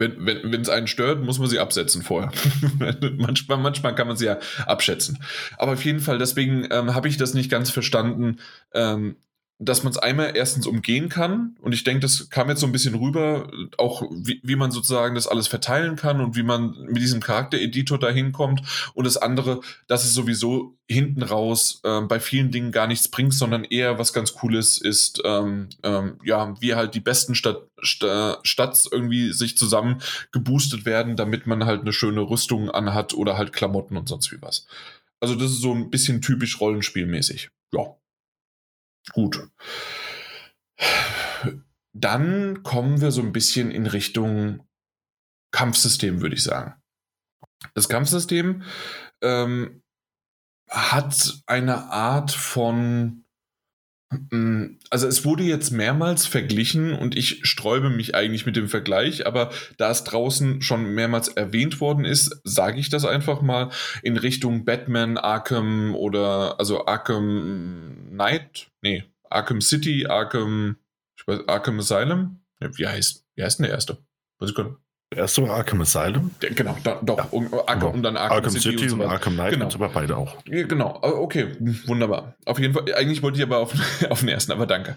Wenn 0.00 0.28
es 0.28 0.42
wenn, 0.44 0.68
einen 0.68 0.86
stört, 0.86 1.22
muss 1.22 1.38
man 1.38 1.48
sie 1.48 1.58
absetzen 1.58 2.02
vorher. 2.02 2.32
manchmal, 3.16 3.58
manchmal 3.58 3.94
kann 3.94 4.06
man 4.06 4.16
sie 4.16 4.26
ja 4.26 4.38
abschätzen. 4.66 5.22
Aber 5.56 5.72
auf 5.72 5.84
jeden 5.84 6.00
Fall, 6.00 6.18
deswegen 6.18 6.68
ähm, 6.70 6.94
habe 6.94 7.08
ich 7.08 7.16
das 7.16 7.34
nicht 7.34 7.50
ganz 7.50 7.70
verstanden, 7.70 8.38
ähm, 8.72 9.16
dass 9.60 9.82
man 9.82 9.92
es 9.92 9.98
einmal 9.98 10.36
erstens 10.36 10.66
umgehen 10.66 11.08
kann. 11.08 11.56
Und 11.60 11.72
ich 11.72 11.82
denke, 11.82 12.00
das 12.00 12.30
kam 12.30 12.48
jetzt 12.48 12.60
so 12.60 12.66
ein 12.66 12.72
bisschen 12.72 12.94
rüber, 12.94 13.50
auch 13.76 14.02
wie, 14.10 14.40
wie 14.44 14.54
man 14.54 14.70
sozusagen 14.70 15.16
das 15.16 15.26
alles 15.26 15.48
verteilen 15.48 15.96
kann 15.96 16.20
und 16.20 16.36
wie 16.36 16.44
man 16.44 16.76
mit 16.86 17.02
diesem 17.02 17.20
Charaktereditor 17.20 17.98
da 17.98 18.08
hinkommt. 18.08 18.62
Und 18.94 19.04
das 19.04 19.16
andere, 19.16 19.60
dass 19.88 20.04
es 20.04 20.14
sowieso 20.14 20.76
hinten 20.86 21.22
raus 21.22 21.80
äh, 21.82 22.00
bei 22.02 22.20
vielen 22.20 22.52
Dingen 22.52 22.70
gar 22.70 22.86
nichts 22.86 23.08
bringt, 23.08 23.34
sondern 23.34 23.64
eher 23.64 23.98
was 23.98 24.12
ganz 24.12 24.32
Cooles 24.34 24.78
ist, 24.78 25.22
ähm, 25.24 25.68
ähm, 25.82 26.18
ja, 26.24 26.54
wie 26.60 26.76
halt 26.76 26.94
die 26.94 27.00
besten 27.00 27.34
Stadt, 27.34 27.62
St 27.84 28.06
Stats 28.44 28.88
irgendwie 28.90 29.32
sich 29.32 29.58
zusammen 29.58 30.00
geboostet 30.30 30.86
werden, 30.86 31.16
damit 31.16 31.46
man 31.46 31.66
halt 31.66 31.80
eine 31.80 31.92
schöne 31.92 32.20
Rüstung 32.20 32.70
anhat 32.70 33.12
oder 33.12 33.36
halt 33.36 33.52
Klamotten 33.52 33.96
und 33.96 34.08
sonst 34.08 34.30
wie 34.30 34.40
was. 34.40 34.66
Also 35.20 35.34
das 35.34 35.50
ist 35.50 35.62
so 35.62 35.74
ein 35.74 35.90
bisschen 35.90 36.22
typisch 36.22 36.60
rollenspielmäßig. 36.60 37.50
Ja. 37.72 37.97
Gut. 39.12 39.48
Dann 41.92 42.62
kommen 42.62 43.00
wir 43.00 43.10
so 43.10 43.22
ein 43.22 43.32
bisschen 43.32 43.70
in 43.70 43.86
Richtung 43.86 44.66
Kampfsystem, 45.50 46.20
würde 46.20 46.36
ich 46.36 46.42
sagen. 46.44 46.74
Das 47.74 47.88
Kampfsystem 47.88 48.62
ähm, 49.22 49.82
hat 50.68 51.40
eine 51.46 51.90
Art 51.90 52.30
von 52.30 53.24
also 54.90 55.06
es 55.06 55.24
wurde 55.26 55.42
jetzt 55.42 55.70
mehrmals 55.70 56.26
verglichen 56.26 56.94
und 56.94 57.14
ich 57.14 57.40
sträube 57.46 57.90
mich 57.90 58.14
eigentlich 58.14 58.46
mit 58.46 58.56
dem 58.56 58.68
Vergleich, 58.68 59.26
aber 59.26 59.50
da 59.76 59.90
es 59.90 60.04
draußen 60.04 60.62
schon 60.62 60.94
mehrmals 60.94 61.28
erwähnt 61.28 61.80
worden 61.82 62.06
ist, 62.06 62.40
sage 62.42 62.80
ich 62.80 62.88
das 62.88 63.04
einfach 63.04 63.42
mal 63.42 63.70
in 64.02 64.16
Richtung 64.16 64.64
Batman, 64.64 65.18
Arkham 65.18 65.94
oder 65.94 66.58
also 66.58 66.86
Arkham 66.86 68.08
Knight, 68.10 68.70
nee, 68.80 69.04
Arkham 69.28 69.60
City, 69.60 70.06
Arkham, 70.06 70.76
ich 71.18 71.26
weiß, 71.26 71.46
Arkham 71.46 71.78
Asylum. 71.78 72.40
Wie 72.60 72.86
heißt, 72.86 73.26
wie 73.36 73.42
heißt 73.42 73.58
denn 73.58 73.64
der 73.64 73.74
erste? 73.74 73.98
Was 74.38 74.50
ich 74.50 74.56
kann. 74.56 74.66
Der 74.66 74.87
erste 75.18 75.42
war 75.42 75.56
Arkham 75.56 75.80
Asylum? 75.80 76.30
Genau, 76.40 76.76
da, 76.82 77.00
doch. 77.02 77.18
Ja. 77.18 77.24
Und, 77.30 77.52
Arkham, 77.52 77.94
und 77.94 78.02
dann 78.02 78.16
Arkham, 78.16 78.36
Arkham 78.36 78.52
City, 78.52 78.78
City 78.78 78.92
und, 78.92 79.00
und, 79.00 79.06
Arkham 79.06 79.34
Knight 79.34 79.52
genau. 79.52 79.68
aber 79.72 79.88
beide 79.88 80.16
auch. 80.16 80.42
Genau, 80.44 80.98
okay, 81.02 81.56
wunderbar. 81.86 82.36
Auf 82.44 82.58
jeden 82.58 82.74
Fall, 82.74 82.84
eigentlich 82.94 83.22
wollte 83.22 83.38
ich 83.38 83.44
aber 83.44 83.58
auf, 83.58 83.72
auf 84.10 84.20
den 84.20 84.28
ersten, 84.28 84.52
aber 84.52 84.66
danke. 84.66 84.96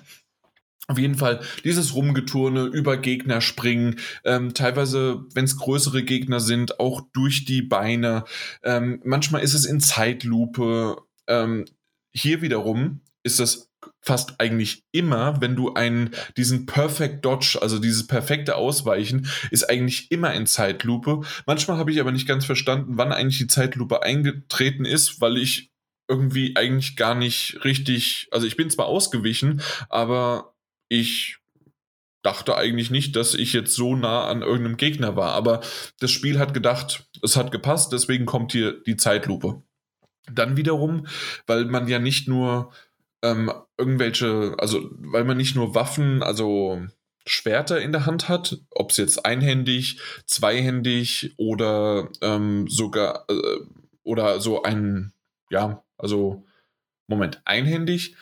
Auf 0.88 0.98
jeden 0.98 1.16
Fall 1.16 1.40
dieses 1.64 1.96
Rumgeturne, 1.96 2.64
über 2.64 2.98
Gegner 2.98 3.40
springen, 3.40 3.98
ähm, 4.26 4.54
teilweise, 4.54 5.24
wenn 5.34 5.46
es 5.46 5.58
größere 5.58 6.04
Gegner 6.04 6.40
sind, 6.40 6.80
auch 6.80 7.02
durch 7.14 7.46
die 7.46 7.62
Beine. 7.62 8.26
Ähm, 8.64 9.00
manchmal 9.06 9.42
ist 9.42 9.54
es 9.54 9.66
in 9.66 9.80
Zeitlupe. 9.80 10.98
Ähm, 11.28 11.66
hier 12.12 12.42
wiederum 12.42 13.02
ist 13.24 13.40
es 13.40 13.71
fast 14.02 14.40
eigentlich 14.40 14.84
immer, 14.92 15.42
wenn 15.42 15.56
du 15.56 15.74
einen, 15.74 16.12
diesen 16.38 16.66
Perfect 16.66 17.24
Dodge, 17.26 17.60
also 17.62 17.80
dieses 17.80 18.08
perfekte 18.08 18.56
Ausweichen, 18.56 19.28
ist 19.52 19.70
eigentlich 19.70 20.12
immer 20.12 20.34
in 20.34 20.48
Zeitlupe. 20.48 21.22
Manchmal 21.46 21.78
habe 21.78 21.92
ich 21.92 22.00
aber 22.00 22.12
nicht 22.12 22.28
ganz 22.28 22.46
verstanden, 22.46 22.98
wann 22.98 23.12
eigentlich 23.12 23.38
die 23.38 23.48
Zeitlupe 23.48 24.04
eingetreten 24.04 24.86
ist, 24.86 25.22
weil 25.22 25.38
ich 25.38 25.72
irgendwie 26.08 26.56
eigentlich 26.56 26.96
gar 26.96 27.16
nicht 27.16 27.64
richtig, 27.64 28.28
also 28.32 28.46
ich 28.46 28.58
bin 28.58 28.70
zwar 28.70 28.88
ausgewichen, 28.88 29.62
aber 29.90 30.56
ich 30.90 31.38
dachte 32.22 32.56
eigentlich 32.56 32.92
nicht, 32.92 33.16
dass 33.16 33.34
ich 33.34 33.54
jetzt 33.54 33.74
so 33.76 33.96
nah 33.96 34.28
an 34.28 34.42
irgendeinem 34.42 34.78
Gegner 34.78 35.16
war. 35.16 35.34
Aber 35.34 35.62
das 36.00 36.12
Spiel 36.12 36.38
hat 36.38 36.54
gedacht, 36.54 37.08
es 37.24 37.36
hat 37.36 37.52
gepasst, 37.52 37.94
deswegen 37.94 38.26
kommt 38.26 38.52
hier 38.52 38.82
die 38.84 38.98
Zeitlupe. 38.98 39.64
Dann 40.32 40.58
wiederum, 40.58 41.08
weil 41.48 41.66
man 41.66 41.88
ja 41.88 42.00
nicht 42.00 42.28
nur 42.28 42.72
ähm, 43.24 43.52
irgendwelche, 43.78 44.56
also 44.58 44.90
weil 44.98 45.24
man 45.24 45.38
nicht 45.38 45.56
nur 45.56 45.76
Waffen, 45.76 46.24
also 46.24 46.82
Schwerter 47.26 47.80
in 47.82 47.92
der 47.92 48.06
Hand 48.06 48.30
hat, 48.30 48.60
ob 48.72 48.92
es 48.92 48.98
jetzt 48.98 49.26
einhändig, 49.26 50.00
zweihändig 50.26 51.34
oder 51.38 52.10
ähm, 52.22 52.68
sogar 52.68 53.26
äh, 53.30 53.60
oder 54.04 54.40
so 54.40 54.64
ein, 54.64 55.14
ja, 55.50 55.84
also 55.98 56.46
Moment, 57.08 57.42
einhändig, 57.46 58.16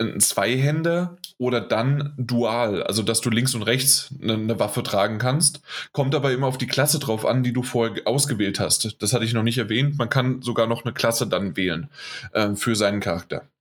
ein 0.00 0.20
Zweihänder 0.20 1.18
oder 1.38 1.60
dann 1.60 2.14
dual, 2.16 2.82
also 2.82 3.02
dass 3.02 3.20
du 3.20 3.30
links 3.30 3.54
und 3.54 3.62
rechts 3.62 4.14
eine, 4.20 4.34
eine, 4.34 4.58
Waffe 4.58 4.82
tragen 4.82 5.18
kannst. 5.18 5.60
Kommt 5.92 6.14
aber 6.14 6.32
immer 6.32 6.46
auf 6.46 6.58
die 6.58 6.66
Klasse 6.66 6.98
drauf 6.98 7.26
an, 7.26 7.42
die 7.42 7.52
du 7.52 7.62
vorher 7.62 8.06
ausgewählt 8.06 8.58
hast. 8.58 9.02
Das 9.02 9.12
hatte 9.12 9.24
ich 9.24 9.34
noch 9.34 9.42
nicht 9.42 9.58
erwähnt. 9.58 9.98
Man 9.98 10.08
kann 10.08 10.40
sogar 10.40 10.66
noch 10.66 10.84
eine 10.84 10.94
Klasse 10.94 11.26
dann 11.26 11.56
wählen 11.56 11.90
äh, 12.32 12.54
für 12.54 12.74
seinen 12.74 13.00
Charakter. 13.00 13.51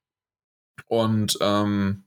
Und 0.88 1.38
ähm, 1.42 2.04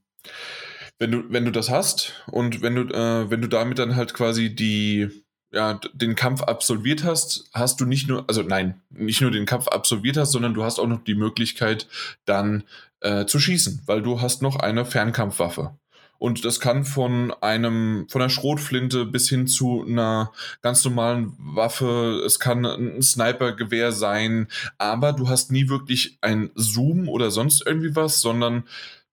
wenn 0.98 1.10
du, 1.10 1.24
wenn 1.28 1.44
du 1.44 1.50
das 1.50 1.70
hast 1.70 2.14
und 2.26 2.62
wenn 2.62 2.74
du, 2.74 2.82
äh, 2.82 3.30
wenn 3.30 3.42
du 3.42 3.48
damit 3.48 3.78
dann 3.78 3.96
halt 3.96 4.14
quasi 4.14 4.54
die, 4.54 5.24
ja, 5.52 5.80
den 5.92 6.14
Kampf 6.14 6.42
absolviert 6.42 7.04
hast, 7.04 7.48
hast 7.52 7.80
du 7.80 7.86
nicht 7.86 8.08
nur, 8.08 8.24
also 8.28 8.42
nein, 8.42 8.80
nicht 8.90 9.20
nur 9.20 9.30
den 9.30 9.46
Kampf 9.46 9.68
absolviert 9.68 10.16
hast, 10.16 10.32
sondern 10.32 10.54
du 10.54 10.64
hast 10.64 10.78
auch 10.78 10.86
noch 10.86 11.04
die 11.04 11.14
Möglichkeit, 11.14 11.88
dann 12.24 12.64
äh, 13.00 13.26
zu 13.26 13.38
schießen, 13.38 13.82
weil 13.86 14.02
du 14.02 14.20
hast 14.20 14.42
noch 14.42 14.56
eine 14.56 14.84
Fernkampfwaffe. 14.84 15.76
Und 16.18 16.44
das 16.44 16.60
kann 16.60 16.84
von 16.84 17.32
einem, 17.42 18.06
von 18.08 18.22
einer 18.22 18.30
Schrotflinte 18.30 19.04
bis 19.04 19.28
hin 19.28 19.46
zu 19.46 19.84
einer 19.86 20.32
ganz 20.62 20.84
normalen 20.84 21.34
Waffe. 21.38 22.22
Es 22.24 22.38
kann 22.38 22.64
ein 22.64 23.02
Snipergewehr 23.02 23.92
sein, 23.92 24.48
aber 24.78 25.12
du 25.12 25.28
hast 25.28 25.52
nie 25.52 25.68
wirklich 25.68 26.18
ein 26.20 26.50
Zoom 26.54 27.08
oder 27.08 27.30
sonst 27.30 27.64
irgendwie 27.66 27.94
was, 27.94 28.20
sondern 28.20 28.64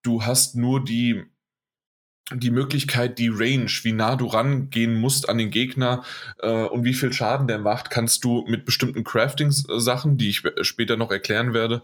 du 0.02 0.24
hast 0.24 0.56
nur 0.56 0.82
die, 0.82 1.24
die 2.32 2.50
Möglichkeit, 2.50 3.18
die 3.18 3.28
Range, 3.28 3.70
wie 3.82 3.92
nah 3.92 4.16
du 4.16 4.26
rangehen 4.26 4.94
musst 4.94 5.28
an 5.28 5.38
den 5.38 5.50
Gegner 5.50 6.04
äh, 6.40 6.64
und 6.64 6.84
wie 6.84 6.94
viel 6.94 7.12
Schaden 7.12 7.46
der 7.46 7.58
macht, 7.58 7.90
kannst 7.90 8.24
du 8.24 8.44
mit 8.48 8.64
bestimmten 8.64 9.04
Crafting-Sachen, 9.04 10.16
die 10.16 10.30
ich 10.30 10.42
später 10.62 10.96
noch 10.96 11.10
erklären 11.10 11.52
werde, 11.52 11.82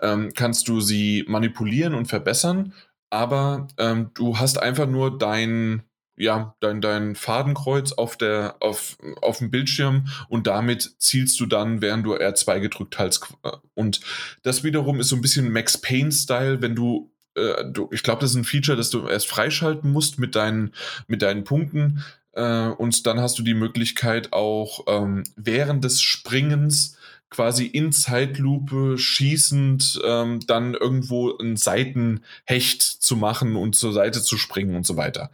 ähm, 0.00 0.32
kannst 0.34 0.68
du 0.68 0.80
sie 0.80 1.24
manipulieren 1.26 1.94
und 1.94 2.06
verbessern 2.06 2.72
aber 3.10 3.68
ähm, 3.78 4.10
du 4.14 4.38
hast 4.38 4.60
einfach 4.60 4.86
nur 4.86 5.18
dein, 5.18 5.82
ja, 6.16 6.54
dein, 6.60 6.80
dein 6.80 7.14
Fadenkreuz 7.14 7.92
auf, 7.92 8.16
der, 8.16 8.56
auf, 8.60 8.98
auf 9.22 9.38
dem 9.38 9.50
Bildschirm 9.50 10.08
und 10.28 10.46
damit 10.46 10.96
zielst 10.98 11.38
du 11.40 11.46
dann, 11.46 11.80
während 11.80 12.04
du 12.04 12.14
R2 12.14 12.60
gedrückt 12.60 12.98
hast. 12.98 13.26
Und 13.74 14.00
das 14.42 14.64
wiederum 14.64 15.00
ist 15.00 15.08
so 15.08 15.16
ein 15.16 15.22
bisschen 15.22 15.52
Max 15.52 15.78
Payne-Style, 15.78 16.60
wenn 16.60 16.74
du, 16.74 17.12
äh, 17.34 17.64
du 17.70 17.88
ich 17.92 18.02
glaube, 18.02 18.20
das 18.20 18.30
ist 18.30 18.36
ein 18.36 18.44
Feature, 18.44 18.76
das 18.76 18.90
du 18.90 19.06
erst 19.06 19.28
freischalten 19.28 19.90
musst 19.90 20.18
mit 20.18 20.34
deinen, 20.34 20.74
mit 21.06 21.22
deinen 21.22 21.44
Punkten. 21.44 22.04
Äh, 22.32 22.68
und 22.68 23.06
dann 23.06 23.20
hast 23.20 23.38
du 23.38 23.42
die 23.42 23.54
Möglichkeit 23.54 24.32
auch 24.32 24.84
ähm, 24.86 25.24
während 25.36 25.84
des 25.84 26.02
Springens 26.02 26.97
quasi 27.30 27.66
in 27.66 27.92
Zeitlupe 27.92 28.98
schießend 28.98 30.00
ähm, 30.04 30.40
dann 30.46 30.74
irgendwo 30.74 31.36
ein 31.36 31.56
Seitenhecht 31.56 32.82
zu 32.82 33.16
machen 33.16 33.56
und 33.56 33.76
zur 33.76 33.92
Seite 33.92 34.22
zu 34.22 34.38
springen 34.38 34.74
und 34.74 34.86
so 34.86 34.96
weiter. 34.96 35.30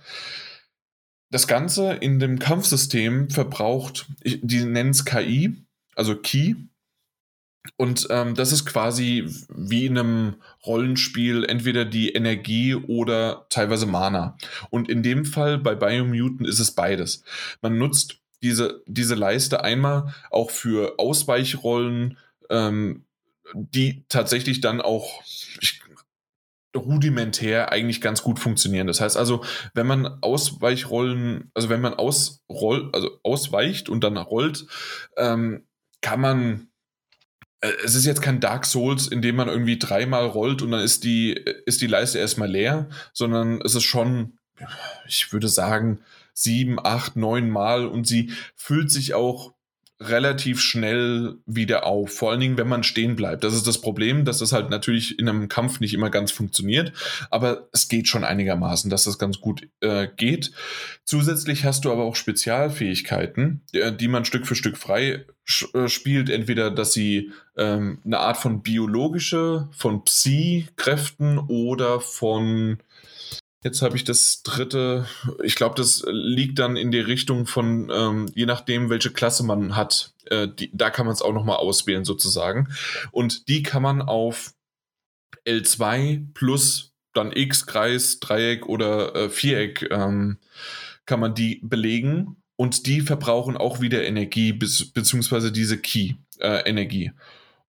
Das 1.30 1.46
Ganze 1.46 1.94
in 1.94 2.18
dem 2.18 2.38
Kampfsystem 2.38 3.30
verbraucht, 3.30 4.06
die 4.22 4.64
nennen 4.64 4.90
es 4.90 5.04
KI, 5.04 5.64
also 5.96 6.16
Key. 6.16 6.54
Und 7.76 8.06
ähm, 8.10 8.34
das 8.34 8.52
ist 8.52 8.66
quasi 8.66 9.26
wie 9.48 9.86
in 9.86 9.98
einem 9.98 10.36
Rollenspiel 10.66 11.44
entweder 11.44 11.86
die 11.86 12.12
Energie 12.12 12.74
oder 12.74 13.46
teilweise 13.48 13.86
Mana. 13.86 14.36
Und 14.70 14.88
in 14.88 15.02
dem 15.02 15.24
Fall 15.24 15.58
bei 15.58 15.74
Biomutant 15.74 16.46
ist 16.46 16.60
es 16.60 16.72
beides. 16.72 17.24
Man 17.62 17.78
nutzt 17.78 18.20
diese, 18.44 18.82
diese 18.86 19.14
Leiste 19.14 19.64
einmal 19.64 20.14
auch 20.30 20.50
für 20.50 20.98
Ausweichrollen, 20.98 22.18
ähm, 22.50 23.04
die 23.54 24.04
tatsächlich 24.08 24.60
dann 24.60 24.80
auch 24.80 25.22
ich, 25.60 25.80
rudimentär 26.76 27.72
eigentlich 27.72 28.00
ganz 28.00 28.22
gut 28.22 28.38
funktionieren. 28.38 28.86
Das 28.86 29.00
heißt 29.00 29.16
also, 29.16 29.44
wenn 29.74 29.86
man 29.86 30.06
Ausweichrollen, 30.22 31.50
also 31.54 31.68
wenn 31.68 31.80
man 31.80 31.94
ausroll, 31.94 32.90
also 32.92 33.18
ausweicht 33.22 33.88
und 33.88 34.02
dann 34.02 34.16
rollt, 34.16 34.66
ähm, 35.16 35.66
kann 36.00 36.20
man 36.20 36.68
äh, 37.60 37.72
es 37.84 37.94
ist 37.94 38.04
jetzt 38.06 38.22
kein 38.22 38.40
Dark 38.40 38.66
Souls, 38.66 39.06
in 39.06 39.22
dem 39.22 39.36
man 39.36 39.48
irgendwie 39.48 39.78
dreimal 39.78 40.26
rollt 40.26 40.62
und 40.62 40.72
dann 40.72 40.82
ist 40.82 41.04
die, 41.04 41.32
ist 41.32 41.80
die 41.80 41.86
Leiste 41.86 42.18
erstmal 42.18 42.50
leer, 42.50 42.88
sondern 43.12 43.60
es 43.62 43.74
ist 43.74 43.84
schon, 43.84 44.38
ich 45.06 45.32
würde 45.32 45.48
sagen, 45.48 46.00
sieben, 46.34 46.78
acht, 46.84 47.16
neun 47.16 47.48
Mal 47.48 47.86
und 47.86 48.06
sie 48.06 48.32
füllt 48.54 48.90
sich 48.90 49.14
auch 49.14 49.54
relativ 50.00 50.60
schnell 50.60 51.36
wieder 51.46 51.86
auf. 51.86 52.10
Vor 52.12 52.30
allen 52.30 52.40
Dingen, 52.40 52.58
wenn 52.58 52.68
man 52.68 52.82
stehen 52.82 53.14
bleibt. 53.14 53.44
Das 53.44 53.54
ist 53.54 53.66
das 53.66 53.80
Problem, 53.80 54.24
dass 54.24 54.38
das 54.38 54.52
halt 54.52 54.68
natürlich 54.68 55.18
in 55.18 55.28
einem 55.28 55.48
Kampf 55.48 55.80
nicht 55.80 55.94
immer 55.94 56.10
ganz 56.10 56.32
funktioniert, 56.32 56.92
aber 57.30 57.68
es 57.72 57.88
geht 57.88 58.08
schon 58.08 58.24
einigermaßen, 58.24 58.90
dass 58.90 59.04
das 59.04 59.18
ganz 59.18 59.40
gut 59.40 59.68
äh, 59.80 60.08
geht. 60.16 60.50
Zusätzlich 61.04 61.64
hast 61.64 61.84
du 61.84 61.92
aber 61.92 62.02
auch 62.02 62.16
Spezialfähigkeiten, 62.16 63.62
die, 63.72 63.96
die 63.96 64.08
man 64.08 64.24
Stück 64.24 64.46
für 64.46 64.56
Stück 64.56 64.76
frei 64.76 65.24
äh, 65.74 65.88
spielt. 65.88 66.28
Entweder, 66.28 66.70
dass 66.70 66.92
sie 66.92 67.30
ähm, 67.56 68.00
eine 68.04 68.18
Art 68.18 68.36
von 68.36 68.62
biologische, 68.62 69.68
von 69.70 70.04
Psi-Kräften 70.04 71.38
oder 71.38 72.00
von 72.00 72.78
Jetzt 73.64 73.80
habe 73.80 73.96
ich 73.96 74.04
das 74.04 74.42
dritte. 74.42 75.06
Ich 75.42 75.54
glaube, 75.54 75.74
das 75.74 76.04
liegt 76.06 76.58
dann 76.58 76.76
in 76.76 76.90
die 76.90 77.00
Richtung 77.00 77.46
von, 77.46 77.90
ähm, 77.90 78.30
je 78.34 78.44
nachdem, 78.44 78.90
welche 78.90 79.10
Klasse 79.10 79.42
man 79.42 79.74
hat. 79.74 80.12
Äh, 80.26 80.48
die, 80.48 80.70
da 80.74 80.90
kann 80.90 81.06
man 81.06 81.14
es 81.14 81.22
auch 81.22 81.32
nochmal 81.32 81.56
auswählen, 81.56 82.04
sozusagen. 82.04 82.68
Und 83.10 83.48
die 83.48 83.62
kann 83.62 83.82
man 83.82 84.02
auf 84.02 84.52
L2 85.46 86.34
plus 86.34 86.92
dann 87.14 87.32
X, 87.32 87.64
Kreis, 87.64 88.20
Dreieck 88.20 88.66
oder 88.66 89.14
äh, 89.14 89.30
Viereck 89.30 89.88
ähm, 89.90 90.36
kann 91.06 91.20
man 91.20 91.34
die 91.34 91.60
belegen. 91.62 92.36
Und 92.56 92.86
die 92.86 93.00
verbrauchen 93.00 93.56
auch 93.56 93.80
wieder 93.80 94.04
Energie, 94.04 94.52
bis, 94.52 94.92
beziehungsweise 94.92 95.50
diese 95.50 95.78
Key-Energie. 95.78 97.06
Äh, 97.06 97.12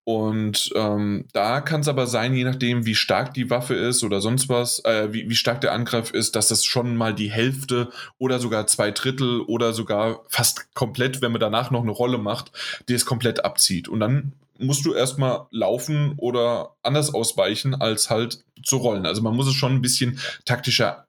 Und 0.05 0.71
ähm, 0.75 1.25
da 1.33 1.61
kann 1.61 1.81
es 1.81 1.87
aber 1.87 2.05
sein, 2.05 2.35
je 2.35 2.43
nachdem, 2.43 2.85
wie 2.85 2.93
stark 2.93 3.33
die 3.33 3.49
Waffe 3.49 3.73
ist 3.73 4.03
oder 4.03 4.21
sonst 4.21 4.49
was, 4.49 4.85
äh, 4.85 5.11
wie, 5.11 5.27
wie 5.27 5.35
stark 5.35 5.61
der 5.61 5.73
Angriff 5.73 6.11
ist, 6.11 6.35
dass 6.35 6.47
das 6.47 6.63
schon 6.63 6.95
mal 6.95 7.15
die 7.15 7.31
Hälfte 7.31 7.89
oder 8.19 8.37
sogar 8.37 8.67
zwei 8.67 8.91
Drittel 8.91 9.41
oder 9.41 9.73
sogar 9.73 10.21
fast 10.27 10.71
komplett, 10.75 11.23
wenn 11.23 11.31
man 11.31 11.41
danach 11.41 11.71
noch 11.71 11.81
eine 11.81 11.91
Rolle 11.91 12.19
macht, 12.19 12.51
die 12.87 12.93
es 12.93 13.07
komplett 13.07 13.43
abzieht. 13.43 13.87
Und 13.87 13.99
dann 13.99 14.33
musst 14.59 14.85
du 14.85 14.93
erstmal 14.93 15.47
laufen 15.49 16.13
oder 16.17 16.75
anders 16.83 17.11
ausweichen, 17.11 17.73
als 17.73 18.11
halt 18.11 18.43
zu 18.63 18.77
rollen. 18.77 19.07
Also 19.07 19.23
man 19.23 19.35
muss 19.35 19.47
es 19.47 19.55
schon 19.55 19.73
ein 19.73 19.81
bisschen 19.81 20.19
taktischer 20.45 21.07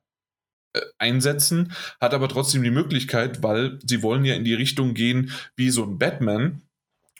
äh, 0.73 0.81
einsetzen, 0.99 1.73
hat 2.01 2.15
aber 2.15 2.29
trotzdem 2.29 2.63
die 2.63 2.71
Möglichkeit, 2.71 3.43
weil 3.43 3.79
sie 3.85 4.03
wollen 4.03 4.25
ja 4.25 4.35
in 4.35 4.45
die 4.45 4.55
Richtung 4.55 4.95
gehen 4.95 5.33
wie 5.55 5.69
so 5.69 5.85
ein 5.85 5.99
Batman, 5.99 6.63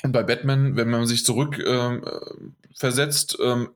und 0.03 0.13
bei 0.13 0.23
Batman, 0.23 0.77
wenn 0.77 0.91
man 0.91 1.07
sich 1.07 1.25
zurück 1.25 1.63
ähm, 1.65 2.05
versetzt, 2.75 3.39
ähm, 3.43 3.71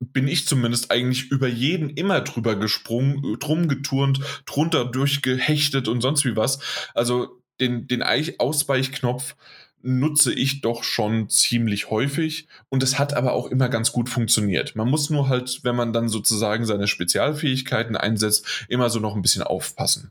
bin 0.00 0.28
ich 0.28 0.46
zumindest 0.46 0.90
eigentlich 0.90 1.30
über 1.30 1.48
jeden 1.48 1.90
immer 1.90 2.20
drüber 2.20 2.56
gesprungen, 2.56 3.38
drum 3.40 3.68
geturnt, 3.68 4.20
drunter 4.44 4.84
durchgehechtet 4.84 5.88
und 5.88 6.02
sonst 6.02 6.24
wie 6.24 6.36
was. 6.36 6.58
Also 6.94 7.40
den, 7.60 7.86
den 7.86 8.02
Ausweichknopf 8.02 9.36
nutze 9.80 10.32
ich 10.32 10.60
doch 10.60 10.82
schon 10.82 11.28
ziemlich 11.28 11.90
häufig 11.90 12.48
und 12.68 12.82
es 12.82 12.98
hat 12.98 13.14
aber 13.14 13.32
auch 13.32 13.50
immer 13.50 13.68
ganz 13.68 13.92
gut 13.92 14.08
funktioniert. 14.08 14.76
Man 14.76 14.88
muss 14.88 15.10
nur 15.10 15.28
halt, 15.28 15.60
wenn 15.62 15.76
man 15.76 15.92
dann 15.92 16.08
sozusagen 16.08 16.64
seine 16.64 16.88
Spezialfähigkeiten 16.88 17.96
einsetzt, 17.96 18.66
immer 18.68 18.88
so 18.90 18.98
noch 18.98 19.14
ein 19.14 19.22
bisschen 19.22 19.42
aufpassen. 19.42 20.10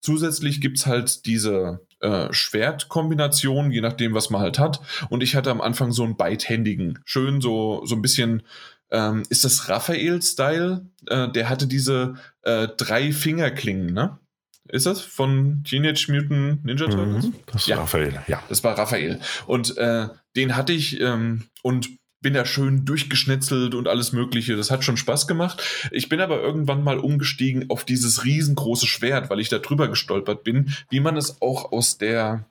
Zusätzlich 0.00 0.60
gibt 0.60 0.78
es 0.78 0.86
halt 0.86 1.26
diese 1.26 1.80
äh, 2.04 2.32
Schwertkombination, 2.32 3.70
je 3.70 3.80
nachdem, 3.80 4.14
was 4.14 4.28
man 4.28 4.42
halt 4.42 4.58
hat. 4.58 4.80
Und 5.08 5.22
ich 5.22 5.34
hatte 5.34 5.50
am 5.50 5.62
Anfang 5.62 5.90
so 5.90 6.04
einen 6.04 6.16
beidhändigen. 6.16 6.98
Schön 7.06 7.40
so, 7.40 7.82
so 7.86 7.94
ein 7.94 8.02
bisschen, 8.02 8.42
ähm, 8.90 9.22
ist 9.30 9.44
das 9.44 9.70
Raphael-Style? 9.70 10.86
Äh, 11.06 11.28
der 11.30 11.48
hatte 11.48 11.66
diese 11.66 12.14
äh, 12.42 12.68
drei 12.76 13.10
Fingerklingen, 13.10 13.94
ne? 13.94 14.18
Ist 14.68 14.86
das 14.86 15.00
von 15.00 15.62
Teenage 15.64 16.06
Mutant 16.10 16.64
Ninja 16.64 16.86
Turtles? 16.86 17.26
Mhm, 17.26 17.34
das 17.46 17.66
ja. 17.66 17.76
Raphael, 17.76 18.18
ja. 18.28 18.42
Das 18.48 18.64
war 18.64 18.76
Raphael. 18.76 19.20
Und 19.46 19.76
äh, 19.76 20.08
den 20.36 20.56
hatte 20.56 20.72
ich 20.72 21.00
ähm, 21.00 21.44
und 21.62 21.88
bin 22.24 22.34
da 22.34 22.44
schön 22.44 22.84
durchgeschnetzelt 22.84 23.74
und 23.74 23.86
alles 23.86 24.12
Mögliche. 24.12 24.56
Das 24.56 24.70
hat 24.72 24.82
schon 24.82 24.96
Spaß 24.96 25.28
gemacht. 25.28 25.62
Ich 25.92 26.08
bin 26.08 26.20
aber 26.20 26.40
irgendwann 26.40 26.82
mal 26.82 26.98
umgestiegen 26.98 27.70
auf 27.70 27.84
dieses 27.84 28.24
riesengroße 28.24 28.86
Schwert, 28.88 29.30
weil 29.30 29.40
ich 29.40 29.50
da 29.50 29.58
drüber 29.58 29.86
gestolpert 29.86 30.42
bin, 30.42 30.74
wie 30.90 31.00
man 31.00 31.16
es 31.16 31.40
auch 31.40 31.70
aus 31.70 31.98
der 31.98 32.46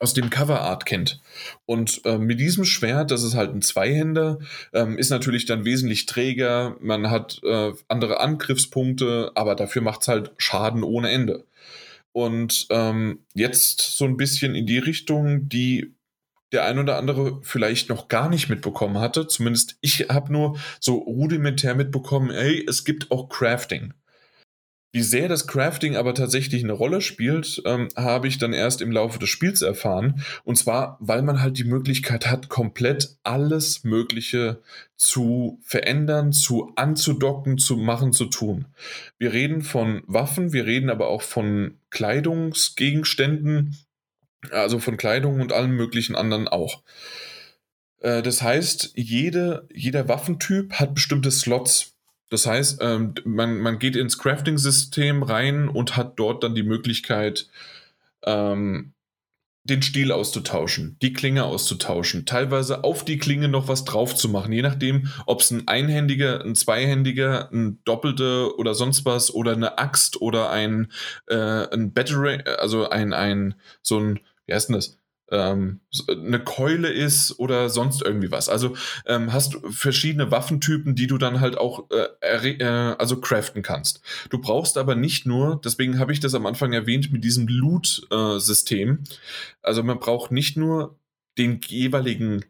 aus 0.00 0.14
dem 0.14 0.30
Coverart 0.30 0.86
kennt. 0.86 1.20
Und 1.66 2.02
äh, 2.04 2.18
mit 2.18 2.38
diesem 2.38 2.64
Schwert, 2.64 3.10
das 3.10 3.22
ist 3.24 3.34
halt 3.34 3.52
ein 3.52 3.62
Zweihänder, 3.62 4.38
ähm, 4.72 4.96
ist 4.96 5.10
natürlich 5.10 5.44
dann 5.44 5.64
wesentlich 5.64 6.06
träger, 6.06 6.76
man 6.80 7.10
hat 7.10 7.40
äh, 7.42 7.72
andere 7.88 8.20
Angriffspunkte, 8.20 9.32
aber 9.34 9.56
dafür 9.56 9.82
macht 9.82 10.02
es 10.02 10.08
halt 10.08 10.32
Schaden 10.38 10.84
ohne 10.84 11.10
Ende. 11.10 11.44
Und 12.12 12.66
ähm, 12.70 13.20
jetzt 13.34 13.80
so 13.80 14.04
ein 14.04 14.16
bisschen 14.16 14.54
in 14.54 14.66
die 14.66 14.78
Richtung, 14.78 15.48
die 15.48 15.94
der 16.52 16.64
ein 16.64 16.78
oder 16.78 16.96
andere 16.96 17.40
vielleicht 17.42 17.88
noch 17.88 18.08
gar 18.08 18.28
nicht 18.28 18.48
mitbekommen 18.48 18.98
hatte. 18.98 19.26
Zumindest 19.26 19.76
ich 19.80 20.08
habe 20.08 20.32
nur 20.32 20.58
so 20.80 20.96
rudimentär 20.96 21.74
mitbekommen, 21.74 22.30
ey, 22.30 22.64
es 22.68 22.84
gibt 22.84 23.10
auch 23.10 23.28
Crafting. 23.28 23.92
Wie 24.90 25.02
sehr 25.02 25.28
das 25.28 25.46
Crafting 25.46 25.96
aber 25.96 26.14
tatsächlich 26.14 26.64
eine 26.64 26.72
Rolle 26.72 27.02
spielt, 27.02 27.60
ähm, 27.66 27.88
habe 27.94 28.26
ich 28.26 28.38
dann 28.38 28.54
erst 28.54 28.80
im 28.80 28.90
Laufe 28.90 29.18
des 29.18 29.28
Spiels 29.28 29.60
erfahren. 29.60 30.24
Und 30.44 30.56
zwar, 30.56 30.96
weil 30.98 31.20
man 31.20 31.42
halt 31.42 31.58
die 31.58 31.64
Möglichkeit 31.64 32.26
hat, 32.26 32.48
komplett 32.48 33.18
alles 33.22 33.84
Mögliche 33.84 34.62
zu 34.96 35.60
verändern, 35.62 36.32
zu 36.32 36.72
anzudocken, 36.76 37.58
zu 37.58 37.76
machen, 37.76 38.14
zu 38.14 38.24
tun. 38.24 38.64
Wir 39.18 39.34
reden 39.34 39.60
von 39.60 40.02
Waffen, 40.06 40.54
wir 40.54 40.64
reden 40.64 40.88
aber 40.88 41.08
auch 41.08 41.22
von 41.22 41.76
Kleidungsgegenständen, 41.90 43.76
also 44.50 44.78
von 44.78 44.96
Kleidung 44.96 45.40
und 45.40 45.52
allem 45.52 45.72
möglichen 45.72 46.16
anderen 46.16 46.48
auch. 46.48 46.82
Äh, 48.00 48.22
das 48.22 48.42
heißt, 48.42 48.92
jede, 48.94 49.68
jeder 49.72 50.08
Waffentyp 50.08 50.74
hat 50.74 50.94
bestimmte 50.94 51.30
Slots. 51.30 51.94
Das 52.30 52.46
heißt, 52.46 52.78
ähm, 52.82 53.14
man, 53.24 53.58
man 53.58 53.78
geht 53.78 53.96
ins 53.96 54.18
Crafting-System 54.18 55.22
rein 55.22 55.68
und 55.68 55.96
hat 55.96 56.18
dort 56.18 56.44
dann 56.44 56.54
die 56.54 56.62
Möglichkeit, 56.62 57.48
ähm, 58.24 58.92
den 59.68 59.82
Stiel 59.82 60.12
auszutauschen, 60.12 60.96
die 61.02 61.12
Klinge 61.12 61.44
auszutauschen, 61.44 62.26
teilweise 62.26 62.84
auf 62.84 63.04
die 63.04 63.18
Klinge 63.18 63.48
noch 63.48 63.68
was 63.68 63.84
drauf 63.84 64.14
zu 64.14 64.28
machen, 64.28 64.52
je 64.52 64.62
nachdem, 64.62 65.08
ob 65.26 65.40
es 65.40 65.50
ein 65.50 65.68
einhändiger, 65.68 66.44
ein 66.44 66.54
zweihändiger, 66.54 67.50
ein 67.52 67.78
doppelte 67.84 68.56
oder 68.56 68.74
sonst 68.74 69.04
was 69.04 69.32
oder 69.32 69.52
eine 69.52 69.78
Axt 69.78 70.20
oder 70.20 70.50
ein, 70.50 70.90
äh, 71.26 71.36
ein 71.36 71.92
Battery, 71.92 72.42
also 72.58 72.88
ein, 72.88 73.12
ein, 73.12 73.54
so 73.82 73.98
ein, 73.98 74.20
wie 74.46 74.54
heißt 74.54 74.68
denn 74.68 74.76
das? 74.76 74.97
Ähm, 75.30 75.80
eine 76.08 76.40
Keule 76.40 76.88
ist 76.88 77.38
oder 77.38 77.68
sonst 77.68 78.02
irgendwie 78.02 78.30
was. 78.30 78.48
Also 78.48 78.76
ähm, 79.06 79.32
hast 79.32 79.54
du 79.54 79.70
verschiedene 79.70 80.30
Waffentypen, 80.30 80.94
die 80.94 81.06
du 81.06 81.18
dann 81.18 81.40
halt 81.40 81.58
auch 81.58 81.88
äh, 81.90 82.52
äh, 82.58 82.64
also 82.98 83.20
craften 83.20 83.62
kannst. 83.62 84.00
Du 84.30 84.38
brauchst 84.38 84.78
aber 84.78 84.94
nicht 84.94 85.26
nur, 85.26 85.60
deswegen 85.64 85.98
habe 85.98 86.12
ich 86.12 86.20
das 86.20 86.34
am 86.34 86.46
Anfang 86.46 86.72
erwähnt 86.72 87.12
mit 87.12 87.24
diesem 87.24 87.46
Loot-System. 87.46 88.90
Äh, 88.90 89.16
also 89.62 89.82
man 89.82 89.98
braucht 89.98 90.30
nicht 90.30 90.56
nur 90.56 90.98
den 91.36 91.60
jeweiligen 91.66 92.44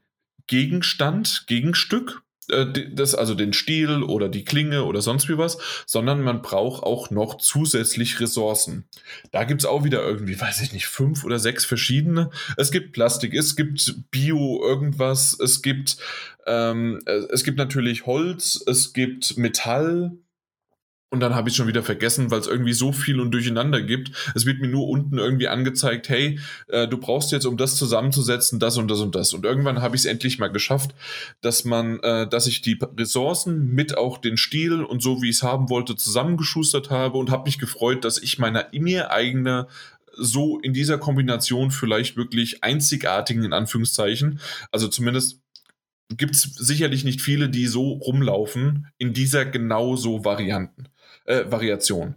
Gegenstand, 0.46 1.44
Gegenstück, 1.46 2.22
das, 2.48 3.14
also 3.14 3.34
den 3.34 3.52
Stiel 3.52 4.02
oder 4.02 4.28
die 4.28 4.44
Klinge 4.44 4.84
oder 4.84 5.02
sonst 5.02 5.28
wie 5.28 5.38
was, 5.38 5.58
sondern 5.86 6.22
man 6.22 6.42
braucht 6.42 6.82
auch 6.82 7.10
noch 7.10 7.36
zusätzlich 7.36 8.20
Ressourcen. 8.20 8.88
Da 9.32 9.44
gibt 9.44 9.62
es 9.62 9.66
auch 9.66 9.84
wieder 9.84 10.02
irgendwie, 10.02 10.40
weiß 10.40 10.62
ich 10.62 10.72
nicht, 10.72 10.86
fünf 10.86 11.24
oder 11.24 11.38
sechs 11.38 11.64
verschiedene. 11.64 12.30
Es 12.56 12.70
gibt 12.70 12.92
Plastik, 12.92 13.34
es 13.34 13.56
gibt 13.56 14.10
Bio 14.10 14.62
irgendwas, 14.64 15.38
es 15.38 15.62
gibt, 15.62 15.98
ähm, 16.46 17.00
äh, 17.06 17.20
es 17.30 17.44
gibt 17.44 17.58
natürlich 17.58 18.06
Holz, 18.06 18.62
es 18.66 18.92
gibt 18.92 19.36
Metall, 19.36 20.12
und 21.10 21.20
dann 21.20 21.34
habe 21.34 21.48
ich 21.48 21.56
schon 21.56 21.66
wieder 21.66 21.82
vergessen, 21.82 22.30
weil 22.30 22.40
es 22.40 22.46
irgendwie 22.46 22.74
so 22.74 22.92
viel 22.92 23.20
und 23.20 23.30
durcheinander 23.30 23.80
gibt. 23.80 24.12
Es 24.34 24.44
wird 24.44 24.60
mir 24.60 24.68
nur 24.68 24.88
unten 24.88 25.16
irgendwie 25.16 25.48
angezeigt, 25.48 26.08
hey, 26.10 26.38
äh, 26.68 26.86
du 26.86 26.98
brauchst 26.98 27.32
jetzt, 27.32 27.46
um 27.46 27.56
das 27.56 27.76
zusammenzusetzen, 27.76 28.60
das 28.60 28.76
und 28.76 28.88
das 28.88 29.00
und 29.00 29.14
das. 29.14 29.32
Und 29.32 29.46
irgendwann 29.46 29.80
habe 29.80 29.96
ich 29.96 30.02
es 30.02 30.06
endlich 30.06 30.38
mal 30.38 30.48
geschafft, 30.48 30.94
dass 31.40 31.64
man, 31.64 31.98
äh, 32.00 32.28
dass 32.28 32.46
ich 32.46 32.60
die 32.60 32.78
Ressourcen 32.98 33.72
mit 33.72 33.96
auch 33.96 34.18
den 34.18 34.36
Stil 34.36 34.82
und 34.82 35.02
so, 35.02 35.22
wie 35.22 35.30
ich 35.30 35.36
es 35.36 35.42
haben 35.42 35.70
wollte, 35.70 35.96
zusammengeschustert 35.96 36.90
habe 36.90 37.16
und 37.16 37.30
habe 37.30 37.44
mich 37.44 37.58
gefreut, 37.58 38.04
dass 38.04 38.18
ich 38.18 38.38
meiner 38.38 38.66
mir 38.72 39.10
eigene 39.10 39.66
so 40.12 40.58
in 40.58 40.74
dieser 40.74 40.98
Kombination 40.98 41.70
vielleicht 41.70 42.16
wirklich 42.16 42.62
einzigartigen, 42.64 43.44
in 43.44 43.52
Anführungszeichen, 43.52 44.40
also 44.72 44.88
zumindest 44.88 45.40
gibt 46.10 46.34
es 46.34 46.42
sicherlich 46.42 47.04
nicht 47.04 47.20
viele, 47.20 47.48
die 47.48 47.66
so 47.66 47.92
rumlaufen 47.92 48.88
in 48.98 49.12
dieser 49.12 49.44
genau 49.44 49.96
so 49.96 50.24
Varianten 50.24 50.88
äh, 51.28 51.50
Variation. 51.50 52.14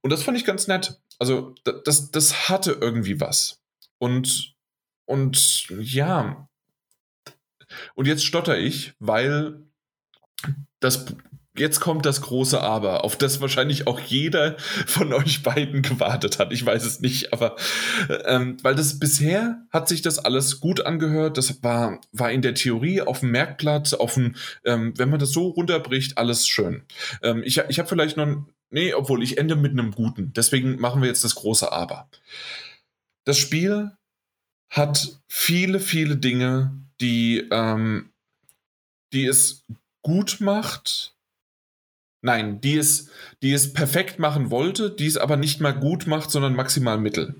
Und 0.00 0.10
das 0.10 0.22
fand 0.22 0.38
ich 0.38 0.44
ganz 0.44 0.66
nett. 0.66 1.00
Also 1.18 1.54
das, 1.84 2.10
das 2.10 2.48
hatte 2.48 2.72
irgendwie 2.80 3.20
was. 3.20 3.60
Und, 3.98 4.54
und 5.06 5.68
ja. 5.70 6.48
Und 7.94 8.06
jetzt 8.06 8.24
stotter 8.24 8.56
ich, 8.56 8.94
weil 8.98 9.62
das 10.80 11.06
jetzt 11.56 11.80
kommt 11.80 12.04
das 12.04 12.20
große 12.20 12.60
Aber, 12.60 13.04
auf 13.04 13.16
das 13.16 13.40
wahrscheinlich 13.40 13.86
auch 13.86 14.00
jeder 14.00 14.56
von 14.86 15.12
euch 15.12 15.42
beiden 15.42 15.82
gewartet 15.82 16.38
hat. 16.38 16.52
Ich 16.52 16.64
weiß 16.64 16.84
es 16.84 17.00
nicht, 17.00 17.32
aber 17.32 17.56
ähm, 18.26 18.56
weil 18.62 18.74
das 18.74 18.98
bisher 18.98 19.62
hat 19.70 19.88
sich 19.88 20.02
das 20.02 20.18
alles 20.18 20.60
gut 20.60 20.84
angehört. 20.84 21.38
Das 21.38 21.62
war, 21.62 22.00
war 22.12 22.30
in 22.30 22.42
der 22.42 22.54
Theorie 22.54 23.02
auf 23.02 23.20
dem 23.20 23.30
Merkblatt, 23.30 23.98
auf 23.98 24.14
dem, 24.14 24.34
ähm, 24.64 24.94
wenn 24.96 25.10
man 25.10 25.20
das 25.20 25.30
so 25.30 25.48
runterbricht, 25.48 26.18
alles 26.18 26.46
schön. 26.48 26.82
Ähm, 27.22 27.42
ich 27.44 27.58
ich 27.68 27.78
habe 27.78 27.88
vielleicht 27.88 28.16
noch, 28.16 28.44
nee, 28.70 28.92
obwohl 28.94 29.22
ich 29.22 29.38
ende 29.38 29.56
mit 29.56 29.72
einem 29.72 29.92
guten. 29.92 30.32
Deswegen 30.34 30.80
machen 30.80 31.02
wir 31.02 31.08
jetzt 31.08 31.24
das 31.24 31.36
große 31.36 31.70
Aber. 31.70 32.08
Das 33.24 33.38
Spiel 33.38 33.92
hat 34.68 35.20
viele, 35.28 35.78
viele 35.78 36.16
Dinge, 36.16 36.72
die, 37.00 37.46
ähm, 37.50 38.10
die 39.12 39.26
es 39.26 39.62
gut 40.02 40.38
macht, 40.40 41.13
Nein, 42.24 42.62
die 42.62 42.78
es, 42.78 43.10
die 43.42 43.52
es 43.52 43.74
perfekt 43.74 44.18
machen 44.18 44.50
wollte, 44.50 44.90
die 44.90 45.06
es 45.06 45.18
aber 45.18 45.36
nicht 45.36 45.60
mal 45.60 45.72
gut 45.72 46.06
macht, 46.06 46.30
sondern 46.30 46.56
maximal 46.56 46.96
mittel. 46.96 47.34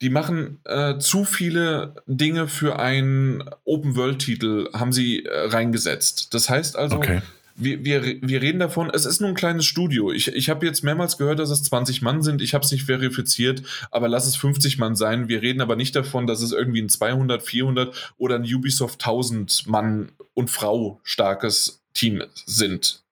Die 0.00 0.08
machen 0.08 0.60
äh, 0.66 0.98
zu 0.98 1.24
viele 1.24 1.96
Dinge 2.06 2.46
für 2.46 2.78
einen 2.78 3.42
Open-World-Titel, 3.64 4.68
haben 4.72 4.92
sie 4.92 5.24
äh, 5.24 5.48
reingesetzt. 5.48 6.32
Das 6.32 6.48
heißt 6.48 6.76
also, 6.76 6.98
okay. 6.98 7.22
wir, 7.56 7.84
wir, 7.84 8.04
wir 8.22 8.40
reden 8.40 8.60
davon, 8.60 8.88
es 8.94 9.04
ist 9.04 9.20
nur 9.20 9.30
ein 9.30 9.34
kleines 9.34 9.66
Studio. 9.66 10.12
Ich, 10.12 10.28
ich 10.28 10.48
habe 10.48 10.64
jetzt 10.64 10.84
mehrmals 10.84 11.18
gehört, 11.18 11.40
dass 11.40 11.50
es 11.50 11.64
20 11.64 12.00
Mann 12.00 12.22
sind. 12.22 12.40
Ich 12.40 12.54
habe 12.54 12.64
es 12.64 12.70
nicht 12.70 12.84
verifiziert, 12.84 13.64
aber 13.90 14.06
lass 14.06 14.28
es 14.28 14.36
50 14.36 14.78
Mann 14.78 14.94
sein. 14.94 15.28
Wir 15.28 15.42
reden 15.42 15.60
aber 15.60 15.74
nicht 15.74 15.96
davon, 15.96 16.28
dass 16.28 16.40
es 16.40 16.52
irgendwie 16.52 16.82
ein 16.82 16.88
200, 16.88 17.42
400 17.42 18.14
oder 18.16 18.36
ein 18.36 18.44
Ubisoft 18.44 19.00
1000 19.04 19.66
Mann 19.66 20.12
und 20.34 20.50
Frau 20.50 21.00
starkes 21.02 21.82
Team 21.94 22.22
sind. 22.46 23.02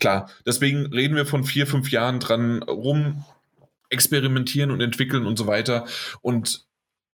Klar, 0.00 0.30
deswegen 0.46 0.86
reden 0.86 1.16
wir 1.16 1.26
von 1.26 1.44
vier, 1.44 1.66
fünf 1.66 1.90
Jahren 1.90 2.20
dran 2.20 2.62
rum, 2.62 3.24
experimentieren 3.90 4.70
und 4.70 4.80
entwickeln 4.80 5.26
und 5.26 5.38
so 5.38 5.46
weiter. 5.46 5.86
Und 6.20 6.64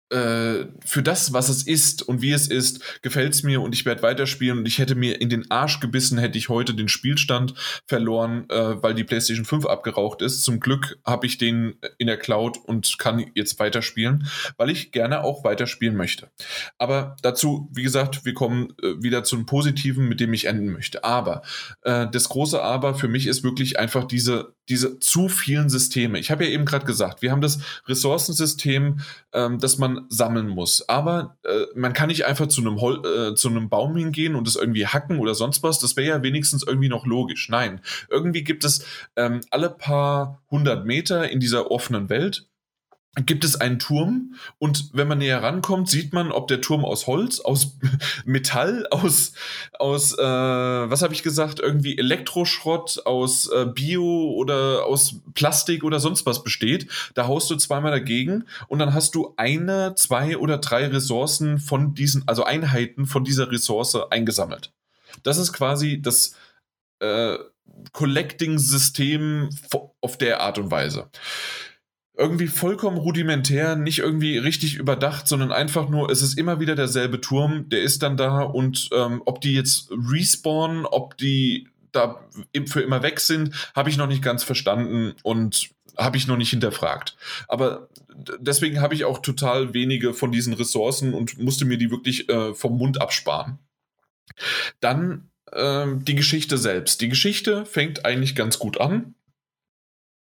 äh, 0.09 0.65
für 0.85 1.03
das, 1.03 1.33
was 1.33 1.49
es 1.49 1.63
ist 1.63 2.01
und 2.01 2.21
wie 2.21 2.31
es 2.31 2.47
ist, 2.47 3.01
gefällt 3.01 3.33
es 3.33 3.43
mir 3.43 3.61
und 3.61 3.75
ich 3.75 3.85
werde 3.85 4.01
weiterspielen 4.01 4.59
und 4.59 4.67
ich 4.67 4.79
hätte 4.79 4.95
mir 4.95 5.21
in 5.21 5.29
den 5.29 5.49
Arsch 5.51 5.79
gebissen, 5.79 6.17
hätte 6.17 6.37
ich 6.37 6.49
heute 6.49 6.73
den 6.73 6.87
Spielstand 6.87 7.53
verloren, 7.85 8.49
äh, 8.49 8.81
weil 8.81 8.95
die 8.95 9.03
PlayStation 9.03 9.45
5 9.45 9.65
abgeraucht 9.65 10.21
ist. 10.21 10.43
Zum 10.43 10.59
Glück 10.59 10.97
habe 11.05 11.27
ich 11.27 11.37
den 11.37 11.75
in 11.97 12.07
der 12.07 12.17
Cloud 12.17 12.57
und 12.57 12.97
kann 12.97 13.25
jetzt 13.35 13.59
weiterspielen, 13.59 14.27
weil 14.57 14.69
ich 14.69 14.91
gerne 14.91 15.23
auch 15.23 15.43
weiterspielen 15.43 15.95
möchte. 15.95 16.29
Aber 16.77 17.15
dazu, 17.21 17.69
wie 17.71 17.83
gesagt, 17.83 18.25
wir 18.25 18.33
kommen 18.33 18.73
äh, 18.81 19.01
wieder 19.01 19.23
zum 19.23 19.45
Positiven, 19.45 20.07
mit 20.07 20.19
dem 20.19 20.33
ich 20.33 20.45
enden 20.45 20.71
möchte. 20.71 21.03
Aber 21.03 21.43
äh, 21.83 22.07
das 22.11 22.29
große 22.29 22.61
Aber 22.61 22.95
für 22.95 23.07
mich 23.07 23.27
ist 23.27 23.43
wirklich 23.43 23.79
einfach 23.79 24.05
diese 24.05 24.53
diese 24.69 24.99
zu 24.99 25.27
vielen 25.29 25.69
Systeme. 25.69 26.19
Ich 26.19 26.29
habe 26.29 26.45
ja 26.45 26.51
eben 26.51 26.65
gerade 26.65 26.85
gesagt, 26.85 27.21
wir 27.21 27.31
haben 27.31 27.41
das 27.41 27.59
Ressourcensystem, 27.87 28.99
ähm, 29.33 29.57
das 29.57 29.79
sammeln 30.09 30.47
muss. 30.47 30.87
Aber 30.87 31.37
äh, 31.43 31.65
man 31.75 31.93
kann 31.93 32.07
nicht 32.07 32.25
einfach 32.25 32.47
zu 32.47 32.61
einem, 32.61 32.79
Hol 32.79 33.01
äh, 33.05 33.35
zu 33.35 33.49
einem 33.49 33.69
Baum 33.69 33.95
hingehen 33.95 34.35
und 34.35 34.47
es 34.47 34.55
irgendwie 34.55 34.87
hacken 34.87 35.19
oder 35.19 35.35
sonst 35.35 35.63
was. 35.63 35.79
Das 35.79 35.97
wäre 35.97 36.07
ja 36.17 36.23
wenigstens 36.23 36.63
irgendwie 36.63 36.89
noch 36.89 37.05
logisch. 37.05 37.49
Nein, 37.49 37.81
irgendwie 38.09 38.43
gibt 38.43 38.63
es 38.63 38.85
ähm, 39.15 39.41
alle 39.51 39.69
paar 39.69 40.41
hundert 40.49 40.85
Meter 40.85 41.29
in 41.29 41.39
dieser 41.39 41.71
offenen 41.71 42.09
Welt 42.09 42.47
gibt 43.15 43.43
es 43.43 43.59
einen 43.59 43.79
Turm 43.79 44.35
und 44.59 44.91
wenn 44.93 45.07
man 45.07 45.17
näher 45.17 45.41
rankommt, 45.41 45.89
sieht 45.89 46.13
man, 46.13 46.31
ob 46.31 46.47
der 46.47 46.61
Turm 46.61 46.85
aus 46.85 47.07
Holz, 47.07 47.39
aus 47.39 47.77
Metall, 48.25 48.87
aus, 48.91 49.33
aus 49.77 50.13
äh, 50.17 50.21
was 50.21 51.01
habe 51.01 51.13
ich 51.13 51.23
gesagt, 51.23 51.59
irgendwie 51.59 51.97
Elektroschrott, 51.97 53.01
aus 53.05 53.49
äh, 53.51 53.65
Bio 53.65 54.31
oder 54.35 54.85
aus 54.85 55.15
Plastik 55.33 55.83
oder 55.83 55.99
sonst 55.99 56.25
was 56.25 56.43
besteht. 56.43 56.87
Da 57.15 57.27
haust 57.27 57.49
du 57.49 57.55
zweimal 57.55 57.91
dagegen 57.91 58.45
und 58.67 58.79
dann 58.79 58.93
hast 58.93 59.15
du 59.15 59.33
eine, 59.37 59.95
zwei 59.95 60.37
oder 60.37 60.59
drei 60.59 60.87
Ressourcen 60.87 61.57
von 61.57 61.95
diesen, 61.95 62.27
also 62.27 62.43
Einheiten 62.43 63.07
von 63.07 63.23
dieser 63.23 63.51
Ressource 63.51 63.95
eingesammelt. 63.95 64.71
Das 65.23 65.37
ist 65.37 65.51
quasi 65.51 66.01
das 66.01 66.35
äh, 66.99 67.37
Collecting-System 67.91 69.49
auf 70.01 70.17
der 70.17 70.41
Art 70.41 70.59
und 70.59 70.69
Weise 70.69 71.09
irgendwie 72.19 72.47
vollkommen 72.47 72.97
rudimentär, 72.97 73.77
nicht 73.77 73.99
irgendwie 73.99 74.37
richtig 74.37 74.75
überdacht, 74.75 75.27
sondern 75.27 75.53
einfach 75.53 75.87
nur, 75.87 76.09
es 76.09 76.21
ist 76.21 76.37
immer 76.37 76.59
wieder 76.59 76.75
derselbe 76.75 77.21
Turm, 77.21 77.69
der 77.69 77.81
ist 77.81 78.03
dann 78.03 78.17
da 78.17 78.41
und 78.41 78.89
ähm, 78.93 79.21
ob 79.25 79.39
die 79.39 79.53
jetzt 79.53 79.89
respawnen, 79.91 80.85
ob 80.85 81.17
die 81.17 81.69
da 81.93 82.19
für 82.67 82.81
immer 82.81 83.01
weg 83.03 83.21
sind, 83.21 83.55
habe 83.73 83.89
ich 83.89 83.97
noch 83.97 84.07
nicht 84.07 84.21
ganz 84.21 84.43
verstanden 84.43 85.13
und 85.23 85.69
habe 85.97 86.17
ich 86.17 86.27
noch 86.27 86.37
nicht 86.37 86.49
hinterfragt. 86.49 87.15
Aber 87.47 87.87
deswegen 88.39 88.81
habe 88.81 88.93
ich 88.93 89.05
auch 89.05 89.19
total 89.19 89.73
wenige 89.73 90.13
von 90.13 90.31
diesen 90.31 90.53
Ressourcen 90.53 91.13
und 91.13 91.39
musste 91.39 91.65
mir 91.65 91.77
die 91.77 91.89
wirklich 91.89 92.29
äh, 92.29 92.53
vom 92.53 92.77
Mund 92.77 93.01
absparen. 93.01 93.59
Dann 94.81 95.29
äh, 95.51 95.87
die 95.95 96.15
Geschichte 96.15 96.57
selbst. 96.57 96.99
Die 97.01 97.09
Geschichte 97.09 97.65
fängt 97.65 98.05
eigentlich 98.05 98.35
ganz 98.35 98.59
gut 98.59 98.79
an 98.79 99.15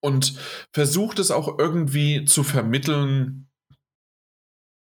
und 0.00 0.34
versucht 0.72 1.18
es 1.18 1.30
auch 1.30 1.58
irgendwie 1.58 2.24
zu 2.24 2.42
vermitteln, 2.42 3.50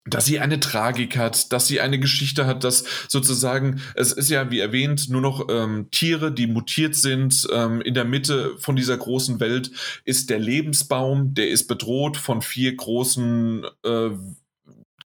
dass 0.10 0.26
sie 0.26 0.40
eine 0.40 0.60
Tragik 0.60 1.18
hat, 1.18 1.52
dass 1.52 1.68
sie 1.68 1.82
eine 1.82 2.00
Geschichte 2.00 2.46
hat, 2.46 2.64
dass 2.64 2.84
sozusagen, 3.08 3.82
es 3.96 4.12
ist 4.12 4.30
ja, 4.30 4.50
wie 4.52 4.60
erwähnt, 4.60 5.10
nur 5.10 5.22
noch 5.22 5.48
ähm, 5.50 5.90
Tiere, 5.92 6.32
die 6.32 6.48
mutiert 6.48 6.96
sind. 6.96 7.48
Ähm, 7.52 7.82
in 7.82 7.94
der 7.94 8.06
Mitte 8.06 8.58
von 8.58 8.76
dieser 8.76 8.98
großen 8.98 9.40
Welt 9.40 9.72
ist 10.06 10.30
der 10.30 10.40
Lebensbaum, 10.40 11.34
der 11.34 11.50
ist 11.50 11.68
bedroht 11.68 12.18
von 12.18 12.42
vier 12.42 12.76
großen 12.76 13.66
äh, 13.84 14.10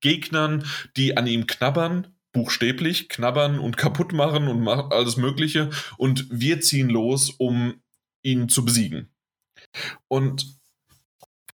Gegnern, 0.01 0.65
die 0.97 1.17
an 1.17 1.27
ihm 1.27 1.45
knabbern, 1.47 2.07
buchstäblich 2.31 3.09
knabbern 3.09 3.59
und 3.59 3.77
kaputt 3.77 4.13
machen 4.13 4.47
und 4.47 4.67
alles 4.67 5.17
Mögliche. 5.17 5.69
Und 5.97 6.27
wir 6.29 6.61
ziehen 6.61 6.89
los, 6.89 7.29
um 7.29 7.81
ihn 8.23 8.49
zu 8.49 8.65
besiegen. 8.65 9.09
Und 10.07 10.59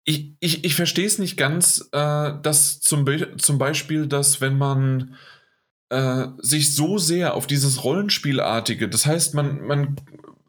ich, 0.03 0.33
ich, 0.39 0.63
ich 0.63 0.75
verstehe 0.75 1.05
es 1.05 1.19
nicht 1.19 1.37
ganz, 1.37 1.89
äh, 1.91 2.33
dass 2.41 2.79
zum, 2.79 3.05
Be 3.05 3.37
zum 3.37 3.57
Beispiel, 3.57 4.07
dass 4.07 4.41
wenn 4.41 4.57
man 4.57 5.15
äh, 5.89 6.27
sich 6.39 6.75
so 6.75 6.97
sehr 6.97 7.35
auf 7.35 7.47
dieses 7.47 7.83
Rollenspielartige, 7.83 8.89
das 8.89 9.05
heißt, 9.05 9.33
man, 9.35 9.61
man 9.61 9.95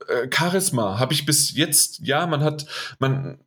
äh, 0.08 0.28
Charisma 0.34 0.98
habe 0.98 1.12
ich 1.12 1.26
bis 1.26 1.54
jetzt, 1.54 2.00
ja, 2.00 2.26
man 2.26 2.42
hat, 2.42 2.66
man, 2.98 3.38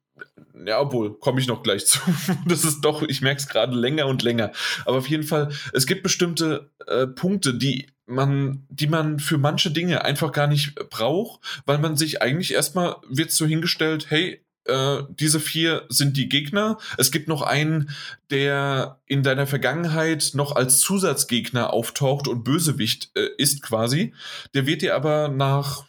ja, 0.66 0.80
obwohl, 0.80 1.18
komme 1.20 1.40
ich 1.40 1.48
noch 1.48 1.64
gleich 1.64 1.86
zu. 1.88 2.00
Das 2.46 2.64
ist 2.64 2.82
doch, 2.82 3.02
ich 3.02 3.22
merke 3.22 3.42
es 3.42 3.48
gerade 3.48 3.76
länger 3.76 4.08
und 4.08 4.22
länger. 4.22 4.52
Aber 4.86 4.98
auf 4.98 5.10
jeden 5.10 5.24
Fall, 5.24 5.52
es 5.74 5.86
gibt 5.86 6.04
bestimmte 6.04 6.72
äh, 6.88 7.08
Punkte, 7.08 7.56
die 7.56 7.88
man, 8.06 8.66
die 8.70 8.88
man 8.88 9.20
für 9.20 9.38
manche 9.38 9.72
Dinge 9.72 10.04
einfach 10.04 10.32
gar 10.32 10.48
nicht 10.48 10.76
braucht, 10.90 11.42
weil 11.66 11.80
man 11.80 11.98
sich 11.98 12.22
eigentlich 12.22 12.54
erstmal 12.54 12.98
wird 13.10 13.32
so 13.32 13.46
hingestellt, 13.46 14.08
hey, 14.10 14.42
äh, 14.66 15.04
diese 15.10 15.40
vier 15.40 15.86
sind 15.90 16.18
die 16.18 16.30
Gegner. 16.30 16.78
Es 16.98 17.12
gibt 17.12 17.28
noch 17.28 17.42
einen, 17.42 17.92
der 18.32 19.00
in 19.06 19.24
deiner 19.24 19.48
Vergangenheit 19.48 20.32
noch 20.34 20.56
als 20.56 20.80
Zusatzgegner 20.80 21.72
auftaucht 21.72 22.28
und 22.28 22.44
Bösewicht 22.44 23.12
äh, 23.16 23.28
ist 23.38 23.62
quasi. 23.62 24.14
Der 24.54 24.66
wird 24.66 24.82
dir 24.82 24.96
aber 24.96 25.28
nach 25.28 25.86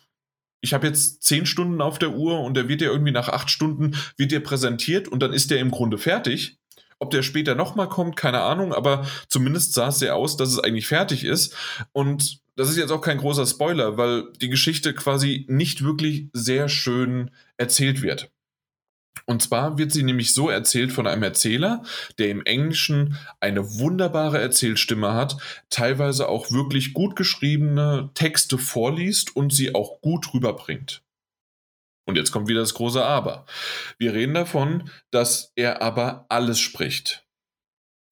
ich 0.62 0.74
habe 0.74 0.86
jetzt 0.88 1.22
zehn 1.22 1.46
Stunden 1.46 1.80
auf 1.80 1.98
der 1.98 2.12
Uhr 2.12 2.40
und 2.40 2.54
der 2.54 2.68
wird 2.68 2.80
dir 2.80 2.90
irgendwie 2.90 3.12
nach 3.12 3.28
acht 3.28 3.50
Stunden 3.50 3.94
wird 4.16 4.32
dir 4.32 4.42
präsentiert 4.42 5.06
und 5.06 5.20
dann 5.20 5.32
ist 5.32 5.50
der 5.50 5.60
im 5.60 5.70
Grunde 5.70 5.96
fertig. 5.96 6.58
Ob 6.98 7.10
der 7.10 7.22
später 7.22 7.54
nochmal 7.54 7.88
kommt, 7.88 8.16
keine 8.16 8.40
Ahnung, 8.40 8.72
aber 8.72 9.06
zumindest 9.28 9.74
sah 9.74 9.88
es 9.88 9.98
sehr 9.98 10.16
aus, 10.16 10.36
dass 10.36 10.50
es 10.50 10.58
eigentlich 10.58 10.86
fertig 10.86 11.24
ist. 11.24 11.54
Und 11.92 12.40
das 12.56 12.70
ist 12.70 12.78
jetzt 12.78 12.90
auch 12.90 13.02
kein 13.02 13.18
großer 13.18 13.46
Spoiler, 13.46 13.98
weil 13.98 14.32
die 14.40 14.48
Geschichte 14.48 14.94
quasi 14.94 15.44
nicht 15.48 15.84
wirklich 15.84 16.28
sehr 16.32 16.68
schön 16.68 17.30
erzählt 17.58 18.00
wird. 18.00 18.30
Und 19.26 19.42
zwar 19.42 19.76
wird 19.76 19.92
sie 19.92 20.04
nämlich 20.04 20.32
so 20.34 20.48
erzählt 20.48 20.92
von 20.92 21.06
einem 21.06 21.22
Erzähler, 21.22 21.82
der 22.18 22.28
im 22.28 22.44
Englischen 22.44 23.16
eine 23.40 23.78
wunderbare 23.78 24.40
Erzählstimme 24.40 25.14
hat, 25.14 25.36
teilweise 25.68 26.28
auch 26.28 26.52
wirklich 26.52 26.94
gut 26.94 27.16
geschriebene 27.16 28.10
Texte 28.14 28.56
vorliest 28.56 29.34
und 29.34 29.52
sie 29.52 29.74
auch 29.74 30.00
gut 30.00 30.32
rüberbringt. 30.32 31.02
Und 32.06 32.16
jetzt 32.16 32.32
kommt 32.32 32.48
wieder 32.48 32.60
das 32.60 32.74
große 32.74 33.04
Aber. 33.04 33.46
Wir 33.98 34.14
reden 34.14 34.34
davon, 34.34 34.90
dass 35.10 35.52
er 35.56 35.82
aber 35.82 36.26
alles 36.28 36.58
spricht. 36.58 37.26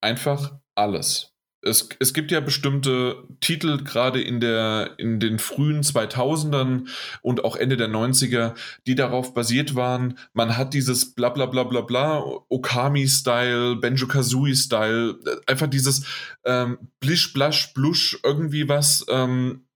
Einfach 0.01 0.59
alles 0.75 1.35
es, 1.65 1.89
es 1.99 2.13
gibt 2.15 2.31
ja 2.31 2.41
bestimmte 2.41 3.25
Titel, 3.41 3.83
gerade 3.83 4.21
in, 4.21 4.41
der, 4.41 4.91
in 4.99 5.19
den 5.19 5.39
frühen 5.39 5.83
2000ern 5.83 6.89
und 7.23 7.45
auch 7.45 7.57
Ende 7.57 7.77
der 7.77 7.89
90er, 7.89 8.55
die 8.87 8.95
darauf 8.95 9.35
basiert 9.35 9.75
waren, 9.75 10.19
man 10.33 10.57
hat 10.57 10.75
dieses 10.75 11.15
bla 11.15 11.31
bla 11.31 11.47
bla 11.47 11.65
bla 11.65 11.81
bla, 11.81 12.23
Okami-Style, 12.49 13.77
Benjo-Kazooie-Style, 13.77 15.19
einfach 15.47 15.69
dieses 15.69 16.07
ähm, 16.45 16.79
Blisch, 17.01 17.33
Blasch, 17.33 17.73
Blusch, 17.73 18.19
irgendwie 18.23 18.69
was, 18.69 19.05
ähm, 19.09 19.67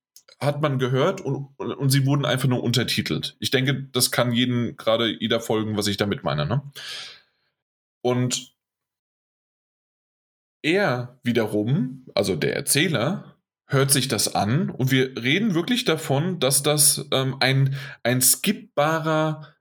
hat 0.41 0.61
man 0.61 0.79
gehört 0.79 1.21
und, 1.21 1.49
und 1.59 1.91
sie 1.91 2.07
wurden 2.07 2.25
einfach 2.25 2.49
nur 2.49 2.63
untertitelt. 2.63 3.37
Ich 3.41 3.51
denke, 3.51 3.89
das 3.93 4.11
kann 4.11 4.33
jeden, 4.33 4.77
gerade 4.77 5.09
jeder 5.09 5.41
folgen, 5.41 5.77
was 5.77 5.89
ich 5.89 5.97
damit 5.97 6.23
meine. 6.23 6.47
Ne? 6.47 6.63
Und 8.03 8.55
er 10.63 11.19
wiederum, 11.23 12.07
also 12.15 12.37
der 12.37 12.55
Erzähler, 12.55 13.37
hört 13.67 13.91
sich 13.91 14.09
das 14.09 14.35
an 14.35 14.71
und 14.71 14.91
wir 14.91 15.17
reden 15.23 15.55
wirklich 15.55 15.85
davon, 15.85 16.41
dass 16.41 16.63
das 16.63 17.07
ähm, 17.13 17.37
ein, 17.41 17.77
ein 18.03 18.23
skippbarer 18.23 19.55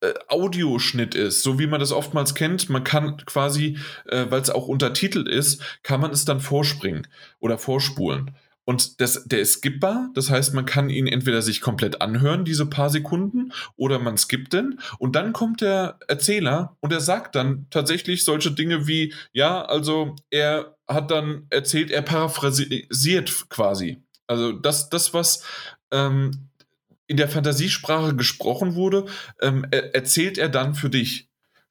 äh, 0.00 0.14
Audioschnitt 0.28 1.14
ist, 1.14 1.42
so 1.42 1.58
wie 1.58 1.68
man 1.68 1.78
das 1.78 1.92
oftmals 1.92 2.34
kennt. 2.34 2.68
Man 2.68 2.84
kann 2.84 3.18
quasi, 3.18 3.78
äh, 4.06 4.26
weil 4.30 4.40
es 4.40 4.50
auch 4.50 4.66
untertitelt 4.66 5.28
ist, 5.28 5.62
kann 5.82 6.00
man 6.00 6.10
es 6.10 6.24
dann 6.24 6.40
vorspringen 6.40 7.06
oder 7.38 7.58
vorspulen. 7.58 8.34
Und 8.68 9.00
das, 9.00 9.24
der 9.24 9.40
ist 9.40 9.54
skippbar, 9.54 10.10
das 10.12 10.28
heißt, 10.28 10.52
man 10.52 10.66
kann 10.66 10.90
ihn 10.90 11.06
entweder 11.06 11.40
sich 11.40 11.62
komplett 11.62 12.02
anhören, 12.02 12.44
diese 12.44 12.66
paar 12.66 12.90
Sekunden, 12.90 13.50
oder 13.76 13.98
man 13.98 14.18
skippt 14.18 14.52
den. 14.52 14.78
Und 14.98 15.16
dann 15.16 15.32
kommt 15.32 15.62
der 15.62 15.98
Erzähler 16.06 16.76
und 16.80 16.92
er 16.92 17.00
sagt 17.00 17.34
dann 17.34 17.66
tatsächlich 17.70 18.26
solche 18.26 18.50
Dinge 18.50 18.86
wie, 18.86 19.14
ja, 19.32 19.64
also 19.64 20.16
er 20.28 20.76
hat 20.86 21.10
dann 21.10 21.46
erzählt, 21.48 21.90
er 21.90 22.02
paraphrasiert 22.02 23.48
quasi. 23.48 24.02
Also 24.26 24.52
das, 24.52 24.90
das 24.90 25.14
was 25.14 25.42
ähm, 25.90 26.50
in 27.06 27.16
der 27.16 27.30
Fantasiesprache 27.30 28.16
gesprochen 28.16 28.74
wurde, 28.74 29.06
ähm, 29.40 29.66
er, 29.70 29.94
erzählt 29.94 30.36
er 30.36 30.50
dann 30.50 30.74
für 30.74 30.90
dich. 30.90 31.27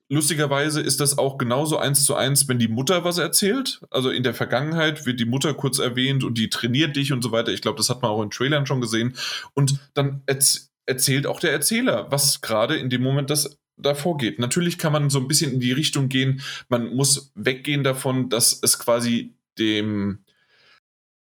Lustigerweise 0.09 0.79
ist 0.81 1.01
das 1.01 1.17
auch 1.17 1.37
genauso 1.37 1.77
eins 1.77 2.05
zu 2.05 2.15
eins, 2.15 2.47
wenn 2.47 2.59
die 2.59 2.69
Mutter 2.69 3.03
was 3.03 3.17
erzählt. 3.17 3.81
Also 3.89 4.09
in 4.09 4.23
der 4.23 4.33
Vergangenheit 4.33 5.05
wird 5.05 5.19
die 5.19 5.25
Mutter 5.25 5.53
kurz 5.53 5.79
erwähnt 5.79 6.23
und 6.23 6.37
die 6.37 6.49
trainiert 6.49 6.95
dich 6.95 7.11
und 7.11 7.21
so 7.21 7.31
weiter. 7.31 7.51
Ich 7.51 7.61
glaube, 7.61 7.77
das 7.77 7.89
hat 7.89 8.01
man 8.01 8.11
auch 8.11 8.23
in 8.23 8.29
Trailern 8.29 8.65
schon 8.65 8.79
gesehen. 8.79 9.15
Und 9.53 9.79
dann 9.93 10.21
erz 10.25 10.71
erzählt 10.85 11.27
auch 11.27 11.41
der 11.41 11.51
Erzähler, 11.51 12.09
was 12.11 12.39
gerade 12.39 12.77
in 12.77 12.89
dem 12.89 13.03
Moment 13.03 13.29
das 13.29 13.59
da 13.75 13.93
vorgeht. 13.93 14.39
Natürlich 14.39 14.77
kann 14.77 14.93
man 14.93 15.09
so 15.09 15.19
ein 15.19 15.27
bisschen 15.27 15.51
in 15.51 15.59
die 15.59 15.71
Richtung 15.71 16.09
gehen, 16.09 16.41
man 16.69 16.95
muss 16.95 17.31
weggehen 17.35 17.83
davon, 17.83 18.29
dass 18.29 18.59
es 18.63 18.79
quasi 18.79 19.35
dem, 19.59 20.23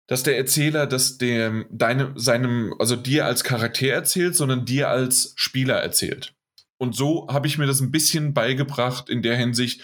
dass 0.07 0.23
der 0.23 0.37
Erzähler 0.37 0.87
das 0.87 1.17
dem, 1.17 1.67
deinem, 1.71 2.19
seinem, 2.19 2.75
also 2.79 2.97
dir 2.97 3.25
als 3.25 3.45
Charakter 3.45 3.89
erzählt, 3.89 4.35
sondern 4.35 4.65
dir 4.65 4.89
als 4.89 5.33
Spieler 5.37 5.77
erzählt. 5.77 6.35
Und 6.83 6.97
so 6.97 7.29
habe 7.29 7.47
ich 7.47 7.59
mir 7.59 7.67
das 7.67 7.81
ein 7.81 7.93
bisschen 7.93 8.35
beigebracht 8.35 9.09
in 9.09 9.23
der 9.23 9.37
Hinsicht 9.37 9.83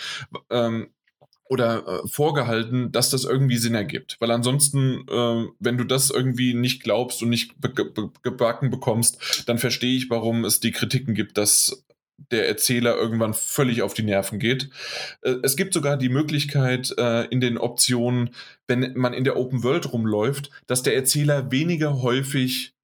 ähm, 0.50 0.88
oder 1.44 1.86
äh, 1.86 2.08
vorgehalten, 2.08 2.90
dass 2.90 3.10
das 3.10 3.22
irgendwie 3.22 3.56
Sinn 3.56 3.76
ergibt. 3.76 4.16
Weil 4.18 4.32
ansonsten, 4.32 5.06
äh, 5.08 5.46
wenn 5.60 5.78
du 5.78 5.84
das 5.84 6.10
irgendwie 6.10 6.54
nicht 6.54 6.82
glaubst 6.82 7.22
und 7.22 7.28
nicht 7.28 7.54
gebacken 8.24 8.70
bekommst, 8.70 9.44
dann 9.46 9.58
verstehe 9.58 9.96
ich, 9.96 10.10
warum 10.10 10.44
es 10.44 10.58
die 10.58 10.72
Kritiken 10.72 11.14
gibt, 11.14 11.38
dass 11.38 11.84
der 12.32 12.48
Erzähler 12.48 12.96
irgendwann 12.96 13.32
völlig 13.32 13.82
auf 13.82 13.94
die 13.94 14.02
Nerven 14.02 14.40
geht. 14.40 14.68
Äh, 15.22 15.36
es 15.44 15.56
gibt 15.56 15.74
sogar 15.74 15.98
die 15.98 16.08
Möglichkeit 16.08 16.92
äh, 16.98 17.26
in 17.26 17.40
den 17.40 17.58
Optionen, 17.58 18.30
wenn 18.66 18.94
man 18.96 19.14
in 19.14 19.22
der 19.22 19.36
Open 19.36 19.62
World 19.62 19.92
rumläuft, 19.92 20.50
dass 20.66 20.82
der 20.82 20.96
Erzähler 20.96 21.52
weniger 21.52 22.02
häufig 22.02 22.74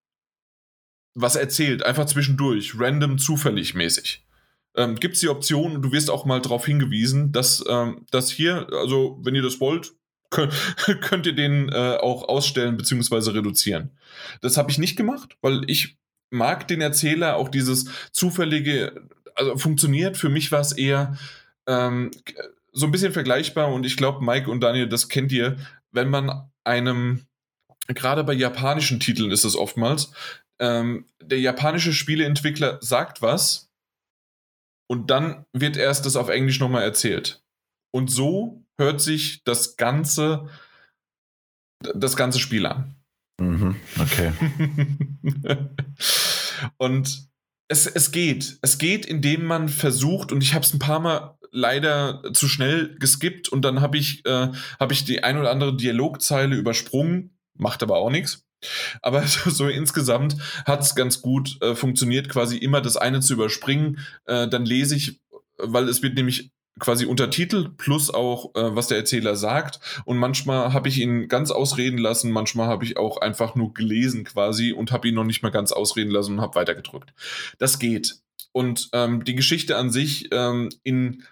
was 1.14 1.36
erzählt, 1.36 1.84
einfach 1.84 2.06
zwischendurch, 2.06 2.78
random, 2.78 3.18
zufällig 3.18 3.74
mäßig. 3.74 4.24
Ähm, 4.76 4.96
Gibt 4.96 5.14
es 5.14 5.20
die 5.20 5.28
Option 5.28 5.76
und 5.76 5.82
du 5.82 5.92
wirst 5.92 6.10
auch 6.10 6.24
mal 6.24 6.40
darauf 6.40 6.66
hingewiesen, 6.66 7.30
dass 7.30 7.64
ähm, 7.68 8.04
das 8.10 8.30
hier, 8.30 8.66
also 8.72 9.18
wenn 9.22 9.34
ihr 9.34 9.42
das 9.42 9.60
wollt, 9.60 9.92
könnt, 10.30 10.52
könnt 11.00 11.26
ihr 11.26 11.34
den 11.34 11.68
äh, 11.68 11.96
auch 12.00 12.28
ausstellen 12.28 12.76
bzw. 12.76 13.30
reduzieren. 13.30 13.90
Das 14.40 14.56
habe 14.56 14.70
ich 14.70 14.78
nicht 14.78 14.96
gemacht, 14.96 15.36
weil 15.40 15.62
ich 15.70 15.96
mag 16.30 16.66
den 16.66 16.80
Erzähler, 16.80 17.36
auch 17.36 17.48
dieses 17.48 17.86
zufällige, 18.10 19.08
also 19.36 19.56
funktioniert. 19.56 20.16
Für 20.16 20.28
mich 20.28 20.50
war 20.50 20.60
es 20.60 20.72
eher 20.72 21.16
ähm, 21.68 22.10
so 22.72 22.86
ein 22.86 22.92
bisschen 22.92 23.12
vergleichbar 23.12 23.72
und 23.72 23.86
ich 23.86 23.96
glaube, 23.96 24.24
Mike 24.24 24.50
und 24.50 24.60
Daniel, 24.60 24.88
das 24.88 25.08
kennt 25.08 25.30
ihr, 25.30 25.56
wenn 25.92 26.10
man 26.10 26.50
einem, 26.64 27.26
gerade 27.86 28.24
bei 28.24 28.32
japanischen 28.32 28.98
Titeln 28.98 29.30
ist 29.30 29.44
es 29.44 29.54
oftmals, 29.54 30.12
ähm, 30.60 31.06
der 31.22 31.40
japanische 31.40 31.92
Spieleentwickler 31.92 32.78
sagt 32.80 33.22
was 33.22 33.70
und 34.88 35.10
dann 35.10 35.44
wird 35.52 35.76
erst 35.76 36.06
das 36.06 36.16
auf 36.16 36.28
Englisch 36.28 36.60
nochmal 36.60 36.82
erzählt. 36.82 37.42
Und 37.92 38.10
so 38.10 38.64
hört 38.78 39.00
sich 39.00 39.44
das 39.44 39.76
ganze, 39.76 40.48
das 41.94 42.16
ganze 42.16 42.38
Spiel 42.38 42.66
an. 42.66 42.96
Mhm, 43.40 43.76
okay. 44.00 44.32
und 46.76 47.28
es, 47.68 47.86
es 47.86 48.12
geht. 48.12 48.58
Es 48.62 48.78
geht, 48.78 49.06
indem 49.06 49.44
man 49.44 49.68
versucht, 49.68 50.32
und 50.32 50.42
ich 50.42 50.54
habe 50.54 50.64
es 50.64 50.72
ein 50.72 50.78
paar 50.78 51.00
Mal 51.00 51.38
leider 51.50 52.22
zu 52.32 52.48
schnell 52.48 52.96
geskippt 52.98 53.48
und 53.48 53.62
dann 53.62 53.80
habe 53.80 53.96
ich, 53.96 54.26
äh, 54.26 54.48
hab 54.78 54.92
ich 54.92 55.04
die 55.04 55.22
ein 55.22 55.38
oder 55.38 55.50
andere 55.50 55.76
Dialogzeile 55.76 56.56
übersprungen, 56.56 57.38
macht 57.56 57.82
aber 57.82 57.96
auch 57.96 58.10
nichts. 58.10 58.44
Aber 59.02 59.22
so, 59.26 59.50
so 59.50 59.68
insgesamt 59.68 60.36
hat 60.64 60.82
es 60.82 60.94
ganz 60.94 61.22
gut 61.22 61.60
äh, 61.62 61.74
funktioniert, 61.74 62.28
quasi 62.28 62.56
immer 62.56 62.80
das 62.80 62.96
eine 62.96 63.20
zu 63.20 63.34
überspringen. 63.34 63.98
Äh, 64.26 64.48
dann 64.48 64.64
lese 64.64 64.96
ich, 64.96 65.20
weil 65.58 65.88
es 65.88 66.02
wird 66.02 66.14
nämlich 66.14 66.50
quasi 66.80 67.06
untertitelt 67.06 67.76
plus 67.76 68.12
auch, 68.12 68.54
äh, 68.54 68.74
was 68.74 68.88
der 68.88 68.98
Erzähler 68.98 69.36
sagt. 69.36 69.80
Und 70.04 70.18
manchmal 70.18 70.72
habe 70.72 70.88
ich 70.88 70.98
ihn 70.98 71.28
ganz 71.28 71.50
ausreden 71.50 71.98
lassen, 71.98 72.30
manchmal 72.30 72.68
habe 72.68 72.84
ich 72.84 72.96
auch 72.96 73.18
einfach 73.18 73.54
nur 73.54 73.74
gelesen 73.74 74.24
quasi 74.24 74.72
und 74.72 74.90
habe 74.92 75.08
ihn 75.08 75.14
noch 75.14 75.24
nicht 75.24 75.42
mal 75.42 75.50
ganz 75.50 75.72
ausreden 75.72 76.10
lassen 76.10 76.34
und 76.34 76.40
habe 76.40 76.56
weitergedrückt. 76.56 77.12
Das 77.58 77.78
geht. 77.78 78.16
Und 78.52 78.88
ähm, 78.92 79.24
die 79.24 79.34
Geschichte 79.34 79.76
an 79.76 79.90
sich 79.90 80.28
ähm, 80.32 80.68
in 80.82 81.24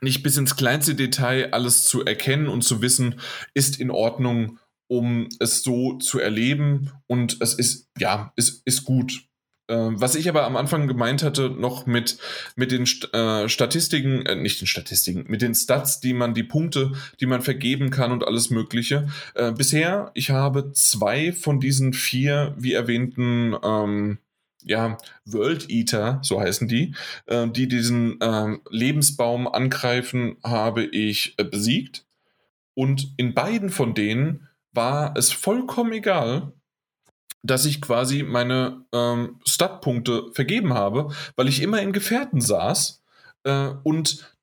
nicht 0.00 0.22
bis 0.22 0.36
ins 0.36 0.56
kleinste 0.56 0.94
Detail 0.94 1.52
alles 1.52 1.84
zu 1.84 2.04
erkennen 2.04 2.48
und 2.48 2.62
zu 2.62 2.82
wissen, 2.82 3.20
ist 3.54 3.80
in 3.80 3.90
Ordnung 3.90 4.58
um 4.88 5.28
es 5.40 5.62
so 5.62 5.94
zu 5.94 6.18
erleben. 6.18 6.92
Und 7.06 7.40
es 7.40 7.54
ist, 7.54 7.88
ja, 7.98 8.32
es 8.36 8.62
ist 8.64 8.84
gut. 8.84 9.26
Ähm, 9.66 9.98
was 9.98 10.14
ich 10.14 10.28
aber 10.28 10.44
am 10.44 10.56
Anfang 10.56 10.86
gemeint 10.86 11.22
hatte, 11.22 11.48
noch 11.48 11.86
mit, 11.86 12.18
mit 12.54 12.70
den 12.70 12.84
äh, 13.12 13.48
Statistiken, 13.48 14.26
äh, 14.26 14.34
nicht 14.34 14.60
den 14.60 14.66
Statistiken, 14.66 15.24
mit 15.26 15.40
den 15.40 15.54
Stats, 15.54 16.00
die 16.00 16.12
man, 16.12 16.34
die 16.34 16.42
Punkte, 16.42 16.92
die 17.20 17.26
man 17.26 17.40
vergeben 17.40 17.90
kann 17.90 18.12
und 18.12 18.26
alles 18.26 18.50
Mögliche. 18.50 19.08
Äh, 19.34 19.52
bisher, 19.52 20.10
ich 20.12 20.30
habe 20.30 20.72
zwei 20.72 21.32
von 21.32 21.60
diesen 21.60 21.94
vier, 21.94 22.54
wie 22.58 22.74
erwähnten, 22.74 23.56
ähm, 23.62 24.18
ja, 24.62 24.98
World 25.24 25.70
Eater, 25.70 26.20
so 26.22 26.40
heißen 26.40 26.68
die, 26.68 26.94
äh, 27.26 27.48
die 27.48 27.68
diesen 27.68 28.18
ähm, 28.20 28.60
Lebensbaum 28.68 29.46
angreifen, 29.46 30.36
habe 30.42 30.84
ich 30.84 31.34
äh, 31.38 31.44
besiegt. 31.44 32.04
Und 32.74 33.14
in 33.16 33.34
beiden 33.34 33.70
von 33.70 33.94
denen 33.94 34.48
war 34.74 35.14
es 35.16 35.32
vollkommen 35.32 35.92
egal, 35.92 36.52
dass 37.42 37.66
ich 37.66 37.80
quasi 37.80 38.22
meine 38.22 38.84
ähm, 38.92 39.40
Statpunkte 39.46 40.30
vergeben 40.32 40.74
habe, 40.74 41.14
weil 41.36 41.48
ich 41.48 41.62
immer 41.62 41.80
in 41.80 41.92
Gefährten 41.92 42.40
saß 42.40 43.02
äh, 43.44 43.70
und 43.82 44.34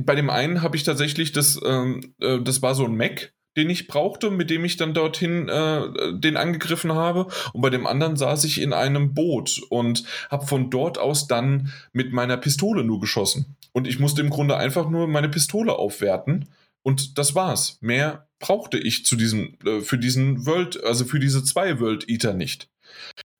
bei 0.00 0.14
dem 0.14 0.30
einen 0.30 0.62
habe 0.62 0.76
ich 0.76 0.82
tatsächlich 0.82 1.32
das, 1.32 1.60
ähm, 1.64 2.14
äh, 2.20 2.40
das 2.40 2.62
war 2.62 2.74
so 2.74 2.84
ein 2.84 2.96
Mac, 2.96 3.34
den 3.56 3.70
ich 3.70 3.86
brauchte, 3.86 4.30
mit 4.30 4.50
dem 4.50 4.64
ich 4.64 4.76
dann 4.76 4.94
dorthin 4.94 5.48
äh, 5.48 6.12
den 6.12 6.36
angegriffen 6.36 6.92
habe. 6.94 7.28
Und 7.52 7.60
bei 7.60 7.70
dem 7.70 7.86
anderen 7.86 8.16
saß 8.16 8.44
ich 8.44 8.60
in 8.60 8.72
einem 8.72 9.14
Boot 9.14 9.60
und 9.70 10.04
habe 10.30 10.46
von 10.46 10.70
dort 10.70 10.98
aus 10.98 11.28
dann 11.28 11.72
mit 11.92 12.12
meiner 12.12 12.36
Pistole 12.36 12.82
nur 12.82 13.00
geschossen. 13.00 13.56
Und 13.72 13.86
ich 13.86 13.98
musste 13.98 14.22
im 14.22 14.30
Grunde 14.30 14.56
einfach 14.56 14.88
nur 14.88 15.06
meine 15.06 15.28
Pistole 15.28 15.74
aufwerten. 15.74 16.48
Und 16.82 17.18
das 17.18 17.34
war's. 17.34 17.78
Mehr 17.80 18.28
brauchte 18.44 18.76
ich 18.76 19.06
zu 19.06 19.16
diesem, 19.16 19.56
äh, 19.64 19.80
für 19.80 19.96
diesen 19.96 20.44
World, 20.44 20.84
also 20.84 21.06
für 21.06 21.18
diese 21.18 21.42
zwei 21.42 21.80
World 21.80 22.10
Eater 22.10 22.34
nicht. 22.34 22.68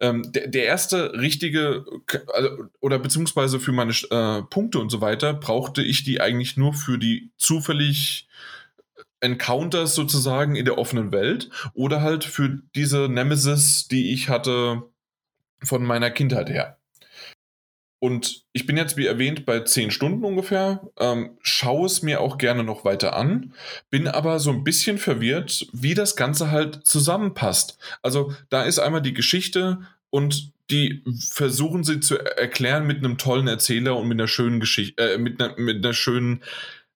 Ähm, 0.00 0.33
der, 0.33 0.49
der, 0.49 0.65
erste 0.65 1.12
richtige, 1.12 1.84
also, 2.33 2.65
oder 2.81 2.99
beziehungsweise 2.99 3.60
für 3.60 3.73
meine 3.73 3.92
äh, 3.92 4.42
Punkte 4.44 4.78
und 4.78 4.89
so 4.89 5.02
weiter, 5.02 5.34
brauchte 5.34 5.83
ich 5.83 6.05
die 6.05 6.23
eigentlich 6.23 6.57
nur 6.57 6.73
für 6.73 6.97
die 6.99 7.31
zufällig 7.36 8.28
Encounters 9.20 9.94
sozusagen 9.94 10.57
in 10.57 10.65
der 10.65 10.78
offenen 10.78 11.12
Welt 11.12 11.50
oder 11.74 12.00
halt 12.00 12.24
für 12.24 12.62
diese 12.74 13.08
Nemesis, 13.10 13.86
die 13.89 14.10
ich 14.10 14.31
hatte 14.31 14.84
von 15.62 15.84
meiner 15.84 16.10
Kindheit 16.10 16.49
her. 16.49 16.78
Und 18.05 18.44
ich 18.52 18.66
bin 18.66 18.76
jetzt, 18.76 18.99
wie 18.99 19.07
erwähnt, 19.07 19.47
bei 19.47 19.60
10 19.60 19.91
Stunden 19.91 20.26
ungefähr, 20.26 20.91
ähm, 20.99 21.39
schaue 21.41 21.86
es 21.86 22.02
mir 22.02 22.20
auch 22.20 22.36
gerne 22.36 22.62
noch 22.62 22.84
weiter 22.84 23.16
an, 23.16 23.55
bin 23.89 24.08
aber 24.08 24.41
so 24.41 24.50
ein 24.50 24.62
bisschen 24.62 24.99
verwirrt, 24.99 25.66
wie 25.73 25.94
das 25.94 26.15
Ganze 26.15 26.50
halt 26.50 26.86
zusammenpasst. 26.86 27.78
Also 28.02 28.34
da 28.50 28.65
ist 28.65 28.78
einmal 28.78 29.00
die 29.00 29.15
Geschichte 29.15 29.78
und 30.10 30.52
die 30.70 31.02
versuchen 31.31 31.83
sie 31.83 32.00
zu 32.00 32.18
erklären 32.18 32.86
mit 32.86 32.99
einem 32.99 33.16
tollen 33.16 33.49
Erzähler 33.49 33.97
und 33.97 34.07
mit 34.07 34.20
einer 34.20 34.28
schönen 34.28 34.60
Geschichte, 34.60 35.15
äh, 35.15 35.16
mit, 35.16 35.41
einer, 35.41 35.58
mit 35.58 35.83
einer 35.83 35.94
schönen, 35.94 36.42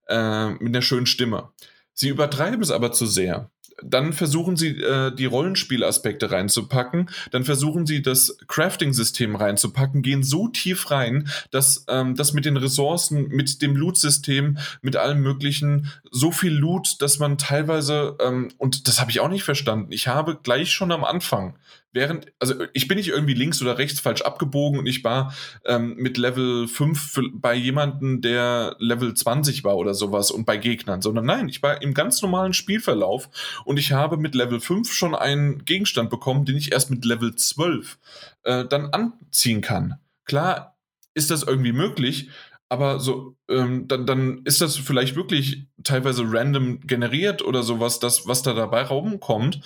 äh, 0.09 0.51
mit 0.51 0.77
einer 0.77 0.83
schönen 0.83 1.07
Stimme. 1.07 1.49
Sie 1.95 2.11
übertreiben 2.11 2.61
es 2.61 2.71
aber 2.71 2.93
zu 2.93 3.07
sehr 3.07 3.51
dann 3.83 4.13
versuchen 4.13 4.57
sie 4.57 4.81
äh, 4.81 5.15
die 5.15 5.27
Rollenspielaspekte 5.27 6.31
reinzupacken, 6.31 7.11
dann 7.31 7.45
versuchen 7.45 7.87
sie 7.87 8.03
das 8.03 8.39
Crafting-System 8.47 9.37
reinzupacken, 9.37 10.03
gehen 10.03 10.23
so 10.23 10.49
tief 10.49 10.91
rein, 10.91 11.29
dass 11.51 11.85
ähm, 11.89 12.15
das 12.15 12.33
mit 12.33 12.45
den 12.45 12.57
Ressourcen, 12.57 13.29
mit 13.29 13.63
dem 13.63 13.77
Loot-System, 13.77 14.59
mit 14.83 14.97
allem 14.97 15.21
Möglichen, 15.21 15.91
so 16.11 16.33
viel 16.33 16.53
Loot, 16.53 17.01
dass 17.01 17.19
man 17.19 17.39
teilweise, 17.39 18.17
ähm, 18.21 18.49
und 18.59 18.89
das 18.89 19.01
habe 19.01 19.11
ich 19.11 19.21
auch 19.21 19.29
nicht 19.29 19.45
verstanden, 19.45 19.93
ich 19.93 20.09
habe 20.09 20.39
gleich 20.43 20.73
schon 20.73 20.93
am 20.93 21.05
Anfang 21.05 21.55
während, 21.93 22.33
also 22.39 22.55
ich 22.75 22.89
bin 22.89 22.99
nicht 22.99 23.09
irgendwie 23.09 23.35
links 23.35 23.63
oder 23.63 23.79
rechts 23.79 24.01
falsch 24.01 24.23
abgebogen 24.23 24.79
und 24.79 24.87
ich 24.87 25.05
war 25.05 25.35
ähm, 25.65 25.95
mit 25.97 26.19
Level 26.19 26.69
5 26.69 27.21
bei 27.35 27.55
jemandem, 27.55 28.21
der 28.21 28.77
Level 28.79 29.15
20 29.15 29.65
war 29.65 29.77
oder 29.77 29.95
sowas 29.95 30.31
und 30.31 30.45
bei 30.45 30.57
Gegnern, 30.57 31.03
sondern 31.03 31.27
nein, 31.27 31.49
ich 31.49 31.63
war 31.63 31.81
im 31.83 31.95
ganz 31.95 32.21
normalen 32.23 32.53
Spielverlauf 32.53 33.29
und 33.65 33.79
ich 33.79 33.93
habe 33.93 34.17
mit 34.17 34.35
Level 34.35 34.61
5 34.61 34.93
schon 34.93 35.15
einen 35.15 35.65
Gegenstand 35.65 36.11
bekommen, 36.11 36.45
den 36.45 36.57
ich 36.57 36.73
erst 36.73 36.91
mit 36.91 37.05
Level 37.05 37.35
12 37.35 37.99
äh, 38.45 38.65
dann 38.65 38.91
anziehen 38.91 39.61
kann. 39.61 39.99
Klar 40.25 40.77
ist 41.15 41.31
das 41.31 41.43
irgendwie 41.43 41.73
möglich, 41.73 42.29
aber 42.69 43.01
so, 43.01 43.35
ähm, 43.49 43.89
dann, 43.89 44.05
dann 44.07 44.43
ist 44.45 44.61
das 44.61 44.77
vielleicht 44.77 45.17
wirklich 45.17 45.67
teilweise 45.85 46.25
random 46.27 46.81
generiert 46.81 47.43
oder 47.43 47.63
sowas, 47.63 47.99
das, 47.99 48.27
was 48.27 48.43
da 48.43 48.53
dabei 48.53 48.83
rumkommt. 48.83 49.61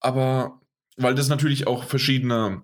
Aber 0.00 0.60
weil 0.96 1.14
das 1.14 1.28
natürlich 1.28 1.66
auch 1.66 1.84
verschiedene 1.84 2.62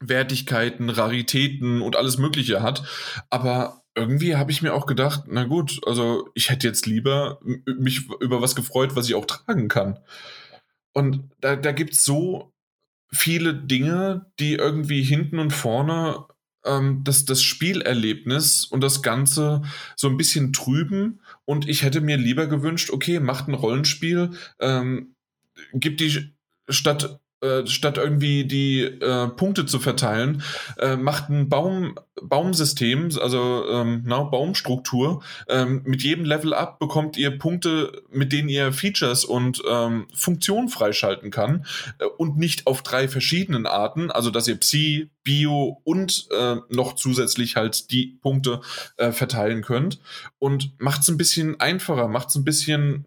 Wertigkeiten, 0.00 0.90
Raritäten 0.90 1.82
und 1.82 1.96
alles 1.96 2.18
Mögliche 2.18 2.62
hat. 2.62 2.82
Aber 3.30 3.82
irgendwie 3.94 4.36
habe 4.36 4.50
ich 4.50 4.62
mir 4.62 4.74
auch 4.74 4.86
gedacht, 4.86 5.24
na 5.26 5.44
gut, 5.44 5.80
also 5.86 6.28
ich 6.34 6.50
hätte 6.50 6.66
jetzt 6.66 6.86
lieber 6.86 7.38
mich 7.42 8.08
über 8.20 8.40
was 8.40 8.54
gefreut, 8.54 8.96
was 8.96 9.08
ich 9.08 9.14
auch 9.14 9.26
tragen 9.26 9.68
kann. 9.68 9.98
Und 10.92 11.30
da, 11.40 11.56
da 11.56 11.72
gibt 11.72 11.94
es 11.94 12.04
so 12.04 12.52
viele 13.12 13.54
Dinge, 13.54 14.26
die 14.38 14.54
irgendwie 14.54 15.02
hinten 15.02 15.38
und 15.38 15.52
vorne 15.52 16.24
ähm, 16.64 17.02
das, 17.04 17.24
das 17.24 17.42
Spielerlebnis 17.42 18.64
und 18.64 18.80
das 18.82 19.02
Ganze 19.02 19.62
so 19.96 20.08
ein 20.08 20.16
bisschen 20.16 20.52
trüben. 20.52 21.20
Und 21.44 21.68
ich 21.68 21.82
hätte 21.82 22.00
mir 22.00 22.16
lieber 22.16 22.46
gewünscht, 22.46 22.90
okay, 22.90 23.20
macht 23.20 23.48
ein 23.48 23.54
Rollenspiel, 23.54 24.30
ähm, 24.58 25.14
gibt 25.74 26.00
die 26.00 26.34
statt 26.68 27.20
äh, 27.42 27.66
statt 27.66 27.98
irgendwie 27.98 28.44
die 28.44 28.82
äh, 28.82 29.28
Punkte 29.28 29.66
zu 29.66 29.78
verteilen, 29.80 30.42
äh, 30.78 30.96
macht 30.96 31.28
ein 31.28 31.48
Baum, 31.48 31.98
Baumsystem, 32.22 33.10
also 33.20 33.64
ähm, 33.68 34.02
na, 34.06 34.22
Baumstruktur. 34.22 35.22
Ähm, 35.48 35.82
mit 35.84 36.02
jedem 36.02 36.24
Level 36.24 36.54
up 36.54 36.78
bekommt 36.78 37.16
ihr 37.16 37.36
Punkte, 37.36 38.02
mit 38.10 38.32
denen 38.32 38.48
ihr 38.48 38.72
Features 38.72 39.24
und 39.24 39.60
ähm, 39.68 40.06
Funktionen 40.14 40.68
freischalten 40.68 41.30
kann 41.30 41.66
äh, 41.98 42.04
und 42.04 42.38
nicht 42.38 42.66
auf 42.66 42.82
drei 42.82 43.08
verschiedenen 43.08 43.66
Arten, 43.66 44.10
also 44.10 44.30
dass 44.30 44.46
ihr 44.46 44.56
Psi, 44.56 45.10
Bio 45.24 45.80
und 45.84 46.28
äh, 46.30 46.56
noch 46.68 46.94
zusätzlich 46.94 47.56
halt 47.56 47.90
die 47.90 48.18
Punkte 48.22 48.60
äh, 48.96 49.12
verteilen 49.12 49.62
könnt 49.62 50.00
und 50.38 50.72
macht 50.78 51.02
es 51.02 51.08
ein 51.08 51.16
bisschen 51.16 51.60
einfacher, 51.60 52.08
macht 52.08 52.28
es 52.30 52.36
ein 52.36 52.44
bisschen 52.44 53.06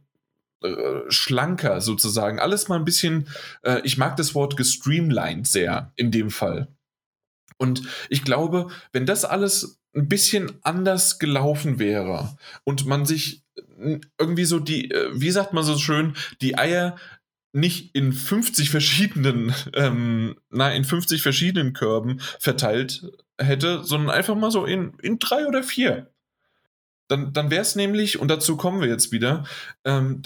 schlanker 1.10 1.82
sozusagen. 1.82 2.40
Alles 2.40 2.68
mal 2.68 2.77
ein 2.77 2.85
bisschen, 2.85 3.27
äh, 3.64 3.82
ich 3.84 3.98
mag 3.98 4.16
das 4.18 4.35
Wort 4.35 4.58
gestreamlined 4.58 5.48
sehr 5.48 5.92
in 5.95 6.11
dem 6.11 6.30
Fall. 6.30 6.68
Und 7.58 7.84
ich 8.10 8.24
glaube, 8.24 8.68
wenn 8.92 9.06
das 9.06 9.26
alles 9.26 9.80
ein 9.95 10.10
bisschen 10.10 10.52
anders 10.61 11.19
gelaufen 11.19 11.80
wäre 11.80 12.38
und 12.66 12.85
man 12.85 13.06
sich 13.06 13.44
irgendwie 14.19 14.45
so 14.45 14.60
die, 14.60 14.92
äh, 14.92 15.10
wie 15.14 15.32
sagt 15.32 15.53
man 15.53 15.64
so 15.64 15.77
schön, 15.77 16.16
die 16.42 16.58
Eier 16.58 16.98
nicht 17.53 17.95
in 17.95 18.11
50 18.11 18.69
verschiedenen, 18.69 19.53
ähm, 19.74 20.35
na, 20.50 20.72
in 20.74 20.84
50 20.84 21.22
verschiedenen 21.22 21.74
Körben 21.74 22.19
verteilt 22.40 23.10
hätte, 23.40 23.84
sondern 23.84 24.16
einfach 24.16 24.35
mal 24.35 24.52
so 24.52 24.66
in, 24.66 24.94
in 25.02 25.19
drei 25.19 25.48
oder 25.48 25.64
vier. 25.64 26.11
Dann, 27.08 27.34
dann 27.34 27.51
wäre 27.51 27.61
es 27.61 27.75
nämlich, 27.75 28.19
und 28.19 28.30
dazu 28.30 28.58
kommen 28.58 28.82
wir 28.82 28.88
jetzt 28.88 29.11
wieder, 29.11 29.45
ähm, 29.84 30.22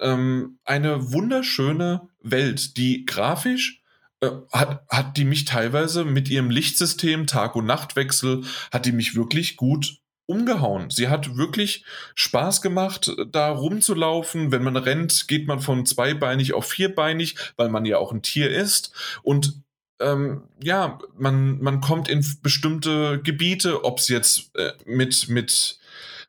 ähm, 0.00 0.58
eine 0.64 1.12
wunderschöne 1.12 2.08
Welt, 2.20 2.76
die 2.76 3.06
grafisch 3.06 3.82
äh, 4.20 4.30
hat, 4.52 4.82
hat 4.88 5.16
die 5.16 5.24
mich 5.24 5.44
teilweise 5.44 6.04
mit 6.04 6.28
ihrem 6.28 6.50
Lichtsystem, 6.50 7.26
Tag- 7.26 7.54
und 7.54 7.66
Nachtwechsel, 7.66 8.42
hat 8.72 8.84
die 8.84 8.92
mich 8.92 9.14
wirklich 9.14 9.56
gut 9.56 9.98
umgehauen. 10.26 10.90
Sie 10.90 11.08
hat 11.08 11.36
wirklich 11.36 11.84
Spaß 12.14 12.60
gemacht, 12.60 13.10
da 13.30 13.50
rumzulaufen. 13.50 14.52
Wenn 14.52 14.62
man 14.62 14.76
rennt, 14.76 15.26
geht 15.26 15.46
man 15.46 15.60
von 15.60 15.86
zweibeinig 15.86 16.52
auf 16.52 16.66
vierbeinig, 16.66 17.36
weil 17.56 17.70
man 17.70 17.86
ja 17.86 17.98
auch 17.98 18.12
ein 18.12 18.22
Tier 18.22 18.50
ist. 18.50 18.92
Und 19.22 19.62
ähm, 20.00 20.42
ja, 20.62 20.98
man, 21.16 21.60
man 21.60 21.80
kommt 21.80 22.08
in 22.08 22.24
bestimmte 22.42 23.20
Gebiete, 23.22 23.84
ob 23.84 23.98
es 24.00 24.08
jetzt 24.08 24.54
äh, 24.54 24.72
mit, 24.84 25.28
mit 25.28 25.77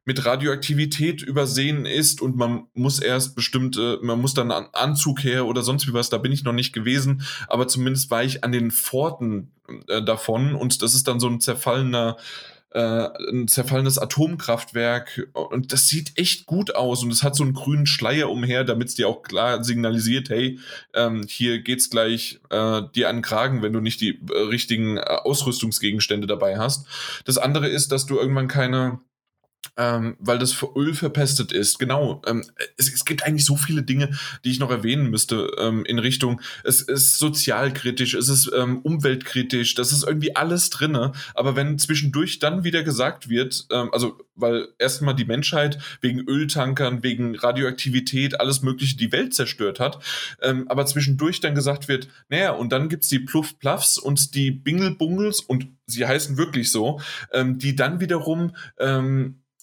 mit 0.09 0.25
Radioaktivität 0.25 1.21
übersehen 1.21 1.85
ist 1.85 2.19
und 2.19 2.35
man 2.35 2.63
muss 2.73 2.97
erst 2.97 3.35
bestimmte, 3.35 3.99
man 4.01 4.19
muss 4.19 4.33
dann 4.33 4.49
an 4.49 4.65
Anzug 4.73 5.23
her 5.23 5.45
oder 5.45 5.61
sonst 5.61 5.87
wie 5.87 5.93
was, 5.93 6.09
da 6.09 6.17
bin 6.17 6.31
ich 6.31 6.43
noch 6.43 6.51
nicht 6.51 6.73
gewesen, 6.73 7.21
aber 7.47 7.67
zumindest 7.67 8.09
war 8.09 8.23
ich 8.23 8.43
an 8.43 8.51
den 8.51 8.71
Pforten 8.71 9.51
äh, 9.87 10.01
davon 10.01 10.55
und 10.55 10.81
das 10.81 10.95
ist 10.95 11.07
dann 11.07 11.19
so 11.19 11.27
ein 11.27 11.41
zerfallener 11.41 12.17
äh, 12.71 13.07
ein 13.31 13.47
zerfallenes 13.47 13.99
Atomkraftwerk 13.99 15.29
und 15.33 15.73
das 15.73 15.87
sieht 15.87 16.17
echt 16.17 16.47
gut 16.47 16.73
aus 16.73 17.03
und 17.03 17.11
es 17.11 17.21
hat 17.21 17.35
so 17.35 17.43
einen 17.43 17.53
grünen 17.53 17.85
Schleier 17.85 18.31
umher, 18.31 18.63
damit 18.63 18.89
es 18.89 18.95
dir 18.95 19.07
auch 19.07 19.21
klar 19.21 19.63
signalisiert, 19.63 20.29
hey, 20.29 20.59
ähm, 20.95 21.25
hier 21.27 21.61
geht's 21.61 21.91
gleich 21.91 22.39
äh, 22.49 22.81
dir 22.95 23.09
an 23.09 23.17
den 23.17 23.21
Kragen, 23.21 23.61
wenn 23.61 23.73
du 23.73 23.79
nicht 23.79 24.01
die 24.01 24.19
äh, 24.31 24.39
richtigen 24.41 24.97
äh, 24.97 25.01
Ausrüstungsgegenstände 25.01 26.25
dabei 26.25 26.57
hast. 26.57 26.87
Das 27.25 27.37
andere 27.37 27.67
ist, 27.67 27.91
dass 27.91 28.07
du 28.07 28.17
irgendwann 28.17 28.47
keine 28.47 28.99
ähm, 29.79 30.17
weil 30.19 30.37
das 30.37 30.51
für 30.51 30.73
Öl 30.75 30.93
verpestet 30.93 31.51
ist. 31.51 31.79
Genau. 31.79 32.21
Ähm, 32.27 32.43
es, 32.77 32.93
es, 32.93 33.05
gibt 33.05 33.23
eigentlich 33.23 33.45
so 33.45 33.55
viele 33.55 33.81
Dinge, 33.81 34.09
die 34.43 34.51
ich 34.51 34.59
noch 34.59 34.69
erwähnen 34.71 35.09
müsste 35.09 35.51
ähm, 35.57 35.85
in 35.85 35.99
Richtung, 35.99 36.41
es 36.63 36.81
ist 36.81 37.17
sozialkritisch, 37.17 38.13
es 38.13 38.27
ist 38.29 38.51
ähm, 38.55 38.79
umweltkritisch, 38.79 39.75
das 39.75 39.93
ist 39.93 40.03
irgendwie 40.03 40.35
alles 40.35 40.69
drinne. 40.69 41.13
Aber 41.33 41.55
wenn 41.55 41.79
zwischendurch 41.79 42.39
dann 42.39 42.63
wieder 42.63 42.83
gesagt 42.83 43.29
wird, 43.29 43.67
ähm, 43.71 43.89
also 43.93 44.19
weil 44.35 44.67
erstmal 44.79 45.15
die 45.15 45.25
Menschheit 45.25 45.79
wegen 46.01 46.27
Öltankern, 46.27 47.03
wegen 47.03 47.35
Radioaktivität, 47.35 48.39
alles 48.39 48.61
Mögliche 48.61 48.97
die 48.97 49.11
Welt 49.11 49.33
zerstört 49.33 49.79
hat, 49.79 49.99
ähm, 50.41 50.67
aber 50.67 50.85
zwischendurch 50.85 51.39
dann 51.39 51.55
gesagt 51.55 51.87
wird, 51.87 52.09
naja, 52.29 52.51
und 52.51 52.71
dann 52.71 52.89
gibt's 52.89 53.07
die 53.07 53.19
Pluff-Pluffs 53.19 53.97
und 53.97 54.35
die 54.35 54.51
Bingelbungels 54.51 55.41
und 55.41 55.67
sie 55.85 56.05
heißen 56.05 56.37
wirklich 56.37 56.71
so, 56.71 57.01
die 57.33 57.75
dann 57.75 57.99
wiederum 57.99 58.55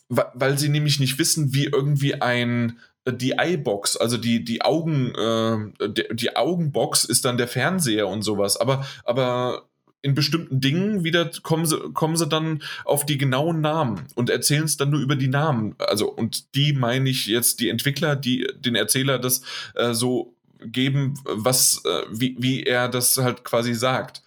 weil 0.09 0.59
sie 0.59 0.69
nämlich 0.69 1.01
nicht 1.01 1.19
wissen, 1.19 1.55
wie 1.55 1.65
irgendwie 1.65 2.21
ein 2.21 2.79
äh, 3.05 3.13
die 3.13 3.33
Eyebox, 3.33 3.97
also 3.97 4.17
die 4.17 4.45
die 4.45 4.63
Augen 4.63 5.15
äh, 5.15 5.89
die, 6.13 6.37
Augenbox 6.37 7.05
ist 7.05 7.25
dann 7.25 7.39
der 7.39 7.49
Fernseher 7.49 8.09
und 8.09 8.23
sowas, 8.23 8.57
aber 8.57 8.87
aber 9.05 9.67
in 10.07 10.15
bestimmten 10.15 10.61
Dingen 10.61 11.03
wieder 11.03 11.29
kommen 11.43 11.67
sie, 11.67 11.79
kommen 11.93 12.17
sie 12.17 12.29
dann 12.29 12.63
auf 12.85 13.05
die 13.07 13.19
genauen 13.19 13.61
Namen 13.61 14.07
und 14.15 14.31
erzählen 14.31 14.65
es 14.65 14.77
dann 14.77 14.91
nur 14.91 15.01
über 15.01 15.17
die 15.17 15.27
Namen. 15.27 15.75
Also, 15.79 16.09
und 16.09 16.55
die 16.55 16.73
meine 16.75 17.11
ich 17.11 17.27
jetzt 17.27 17.59
die 17.59 17.69
Entwickler, 17.69 18.15
die 18.15 18.47
den 18.57 18.77
Erzähler 18.77 19.19
das 19.19 19.43
äh, 19.75 19.95
so 19.95 20.37
geben, 20.61 21.15
was, 21.25 21.83
äh, 21.85 22.03
wie, 22.13 22.37
wie 22.39 22.63
er 22.63 22.89
das 22.89 23.19
halt 23.19 23.43
quasi 23.43 23.75
sagt. 23.75 24.23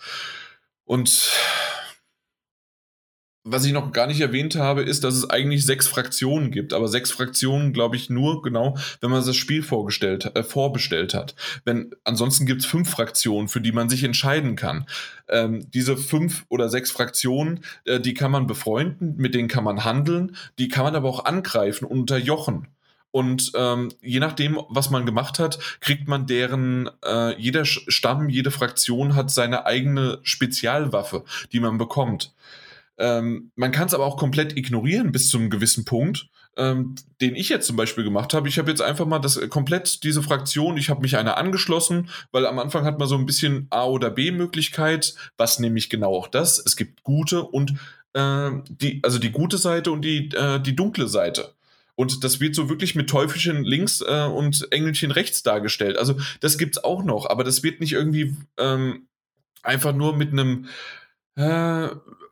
Und 0.84 1.32
was 3.52 3.66
ich 3.66 3.74
noch 3.74 3.92
gar 3.92 4.08
nicht 4.08 4.22
erwähnt 4.22 4.56
habe, 4.56 4.82
ist, 4.84 5.04
dass 5.04 5.16
es 5.16 5.30
eigentlich 5.30 5.66
sechs 5.66 5.88
Fraktionen 5.88 6.52
gibt. 6.52 6.74
Aber 6.74 6.88
sechs 6.88 7.12
Fraktionen, 7.12 7.74
glaube 7.74 7.96
ich, 7.96 8.10
nur 8.10 8.42
genau, 8.42 8.78
wenn 9.02 9.12
man 9.12 9.26
das 9.26 9.36
Spiel 9.36 9.64
vorgestellt, 9.64 10.32
äh, 10.36 10.44
vorbestellt 10.44 11.14
hat. 11.14 11.36
Wenn, 11.66 11.92
ansonsten 12.04 12.46
gibt 12.46 12.62
es 12.62 12.68
fünf 12.68 12.90
Fraktionen, 12.90 13.48
für 13.48 13.62
die 13.62 13.72
man 13.72 13.90
sich 13.90 14.04
entscheiden 14.04 14.56
kann. 14.56 14.86
Ähm, 15.28 15.70
diese 15.72 15.98
fünf 15.98 16.46
oder 16.50 16.70
sechs 16.70 16.92
Fraktionen, 16.92 17.62
äh, 17.86 18.00
die 18.00 18.14
kann 18.14 18.32
man 18.32 18.48
befreunden, 18.48 19.16
mit 19.18 19.36
denen 19.36 19.48
kann 19.48 19.64
man 19.64 19.84
handeln, 19.84 20.36
die 20.58 20.68
kann 20.68 20.84
man 20.84 20.96
aber 20.96 21.10
auch 21.10 21.26
angreifen 21.26 21.86
und 21.86 22.00
unterjochen. 22.00 22.68
Und 23.12 23.52
ähm, 23.56 23.90
je 24.02 24.20
nachdem, 24.20 24.60
was 24.70 24.92
man 24.92 25.06
gemacht 25.06 25.40
hat, 25.40 25.58
kriegt 25.80 26.08
man 26.08 26.28
deren, 26.28 26.90
äh, 27.04 27.36
jeder 27.40 27.66
Stamm, 27.66 28.30
jede 28.30 28.52
Fraktion 28.52 29.16
hat 29.16 29.32
seine 29.32 29.66
eigene 29.66 30.20
Spezialwaffe, 30.22 31.24
die 31.52 31.60
man 31.60 31.80
bekommt. 31.80 32.34
Ähm, 33.00 33.52
man 33.56 33.72
kann 33.72 33.88
es 33.88 33.94
aber 33.94 34.06
auch 34.06 34.18
komplett 34.18 34.58
ignorieren 34.58 35.12
bis 35.12 35.30
zu 35.30 35.38
einem 35.38 35.50
gewissen 35.50 35.86
Punkt, 35.86 36.28
ähm, 36.58 36.96
den 37.22 37.36
ich 37.36 37.48
jetzt 37.48 37.66
zum 37.66 37.78
Beispiel 37.78 38.04
gemacht 38.04 38.34
habe. 38.34 38.50
Ich 38.50 38.60
habe 38.60 38.70
jetzt 38.70 38.82
einfach 38.82 39.06
mal 39.06 39.20
das 39.20 39.38
äh, 39.38 39.48
komplett 39.48 40.04
diese 40.04 40.22
Fraktion, 40.22 40.76
ich 40.78 40.90
habe 40.90 41.02
mich 41.02 41.16
einer 41.18 41.38
angeschlossen, 41.38 42.10
weil 42.32 42.46
am 42.46 42.60
Anfang 42.60 42.84
hat 42.84 43.00
man 43.00 43.08
so 43.08 43.16
ein 43.16 43.26
bisschen 43.26 43.68
A 43.70 43.86
oder 43.86 44.12
B 44.12 44.32
Möglichkeit, 44.32 45.16
was 45.38 45.60
nämlich 45.60 45.90
genau 45.90 46.14
auch 46.14 46.28
das. 46.28 46.60
Es 46.60 46.76
gibt 46.76 47.04
gute 47.04 47.44
und 47.44 47.76
äh, 48.14 48.52
die, 48.70 49.00
also 49.04 49.18
die 49.18 49.32
gute 49.32 49.58
Seite 49.58 49.92
und 49.92 50.04
die, 50.04 50.30
äh, 50.36 50.60
die 50.60 50.76
dunkle 50.76 51.08
Seite. 51.08 51.54
Und 51.96 52.24
das 52.24 52.40
wird 52.40 52.56
so 52.56 52.70
wirklich 52.70 52.96
mit 52.96 53.10
Teufelchen 53.10 53.64
links 53.64 54.02
äh, 54.02 54.26
und 54.26 54.72
Engelchen 54.72 55.12
rechts 55.12 55.44
dargestellt. 55.44 55.98
Also 55.98 56.16
das 56.42 56.58
gibt 56.58 56.78
es 56.78 56.84
auch 56.84 57.04
noch, 57.04 57.30
aber 57.30 57.44
das 57.44 57.64
wird 57.64 57.80
nicht 57.80 57.94
irgendwie 57.94 58.36
ähm, 58.58 59.08
einfach 59.64 59.94
nur 59.94 60.16
mit 60.16 60.32
einem 60.32 60.68
äh, 61.36 61.90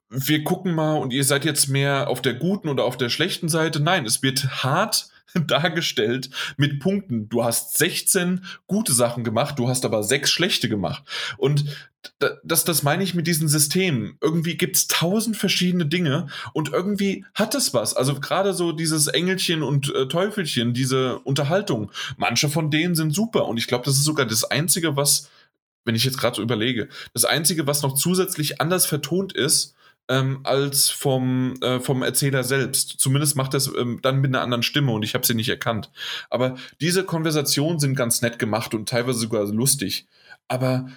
wir 0.09 0.43
gucken 0.43 0.73
mal 0.73 0.95
und 0.95 1.11
ihr 1.11 1.23
seid 1.23 1.45
jetzt 1.45 1.67
mehr 1.67 2.09
auf 2.09 2.21
der 2.21 2.33
guten 2.33 2.69
oder 2.69 2.85
auf 2.85 2.97
der 2.97 3.09
schlechten 3.09 3.49
Seite. 3.49 3.79
Nein, 3.79 4.05
es 4.05 4.23
wird 4.23 4.63
hart 4.63 5.09
dargestellt 5.47 6.29
mit 6.55 6.79
Punkten. 6.79 7.29
Du 7.29 7.43
hast 7.43 7.77
16 7.77 8.45
gute 8.67 8.93
Sachen 8.93 9.23
gemacht, 9.23 9.59
du 9.59 9.67
hast 9.67 9.85
aber 9.85 10.03
sechs 10.03 10.31
schlechte 10.31 10.69
gemacht. 10.69 11.03
Und 11.37 11.65
das, 12.43 12.63
das 12.63 12.83
meine 12.83 13.03
ich 13.03 13.13
mit 13.13 13.27
diesen 13.27 13.49
Systemen. 13.49 14.17
Irgendwie 14.21 14.55
gibt 14.55 14.77
es 14.77 14.87
tausend 14.87 15.35
verschiedene 15.35 15.85
Dinge 15.85 16.27
und 16.53 16.69
irgendwie 16.69 17.25
hat 17.33 17.53
es 17.53 17.73
was. 17.73 17.93
Also 17.95 18.17
gerade 18.19 18.53
so 18.53 18.71
dieses 18.71 19.07
Engelchen 19.07 19.61
und 19.61 19.93
äh, 19.93 20.07
Teufelchen, 20.07 20.73
diese 20.73 21.19
Unterhaltung. 21.19 21.91
Manche 22.15 22.47
von 22.47 22.71
denen 22.71 22.95
sind 22.95 23.13
super 23.13 23.45
und 23.45 23.57
ich 23.57 23.67
glaube, 23.67 23.85
das 23.85 23.95
ist 23.95 24.05
sogar 24.05 24.25
das 24.25 24.45
Einzige, 24.45 24.95
was, 24.95 25.29
wenn 25.83 25.95
ich 25.95 26.05
jetzt 26.05 26.17
gerade 26.17 26.37
so 26.37 26.41
überlege, 26.41 26.87
das 27.13 27.25
Einzige, 27.25 27.67
was 27.67 27.81
noch 27.81 27.95
zusätzlich 27.95 28.61
anders 28.61 28.85
vertont 28.85 29.33
ist, 29.33 29.75
ähm, 30.09 30.39
als 30.43 30.89
vom, 30.89 31.55
äh, 31.61 31.79
vom 31.79 32.03
Erzähler 32.03 32.43
selbst. 32.43 32.95
Zumindest 32.97 33.35
macht 33.35 33.53
das 33.53 33.67
ähm, 33.75 33.99
dann 34.01 34.21
mit 34.21 34.33
einer 34.33 34.41
anderen 34.41 34.63
Stimme 34.63 34.91
und 34.91 35.03
ich 35.03 35.13
habe 35.13 35.25
sie 35.25 35.33
nicht 35.33 35.49
erkannt. 35.49 35.91
Aber 36.29 36.55
diese 36.81 37.03
Konversationen 37.03 37.79
sind 37.79 37.95
ganz 37.95 38.21
nett 38.21 38.39
gemacht 38.39 38.73
und 38.73 38.89
teilweise 38.89 39.19
sogar 39.19 39.45
lustig. 39.45 40.07
Aber 40.47 40.89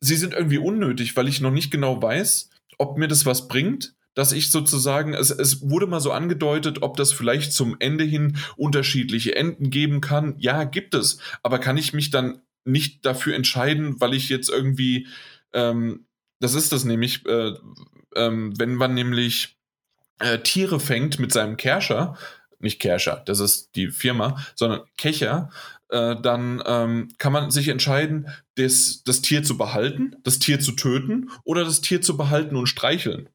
sie 0.00 0.16
sind 0.16 0.34
irgendwie 0.34 0.58
unnötig, 0.58 1.16
weil 1.16 1.28
ich 1.28 1.40
noch 1.40 1.50
nicht 1.50 1.70
genau 1.70 2.00
weiß, 2.00 2.50
ob 2.78 2.98
mir 2.98 3.08
das 3.08 3.26
was 3.26 3.48
bringt 3.48 3.94
dass 4.14 4.32
ich 4.32 4.50
sozusagen, 4.50 5.14
es, 5.14 5.30
es 5.30 5.68
wurde 5.68 5.86
mal 5.86 6.00
so 6.00 6.12
angedeutet, 6.12 6.82
ob 6.82 6.96
das 6.96 7.12
vielleicht 7.12 7.52
zum 7.52 7.76
Ende 7.78 8.04
hin 8.04 8.36
unterschiedliche 8.56 9.34
Enden 9.34 9.70
geben 9.70 10.00
kann. 10.00 10.34
Ja, 10.38 10.64
gibt 10.64 10.94
es. 10.94 11.18
Aber 11.42 11.58
kann 11.58 11.76
ich 11.76 11.92
mich 11.92 12.10
dann 12.10 12.42
nicht 12.64 13.06
dafür 13.06 13.34
entscheiden, 13.34 14.00
weil 14.00 14.14
ich 14.14 14.28
jetzt 14.28 14.50
irgendwie, 14.50 15.06
ähm, 15.52 16.06
das 16.40 16.54
ist 16.54 16.72
das 16.72 16.84
nämlich, 16.84 17.24
äh, 17.26 17.54
ähm, 18.16 18.58
wenn 18.58 18.74
man 18.74 18.94
nämlich 18.94 19.56
äh, 20.18 20.38
Tiere 20.38 20.80
fängt 20.80 21.18
mit 21.18 21.32
seinem 21.32 21.56
Kerscher, 21.56 22.16
nicht 22.58 22.80
Kerscher, 22.80 23.22
das 23.26 23.40
ist 23.40 23.74
die 23.74 23.88
Firma, 23.88 24.44
sondern 24.54 24.82
Kecher, 24.96 25.50
äh, 25.88 26.16
dann 26.20 26.62
ähm, 26.64 27.08
kann 27.18 27.32
man 27.32 27.50
sich 27.50 27.68
entscheiden, 27.68 28.28
das, 28.54 29.02
das 29.04 29.20
Tier 29.20 29.42
zu 29.42 29.58
behalten, 29.58 30.16
das 30.22 30.38
Tier 30.38 30.60
zu 30.60 30.72
töten 30.72 31.30
oder 31.44 31.64
das 31.64 31.80
Tier 31.80 32.00
zu 32.00 32.16
behalten 32.16 32.56
und 32.56 32.66
streicheln. 32.66 33.28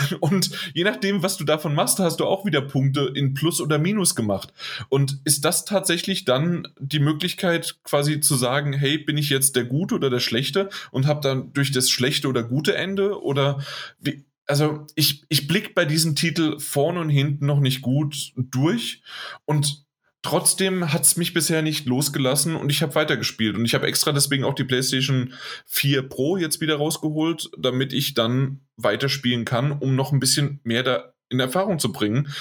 Und 0.20 0.50
je 0.74 0.84
nachdem, 0.84 1.22
was 1.22 1.36
du 1.36 1.44
davon 1.44 1.74
machst, 1.74 1.98
hast 1.98 2.20
du 2.20 2.26
auch 2.26 2.44
wieder 2.44 2.60
Punkte 2.60 3.12
in 3.14 3.34
Plus 3.34 3.60
oder 3.60 3.78
Minus 3.78 4.14
gemacht. 4.14 4.52
Und 4.88 5.20
ist 5.24 5.44
das 5.44 5.64
tatsächlich 5.64 6.24
dann 6.24 6.68
die 6.78 7.00
Möglichkeit, 7.00 7.78
quasi 7.84 8.20
zu 8.20 8.36
sagen, 8.36 8.72
hey, 8.72 8.98
bin 8.98 9.16
ich 9.16 9.30
jetzt 9.30 9.56
der 9.56 9.64
Gute 9.64 9.94
oder 9.94 10.10
der 10.10 10.20
Schlechte 10.20 10.68
und 10.90 11.06
habe 11.06 11.20
dann 11.20 11.52
durch 11.52 11.72
das 11.72 11.90
schlechte 11.90 12.28
oder 12.28 12.42
gute 12.42 12.74
Ende? 12.76 13.22
Oder 13.22 13.64
wie, 14.00 14.24
also 14.46 14.86
ich, 14.94 15.24
ich 15.28 15.48
blick 15.48 15.74
bei 15.74 15.84
diesem 15.84 16.14
Titel 16.14 16.58
vorne 16.58 17.00
und 17.00 17.10
hinten 17.10 17.46
noch 17.46 17.60
nicht 17.60 17.82
gut 17.82 18.32
durch. 18.36 19.02
Und 19.44 19.84
Trotzdem 20.22 20.92
hat 20.92 21.02
es 21.02 21.16
mich 21.16 21.34
bisher 21.34 21.62
nicht 21.62 21.86
losgelassen 21.86 22.54
und 22.54 22.70
ich 22.70 22.80
habe 22.82 22.94
weitergespielt. 22.94 23.56
Und 23.56 23.64
ich 23.64 23.74
habe 23.74 23.88
extra 23.88 24.12
deswegen 24.12 24.44
auch 24.44 24.54
die 24.54 24.64
PlayStation 24.64 25.34
4 25.66 26.08
Pro 26.08 26.36
jetzt 26.36 26.60
wieder 26.60 26.76
rausgeholt, 26.76 27.50
damit 27.58 27.92
ich 27.92 28.14
dann 28.14 28.60
weiterspielen 28.76 29.44
kann, 29.44 29.72
um 29.72 29.96
noch 29.96 30.12
ein 30.12 30.20
bisschen 30.20 30.60
mehr 30.62 30.84
da 30.84 31.12
in 31.28 31.40
Erfahrung 31.40 31.80
zu 31.80 31.90
bringen. 31.90 32.32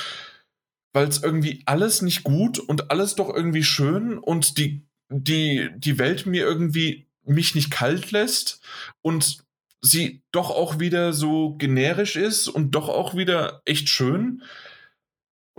Weil 0.93 1.07
es 1.07 1.23
irgendwie 1.23 1.63
alles 1.65 2.03
nicht 2.03 2.23
gut 2.23 2.59
und 2.59 2.91
alles 2.91 3.15
doch 3.15 3.33
irgendwie 3.33 3.63
schön 3.63 4.19
und 4.19 4.59
die, 4.59 4.85
die, 5.09 5.69
die 5.75 5.97
Welt 5.97 6.27
mir 6.27 6.43
irgendwie 6.43 7.07
mich 7.23 7.55
nicht 7.55 7.71
kalt 7.71 8.11
lässt 8.11 8.61
und 9.01 9.43
sie 9.81 10.21
doch 10.31 10.51
auch 10.51 10.79
wieder 10.79 11.13
so 11.13 11.55
generisch 11.55 12.15
ist 12.15 12.47
und 12.47 12.71
doch 12.71 12.89
auch 12.89 13.15
wieder 13.15 13.63
echt 13.65 13.89
schön. 13.89 14.43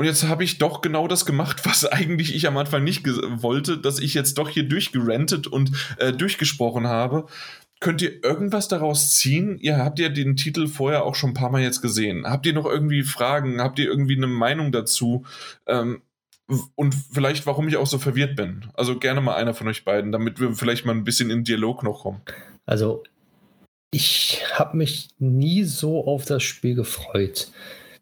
Und 0.02 0.06
jetzt 0.06 0.26
habe 0.26 0.42
ich 0.42 0.58
doch 0.58 0.80
genau 0.80 1.06
das 1.06 1.26
gemacht, 1.26 1.60
was 1.64 1.84
eigentlich 1.84 2.34
ich 2.34 2.48
am 2.48 2.56
Anfang 2.56 2.82
nicht 2.82 3.06
wollte, 3.06 3.78
dass 3.78 4.00
ich 4.00 4.14
jetzt 4.14 4.36
doch 4.36 4.48
hier 4.48 4.64
durchgerentet 4.64 5.46
und 5.46 5.70
äh, 5.98 6.12
durchgesprochen 6.12 6.88
habe. 6.88 7.26
Könnt 7.78 8.02
ihr 8.02 8.24
irgendwas 8.24 8.66
daraus 8.66 9.12
ziehen? 9.12 9.60
Ihr 9.60 9.76
habt 9.76 10.00
ja 10.00 10.08
den 10.08 10.34
Titel 10.34 10.66
vorher 10.66 11.04
auch 11.04 11.14
schon 11.14 11.30
ein 11.30 11.34
paar 11.34 11.50
Mal 11.50 11.62
jetzt 11.62 11.82
gesehen. 11.82 12.26
Habt 12.26 12.46
ihr 12.46 12.52
noch 12.52 12.66
irgendwie 12.66 13.04
Fragen? 13.04 13.60
Habt 13.60 13.78
ihr 13.78 13.86
irgendwie 13.86 14.16
eine 14.16 14.26
Meinung 14.26 14.72
dazu? 14.72 15.24
Ähm, 15.68 16.02
und 16.74 16.96
vielleicht, 17.12 17.46
warum 17.46 17.68
ich 17.68 17.76
auch 17.76 17.86
so 17.86 17.98
verwirrt 17.98 18.34
bin. 18.34 18.64
Also 18.74 18.98
gerne 18.98 19.20
mal 19.20 19.36
einer 19.36 19.54
von 19.54 19.68
euch 19.68 19.84
beiden, 19.84 20.10
damit 20.10 20.40
wir 20.40 20.52
vielleicht 20.54 20.84
mal 20.84 20.96
ein 20.96 21.04
bisschen 21.04 21.30
in 21.30 21.44
Dialog 21.44 21.84
noch 21.84 22.00
kommen. 22.02 22.22
Also, 22.66 23.04
ich 23.92 24.42
habe 24.54 24.76
mich 24.76 25.10
nie 25.20 25.62
so 25.62 26.04
auf 26.04 26.24
das 26.24 26.42
Spiel 26.42 26.74
gefreut 26.74 27.52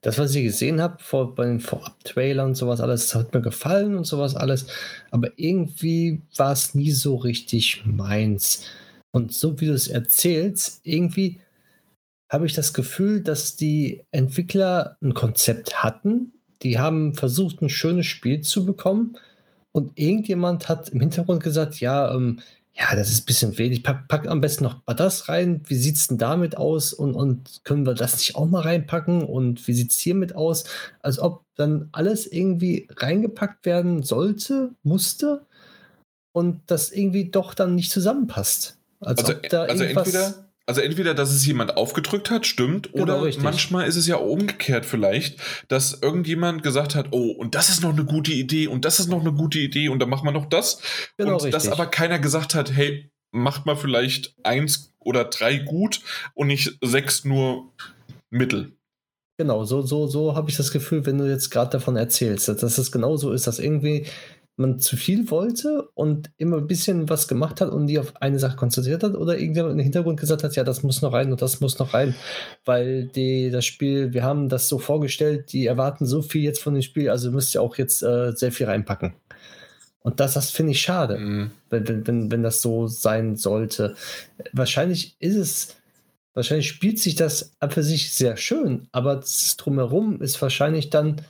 das, 0.02 0.18
was 0.18 0.34
ich 0.34 0.44
gesehen 0.44 0.80
habe 0.80 1.02
vor, 1.02 1.34
bei 1.34 1.44
den 1.46 1.60
Vorab-Trailern 1.60 2.48
und 2.48 2.54
sowas 2.54 2.80
alles, 2.80 3.14
hat 3.14 3.34
mir 3.34 3.42
gefallen 3.42 3.96
und 3.96 4.04
sowas 4.04 4.34
alles. 4.34 4.66
Aber 5.10 5.30
irgendwie 5.36 6.22
war 6.36 6.52
es 6.52 6.74
nie 6.74 6.90
so 6.90 7.16
richtig 7.16 7.82
meins. 7.84 8.64
Und 9.12 9.34
so 9.34 9.60
wie 9.60 9.66
du 9.66 9.74
es 9.74 9.88
erzählst, 9.88 10.80
irgendwie 10.84 11.40
habe 12.30 12.46
ich 12.46 12.54
das 12.54 12.72
Gefühl, 12.72 13.22
dass 13.22 13.56
die 13.56 14.04
Entwickler 14.10 14.96
ein 15.02 15.14
Konzept 15.14 15.82
hatten. 15.82 16.32
Die 16.62 16.78
haben 16.78 17.14
versucht, 17.14 17.60
ein 17.60 17.68
schönes 17.68 18.06
Spiel 18.06 18.40
zu 18.40 18.64
bekommen. 18.64 19.18
Und 19.72 19.98
irgendjemand 19.98 20.68
hat 20.68 20.88
im 20.90 21.00
Hintergrund 21.00 21.42
gesagt, 21.42 21.80
ja, 21.80 22.14
ähm, 22.14 22.40
ja, 22.80 22.96
das 22.96 23.10
ist 23.10 23.22
ein 23.22 23.26
bisschen 23.26 23.58
wenig. 23.58 23.82
Pack, 23.82 24.08
pack 24.08 24.26
am 24.26 24.40
besten 24.40 24.64
noch 24.64 24.80
das 24.86 25.28
rein. 25.28 25.62
Wie 25.66 25.76
sieht 25.76 25.96
es 25.96 26.06
denn 26.06 26.16
damit 26.16 26.56
aus? 26.56 26.94
Und, 26.94 27.14
und 27.14 27.60
können 27.64 27.84
wir 27.84 27.92
das 27.92 28.16
nicht 28.16 28.36
auch 28.36 28.46
mal 28.46 28.62
reinpacken? 28.62 29.22
Und 29.22 29.68
wie 29.68 29.74
sieht 29.74 29.90
es 29.90 29.98
hiermit 29.98 30.34
aus? 30.34 30.64
Als 31.02 31.18
ob 31.18 31.44
dann 31.56 31.90
alles 31.92 32.26
irgendwie 32.26 32.88
reingepackt 32.96 33.66
werden 33.66 34.02
sollte, 34.02 34.70
musste 34.82 35.44
und 36.32 36.62
das 36.68 36.90
irgendwie 36.90 37.30
doch 37.30 37.52
dann 37.52 37.74
nicht 37.74 37.90
zusammenpasst. 37.90 38.78
Als 39.00 39.24
also, 39.24 39.58
also 39.58 39.84
entweder 39.84 40.49
also 40.70 40.82
entweder, 40.82 41.14
dass 41.14 41.32
es 41.32 41.44
jemand 41.44 41.76
aufgedrückt 41.76 42.30
hat, 42.30 42.46
stimmt, 42.46 42.92
genau, 42.92 43.02
oder 43.02 43.22
richtig. 43.24 43.42
manchmal 43.42 43.88
ist 43.88 43.96
es 43.96 44.06
ja 44.06 44.14
umgekehrt 44.14 44.86
vielleicht, 44.86 45.40
dass 45.66 46.00
irgendjemand 46.00 46.62
gesagt 46.62 46.94
hat, 46.94 47.08
oh, 47.10 47.32
und 47.32 47.56
das 47.56 47.70
ist 47.70 47.82
noch 47.82 47.90
eine 47.90 48.04
gute 48.04 48.30
Idee 48.30 48.68
und 48.68 48.84
das 48.84 49.00
ist 49.00 49.08
noch 49.08 49.18
eine 49.18 49.32
gute 49.32 49.58
Idee 49.58 49.88
und 49.88 49.98
dann 49.98 50.08
macht 50.08 50.22
man 50.22 50.32
noch 50.32 50.46
das. 50.46 50.80
Genau, 51.16 51.30
und 51.30 51.34
richtig. 51.42 51.54
dass 51.54 51.66
aber 51.66 51.86
keiner 51.86 52.20
gesagt 52.20 52.54
hat, 52.54 52.72
hey, 52.72 53.10
macht 53.32 53.66
mal 53.66 53.74
vielleicht 53.74 54.36
eins 54.44 54.94
oder 55.00 55.24
drei 55.24 55.56
gut 55.56 56.02
und 56.34 56.46
nicht 56.46 56.78
sechs 56.82 57.24
nur 57.24 57.72
mittel. 58.30 58.76
Genau, 59.40 59.64
so, 59.64 59.82
so, 59.82 60.06
so 60.06 60.36
habe 60.36 60.50
ich 60.50 60.56
das 60.56 60.70
Gefühl, 60.70 61.04
wenn 61.04 61.18
du 61.18 61.28
jetzt 61.28 61.50
gerade 61.50 61.72
davon 61.72 61.96
erzählst, 61.96 62.46
dass 62.46 62.78
es 62.78 62.92
genau 62.92 63.16
so 63.16 63.32
ist, 63.32 63.48
dass 63.48 63.58
irgendwie 63.58 64.06
man 64.60 64.78
zu 64.78 64.96
viel 64.96 65.30
wollte 65.30 65.88
und 65.94 66.30
immer 66.36 66.58
ein 66.58 66.66
bisschen 66.66 67.08
was 67.08 67.26
gemacht 67.26 67.60
hat 67.60 67.70
und 67.70 67.86
die 67.86 67.98
auf 67.98 68.20
eine 68.20 68.38
Sache 68.38 68.56
konzentriert 68.56 69.02
hat 69.02 69.14
oder 69.14 69.38
irgendjemand 69.38 69.74
im 69.74 69.80
Hintergrund 69.80 70.20
gesagt 70.20 70.44
hat, 70.44 70.54
ja, 70.54 70.62
das 70.62 70.82
muss 70.82 71.02
noch 71.02 71.12
rein 71.12 71.32
und 71.32 71.42
das 71.42 71.60
muss 71.60 71.78
noch 71.78 71.94
rein, 71.94 72.14
weil 72.64 73.06
die, 73.06 73.50
das 73.50 73.64
Spiel, 73.64 74.12
wir 74.12 74.22
haben 74.22 74.48
das 74.48 74.68
so 74.68 74.78
vorgestellt, 74.78 75.52
die 75.52 75.66
erwarten 75.66 76.06
so 76.06 76.22
viel 76.22 76.42
jetzt 76.42 76.62
von 76.62 76.74
dem 76.74 76.82
Spiel, 76.82 77.10
also 77.10 77.32
müsst 77.32 77.54
ihr 77.54 77.62
auch 77.62 77.76
jetzt 77.76 78.02
äh, 78.02 78.32
sehr 78.32 78.52
viel 78.52 78.66
reinpacken. 78.66 79.14
Und 80.02 80.20
das, 80.20 80.34
das 80.34 80.50
finde 80.50 80.72
ich 80.72 80.80
schade, 80.80 81.18
mhm. 81.18 81.50
wenn, 81.68 82.06
wenn, 82.06 82.30
wenn 82.30 82.42
das 82.42 82.62
so 82.62 82.86
sein 82.86 83.36
sollte. 83.36 83.94
Wahrscheinlich 84.52 85.16
ist 85.20 85.36
es, 85.36 85.76
wahrscheinlich 86.34 86.68
spielt 86.68 86.98
sich 86.98 87.16
das 87.16 87.54
für 87.70 87.82
sich 87.82 88.12
sehr 88.12 88.36
schön, 88.36 88.88
aber 88.92 89.22
drumherum 89.58 90.22
ist 90.22 90.40
wahrscheinlich 90.40 90.90
dann 90.90 91.20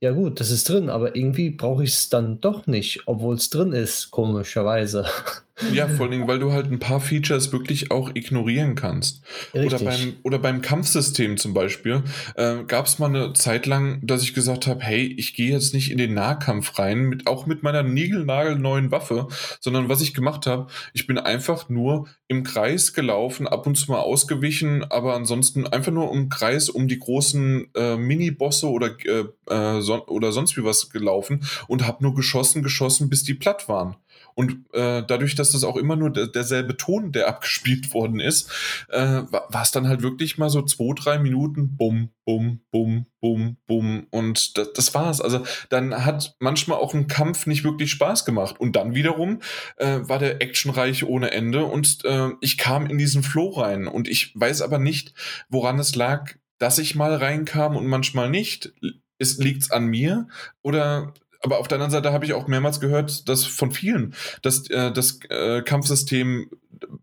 ja 0.00 0.12
gut, 0.12 0.40
das 0.40 0.50
ist 0.50 0.68
drin, 0.68 0.88
aber 0.90 1.14
irgendwie 1.16 1.50
brauche 1.50 1.84
ich 1.84 1.90
es 1.90 2.08
dann 2.08 2.40
doch 2.40 2.66
nicht, 2.66 3.02
obwohl 3.06 3.36
es 3.36 3.50
drin 3.50 3.72
ist, 3.72 4.10
komischerweise. 4.10 5.06
Ja, 5.72 5.88
vor 5.88 6.06
allem, 6.06 6.26
weil 6.26 6.38
du 6.38 6.52
halt 6.52 6.70
ein 6.70 6.78
paar 6.78 7.00
Features 7.00 7.52
wirklich 7.52 7.90
auch 7.90 8.10
ignorieren 8.14 8.74
kannst. 8.74 9.22
Oder 9.52 9.78
beim, 9.78 10.16
oder 10.22 10.38
beim 10.38 10.62
Kampfsystem 10.62 11.36
zum 11.36 11.54
Beispiel 11.54 12.02
äh, 12.36 12.64
gab 12.66 12.86
es 12.86 12.98
mal 12.98 13.06
eine 13.06 13.32
Zeit 13.34 13.66
lang, 13.66 14.00
dass 14.02 14.22
ich 14.22 14.34
gesagt 14.34 14.66
habe, 14.66 14.80
hey, 14.82 15.14
ich 15.18 15.34
gehe 15.34 15.50
jetzt 15.50 15.74
nicht 15.74 15.90
in 15.90 15.98
den 15.98 16.14
Nahkampf 16.14 16.78
rein, 16.78 17.02
mit, 17.02 17.26
auch 17.26 17.46
mit 17.46 17.62
meiner 17.62 17.82
niegelnagelneuen 17.82 18.90
Waffe, 18.90 19.28
sondern 19.60 19.88
was 19.88 20.00
ich 20.00 20.14
gemacht 20.14 20.46
habe, 20.46 20.68
ich 20.92 21.06
bin 21.06 21.18
einfach 21.18 21.68
nur 21.68 22.08
im 22.28 22.44
Kreis 22.44 22.92
gelaufen, 22.92 23.48
ab 23.48 23.66
und 23.66 23.76
zu 23.76 23.90
mal 23.90 24.00
ausgewichen, 24.00 24.84
aber 24.84 25.14
ansonsten 25.14 25.66
einfach 25.66 25.92
nur 25.92 26.12
im 26.12 26.28
Kreis 26.28 26.68
um 26.68 26.88
die 26.88 26.98
großen 26.98 27.74
äh, 27.74 27.96
Mini-Bosse 27.96 28.68
oder, 28.68 28.96
äh, 29.04 29.24
äh 29.52 29.80
son 29.80 30.00
oder 30.00 30.32
sonst 30.32 30.56
wie 30.56 30.64
was 30.64 30.90
gelaufen 30.90 31.44
und 31.66 31.86
habe 31.86 32.02
nur 32.02 32.14
geschossen, 32.14 32.62
geschossen, 32.62 33.10
bis 33.10 33.24
die 33.24 33.34
platt 33.34 33.68
waren. 33.68 33.96
Und 34.40 34.64
äh, 34.72 35.02
dadurch, 35.06 35.34
dass 35.34 35.50
das 35.50 35.64
auch 35.64 35.76
immer 35.76 35.96
nur 35.96 36.08
der, 36.08 36.26
derselbe 36.26 36.78
Ton, 36.78 37.12
der 37.12 37.28
abgespielt 37.28 37.92
worden 37.92 38.20
ist, 38.20 38.50
äh, 38.88 39.20
war 39.28 39.60
es 39.62 39.70
dann 39.70 39.86
halt 39.86 40.00
wirklich 40.00 40.38
mal 40.38 40.48
so 40.48 40.62
zwei, 40.62 40.94
drei 40.94 41.18
Minuten, 41.18 41.76
bum, 41.76 42.08
bum, 42.24 42.62
bum, 42.70 43.04
bum, 43.20 43.58
bum. 43.66 44.06
Und 44.10 44.56
das, 44.56 44.72
das 44.72 44.94
war's. 44.94 45.20
Also 45.20 45.44
dann 45.68 46.06
hat 46.06 46.36
manchmal 46.38 46.78
auch 46.78 46.94
ein 46.94 47.06
Kampf 47.06 47.46
nicht 47.46 47.64
wirklich 47.64 47.90
Spaß 47.90 48.24
gemacht. 48.24 48.58
Und 48.58 48.76
dann 48.76 48.94
wiederum 48.94 49.40
äh, 49.76 49.98
war 50.04 50.18
der 50.18 50.40
actionreich 50.40 51.04
ohne 51.04 51.32
Ende 51.32 51.66
und 51.66 52.02
äh, 52.06 52.30
ich 52.40 52.56
kam 52.56 52.86
in 52.86 52.96
diesen 52.96 53.22
Flow 53.22 53.50
rein. 53.50 53.86
Und 53.86 54.08
ich 54.08 54.32
weiß 54.40 54.62
aber 54.62 54.78
nicht, 54.78 55.12
woran 55.50 55.78
es 55.78 55.94
lag, 55.94 56.32
dass 56.56 56.78
ich 56.78 56.94
mal 56.94 57.14
reinkam 57.14 57.76
und 57.76 57.86
manchmal 57.86 58.30
nicht. 58.30 58.72
Liegt 59.18 59.64
es 59.64 59.70
an 59.70 59.84
mir 59.84 60.28
oder 60.62 61.12
aber 61.42 61.58
auf 61.58 61.68
der 61.68 61.76
anderen 61.76 61.90
Seite 61.90 62.12
habe 62.12 62.24
ich 62.24 62.34
auch 62.34 62.46
mehrmals 62.46 62.80
gehört, 62.80 63.28
dass 63.28 63.44
von 63.44 63.72
vielen, 63.72 64.14
dass 64.42 64.68
äh, 64.70 64.92
das 64.92 65.20
äh, 65.28 65.62
Kampfsystem 65.62 66.50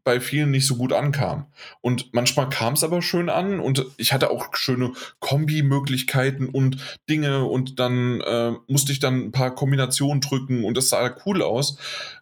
bei 0.03 0.19
vielen 0.19 0.51
nicht 0.51 0.65
so 0.65 0.75
gut 0.75 0.93
ankam. 0.93 1.45
Und 1.81 2.13
manchmal 2.13 2.49
kam 2.49 2.73
es 2.73 2.83
aber 2.83 3.01
schön 3.01 3.29
an 3.29 3.59
und 3.59 3.85
ich 3.97 4.13
hatte 4.13 4.29
auch 4.29 4.55
schöne 4.55 4.93
Kombi-Möglichkeiten 5.19 6.49
und 6.49 6.77
Dinge 7.09 7.45
und 7.45 7.79
dann 7.79 8.21
äh, 8.21 8.53
musste 8.67 8.91
ich 8.91 8.99
dann 8.99 9.25
ein 9.25 9.31
paar 9.31 9.53
Kombinationen 9.53 10.21
drücken 10.21 10.63
und 10.63 10.77
das 10.77 10.89
sah 10.89 11.15
cool 11.25 11.41
aus. 11.41 11.77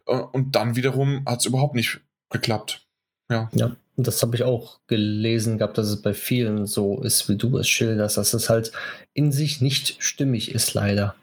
Äh, 0.06 0.16
und 0.16 0.56
dann 0.56 0.76
wiederum 0.76 1.24
hat 1.26 1.40
es 1.40 1.46
überhaupt 1.46 1.76
nicht 1.76 2.02
geklappt. 2.30 2.86
Ja. 3.30 3.50
Ja. 3.54 3.76
Das 3.98 4.22
habe 4.22 4.36
ich 4.36 4.44
auch 4.44 4.80
gelesen 4.88 5.58
gehabt, 5.58 5.78
dass 5.78 5.88
es 5.88 6.02
bei 6.02 6.14
vielen 6.14 6.66
so 6.66 7.02
ist, 7.02 7.30
wie 7.30 7.38
du 7.38 7.58
es 7.58 7.70
schilderst, 7.70 8.18
dass 8.18 8.34
es 8.34 8.50
halt 8.50 8.74
in 9.14 9.32
sich 9.32 9.62
nicht 9.62 9.96
stimmig 10.00 10.54
ist, 10.54 10.74
leider 10.74 11.16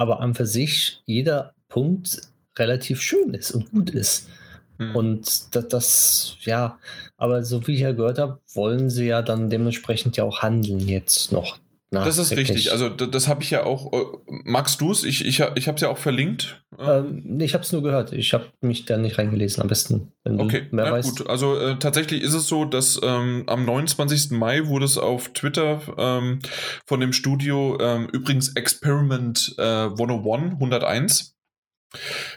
aber 0.00 0.20
an 0.20 0.34
für 0.34 0.46
sich 0.46 1.02
jeder 1.04 1.52
Punkt 1.68 2.22
relativ 2.58 3.02
schön 3.02 3.34
ist 3.34 3.50
und 3.50 3.70
gut 3.70 3.90
ist. 3.90 4.30
Mhm. 4.78 4.96
Und 4.96 5.54
das, 5.54 5.68
das, 5.68 6.36
ja, 6.40 6.78
aber 7.18 7.44
so 7.44 7.66
wie 7.66 7.74
ich 7.74 7.80
ja 7.80 7.92
gehört 7.92 8.18
habe, 8.18 8.40
wollen 8.54 8.88
sie 8.88 9.08
ja 9.08 9.20
dann 9.20 9.50
dementsprechend 9.50 10.16
ja 10.16 10.24
auch 10.24 10.40
handeln 10.40 10.80
jetzt 10.88 11.32
noch. 11.32 11.58
Das 11.92 12.18
ist 12.18 12.36
richtig. 12.36 12.70
Also 12.70 12.88
das, 12.88 13.10
das 13.10 13.28
habe 13.28 13.42
ich 13.42 13.50
ja 13.50 13.64
auch. 13.64 13.92
Äh, 13.92 14.04
magst 14.44 14.80
du 14.80 14.92
es? 14.92 15.02
Ich, 15.02 15.26
ich, 15.26 15.40
ich 15.56 15.66
habe 15.66 15.74
es 15.74 15.80
ja 15.80 15.88
auch 15.88 15.98
verlinkt. 15.98 16.64
Ähm, 16.78 17.40
ich 17.40 17.52
habe 17.54 17.64
es 17.64 17.72
nur 17.72 17.82
gehört. 17.82 18.12
Ich 18.12 18.32
habe 18.32 18.46
mich 18.60 18.84
da 18.84 18.96
nicht 18.96 19.18
reingelesen. 19.18 19.60
Am 19.60 19.68
besten, 19.68 20.12
wenn 20.22 20.40
okay. 20.40 20.66
du 20.70 20.76
mehr 20.76 20.86
ja, 20.86 20.92
weißt. 20.92 21.18
Gut. 21.18 21.28
Also 21.28 21.58
äh, 21.58 21.78
tatsächlich 21.78 22.22
ist 22.22 22.34
es 22.34 22.46
so, 22.46 22.64
dass 22.64 23.00
ähm, 23.02 23.42
am 23.48 23.64
29. 23.64 24.30
Mai 24.30 24.66
wurde 24.66 24.84
es 24.84 24.98
auf 24.98 25.32
Twitter 25.32 25.80
ähm, 25.98 26.38
von 26.86 27.00
dem 27.00 27.12
Studio 27.12 27.76
ähm, 27.80 28.08
übrigens 28.12 28.54
Experiment 28.54 29.54
äh, 29.58 29.62
101 29.62 30.52
101 30.54 31.39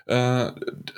äh, 0.07 0.51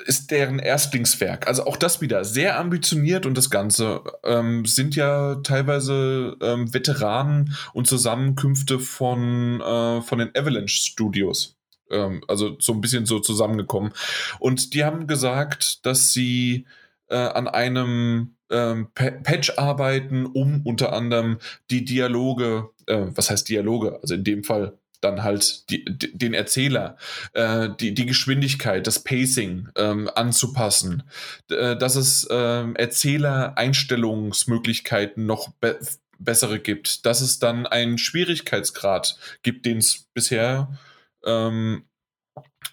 ist 0.06 0.32
deren 0.32 0.60
Erstlingswerk. 0.60 1.48
Also 1.48 1.66
auch 1.66 1.78
das 1.78 2.02
wieder 2.02 2.24
sehr 2.24 2.60
ambitioniert 2.60 3.26
und 3.26 3.38
das 3.38 3.50
Ganze 3.50 4.02
ähm, 4.24 4.66
sind 4.66 4.96
ja 4.96 5.36
teilweise 5.36 6.38
ähm, 6.42 6.74
Veteranen 6.74 7.56
und 7.74 7.88
Zusammenkünfte 7.88 8.80
von, 8.80 9.62
äh, 9.62 10.02
von 10.02 10.20
den 10.20 10.32
Avalanche 10.36 10.78
Studios. 10.78 11.58
Ähm, 11.90 12.24
also 12.28 12.58
so 12.60 12.74
ein 12.74 12.82
bisschen 12.82 13.06
so 13.06 13.20
zusammengekommen. 13.20 13.92
Und 14.40 14.74
die 14.74 14.84
haben 14.84 15.08
gesagt, 15.08 15.86
dass 15.86 16.14
sie 16.14 16.66
äh, 17.10 17.16
an 17.16 17.48
einem 17.48 18.36
ähm, 18.50 18.90
Patch 18.94 19.58
arbeiten, 19.58 20.26
um 20.26 20.62
unter 20.64 20.94
anderem 20.94 21.38
die 21.70 21.84
Dialoge, 21.86 22.70
äh, 22.88 23.06
was 23.10 23.30
heißt 23.30 23.50
Dialoge? 23.50 24.00
Also 24.02 24.16
in 24.16 24.24
dem 24.24 24.44
Fall 24.44 24.78
dann 25.06 25.24
halt 25.24 25.70
die, 25.70 25.86
den 25.86 26.34
Erzähler, 26.34 26.98
äh, 27.34 27.70
die, 27.80 27.94
die 27.94 28.06
Geschwindigkeit, 28.06 28.86
das 28.88 29.00
Pacing 29.00 29.70
ähm, 29.76 30.10
anzupassen, 30.14 31.04
äh, 31.50 31.78
dass 31.78 31.96
es 31.96 32.26
äh, 32.26 32.74
Erzähler-Einstellungsmöglichkeiten 32.74 35.26
noch 35.26 35.54
be 35.54 35.80
bessere 36.18 36.60
gibt, 36.60 37.06
dass 37.06 37.20
es 37.20 37.40
dann 37.40 37.68
einen 37.68 37.98
Schwierigkeitsgrad 37.98 39.18
gibt, 39.44 39.66
den 39.66 39.80
es 39.80 40.08
bisher 40.14 40.80
ähm, 41.26 41.84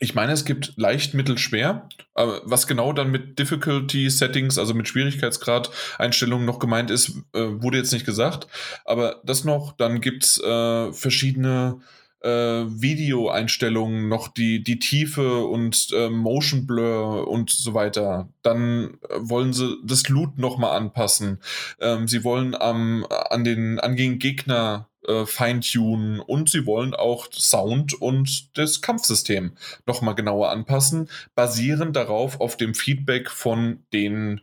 ich 0.02 0.16
meine, 0.16 0.32
es 0.32 0.44
gibt 0.44 0.72
leicht, 0.76 1.14
mittel, 1.14 1.38
schwer. 1.38 1.88
Was 2.14 2.66
genau 2.66 2.92
dann 2.92 3.12
mit 3.12 3.38
Difficulty 3.38 4.10
Settings, 4.10 4.58
also 4.58 4.74
mit 4.74 4.88
Schwierigkeitsgrad 4.88 5.70
Einstellungen 5.96 6.44
noch 6.44 6.58
gemeint 6.58 6.90
ist, 6.90 7.10
äh, 7.32 7.62
wurde 7.62 7.78
jetzt 7.78 7.92
nicht 7.92 8.04
gesagt. 8.04 8.48
Aber 8.84 9.20
das 9.24 9.44
noch, 9.44 9.76
dann 9.76 10.00
gibt 10.00 10.24
es 10.24 10.42
äh, 10.42 10.92
verschiedene 10.92 11.80
äh, 12.22 12.28
Videoeinstellungen 12.28 14.08
noch 14.08 14.28
die, 14.28 14.62
die 14.62 14.78
Tiefe 14.78 15.44
und 15.44 15.88
äh, 15.92 16.08
Motion 16.08 16.66
Blur 16.66 17.28
und 17.28 17.50
so 17.50 17.74
weiter. 17.74 18.28
Dann 18.42 18.98
äh, 19.08 19.16
wollen 19.18 19.52
sie 19.52 19.76
das 19.84 20.08
Loot 20.08 20.38
nochmal 20.38 20.76
anpassen. 20.76 21.40
Ähm, 21.80 22.08
sie 22.08 22.24
wollen 22.24 22.54
am, 22.54 23.06
an 23.30 23.44
den 23.44 23.80
angehenden 23.80 24.18
Gegner 24.18 24.88
äh, 25.06 25.26
feintunen 25.26 26.20
und 26.20 26.48
sie 26.48 26.64
wollen 26.64 26.94
auch 26.94 27.26
Sound 27.32 27.94
und 27.94 28.56
das 28.56 28.82
Kampfsystem 28.82 29.52
nochmal 29.86 30.14
genauer 30.14 30.50
anpassen, 30.50 31.08
basierend 31.34 31.96
darauf 31.96 32.40
auf 32.40 32.56
dem 32.56 32.74
Feedback 32.74 33.30
von 33.30 33.84
den 33.92 34.42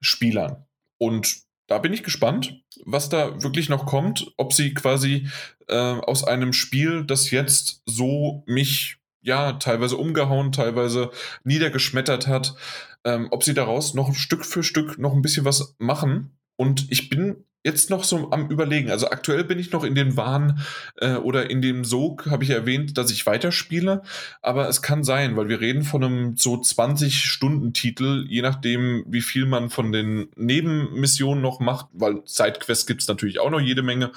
Spielern. 0.00 0.64
Und 0.98 1.44
da 1.70 1.78
bin 1.78 1.92
ich 1.92 2.02
gespannt, 2.02 2.60
was 2.84 3.10
da 3.10 3.44
wirklich 3.44 3.68
noch 3.68 3.86
kommt, 3.86 4.32
ob 4.36 4.52
sie 4.52 4.74
quasi 4.74 5.28
äh, 5.68 5.76
aus 5.76 6.24
einem 6.24 6.52
Spiel, 6.52 7.04
das 7.04 7.30
jetzt 7.30 7.82
so 7.86 8.42
mich 8.46 8.96
ja 9.20 9.52
teilweise 9.52 9.96
umgehauen, 9.96 10.50
teilweise 10.50 11.12
niedergeschmettert 11.44 12.26
hat, 12.26 12.56
ähm, 13.04 13.28
ob 13.30 13.44
sie 13.44 13.54
daraus 13.54 13.94
noch 13.94 14.12
Stück 14.16 14.44
für 14.44 14.64
Stück 14.64 14.98
noch 14.98 15.14
ein 15.14 15.22
bisschen 15.22 15.44
was 15.44 15.76
machen. 15.78 16.36
Und 16.56 16.90
ich 16.90 17.08
bin 17.08 17.44
jetzt 17.64 17.90
noch 17.90 18.04
so 18.04 18.30
am 18.30 18.48
Überlegen. 18.48 18.90
Also 18.90 19.10
aktuell 19.10 19.44
bin 19.44 19.58
ich 19.58 19.72
noch 19.72 19.84
in 19.84 19.94
den 19.94 20.16
Wahn 20.16 20.60
äh, 20.96 21.14
oder 21.16 21.50
in 21.50 21.60
dem 21.60 21.84
Sog, 21.84 22.26
habe 22.26 22.44
ich 22.44 22.50
erwähnt, 22.50 22.96
dass 22.96 23.10
ich 23.10 23.26
weiterspiele. 23.26 24.02
Aber 24.40 24.68
es 24.68 24.82
kann 24.82 25.04
sein, 25.04 25.36
weil 25.36 25.48
wir 25.48 25.60
reden 25.60 25.82
von 25.82 26.02
einem 26.02 26.36
so 26.36 26.54
20-Stunden-Titel, 26.54 28.26
je 28.28 28.42
nachdem, 28.42 29.04
wie 29.06 29.20
viel 29.20 29.46
man 29.46 29.70
von 29.70 29.92
den 29.92 30.28
Nebenmissionen 30.36 31.42
noch 31.42 31.60
macht, 31.60 31.86
weil 31.92 32.22
Sidequests 32.24 32.86
gibt 32.86 33.02
es 33.02 33.08
natürlich 33.08 33.40
auch 33.40 33.50
noch 33.50 33.60
jede 33.60 33.82
Menge. 33.82 34.12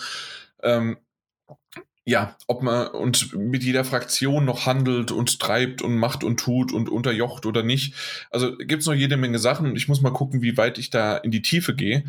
Ähm, 0.62 0.98
ja, 2.06 2.36
ob 2.48 2.64
man 2.64 2.88
und 2.88 3.34
mit 3.34 3.64
jeder 3.64 3.86
Fraktion 3.86 4.44
noch 4.44 4.66
handelt 4.66 5.12
und 5.12 5.40
treibt 5.40 5.82
und 5.82 5.98
macht 5.98 6.26
und 6.26 6.38
tut 6.38 6.74
und 6.74 6.90
unterjocht 6.90 7.46
oder 7.46 7.64
nicht. 7.64 7.94
Also 8.30 8.58
gibt 8.58 8.82
es 8.82 8.88
noch 8.88 8.94
jede 8.94 9.16
Menge 9.16 9.40
Sachen. 9.40 9.78
Ich 9.78 9.88
muss 9.88 10.02
mal 10.02 10.12
gucken, 10.12 10.42
wie 10.42 10.58
weit 10.58 10.78
ich 10.78 10.90
da 10.90 11.16
in 11.16 11.32
die 11.32 11.42
Tiefe 11.42 11.74
gehe 11.74 12.04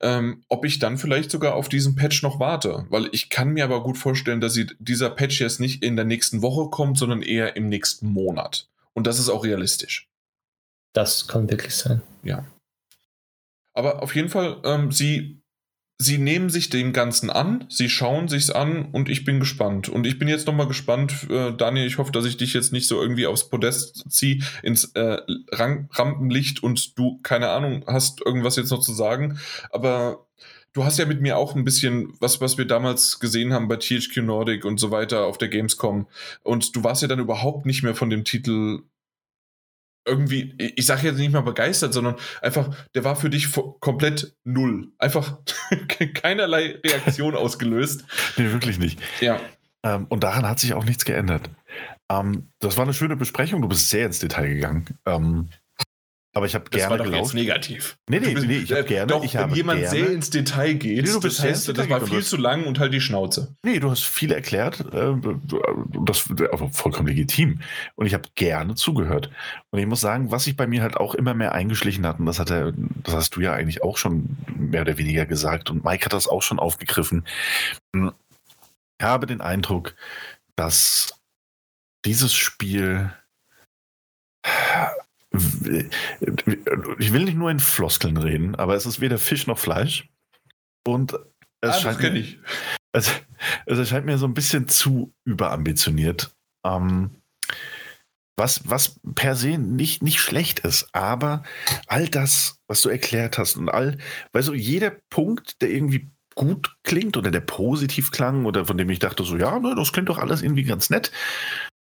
ähm, 0.00 0.42
ob 0.48 0.64
ich 0.64 0.78
dann 0.78 0.98
vielleicht 0.98 1.30
sogar 1.30 1.54
auf 1.54 1.68
diesen 1.68 1.96
Patch 1.96 2.22
noch 2.22 2.38
warte. 2.38 2.86
Weil 2.90 3.08
ich 3.12 3.30
kann 3.30 3.50
mir 3.50 3.64
aber 3.64 3.82
gut 3.82 3.98
vorstellen, 3.98 4.40
dass 4.40 4.54
sie, 4.54 4.66
dieser 4.78 5.10
Patch 5.10 5.40
jetzt 5.40 5.60
nicht 5.60 5.82
in 5.82 5.96
der 5.96 6.04
nächsten 6.04 6.42
Woche 6.42 6.70
kommt, 6.70 6.98
sondern 6.98 7.22
eher 7.22 7.56
im 7.56 7.68
nächsten 7.68 8.08
Monat. 8.08 8.68
Und 8.92 9.06
das 9.06 9.18
ist 9.18 9.28
auch 9.28 9.44
realistisch. 9.44 10.08
Das 10.92 11.28
kann 11.28 11.50
wirklich 11.50 11.74
sein. 11.74 12.02
Ja. 12.22 12.44
Aber 13.74 14.02
auf 14.02 14.14
jeden 14.14 14.28
Fall, 14.28 14.60
ähm, 14.64 14.90
sie 14.90 15.37
sie 16.00 16.18
nehmen 16.18 16.48
sich 16.48 16.70
dem 16.70 16.92
Ganzen 16.92 17.28
an, 17.28 17.64
sie 17.68 17.88
schauen 17.88 18.28
sich's 18.28 18.50
an 18.50 18.86
und 18.92 19.08
ich 19.08 19.24
bin 19.24 19.40
gespannt. 19.40 19.88
Und 19.88 20.06
ich 20.06 20.18
bin 20.18 20.28
jetzt 20.28 20.46
nochmal 20.46 20.68
gespannt, 20.68 21.26
äh, 21.28 21.52
Daniel, 21.52 21.86
ich 21.86 21.98
hoffe, 21.98 22.12
dass 22.12 22.24
ich 22.24 22.36
dich 22.36 22.54
jetzt 22.54 22.72
nicht 22.72 22.86
so 22.86 23.02
irgendwie 23.02 23.26
aufs 23.26 23.48
Podest 23.48 24.04
ziehe, 24.08 24.42
ins 24.62 24.92
äh, 24.94 25.18
Rampenlicht 25.50 26.62
und 26.62 26.96
du, 26.96 27.18
keine 27.22 27.50
Ahnung, 27.50 27.84
hast 27.88 28.24
irgendwas 28.24 28.54
jetzt 28.54 28.70
noch 28.70 28.80
zu 28.80 28.92
sagen. 28.92 29.40
Aber 29.70 30.24
du 30.72 30.84
hast 30.84 30.98
ja 30.98 31.04
mit 31.04 31.20
mir 31.20 31.36
auch 31.36 31.56
ein 31.56 31.64
bisschen, 31.64 32.12
was, 32.20 32.40
was 32.40 32.58
wir 32.58 32.66
damals 32.66 33.18
gesehen 33.18 33.52
haben 33.52 33.66
bei 33.66 33.76
THQ 33.76 34.18
Nordic 34.18 34.64
und 34.64 34.78
so 34.78 34.92
weiter 34.92 35.26
auf 35.26 35.36
der 35.36 35.48
Gamescom. 35.48 36.06
Und 36.44 36.76
du 36.76 36.84
warst 36.84 37.02
ja 37.02 37.08
dann 37.08 37.18
überhaupt 37.18 37.66
nicht 37.66 37.82
mehr 37.82 37.96
von 37.96 38.08
dem 38.08 38.22
Titel 38.22 38.82
irgendwie, 40.08 40.54
ich 40.58 40.86
sage 40.86 41.06
jetzt 41.06 41.18
nicht 41.18 41.32
mal 41.32 41.42
begeistert, 41.42 41.92
sondern 41.92 42.16
einfach, 42.42 42.74
der 42.94 43.04
war 43.04 43.16
für 43.16 43.30
dich 43.30 43.48
komplett 43.80 44.34
null. 44.44 44.88
Einfach 44.98 45.38
keinerlei 46.14 46.78
Reaktion 46.84 47.34
ausgelöst. 47.36 48.04
Nee, 48.36 48.50
wirklich 48.52 48.78
nicht. 48.78 49.00
Ja. 49.20 49.40
Ähm, 49.82 50.06
und 50.08 50.24
daran 50.24 50.48
hat 50.48 50.58
sich 50.58 50.74
auch 50.74 50.84
nichts 50.84 51.04
geändert. 51.04 51.50
Ähm, 52.10 52.48
das 52.58 52.76
war 52.76 52.84
eine 52.84 52.94
schöne 52.94 53.16
Besprechung, 53.16 53.62
du 53.62 53.68
bist 53.68 53.90
sehr 53.90 54.06
ins 54.06 54.18
Detail 54.18 54.48
gegangen. 54.48 54.86
Ähm, 55.06 55.48
aber 56.34 56.46
ich 56.46 56.54
habe 56.54 56.68
gerne 56.70 56.98
das 56.98 56.98
war 56.98 57.06
doch 57.06 57.16
jetzt 57.16 57.34
negativ. 57.34 57.98
Nee, 58.08 58.20
nee, 58.20 58.34
nee, 58.46 58.58
ich 58.58 58.72
habe 58.72 58.84
gerne. 58.84 59.06
Doch, 59.06 59.24
ich 59.24 59.34
wenn 59.34 59.50
jemand 59.50 59.80
gerne, 59.80 59.90
sehr 59.90 60.10
ins 60.10 60.30
Detail 60.30 60.74
geht, 60.74 61.04
nee, 61.04 61.20
das 61.20 61.42
heißt, 61.42 61.76
das 61.76 61.88
war 61.88 62.06
viel 62.06 62.22
zu 62.22 62.36
lang 62.36 62.66
und 62.66 62.78
halt 62.78 62.92
die 62.92 63.00
Schnauze. 63.00 63.56
Nee, 63.64 63.80
du 63.80 63.90
hast 63.90 64.04
viel 64.04 64.30
erklärt. 64.30 64.80
Äh, 64.92 65.14
das 66.04 66.28
war 66.28 66.70
vollkommen 66.70 67.08
legitim. 67.08 67.60
Und 67.96 68.06
ich 68.06 68.14
habe 68.14 68.28
gerne 68.34 68.74
zugehört. 68.74 69.30
Und 69.70 69.78
ich 69.78 69.86
muss 69.86 70.00
sagen, 70.00 70.30
was 70.30 70.44
sich 70.44 70.56
bei 70.56 70.66
mir 70.66 70.82
halt 70.82 70.96
auch 70.96 71.14
immer 71.14 71.34
mehr 71.34 71.52
eingeschlichen 71.52 72.06
hat, 72.06 72.20
und 72.20 72.26
das, 72.26 72.38
hat 72.38 72.50
er, 72.50 72.72
das 73.02 73.14
hast 73.14 73.36
du 73.36 73.40
ja 73.40 73.54
eigentlich 73.54 73.82
auch 73.82 73.96
schon 73.96 74.36
mehr 74.56 74.82
oder 74.82 74.98
weniger 74.98 75.24
gesagt, 75.26 75.70
und 75.70 75.84
Mike 75.84 76.04
hat 76.04 76.12
das 76.12 76.28
auch 76.28 76.42
schon 76.42 76.58
aufgegriffen. 76.58 77.26
Ich 77.94 78.02
habe 79.02 79.26
den 79.26 79.40
Eindruck, 79.40 79.94
dass 80.56 81.14
dieses 82.04 82.34
Spiel 82.34 83.12
ich 85.30 87.12
will 87.12 87.24
nicht 87.24 87.36
nur 87.36 87.50
in 87.50 87.60
Floskeln 87.60 88.16
reden, 88.16 88.54
aber 88.54 88.74
es 88.74 88.86
ist 88.86 89.00
weder 89.00 89.18
Fisch 89.18 89.46
noch 89.46 89.58
Fleisch. 89.58 90.08
Und 90.86 91.12
es 91.60 91.76
ah, 91.76 91.80
scheint 91.80 92.00
mir. 92.00 92.24
Es, 92.92 93.12
es 93.66 93.78
erscheint 93.78 94.06
mir 94.06 94.16
so 94.16 94.26
ein 94.26 94.34
bisschen 94.34 94.68
zu 94.68 95.12
überambitioniert. 95.24 96.34
Ähm, 96.64 97.20
was, 98.38 98.62
was 98.68 99.00
per 99.14 99.34
se 99.34 99.58
nicht, 99.58 100.02
nicht 100.02 100.20
schlecht 100.20 100.60
ist, 100.60 100.88
aber 100.92 101.42
all 101.88 102.08
das, 102.08 102.60
was 102.68 102.82
du 102.82 102.88
erklärt 102.88 103.36
hast 103.36 103.56
und 103.56 103.68
all, 103.68 103.98
weil 104.32 104.42
so 104.42 104.54
jeder 104.54 104.92
Punkt, 105.10 105.60
der 105.60 105.70
irgendwie 105.70 106.10
gut 106.36 106.76
klingt 106.84 107.16
oder 107.16 107.32
der 107.32 107.40
positiv 107.40 108.12
klang 108.12 108.46
oder 108.46 108.64
von 108.64 108.78
dem 108.78 108.88
ich 108.90 109.00
dachte 109.00 109.24
so, 109.24 109.36
ja, 109.36 109.58
ne, 109.58 109.74
das 109.76 109.92
klingt 109.92 110.08
doch 110.08 110.18
alles 110.18 110.42
irgendwie 110.42 110.62
ganz 110.62 110.88
nett, 110.88 111.10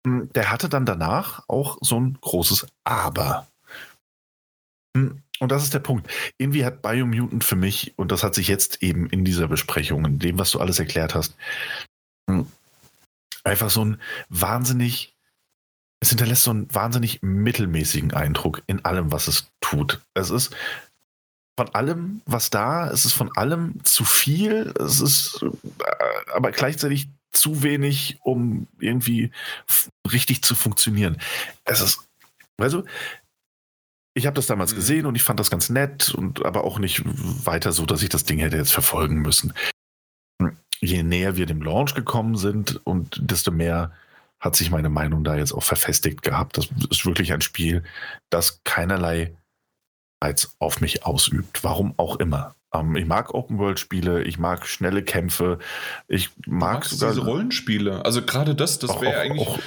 der 0.05 0.51
hatte 0.51 0.69
dann 0.69 0.85
danach 0.85 1.47
auch 1.47 1.77
so 1.81 1.99
ein 1.99 2.17
großes 2.19 2.67
Aber. 2.83 3.47
Hm, 4.95 5.21
und 5.39 5.51
das 5.51 5.63
ist 5.63 5.73
der 5.73 5.79
Punkt. 5.79 6.11
Irgendwie 6.37 6.65
hat 6.65 6.81
Biomutant 6.81 7.43
für 7.43 7.55
mich, 7.55 7.93
und 7.97 8.11
das 8.11 8.23
hat 8.23 8.35
sich 8.35 8.47
jetzt 8.47 8.83
eben 8.83 9.09
in 9.09 9.25
dieser 9.25 9.47
Besprechung, 9.47 10.05
in 10.05 10.19
dem, 10.19 10.37
was 10.37 10.51
du 10.51 10.59
alles 10.59 10.79
erklärt 10.79 11.15
hast, 11.15 11.35
hm, 12.29 12.47
einfach 13.43 13.69
so 13.69 13.83
ein 13.83 14.01
wahnsinnig, 14.29 15.15
es 15.99 16.09
hinterlässt 16.09 16.43
so 16.43 16.51
einen 16.51 16.73
wahnsinnig 16.73 17.21
mittelmäßigen 17.21 18.13
Eindruck 18.13 18.61
in 18.67 18.83
allem, 18.85 19.11
was 19.11 19.27
es 19.27 19.47
tut. 19.61 20.01
Es 20.13 20.29
ist 20.29 20.55
von 21.57 21.69
allem, 21.75 22.21
was 22.25 22.49
da, 22.49 22.89
es 22.89 23.05
ist 23.05 23.13
von 23.13 23.35
allem 23.37 23.83
zu 23.83 24.05
viel, 24.05 24.73
es 24.79 24.99
ist 24.99 25.43
äh, 25.43 26.31
aber 26.33 26.51
gleichzeitig 26.51 27.09
zu 27.33 27.63
wenig, 27.63 28.19
um 28.23 28.67
irgendwie 28.79 29.31
richtig 30.11 30.43
zu 30.43 30.55
funktionieren. 30.55 31.17
Es 31.65 31.81
ist, 31.81 32.07
also, 32.57 32.83
ich 34.13 34.25
habe 34.25 34.35
das 34.35 34.47
damals 34.47 34.71
mhm. 34.71 34.75
gesehen 34.77 35.05
und 35.05 35.15
ich 35.15 35.23
fand 35.23 35.39
das 35.39 35.49
ganz 35.49 35.69
nett 35.69 36.13
und 36.13 36.45
aber 36.45 36.63
auch 36.63 36.79
nicht 36.79 37.01
weiter 37.45 37.71
so, 37.71 37.85
dass 37.85 38.03
ich 38.03 38.09
das 38.09 38.23
Ding 38.23 38.39
hätte 38.39 38.57
jetzt 38.57 38.73
verfolgen 38.73 39.21
müssen. 39.21 39.53
Je 40.79 41.03
näher 41.03 41.35
wir 41.35 41.45
dem 41.45 41.61
Launch 41.61 41.95
gekommen 41.95 42.35
sind 42.35 42.85
und 42.85 43.19
desto 43.21 43.51
mehr 43.51 43.91
hat 44.39 44.55
sich 44.55 44.69
meine 44.69 44.89
Meinung 44.89 45.23
da 45.23 45.35
jetzt 45.35 45.53
auch 45.53 45.63
verfestigt 45.63 46.21
gehabt. 46.21 46.57
Das 46.57 46.67
ist 46.89 47.05
wirklich 47.05 47.31
ein 47.31 47.41
Spiel, 47.41 47.83
das 48.29 48.61
keinerlei 48.65 49.35
Reiz 50.21 50.55
auf 50.59 50.81
mich 50.81 51.05
ausübt. 51.05 51.63
Warum 51.63 51.93
auch 51.97 52.17
immer. 52.17 52.55
Ähm, 52.73 52.95
ich 52.95 53.05
mag 53.05 53.33
Open-World-Spiele, 53.33 54.23
ich 54.23 54.39
mag 54.39 54.67
schnelle 54.67 55.03
Kämpfe, 55.03 55.59
ich 56.07 56.29
mag 56.47 56.85
sogar. 56.85 57.13
Diese 57.13 57.25
Rollenspiele. 57.25 58.03
Also 58.05 58.21
gerade 58.23 58.55
das, 58.55 58.79
das 58.79 58.99
wäre 58.99 59.19
eigentlich. 59.19 59.47
Auch, 59.47 59.59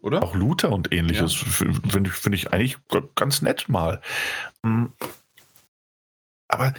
oder? 0.00 0.22
Auch 0.22 0.34
Looter 0.34 0.70
und 0.72 0.92
ähnliches 0.92 1.40
ja. 1.40 1.46
finde 1.88 2.10
ich, 2.10 2.16
find 2.16 2.34
ich 2.34 2.52
eigentlich 2.52 2.76
ganz 3.14 3.42
nett 3.42 3.68
mal. 3.68 4.00
Mm. 4.62 4.86
Aber 6.48 6.74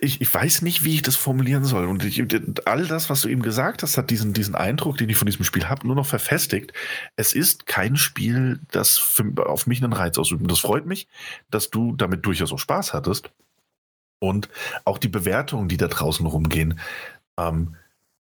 ich, 0.00 0.20
ich 0.20 0.34
weiß 0.34 0.62
nicht, 0.62 0.82
wie 0.82 0.94
ich 0.94 1.02
das 1.02 1.16
formulieren 1.16 1.64
soll. 1.64 1.84
Und 1.86 2.02
ich, 2.02 2.20
all 2.64 2.86
das, 2.86 3.08
was 3.08 3.22
du 3.22 3.28
eben 3.28 3.42
gesagt 3.42 3.82
hast, 3.82 3.96
hat 3.96 4.10
diesen, 4.10 4.32
diesen 4.32 4.54
Eindruck, 4.54 4.96
den 4.96 5.08
ich 5.08 5.16
von 5.16 5.26
diesem 5.26 5.44
Spiel 5.44 5.68
habe, 5.68 5.86
nur 5.86 5.94
noch 5.94 6.06
verfestigt. 6.06 6.72
Es 7.14 7.34
ist 7.34 7.66
kein 7.66 7.96
Spiel, 7.96 8.58
das 8.72 8.98
für, 8.98 9.46
auf 9.46 9.66
mich 9.66 9.82
einen 9.82 9.92
Reiz 9.92 10.18
ausübt. 10.18 10.42
Und 10.42 10.50
das 10.50 10.58
freut 10.58 10.86
mich, 10.86 11.06
dass 11.50 11.70
du 11.70 11.94
damit 11.94 12.26
durchaus 12.26 12.52
auch 12.52 12.58
Spaß 12.58 12.94
hattest. 12.94 13.30
Und 14.18 14.48
auch 14.84 14.98
die 14.98 15.08
Bewertungen, 15.08 15.68
die 15.68 15.76
da 15.76 15.88
draußen 15.88 16.26
rumgehen, 16.26 16.80
ähm, 17.38 17.76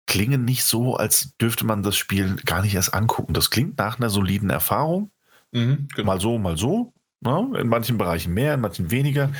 klingen 0.06 0.44
nicht 0.44 0.64
so, 0.64 0.96
als 0.96 1.32
dürfte 1.40 1.64
man 1.64 1.82
das 1.82 1.96
Spiel 1.96 2.36
gar 2.44 2.62
nicht 2.62 2.74
erst 2.74 2.94
angucken. 2.94 3.34
Das 3.34 3.50
klingt 3.50 3.78
nach 3.78 3.98
einer 3.98 4.10
soliden 4.10 4.50
Erfahrung. 4.50 5.10
Mhm, 5.52 5.88
genau. 5.94 6.06
Mal 6.06 6.20
so, 6.20 6.38
mal 6.38 6.56
so. 6.56 6.92
Ne? 7.20 7.52
In 7.58 7.68
manchen 7.68 7.98
Bereichen 7.98 8.34
mehr, 8.34 8.54
in 8.54 8.60
manchen 8.60 8.90
weniger. 8.90 9.30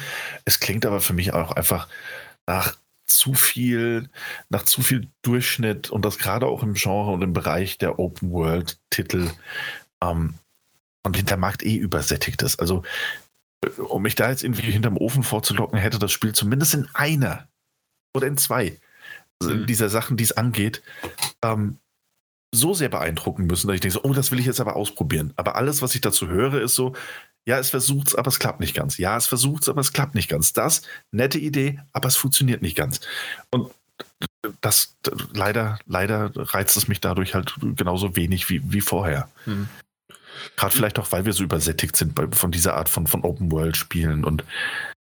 Es 0.44 0.60
klingt 0.60 0.86
aber 0.86 1.00
für 1.00 1.14
mich 1.14 1.32
auch 1.32 1.52
einfach 1.52 1.88
nach 2.46 2.76
zu 3.06 3.34
viel, 3.34 4.08
nach 4.48 4.62
zu 4.62 4.82
viel 4.82 5.08
Durchschnitt 5.22 5.90
und 5.90 6.04
das 6.04 6.18
gerade 6.18 6.46
auch 6.46 6.62
im 6.62 6.74
Genre 6.74 7.10
und 7.10 7.22
im 7.22 7.32
Bereich 7.32 7.78
der 7.78 7.98
Open 7.98 8.30
World 8.30 8.78
Titel 8.90 9.30
ähm, 10.02 10.34
und 11.02 11.16
hinter 11.16 11.36
Markt 11.36 11.64
eh 11.64 11.76
übersättigt 11.76 12.42
ist. 12.42 12.60
Also, 12.60 12.82
um 13.78 14.02
mich 14.02 14.14
da 14.14 14.30
jetzt 14.30 14.42
irgendwie 14.42 14.70
hinterm 14.70 14.96
Ofen 14.96 15.22
vorzulocken, 15.22 15.78
hätte 15.78 15.98
das 15.98 16.12
Spiel 16.12 16.32
zumindest 16.32 16.74
in 16.74 16.88
einer 16.94 17.48
oder 18.14 18.26
in 18.26 18.36
zwei 18.36 18.78
mhm. 19.42 19.66
dieser 19.66 19.88
Sachen, 19.88 20.16
die 20.16 20.24
es 20.24 20.32
angeht, 20.32 20.82
ähm, 21.42 21.78
so 22.54 22.74
sehr 22.74 22.90
beeindrucken 22.90 23.46
müssen, 23.46 23.66
dass 23.66 23.74
ich 23.74 23.80
denke, 23.80 23.94
so, 23.94 24.02
oh, 24.02 24.12
das 24.12 24.30
will 24.30 24.38
ich 24.38 24.46
jetzt 24.46 24.60
aber 24.60 24.76
ausprobieren. 24.76 25.32
Aber 25.36 25.56
alles, 25.56 25.80
was 25.80 25.94
ich 25.94 26.02
dazu 26.02 26.28
höre, 26.28 26.60
ist 26.60 26.74
so, 26.74 26.94
ja, 27.46 27.58
es 27.58 27.70
versucht's, 27.70 28.14
aber 28.14 28.28
es 28.28 28.38
klappt 28.38 28.60
nicht 28.60 28.74
ganz. 28.74 28.98
Ja, 28.98 29.16
es 29.16 29.26
versucht's, 29.26 29.68
aber 29.68 29.80
es 29.80 29.92
klappt 29.92 30.14
nicht 30.14 30.28
ganz. 30.28 30.52
Das, 30.52 30.82
nette 31.10 31.38
Idee, 31.38 31.80
aber 31.92 32.08
es 32.08 32.16
funktioniert 32.16 32.60
nicht 32.60 32.76
ganz. 32.76 33.00
Und 33.50 33.70
das, 34.60 34.96
leider, 35.32 35.78
leider 35.86 36.30
reizt 36.34 36.76
es 36.76 36.88
mich 36.88 37.00
dadurch 37.00 37.34
halt 37.34 37.54
genauso 37.60 38.16
wenig 38.16 38.50
wie, 38.50 38.60
wie 38.70 38.80
vorher. 38.80 39.28
Mhm. 39.46 39.68
Gerade 40.56 40.74
vielleicht 40.74 40.98
auch, 40.98 41.12
weil 41.12 41.24
wir 41.24 41.32
so 41.32 41.44
übersättigt 41.44 41.96
sind 41.96 42.14
bei, 42.14 42.26
von 42.30 42.50
dieser 42.50 42.74
Art 42.74 42.88
von, 42.88 43.06
von 43.06 43.22
Open-World-Spielen 43.22 44.24
und, 44.24 44.44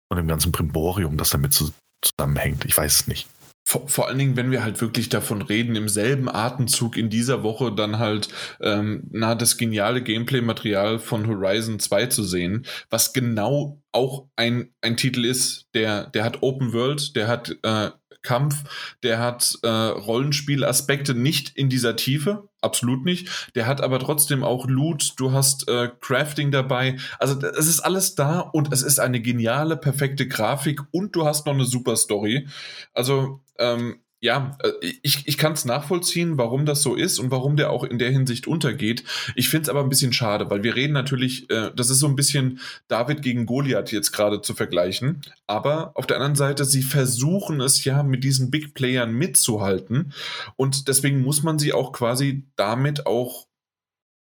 und 0.10 0.18
dem 0.18 0.28
ganzen 0.28 0.52
Primborium, 0.52 1.18
das 1.18 1.30
damit 1.30 1.54
zusammenhängt. 1.54 2.66
Ich 2.66 2.78
weiß 2.78 3.02
es 3.02 3.08
nicht. 3.08 3.28
Vor, 3.70 3.88
vor, 3.88 4.08
allen 4.08 4.18
Dingen, 4.18 4.36
wenn 4.36 4.50
wir 4.50 4.64
halt 4.64 4.82
wirklich 4.82 5.10
davon 5.10 5.44
reden, 5.44 5.76
im 5.76 5.90
selben 5.90 6.28
Atemzug 6.28 6.98
in 6.98 7.12
dieser 7.12 7.44
Woche 7.44 7.72
dann 7.72 8.00
halt 8.00 8.30
ähm, 8.62 9.04
na, 9.12 9.36
das 9.36 9.58
geniale 9.58 10.02
Gameplay-Material 10.02 10.98
von 10.98 11.28
Horizon 11.28 11.80
2 11.80 12.08
zu 12.08 12.24
sehen, 12.24 12.66
was 12.90 13.14
genau 13.14 13.80
auch 13.92 14.28
ein, 14.36 14.74
ein 14.82 14.98
Titel 14.98 15.24
ist, 15.24 15.68
der, 15.76 16.08
der 16.08 16.24
hat 16.24 16.42
Open 16.42 16.74
World, 16.74 17.16
der 17.16 17.28
hat 17.28 17.56
äh, 17.62 17.92
Kampf, 18.24 18.64
der 19.04 19.20
hat 19.20 19.60
äh, 19.62 19.68
Rollenspielaspekte 19.68 21.14
nicht 21.14 21.56
in 21.56 21.70
dieser 21.70 21.96
Tiefe, 21.96 22.49
absolut 22.62 23.06
nicht. 23.06 23.50
Der 23.56 23.68
hat 23.68 23.82
aber 23.82 24.00
trotzdem 24.00 24.44
auch 24.44 24.68
Loot, 24.68 25.14
du 25.18 25.32
hast 25.32 25.68
äh, 25.68 25.90
Crafting 26.00 26.52
dabei. 26.52 26.98
Also 27.18 27.40
es 27.40 27.68
ist 27.68 27.80
alles 27.82 28.16
da 28.16 28.40
und 28.40 28.72
es 28.74 28.82
ist 28.82 29.00
eine 29.00 29.22
geniale, 29.22 29.78
perfekte 29.78 30.28
Grafik 30.28 30.82
und 30.92 31.16
du 31.16 31.26
hast 31.26 31.46
noch 31.46 31.54
eine 31.54 31.66
super 31.66 31.96
Story. 31.96 32.48
Also 32.94 33.42
ähm, 33.58 34.00
ja, 34.22 34.58
äh, 34.64 34.72
ich, 35.02 35.28
ich 35.28 35.38
kann 35.38 35.54
es 35.54 35.66
nachvollziehen, 35.66 36.38
warum 36.38 36.66
das 36.66 36.82
so 36.82 36.96
ist 36.96 37.20
und 37.20 37.32
warum 37.32 37.56
der 37.56 37.70
auch 37.70 37.84
in 37.84 38.00
der 38.00 38.12
Hinsicht 38.12 38.48
untergeht. 38.48 39.04
Ich 39.36 39.50
finde 39.50 39.64
es 39.64 39.70
aber 39.70 39.82
ein 39.82 39.90
bisschen 39.90 40.14
schade, 40.14 40.50
weil 40.50 40.64
wir 40.64 40.76
reden 40.76 40.94
natürlich, 40.94 41.50
äh, 41.50 41.72
das 41.76 41.90
ist 41.90 42.00
so 42.00 42.08
ein 42.08 42.16
bisschen 42.16 42.60
David 42.88 43.22
gegen 43.22 43.46
Goliath 43.46 43.92
jetzt 43.92 44.12
gerade 44.12 44.42
zu 44.42 44.54
vergleichen. 44.54 45.22
Aber 45.48 45.92
auf 45.96 46.08
der 46.08 46.18
anderen 46.18 46.36
Seite, 46.36 46.66
sie 46.66 46.84
versuchen 46.84 47.62
es 47.62 47.84
ja 47.86 48.04
mit 48.04 48.24
diesen 48.24 48.52
Big 48.52 48.74
Playern 48.74 49.14
mitzuhalten. 49.14 50.14
Und 50.56 50.88
deswegen 50.88 51.22
muss 51.22 51.44
man 51.44 51.60
sie 51.60 51.74
auch 51.74 51.94
quasi 51.94 52.46
damit 52.56 53.06
auch 53.06 53.48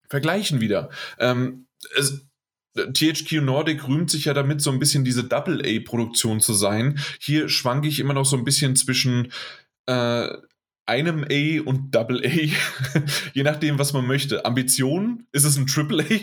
vergleichen 0.08 0.62
wieder. 0.62 0.90
Ähm, 1.18 1.66
es, 1.96 2.26
THQ 2.76 3.42
Nordic 3.42 3.88
rühmt 3.88 4.12
sich 4.12 4.26
ja 4.26 4.34
damit, 4.34 4.62
so 4.62 4.72
ein 4.72 4.80
bisschen 4.80 5.04
diese 5.04 5.24
Double-A-Produktion 5.24 6.40
zu 6.40 6.54
sein. 6.54 7.00
Hier 7.20 7.50
schwanke 7.50 7.88
ich 7.88 8.00
immer 8.00 8.14
noch 8.14 8.26
so 8.26 8.38
ein 8.38 8.44
bisschen 8.44 8.76
zwischen 8.76 9.32
äh, 9.90 10.38
einem 10.86 11.26
A 11.30 11.62
und 11.66 11.94
Double 11.94 12.22
A, 12.26 13.00
je 13.34 13.44
nachdem, 13.44 13.80
was 13.80 13.94
man 13.94 14.06
möchte. 14.06 14.46
Ambition 14.46 15.26
ist 15.32 15.46
es 15.46 15.58
ein 15.58 15.68
Triple 15.68 16.04
A. 16.04 16.20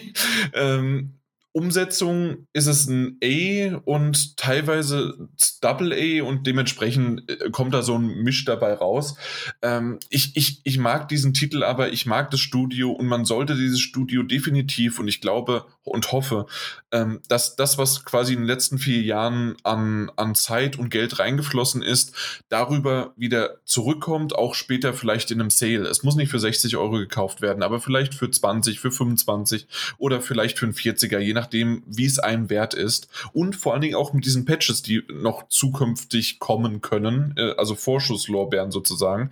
Ähm, 0.52 1.18
Umsetzung 1.52 2.46
ist 2.52 2.66
es 2.66 2.86
ein 2.86 3.18
A 3.24 3.76
und 3.84 4.36
teilweise 4.36 5.30
Double 5.62 5.92
A 5.92 6.22
und 6.22 6.46
dementsprechend 6.46 7.28
äh, 7.30 7.50
kommt 7.50 7.72
da 7.72 7.82
so 7.82 7.96
ein 7.96 8.22
Misch 8.22 8.44
dabei 8.44 8.74
raus. 8.74 9.16
Ähm, 9.62 9.98
ich, 10.10 10.36
ich, 10.36 10.60
ich 10.64 10.78
mag 10.78 11.08
diesen 11.08 11.32
Titel, 11.32 11.64
aber 11.64 11.92
ich 11.92 12.04
mag 12.04 12.30
das 12.30 12.40
Studio 12.40 12.92
und 12.92 13.06
man 13.06 13.24
sollte 13.24 13.56
dieses 13.56 13.80
Studio 13.80 14.22
definitiv 14.22 14.98
und 14.98 15.08
ich 15.08 15.20
glaube 15.22 15.66
und 15.86 16.12
hoffe, 16.12 16.46
ähm, 16.92 17.20
dass 17.28 17.56
das, 17.56 17.78
was 17.78 18.04
quasi 18.04 18.34
in 18.34 18.40
den 18.40 18.46
letzten 18.46 18.78
vier 18.78 19.00
Jahren 19.00 19.56
an, 19.62 20.10
an 20.16 20.34
Zeit 20.34 20.78
und 20.78 20.90
Geld 20.90 21.18
reingeflossen 21.18 21.80
ist, 21.80 22.14
darüber 22.50 23.14
wieder 23.16 23.64
zurückkommt, 23.64 24.34
auch 24.34 24.54
später 24.54 24.92
vielleicht 24.92 25.30
in 25.30 25.40
einem 25.40 25.50
Sale. 25.50 25.88
Es 25.88 26.02
muss 26.02 26.16
nicht 26.16 26.30
für 26.30 26.38
60 26.38 26.76
Euro 26.76 26.98
gekauft 26.98 27.40
werden, 27.40 27.62
aber 27.62 27.80
vielleicht 27.80 28.14
für 28.14 28.30
20, 28.30 28.78
für 28.78 28.90
25 28.90 29.66
oder 29.96 30.20
vielleicht 30.20 30.58
für 30.58 30.66
einen 30.66 30.74
40er, 30.74 31.18
je 31.18 31.32
nach 31.32 31.46
nachdem, 31.46 31.84
wie 31.86 32.06
es 32.06 32.18
einem 32.18 32.50
wert 32.50 32.74
ist. 32.74 33.08
Und 33.32 33.54
vor 33.54 33.72
allen 33.72 33.82
Dingen 33.82 33.94
auch 33.94 34.12
mit 34.12 34.24
diesen 34.24 34.44
Patches, 34.44 34.82
die 34.82 35.04
noch 35.12 35.48
zukünftig 35.48 36.40
kommen 36.40 36.80
können, 36.80 37.34
äh, 37.36 37.52
also 37.56 37.76
Vorschusslorbeeren 37.76 38.72
sozusagen. 38.72 39.30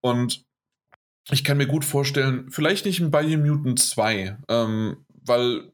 Und 0.00 0.44
ich 1.30 1.44
kann 1.44 1.58
mir 1.58 1.66
gut 1.66 1.84
vorstellen, 1.84 2.50
vielleicht 2.50 2.86
nicht 2.86 3.00
ein 3.00 3.10
Biomutant 3.10 3.78
2, 3.78 4.38
ähm, 4.48 4.96
weil 5.30 5.72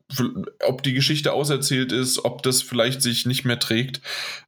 ob 0.65 0.85
die 0.85 0.95
Geschichte 0.95 1.33
auserzählt 1.33 1.91
ist, 1.91 2.25
ob 2.25 2.45
das 2.45 2.63
vielleicht 2.63 3.03
sich 3.03 3.27
nicht 3.27 3.45
mehr 3.45 3.59
trägt, 3.59 4.01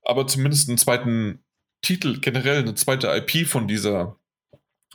aber 0.03 0.29
zumindest 0.29 0.69
einen 0.69 0.79
zweiten 0.79 1.43
Titel, 1.83 2.21
generell 2.21 2.59
eine 2.59 2.77
zweite 2.77 3.09
IP 3.09 3.49
von 3.49 3.67
dieser 3.67 4.17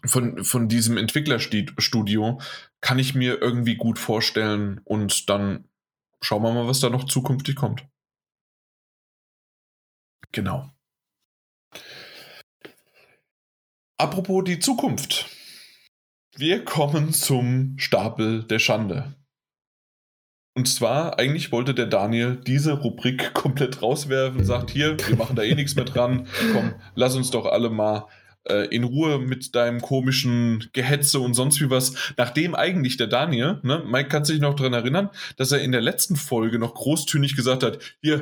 von, 0.05 0.43
von 0.43 0.67
diesem 0.67 0.97
Entwicklerstudio 0.97 2.39
kann 2.81 2.99
ich 2.99 3.15
mir 3.15 3.41
irgendwie 3.41 3.75
gut 3.75 3.99
vorstellen 3.99 4.81
und 4.83 5.29
dann 5.29 5.67
schauen 6.21 6.43
wir 6.43 6.53
mal, 6.53 6.67
was 6.67 6.79
da 6.79 6.89
noch 6.89 7.05
zukünftig 7.05 7.55
kommt. 7.55 7.85
Genau. 10.31 10.69
Apropos 13.97 14.43
die 14.43 14.59
Zukunft. 14.59 15.29
Wir 16.35 16.65
kommen 16.65 17.13
zum 17.13 17.77
Stapel 17.77 18.43
der 18.43 18.59
Schande. 18.59 19.15
Und 20.55 20.67
zwar, 20.67 21.17
eigentlich 21.17 21.51
wollte 21.51 21.73
der 21.73 21.87
Daniel 21.87 22.35
diese 22.35 22.73
Rubrik 22.73 23.33
komplett 23.33 23.81
rauswerfen, 23.81 24.45
sagt 24.45 24.69
hier, 24.69 24.97
wir 25.07 25.15
machen 25.15 25.35
da 25.35 25.43
eh 25.43 25.55
nichts 25.55 25.75
mehr 25.75 25.85
dran. 25.85 26.27
Komm, 26.53 26.75
lass 26.95 27.15
uns 27.15 27.31
doch 27.31 27.45
alle 27.45 27.69
mal 27.71 28.07
äh, 28.47 28.67
in 28.67 28.83
Ruhe 28.83 29.17
mit 29.17 29.55
deinem 29.55 29.81
komischen 29.81 30.69
Gehetze 30.73 31.19
und 31.19 31.33
sonst 31.33 31.59
wie 31.59 31.69
was. 31.71 32.13
Nachdem 32.17 32.53
eigentlich 32.53 32.97
der 32.97 33.07
Daniel, 33.07 33.59
ne, 33.63 33.83
Mike 33.85 34.09
kann 34.09 34.25
sich 34.25 34.39
noch 34.39 34.53
daran 34.53 34.73
erinnern, 34.73 35.09
dass 35.37 35.51
er 35.51 35.61
in 35.61 35.71
der 35.71 35.81
letzten 35.81 36.15
Folge 36.15 36.59
noch 36.59 36.75
großtönig 36.75 37.35
gesagt 37.35 37.63
hat, 37.63 37.79
hier, 38.01 38.21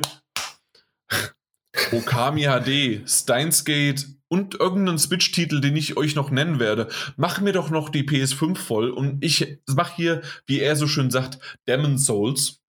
Okami 1.92 2.44
HD, 2.44 3.10
Steins 3.10 3.66
Gate 3.66 4.06
und 4.32 4.58
irgendeinen 4.60 4.98
Switch-Titel, 4.98 5.60
den 5.60 5.76
ich 5.76 5.98
euch 5.98 6.16
noch 6.16 6.32
nennen 6.32 6.58
werde. 6.58 6.88
Mach 7.18 7.42
mir 7.42 7.52
doch 7.52 7.70
noch 7.70 7.90
die 7.90 8.04
PS5 8.04 8.56
voll 8.56 8.90
und 8.90 9.24
ich 9.24 9.60
mach 9.68 9.94
hier, 9.94 10.22
wie 10.46 10.62
er 10.62 10.78
so 10.78 10.88
schön 10.88 11.12
sagt, 11.12 11.38
Demon 11.68 11.98
Souls. 11.98 12.62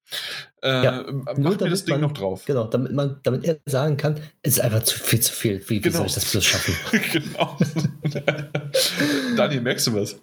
Äh, 0.60 0.84
ja, 0.84 1.04
macht 1.38 1.60
mir 1.60 1.70
das 1.70 1.84
Ding 1.84 1.94
man, 1.94 2.00
noch 2.02 2.12
drauf. 2.12 2.44
Genau, 2.46 2.64
damit, 2.64 2.92
man, 2.92 3.20
damit 3.22 3.44
er 3.44 3.60
sagen 3.64 3.96
kann, 3.96 4.18
es 4.42 4.54
ist 4.54 4.60
einfach 4.60 4.82
zu 4.82 4.98
viel 4.98 5.20
zu 5.20 5.32
viel. 5.32 5.62
Wie, 5.68 5.76
wie 5.76 5.80
genau. 5.80 5.98
soll 5.98 6.06
ich 6.06 6.14
das 6.14 6.30
bloß 6.30 6.44
schaffen? 6.44 6.74
genau. 7.12 7.56
Daniel, 9.36 9.60
merkst 9.60 9.86
du 9.86 9.94
was? 9.94 10.20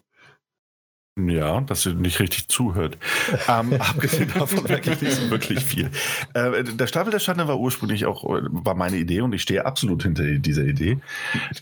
Ja, 1.27 1.61
dass 1.61 1.83
sie 1.83 1.93
nicht 1.93 2.19
richtig 2.19 2.47
zuhört. 2.47 2.97
ähm, 3.47 3.73
abgesehen 3.73 4.31
davon 4.33 4.63
merke 4.63 4.91
ich 4.91 5.01
nicht 5.01 5.29
wirklich 5.29 5.63
viel. 5.63 5.89
Äh, 6.33 6.63
der 6.63 6.87
Stapel 6.87 7.11
der 7.11 7.19
Schande 7.19 7.47
war 7.47 7.59
ursprünglich 7.59 8.05
auch 8.05 8.23
war 8.23 8.75
meine 8.75 8.97
Idee 8.97 9.21
und 9.21 9.33
ich 9.33 9.41
stehe 9.41 9.65
absolut 9.65 10.03
hinter 10.03 10.23
dieser 10.23 10.63
Idee. 10.63 10.99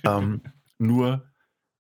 Ähm, 0.03 0.41
nur 0.77 1.25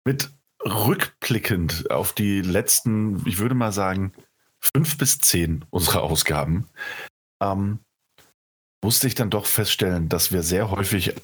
mit 0.06 0.32
rückblickend 0.66 1.90
auf 1.92 2.14
die 2.14 2.42
letzten, 2.42 3.27
ich 3.27 3.40
würde 3.40 3.56
mal 3.56 3.72
sagen, 3.72 4.14
fünf 4.60 4.98
bis 4.98 5.18
zehn 5.19 5.66
unserer 5.69 6.03
Ausgaben, 6.03 6.68
ähm, 7.42 7.80
musste 8.84 9.08
ich 9.08 9.16
dann 9.16 9.30
doch 9.30 9.45
feststellen, 9.45 10.10
dass 10.10 10.32
wir 10.32 10.43
sehr 10.43 10.69
häufig 10.72 11.16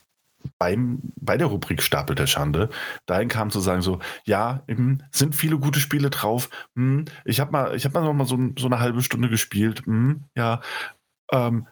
beim, 0.58 1.00
bei 1.16 1.38
der 1.38 1.48
Rubrik 1.48 1.82
Stapel 1.82 2.16
der 2.16 2.28
Schande 2.28 2.70
dahin 3.06 3.28
kam 3.28 3.52
zu 3.52 3.60
sagen 3.60 3.82
so, 3.82 4.00
ja, 4.26 4.64
hm, 4.68 5.02
sind 5.12 5.36
viele 5.36 5.58
gute 5.58 5.80
Spiele 5.80 6.10
drauf. 6.10 6.50
Hm, 6.76 7.06
ich 7.26 7.40
habe 7.40 7.52
mal, 7.52 7.76
ich 7.76 7.86
habe 7.86 8.00
mal 8.00 8.06
noch 8.06 8.14
mal 8.14 8.26
so, 8.26 8.38
so, 8.58 8.68
eine 8.68 8.80
halbe 8.80 9.02
Stunde 9.02 9.30
gespielt. 9.30 9.86
Hm, 9.86 10.26
ja, 10.36 10.62
ähm, 11.32 11.68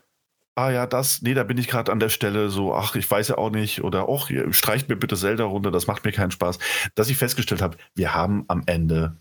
ah 0.55 0.71
ja, 0.71 0.87
das, 0.87 1.21
nee, 1.21 1.33
da 1.33 1.43
bin 1.43 1.57
ich 1.57 1.67
gerade 1.67 1.91
an 1.91 1.99
der 1.99 2.09
Stelle 2.09 2.49
so, 2.49 2.73
ach, 2.73 2.95
ich 2.95 3.09
weiß 3.09 3.29
ja 3.29 3.37
auch 3.37 3.51
nicht 3.51 3.83
oder 3.83 4.07
ach, 4.09 4.29
streicht 4.51 4.89
mir 4.89 4.95
bitte 4.95 5.15
Zelda 5.15 5.45
runter, 5.45 5.71
das 5.71 5.87
macht 5.87 6.05
mir 6.05 6.11
keinen 6.11 6.31
Spaß. 6.31 6.59
Dass 6.95 7.09
ich 7.09 7.17
festgestellt 7.17 7.61
habe, 7.61 7.77
wir 7.95 8.13
haben 8.13 8.45
am 8.47 8.63
Ende 8.65 9.17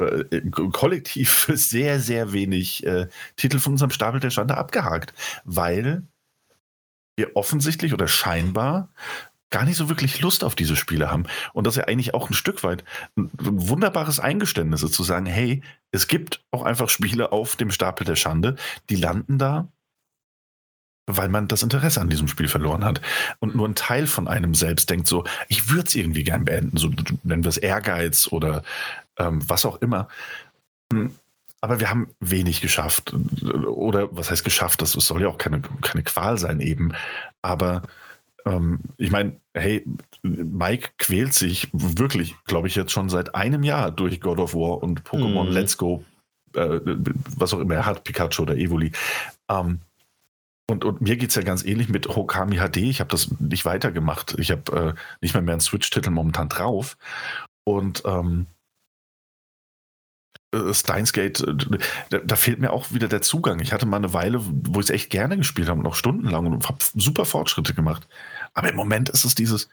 äh, 0.00 0.40
kollektiv 0.72 1.48
sehr, 1.54 2.00
sehr 2.00 2.32
wenig 2.32 2.86
äh, 2.86 3.08
Titel 3.36 3.58
von 3.58 3.72
unserem 3.74 3.90
Stapel 3.90 4.20
der 4.20 4.30
Schande 4.30 4.56
abgehakt, 4.56 5.14
weil 5.44 6.02
wir 7.16 7.36
offensichtlich 7.36 7.92
oder 7.92 8.08
scheinbar 8.08 8.88
gar 9.52 9.64
nicht 9.64 9.76
so 9.76 9.88
wirklich 9.88 10.20
Lust 10.20 10.42
auf 10.42 10.56
diese 10.56 10.74
Spiele 10.74 11.10
haben. 11.10 11.24
Und 11.52 11.66
das 11.66 11.76
ist 11.76 11.82
ja 11.82 11.86
eigentlich 11.86 12.14
auch 12.14 12.28
ein 12.28 12.34
Stück 12.34 12.64
weit 12.64 12.82
ein, 13.16 13.30
wunderbares 13.38 14.18
Eingeständnis 14.18 14.82
ist, 14.82 14.94
zu 14.94 15.04
sagen, 15.04 15.26
hey, 15.26 15.62
es 15.92 16.08
gibt 16.08 16.42
auch 16.50 16.62
einfach 16.62 16.88
Spiele 16.88 17.30
auf 17.30 17.54
dem 17.54 17.70
Stapel 17.70 18.04
der 18.04 18.16
Schande, 18.16 18.56
die 18.88 18.96
landen 18.96 19.38
da, 19.38 19.68
weil 21.06 21.28
man 21.28 21.48
das 21.48 21.62
Interesse 21.62 22.00
an 22.00 22.08
diesem 22.08 22.28
Spiel 22.28 22.48
verloren 22.48 22.84
hat. 22.84 23.00
Und 23.40 23.54
nur 23.54 23.68
ein 23.68 23.74
Teil 23.74 24.06
von 24.06 24.26
einem 24.26 24.54
selbst 24.54 24.88
denkt 24.88 25.06
so, 25.06 25.24
ich 25.48 25.70
würde 25.70 25.86
es 25.86 25.94
irgendwie 25.94 26.24
gern 26.24 26.44
beenden, 26.46 26.78
so 26.78 26.90
nennen 27.22 27.44
wir 27.44 27.50
es 27.50 27.58
Ehrgeiz 27.58 28.28
oder 28.32 28.62
ähm, 29.18 29.46
was 29.48 29.66
auch 29.66 29.76
immer. 29.82 30.08
Aber 31.62 31.78
wir 31.78 31.88
haben 31.88 32.08
wenig 32.18 32.60
geschafft. 32.60 33.14
Oder 33.44 34.14
was 34.14 34.30
heißt 34.30 34.42
geschafft? 34.42 34.82
Das 34.82 34.92
soll 34.92 35.22
ja 35.22 35.28
auch 35.28 35.38
keine, 35.38 35.62
keine 35.80 36.02
Qual 36.02 36.36
sein 36.36 36.60
eben. 36.60 36.92
Aber 37.40 37.82
ähm, 38.44 38.80
ich 38.96 39.12
meine, 39.12 39.40
hey, 39.54 39.84
Mike 40.22 40.90
quält 40.98 41.34
sich 41.34 41.68
wirklich, 41.72 42.34
glaube 42.46 42.66
ich, 42.66 42.74
jetzt 42.74 42.90
schon 42.90 43.08
seit 43.08 43.36
einem 43.36 43.62
Jahr 43.62 43.92
durch 43.92 44.20
God 44.20 44.40
of 44.40 44.54
War 44.54 44.82
und 44.82 45.04
Pokémon 45.04 45.44
mhm. 45.44 45.52
Let's 45.52 45.76
Go, 45.76 46.04
äh, 46.54 46.80
was 47.36 47.54
auch 47.54 47.60
immer 47.60 47.74
er 47.74 47.86
hat, 47.86 48.02
Pikachu 48.02 48.42
oder 48.42 48.56
Evoli. 48.56 48.90
Ähm, 49.48 49.80
und, 50.68 50.84
und, 50.84 51.00
mir 51.00 51.16
geht 51.16 51.30
es 51.30 51.36
ja 51.36 51.42
ganz 51.42 51.64
ähnlich 51.64 51.88
mit 51.88 52.08
Hokami 52.08 52.56
HD. 52.56 52.78
Ich 52.78 53.00
habe 53.00 53.10
das 53.10 53.30
nicht 53.40 53.64
weitergemacht. 53.64 54.34
Ich 54.38 54.50
habe 54.50 54.94
äh, 54.96 55.00
nicht 55.20 55.34
mehr 55.34 55.42
mehr 55.42 55.54
einen 55.54 55.60
Switch-Titel 55.60 56.10
momentan 56.10 56.48
drauf. 56.48 56.96
Und 57.64 58.02
ähm, 58.04 58.46
äh, 60.52 60.74
Steins 60.74 61.12
Gate, 61.12 61.40
äh, 61.40 61.78
da, 62.10 62.18
da, 62.18 62.36
fehlt 62.36 62.60
mir 62.60 62.72
auch 62.72 62.92
wieder 62.92 63.08
der 63.08 63.22
Zugang. 63.22 63.60
Ich 63.60 63.72
hatte 63.72 63.86
mal 63.86 63.96
eine 63.96 64.12
Weile, 64.12 64.40
wo 64.42 64.80
ich 64.80 64.86
es 64.86 64.90
echt 64.90 65.10
gerne 65.10 65.36
gespielt 65.36 65.68
habe, 65.68 65.82
noch 65.82 65.94
stundenlang 65.94 66.46
und 66.46 66.68
habe 66.68 66.78
super 66.94 67.24
Fortschritte 67.24 67.74
gemacht. 67.74 68.06
Aber 68.54 68.68
im 68.68 68.76
Moment 68.76 69.08
ist 69.08 69.24
es 69.24 69.34
dieses, 69.34 69.68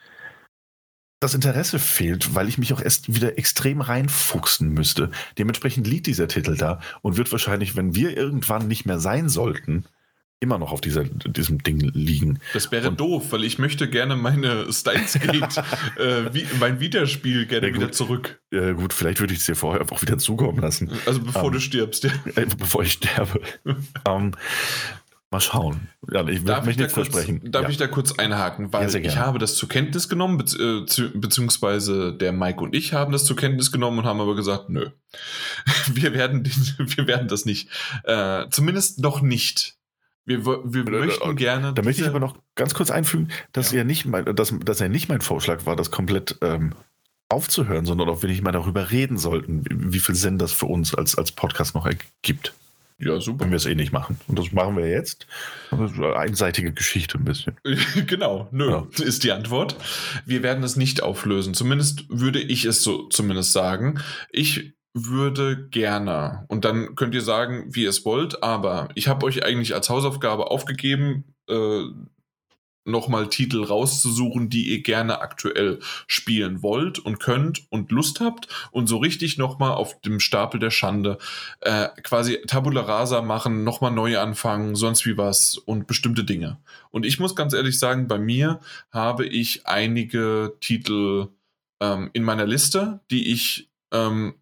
das 1.20 1.34
Interesse 1.34 1.80
fehlt, 1.80 2.34
weil 2.34 2.48
ich 2.48 2.58
mich 2.58 2.74
auch 2.74 2.82
erst 2.82 3.14
wieder 3.14 3.38
extrem 3.38 3.82
reinfuchsen 3.82 4.70
müsste. 4.70 5.12
Dementsprechend 5.38 5.86
liegt 5.86 6.08
dieser 6.08 6.28
Titel 6.28 6.56
da 6.56 6.80
und 7.02 7.18
wird 7.18 7.32
wahrscheinlich, 7.32 7.76
wenn 7.76 7.94
wir 7.94 8.16
irgendwann 8.16 8.68
nicht 8.68 8.86
mehr 8.86 9.00
sein 9.00 9.28
sollten, 9.28 9.86
immer 10.40 10.58
noch 10.58 10.72
auf 10.72 10.82
dieser, 10.82 11.04
diesem 11.04 11.62
Ding 11.64 11.80
liegen. 11.80 12.40
Das 12.54 12.72
wäre 12.72 12.90
und 12.90 13.00
doof, 13.00 13.32
weil 13.32 13.44
ich 13.44 13.60
möchte 13.60 13.90
gerne 13.90 14.16
meine 14.16 14.72
Steins 14.72 15.14
Gate, 15.20 15.58
äh, 15.98 16.34
wie, 16.34 16.46
mein 16.60 16.80
Wiederspiel 16.80 17.46
gerne 17.46 17.70
ja, 17.70 17.74
wieder 17.74 17.92
zurück. 17.92 18.42
Ja, 18.52 18.72
gut, 18.72 18.94
vielleicht 18.94 19.20
würde 19.20 19.34
ich 19.34 19.40
es 19.40 19.46
dir 19.46 19.56
vorher 19.56 19.82
einfach 19.82 20.02
wieder 20.02 20.18
zukommen 20.18 20.60
lassen. 20.60 20.92
Also 21.06 21.20
bevor 21.22 21.46
um, 21.46 21.52
du 21.52 21.60
stirbst, 21.60 22.06
ja. 22.06 22.12
Äh, 22.36 22.46
bevor 22.58 22.84
ich 22.84 22.94
sterbe. 22.94 23.42
um, 24.08 24.32
mal 25.32 25.42
schauen. 25.42 25.90
Ja, 26.12 26.28
ich 26.28 26.46
würde 26.46 26.66
mich 26.66 26.78
nicht 26.78 26.92
versprechen. 26.92 27.52
Darf 27.52 27.64
ja. 27.64 27.70
ich 27.70 27.78
da 27.78 27.88
kurz 27.88 28.14
einhaken? 28.14 28.74
Weil 28.74 28.94
ich 28.96 29.18
habe 29.18 29.38
das 29.38 29.56
zur 29.56 29.70
Kenntnis 29.70 30.10
genommen, 30.10 30.40
äh, 30.40 31.10
beziehungsweise 31.14 32.14
der 32.14 32.32
Mike 32.32 32.62
und 32.62 32.74
ich 32.74 32.94
haben 32.94 33.12
das 33.12 33.26
zur 33.26 33.36
Kenntnis 33.36 33.72
genommen 33.72 34.00
und 34.00 34.06
haben 34.06 34.22
aber 34.22 34.36
gesagt, 34.36 34.70
nö, 34.70 34.90
wir 35.94 36.14
werden, 36.14 36.50
wir 36.78 37.08
werden 37.08 37.28
das 37.28 37.46
nicht, 37.46 37.70
äh, 38.06 38.46
zumindest 38.50 39.00
noch 39.00 39.22
nicht 39.22 39.79
wir, 40.30 40.46
wir 40.46 41.00
möchten 41.00 41.36
gerne. 41.36 41.74
Da 41.74 41.82
möchte 41.82 42.02
ich 42.02 42.08
aber 42.08 42.20
noch 42.20 42.38
ganz 42.56 42.74
kurz 42.74 42.92
einfügen, 42.92 43.30
dass, 43.52 43.72
ja. 43.72 43.80
er, 43.80 43.84
nicht 43.84 44.06
mein, 44.06 44.26
dass, 44.36 44.54
dass 44.64 44.82
er 44.82 44.90
nicht 44.90 45.10
mein 45.10 45.22
Vorschlag 45.22 45.66
war, 45.66 45.76
das 45.76 45.92
komplett 45.92 46.38
ähm, 46.42 46.74
aufzuhören, 47.30 47.86
sondern 47.86 48.10
auch 48.10 48.24
wenn 48.24 48.30
ich 48.30 48.42
mal 48.42 48.52
darüber 48.52 48.92
reden 48.92 49.18
sollten, 49.18 49.66
wie, 49.66 49.94
wie 49.94 50.00
viel 50.00 50.16
Sinn 50.16 50.38
das 50.38 50.52
für 50.52 50.66
uns 50.66 50.96
als, 50.96 51.18
als 51.18 51.32
Podcast 51.32 51.76
noch 51.76 51.86
ergibt. 51.86 52.54
Ja, 53.00 53.22
super. 53.22 53.46
Wenn 53.46 53.52
wir 53.52 53.58
es 53.58 53.66
eh 53.66 53.76
nicht 53.76 53.94
machen. 53.94 54.20
Und 54.28 54.38
das 54.38 54.52
machen 54.52 54.76
wir 54.76 54.90
jetzt. 54.90 55.26
einseitige 55.72 56.74
Geschichte 56.74 57.18
ein 57.18 57.24
bisschen. 57.24 57.56
genau, 58.08 58.50
nö, 58.52 58.70
ja. 58.70 58.88
ist 58.98 59.24
die 59.24 59.32
Antwort. 59.32 59.78
Wir 60.26 60.44
werden 60.44 60.64
es 60.66 60.76
nicht 60.76 61.02
auflösen. 61.02 61.54
Zumindest 61.54 62.06
würde 62.10 62.42
ich 62.42 62.66
es 62.66 62.84
so 62.84 63.08
zumindest 63.08 63.54
sagen. 63.54 64.02
Ich 64.32 64.74
würde 65.08 65.68
gerne, 65.70 66.46
und 66.48 66.66
dann 66.66 66.96
könnt 66.96 67.14
ihr 67.14 67.22
sagen, 67.22 67.66
wie 67.70 67.84
ihr 67.84 67.90
es 67.90 68.06
wollt, 68.06 68.44
aber 68.44 68.90
ich 68.96 69.08
habe 69.08 69.26
euch 69.26 69.44
eigentlich 69.46 69.74
als 69.74 69.90
Hausaufgabe 69.90 70.52
aufgegeben, 70.52 71.24
äh, 71.50 71.84
nochmal 72.90 73.28
Titel 73.28 73.64
rauszusuchen, 73.64 74.50
die 74.50 74.70
ihr 74.70 74.82
gerne 74.82 75.22
aktuell 75.22 75.80
spielen 76.08 76.62
wollt 76.62 77.00
und 77.00 77.20
könnt 77.20 77.72
und 77.72 77.92
Lust 77.92 78.20
habt 78.20 78.48
und 78.72 78.88
so 78.88 78.98
richtig 78.98 79.38
nochmal 79.38 79.72
auf 79.72 80.02
dem 80.02 80.20
Stapel 80.20 80.60
der 80.60 80.72
Schande 80.72 81.18
äh, 81.62 81.90
quasi 82.04 82.40
Tabula 82.48 82.82
Rasa 82.82 83.22
machen, 83.22 83.64
nochmal 83.64 83.92
neu 83.92 84.18
anfangen, 84.20 84.76
sonst 84.76 85.06
wie 85.06 85.18
was 85.18 85.58
und 85.58 85.88
bestimmte 85.88 86.24
Dinge. 86.24 86.58
Und 86.92 87.06
ich 87.06 87.20
muss 87.20 87.36
ganz 87.36 87.54
ehrlich 87.54 87.80
sagen, 87.80 88.08
bei 88.08 88.18
mir 88.18 88.60
habe 88.92 89.26
ich 89.26 89.68
einige 89.68 90.58
Titel 90.60 91.28
ähm, 91.82 92.10
in 92.14 92.24
meiner 92.24 92.46
Liste, 92.46 93.02
die 93.12 93.32
ich 93.32 93.70
ähm, 93.92 94.36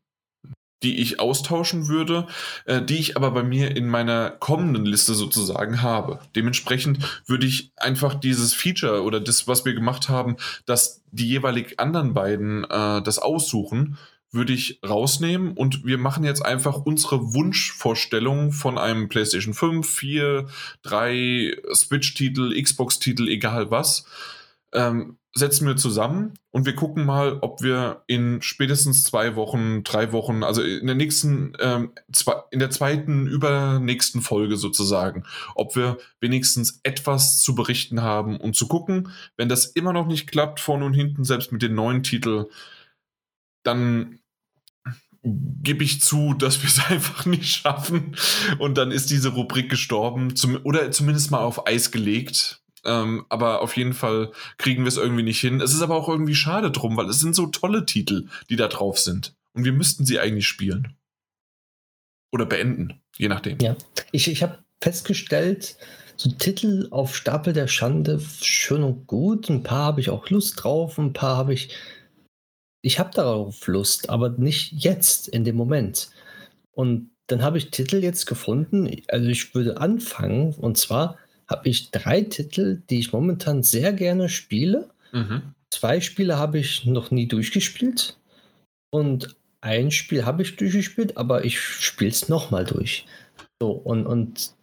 die 0.84 1.00
ich 1.00 1.20
austauschen 1.20 1.88
würde, 1.88 2.28
äh, 2.66 2.82
die 2.82 2.98
ich 2.98 3.18
aber 3.18 3.32
bei 3.32 3.44
mir 3.44 3.76
in 3.76 3.88
meiner 3.88 4.30
kommenden 4.30 4.86
Liste 4.86 5.14
sozusagen 5.16 5.82
habe. 5.82 6.20
Dementsprechend 6.36 7.00
würde 7.26 7.48
ich 7.48 7.72
einfach 7.78 8.14
dieses 8.14 8.54
Feature 8.54 9.04
oder 9.04 9.20
das, 9.20 9.48
was 9.48 9.66
wir 9.66 9.74
gemacht 9.74 10.10
haben, 10.10 10.38
dass 10.66 11.02
die 11.12 11.28
jeweilig 11.28 11.80
anderen 11.80 12.14
beiden 12.14 12.64
äh, 12.66 13.02
das 13.02 13.20
aussuchen, 13.20 13.98
würde 14.32 14.54
ich 14.54 14.80
rausnehmen 14.88 15.54
und 15.54 15.86
wir 15.86 15.98
machen 15.98 16.24
jetzt 16.24 16.46
einfach 16.46 16.86
unsere 16.86 17.34
Wunschvorstellung 17.34 18.52
von 18.52 18.78
einem 18.78 19.08
PlayStation 19.08 19.54
5, 19.54 19.88
4, 19.88 20.48
3, 20.84 21.58
Switch-Titel, 21.74 22.62
Xbox-Titel, 22.62 23.30
egal 23.30 23.72
was. 23.72 24.06
Ähm, 24.74 25.18
setzen 25.38 25.68
wir 25.68 25.76
zusammen 25.76 26.34
und 26.52 26.66
wir 26.66 26.76
gucken 26.76 27.06
mal, 27.06 27.38
ob 27.42 27.62
wir 27.62 28.04
in 28.08 28.42
spätestens 28.42 29.04
zwei 29.04 29.36
Wochen, 29.36 29.84
drei 29.84 30.12
Wochen, 30.12 30.44
also 30.44 30.62
in 30.62 30.88
der 30.88 30.96
nächsten, 30.96 31.54
ähm, 31.60 31.92
zwei, 32.12 32.34
in 32.52 32.60
der 32.60 32.70
zweiten, 32.70 33.28
übernächsten 33.28 34.22
Folge 34.22 34.58
sozusagen, 34.58 35.24
ob 35.56 35.76
wir 35.76 35.98
wenigstens 36.20 36.80
etwas 36.84 37.40
zu 37.40 37.56
berichten 37.56 38.02
haben 38.02 38.38
und 38.38 38.56
zu 38.56 38.68
gucken. 38.68 39.10
Wenn 39.38 39.50
das 39.50 39.66
immer 39.66 39.94
noch 39.94 40.08
nicht 40.08 40.30
klappt, 40.30 40.60
vorne 40.60 40.86
und 40.86 40.94
hinten, 40.94 41.24
selbst 41.24 41.52
mit 41.52 41.62
den 41.62 41.76
neuen 41.76 42.04
Titeln, 42.04 42.46
dann 43.64 44.20
gebe 45.24 45.84
ich 45.84 46.02
zu, 46.02 46.34
dass 46.34 46.62
wir 46.62 46.70
es 46.70 46.86
einfach 46.90 47.26
nicht 47.26 47.54
schaffen 47.54 48.16
und 48.60 48.78
dann 48.78 48.92
ist 48.92 49.10
diese 49.10 49.30
Rubrik 49.30 49.70
gestorben 49.70 50.36
zum, 50.36 50.60
oder 50.64 50.92
zumindest 50.92 51.32
mal 51.32 51.42
auf 51.42 51.68
Eis 51.68 51.92
gelegt 51.92 52.62
ähm, 52.88 53.26
aber 53.30 53.62
auf 53.62 53.76
jeden 53.78 53.94
Fall 53.94 54.32
kriegen 54.58 54.84
wir 54.84 54.88
es 54.88 54.98
irgendwie 54.98 55.24
nicht 55.24 55.40
hin. 55.40 55.62
Es 55.62 55.74
ist 55.74 55.82
aber 55.82 55.96
auch 55.96 56.10
irgendwie 56.10 56.36
schade 56.36 56.72
drum, 56.72 56.98
weil 56.98 57.10
es 57.10 57.20
sind 57.20 57.36
so 57.36 57.48
tolle 57.48 57.86
Titel, 57.86 58.28
die 58.50 58.56
da 58.56 58.68
drauf 58.68 58.98
sind. 58.98 59.36
Und 59.54 59.66
wir 59.66 59.74
müssten 59.74 60.06
sie 60.06 60.20
eigentlich 60.20 60.48
spielen. 60.48 60.96
Oder 62.32 62.46
beenden, 62.46 63.02
je 63.18 63.28
nachdem. 63.28 63.60
Ja, 63.60 63.76
ich, 64.12 64.28
ich 64.30 64.42
habe 64.42 64.60
festgestellt, 64.82 65.78
so 66.16 66.30
Titel 66.32 66.88
auf 66.92 67.16
Stapel 67.16 67.54
der 67.54 67.68
Schande, 67.68 68.20
schön 68.42 68.84
und 68.84 69.06
gut. 69.06 69.50
Ein 69.50 69.64
paar 69.64 69.86
habe 69.86 70.02
ich 70.02 70.10
auch 70.10 70.30
Lust 70.30 70.64
drauf, 70.64 70.98
ein 70.98 71.14
paar 71.14 71.38
habe 71.38 71.54
ich. 71.54 71.76
Ich 72.82 73.00
habe 73.00 73.12
darauf 73.14 73.68
Lust, 73.68 74.10
aber 74.10 74.30
nicht 74.30 74.72
jetzt, 74.72 75.28
in 75.28 75.44
dem 75.44 75.56
Moment. 75.56 76.10
Und 76.72 77.12
dann 77.28 77.42
habe 77.42 77.58
ich 77.58 77.72
Titel 77.72 77.98
jetzt 77.98 78.26
gefunden. 78.26 78.90
Also 79.10 79.28
ich 79.28 79.54
würde 79.54 79.78
anfangen, 79.78 80.54
und 80.54 80.78
zwar 80.78 81.18
habe 81.50 81.70
ich 81.70 81.92
drei 81.92 82.22
Titel, 82.22 82.82
die 82.90 83.00
ich 83.00 83.14
momentan 83.14 83.64
sehr 83.64 83.94
gerne 83.94 84.30
spiele. 84.30 84.90
Mhm. 85.12 85.54
Zwei 85.70 86.02
Spiele 86.02 86.38
habe 86.38 86.60
ich 86.60 86.86
noch 86.86 87.12
nie 87.12 87.28
durchgespielt. 87.28 88.18
Und 88.90 89.36
ein 89.62 89.92
Spiel 89.92 90.26
habe 90.26 90.44
ich 90.44 90.56
durchgespielt, 90.56 91.18
aber 91.18 91.46
ich 91.46 91.60
spiele 91.60 92.12
es 92.12 92.30
nochmal 92.30 92.66
durch. 92.66 93.06
So, 93.62 93.72
und, 93.72 94.06
und 94.06 94.54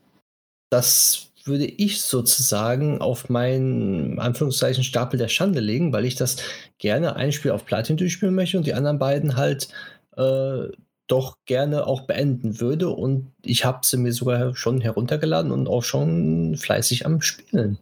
das 0.71 1.31
würde 1.45 1.67
ich 1.67 2.01
sozusagen 2.01 3.01
auf 3.01 3.29
meinen 3.29 4.19
Anführungszeichen 4.19 4.83
Stapel 4.83 5.19
der 5.19 5.29
Schande 5.29 5.61
legen, 5.61 5.93
weil 5.93 6.05
ich 6.05 6.15
das 6.15 6.37
gerne 6.79 7.17
ein 7.17 7.33
Spiel 7.33 7.51
auf 7.51 7.67
Platin 7.67 7.97
durchspielen 7.97 8.35
möchte 8.35 8.57
und 8.57 8.67
die 8.67 8.75
anderen 8.75 8.99
beiden 8.99 9.37
halt 9.37 9.69
äh, 10.17 10.69
doch 11.07 11.39
gerne 11.47 11.87
auch 11.87 12.03
beenden 12.03 12.61
würde. 12.61 12.89
Und 12.89 13.33
ich 13.43 13.65
habe 13.65 13.81
sie 13.83 13.97
mir 13.97 14.13
sogar 14.13 14.55
schon 14.57 14.81
heruntergeladen 14.81 15.53
und 15.53 15.69
auch 15.69 15.83
schon 15.83 16.57
fleißig 16.57 17.07
am 17.07 17.21
Spielen. 17.21 17.79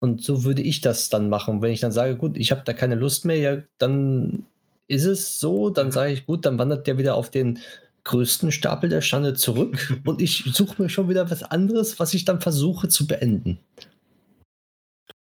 Und 0.00 0.22
so 0.22 0.44
würde 0.44 0.62
ich 0.62 0.80
das 0.80 1.08
dann 1.08 1.28
machen. 1.28 1.62
Wenn 1.62 1.72
ich 1.72 1.80
dann 1.80 1.92
sage, 1.92 2.16
gut, 2.16 2.36
ich 2.36 2.50
habe 2.50 2.62
da 2.64 2.72
keine 2.72 2.94
Lust 2.94 3.24
mehr, 3.24 3.36
ja, 3.36 3.62
dann 3.78 4.44
ist 4.86 5.04
es 5.04 5.40
so, 5.40 5.70
dann 5.70 5.92
sage 5.92 6.12
ich, 6.12 6.26
gut, 6.26 6.44
dann 6.44 6.58
wandert 6.58 6.86
der 6.86 6.98
wieder 6.98 7.14
auf 7.14 7.30
den 7.30 7.58
größten 8.04 8.52
Stapel 8.52 8.90
der 8.90 9.00
Schande 9.00 9.34
zurück 9.34 9.98
und 10.04 10.20
ich 10.20 10.44
suche 10.52 10.82
mir 10.82 10.88
schon 10.90 11.08
wieder 11.08 11.30
was 11.30 11.42
anderes, 11.42 11.98
was 11.98 12.12
ich 12.14 12.24
dann 12.24 12.40
versuche 12.40 12.88
zu 12.88 13.06
beenden. 13.06 13.58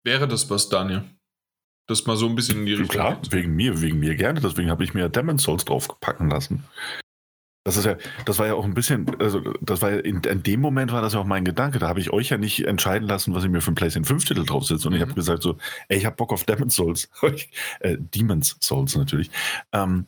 Wäre 0.04 0.28
das 0.28 0.50
was, 0.50 0.70
Daniel? 0.70 1.04
Das 1.88 2.06
mal 2.06 2.16
so 2.16 2.28
ein 2.28 2.36
bisschen 2.36 2.60
in 2.60 2.66
die 2.66 2.74
Richtung. 2.74 2.90
Klar, 2.90 3.22
wegen 3.30 3.56
mir, 3.56 3.82
wegen 3.82 4.00
mir 4.00 4.16
gerne. 4.16 4.40
Deswegen 4.40 4.70
habe 4.70 4.84
ich 4.84 4.94
mir 4.94 5.10
Demon's 5.10 5.44
Souls 5.44 5.66
draufpacken 5.66 6.30
lassen. 6.30 6.64
Das 7.66 7.78
ist 7.78 7.86
ja, 7.86 7.96
das 8.26 8.40
war 8.40 8.48
ja 8.48 8.56
auch 8.56 8.66
ein 8.66 8.74
bisschen, 8.74 9.20
also 9.22 9.40
das 9.62 9.82
war 9.82 9.92
ja 9.92 10.00
in, 10.00 10.20
in 10.22 10.44
dem 10.44 10.60
Moment 10.60 10.92
war 10.92 11.02
das 11.02 11.14
ja 11.14 11.20
auch 11.20 11.26
mein 11.26 11.46
Gedanke. 11.46 11.80
Da 11.80 11.88
habe 11.88 12.02
ich 12.02 12.12
euch 12.12 12.30
ja 12.30 12.38
nicht 12.38 12.66
entscheiden 12.68 13.08
lassen, 13.08 13.34
was 13.34 13.46
ich 13.46 13.50
mir 13.50 13.62
für 13.62 13.72
ein 13.72 13.76
PlayStation 13.76 14.06
5 14.06 14.26
Titel 14.26 14.46
draufsetze. 14.46 14.88
Und 14.88 14.96
ich 14.96 15.02
habe 15.02 15.12
mhm. 15.12 15.16
gesagt 15.16 15.44
so, 15.44 15.58
ey, 15.88 15.98
ich 15.98 16.06
habe 16.06 16.18
Bock 16.18 16.34
auf 16.34 16.44
Demon's 16.44 16.76
Souls. 16.76 17.10
äh, 17.80 17.98
Demon's 17.98 18.58
Souls 18.60 18.98
natürlich. 18.98 19.32
Ähm, 19.72 20.08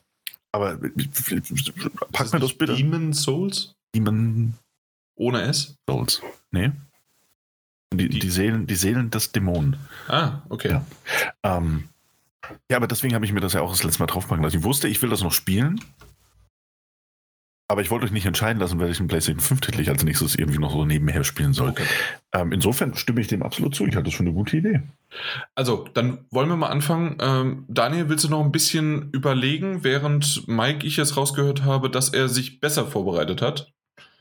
aber 0.51 0.77
pack 2.11 2.33
mir 2.33 2.39
das 2.39 2.53
bitte. 2.53 2.75
Demon's 2.75 3.23
Souls? 3.23 3.75
Demon. 3.95 4.53
Ohne 5.15 5.43
S? 5.43 5.77
Souls. 5.89 6.21
Nee. 6.51 6.71
Die, 7.93 8.09
die, 8.09 8.19
die 8.19 8.29
Seelen, 8.29 8.67
die 8.67 8.75
Seelen 8.75 9.09
des 9.09 9.31
Dämonen. 9.31 9.77
Ah, 10.09 10.41
okay. 10.49 10.71
Ja, 10.71 10.85
ähm, 11.43 11.85
ja 12.69 12.75
aber 12.75 12.87
deswegen 12.87 13.15
habe 13.15 13.25
ich 13.25 13.31
mir 13.31 13.39
das 13.39 13.53
ja 13.53 13.61
auch 13.61 13.71
das 13.71 13.83
letzte 13.83 13.99
Mal 13.99 14.07
draufpacken 14.07 14.43
lassen. 14.43 14.57
Ich 14.57 14.63
wusste, 14.63 14.89
ich 14.89 15.01
will 15.01 15.09
das 15.09 15.23
noch 15.23 15.31
spielen. 15.31 15.79
Aber 17.67 17.81
ich 17.81 17.89
wollte 17.89 18.05
euch 18.05 18.11
nicht 18.11 18.27
entscheiden 18.27 18.59
lassen, 18.59 18.79
welchen 18.79 19.07
PlayStation 19.07 19.41
5-Titel 19.41 19.79
ich 19.79 19.89
als 19.89 20.03
nächstes 20.03 20.35
irgendwie 20.35 20.59
noch 20.59 20.71
so 20.71 20.85
nebenher 20.85 21.23
spielen 21.23 21.53
soll. 21.53 21.69
Okay. 21.69 21.85
Ähm, 22.31 22.51
insofern 22.51 22.93
stimme 22.93 23.21
ich 23.21 23.27
dem 23.27 23.41
absolut 23.41 23.73
zu. 23.73 23.87
Ich 23.87 23.95
halte 23.95 24.09
das 24.09 24.13
für 24.13 24.23
eine 24.23 24.33
gute 24.33 24.57
Idee. 24.57 24.81
Also, 25.55 25.87
dann 25.95 26.25
wollen 26.29 26.47
wir 26.47 26.57
mal 26.57 26.67
anfangen. 26.67 27.17
Ähm, 27.19 27.65
Daniel, 27.67 28.07
willst 28.07 28.23
du 28.23 28.29
noch 28.29 28.43
ein 28.43 28.51
bisschen 28.51 29.09
überlegen, 29.13 29.83
während 29.83 30.47
Mike, 30.47 30.85
ich 30.85 30.97
jetzt 30.97 31.17
rausgehört 31.17 31.63
habe, 31.63 31.89
dass 31.89 32.09
er 32.09 32.29
sich 32.29 32.59
besser 32.59 32.85
vorbereitet 32.85 33.41
hat? 33.41 33.71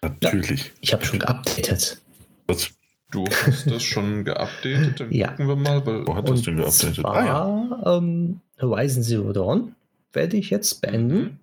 Natürlich. 0.01 0.65
Ja, 0.65 0.73
ich 0.81 0.93
habe 0.95 1.05
schon 1.05 1.19
geupdatet. 1.19 2.01
Was? 2.47 2.71
Du 3.11 3.27
hast 3.27 3.71
das 3.71 3.83
schon 3.83 4.25
geupdatet? 4.25 5.01
Dann 5.01 5.13
ja. 5.13 5.29
gucken 5.29 5.49
wir 5.49 5.57
mal. 5.57 5.87
Weil 5.87 6.07
Wo 6.07 6.17
hat 6.17 6.27
das 6.31 6.43
denn 6.43 6.57
geupdatet? 6.57 6.95
Zwar, 6.97 7.15
ah, 7.15 7.27
ja. 7.27 7.99
ähm, 7.99 8.41
Horizon 8.59 9.03
Zero 9.03 9.35
Dawn 9.35 9.75
werde 10.15 10.39
ich 10.39 10.49
jetzt 10.49 10.81
beenden. 10.81 11.19
Mhm 11.19 11.39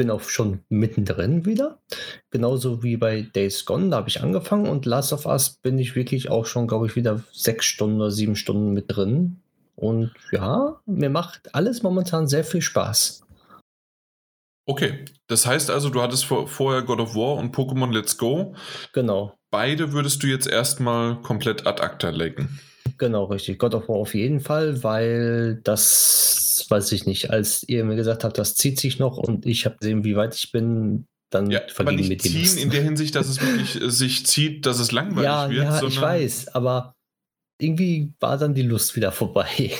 bin 0.00 0.10
auch 0.10 0.22
schon 0.22 0.60
mittendrin 0.70 1.44
wieder. 1.44 1.78
Genauso 2.30 2.82
wie 2.82 2.96
bei 2.96 3.20
Days 3.20 3.66
Gone, 3.66 3.90
da 3.90 3.98
habe 3.98 4.08
ich 4.08 4.22
angefangen 4.22 4.66
und 4.66 4.86
Last 4.86 5.12
of 5.12 5.26
Us 5.26 5.58
bin 5.60 5.78
ich 5.78 5.94
wirklich 5.94 6.30
auch 6.30 6.46
schon, 6.46 6.66
glaube 6.66 6.86
ich, 6.86 6.96
wieder 6.96 7.22
sechs 7.32 7.66
Stunden 7.66 8.00
oder 8.00 8.10
sieben 8.10 8.34
Stunden 8.34 8.72
mit 8.72 8.86
drin. 8.88 9.42
Und 9.76 10.10
ja, 10.32 10.80
mir 10.86 11.10
macht 11.10 11.54
alles 11.54 11.82
momentan 11.82 12.28
sehr 12.28 12.44
viel 12.44 12.62
Spaß. 12.62 13.26
Okay, 14.64 15.04
das 15.26 15.44
heißt 15.44 15.68
also, 15.68 15.90
du 15.90 16.00
hattest 16.00 16.24
vor, 16.24 16.48
vorher 16.48 16.80
God 16.80 17.00
of 17.00 17.14
War 17.14 17.36
und 17.36 17.54
Pokémon 17.54 17.92
Let's 17.92 18.16
Go. 18.16 18.54
Genau. 18.94 19.34
Beide 19.50 19.92
würdest 19.92 20.22
du 20.22 20.28
jetzt 20.28 20.48
erstmal 20.48 21.20
komplett 21.20 21.66
ad 21.66 21.82
acta 21.82 22.08
legen. 22.08 22.58
Genau, 23.00 23.24
richtig. 23.24 23.58
God 23.58 23.74
of 23.74 23.88
War 23.88 23.96
auf 23.96 24.14
jeden 24.14 24.40
Fall, 24.40 24.84
weil 24.84 25.58
das, 25.64 26.66
weiß 26.68 26.92
ich 26.92 27.06
nicht, 27.06 27.30
als 27.30 27.66
ihr 27.66 27.82
mir 27.82 27.96
gesagt 27.96 28.24
habt, 28.24 28.36
das 28.36 28.56
zieht 28.56 28.78
sich 28.78 28.98
noch 28.98 29.16
und 29.16 29.46
ich 29.46 29.64
habe 29.64 29.78
gesehen, 29.78 30.04
wie 30.04 30.16
weit 30.16 30.34
ich 30.34 30.52
bin, 30.52 31.06
dann 31.30 31.50
ja, 31.50 31.62
aber 31.78 31.92
nicht 31.92 32.10
mit 32.10 32.20
ziehen 32.20 32.58
in 32.58 32.68
der 32.68 32.82
Hinsicht, 32.84 33.14
dass 33.14 33.28
es 33.28 33.40
wirklich 33.40 33.80
äh, 33.80 33.90
sich 33.90 34.26
zieht, 34.26 34.66
dass 34.66 34.78
es 34.80 34.92
langweilig 34.92 35.24
ja, 35.24 35.48
wird. 35.48 35.64
Ja, 35.64 35.82
ich 35.82 35.98
weiß, 35.98 36.48
aber 36.54 36.94
irgendwie 37.58 38.12
war 38.20 38.36
dann 38.36 38.52
die 38.52 38.62
Lust 38.62 38.94
wieder 38.96 39.12
vorbei. 39.12 39.72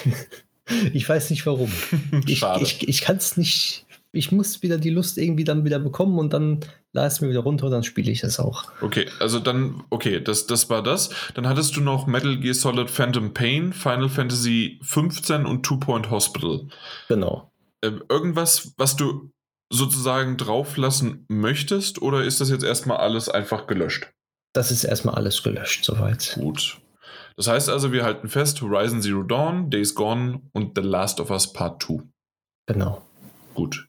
ich 0.94 1.06
weiß 1.06 1.28
nicht 1.28 1.44
warum. 1.44 1.70
ich, 2.26 2.42
ich, 2.62 2.88
ich 2.88 3.00
kann 3.02 3.18
es 3.18 3.36
nicht 3.36 3.84
ich 4.12 4.32
muss 4.32 4.62
wieder 4.62 4.78
die 4.78 4.90
Lust 4.90 5.18
irgendwie 5.18 5.44
dann 5.44 5.64
wieder 5.64 5.78
bekommen 5.78 6.18
und 6.18 6.32
dann 6.32 6.60
lade 6.92 7.08
es 7.08 7.20
mir 7.20 7.28
wieder 7.30 7.40
runter 7.40 7.70
dann 7.70 7.82
spiele 7.82 8.10
ich 8.10 8.22
es 8.22 8.40
auch. 8.40 8.64
Okay, 8.80 9.06
also 9.18 9.38
dann, 9.38 9.84
okay, 9.90 10.20
das, 10.20 10.46
das 10.46 10.70
war 10.70 10.82
das. 10.82 11.10
Dann 11.34 11.46
hattest 11.48 11.76
du 11.76 11.80
noch 11.80 12.06
Metal 12.06 12.38
Gear 12.38 12.54
Solid 12.54 12.90
Phantom 12.90 13.32
Pain, 13.32 13.72
Final 13.72 14.08
Fantasy 14.08 14.80
15 14.82 15.46
und 15.46 15.62
Two 15.64 15.78
Point 15.78 16.10
Hospital. 16.10 16.68
Genau. 17.08 17.52
Ähm, 17.82 18.02
irgendwas, 18.08 18.72
was 18.76 18.96
du 18.96 19.30
sozusagen 19.72 20.36
drauflassen 20.36 21.26
möchtest 21.28 22.02
oder 22.02 22.24
ist 22.24 22.40
das 22.40 22.50
jetzt 22.50 22.64
erstmal 22.64 22.98
alles 22.98 23.28
einfach 23.28 23.66
gelöscht? 23.66 24.10
Das 24.52 24.72
ist 24.72 24.84
erstmal 24.84 25.14
alles 25.14 25.42
gelöscht, 25.42 25.84
soweit. 25.84 26.32
Gut. 26.34 26.80
Das 27.36 27.46
heißt 27.46 27.68
also, 27.70 27.92
wir 27.92 28.04
halten 28.04 28.28
fest, 28.28 28.60
Horizon 28.60 29.00
Zero 29.00 29.22
Dawn, 29.22 29.70
Days 29.70 29.94
Gone 29.94 30.42
und 30.52 30.76
The 30.76 30.82
Last 30.82 31.20
of 31.20 31.30
Us 31.30 31.52
Part 31.52 31.82
2. 31.82 32.02
Genau. 32.66 33.06
Gut. 33.54 33.86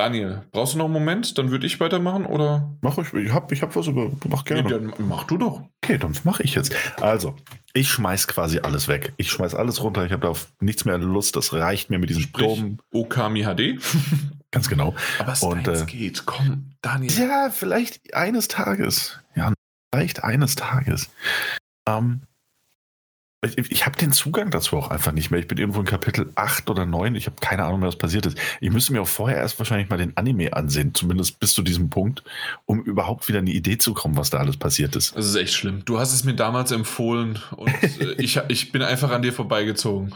Daniel, 0.00 0.40
brauchst 0.50 0.72
du 0.72 0.78
noch 0.78 0.86
einen 0.86 0.94
Moment? 0.94 1.36
Dann 1.36 1.50
würde 1.50 1.66
ich 1.66 1.78
weitermachen 1.78 2.24
oder? 2.24 2.74
Mach 2.80 2.96
ich. 2.96 3.12
Ich 3.12 3.30
habe 3.34 3.52
ich 3.52 3.60
hab 3.60 3.76
was 3.76 3.86
über. 3.86 4.10
Mach 4.30 4.46
gerne. 4.46 4.62
Nee, 4.62 4.70
dann 4.70 4.94
mach 5.06 5.24
du 5.24 5.36
doch. 5.36 5.60
Okay, 5.84 5.98
dann 5.98 6.16
mache 6.24 6.42
ich 6.42 6.54
jetzt. 6.54 6.74
Also, 7.02 7.36
ich 7.74 7.90
schmeiß 7.90 8.26
quasi 8.26 8.60
alles 8.60 8.88
weg. 8.88 9.12
Ich 9.18 9.30
schmeiß 9.30 9.54
alles 9.54 9.82
runter. 9.82 10.06
Ich 10.06 10.12
habe 10.12 10.26
auf 10.26 10.54
nichts 10.58 10.86
mehr 10.86 10.96
Lust. 10.96 11.36
Das 11.36 11.52
reicht 11.52 11.90
mir 11.90 11.98
mit 11.98 12.08
diesem 12.08 12.22
Sturm. 12.22 12.78
Okami 12.94 13.42
HD. 13.42 13.78
Ganz 14.50 14.70
genau. 14.70 14.94
Aber 15.18 15.32
es 15.32 15.42
Und, 15.42 15.68
äh, 15.68 15.84
geht. 15.84 16.24
Komm, 16.24 16.70
Daniel. 16.80 17.12
Ja, 17.12 17.50
vielleicht 17.50 18.14
eines 18.14 18.48
Tages. 18.48 19.20
Ja, 19.36 19.52
vielleicht 19.92 20.24
eines 20.24 20.54
Tages. 20.54 21.10
Ähm, 21.86 22.22
ich, 23.42 23.70
ich 23.70 23.86
habe 23.86 23.96
den 23.96 24.12
Zugang 24.12 24.50
dazu 24.50 24.76
auch 24.76 24.90
einfach 24.90 25.12
nicht 25.12 25.30
mehr. 25.30 25.40
Ich 25.40 25.48
bin 25.48 25.56
irgendwo 25.56 25.80
in 25.80 25.86
Kapitel 25.86 26.30
8 26.34 26.68
oder 26.68 26.84
9. 26.84 27.14
Ich 27.14 27.26
habe 27.26 27.36
keine 27.40 27.64
Ahnung 27.64 27.80
mehr, 27.80 27.88
was 27.88 27.96
passiert 27.96 28.26
ist. 28.26 28.36
Ich 28.60 28.70
müsste 28.70 28.92
mir 28.92 29.00
auch 29.00 29.08
vorher 29.08 29.38
erst 29.38 29.58
wahrscheinlich 29.58 29.88
mal 29.88 29.96
den 29.96 30.16
Anime 30.16 30.52
ansehen, 30.52 30.94
zumindest 30.94 31.40
bis 31.40 31.54
zu 31.54 31.62
diesem 31.62 31.88
Punkt, 31.88 32.22
um 32.66 32.82
überhaupt 32.82 33.28
wieder 33.28 33.38
eine 33.38 33.50
Idee 33.50 33.78
zu 33.78 33.94
kommen, 33.94 34.16
was 34.16 34.28
da 34.28 34.38
alles 34.38 34.58
passiert 34.58 34.94
ist. 34.94 35.16
Das 35.16 35.26
ist 35.26 35.36
echt 35.36 35.54
schlimm. 35.54 35.82
Du 35.86 35.98
hast 35.98 36.12
es 36.12 36.24
mir 36.24 36.34
damals 36.34 36.70
empfohlen 36.70 37.38
und 37.56 37.72
äh, 38.00 38.12
ich, 38.18 38.38
ich 38.48 38.72
bin 38.72 38.82
einfach 38.82 39.10
an 39.10 39.22
dir 39.22 39.32
vorbeigezogen. 39.32 40.14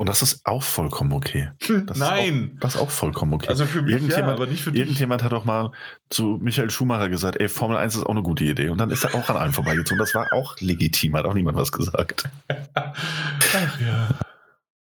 Und 0.00 0.08
das 0.08 0.22
ist 0.22 0.46
auch 0.46 0.62
vollkommen 0.62 1.12
okay. 1.12 1.50
Das 1.84 1.98
Nein! 1.98 2.44
Ist 2.44 2.54
auch, 2.54 2.60
das 2.60 2.74
ist 2.74 2.80
auch 2.80 2.90
vollkommen 2.90 3.34
okay. 3.34 3.48
Also 3.48 3.66
für 3.66 3.82
mich 3.82 3.92
irgendjemand, 3.92 4.28
ja, 4.28 4.32
aber 4.32 4.46
nicht 4.46 4.62
für 4.62 4.72
dich. 4.72 4.80
Irgendjemand 4.80 5.22
hat 5.22 5.34
auch 5.34 5.44
mal 5.44 5.72
zu 6.08 6.38
Michael 6.40 6.70
Schumacher 6.70 7.10
gesagt, 7.10 7.38
ey, 7.38 7.50
Formel 7.50 7.76
1 7.76 7.96
ist 7.96 8.04
auch 8.04 8.10
eine 8.10 8.22
gute 8.22 8.44
Idee. 8.44 8.70
Und 8.70 8.78
dann 8.78 8.88
ist 8.88 9.04
er 9.04 9.14
auch 9.14 9.28
an 9.28 9.36
einem 9.36 9.52
vorbeigezogen. 9.52 9.98
Das 9.98 10.14
war 10.14 10.32
auch 10.32 10.58
legitim, 10.58 11.16
hat 11.16 11.26
auch 11.26 11.34
niemand 11.34 11.58
was 11.58 11.70
gesagt. 11.70 12.30
Ach 12.72 13.78
ja. 13.78 14.08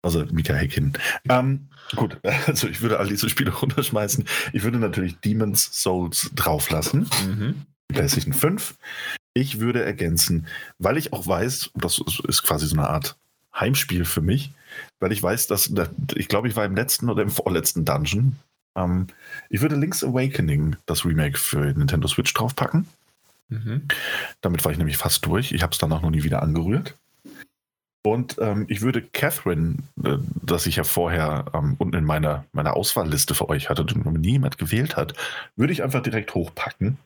Also 0.04 0.24
Michael 0.32 0.58
Hecken. 0.58 0.94
Ähm, 1.28 1.68
gut, 1.98 2.18
also 2.48 2.70
ich 2.70 2.80
würde 2.80 2.98
all 2.98 3.10
diese 3.10 3.28
Spiele 3.28 3.52
runterschmeißen. 3.62 4.24
Ich 4.54 4.64
würde 4.64 4.78
natürlich 4.78 5.20
Demon's 5.20 5.70
Souls 5.84 6.32
drauflassen. 6.34 7.10
Mhm. 7.28 7.66
PlayStation 7.90 8.32
5. 8.32 8.74
Ich 9.34 9.60
würde 9.60 9.84
ergänzen, 9.84 10.48
weil 10.78 10.96
ich 10.96 11.12
auch 11.12 11.28
weiß, 11.28 11.72
das 11.76 12.02
ist 12.26 12.44
quasi 12.44 12.68
so 12.68 12.78
eine 12.78 12.88
Art 12.88 13.18
Heimspiel 13.60 14.06
für 14.06 14.22
mich, 14.22 14.52
weil 15.00 15.12
ich 15.12 15.22
weiß, 15.22 15.48
dass, 15.48 15.72
ich 16.16 16.28
glaube, 16.28 16.48
ich 16.48 16.56
war 16.56 16.66
im 16.66 16.76
letzten 16.76 17.10
oder 17.10 17.22
im 17.22 17.30
vorletzten 17.30 17.86
Dungeon. 17.86 18.36
Ähm, 18.76 19.08
ich 19.50 19.62
würde 19.62 19.76
Link's 19.76 20.04
Awakening, 20.04 20.76
das 20.86 21.06
Remake 21.06 21.38
für 21.38 21.74
Nintendo 21.74 22.08
Switch 22.08 22.34
draufpacken. 22.34 22.88
Mhm. 23.50 23.88
Damit 24.42 24.64
war 24.64 24.72
ich 24.72 24.78
nämlich 24.78 24.98
fast 24.98 25.26
durch. 25.26 25.52
Ich 25.52 25.64
habe 25.64 25.74
es 25.74 25.80
danach 25.80 26.02
noch 26.02 26.12
nie 26.12 26.24
wieder 26.24 26.42
angerührt. 26.42 26.96
Und 28.02 28.38
ähm, 28.40 28.66
ich 28.70 28.82
würde 28.82 29.02
Catherine, 29.02 29.78
äh, 30.04 30.18
das 30.42 30.66
ich 30.66 30.78
ja 30.78 30.84
vorher 30.84 31.46
ähm, 31.54 31.76
unten 31.80 31.98
in 31.98 32.06
meiner, 32.06 32.46
meiner 32.54 32.76
Auswahlliste 32.76 33.36
für 33.36 33.50
euch 33.50 33.70
hatte, 33.70 33.84
die 33.84 33.98
niemand 33.98 34.58
gewählt 34.58 34.96
hat, 34.96 35.14
würde 35.58 35.74
ich 35.74 35.84
einfach 35.84 36.02
direkt 36.02 36.34
hochpacken 36.34 36.98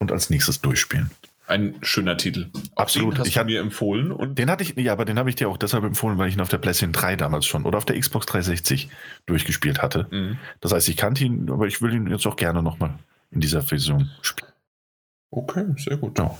und 0.00 0.12
als 0.12 0.28
nächstes 0.28 0.60
durchspielen. 0.60 1.10
Ein 1.52 1.76
schöner 1.82 2.16
Titel. 2.16 2.50
Absolut. 2.76 3.12
Den 3.12 3.20
hast 3.20 3.28
ich 3.28 3.34
du 3.34 3.44
mir 3.44 3.60
empfohlen. 3.60 4.10
Und 4.10 4.38
den 4.38 4.50
hatte 4.50 4.62
ich, 4.62 4.74
ja, 4.76 4.92
aber 4.92 5.04
den 5.04 5.18
habe 5.18 5.28
ich 5.28 5.36
dir 5.36 5.50
auch 5.50 5.58
deshalb 5.58 5.84
empfohlen, 5.84 6.16
weil 6.16 6.30
ich 6.30 6.34
ihn 6.34 6.40
auf 6.40 6.48
der 6.48 6.56
PlayStation 6.56 6.94
3 6.94 7.16
damals 7.16 7.44
schon 7.44 7.66
oder 7.66 7.76
auf 7.76 7.84
der 7.84 8.00
Xbox 8.00 8.24
360 8.24 8.88
durchgespielt 9.26 9.82
hatte. 9.82 10.06
Mhm. 10.10 10.38
Das 10.60 10.72
heißt, 10.72 10.88
ich 10.88 10.96
kannte 10.96 11.24
ihn, 11.24 11.50
aber 11.50 11.66
ich 11.66 11.82
will 11.82 11.92
ihn 11.92 12.06
jetzt 12.06 12.26
auch 12.26 12.36
gerne 12.36 12.62
nochmal 12.62 12.94
in 13.30 13.42
dieser 13.42 13.60
Version 13.60 14.10
spielen. 14.22 14.50
Okay, 15.30 15.66
sehr 15.76 15.98
gut. 15.98 16.18
Ja. 16.18 16.38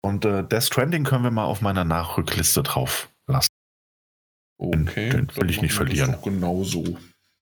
Und 0.00 0.24
äh, 0.24 0.42
Death 0.44 0.64
Stranding 0.64 1.04
können 1.04 1.24
wir 1.24 1.30
mal 1.30 1.44
auf 1.44 1.60
meiner 1.60 1.84
Nachrückliste 1.84 2.62
drauf 2.62 3.10
lassen. 3.26 3.50
Okay. 4.56 5.10
Den, 5.10 5.26
den 5.26 5.36
will 5.36 5.50
ich 5.50 5.60
nicht 5.60 5.74
verlieren. 5.74 6.16
Genau 6.24 6.64
so. 6.64 6.96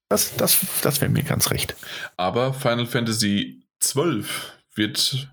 Das, 0.08 0.36
das, 0.36 0.58
das 0.82 1.00
wäre 1.00 1.12
mir 1.12 1.22
ganz 1.22 1.52
recht. 1.52 1.76
Aber 2.16 2.52
Final 2.52 2.86
Fantasy 2.86 3.62
XII 3.80 4.24
wird. 4.74 5.28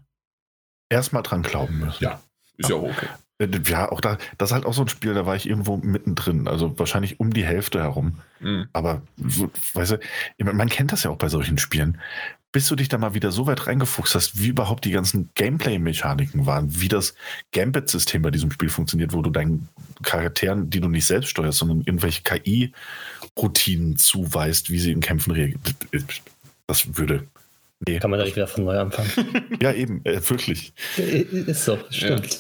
Erstmal 0.94 1.24
dran 1.24 1.42
glauben 1.42 1.80
müssen. 1.80 2.04
Ja, 2.04 2.22
ist 2.58 2.70
ja, 2.70 2.76
auch 2.76 2.84
okay. 2.84 3.08
Äh, 3.40 3.48
ja, 3.66 3.92
auch 3.92 4.02
da, 4.02 4.18
das 4.38 4.50
ist 4.50 4.54
halt 4.54 4.66
auch 4.66 4.74
so 4.74 4.84
ein 4.84 4.88
Spiel, 4.88 5.14
da 5.14 5.26
war 5.26 5.36
ich 5.36 5.50
irgendwo 5.50 5.78
mittendrin, 5.78 6.48
also 6.48 6.78
wahrscheinlich 6.78 7.20
um 7.20 7.34
die 7.34 7.44
Hälfte 7.44 7.82
herum. 7.82 8.20
Mhm. 8.40 8.68
Aber, 8.74 9.02
weißt 9.74 9.98
du, 10.38 10.44
man 10.44 10.70
kennt 10.70 10.92
das 10.92 11.04
ja 11.04 11.10
auch 11.10 11.18
bei 11.18 11.30
solchen 11.30 11.58
Spielen. 11.58 12.00
Bis 12.52 12.68
du 12.68 12.76
dich 12.76 12.88
da 12.88 13.00
mal 13.00 13.16
wieder 13.16 13.32
so 13.32 13.48
weit 13.48 13.66
reingefuchst 13.66 14.14
hast, 14.14 14.40
wie 14.40 14.50
überhaupt 14.50 14.86
die 14.86 14.92
ganzen 14.92 15.32
Gameplay-Mechaniken 15.34 16.46
waren, 16.46 16.80
wie 16.80 16.88
das 16.88 17.16
Gambit-System 17.52 18.22
bei 18.22 18.30
diesem 18.30 18.52
Spiel 18.52 18.70
funktioniert, 18.70 19.14
wo 19.14 19.24
du 19.24 19.32
deinen 19.32 19.70
Charakteren, 20.04 20.70
die 20.70 20.80
du 20.80 20.88
nicht 20.88 21.08
selbst 21.08 21.30
steuerst, 21.30 21.58
sondern 21.58 21.82
irgendwelche 21.82 22.22
KI-Routinen 22.22 23.98
zuweist, 23.98 24.70
wie 24.70 24.78
sie 24.78 24.92
in 24.92 25.02
Kämpfen 25.02 25.32
reagieren. 25.32 25.60
Das 26.68 26.96
würde 26.96 27.28
Nee. 27.88 28.00
Kann 28.00 28.10
man 28.10 28.20
da 28.20 28.26
nicht 28.26 28.36
wieder 28.36 28.48
von 28.48 28.64
neu 28.64 28.80
anfangen? 28.80 29.10
ja, 29.62 29.74
eben, 29.74 30.02
äh, 30.06 30.22
wirklich. 30.30 30.74
Ist 30.98 31.66
so, 31.66 31.78
stimmt. 31.90 32.34
Ja. 32.34 32.40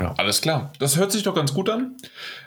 Ja. 0.00 0.14
Alles 0.14 0.40
klar. 0.40 0.72
Das 0.78 0.96
hört 0.96 1.12
sich 1.12 1.24
doch 1.24 1.34
ganz 1.34 1.52
gut 1.52 1.68
an. 1.68 1.96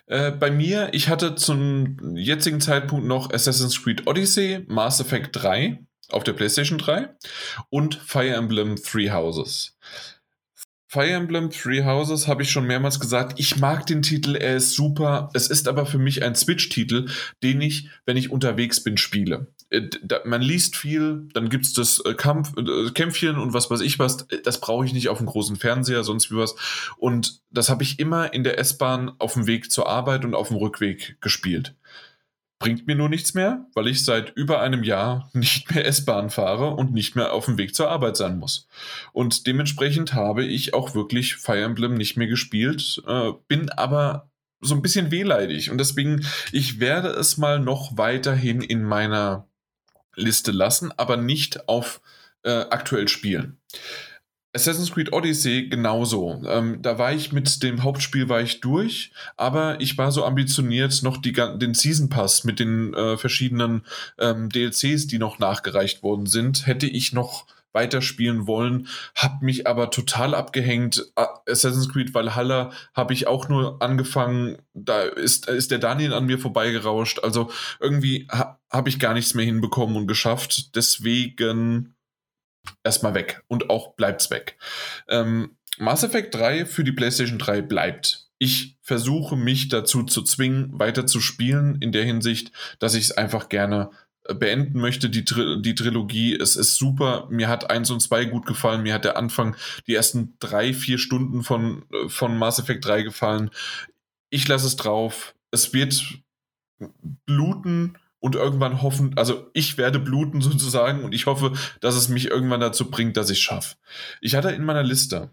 Äh, 0.08 0.32
bei 0.32 0.50
mir, 0.50 0.90
ich 0.94 1.08
hatte 1.08 1.36
zum 1.36 2.16
jetzigen 2.16 2.60
Zeitpunkt 2.60 3.06
noch 3.06 3.32
Assassin's 3.32 3.84
Creed 3.84 4.08
Odyssey, 4.08 4.66
Mass 4.68 5.00
Effect 5.00 5.30
3 5.34 5.80
auf 6.10 6.24
der 6.24 6.34
PlayStation 6.34 6.80
3 6.80 7.10
und 7.70 7.96
Fire 7.96 8.34
Emblem 8.34 8.76
Three 8.76 9.12
Houses. 9.12 9.78
Fire 10.88 11.10
Emblem 11.10 11.50
Three 11.50 11.84
Houses 11.84 12.28
habe 12.28 12.44
ich 12.44 12.52
schon 12.52 12.68
mehrmals 12.68 13.00
gesagt. 13.00 13.40
Ich 13.40 13.58
mag 13.58 13.86
den 13.88 14.04
Titel, 14.04 14.36
er 14.36 14.58
ist 14.58 14.74
super. 14.74 15.30
Es 15.34 15.48
ist 15.48 15.68
aber 15.68 15.86
für 15.86 15.98
mich 15.98 16.22
ein 16.22 16.36
Switch-Titel, 16.36 17.08
den 17.42 17.62
ich, 17.62 17.90
wenn 18.06 18.18
ich 18.18 18.32
unterwegs 18.32 18.84
bin, 18.84 18.98
spiele. 18.98 19.48
Äh, 19.74 19.90
man 20.26 20.42
liest 20.42 20.76
viel, 20.76 21.28
dann 21.34 21.50
gibt 21.50 21.66
es 21.66 21.74
das 21.74 22.00
äh, 22.06 22.14
Kampf, 22.14 22.54
äh, 22.58 22.92
Kämpfchen 22.92 23.38
und 23.38 23.54
was 23.54 23.70
weiß 23.70 23.82
ich 23.82 24.00
was. 24.00 24.28
Das 24.44 24.62
brauche 24.62 24.86
ich 24.86 24.94
nicht 24.94 25.10
auf 25.10 25.18
dem 25.18 25.28
großen 25.28 25.56
Fernseher, 25.56 26.04
sonst 26.04 26.32
wie 26.32 26.38
was. 26.38 26.56
Und 26.98 27.42
das 27.50 27.70
habe 27.70 27.84
ich 27.84 28.00
immer 28.00 28.34
in 28.34 28.44
der 28.44 28.60
S-Bahn 28.60 29.12
auf 29.18 29.34
dem 29.34 29.48
Weg 29.48 29.72
zur 29.72 29.90
Arbeit 29.90 30.24
und 30.24 30.36
auf 30.36 30.50
dem 30.50 30.58
Rückweg 30.58 31.18
gespielt. 31.22 31.76
Bringt 32.60 32.88
mir 32.88 32.96
nur 32.96 33.10
nichts 33.10 33.34
mehr, 33.34 33.66
weil 33.74 33.88
ich 33.88 34.06
seit 34.06 34.30
über 34.38 34.62
einem 34.62 34.84
Jahr 34.84 35.30
nicht 35.34 35.74
mehr 35.74 35.86
S-Bahn 35.86 36.30
fahre 36.30 36.76
und 36.76 36.94
nicht 36.94 37.16
mehr 37.16 37.34
auf 37.34 37.46
dem 37.46 37.58
Weg 37.58 37.74
zur 37.74 37.90
Arbeit 37.90 38.16
sein 38.16 38.38
muss. 38.38 38.68
Und 39.12 39.48
dementsprechend 39.48 40.14
habe 40.14 40.46
ich 40.46 40.74
auch 40.74 40.94
wirklich 40.94 41.36
Fire 41.36 41.64
Emblem 41.64 41.96
nicht 41.96 42.16
mehr 42.16 42.28
gespielt, 42.28 43.02
äh, 43.08 43.32
bin 43.48 43.70
aber 43.70 44.30
so 44.62 44.76
ein 44.76 44.82
bisschen 44.82 45.12
wehleidig 45.12 45.72
und 45.72 45.78
deswegen, 45.78 46.26
ich 46.54 46.80
werde 46.80 47.10
es 47.10 47.38
mal 47.38 47.60
noch 47.60 47.98
weiterhin 47.98 48.62
in 48.62 48.82
meiner 48.82 49.46
Liste 50.16 50.52
lassen, 50.52 50.92
aber 50.98 51.18
nicht 51.18 51.68
auf 51.68 52.02
äh, 52.44 52.52
aktuell 52.52 53.08
spielen. 53.08 53.58
Assassin's 54.56 54.92
Creed 54.92 55.12
Odyssey 55.12 55.68
genauso. 55.68 56.44
Ähm, 56.46 56.80
da 56.82 57.00
war 57.00 57.12
ich 57.12 57.32
mit 57.32 57.64
dem 57.64 57.82
Hauptspiel 57.82 58.30
war 58.30 58.42
ich 58.42 58.62
durch, 58.62 59.12
aber 59.36 59.82
ich 59.82 59.98
war 59.98 60.12
so 60.12 60.24
ambitioniert, 60.24 61.02
noch 61.02 61.18
die, 61.18 61.34
den 61.34 61.74
Season 61.74 62.10
Pass 62.10 62.44
mit 62.44 62.60
den 62.60 62.94
äh, 62.94 63.18
verschiedenen 63.18 63.84
ähm, 64.20 64.50
DLCs, 64.50 65.08
die 65.08 65.18
noch 65.18 65.40
nachgereicht 65.40 66.04
worden 66.04 66.28
sind, 66.28 66.68
hätte 66.68 66.86
ich 66.86 67.14
noch 67.14 67.48
weiterspielen 67.74 68.48
wollen, 68.48 68.88
habe 69.16 69.46
mich 69.46 69.68
aber 69.68 69.92
total 69.92 70.36
abgehängt. 70.36 71.12
Assassin's 71.16 71.90
Creed 71.90 72.14
Valhalla 72.14 72.72
habe 72.94 73.14
ich 73.14 73.28
auch 73.28 73.50
nur 73.50 73.82
angefangen, 73.82 74.58
da 74.74 75.02
ist, 75.02 75.48
ist 75.48 75.72
der 75.72 75.80
Daniel 75.80 76.14
an 76.14 76.26
mir 76.26 76.40
vorbeigerauscht. 76.40 77.20
Also 77.20 77.52
irgendwie 77.80 78.28
ha, 78.32 78.60
habe 78.72 78.90
ich 78.90 79.00
gar 79.00 79.14
nichts 79.14 79.34
mehr 79.34 79.46
hinbekommen 79.46 79.96
und 79.96 80.08
geschafft. 80.08 80.76
Deswegen 80.76 81.96
erstmal 82.84 83.14
weg 83.14 83.44
und 83.48 83.70
auch 83.70 83.96
bleibt's 83.96 84.32
weg. 84.32 84.58
Ähm, 85.08 85.58
Mass 85.78 86.04
Effect 86.04 86.36
3 86.36 86.66
für 86.66 86.84
die 86.84 86.92
PlayStation 86.92 87.40
3 87.40 87.62
bleibt. 87.62 88.30
Ich 88.38 88.78
versuche 88.82 89.36
mich 89.36 89.70
dazu 89.70 90.04
zu 90.04 90.22
zwingen, 90.22 90.78
weiter 90.78 91.06
zu 91.06 91.20
spielen, 91.20 91.78
in 91.82 91.92
der 91.92 92.04
Hinsicht, 92.04 92.52
dass 92.80 92.94
ich 92.94 93.06
es 93.06 93.12
einfach 93.12 93.50
gerne 93.50 93.92
beenden 94.28 94.80
möchte, 94.80 95.10
die, 95.10 95.26
Tri 95.26 95.62
die 95.62 95.76
Trilogie. 95.76 96.36
Es 96.36 96.56
ist 96.56 96.76
super. 96.76 97.28
Mir 97.30 97.48
hat 97.48 97.70
eins 97.70 97.92
und 97.92 98.00
zwei 98.00 98.26
gut 98.26 98.46
gefallen. 98.46 98.84
Mir 98.84 98.94
hat 98.94 99.06
der 99.06 99.18
Anfang, 99.18 99.56
die 99.88 99.96
ersten 99.96 100.36
drei, 100.40 100.74
vier 100.74 100.98
Stunden 100.98 101.44
von, 101.44 101.86
von 102.08 102.38
Mass 102.38 102.60
Effect 102.60 102.86
3 102.86 103.04
gefallen. 103.04 103.52
Ich 104.30 104.48
lasse 104.48 104.68
es 104.68 104.76
drauf. 104.76 105.36
Es 105.52 105.74
wird 105.74 106.02
bluten 107.26 107.98
und 108.20 108.36
irgendwann 108.36 108.82
hoffen, 108.82 109.18
also 109.18 109.50
ich 109.54 109.78
werde 109.78 110.00
bluten 110.00 110.40
sozusagen 110.42 111.04
und 111.04 111.14
ich 111.14 111.26
hoffe, 111.26 111.54
dass 111.82 111.96
es 111.96 112.08
mich 112.08 112.30
irgendwann 112.30 112.62
dazu 112.62 112.90
bringt, 112.90 113.18
dass 113.18 113.30
ich 113.30 113.40
es 113.40 113.44
schaffe. 113.44 113.76
Ich 114.22 114.36
hatte 114.36 114.52
in 114.52 114.64
meiner 114.64 114.84
Liste 114.84 115.32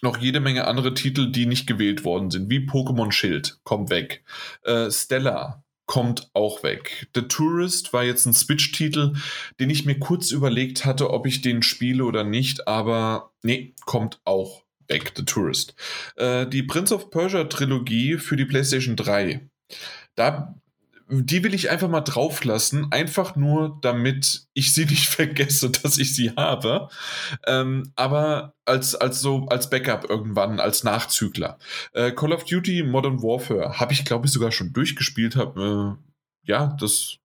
noch 0.00 0.16
jede 0.16 0.40
Menge 0.40 0.66
andere 0.66 0.94
Titel, 0.94 1.30
die 1.30 1.44
nicht 1.44 1.66
gewählt 1.66 2.04
worden 2.04 2.30
sind, 2.30 2.48
wie 2.48 2.66
Pokémon 2.66 3.12
Schild, 3.12 3.60
kommt 3.64 3.90
weg. 3.90 4.24
Äh, 4.62 4.90
Stella 4.90 5.62
kommt 5.90 6.30
auch 6.34 6.62
weg. 6.62 7.08
The 7.16 7.22
Tourist 7.22 7.92
war 7.92 8.04
jetzt 8.04 8.24
ein 8.24 8.32
Switch-Titel, 8.32 9.14
den 9.58 9.70
ich 9.70 9.86
mir 9.86 9.98
kurz 9.98 10.30
überlegt 10.30 10.84
hatte, 10.84 11.10
ob 11.10 11.26
ich 11.26 11.42
den 11.42 11.64
spiele 11.64 12.04
oder 12.04 12.22
nicht, 12.22 12.68
aber 12.68 13.32
nee, 13.42 13.74
kommt 13.86 14.20
auch 14.24 14.62
weg, 14.86 15.14
The 15.16 15.24
Tourist. 15.24 15.74
Äh, 16.14 16.46
die 16.46 16.62
Prince 16.62 16.94
of 16.94 17.10
Persia 17.10 17.42
Trilogie 17.42 18.18
für 18.18 18.36
die 18.36 18.44
PlayStation 18.44 18.94
3. 18.94 19.50
Da 20.14 20.54
die 21.10 21.42
will 21.42 21.54
ich 21.54 21.70
einfach 21.70 21.88
mal 21.88 22.00
drauf 22.00 22.44
lassen, 22.44 22.92
einfach 22.92 23.34
nur, 23.36 23.78
damit 23.82 24.46
ich 24.54 24.72
sie 24.72 24.84
nicht 24.86 25.08
vergesse, 25.08 25.70
dass 25.70 25.98
ich 25.98 26.14
sie 26.14 26.30
habe. 26.36 26.88
Ähm, 27.46 27.92
aber 27.96 28.54
als, 28.64 28.94
als 28.94 29.20
so, 29.20 29.46
als 29.46 29.70
Backup 29.70 30.08
irgendwann, 30.08 30.60
als 30.60 30.84
Nachzügler. 30.84 31.58
Äh, 31.92 32.12
Call 32.12 32.32
of 32.32 32.44
Duty 32.44 32.84
Modern 32.84 33.22
Warfare 33.22 33.80
habe 33.80 33.92
ich, 33.92 34.04
glaube 34.04 34.26
ich, 34.26 34.32
sogar 34.32 34.52
schon 34.52 34.72
durchgespielt. 34.72 35.36
Hab, 35.36 35.56
äh, 35.56 35.92
ja, 36.42 36.76
das, 36.78 37.16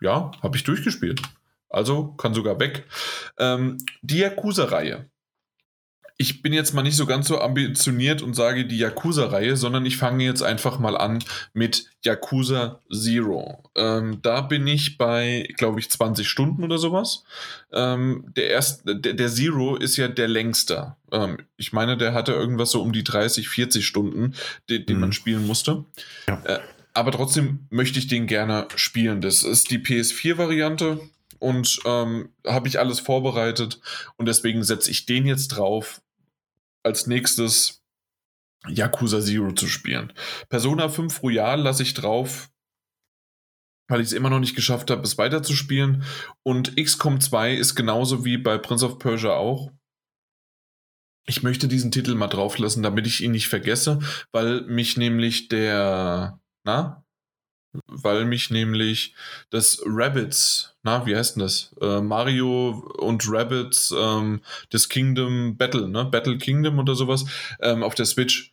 ja, 0.00 0.32
habe 0.42 0.56
ich 0.56 0.64
durchgespielt. 0.64 1.22
Also 1.68 2.12
kann 2.12 2.34
sogar 2.34 2.60
weg. 2.60 2.86
Ähm, 3.38 3.78
die 4.02 4.18
Yakuza-Reihe 4.18 5.10
ich 6.22 6.40
bin 6.40 6.52
jetzt 6.52 6.72
mal 6.72 6.82
nicht 6.82 6.96
so 6.96 7.04
ganz 7.04 7.26
so 7.26 7.40
ambitioniert 7.40 8.22
und 8.22 8.34
sage 8.34 8.64
die 8.64 8.78
Yakuza-Reihe, 8.78 9.56
sondern 9.56 9.84
ich 9.84 9.96
fange 9.96 10.24
jetzt 10.24 10.42
einfach 10.42 10.78
mal 10.78 10.96
an 10.96 11.18
mit 11.52 11.86
Yakuza 12.04 12.80
Zero. 12.92 13.64
Ähm, 13.74 14.20
da 14.22 14.40
bin 14.40 14.66
ich 14.68 14.98
bei, 14.98 15.48
glaube 15.56 15.80
ich, 15.80 15.90
20 15.90 16.28
Stunden 16.28 16.62
oder 16.62 16.78
sowas. 16.78 17.24
Ähm, 17.72 18.24
der, 18.36 18.50
erste, 18.50 18.94
der, 18.94 19.14
der, 19.14 19.28
Zero 19.28 19.74
ist 19.74 19.96
ja 19.96 20.06
der 20.06 20.28
längste. 20.28 20.94
Ähm, 21.10 21.38
ich 21.56 21.72
meine, 21.72 21.96
der 21.96 22.14
hatte 22.14 22.32
irgendwas 22.32 22.70
so 22.70 22.80
um 22.80 22.92
die 22.92 23.04
30, 23.04 23.48
40 23.48 23.84
Stunden, 23.84 24.34
den, 24.70 24.86
den 24.86 24.96
mhm. 24.96 25.00
man 25.00 25.12
spielen 25.12 25.44
musste. 25.44 25.84
Ja. 26.28 26.40
Äh, 26.44 26.60
aber 26.94 27.10
trotzdem 27.10 27.66
möchte 27.70 27.98
ich 27.98 28.06
den 28.06 28.28
gerne 28.28 28.68
spielen. 28.76 29.20
Das 29.20 29.42
ist 29.42 29.72
die 29.72 29.78
PS4-Variante 29.78 31.00
und 31.40 31.80
ähm, 31.84 32.28
habe 32.46 32.68
ich 32.68 32.78
alles 32.78 33.00
vorbereitet 33.00 33.80
und 34.16 34.26
deswegen 34.26 34.62
setze 34.62 34.92
ich 34.92 35.06
den 35.06 35.26
jetzt 35.26 35.48
drauf 35.48 36.00
als 36.82 37.06
nächstes 37.06 37.82
Yakuza 38.68 39.20
Zero 39.20 39.52
zu 39.52 39.66
spielen. 39.66 40.12
Persona 40.48 40.88
5 40.88 41.22
Royal 41.22 41.60
lasse 41.60 41.82
ich 41.82 41.94
drauf, 41.94 42.50
weil 43.88 44.00
ich 44.00 44.06
es 44.06 44.12
immer 44.12 44.30
noch 44.30 44.40
nicht 44.40 44.54
geschafft 44.54 44.90
habe, 44.90 45.02
es 45.02 45.18
weiterzuspielen. 45.18 46.04
Und 46.42 46.76
XCOM 46.76 47.20
2 47.20 47.54
ist 47.54 47.74
genauso 47.74 48.24
wie 48.24 48.38
bei 48.38 48.58
Prince 48.58 48.86
of 48.86 48.98
Persia 48.98 49.32
auch. 49.32 49.70
Ich 51.26 51.42
möchte 51.42 51.68
diesen 51.68 51.92
Titel 51.92 52.14
mal 52.14 52.28
drauf 52.28 52.58
lassen, 52.58 52.82
damit 52.82 53.06
ich 53.06 53.22
ihn 53.22 53.32
nicht 53.32 53.48
vergesse, 53.48 54.00
weil 54.32 54.62
mich 54.62 54.96
nämlich 54.96 55.48
der, 55.48 56.40
na, 56.64 57.01
weil 57.86 58.24
mich 58.24 58.50
nämlich 58.50 59.14
das 59.50 59.82
Rabbits, 59.84 60.74
na, 60.82 61.06
wie 61.06 61.16
heißt 61.16 61.36
denn 61.36 61.42
das? 61.42 61.74
Äh, 61.80 62.00
Mario 62.00 62.70
und 62.98 63.24
Rabbits, 63.28 63.94
ähm, 63.96 64.42
das 64.70 64.88
Kingdom 64.88 65.56
Battle, 65.56 65.88
ne? 65.88 66.04
Battle 66.04 66.38
Kingdom 66.38 66.78
oder 66.78 66.94
sowas, 66.94 67.24
ähm, 67.60 67.82
auf 67.82 67.94
der 67.94 68.06
Switch, 68.06 68.52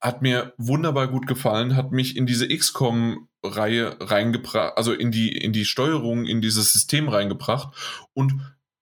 hat 0.00 0.22
mir 0.22 0.52
wunderbar 0.56 1.08
gut 1.08 1.26
gefallen, 1.26 1.76
hat 1.76 1.92
mich 1.92 2.16
in 2.16 2.26
diese 2.26 2.48
XCOM-Reihe 2.48 3.96
reingebracht, 4.00 4.76
also 4.76 4.92
in 4.92 5.10
die, 5.10 5.30
in 5.36 5.52
die 5.52 5.64
Steuerung, 5.64 6.26
in 6.26 6.40
dieses 6.40 6.72
System 6.72 7.08
reingebracht 7.08 7.74
und 8.14 8.40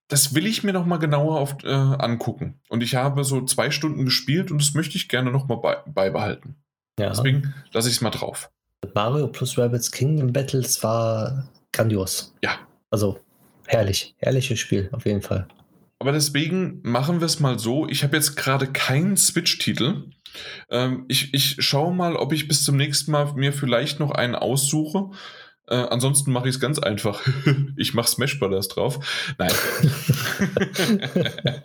das 0.08 0.34
will 0.34 0.46
ich 0.46 0.64
mir 0.64 0.72
noch 0.72 0.86
mal 0.86 0.96
genauer 0.96 1.38
auf, 1.38 1.62
äh, 1.64 1.68
angucken. 1.68 2.60
Und 2.68 2.82
ich 2.82 2.94
habe 2.94 3.24
so 3.24 3.44
zwei 3.44 3.70
Stunden 3.70 4.06
gespielt 4.06 4.50
und 4.50 4.60
das 4.60 4.72
möchte 4.72 4.96
ich 4.96 5.08
gerne 5.08 5.30
noch 5.30 5.48
mal 5.48 5.56
bei, 5.56 5.76
beibehalten. 5.86 6.56
Ja. 6.98 7.10
Deswegen 7.10 7.54
lasse 7.72 7.88
ich 7.88 7.96
es 7.96 8.00
mal 8.00 8.10
drauf. 8.10 8.50
Mario 8.94 9.28
plus 9.28 9.58
Rabbits 9.58 9.90
Kingdom 9.90 10.32
Battles 10.32 10.82
war 10.82 11.48
grandios. 11.72 12.34
Ja. 12.42 12.58
Also 12.90 13.20
herrlich, 13.66 14.14
herrliches 14.18 14.58
Spiel, 14.58 14.88
auf 14.92 15.04
jeden 15.04 15.22
Fall. 15.22 15.46
Aber 16.00 16.12
deswegen 16.12 16.80
machen 16.82 17.20
wir 17.20 17.26
es 17.26 17.40
mal 17.40 17.58
so. 17.58 17.88
Ich 17.88 18.04
habe 18.04 18.16
jetzt 18.16 18.36
gerade 18.36 18.68
keinen 18.68 19.16
Switch-Titel. 19.16 20.04
Ähm, 20.70 21.04
ich, 21.08 21.34
ich 21.34 21.56
schaue 21.58 21.92
mal, 21.92 22.14
ob 22.14 22.32
ich 22.32 22.46
bis 22.46 22.62
zum 22.62 22.76
nächsten 22.76 23.10
Mal 23.10 23.32
mir 23.34 23.52
vielleicht 23.52 23.98
noch 23.98 24.12
einen 24.12 24.36
aussuche. 24.36 25.10
Äh, 25.68 25.86
ansonsten 25.90 26.32
mache 26.32 26.48
ich 26.48 26.54
es 26.54 26.60
ganz 26.60 26.78
einfach. 26.78 27.20
ich 27.76 27.92
mache 27.94 28.08
Smash 28.08 28.38
Brothers 28.38 28.68
drauf. 28.68 29.34
Nein. 29.38 29.52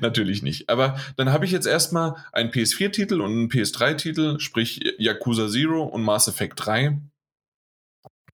Natürlich 0.00 0.42
nicht. 0.42 0.68
Aber 0.68 0.98
dann 1.16 1.32
habe 1.32 1.46
ich 1.46 1.50
jetzt 1.50 1.66
erstmal 1.66 2.16
einen 2.32 2.50
PS4-Titel 2.50 3.20
und 3.20 3.30
einen 3.30 3.48
PS3-Titel, 3.48 4.38
sprich 4.38 4.80
Yakuza 4.98 5.48
Zero 5.48 5.82
und 5.82 6.02
Mass 6.02 6.28
Effect 6.28 6.54
3. 6.56 7.00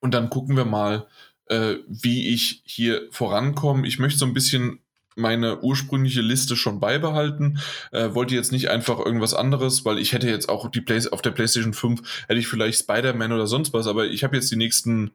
Und 0.00 0.14
dann 0.14 0.30
gucken 0.30 0.56
wir 0.56 0.64
mal, 0.64 1.06
äh, 1.46 1.76
wie 1.86 2.28
ich 2.34 2.62
hier 2.64 3.06
vorankomme. 3.10 3.86
Ich 3.86 3.98
möchte 3.98 4.18
so 4.18 4.26
ein 4.26 4.34
bisschen 4.34 4.80
meine 5.16 5.60
ursprüngliche 5.62 6.20
Liste 6.20 6.56
schon 6.56 6.78
beibehalten. 6.78 7.58
Äh, 7.90 8.14
wollte 8.14 8.34
jetzt 8.34 8.52
nicht 8.52 8.70
einfach 8.70 8.98
irgendwas 8.98 9.34
anderes, 9.34 9.84
weil 9.84 9.98
ich 9.98 10.12
hätte 10.12 10.28
jetzt 10.28 10.48
auch 10.48 10.70
die 10.70 10.80
Play 10.80 10.96
auf 11.10 11.22
der 11.22 11.32
PlayStation 11.32 11.74
5 11.74 12.24
hätte 12.28 12.38
ich 12.38 12.46
vielleicht 12.46 12.78
Spider-Man 12.80 13.32
oder 13.32 13.46
sonst 13.46 13.72
was, 13.72 13.86
aber 13.86 14.06
ich 14.06 14.24
habe 14.24 14.36
jetzt 14.36 14.50
die 14.50 14.56
nächsten 14.56 15.12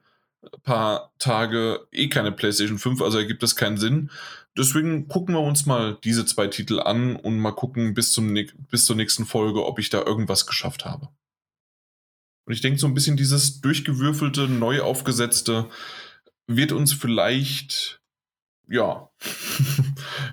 paar 0.63 1.11
Tage 1.19 1.88
eh 1.91 2.07
keine 2.09 2.31
PlayStation 2.31 2.80
5, 2.80 3.01
also 3.01 3.17
ergibt 3.17 3.43
das 3.43 3.55
keinen 3.55 3.77
Sinn. 3.77 4.09
Deswegen 4.57 5.07
gucken 5.07 5.35
wir 5.35 5.41
uns 5.41 5.65
mal 5.65 5.97
diese 6.03 6.25
zwei 6.25 6.47
Titel 6.47 6.80
an 6.80 7.15
und 7.15 7.39
mal 7.39 7.51
gucken 7.51 7.93
bis, 7.93 8.11
zum, 8.11 8.33
bis 8.69 8.85
zur 8.85 8.95
nächsten 8.95 9.25
Folge, 9.25 9.65
ob 9.65 9.80
ich 9.80 9.89
da 9.89 10.03
irgendwas 10.03 10.45
geschafft 10.45 10.83
habe. 10.83 11.09
Und 12.45 12.53
ich 12.53 12.61
denke, 12.61 12.80
so 12.80 12.88
ein 12.88 12.93
bisschen 12.93 13.17
dieses 13.17 13.61
durchgewürfelte, 13.61 14.47
neu 14.47 14.81
aufgesetzte 14.81 15.69
wird 16.47 16.71
uns 16.71 16.91
vielleicht 16.91 18.00
ja, 18.72 19.09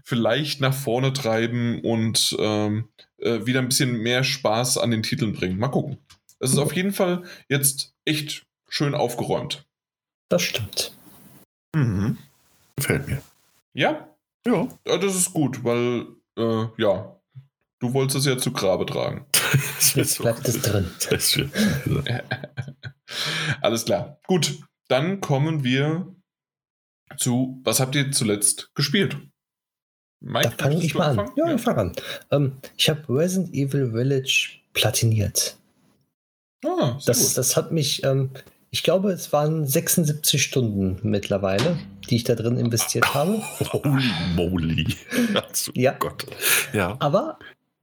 vielleicht 0.04 0.60
nach 0.60 0.74
vorne 0.74 1.12
treiben 1.12 1.80
und 1.80 2.36
ähm, 2.38 2.88
äh, 3.18 3.44
wieder 3.44 3.60
ein 3.60 3.68
bisschen 3.68 3.98
mehr 3.98 4.24
Spaß 4.24 4.78
an 4.78 4.90
den 4.90 5.02
Titeln 5.02 5.32
bringen. 5.32 5.58
Mal 5.58 5.68
gucken. 5.68 5.98
Es 6.38 6.52
ist 6.52 6.58
auf 6.58 6.74
jeden 6.74 6.92
Fall 6.92 7.24
jetzt 7.48 7.94
echt 8.04 8.46
schön 8.68 8.94
aufgeräumt. 8.94 9.66
Das 10.28 10.42
stimmt. 10.42 10.92
Mhm. 11.74 12.18
Gefällt 12.76 13.08
mir. 13.08 13.22
Ja? 13.74 14.08
Ja. 14.46 14.68
Das 14.84 15.16
ist 15.16 15.32
gut, 15.32 15.64
weil, 15.64 16.06
äh, 16.38 16.66
ja, 16.76 17.20
du 17.80 17.92
wolltest 17.92 18.18
es 18.18 18.24
ja 18.26 18.38
zu 18.38 18.52
Grabe 18.52 18.86
tragen. 18.86 19.26
Jetzt 19.94 20.18
bleibt 20.20 20.46
es 20.46 20.62
drin. 20.62 20.90
Alles 23.60 23.84
klar. 23.84 24.20
Gut, 24.26 24.60
dann 24.86 25.20
kommen 25.20 25.64
wir 25.64 26.14
zu, 27.16 27.60
was 27.64 27.80
habt 27.80 27.94
ihr 27.94 28.10
zuletzt 28.12 28.74
gespielt? 28.74 29.16
Mike, 30.20 30.54
da 30.56 30.64
fange 30.64 30.84
ich 30.84 30.94
mal 30.94 31.18
an. 31.18 31.30
Ja, 31.36 31.46
ja. 31.48 31.54
ich 31.54 31.60
fange 31.60 31.78
an. 31.78 31.92
Ähm, 32.30 32.52
ich 32.76 32.88
habe 32.88 33.02
Resident 33.08 33.54
Evil 33.54 33.92
Village 33.92 34.58
platiniert. 34.72 35.56
Ah, 36.64 36.98
das, 37.06 37.34
das 37.34 37.56
hat 37.56 37.70
mich, 37.70 38.02
ähm, 38.02 38.30
ich 38.70 38.82
glaube, 38.82 39.12
es 39.12 39.32
waren 39.32 39.64
76 39.64 40.42
Stunden 40.42 40.98
mittlerweile, 41.08 41.78
die 42.10 42.16
ich 42.16 42.24
da 42.24 42.34
drin 42.34 42.58
investiert 42.58 43.14
habe. 43.14 43.40
Holy 43.72 44.10
moly. 44.34 44.96
ja. 45.74 45.92
Gott. 45.92 46.26
ja. 46.72 46.96
Aber 46.98 47.38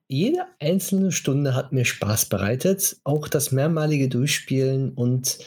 jede 0.07 0.45
einzelne 0.59 1.11
Stunde 1.11 1.55
hat 1.55 1.71
mir 1.71 1.85
Spaß 1.85 2.25
bereitet. 2.25 2.97
Auch 3.03 3.27
das 3.27 3.51
mehrmalige 3.51 4.09
Durchspielen 4.09 4.93
und 4.93 5.39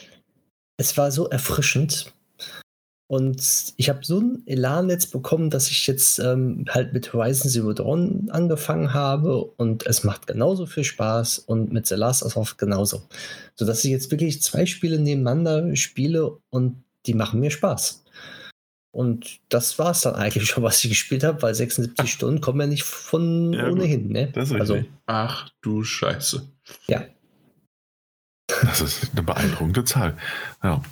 es 0.77 0.97
war 0.97 1.11
so 1.11 1.29
erfrischend. 1.29 2.13
Und 3.09 3.73
ich 3.77 3.89
habe 3.89 4.05
so 4.05 4.19
einen 4.19 4.43
Elan 4.45 4.87
jetzt 4.87 5.11
bekommen, 5.11 5.49
dass 5.49 5.71
ich 5.71 5.87
jetzt 5.87 6.19
ähm, 6.19 6.65
halt 6.69 6.93
mit 6.93 7.11
Horizon 7.11 7.49
Zero 7.49 7.73
Dawn 7.73 8.29
angefangen 8.29 8.93
habe 8.93 9.43
und 9.43 9.87
es 9.87 10.03
macht 10.03 10.27
genauso 10.27 10.67
viel 10.67 10.83
Spaß 10.83 11.39
und 11.39 11.73
mit 11.73 11.87
The 11.87 11.95
Last 11.95 12.21
of 12.21 12.37
Us 12.37 12.57
genauso. 12.57 13.01
Sodass 13.55 13.83
ich 13.83 13.89
jetzt 13.89 14.11
wirklich 14.11 14.43
zwei 14.43 14.67
Spiele 14.67 14.99
nebeneinander 14.99 15.75
spiele 15.75 16.37
und 16.51 16.83
die 17.07 17.15
machen 17.15 17.39
mir 17.39 17.49
Spaß. 17.49 18.03
Und 18.91 19.39
das 19.49 19.79
war 19.79 19.89
es 19.89 20.01
dann 20.01 20.13
eigentlich 20.13 20.47
schon, 20.47 20.61
was 20.63 20.83
ich 20.83 20.91
gespielt 20.91 21.23
habe, 21.23 21.41
weil 21.41 21.55
76 21.55 22.13
Stunden 22.13 22.41
kommen 22.41 22.61
ja 22.61 22.67
nicht 22.67 22.83
von 22.83 23.53
ja, 23.53 23.69
ohnehin. 23.69 24.09
Ne? 24.09 24.31
Also, 24.35 24.83
Ach 25.07 25.49
du 25.61 25.83
Scheiße. 25.83 26.47
Ja. 26.87 27.05
Das 28.61 28.81
ist 28.81 29.13
eine 29.13 29.23
beeindruckende 29.23 29.83
Zahl. 29.83 30.15
Ja. 30.61 30.83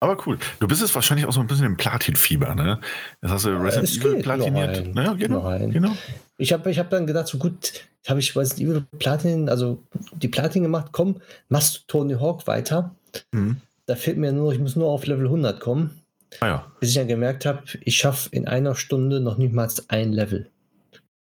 Aber 0.00 0.18
cool. 0.26 0.38
Du 0.60 0.68
bist 0.68 0.82
jetzt 0.82 0.94
wahrscheinlich 0.94 1.26
auch 1.26 1.32
so 1.32 1.40
ein 1.40 1.46
bisschen 1.46 1.64
im 1.64 1.76
Platin-Fieber, 1.76 2.54
ne? 2.54 2.80
Jetzt 3.22 3.30
hast 3.30 3.44
du 3.46 3.50
Resident 3.50 3.96
Evil 3.96 4.22
platiniert. 4.22 4.94
Naja, 4.94 5.14
genau, 5.14 5.58
genau. 5.58 5.96
Ich 6.36 6.52
habe 6.52 6.70
ich 6.70 6.78
hab 6.78 6.90
dann 6.90 7.06
gedacht, 7.06 7.28
so 7.28 7.38
gut, 7.38 7.72
habe 8.06 8.20
ich 8.20 8.36
Resident 8.36 8.68
Evil 8.68 8.86
Platin, 8.98 9.48
also 9.48 9.82
die 10.12 10.28
Platin 10.28 10.62
gemacht, 10.62 10.88
komm, 10.92 11.20
machst 11.48 11.76
du 11.76 11.80
Tony 11.86 12.14
Hawk 12.14 12.46
weiter. 12.46 12.94
Mhm. 13.32 13.56
Da 13.86 13.96
fehlt 13.96 14.18
mir 14.18 14.32
nur, 14.32 14.52
ich 14.52 14.58
muss 14.58 14.76
nur 14.76 14.88
auf 14.88 15.06
Level 15.06 15.26
100 15.26 15.60
kommen. 15.60 16.02
Ah, 16.40 16.46
ja. 16.46 16.72
Bis 16.80 16.90
ich 16.90 16.96
dann 16.96 17.08
gemerkt 17.08 17.46
habe, 17.46 17.62
ich 17.80 17.96
schaffe 17.96 18.28
in 18.32 18.46
einer 18.46 18.74
Stunde 18.74 19.20
noch 19.20 19.38
nicht 19.38 19.54
mal 19.54 19.70
ein 19.88 20.12
Level. 20.12 20.50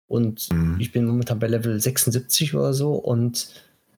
Und 0.08 0.52
mhm. 0.52 0.78
ich 0.80 0.92
bin 0.92 1.06
momentan 1.06 1.40
bei 1.40 1.48
Level 1.48 1.80
76 1.80 2.54
oder 2.56 2.74
so 2.74 2.94
und 2.94 3.50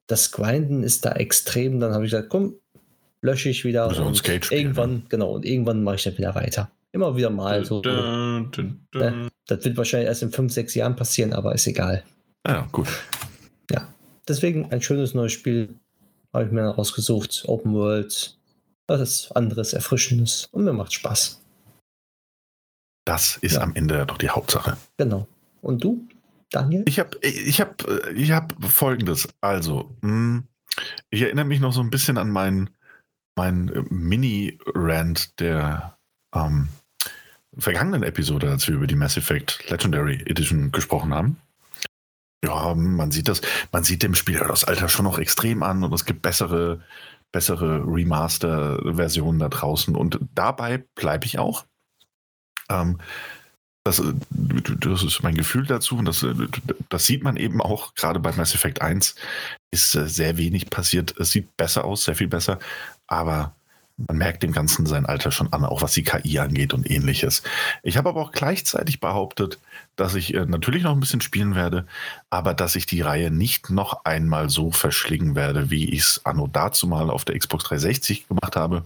das 0.05 0.31
Grinden 0.31 0.83
ist 0.83 1.05
da 1.05 1.13
extrem. 1.13 1.79
Dann 1.79 1.93
habe 1.93 2.05
ich 2.05 2.11
gesagt, 2.11 2.29
komm, 2.29 2.55
lösche 3.21 3.49
ich 3.49 3.65
wieder. 3.65 3.85
Also 3.85 4.03
und 4.03 4.27
irgendwann, 4.51 4.93
ne? 4.93 5.01
genau, 5.09 5.31
und 5.31 5.45
irgendwann 5.45 5.83
mache 5.83 5.95
ich 5.95 6.03
dann 6.03 6.17
wieder 6.17 6.35
weiter. 6.35 6.71
Immer 6.91 7.15
wieder 7.15 7.29
mal 7.29 7.63
so. 7.65 7.81
Dun, 7.81 8.51
dun, 8.51 8.87
dun, 8.91 9.01
ne? 9.01 9.29
Das 9.45 9.63
wird 9.63 9.77
wahrscheinlich 9.77 10.07
erst 10.07 10.23
in 10.23 10.31
fünf, 10.31 10.53
sechs 10.53 10.73
Jahren 10.75 10.95
passieren, 10.95 11.33
aber 11.33 11.53
ist 11.53 11.67
egal. 11.67 12.03
Ja, 12.45 12.67
gut. 12.71 12.87
Ja, 13.71 13.87
deswegen 14.27 14.71
ein 14.71 14.81
schönes 14.81 15.13
neues 15.13 15.33
Spiel 15.33 15.75
habe 16.33 16.45
ich 16.45 16.51
mir 16.51 16.63
rausgesucht. 16.63 17.43
Open 17.47 17.73
World, 17.73 18.37
was 18.87 19.01
ist 19.01 19.31
anderes, 19.31 19.73
Erfrischendes 19.73 20.47
und 20.51 20.63
mir 20.63 20.73
macht 20.73 20.93
Spaß. 20.93 21.41
Das 23.05 23.37
ist 23.37 23.55
ja. 23.55 23.61
am 23.61 23.73
Ende 23.75 24.05
doch 24.05 24.17
die 24.17 24.29
Hauptsache. 24.29 24.77
Genau. 24.97 25.27
Und 25.61 25.83
du, 25.83 26.07
Daniel? 26.51 26.83
Ich 26.87 26.99
habe 26.99 27.17
ich 27.21 27.61
hab, 27.61 27.85
ich 28.13 28.31
hab 28.31 28.53
folgendes. 28.63 29.29
Also, 29.41 29.95
hm, 30.01 30.43
ich 31.09 31.21
erinnere 31.21 31.45
mich 31.45 31.59
noch 31.59 31.73
so 31.73 31.81
ein 31.81 31.89
bisschen 31.89 32.17
an 32.17 32.29
meinen 32.29 32.69
mein 33.37 33.69
äh, 33.69 33.83
Mini-Rant 33.89 35.39
der 35.39 35.97
ähm, 36.35 36.67
vergangenen 37.57 38.03
Episode, 38.03 38.49
als 38.49 38.67
wir 38.67 38.75
über 38.75 38.87
die 38.87 38.95
Mass 38.95 39.15
Effect 39.15 39.69
Legendary 39.69 40.21
Edition 40.25 40.71
gesprochen 40.71 41.13
haben. 41.13 41.37
Ja, 42.43 42.75
man 42.75 43.11
sieht 43.11 43.27
das, 43.27 43.41
man 43.71 43.83
sieht 43.83 44.03
dem 44.03 44.13
Spiel 44.13 44.39
das 44.39 44.63
Alter 44.63 44.89
schon 44.89 45.05
noch 45.05 45.17
extrem 45.17 45.63
an 45.63 45.83
und 45.83 45.93
es 45.93 46.05
gibt 46.05 46.21
bessere, 46.21 46.81
bessere 47.31 47.83
Remaster-Versionen 47.85 49.39
da 49.39 49.49
draußen 49.49 49.95
und 49.95 50.19
dabei 50.35 50.83
bleibe 50.95 51.25
ich 51.25 51.39
auch. 51.39 51.65
Ähm, 52.69 52.99
das, 53.83 53.99
äh, 53.99 54.13
das, 54.29 55.03
ist 55.03 55.23
mein 55.23 55.35
Gefühl 55.35 55.65
dazu 55.65 55.97
und 55.97 56.05
das, 56.05 56.21
äh, 56.21 56.33
das, 56.89 57.05
sieht 57.05 57.23
man 57.23 57.37
eben 57.37 57.61
auch, 57.61 57.95
gerade 57.95 58.19
bei 58.19 58.31
Mass 58.33 58.53
Effect 58.53 58.81
1 58.81 59.15
ist 59.71 59.91
sehr 59.91 60.37
wenig 60.37 60.69
passiert. 60.69 61.17
Es 61.17 61.31
sieht 61.31 61.55
besser 61.57 61.85
aus, 61.85 62.03
sehr 62.03 62.15
viel 62.15 62.27
besser, 62.27 62.59
aber 63.07 63.55
man 63.97 64.17
merkt 64.17 64.43
dem 64.43 64.51
Ganzen 64.51 64.85
sein 64.85 65.07
Alter 65.07 65.31
schon 65.31 65.51
an, 65.51 65.65
auch 65.65 65.81
was 65.81 65.93
die 65.93 66.03
KI 66.03 66.37
angeht 66.37 66.73
und 66.73 66.89
ähnliches. 66.89 67.41
Ich 67.81 67.97
habe 67.97 68.09
aber 68.09 68.21
auch 68.21 68.31
gleichzeitig 68.31 68.99
behauptet, 68.99 69.59
dass 69.95 70.13
ich 70.13 70.35
äh, 70.35 70.45
natürlich 70.45 70.83
noch 70.83 70.91
ein 70.91 70.99
bisschen 70.99 71.21
spielen 71.21 71.55
werde, 71.55 71.87
aber 72.29 72.53
dass 72.53 72.75
ich 72.75 72.85
die 72.85 73.01
Reihe 73.01 73.31
nicht 73.31 73.71
noch 73.71 74.05
einmal 74.05 74.49
so 74.49 74.71
verschlingen 74.71 75.35
werde, 75.35 75.71
wie 75.71 75.89
ich 75.89 76.01
es 76.01 76.21
anno 76.25 76.47
dazu 76.47 76.87
mal 76.87 77.09
auf 77.09 77.25
der 77.25 77.37
Xbox 77.39 77.63
360 77.65 78.27
gemacht 78.27 78.55
habe. 78.55 78.83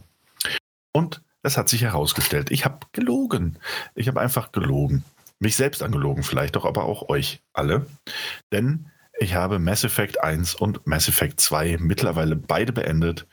Und 0.93 1.21
es 1.43 1.57
hat 1.57 1.67
sich 1.67 1.81
herausgestellt, 1.81 2.49
ich 2.49 2.63
habe 2.63 2.79
gelogen. 2.93 3.57
Ich 3.95 4.07
habe 4.07 4.21
einfach 4.21 4.53
gelogen. 4.53 5.03
Mich 5.39 5.55
selbst 5.55 5.83
angelogen 5.83 6.23
vielleicht, 6.23 6.55
doch 6.55 6.65
aber 6.65 6.85
auch 6.85 7.09
euch 7.09 7.41
alle. 7.51 7.85
Denn 8.51 8.85
ich 9.19 9.33
habe 9.33 9.59
Mass 9.59 9.83
Effect 9.83 10.23
1 10.23 10.55
und 10.55 10.85
Mass 10.87 11.09
Effect 11.09 11.39
2 11.39 11.77
mittlerweile 11.79 12.35
beide 12.35 12.71
beendet 12.71 13.25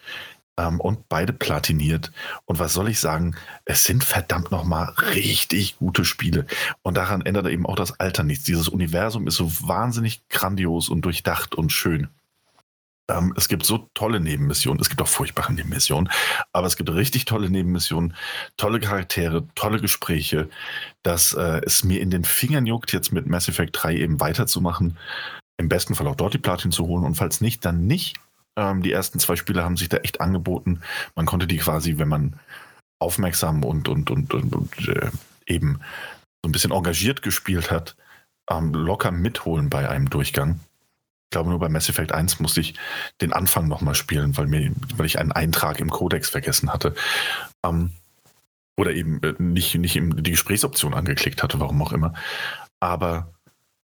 ähm, 0.59 0.81
und 0.81 1.09
beide 1.09 1.33
platiniert. 1.33 2.13
Und 2.45 2.59
was 2.59 2.75
soll 2.75 2.89
ich 2.89 3.01
sagen? 3.01 3.37
Es 3.65 3.85
sind 3.85 4.05
verdammt 4.05 4.51
nochmal 4.51 4.93
richtig 5.15 5.79
gute 5.79 6.05
Spiele. 6.05 6.47
Und 6.83 6.97
daran 6.97 7.23
ändert 7.23 7.47
eben 7.47 7.65
auch 7.65 7.77
das 7.77 7.99
Alter 7.99 8.25
nichts. 8.25 8.45
Dieses 8.45 8.69
Universum 8.69 9.27
ist 9.27 9.37
so 9.37 9.51
wahnsinnig 9.67 10.29
grandios 10.29 10.89
und 10.89 11.03
durchdacht 11.03 11.55
und 11.55 11.73
schön. 11.73 12.09
Ähm, 13.11 13.33
es 13.37 13.49
gibt 13.49 13.65
so 13.65 13.89
tolle 13.95 14.21
Nebenmissionen. 14.21 14.81
Es 14.81 14.91
gibt 14.91 15.01
auch 15.01 15.09
furchtbare 15.09 15.53
Nebenmissionen. 15.53 16.11
Aber 16.53 16.67
es 16.67 16.77
gibt 16.77 16.91
richtig 16.91 17.25
tolle 17.25 17.49
Nebenmissionen, 17.49 18.15
tolle 18.57 18.81
Charaktere, 18.81 19.47
tolle 19.55 19.81
Gespräche, 19.81 20.51
dass 21.03 21.33
äh, 21.33 21.61
es 21.65 21.85
mir 21.85 22.01
in 22.01 22.11
den 22.11 22.25
Fingern 22.25 22.67
juckt, 22.67 22.93
jetzt 22.93 23.13
mit 23.13 23.27
Mass 23.27 23.49
Effect 23.49 23.77
3 23.81 23.97
eben 23.97 24.21
weiterzumachen. 24.21 24.99
Im 25.57 25.69
besten 25.69 25.95
Fall 25.95 26.07
auch 26.07 26.17
dort 26.17 26.35
die 26.35 26.39
Platin 26.39 26.73
zu 26.73 26.87
holen. 26.87 27.05
Und 27.05 27.15
falls 27.15 27.41
nicht, 27.41 27.65
dann 27.65 27.87
nicht. 27.87 28.17
Ähm, 28.59 28.83
die 28.83 28.91
ersten 28.91 29.21
zwei 29.21 29.37
Spiele 29.37 29.63
haben 29.63 29.77
sich 29.77 29.89
da 29.89 29.99
echt 29.99 30.21
angeboten. 30.21 30.81
Man 31.15 31.27
konnte 31.27 31.47
die 31.47 31.59
quasi, 31.59 31.99
wenn 31.99 32.09
man 32.09 32.41
aufmerksam 32.99 33.65
und, 33.65 33.89
und, 33.89 34.11
und, 34.11 34.35
und, 34.35 34.53
und 34.53 34.89
äh, 34.89 35.11
eben 35.47 35.79
so 36.43 36.49
ein 36.49 36.53
bisschen 36.53 36.73
engagiert 36.73 37.23
gespielt 37.23 37.71
hat, 37.71 37.95
ähm, 38.51 38.75
locker 38.75 39.13
mitholen 39.13 39.71
bei 39.71 39.89
einem 39.89 40.11
Durchgang. 40.11 40.59
Ich 41.27 41.31
glaube, 41.31 41.51
nur 41.51 41.61
bei 41.61 41.69
Mass 41.69 41.89
Effect 41.89 42.11
1 42.11 42.41
musste 42.41 42.61
ich 42.61 42.75
den 43.21 43.33
Anfang 43.33 43.69
nochmal 43.69 43.95
spielen, 43.95 44.37
weil, 44.37 44.49
mir, 44.49 44.73
weil 44.97 45.07
ich 45.07 45.21
einen 45.21 45.31
Eintrag 45.31 45.79
im 45.79 45.91
Codex 45.91 46.29
vergessen 46.29 46.73
hatte. 46.73 46.95
Ähm, 47.65 47.93
oder 48.77 48.91
eben 48.93 49.23
äh, 49.23 49.35
nicht, 49.39 49.77
nicht 49.77 49.95
die 49.95 50.31
Gesprächsoption 50.33 50.95
angeklickt 50.95 51.45
hatte, 51.45 51.61
warum 51.61 51.81
auch 51.81 51.93
immer. 51.93 52.15
Aber 52.81 53.33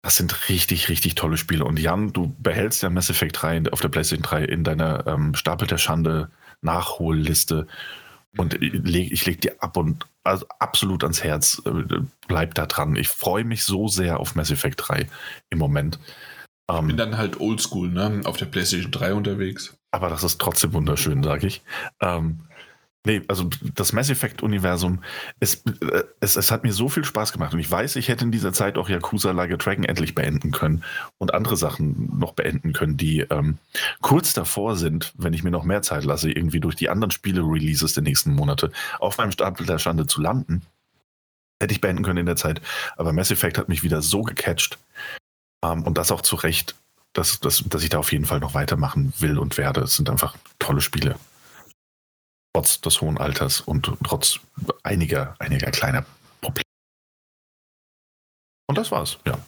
das 0.04 0.16
sind 0.16 0.50
richtig, 0.50 0.90
richtig 0.90 1.14
tolle 1.14 1.38
Spiele. 1.38 1.64
Und 1.64 1.78
Jan, 1.78 2.12
du 2.12 2.36
behältst 2.38 2.82
ja 2.82 2.90
Mass 2.90 3.08
Effect 3.08 3.40
3 3.40 3.72
auf 3.72 3.80
der 3.80 3.88
PlayStation 3.88 4.22
3 4.22 4.44
in 4.44 4.62
deiner 4.62 5.06
ähm, 5.06 5.34
Stapel 5.34 5.66
der 5.66 5.78
Schande 5.78 6.30
Nachholliste. 6.60 7.66
Und 8.36 8.62
ich 8.62 8.74
leg, 8.74 9.10
ich 9.10 9.24
leg 9.24 9.40
dir 9.40 9.54
ab 9.60 9.78
und 9.78 10.04
also 10.22 10.44
absolut 10.58 11.04
ans 11.04 11.24
Herz. 11.24 11.62
Äh, 11.64 12.02
bleib 12.28 12.54
da 12.54 12.66
dran. 12.66 12.96
Ich 12.96 13.08
freue 13.08 13.44
mich 13.44 13.64
so 13.64 13.88
sehr 13.88 14.20
auf 14.20 14.34
Mass 14.34 14.50
Effect 14.50 14.82
3 14.86 15.08
im 15.48 15.58
Moment. 15.58 15.98
Ich 16.70 16.76
bin 16.80 16.90
ähm, 16.90 16.96
dann 16.98 17.16
halt 17.16 17.40
oldschool, 17.40 17.88
ne? 17.88 18.20
Auf 18.24 18.36
der 18.36 18.46
PlayStation 18.46 18.92
3 18.92 19.14
unterwegs. 19.14 19.74
Aber 19.90 20.10
das 20.10 20.22
ist 20.22 20.38
trotzdem 20.38 20.74
wunderschön, 20.74 21.22
sage 21.22 21.46
ich. 21.46 21.62
Ähm, 22.02 22.40
Nee, 23.06 23.20
also 23.28 23.50
das 23.74 23.92
Mass 23.92 24.08
Effect-Universum, 24.08 25.02
es, 25.38 25.56
äh, 25.82 26.04
es, 26.20 26.36
es 26.36 26.50
hat 26.50 26.64
mir 26.64 26.72
so 26.72 26.88
viel 26.88 27.04
Spaß 27.04 27.32
gemacht. 27.32 27.52
Und 27.52 27.60
ich 27.60 27.70
weiß, 27.70 27.96
ich 27.96 28.08
hätte 28.08 28.24
in 28.24 28.32
dieser 28.32 28.54
Zeit 28.54 28.78
auch 28.78 28.88
Yakuza 28.88 29.30
a 29.30 29.46
Dragon 29.46 29.84
endlich 29.84 30.14
beenden 30.14 30.52
können 30.52 30.82
und 31.18 31.34
andere 31.34 31.58
Sachen 31.58 32.18
noch 32.18 32.32
beenden 32.32 32.72
können, 32.72 32.96
die 32.96 33.20
ähm, 33.20 33.58
kurz 34.00 34.32
davor 34.32 34.76
sind, 34.76 35.12
wenn 35.18 35.34
ich 35.34 35.44
mir 35.44 35.50
noch 35.50 35.64
mehr 35.64 35.82
Zeit 35.82 36.04
lasse, 36.04 36.30
irgendwie 36.32 36.60
durch 36.60 36.76
die 36.76 36.88
anderen 36.88 37.10
Spiele-Releases 37.10 37.92
der 37.92 38.02
nächsten 38.02 38.34
Monate 38.34 38.72
auf 39.00 39.18
meinem 39.18 39.32
Stapel 39.32 39.66
der 39.66 39.78
Schande 39.78 40.06
zu 40.06 40.22
landen. 40.22 40.62
Hätte 41.60 41.74
ich 41.74 41.82
beenden 41.82 42.04
können 42.04 42.20
in 42.20 42.26
der 42.26 42.36
Zeit. 42.36 42.62
Aber 42.96 43.12
Mass 43.12 43.30
Effect 43.30 43.58
hat 43.58 43.68
mich 43.68 43.82
wieder 43.82 44.00
so 44.00 44.22
gecatcht. 44.22 44.78
Ähm, 45.62 45.82
und 45.82 45.98
das 45.98 46.10
auch 46.10 46.22
zu 46.22 46.36
Recht, 46.36 46.74
dass, 47.12 47.38
dass, 47.38 47.62
dass 47.66 47.82
ich 47.82 47.90
da 47.90 47.98
auf 47.98 48.12
jeden 48.12 48.24
Fall 48.24 48.40
noch 48.40 48.54
weitermachen 48.54 49.12
will 49.18 49.38
und 49.38 49.58
werde. 49.58 49.82
Es 49.82 49.96
sind 49.96 50.08
einfach 50.08 50.36
tolle 50.58 50.80
Spiele 50.80 51.16
trotz 52.54 52.80
des 52.80 53.00
hohen 53.00 53.18
Alters 53.18 53.60
und 53.60 53.92
trotz 54.04 54.38
einiger, 54.82 55.34
einiger 55.40 55.70
kleiner 55.70 56.06
Probleme. 56.40 56.64
Und 58.68 58.78
das 58.78 58.90
war's, 58.90 59.18
ja. 59.26 59.38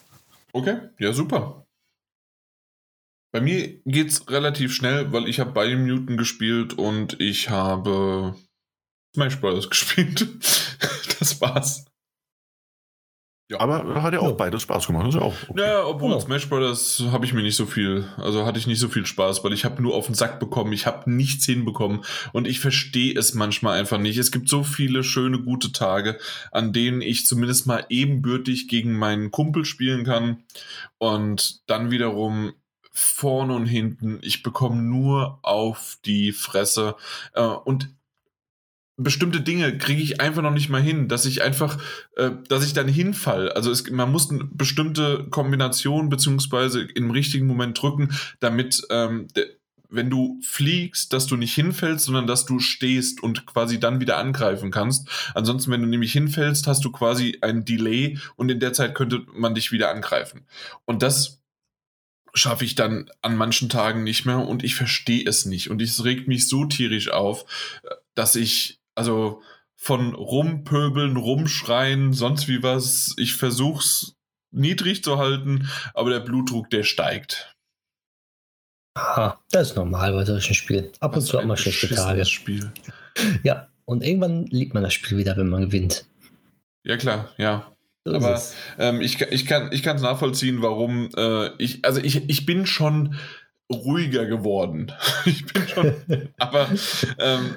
Okay, 0.53 0.89
ja, 0.99 1.13
super. 1.13 1.65
Bei 3.33 3.41
mir 3.41 3.79
geht's 3.85 4.29
relativ 4.29 4.73
schnell, 4.73 5.11
weil 5.13 5.27
ich 5.27 5.39
habe 5.39 5.51
Biomutant 5.51 6.17
gespielt 6.17 6.73
und 6.73 7.19
ich 7.19 7.49
habe 7.49 8.35
Smash 9.15 9.39
Bros. 9.39 9.69
gespielt. 9.69 10.27
das 11.19 11.39
war's. 11.41 11.85
Ja. 13.49 13.61
Aber 13.61 14.03
hat 14.03 14.13
ja 14.13 14.19
auch 14.19 14.27
ja. 14.27 14.33
beides 14.33 14.63
Spaß 14.63 14.87
gemacht. 14.87 15.07
Das 15.07 15.15
ist 15.15 15.21
ja, 15.21 15.25
auch 15.25 15.35
okay. 15.47 15.61
ja, 15.61 15.85
obwohl 15.85 16.09
genau. 16.09 16.19
Smash 16.19 16.49
Bros. 16.49 17.03
habe 17.11 17.25
ich 17.25 17.33
mir 17.33 17.43
nicht 17.43 17.55
so 17.55 17.65
viel, 17.65 18.05
also 18.17 18.45
hatte 18.45 18.59
ich 18.59 18.67
nicht 18.67 18.79
so 18.79 18.89
viel 18.89 19.05
Spaß, 19.05 19.41
weil 19.43 19.53
ich 19.53 19.63
habe 19.63 19.81
nur 19.81 19.95
auf 19.95 20.07
den 20.07 20.15
Sack 20.15 20.39
bekommen, 20.41 20.73
ich 20.73 20.85
habe 20.85 21.09
nichts 21.09 21.45
hinbekommen 21.45 22.03
und 22.33 22.45
ich 22.45 22.59
verstehe 22.59 23.17
es 23.17 23.33
manchmal 23.35 23.79
einfach 23.79 23.99
nicht. 23.99 24.17
Es 24.17 24.33
gibt 24.33 24.49
so 24.49 24.63
viele 24.63 25.01
schöne, 25.01 25.39
gute 25.39 25.71
Tage, 25.71 26.17
an 26.51 26.73
denen 26.73 27.01
ich 27.01 27.25
zumindest 27.25 27.67
mal 27.67 27.85
ebenbürtig 27.87 28.67
gegen 28.67 28.97
meinen 28.97 29.31
Kumpel 29.31 29.63
spielen 29.63 30.03
kann 30.03 30.43
und 30.97 31.61
dann 31.67 31.89
wiederum 31.89 32.51
vorne 32.91 33.53
und 33.53 33.67
hinten, 33.67 34.19
ich 34.23 34.43
bekomme 34.43 34.81
nur 34.81 35.39
auf 35.43 35.97
die 36.03 36.31
Fresse 36.31 36.95
äh, 37.33 37.43
und 37.43 37.89
bestimmte 38.97 39.41
Dinge 39.41 39.77
kriege 39.77 40.01
ich 40.01 40.19
einfach 40.19 40.41
noch 40.41 40.51
nicht 40.51 40.69
mal 40.69 40.81
hin, 40.81 41.07
dass 41.07 41.25
ich 41.25 41.43
einfach, 41.43 41.77
äh, 42.15 42.31
dass 42.49 42.65
ich 42.65 42.73
dann 42.73 42.87
hinfall. 42.87 43.51
Also 43.51 43.71
es, 43.71 43.89
man 43.89 44.11
muss 44.11 44.29
eine 44.29 44.43
bestimmte 44.45 45.27
Kombination 45.29 46.09
beziehungsweise 46.09 46.81
im 46.81 47.11
richtigen 47.11 47.45
Moment 47.45 47.79
drücken, 47.79 48.09
damit 48.39 48.81
ähm, 48.89 49.27
wenn 49.89 50.09
du 50.09 50.39
fliegst, 50.43 51.13
dass 51.13 51.27
du 51.27 51.37
nicht 51.37 51.53
hinfällst, 51.53 52.05
sondern 52.05 52.27
dass 52.27 52.45
du 52.45 52.59
stehst 52.59 53.23
und 53.23 53.45
quasi 53.45 53.79
dann 53.79 54.01
wieder 54.01 54.17
angreifen 54.17 54.71
kannst. 54.71 55.07
Ansonsten, 55.33 55.71
wenn 55.71 55.81
du 55.81 55.87
nämlich 55.87 56.11
hinfällst, 56.11 56.67
hast 56.67 56.83
du 56.83 56.91
quasi 56.91 57.37
ein 57.41 57.63
Delay 57.63 58.17
und 58.35 58.49
in 58.49 58.59
der 58.59 58.73
Zeit 58.73 58.95
könnte 58.95 59.25
man 59.31 59.55
dich 59.55 59.71
wieder 59.71 59.91
angreifen. 59.91 60.45
Und 60.85 61.03
das 61.03 61.41
schaffe 62.33 62.65
ich 62.65 62.75
dann 62.75 63.09
an 63.21 63.37
manchen 63.37 63.69
Tagen 63.69 64.03
nicht 64.03 64.25
mehr 64.25 64.39
und 64.39 64.63
ich 64.63 64.75
verstehe 64.75 65.23
es 65.25 65.45
nicht. 65.45 65.69
Und 65.69 65.81
es 65.81 66.03
regt 66.03 66.27
mich 66.27 66.47
so 66.47 66.65
tierisch 66.65 67.09
auf, 67.09 67.45
äh, 67.83 67.89
dass 68.15 68.35
ich 68.35 68.76
also 68.97 69.41
von 69.75 70.15
rumpöbeln, 70.15 71.17
rumschreien, 71.17 72.13
sonst 72.13 72.47
wie 72.47 72.63
was. 72.63 73.13
Ich 73.17 73.35
versuch's 73.35 74.15
niedrig 74.51 75.03
zu 75.03 75.17
halten, 75.17 75.69
aber 75.93 76.09
der 76.09 76.19
Blutdruck, 76.19 76.69
der 76.69 76.83
steigt. 76.83 77.55
Aha, 78.95 79.39
das 79.51 79.69
ist 79.69 79.75
normal 79.75 80.13
bei 80.13 80.25
solchen 80.25 80.55
Spielen. 80.55 80.89
Ab 80.99 81.15
und 81.15 81.21
zu 81.21 81.37
auch 81.37 81.45
mal 81.45 81.55
schlechte 81.55 81.93
Tage. 81.93 82.25
Spiel. 82.25 82.71
Ja, 83.43 83.67
und 83.85 84.03
irgendwann 84.03 84.47
liebt 84.47 84.73
man 84.73 84.81
das 84.81 84.95
Spiel 84.95 85.17
wieder, 85.17 85.37
wenn 85.37 85.49
man 85.49 85.61
gewinnt. 85.61 86.05
Ja, 86.83 86.97
klar, 86.97 87.29
ja. 87.37 87.71
So 88.05 88.15
aber 88.15 88.41
ähm, 88.79 89.01
ich, 89.01 89.21
ich 89.21 89.45
kann 89.45 89.69
es 89.71 90.01
nachvollziehen, 90.01 90.61
warum 90.61 91.09
äh, 91.15 91.49
ich, 91.57 91.85
also 91.85 92.01
ich, 92.01 92.27
ich 92.29 92.45
bin 92.45 92.65
schon 92.65 93.15
ruhiger 93.71 94.25
geworden. 94.25 94.91
ich 95.25 95.45
bin 95.45 95.67
schon, 95.67 95.93
aber 96.37 96.69
ähm, 97.19 97.55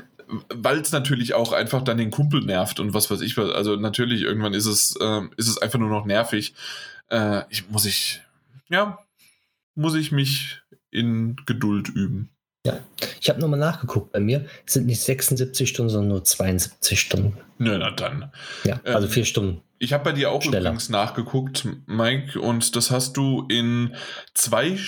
weil 0.49 0.78
es 0.78 0.92
natürlich 0.92 1.34
auch 1.34 1.52
einfach 1.52 1.83
dann 1.83 1.99
den 1.99 2.10
Kumpel 2.10 2.42
nervt 2.42 2.81
und 2.81 2.94
was 2.94 3.10
weiß 3.10 3.20
ich 3.20 3.36
was. 3.36 3.50
Also 3.50 3.76
natürlich, 3.76 4.23
irgendwann 4.23 4.55
ist 4.55 4.67
es, 4.67 4.97
äh, 5.00 5.23
ist 5.36 5.49
es 5.49 5.59
einfach 5.59 5.78
nur 5.78 5.89
noch 5.91 6.05
nervig. 6.05 6.55
Äh, 7.09 7.42
ich, 7.50 7.68
muss 7.68 7.84
ich, 7.84 8.23
ja, 8.68 8.99
muss 9.75 9.94
ich 9.94 10.12
mich 10.12 10.62
in 10.91 11.36
Geduld 11.47 11.89
üben. 11.89 12.31
Ja, 12.67 12.78
ich 13.20 13.31
habe 13.31 13.41
nochmal 13.41 13.59
nachgeguckt. 13.59 14.12
Bei 14.12 14.20
mir 14.20 14.47
sind 14.67 14.86
nicht 14.86 15.00
76 15.00 15.68
Stunden, 15.68 15.91
sondern 15.91 16.09
nur 16.09 16.25
72 16.25 17.00
Stunden. 17.00 17.39
Na, 17.59 17.78
na 17.78 17.91
dann. 17.91 18.31
Ja, 18.65 18.81
also 18.84 19.07
ähm, 19.07 19.12
vier 19.12 19.25
Stunden. 19.25 19.62
Ich 19.78 19.94
habe 19.94 20.05
bei 20.05 20.12
dir 20.12 20.31
auch 20.31 20.42
schneller. 20.42 20.70
übrigens 20.70 20.91
nachgeguckt, 20.91 21.67
Mike, 21.86 22.39
und 22.39 22.76
das 22.76 22.91
hast 22.91 23.17
du 23.17 23.47
in 23.49 23.97
zwei 24.34 24.78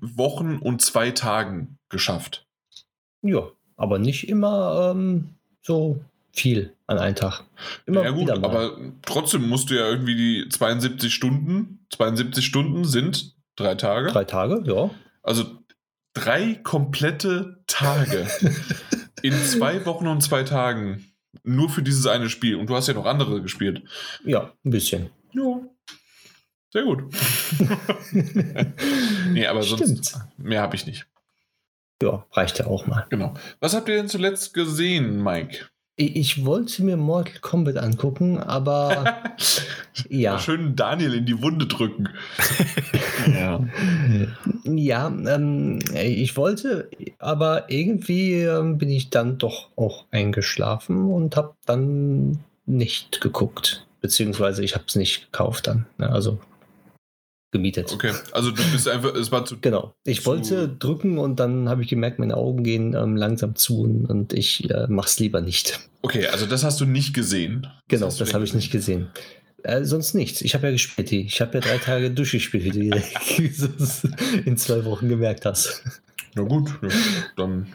Wochen 0.00 0.58
und 0.58 0.82
zwei 0.82 1.10
Tagen 1.10 1.78
geschafft. 1.88 2.46
Ja, 3.22 3.50
aber 3.76 3.98
nicht 3.98 4.28
immer 4.28 4.92
ähm, 4.94 5.30
so 5.62 6.00
viel 6.32 6.72
an 6.86 6.98
einem 6.98 7.16
Tag. 7.16 7.44
Immer 7.86 8.04
ja 8.04 8.10
gut, 8.10 8.30
aber 8.30 8.76
trotzdem 9.02 9.48
musst 9.48 9.70
du 9.70 9.74
ja 9.74 9.88
irgendwie 9.88 10.14
die 10.14 10.48
72 10.48 11.12
Stunden, 11.12 11.80
72 11.90 12.44
Stunden 12.44 12.84
sind 12.84 13.34
drei 13.56 13.74
Tage. 13.74 14.12
Drei 14.12 14.24
Tage, 14.24 14.62
ja. 14.66 14.90
Also 15.22 15.44
drei 16.14 16.54
komplette 16.62 17.62
Tage 17.66 18.26
in 19.22 19.32
zwei 19.32 19.84
Wochen 19.86 20.06
und 20.06 20.22
zwei 20.22 20.42
Tagen 20.42 21.04
nur 21.42 21.68
für 21.68 21.82
dieses 21.82 22.06
eine 22.06 22.28
Spiel. 22.28 22.56
Und 22.56 22.68
du 22.70 22.76
hast 22.76 22.86
ja 22.86 22.94
noch 22.94 23.06
andere 23.06 23.42
gespielt. 23.42 23.82
Ja, 24.24 24.52
ein 24.64 24.70
bisschen. 24.70 25.10
Ja. 25.32 25.60
Sehr 26.72 26.84
gut. 26.84 27.02
nee, 29.32 29.46
aber 29.46 29.62
Stimmt. 29.62 30.04
sonst 30.04 30.20
mehr 30.36 30.62
habe 30.62 30.76
ich 30.76 30.86
nicht. 30.86 31.06
Ja, 32.02 32.26
reicht 32.32 32.58
ja 32.58 32.66
auch 32.66 32.86
mal. 32.86 33.06
Genau. 33.08 33.34
Was 33.60 33.74
habt 33.74 33.88
ihr 33.88 33.96
denn 33.96 34.08
zuletzt 34.08 34.52
gesehen, 34.52 35.22
Mike? 35.22 35.66
Ich 35.98 36.44
wollte 36.44 36.82
mir 36.82 36.98
Mortal 36.98 37.38
Kombat 37.40 37.78
angucken, 37.78 38.38
aber 38.38 39.14
ja. 40.10 40.38
Schön 40.38 40.76
Daniel 40.76 41.14
in 41.14 41.24
die 41.24 41.40
Wunde 41.40 41.66
drücken. 41.66 42.10
ja, 43.34 43.66
ja 44.66 45.06
ähm, 45.06 45.78
ich 45.94 46.36
wollte, 46.36 46.90
aber 47.18 47.70
irgendwie 47.70 48.42
ähm, 48.42 48.76
bin 48.76 48.90
ich 48.90 49.08
dann 49.08 49.38
doch 49.38 49.70
auch 49.76 50.04
eingeschlafen 50.10 51.10
und 51.10 51.34
habe 51.34 51.54
dann 51.64 52.40
nicht 52.66 53.22
geguckt. 53.22 53.86
Beziehungsweise 54.02 54.62
ich 54.62 54.74
habe 54.74 54.84
es 54.86 54.96
nicht 54.96 55.32
gekauft 55.32 55.66
dann. 55.66 55.86
Ne? 55.96 56.10
Also 56.10 56.38
gemietet. 57.56 57.92
Okay, 57.92 58.12
also 58.32 58.50
du 58.50 58.62
bist 58.72 58.88
einfach, 58.88 59.14
es 59.14 59.32
war 59.32 59.44
zu. 59.44 59.58
Genau. 59.60 59.94
Ich 60.04 60.20
zu 60.20 60.26
wollte 60.26 60.68
drücken 60.68 61.18
und 61.18 61.40
dann 61.40 61.68
habe 61.68 61.82
ich 61.82 61.88
gemerkt, 61.88 62.18
meine 62.18 62.36
Augen 62.36 62.62
gehen 62.62 62.94
ähm, 62.94 63.16
langsam 63.16 63.56
zu 63.56 63.82
und 63.82 64.32
ich 64.32 64.68
äh, 64.70 64.86
es 65.04 65.18
lieber 65.18 65.40
nicht. 65.40 65.80
Okay, 66.02 66.26
also 66.26 66.46
das 66.46 66.64
hast 66.64 66.80
du 66.80 66.84
nicht 66.84 67.14
gesehen. 67.14 67.66
Genau, 67.88 68.06
das, 68.06 68.18
das 68.18 68.34
habe 68.34 68.44
ich 68.44 68.54
nicht 68.54 68.70
gesehen. 68.70 69.08
Äh, 69.62 69.84
sonst 69.84 70.14
nichts. 70.14 70.42
Ich 70.42 70.54
habe 70.54 70.66
ja 70.66 70.72
gespielt. 70.72 71.10
Ich 71.12 71.40
habe 71.40 71.54
ja 71.54 71.60
drei 71.60 71.78
Tage 71.78 72.10
durchgespielt, 72.10 72.64
wie 72.64 72.90
du 72.90 72.96
in 74.44 74.56
zwei 74.56 74.84
Wochen 74.84 75.08
gemerkt 75.08 75.44
hast. 75.44 75.82
Na 76.34 76.42
gut, 76.42 76.70
dann 77.36 77.66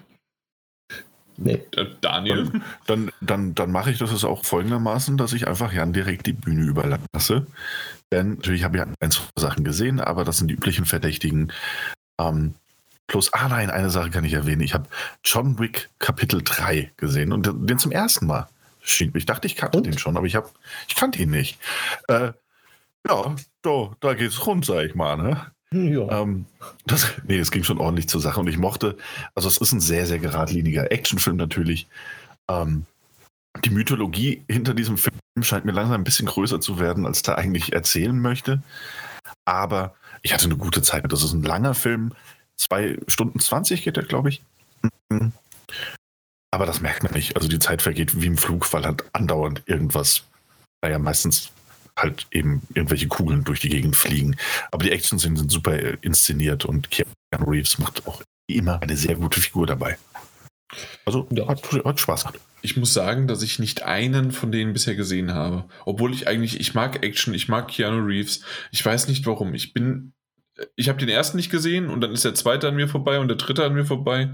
Nee. 1.43 1.65
Daniel? 2.01 2.51
Dann, 2.51 2.63
dann, 2.85 3.11
dann, 3.21 3.55
dann 3.55 3.71
mache 3.71 3.91
ich 3.91 3.97
das 3.97 4.23
auch 4.23 4.45
folgendermaßen, 4.45 5.17
dass 5.17 5.33
ich 5.33 5.47
einfach 5.47 5.73
Jan 5.73 5.91
direkt 5.91 6.27
die 6.27 6.33
Bühne 6.33 6.63
überlasse. 6.65 7.47
Denn 8.11 8.35
natürlich 8.35 8.63
habe 8.63 8.77
ich 8.77 8.83
ein, 8.83 9.11
zwei 9.11 9.23
Sachen 9.35 9.63
gesehen, 9.63 9.99
aber 9.99 10.23
das 10.23 10.37
sind 10.37 10.49
die 10.49 10.55
üblichen 10.55 10.85
Verdächtigen. 10.85 11.51
Ähm, 12.19 12.55
plus, 13.07 13.33
ah 13.33 13.47
nein, 13.47 13.69
eine 13.69 13.89
Sache 13.89 14.09
kann 14.09 14.25
ich 14.25 14.33
erwähnen. 14.33 14.61
Ich 14.61 14.73
habe 14.73 14.87
John 15.23 15.59
Wick 15.59 15.89
Kapitel 15.99 16.41
3 16.43 16.91
gesehen 16.97 17.31
und 17.31 17.49
den 17.69 17.79
zum 17.79 17.91
ersten 17.91 18.25
Mal. 18.25 18.47
Ich 18.83 19.25
dachte, 19.25 19.47
ich 19.47 19.55
kannte 19.55 19.77
und? 19.77 19.85
den 19.85 19.97
schon, 19.97 20.17
aber 20.17 20.25
ich, 20.25 20.35
hab, 20.35 20.51
ich 20.87 20.95
kannte 20.95 21.21
ihn 21.21 21.29
nicht. 21.29 21.59
Äh, 22.07 22.31
ja, 23.07 23.35
da, 23.61 23.91
da 23.99 24.13
geht's 24.13 24.45
rund, 24.45 24.65
sag 24.65 24.85
ich 24.85 24.95
mal. 24.95 25.17
Ne? 25.17 25.51
Ja. 25.71 26.21
Ähm, 26.21 26.45
das, 26.85 27.13
nee, 27.25 27.37
es 27.37 27.51
ging 27.51 27.63
schon 27.63 27.77
ordentlich 27.77 28.09
zur 28.09 28.21
Sache 28.21 28.39
und 28.39 28.47
ich 28.47 28.57
mochte, 28.57 28.97
also 29.35 29.47
es 29.47 29.57
ist 29.57 29.71
ein 29.71 29.79
sehr, 29.79 30.05
sehr 30.05 30.19
geradliniger 30.19 30.91
Actionfilm 30.91 31.37
natürlich. 31.37 31.87
Ähm, 32.49 32.85
die 33.63 33.69
Mythologie 33.69 34.43
hinter 34.49 34.73
diesem 34.73 34.97
Film 34.97 35.15
scheint 35.41 35.65
mir 35.65 35.71
langsam 35.71 36.01
ein 36.01 36.03
bisschen 36.03 36.27
größer 36.27 36.61
zu 36.61 36.79
werden, 36.79 37.05
als 37.05 37.21
da 37.21 37.35
eigentlich 37.35 37.73
erzählen 37.73 38.17
möchte. 38.17 38.61
Aber 39.45 39.95
ich 40.21 40.33
hatte 40.33 40.45
eine 40.45 40.57
gute 40.57 40.81
Zeit. 40.81 41.11
Das 41.11 41.23
ist 41.23 41.33
ein 41.33 41.43
langer 41.43 41.73
Film. 41.73 42.13
Zwei 42.57 42.97
Stunden 43.07 43.39
20 43.39 43.83
geht 43.83 43.97
der, 43.97 44.03
glaube 44.03 44.29
ich. 44.29 44.43
Mhm. 45.09 45.31
Aber 46.51 46.65
das 46.65 46.81
merkt 46.81 47.03
man 47.03 47.13
nicht. 47.13 47.35
Also 47.35 47.47
die 47.47 47.59
Zeit 47.59 47.81
vergeht 47.81 48.21
wie 48.21 48.27
im 48.27 48.37
Flug, 48.37 48.71
weil 48.73 48.85
halt 48.85 49.03
andauernd 49.13 49.63
irgendwas, 49.65 50.23
naja, 50.81 50.99
meistens 50.99 51.51
halt 51.97 52.27
eben 52.31 52.61
irgendwelche 52.73 53.07
Kugeln 53.07 53.43
durch 53.43 53.61
die 53.61 53.69
Gegend 53.69 53.95
fliegen. 53.95 54.35
Aber 54.71 54.83
die 54.83 54.91
Action-Szenen 54.91 55.37
sind 55.37 55.51
super 55.51 55.77
inszeniert 56.03 56.65
und 56.65 56.89
Keanu 56.91 57.49
Reeves 57.49 57.79
macht 57.79 58.05
auch 58.05 58.21
immer 58.47 58.81
eine 58.81 58.97
sehr 58.97 59.15
gute 59.15 59.39
Figur 59.39 59.65
dabei. 59.65 59.97
Also 61.05 61.27
ja. 61.31 61.47
hat, 61.47 61.61
hat 61.71 61.99
Spaß 61.99 62.23
gehabt. 62.23 62.39
Ich 62.61 62.77
muss 62.77 62.93
sagen, 62.93 63.27
dass 63.27 63.41
ich 63.41 63.59
nicht 63.59 63.83
einen 63.83 64.31
von 64.31 64.51
denen 64.51 64.73
bisher 64.73 64.95
gesehen 64.95 65.33
habe. 65.33 65.65
Obwohl 65.85 66.13
ich 66.13 66.27
eigentlich, 66.27 66.59
ich 66.59 66.73
mag 66.73 67.03
Action, 67.03 67.33
ich 67.33 67.47
mag 67.47 67.67
Keanu 67.67 68.05
Reeves. 68.05 68.41
Ich 68.71 68.85
weiß 68.85 69.07
nicht 69.07 69.25
warum. 69.25 69.53
Ich 69.53 69.73
bin, 69.73 70.13
ich 70.75 70.89
habe 70.89 70.99
den 70.99 71.09
ersten 71.09 71.37
nicht 71.37 71.49
gesehen 71.49 71.89
und 71.89 72.01
dann 72.01 72.11
ist 72.11 72.25
der 72.25 72.35
zweite 72.35 72.67
an 72.67 72.75
mir 72.75 72.87
vorbei 72.87 73.19
und 73.19 73.27
der 73.27 73.37
dritte 73.37 73.65
an 73.65 73.73
mir 73.73 73.85
vorbei. 73.85 74.29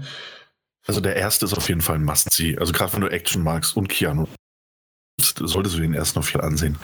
Also 0.86 1.00
der 1.00 1.16
erste 1.16 1.44
ist 1.44 1.54
auf 1.54 1.68
jeden 1.68 1.82
Fall 1.82 1.96
ein 1.96 2.04
Must-See. 2.04 2.58
Also 2.58 2.72
gerade 2.72 2.92
wenn 2.92 3.00
du 3.00 3.08
Action 3.08 3.42
magst 3.42 3.76
und 3.76 3.88
Keanu, 3.88 4.26
solltest 5.20 5.76
du 5.76 5.80
den 5.80 5.94
ersten 5.94 6.18
auf 6.18 6.30
jeden 6.30 6.40
Fall 6.40 6.48
ansehen. 6.48 6.78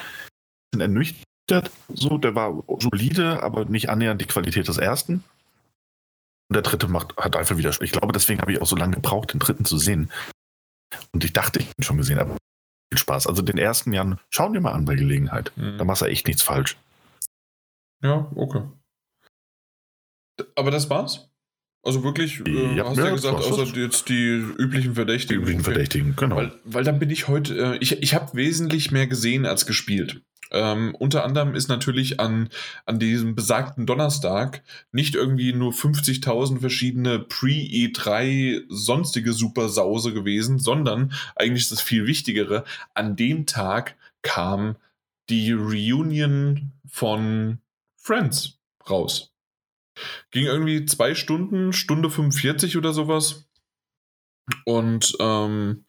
Bin 0.70 0.81
ernüchtert, 0.81 1.70
so, 1.89 2.18
der 2.18 2.34
war 2.34 2.62
solide, 2.81 3.42
aber 3.42 3.64
nicht 3.64 3.89
annähernd 3.89 4.20
die 4.20 4.26
Qualität 4.26 4.68
des 4.68 4.78
ersten. 4.78 5.24
Und 6.48 6.55
der 6.55 6.62
dritte 6.62 6.89
macht, 6.89 7.16
hat 7.16 7.36
einfach 7.36 7.56
wieder, 7.56 7.70
ich 7.81 7.92
glaube, 7.92 8.12
deswegen 8.12 8.40
habe 8.40 8.52
ich 8.52 8.60
auch 8.60 8.66
so 8.66 8.76
lange 8.76 8.97
gebraucht, 8.97 9.32
den 9.32 9.40
dritten 9.40 9.64
zu 9.64 9.78
sehen. 9.78 10.10
Und 11.12 11.24
ich 11.24 11.32
dachte, 11.32 11.60
ich 11.60 11.74
bin 11.74 11.84
schon 11.84 11.96
gesehen, 11.96 12.18
aber 12.18 12.36
viel 12.92 12.98
Spaß. 12.98 13.26
Also 13.26 13.42
den 13.42 13.58
ersten 13.58 13.92
Jan, 13.92 14.18
schauen 14.30 14.52
wir 14.52 14.60
mal 14.60 14.72
an 14.72 14.84
bei 14.84 14.94
Gelegenheit. 14.94 15.52
Mhm. 15.56 15.78
Da 15.78 15.84
machst 15.84 16.02
du 16.02 16.06
echt 16.06 16.26
nichts 16.26 16.42
falsch. 16.42 16.76
Ja, 18.02 18.30
okay. 18.34 18.62
Aber 20.56 20.70
das 20.70 20.90
war's? 20.90 21.30
Also 21.84 22.02
wirklich, 22.02 22.40
äh, 22.46 22.76
ja, 22.76 22.86
hast 22.88 22.96
du 22.96 23.02
ja 23.02 23.10
gesagt, 23.10 23.36
außer 23.36 23.64
jetzt 23.78 24.08
die 24.08 24.14
üblichen 24.14 24.94
Verdächtigen. 24.94 25.40
Die 25.40 25.42
üblichen 25.42 25.60
okay. 25.60 25.72
Verdächtigen, 25.72 26.16
genau. 26.16 26.36
Weil, 26.36 26.52
weil 26.64 26.82
dann 26.82 26.98
bin 26.98 27.10
ich 27.10 27.28
heute, 27.28 27.74
äh, 27.74 27.76
ich, 27.78 28.02
ich 28.02 28.14
habe 28.14 28.34
wesentlich 28.34 28.90
mehr 28.90 29.06
gesehen 29.06 29.44
als 29.44 29.66
gespielt. 29.66 30.22
Ähm, 30.55 30.94
unter 30.94 31.24
anderem 31.24 31.57
ist 31.57 31.66
natürlich 31.68 32.20
an, 32.20 32.49
an 32.86 33.00
diesem 33.00 33.34
besagten 33.34 33.86
Donnerstag 33.86 34.62
nicht 34.92 35.16
irgendwie 35.16 35.52
nur 35.52 35.73
50.000 35.73 36.60
verschiedene 36.60 37.18
Pre-E3 37.18 38.62
sonstige 38.68 39.33
Supersause 39.33 40.15
gewesen, 40.15 40.60
sondern 40.60 41.12
eigentlich 41.34 41.68
das 41.68 41.81
viel 41.81 42.07
Wichtigere, 42.07 42.65
an 42.94 43.16
dem 43.16 43.47
Tag 43.47 43.97
kam 44.23 44.76
die 45.28 45.50
Reunion 45.50 46.70
von 46.86 47.58
Friends 47.97 48.60
raus. 48.89 49.33
Ging 50.31 50.47
irgendwie 50.47 50.84
zwei 50.86 51.16
Stunden, 51.16 51.73
Stunde 51.73 52.10
45 52.10 52.76
oder 52.76 52.92
sowas. 52.92 53.49
Und 54.65 55.16
ähm, 55.18 55.84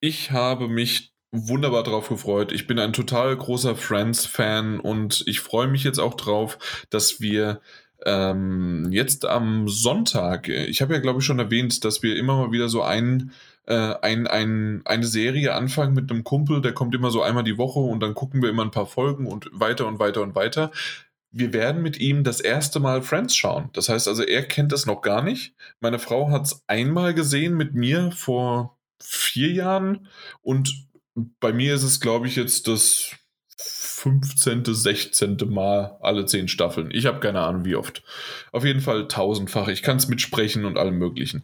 ich 0.00 0.30
habe 0.30 0.68
mich 0.68 1.12
wunderbar 1.32 1.82
drauf 1.82 2.08
gefreut. 2.08 2.52
Ich 2.52 2.66
bin 2.66 2.78
ein 2.78 2.92
total 2.92 3.36
großer 3.36 3.76
Friends-Fan 3.76 4.80
und 4.80 5.24
ich 5.26 5.40
freue 5.40 5.68
mich 5.68 5.84
jetzt 5.84 5.98
auch 5.98 6.14
drauf, 6.14 6.58
dass 6.90 7.20
wir 7.20 7.60
ähm, 8.04 8.88
jetzt 8.90 9.26
am 9.26 9.68
Sonntag, 9.68 10.48
ich 10.48 10.82
habe 10.82 10.94
ja 10.94 11.00
glaube 11.00 11.20
ich 11.20 11.24
schon 11.24 11.38
erwähnt, 11.38 11.84
dass 11.84 12.02
wir 12.02 12.16
immer 12.16 12.36
mal 12.36 12.52
wieder 12.52 12.68
so 12.68 12.82
ein, 12.82 13.32
äh, 13.66 13.94
ein, 14.02 14.26
ein, 14.26 14.82
eine 14.84 15.06
Serie 15.06 15.54
anfangen 15.54 15.94
mit 15.94 16.10
einem 16.10 16.24
Kumpel, 16.24 16.60
der 16.60 16.72
kommt 16.72 16.94
immer 16.94 17.10
so 17.10 17.22
einmal 17.22 17.44
die 17.44 17.58
Woche 17.58 17.80
und 17.80 18.00
dann 18.00 18.14
gucken 18.14 18.42
wir 18.42 18.50
immer 18.50 18.64
ein 18.64 18.70
paar 18.70 18.86
Folgen 18.86 19.26
und 19.26 19.48
weiter 19.52 19.86
und 19.86 19.98
weiter 19.98 20.22
und 20.22 20.34
weiter 20.34 20.70
wir 21.32 21.52
werden 21.52 21.82
mit 21.82 21.98
ihm 21.98 22.24
das 22.24 22.40
erste 22.40 22.80
Mal 22.80 23.02
Friends 23.02 23.36
schauen. 23.36 23.68
Das 23.74 23.90
heißt 23.90 24.08
also, 24.08 24.22
er 24.22 24.42
kennt 24.44 24.72
das 24.72 24.86
noch 24.86 25.02
gar 25.02 25.22
nicht. 25.22 25.54
Meine 25.80 25.98
Frau 25.98 26.30
hat 26.30 26.46
es 26.46 26.62
einmal 26.66 27.12
gesehen 27.12 27.56
mit 27.56 27.74
mir 27.74 28.10
vor 28.10 28.78
vier 29.02 29.52
Jahren 29.52 30.08
und 30.40 30.85
bei 31.40 31.52
mir 31.52 31.74
ist 31.74 31.82
es, 31.82 32.00
glaube 32.00 32.26
ich, 32.26 32.36
jetzt 32.36 32.68
das 32.68 33.16
15., 33.58 34.64
16. 34.64 35.38
Mal 35.48 35.96
alle 36.02 36.26
zehn 36.26 36.48
Staffeln. 36.48 36.90
Ich 36.92 37.06
habe 37.06 37.20
keine 37.20 37.40
Ahnung, 37.40 37.64
wie 37.64 37.76
oft. 37.76 38.02
Auf 38.52 38.64
jeden 38.64 38.80
Fall 38.80 39.08
tausendfach. 39.08 39.68
Ich 39.68 39.82
kann 39.82 39.96
es 39.96 40.08
mitsprechen 40.08 40.64
und 40.64 40.76
allem 40.76 40.98
Möglichen. 40.98 41.42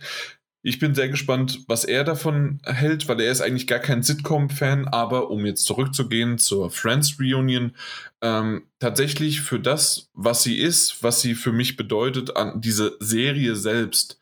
Ich 0.65 0.79
bin 0.79 0.95
sehr 0.95 1.09
gespannt, 1.09 1.61
was 1.67 1.85
er 1.85 2.05
davon 2.05 2.61
hält, 2.65 3.09
weil 3.09 3.21
er 3.21 3.33
ist 3.33 3.41
eigentlich 3.41 3.67
gar 3.67 3.81
kein 3.81 4.05
Sitcom-Fan, 4.05 4.87
aber 4.87 5.31
um 5.31 5.45
jetzt 5.45 5.65
zurückzugehen 5.65 6.39
zur 6.39 6.71
Friends 6.71 7.19
Reunion, 7.19 7.75
ähm, 8.21 8.69
tatsächlich 8.79 9.41
für 9.41 9.59
das, 9.59 10.11
was 10.15 10.45
sie 10.45 10.59
ist, 10.59 11.03
was 11.03 11.21
sie 11.21 11.35
für 11.35 11.51
mich 11.51 11.77
bedeutet, 11.77 12.37
an 12.37 12.61
diese 12.61 12.97
Serie 13.01 13.57
selbst, 13.57 14.21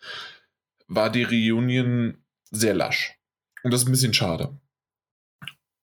war 0.87 1.11
die 1.11 1.25
Reunion 1.25 2.17
sehr 2.51 2.75
lasch. 2.75 3.19
Und 3.63 3.73
das 3.73 3.83
ist 3.83 3.89
ein 3.89 3.93
bisschen 3.93 4.15
schade. 4.15 4.59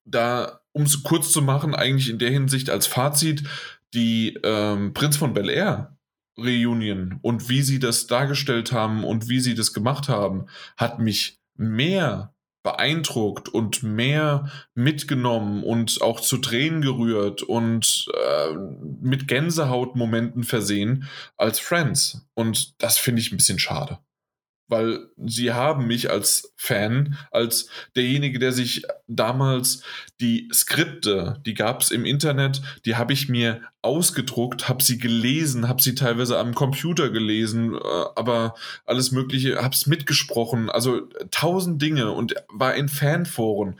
Da, 0.08 0.61
um 0.72 0.84
es 0.84 1.03
kurz 1.03 1.32
zu 1.32 1.42
machen, 1.42 1.76
eigentlich 1.76 2.10
in 2.10 2.19
der 2.19 2.32
Hinsicht 2.32 2.69
als 2.69 2.88
Fazit, 2.88 3.44
die 3.94 4.40
ähm, 4.44 4.94
Prinz 4.94 5.18
von 5.18 5.34
Bel 5.34 5.50
Air 5.50 5.98
Reunion 6.38 7.19
und 7.22 7.50
wie 7.50 7.61
sie 7.61 7.80
das 7.80 8.08
dargestellt 8.08 8.72
haben 8.72 9.03
und 9.03 9.27
wie 9.27 9.40
sie 9.40 9.56
das 9.56 9.74
gemacht 9.74 10.08
haben, 10.08 10.45
hat 10.77 11.00
mich 11.00 11.40
mehr 11.56 12.34
beeindruckt 12.64 13.50
und 13.50 13.82
mehr 13.82 14.52
mitgenommen 14.76 15.64
und 15.64 16.02
auch 16.02 16.19
zu 16.19 16.38
Tränen 16.38 16.82
gerührt 16.82 17.42
und 17.42 18.08
äh, 18.14 18.53
mit 19.02 19.27
Gänsehautmomenten 19.27 20.44
versehen 20.44 21.08
als 21.38 21.60
Friends. 21.60 22.27
Und 22.34 22.82
das 22.82 22.98
finde 22.98 23.22
ich 23.22 23.32
ein 23.32 23.38
bisschen 23.38 23.60
schade 23.60 24.00
weil 24.68 25.08
sie 25.26 25.54
haben 25.54 25.88
mich 25.88 26.10
als 26.10 26.54
Fan, 26.56 27.18
als 27.32 27.70
derjenige, 27.96 28.40
der 28.40 28.52
sich 28.52 28.84
damals 29.08 29.84
die 30.20 30.50
Skripte, 30.54 31.42
die 31.46 31.54
gab 31.54 31.82
es 31.82 31.92
im 31.92 32.06
Internet, 32.06 32.62
die 32.86 32.96
habe 32.96 33.14
ich 33.14 33.30
mir 33.30 33.62
ausgedruckt, 33.82 34.68
habe 34.68 34.84
sie 34.84 34.98
gelesen, 34.98 35.70
habe 35.70 35.82
sie 35.82 35.96
teilweise 35.96 36.38
am 36.38 36.54
Computer 36.54 37.10
gelesen, 37.10 37.76
äh, 37.76 37.80
aber 38.16 38.56
alles 38.86 39.12
Mögliche, 39.12 39.62
habe 39.64 39.74
es 39.74 39.86
mitgesprochen, 39.86 40.70
also 40.70 41.02
tausend 41.32 41.82
Dinge 41.82 42.12
und 42.12 42.36
war 42.50 42.76
in 42.76 42.90
Fanforen. 42.90 43.80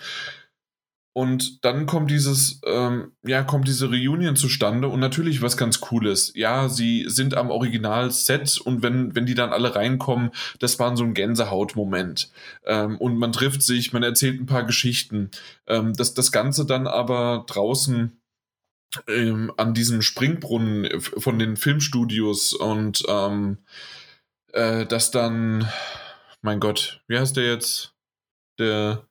Und 1.18 1.66
dann 1.66 1.88
kommt 1.88 2.12
dieses, 2.12 2.62
ähm, 2.64 3.12
ja, 3.26 3.42
kommt 3.42 3.68
diese 3.68 3.90
Reunion 3.90 4.36
zustande 4.36 4.88
und 4.88 5.00
natürlich 5.00 5.42
was 5.42 5.58
ganz 5.58 5.82
Cooles. 5.82 6.32
Ja, 6.36 6.70
sie 6.70 7.06
sind 7.08 7.34
am 7.36 7.50
Original-Set 7.50 8.62
und 8.62 8.84
wenn, 8.84 9.16
wenn 9.16 9.26
die 9.26 9.34
dann 9.34 9.50
alle 9.50 9.74
reinkommen, 9.74 10.30
das 10.60 10.78
war 10.78 10.96
so 10.96 11.04
ein 11.04 11.16
Gänsehaut-Moment. 11.16 12.30
Ähm, 12.68 13.00
und 13.00 13.18
man 13.18 13.32
trifft 13.32 13.64
sich, 13.64 13.94
man 13.94 14.04
erzählt 14.04 14.40
ein 14.40 14.46
paar 14.46 14.64
Geschichten. 14.64 15.32
Ähm, 15.66 15.94
das, 15.94 16.14
das 16.14 16.32
Ganze 16.32 16.68
dann 16.68 16.86
aber 16.86 17.46
draußen 17.48 18.22
ähm, 19.08 19.52
an 19.58 19.74
diesem 19.74 20.04
Springbrunnen 20.04 21.02
von 21.02 21.40
den 21.40 21.58
Filmstudios 21.58 22.54
und 22.54 23.04
ähm, 23.10 23.58
äh, 24.54 24.86
das 24.86 25.10
dann, 25.10 25.68
mein 26.44 26.60
Gott, 26.60 27.02
wie 27.08 27.18
heißt 27.18 27.38
der 27.38 27.48
jetzt? 27.48 27.96
Der 28.60 29.08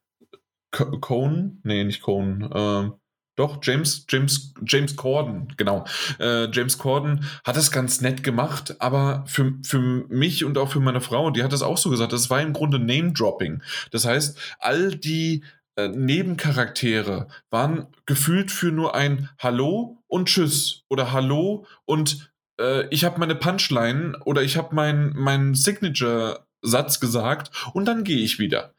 Cohn, 1.00 1.60
nee, 1.62 1.84
nicht 1.84 2.02
Cohn, 2.02 2.42
äh, 2.52 2.90
doch, 3.36 3.58
James, 3.62 4.06
James, 4.08 4.54
James 4.64 4.96
Corden, 4.96 5.52
genau. 5.58 5.84
Äh, 6.18 6.50
James 6.50 6.78
Corden 6.78 7.26
hat 7.44 7.56
das 7.56 7.70
ganz 7.70 8.00
nett 8.00 8.24
gemacht, 8.24 8.76
aber 8.78 9.24
für, 9.26 9.52
für 9.62 9.78
mich 9.78 10.42
und 10.44 10.56
auch 10.56 10.70
für 10.70 10.80
meine 10.80 11.02
Frau, 11.02 11.30
die 11.30 11.42
hat 11.42 11.52
das 11.52 11.60
auch 11.60 11.76
so 11.76 11.90
gesagt, 11.90 12.14
das 12.14 12.30
war 12.30 12.40
im 12.40 12.54
Grunde 12.54 12.78
Name-Dropping. 12.78 13.62
Das 13.90 14.06
heißt, 14.06 14.38
all 14.58 14.96
die 14.96 15.44
äh, 15.76 15.88
Nebencharaktere 15.88 17.28
waren 17.50 17.88
gefühlt 18.06 18.50
für 18.50 18.72
nur 18.72 18.94
ein 18.94 19.28
Hallo 19.38 20.02
und 20.06 20.28
Tschüss 20.28 20.84
oder 20.88 21.12
Hallo 21.12 21.66
und 21.84 22.32
äh, 22.58 22.88
ich 22.88 23.04
habe 23.04 23.20
meine 23.20 23.34
Punchline 23.34 24.18
oder 24.24 24.42
ich 24.42 24.56
habe 24.56 24.74
meinen 24.74 25.12
mein 25.14 25.54
Signature-Satz 25.54 27.00
gesagt 27.00 27.50
und 27.74 27.84
dann 27.84 28.02
gehe 28.02 28.20
ich 28.20 28.38
wieder. 28.38 28.72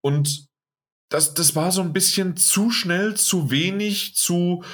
Und 0.00 0.46
das, 1.14 1.32
das 1.32 1.54
war 1.54 1.70
so 1.70 1.80
ein 1.80 1.92
bisschen 1.92 2.36
zu 2.36 2.70
schnell, 2.70 3.14
zu 3.14 3.52
wenig, 3.52 4.16
zu, 4.16 4.64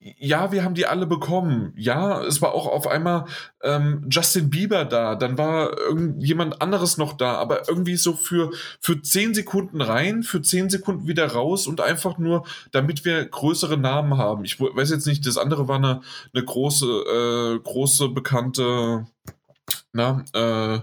ja, 0.00 0.52
wir 0.52 0.62
haben 0.62 0.74
die 0.74 0.84
alle 0.84 1.06
bekommen. 1.06 1.72
Ja, 1.76 2.22
es 2.24 2.42
war 2.42 2.52
auch 2.52 2.66
auf 2.66 2.86
einmal 2.86 3.24
ähm, 3.62 4.06
Justin 4.10 4.50
Bieber 4.50 4.84
da, 4.84 5.14
dann 5.14 5.38
war 5.38 5.78
irgendjemand 5.78 6.60
anderes 6.60 6.98
noch 6.98 7.14
da, 7.14 7.36
aber 7.36 7.70
irgendwie 7.70 7.96
so 7.96 8.12
für, 8.12 8.50
für 8.80 9.00
zehn 9.00 9.32
Sekunden 9.32 9.80
rein, 9.80 10.22
für 10.24 10.42
zehn 10.42 10.68
Sekunden 10.68 11.06
wieder 11.06 11.26
raus 11.32 11.66
und 11.66 11.80
einfach 11.80 12.18
nur, 12.18 12.44
damit 12.70 13.06
wir 13.06 13.24
größere 13.24 13.78
Namen 13.78 14.18
haben. 14.18 14.44
Ich 14.44 14.60
weiß 14.60 14.90
jetzt 14.90 15.06
nicht, 15.06 15.26
das 15.26 15.38
andere 15.38 15.68
war 15.68 15.76
eine, 15.76 16.02
eine 16.34 16.44
große, 16.44 16.86
äh, 16.86 17.60
große 17.60 18.10
bekannte, 18.10 19.06
na, 19.94 20.22
äh, 20.34 20.80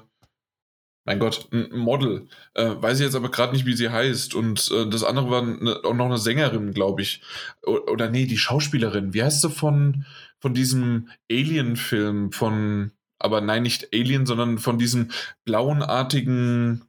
mein 1.06 1.19
Gott, 1.19 1.48
ein 1.51 1.69
Model. 1.77 2.27
Äh, 2.56 2.72
weiß 2.82 3.00
ich 3.00 3.06
jetzt 3.06 3.16
aber 3.16 3.30
gerade 3.30 3.53
nicht, 3.53 3.67
wie 3.67 3.75
sie 3.75 3.90
heißt. 3.90 4.34
Und 4.34 4.72
äh, 4.72 4.90
das 4.90 5.03
andere 5.03 5.30
war 5.30 5.43
eine, 5.43 5.84
auch 5.84 5.93
noch 5.93 6.08
eine 6.08 6.17
Sängerin, 6.17 6.74
glaube 6.74 7.03
ich. 7.03 7.22
O 7.64 7.77
oder 7.92 8.09
nee, 8.09 8.25
die 8.25 8.38
Schauspielerin. 8.38 9.14
Wie 9.14 9.24
heißt 9.24 9.42
sie 9.42 9.50
von, 9.51 10.06
von 10.40 10.56
diesem 10.56 11.09
Alien-Film? 11.32 12.32
Von, 12.32 12.92
aber 13.19 13.42
nein, 13.42 13.64
nicht 13.64 13.90
Alien, 13.93 14.25
sondern 14.25 14.58
von 14.58 14.80
diesem 14.80 15.11
blauenartigen 15.45 16.85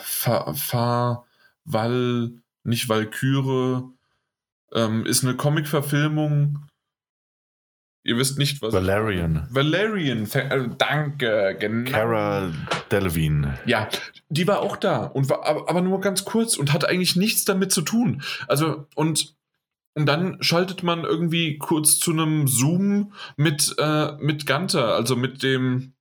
Fa, 0.00 0.54
Fa 0.54 1.26
Val, 1.64 2.32
nicht 2.64 2.88
Valkyre. 2.88 3.90
Ähm, 4.72 5.04
ist 5.04 5.22
eine 5.22 5.36
Comic-Verfilmung 5.36 6.66
Ihr 8.04 8.16
wisst 8.16 8.36
nicht, 8.36 8.60
was. 8.62 8.72
Valerian. 8.72 9.46
Valerian, 9.50 10.28
äh, 10.32 10.68
danke, 10.76 11.56
genau. 11.58 11.90
Cara 11.90 12.52
Delevingne. 12.90 13.58
Ja, 13.64 13.88
die 14.28 14.46
war 14.48 14.60
auch 14.60 14.76
da 14.76 15.04
und 15.04 15.28
war 15.28 15.46
aber 15.46 15.80
nur 15.82 16.00
ganz 16.00 16.24
kurz 16.24 16.56
und 16.56 16.72
hat 16.72 16.84
eigentlich 16.84 17.14
nichts 17.14 17.44
damit 17.44 17.70
zu 17.70 17.82
tun. 17.82 18.22
Also, 18.48 18.86
und, 18.96 19.36
und 19.94 20.06
dann 20.06 20.42
schaltet 20.42 20.82
man 20.82 21.04
irgendwie 21.04 21.58
kurz 21.58 21.98
zu 21.98 22.10
einem 22.10 22.48
Zoom 22.48 23.12
mit, 23.36 23.74
äh, 23.78 24.12
mit 24.18 24.46
Gunter, 24.46 24.94
also 24.94 25.14
mit 25.14 25.44
dem, 25.44 25.92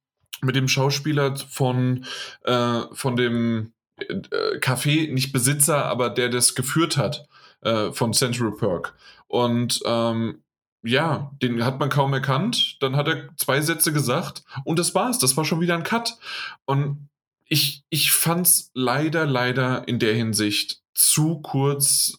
mit 0.42 0.56
dem 0.56 0.68
Schauspieler 0.68 1.36
von, 1.36 2.06
äh, 2.46 2.82
von 2.94 3.16
dem 3.16 3.74
äh, 3.98 4.58
Café, 4.58 5.12
nicht 5.14 5.34
Besitzer, 5.34 5.86
aber 5.86 6.10
der 6.10 6.30
das 6.30 6.56
geführt 6.56 6.98
hat, 6.98 7.28
äh, 7.62 7.92
von 7.92 8.14
Central 8.14 8.54
Perk. 8.54 8.96
Und 9.28 9.82
ähm, 9.86 10.42
ja, 10.84 11.32
den 11.42 11.64
hat 11.64 11.80
man 11.80 11.90
kaum 11.90 12.14
erkannt. 12.14 12.78
Dann 12.80 12.96
hat 12.96 13.08
er 13.08 13.30
zwei 13.38 13.62
Sätze 13.62 13.94
gesagt 13.94 14.44
und 14.64 14.80
das 14.80 14.96
war's. 14.96 15.20
Das 15.20 15.38
war 15.38 15.46
schon 15.46 15.62
wieder 15.62 15.76
ein 15.76 15.84
Cut. 15.84 16.18
Und 16.66 17.10
ich, 17.46 17.84
ich 17.90 18.12
fand's 18.12 18.72
leider, 18.74 19.26
leider 19.26 19.88
in 19.88 20.00
der 20.00 20.16
Hinsicht 20.16 20.82
zu 20.94 21.40
kurz, 21.42 22.18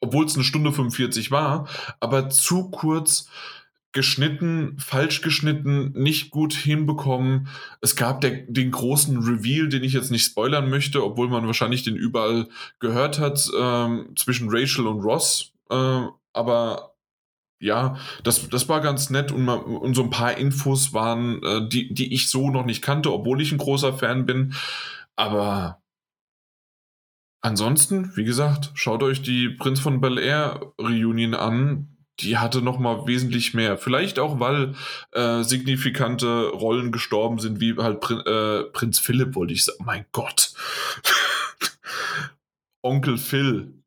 obwohl 0.00 0.26
es 0.26 0.34
eine 0.34 0.44
Stunde 0.44 0.72
45 0.72 1.30
war, 1.30 1.68
aber 2.00 2.30
zu 2.30 2.70
kurz 2.70 3.28
geschnitten, 3.92 4.76
falsch 4.78 5.22
geschnitten, 5.22 5.92
nicht 5.94 6.30
gut 6.30 6.52
hinbekommen. 6.52 7.48
Es 7.80 7.96
gab 7.96 8.20
der, 8.20 8.42
den 8.46 8.70
großen 8.70 9.18
Reveal, 9.18 9.68
den 9.68 9.82
ich 9.82 9.94
jetzt 9.94 10.10
nicht 10.10 10.24
spoilern 10.24 10.68
möchte, 10.68 11.02
obwohl 11.02 11.28
man 11.28 11.46
wahrscheinlich 11.46 11.84
den 11.84 11.96
überall 11.96 12.48
gehört 12.80 13.18
hat, 13.18 13.50
ähm, 13.58 14.10
zwischen 14.16 14.50
Rachel 14.50 14.86
und 14.86 15.00
Ross. 15.00 15.52
Äh, 15.70 16.02
aber 16.32 16.94
ja, 17.60 17.96
das, 18.22 18.48
das 18.48 18.68
war 18.68 18.80
ganz 18.80 19.10
nett 19.10 19.32
und, 19.32 19.44
mal, 19.44 19.56
und 19.56 19.94
so 19.94 20.02
ein 20.02 20.10
paar 20.10 20.36
Infos 20.36 20.92
waren, 20.92 21.42
äh, 21.42 21.68
die, 21.68 21.92
die 21.92 22.14
ich 22.14 22.28
so 22.28 22.50
noch 22.50 22.64
nicht 22.64 22.82
kannte, 22.82 23.12
obwohl 23.12 23.40
ich 23.40 23.50
ein 23.52 23.58
großer 23.58 23.92
Fan 23.92 24.26
bin. 24.26 24.54
Aber 25.16 25.82
ansonsten, 27.40 28.16
wie 28.16 28.24
gesagt, 28.24 28.70
schaut 28.74 29.02
euch 29.02 29.22
die 29.22 29.48
Prinz 29.48 29.80
von 29.80 30.00
Bel 30.00 30.18
Air 30.18 30.72
Reunion 30.80 31.34
an. 31.34 31.96
Die 32.20 32.38
hatte 32.38 32.62
noch 32.62 32.78
mal 32.78 33.06
wesentlich 33.06 33.54
mehr. 33.54 33.78
Vielleicht 33.78 34.18
auch, 34.18 34.40
weil 34.40 34.74
äh, 35.12 35.42
signifikante 35.42 36.48
Rollen 36.48 36.90
gestorben 36.90 37.38
sind, 37.38 37.60
wie 37.60 37.76
halt 37.76 38.00
Prin 38.00 38.20
äh, 38.20 38.64
Prinz 38.64 38.98
Philipp, 38.98 39.34
wollte 39.36 39.52
ich 39.52 39.64
sagen. 39.64 39.84
Mein 39.84 40.04
Gott. 40.12 40.52
Onkel 42.82 43.18
Phil. 43.18 43.82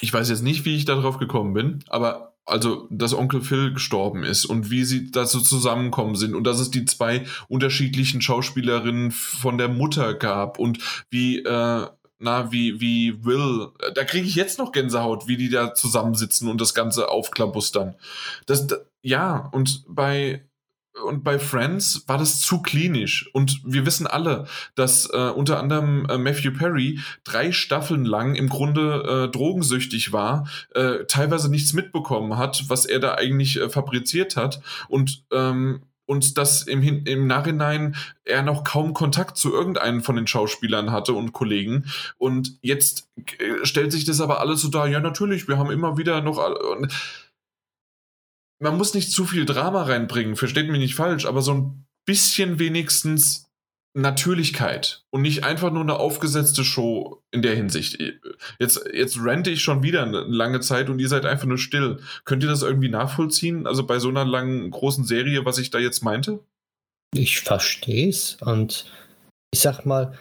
Ich 0.00 0.12
weiß 0.12 0.28
jetzt 0.30 0.42
nicht, 0.42 0.64
wie 0.64 0.76
ich 0.76 0.84
darauf 0.84 1.18
gekommen 1.18 1.52
bin, 1.54 1.84
aber 1.88 2.33
also 2.46 2.86
dass 2.90 3.14
Onkel 3.14 3.40
Phil 3.40 3.72
gestorben 3.72 4.22
ist 4.22 4.44
und 4.44 4.70
wie 4.70 4.84
sie 4.84 5.10
da 5.10 5.26
so 5.26 5.40
zusammenkommen 5.40 6.14
sind 6.14 6.34
und 6.34 6.44
dass 6.44 6.60
es 6.60 6.70
die 6.70 6.84
zwei 6.84 7.24
unterschiedlichen 7.48 8.20
Schauspielerinnen 8.20 9.10
von 9.10 9.58
der 9.58 9.68
Mutter 9.68 10.14
gab 10.14 10.58
und 10.58 10.78
wie 11.10 11.38
äh, 11.38 11.86
na 12.18 12.52
wie 12.52 12.80
wie 12.80 13.24
Will 13.24 13.68
da 13.94 14.04
kriege 14.04 14.26
ich 14.26 14.34
jetzt 14.34 14.58
noch 14.58 14.72
Gänsehaut 14.72 15.26
wie 15.26 15.36
die 15.36 15.50
da 15.50 15.74
zusammensitzen 15.74 16.48
und 16.48 16.60
das 16.60 16.74
ganze 16.74 17.08
aufklabustern 17.08 17.94
das, 18.46 18.66
das 18.66 18.80
ja 19.02 19.48
und 19.52 19.84
bei 19.88 20.44
und 21.02 21.24
bei 21.24 21.38
Friends 21.38 22.04
war 22.06 22.18
das 22.18 22.40
zu 22.40 22.62
klinisch. 22.62 23.28
Und 23.32 23.60
wir 23.64 23.86
wissen 23.86 24.06
alle, 24.06 24.46
dass 24.74 25.06
äh, 25.12 25.30
unter 25.30 25.58
anderem 25.58 26.06
äh, 26.08 26.18
Matthew 26.18 26.52
Perry 26.52 27.00
drei 27.24 27.52
Staffeln 27.52 28.04
lang 28.04 28.34
im 28.34 28.48
Grunde 28.48 29.26
äh, 29.26 29.30
drogensüchtig 29.30 30.12
war, 30.12 30.48
äh, 30.74 31.04
teilweise 31.06 31.50
nichts 31.50 31.72
mitbekommen 31.72 32.36
hat, 32.36 32.64
was 32.68 32.86
er 32.86 33.00
da 33.00 33.14
eigentlich 33.14 33.60
äh, 33.60 33.68
fabriziert 33.68 34.36
hat. 34.36 34.60
Und 34.88 35.24
ähm, 35.32 35.82
und 36.06 36.36
dass 36.36 36.62
im, 36.62 36.82
im 36.82 37.26
Nachhinein 37.26 37.96
er 38.24 38.42
noch 38.42 38.62
kaum 38.64 38.92
Kontakt 38.92 39.36
zu 39.36 39.52
irgendeinem 39.52 40.02
von 40.02 40.16
den 40.16 40.26
Schauspielern 40.26 40.92
hatte 40.92 41.14
und 41.14 41.32
Kollegen. 41.32 41.86
Und 42.18 42.58
jetzt 42.60 43.08
äh, 43.38 43.64
stellt 43.64 43.92
sich 43.92 44.04
das 44.04 44.20
aber 44.20 44.40
alles 44.40 44.60
so 44.60 44.68
da, 44.68 44.86
ja, 44.86 45.00
natürlich, 45.00 45.48
wir 45.48 45.56
haben 45.56 45.70
immer 45.70 45.96
wieder 45.96 46.20
noch. 46.20 46.36
Und 46.36 46.92
man 48.60 48.76
muss 48.76 48.94
nicht 48.94 49.10
zu 49.10 49.24
viel 49.24 49.44
Drama 49.44 49.82
reinbringen, 49.82 50.36
versteht 50.36 50.68
mich 50.68 50.78
nicht 50.78 50.94
falsch, 50.94 51.26
aber 51.26 51.42
so 51.42 51.54
ein 51.54 51.86
bisschen 52.06 52.58
wenigstens 52.58 53.44
Natürlichkeit 53.96 55.04
und 55.10 55.22
nicht 55.22 55.44
einfach 55.44 55.70
nur 55.70 55.82
eine 55.82 55.96
aufgesetzte 55.96 56.64
Show 56.64 57.22
in 57.30 57.42
der 57.42 57.54
Hinsicht. 57.54 57.98
Jetzt, 58.58 58.84
jetzt 58.92 59.22
rente 59.22 59.50
ich 59.50 59.62
schon 59.62 59.84
wieder 59.84 60.02
eine 60.02 60.20
lange 60.22 60.60
Zeit 60.60 60.90
und 60.90 60.98
ihr 60.98 61.08
seid 61.08 61.24
einfach 61.24 61.46
nur 61.46 61.58
still. 61.58 62.00
Könnt 62.24 62.42
ihr 62.42 62.48
das 62.48 62.62
irgendwie 62.62 62.88
nachvollziehen? 62.88 63.68
Also 63.68 63.86
bei 63.86 64.00
so 64.00 64.08
einer 64.08 64.24
langen, 64.24 64.70
großen 64.70 65.04
Serie, 65.04 65.44
was 65.44 65.58
ich 65.58 65.70
da 65.70 65.78
jetzt 65.78 66.02
meinte? 66.02 66.40
Ich 67.14 67.40
verstehe 67.40 68.08
es 68.08 68.36
und 68.40 68.90
ich 69.52 69.60
sag 69.60 69.86
mal, 69.86 70.18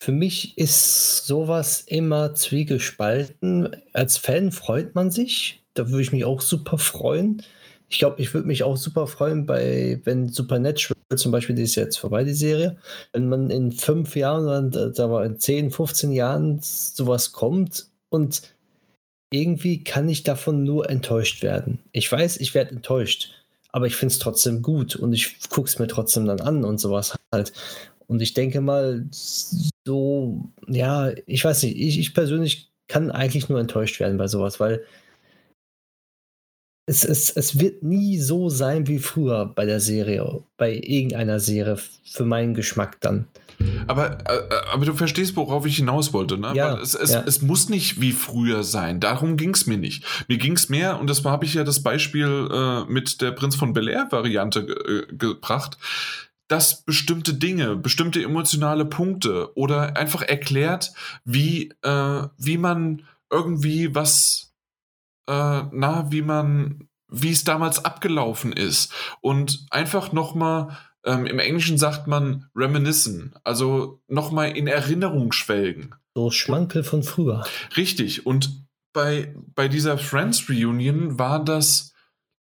für 0.00 0.12
mich 0.12 0.56
ist 0.56 1.26
sowas 1.26 1.82
immer 1.82 2.34
zwiegespalten. 2.34 3.76
Als 3.92 4.16
Fan 4.16 4.50
freut 4.50 4.94
man 4.94 5.10
sich. 5.10 5.63
Da 5.74 5.88
würde 5.90 6.02
ich 6.02 6.12
mich 6.12 6.24
auch 6.24 6.40
super 6.40 6.78
freuen 6.78 7.42
ich 7.88 7.98
glaube, 7.98 8.20
ich 8.20 8.32
würde 8.34 8.48
mich 8.48 8.62
auch 8.62 8.76
super 8.76 9.06
freuen, 9.06 9.46
bei, 9.46 10.00
wenn 10.04 10.28
Supernatural 10.28 10.96
zum 11.16 11.32
Beispiel, 11.32 11.54
die 11.54 11.62
ist 11.62 11.74
jetzt 11.74 11.96
vorbei, 11.96 12.24
die 12.24 12.32
Serie, 12.32 12.76
wenn 13.12 13.28
man 13.28 13.50
in 13.50 13.72
fünf 13.72 14.16
Jahren, 14.16 14.70
da 14.70 15.10
war 15.10 15.24
in 15.24 15.38
10, 15.38 15.70
15 15.70 16.12
Jahren 16.12 16.58
sowas 16.60 17.32
kommt 17.32 17.86
und 18.08 18.42
irgendwie 19.32 19.84
kann 19.84 20.08
ich 20.08 20.22
davon 20.22 20.64
nur 20.64 20.90
enttäuscht 20.90 21.42
werden. 21.42 21.80
Ich 21.92 22.10
weiß, 22.10 22.38
ich 22.38 22.54
werde 22.54 22.72
enttäuscht, 22.72 23.30
aber 23.70 23.86
ich 23.86 23.96
finde 23.96 24.12
es 24.12 24.18
trotzdem 24.18 24.62
gut 24.62 24.96
und 24.96 25.12
ich 25.12 25.38
gucke 25.48 25.68
es 25.68 25.78
mir 25.78 25.86
trotzdem 25.86 26.26
dann 26.26 26.40
an 26.40 26.64
und 26.64 26.78
sowas 26.78 27.16
halt. 27.32 27.52
Und 28.06 28.22
ich 28.22 28.34
denke 28.34 28.60
mal, 28.60 29.06
so, 29.86 30.50
ja, 30.66 31.12
ich 31.26 31.44
weiß 31.44 31.62
nicht, 31.62 31.76
ich, 31.76 31.98
ich 31.98 32.14
persönlich 32.14 32.70
kann 32.86 33.10
eigentlich 33.10 33.48
nur 33.48 33.60
enttäuscht 33.60 33.98
werden 33.98 34.18
bei 34.18 34.28
sowas, 34.28 34.60
weil 34.60 34.84
es, 36.86 37.04
es, 37.04 37.30
es 37.30 37.58
wird 37.58 37.82
nie 37.82 38.18
so 38.18 38.48
sein 38.48 38.86
wie 38.86 38.98
früher 38.98 39.46
bei 39.46 39.64
der 39.64 39.80
Serie, 39.80 40.42
bei 40.56 40.74
irgendeiner 40.74 41.40
Serie, 41.40 41.78
für 42.04 42.24
meinen 42.24 42.54
Geschmack 42.54 43.00
dann. 43.00 43.26
Aber, 43.86 44.18
äh, 44.28 44.40
aber 44.72 44.84
du 44.84 44.94
verstehst, 44.94 45.36
worauf 45.36 45.64
ich 45.64 45.76
hinaus 45.76 46.12
wollte, 46.12 46.36
ne? 46.36 46.52
Ja, 46.54 46.78
es, 46.78 46.94
es, 46.94 47.12
ja. 47.12 47.22
es 47.26 47.40
muss 47.40 47.68
nicht 47.68 48.00
wie 48.00 48.12
früher 48.12 48.64
sein. 48.64 49.00
Darum 49.00 49.36
ging 49.36 49.54
es 49.54 49.66
mir 49.66 49.78
nicht. 49.78 50.04
Mir 50.28 50.38
ging 50.38 50.54
es 50.54 50.68
mehr, 50.68 50.98
und 51.00 51.08
das 51.08 51.24
habe 51.24 51.44
ich 51.44 51.54
ja 51.54 51.64
das 51.64 51.82
Beispiel 51.82 52.48
äh, 52.52 52.84
mit 52.92 53.20
der 53.20 53.30
Prinz 53.30 53.56
von 53.56 53.72
Bel 53.72 53.88
Air-Variante 53.88 54.66
ge 54.66 54.76
äh, 54.76 55.16
gebracht, 55.16 55.78
dass 56.48 56.82
bestimmte 56.82 57.34
Dinge, 57.34 57.76
bestimmte 57.76 58.22
emotionale 58.22 58.84
Punkte 58.84 59.56
oder 59.56 59.96
einfach 59.96 60.22
erklärt, 60.22 60.92
wie, 61.24 61.72
äh, 61.82 62.22
wie 62.36 62.58
man 62.58 63.02
irgendwie 63.30 63.94
was 63.94 64.53
äh, 65.26 65.62
na, 65.72 66.06
wie 66.10 66.22
man, 66.22 66.88
wie 67.08 67.30
es 67.30 67.44
damals 67.44 67.84
abgelaufen 67.84 68.52
ist. 68.52 68.92
Und 69.20 69.66
einfach 69.70 70.12
nochmal, 70.12 70.76
ähm, 71.04 71.26
im 71.26 71.38
Englischen 71.38 71.78
sagt 71.78 72.06
man 72.06 72.48
reminiscen, 72.54 73.34
also 73.44 74.02
nochmal 74.08 74.56
in 74.56 74.66
Erinnerung 74.66 75.32
schwelgen. 75.32 75.94
So 76.14 76.30
Schmankel 76.30 76.84
von 76.84 77.02
früher. 77.02 77.44
Richtig. 77.76 78.26
Und 78.26 78.64
bei, 78.92 79.34
bei 79.54 79.68
dieser 79.68 79.98
Friends 79.98 80.48
Reunion 80.48 81.18
war 81.18 81.44
das, 81.44 81.92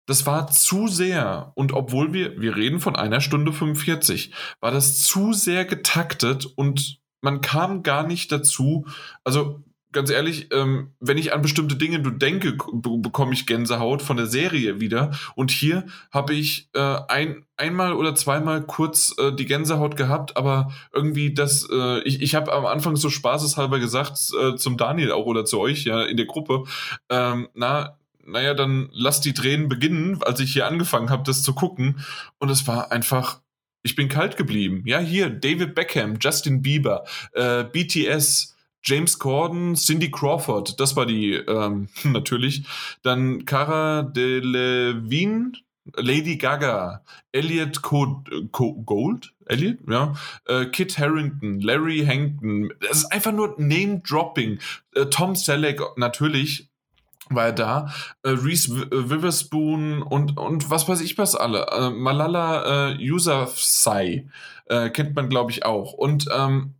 das 0.06 0.24
war 0.24 0.50
zu 0.50 0.88
sehr, 0.88 1.52
und 1.54 1.72
obwohl 1.72 2.14
wir, 2.14 2.40
wir 2.40 2.56
reden 2.56 2.80
von 2.80 2.96
einer 2.96 3.20
Stunde 3.20 3.52
45, 3.52 4.32
war 4.60 4.70
das 4.70 4.98
zu 5.04 5.34
sehr 5.34 5.66
getaktet 5.66 6.46
und 6.46 7.00
man 7.20 7.40
kam 7.42 7.82
gar 7.82 8.06
nicht 8.06 8.32
dazu, 8.32 8.86
also 9.24 9.62
ganz 9.92 10.10
ehrlich, 10.10 10.48
ähm, 10.52 10.92
wenn 11.00 11.18
ich 11.18 11.32
an 11.32 11.42
bestimmte 11.42 11.76
Dinge 11.76 12.00
denke, 12.00 12.56
bekomme 12.72 13.32
ich 13.32 13.46
Gänsehaut 13.46 14.02
von 14.02 14.16
der 14.16 14.26
Serie 14.26 14.80
wieder. 14.80 15.12
Und 15.34 15.50
hier 15.50 15.86
habe 16.10 16.34
ich 16.34 16.68
äh, 16.74 16.98
ein, 17.08 17.46
einmal 17.56 17.94
oder 17.94 18.14
zweimal 18.14 18.62
kurz 18.62 19.14
äh, 19.18 19.32
die 19.32 19.46
Gänsehaut 19.46 19.96
gehabt, 19.96 20.36
aber 20.36 20.72
irgendwie 20.92 21.32
das, 21.32 21.66
äh, 21.70 22.00
ich, 22.00 22.20
ich 22.20 22.34
habe 22.34 22.52
am 22.52 22.66
Anfang 22.66 22.96
so 22.96 23.08
spaßeshalber 23.08 23.78
gesagt 23.78 24.18
äh, 24.40 24.56
zum 24.56 24.76
Daniel 24.76 25.12
auch 25.12 25.26
oder 25.26 25.44
zu 25.44 25.58
euch 25.58 25.84
ja 25.84 26.02
in 26.02 26.16
der 26.16 26.26
Gruppe, 26.26 26.64
ähm, 27.08 27.48
na, 27.54 27.98
naja, 28.28 28.52
dann 28.52 28.90
lass 28.92 29.20
die 29.22 29.32
Tränen 29.32 29.68
beginnen, 29.68 30.22
als 30.22 30.40
ich 30.40 30.52
hier 30.52 30.66
angefangen 30.66 31.08
habe, 31.08 31.22
das 31.24 31.42
zu 31.42 31.54
gucken. 31.54 32.04
Und 32.38 32.50
es 32.50 32.66
war 32.66 32.92
einfach, 32.92 33.40
ich 33.82 33.96
bin 33.96 34.08
kalt 34.08 34.36
geblieben. 34.36 34.82
Ja, 34.84 34.98
hier, 34.98 35.30
David 35.30 35.74
Beckham, 35.74 36.18
Justin 36.20 36.60
Bieber, 36.60 37.04
äh, 37.32 37.64
BTS, 37.64 38.54
James 38.82 39.18
Corden, 39.18 39.74
Cindy 39.74 40.10
Crawford, 40.10 40.78
das 40.80 40.96
war 40.96 41.06
die 41.06 41.34
ähm, 41.34 41.88
natürlich. 42.04 42.64
Dann 43.02 43.44
Cara 43.44 44.02
Delevingne, 44.02 45.52
Lady 45.96 46.36
Gaga, 46.36 47.02
Elliot 47.32 47.82
Code, 47.82 48.48
Code, 48.52 48.82
Gold, 48.84 49.32
Elliot, 49.46 49.78
ja, 49.88 50.14
äh, 50.46 50.66
Kit 50.66 50.98
Harrington, 50.98 51.60
Larry 51.60 52.04
Hankton. 52.06 52.72
Das 52.80 52.98
ist 52.98 53.12
einfach 53.12 53.32
nur 53.32 53.54
Name-Dropping. 53.58 54.58
Äh, 54.94 55.06
Tom 55.06 55.34
Selleck 55.34 55.80
natürlich 55.96 56.68
war 57.30 57.46
er 57.46 57.52
da. 57.52 57.94
Äh, 58.22 58.30
Reese 58.30 58.72
äh, 58.90 59.10
Witherspoon 59.10 60.02
und, 60.02 60.36
und 60.36 60.70
was 60.70 60.88
weiß 60.88 61.00
ich 61.00 61.16
was 61.18 61.34
alle. 61.34 61.66
Äh, 61.70 61.90
Malala 61.90 62.90
äh, 62.90 62.96
Yousafzai 62.98 64.28
äh, 64.66 64.90
kennt 64.90 65.14
man, 65.16 65.28
glaube 65.28 65.50
ich, 65.50 65.64
auch. 65.64 65.92
Und 65.92 66.28
ähm, 66.34 66.74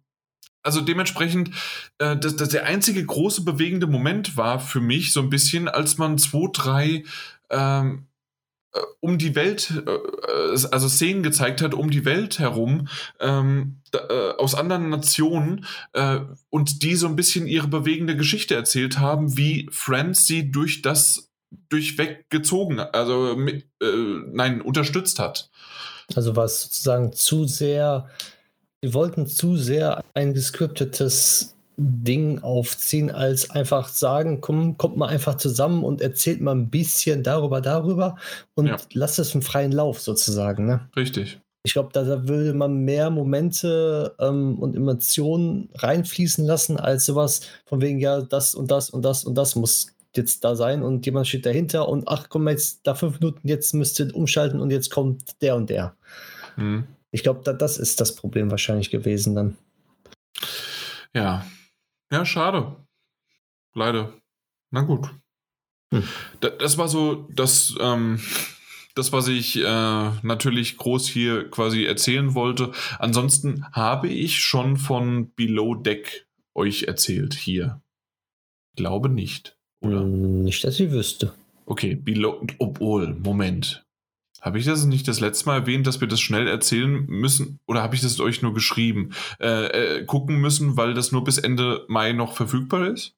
also 0.63 0.81
dementsprechend, 0.81 1.51
äh, 1.99 2.17
das, 2.17 2.37
das 2.37 2.51
der 2.51 2.65
einzige 2.65 3.05
große 3.05 3.45
bewegende 3.45 3.87
Moment 3.87 4.37
war 4.37 4.61
für 4.61 4.81
mich 4.81 5.13
so 5.13 5.21
ein 5.21 5.31
bisschen, 5.31 5.69
als 5.69 5.99
man 5.99 6.19
zwei, 6.19 6.49
drei 6.53 7.05
ähm, 7.51 8.07
äh, 8.75 8.81
um 9.01 9.19
die 9.19 9.35
Welt, 9.35 9.73
äh, 9.87 10.67
also 10.71 10.89
Szenen 10.89 11.23
gezeigt 11.23 11.63
hat, 11.63 11.75
um 11.75 11.91
die 11.91 12.05
Welt 12.05 12.39
herum, 12.39 12.89
ähm, 13.21 13.81
äh, 13.93 14.31
aus 14.37 14.55
anderen 14.55 14.91
Nationen 14.91 15.65
äh, 15.95 16.21
und 16.51 16.83
die 16.83 16.97
so 16.97 17.07
ein 17.07 17.17
bisschen 17.17 17.47
ihre 17.47 17.69
bewegende 17.69 18.17
Geschichte 18.17 18.55
erzählt 18.55 18.99
haben, 18.99 19.37
wie 19.37 19.69
Friends 19.71 20.27
sie 20.27 20.51
durch 20.51 20.83
das 20.83 21.31
durchweg 21.71 22.29
gezogen, 22.29 22.79
also 22.79 23.35
mit, 23.37 23.65
äh, 23.83 23.87
nein, 24.33 24.61
unterstützt 24.61 25.19
hat. 25.19 25.51
Also 26.15 26.37
war 26.37 26.45
es 26.45 26.63
sozusagen 26.63 27.13
zu 27.13 27.47
sehr 27.47 28.09
Sie 28.83 28.95
wollten 28.95 29.27
zu 29.27 29.57
sehr 29.57 30.05
ein 30.15 30.35
gescriptetes 30.35 31.57
Ding 31.77 32.41
aufziehen, 32.41 33.11
als 33.11 33.51
einfach 33.51 33.89
sagen, 33.89 34.41
komm, 34.41 34.77
kommt 34.79 34.97
mal 34.97 35.09
einfach 35.09 35.37
zusammen 35.37 35.85
und 35.85 36.01
erzählt 36.01 36.41
mal 36.41 36.55
ein 36.55 36.71
bisschen 36.71 37.23
darüber, 37.23 37.61
darüber 37.61 38.17
und 38.55 38.67
ja. 38.67 38.77
lasst 38.93 39.21
es 39.21 39.35
im 39.35 39.43
freien 39.43 39.71
Lauf 39.71 40.01
sozusagen. 40.01 40.67
Ne? 40.67 40.89
Richtig. 40.97 41.41
Ich 41.65 41.73
glaube, 41.73 41.91
da, 41.93 42.03
da 42.03 42.27
würde 42.27 42.55
man 42.55 42.85
mehr 42.85 43.11
Momente 43.11 44.15
ähm, 44.19 44.59
und 44.59 44.77
Emotionen 44.77 45.69
reinfließen 45.75 46.45
lassen, 46.45 46.79
als 46.79 47.07
sowas 47.07 47.43
von 47.67 47.81
wegen, 47.81 48.01
ja, 48.01 48.23
das 48.23 48.55
und 48.55 48.71
das 48.71 48.91
und 48.91 49.03
das 49.03 49.25
und 49.25 49.37
das 49.37 49.55
muss 49.55 49.95
jetzt 50.17 50.45
da 50.45 50.57
sein 50.57 50.83
und 50.83 51.05
jemand 51.07 51.29
steht 51.29 51.47
dahinter 51.47 51.89
und 51.89 52.09
ach 52.09 52.29
komm, 52.29 52.49
jetzt 52.49 52.81
da 52.85 52.95
fünf 52.95 53.21
Minuten, 53.21 53.47
jetzt 53.47 53.75
müsst 53.75 54.01
ihr 54.01 54.15
umschalten 54.15 54.61
und 54.61 54.71
jetzt 54.71 54.91
kommt 54.91 55.41
der 55.43 55.55
und 55.55 55.71
der. 55.71 55.95
Mhm. 56.57 56.87
Ich 57.11 57.23
glaube, 57.23 57.41
da, 57.45 57.53
das 57.53 57.79
ist 57.79 58.01
das 58.01 58.15
Problem 58.15 58.51
wahrscheinlich 58.51 58.91
gewesen 58.91 59.35
dann. 59.35 59.57
Ja. 61.15 61.47
Ja, 62.11 62.25
schade. 62.25 62.77
Leider. 63.75 64.13
Na 64.71 64.83
gut. 64.83 65.11
Hm. 65.93 66.05
Das, 66.41 66.53
das, 66.59 66.79
war 66.79 66.89
so 66.89 67.27
das, 67.31 67.75
ähm, 67.81 68.21
das, 68.95 69.13
was 69.13 69.29
ich 69.29 69.57
äh, 69.57 70.11
natürlich 70.23 70.77
groß 70.77 71.09
hier 71.09 71.51
quasi 71.51 71.85
erzählen 71.85 72.35
wollte. 72.35 72.73
Ansonsten 72.99 73.65
habe 73.73 74.09
ich 74.09 74.41
schon 74.41 74.77
von 74.77 75.33
Below 75.35 75.77
Deck 75.77 76.27
euch 76.55 76.85
erzählt 76.85 77.35
hier. 77.35 77.81
Glaube 78.77 79.09
nicht. 79.09 79.57
Oder? 79.81 80.01
Hm, 80.01 80.45
nicht, 80.45 80.65
dass 80.65 80.79
ich 80.81 80.91
wüsste. 80.91 81.33
Okay, 81.67 81.95
Below, 81.95 82.47
obwohl, 82.59 83.15
Moment. 83.15 83.85
Habe 84.41 84.59
ich 84.59 84.65
das 84.65 84.85
nicht 84.85 85.09
das 85.09 85.21
letzte 85.21 85.47
Mal 85.47 85.61
erwähnt, 85.61 85.87
dass 85.87 86.01
wir 86.01 86.09
das 86.09 86.21
schnell 86.21 86.47
erzählen 86.47 87.05
müssen? 87.07 87.59
Oder 87.67 87.83
habe 87.83 87.97
ich 87.97 88.03
das 88.03 88.21
euch 88.21 88.41
nur 88.41 88.55
geschrieben? 88.55 89.11
Äh, 89.41 89.99
äh, 89.99 90.05
gucken 90.05 90.37
müssen, 90.37 90.77
weil 90.77 90.95
das 90.95 91.11
nur 91.11 91.25
bis 91.25 91.39
Ende 91.39 91.85
Mai 91.89 92.13
noch 92.13 92.35
verfügbar 92.35 92.87
ist? 92.87 93.15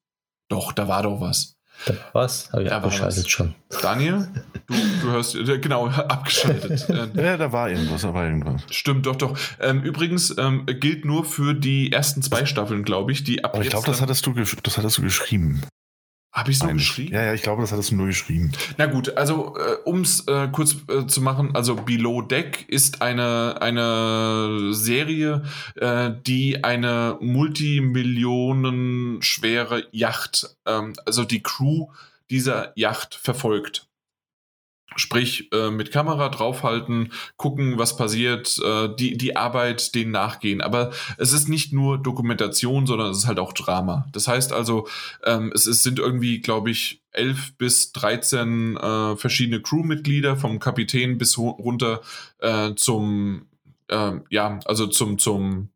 Doch, 0.49 0.73
da 0.73 0.87
war 0.87 1.03
doch 1.03 1.21
was. 1.21 1.57
Da 1.85 1.93
war 1.93 2.23
was? 2.23 2.51
Habe 2.51 2.63
ich 2.63 2.69
da 2.69 2.77
abgeschaltet 2.77 3.29
schon. 3.29 3.55
Daniel, 3.81 4.27
du, 4.67 4.73
du 5.01 5.11
hörst, 5.11 5.35
äh, 5.35 5.59
genau, 5.59 5.87
abgeschaltet. 5.87 6.87
Äh, 6.91 7.23
ja, 7.23 7.37
da 7.37 7.51
war 7.51 7.69
irgendwas, 7.69 8.01
da 8.01 8.13
war 8.13 8.25
irgendwas. 8.25 8.63
Stimmt, 8.69 9.05
doch, 9.05 9.15
doch. 9.15 9.37
Ähm, 9.59 9.81
übrigens 9.83 10.35
ähm, 10.37 10.65
gilt 10.65 11.05
nur 11.05 11.23
für 11.25 11.53
die 11.53 11.91
ersten 11.91 12.21
zwei 12.21 12.45
Staffeln, 12.45 12.83
glaube 12.83 13.11
ich, 13.11 13.23
die 13.23 13.43
ab 13.43 13.53
Aber 13.53 13.63
ich 13.63 13.69
glaube, 13.69 13.85
das 13.85 14.01
hattest 14.01 14.25
du, 14.25 14.33
das 14.33 14.77
hattest 14.77 14.97
du 14.97 15.01
geschrieben. 15.03 15.61
Habe 16.33 16.49
ich 16.49 16.57
es 16.57 16.63
nur 16.63 16.73
geschrieben? 16.73 17.13
Ja, 17.13 17.23
ja, 17.23 17.33
ich 17.33 17.41
glaube, 17.41 17.61
das 17.61 17.73
hattest 17.73 17.91
du 17.91 17.95
nur 17.95 18.07
geschrieben. 18.07 18.53
Na 18.77 18.85
gut, 18.85 19.17
also 19.17 19.57
äh, 19.57 19.75
um 19.83 19.99
es 20.01 20.25
äh, 20.27 20.47
kurz 20.49 20.77
äh, 20.87 21.05
zu 21.05 21.19
machen, 21.21 21.53
also 21.55 21.75
Below 21.75 22.21
Deck 22.21 22.63
ist 22.69 23.01
eine, 23.01 23.61
eine 23.61 24.73
Serie, 24.73 25.43
äh, 25.75 26.11
die 26.25 26.63
eine 26.63 27.17
multimillionenschwere 27.19 29.87
Yacht, 29.91 30.55
ähm, 30.65 30.93
also 31.05 31.25
die 31.25 31.43
Crew 31.43 31.87
dieser 32.29 32.71
Yacht 32.75 33.15
verfolgt. 33.15 33.89
Sprich, 34.97 35.51
äh, 35.53 35.71
mit 35.71 35.91
Kamera 35.91 36.29
draufhalten, 36.29 37.13
gucken, 37.37 37.77
was 37.77 37.95
passiert, 37.95 38.59
äh, 38.63 38.89
die, 38.93 39.17
die 39.17 39.37
Arbeit, 39.37 39.95
denen 39.95 40.11
nachgehen. 40.11 40.61
Aber 40.61 40.91
es 41.17 41.31
ist 41.31 41.47
nicht 41.47 41.71
nur 41.71 41.97
Dokumentation, 41.97 42.85
sondern 42.85 43.11
es 43.11 43.19
ist 43.19 43.27
halt 43.27 43.39
auch 43.39 43.53
Drama. 43.53 44.07
Das 44.11 44.27
heißt 44.27 44.51
also, 44.51 44.87
ähm, 45.23 45.51
es, 45.55 45.65
es 45.65 45.83
sind 45.83 45.99
irgendwie, 45.99 46.41
glaube 46.41 46.71
ich, 46.71 47.01
elf 47.11 47.53
bis 47.57 47.93
dreizehn 47.93 48.75
äh, 48.77 49.15
verschiedene 49.15 49.61
Crewmitglieder, 49.61 50.35
vom 50.35 50.59
Kapitän 50.59 51.17
bis 51.17 51.37
runter 51.37 52.01
äh, 52.39 52.73
zum, 52.75 53.47
äh, 53.87 54.13
ja, 54.29 54.59
also 54.65 54.87
zum, 54.87 55.17
zum 55.17 55.69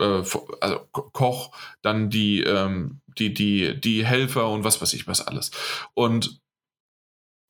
äh, 0.00 0.22
also 0.60 0.80
Koch, 0.92 1.52
dann 1.82 2.10
die, 2.10 2.42
ähm, 2.42 3.00
die, 3.18 3.32
die, 3.34 3.80
die 3.80 4.04
Helfer 4.04 4.48
und 4.48 4.64
was 4.64 4.80
weiß 4.80 4.94
ich 4.94 5.06
was 5.06 5.26
alles. 5.26 5.50
Und 5.94 6.40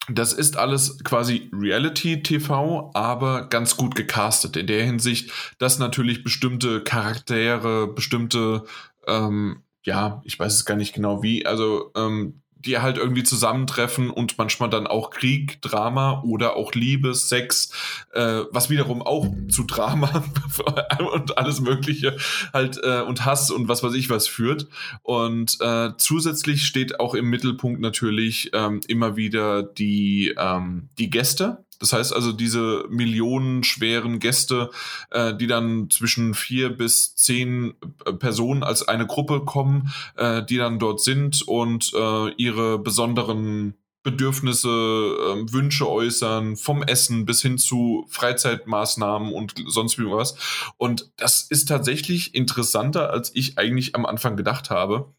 das 0.08 0.32
ist 0.32 0.56
alles 0.56 1.02
quasi 1.04 1.50
Reality-TV, 1.52 2.90
aber 2.94 3.48
ganz 3.48 3.76
gut 3.76 3.94
gecastet. 3.94 4.56
In 4.56 4.66
der 4.66 4.84
Hinsicht, 4.84 5.30
dass 5.58 5.78
natürlich 5.78 6.24
bestimmte 6.24 6.82
Charaktere, 6.82 7.88
bestimmte, 7.88 8.64
ähm, 9.06 9.62
ja, 9.82 10.22
ich 10.24 10.38
weiß 10.38 10.54
es 10.54 10.64
gar 10.64 10.76
nicht 10.76 10.94
genau 10.94 11.22
wie, 11.22 11.44
also 11.44 11.92
ähm, 11.94 12.42
die 12.64 12.78
halt 12.78 12.98
irgendwie 12.98 13.22
zusammentreffen 13.22 14.10
und 14.10 14.38
manchmal 14.38 14.68
dann 14.68 14.86
auch 14.86 15.10
Krieg, 15.10 15.62
Drama 15.62 16.22
oder 16.22 16.56
auch 16.56 16.72
Liebe, 16.72 17.14
Sex, 17.14 17.72
äh, 18.12 18.42
was 18.50 18.70
wiederum 18.70 19.02
auch 19.02 19.26
zu 19.48 19.64
Drama 19.64 20.24
und 21.12 21.38
alles 21.38 21.60
Mögliche 21.60 22.16
halt 22.52 22.80
äh, 22.82 23.00
und 23.02 23.24
Hass 23.24 23.50
und 23.50 23.68
was 23.68 23.82
weiß 23.82 23.94
ich 23.94 24.10
was 24.10 24.26
führt. 24.26 24.66
Und 25.02 25.58
äh, 25.60 25.90
zusätzlich 25.96 26.66
steht 26.66 27.00
auch 27.00 27.14
im 27.14 27.30
Mittelpunkt 27.30 27.80
natürlich 27.80 28.50
ähm, 28.52 28.80
immer 28.88 29.16
wieder 29.16 29.62
die, 29.62 30.34
ähm, 30.36 30.88
die 30.98 31.10
Gäste, 31.10 31.64
das 31.78 31.92
heißt 31.92 32.12
also, 32.12 32.32
diese 32.32 32.84
millionenschweren 32.89 34.18
Gäste, 34.18 34.70
äh, 35.10 35.34
die 35.34 35.47
dann 35.47 35.90
zwischen 35.90 36.34
vier 36.34 36.70
bis 36.70 37.15
zehn 37.15 37.74
äh, 38.05 38.12
Personen 38.12 38.62
als 38.62 38.86
eine 38.86 39.07
Gruppe 39.07 39.44
kommen, 39.44 39.92
äh, 40.16 40.44
die 40.44 40.57
dann 40.57 40.78
dort 40.78 41.00
sind 41.00 41.42
und 41.42 41.92
äh, 41.94 42.31
ihre 42.36 42.78
besonderen 42.78 43.74
Bedürfnisse, 44.02 44.68
äh, 44.68 45.52
Wünsche 45.52 45.89
äußern, 45.89 46.57
vom 46.57 46.82
Essen 46.82 47.26
bis 47.26 47.42
hin 47.42 47.58
zu 47.58 48.07
Freizeitmaßnahmen 48.08 49.32
und 49.32 49.55
sonst 49.66 49.98
wie 49.98 50.07
was. 50.07 50.36
Und 50.76 51.10
das 51.16 51.42
ist 51.42 51.68
tatsächlich 51.68 52.34
interessanter, 52.34 53.10
als 53.10 53.31
ich 53.34 53.58
eigentlich 53.58 53.94
am 53.94 54.07
Anfang 54.07 54.36
gedacht 54.36 54.70
habe. 54.70 55.12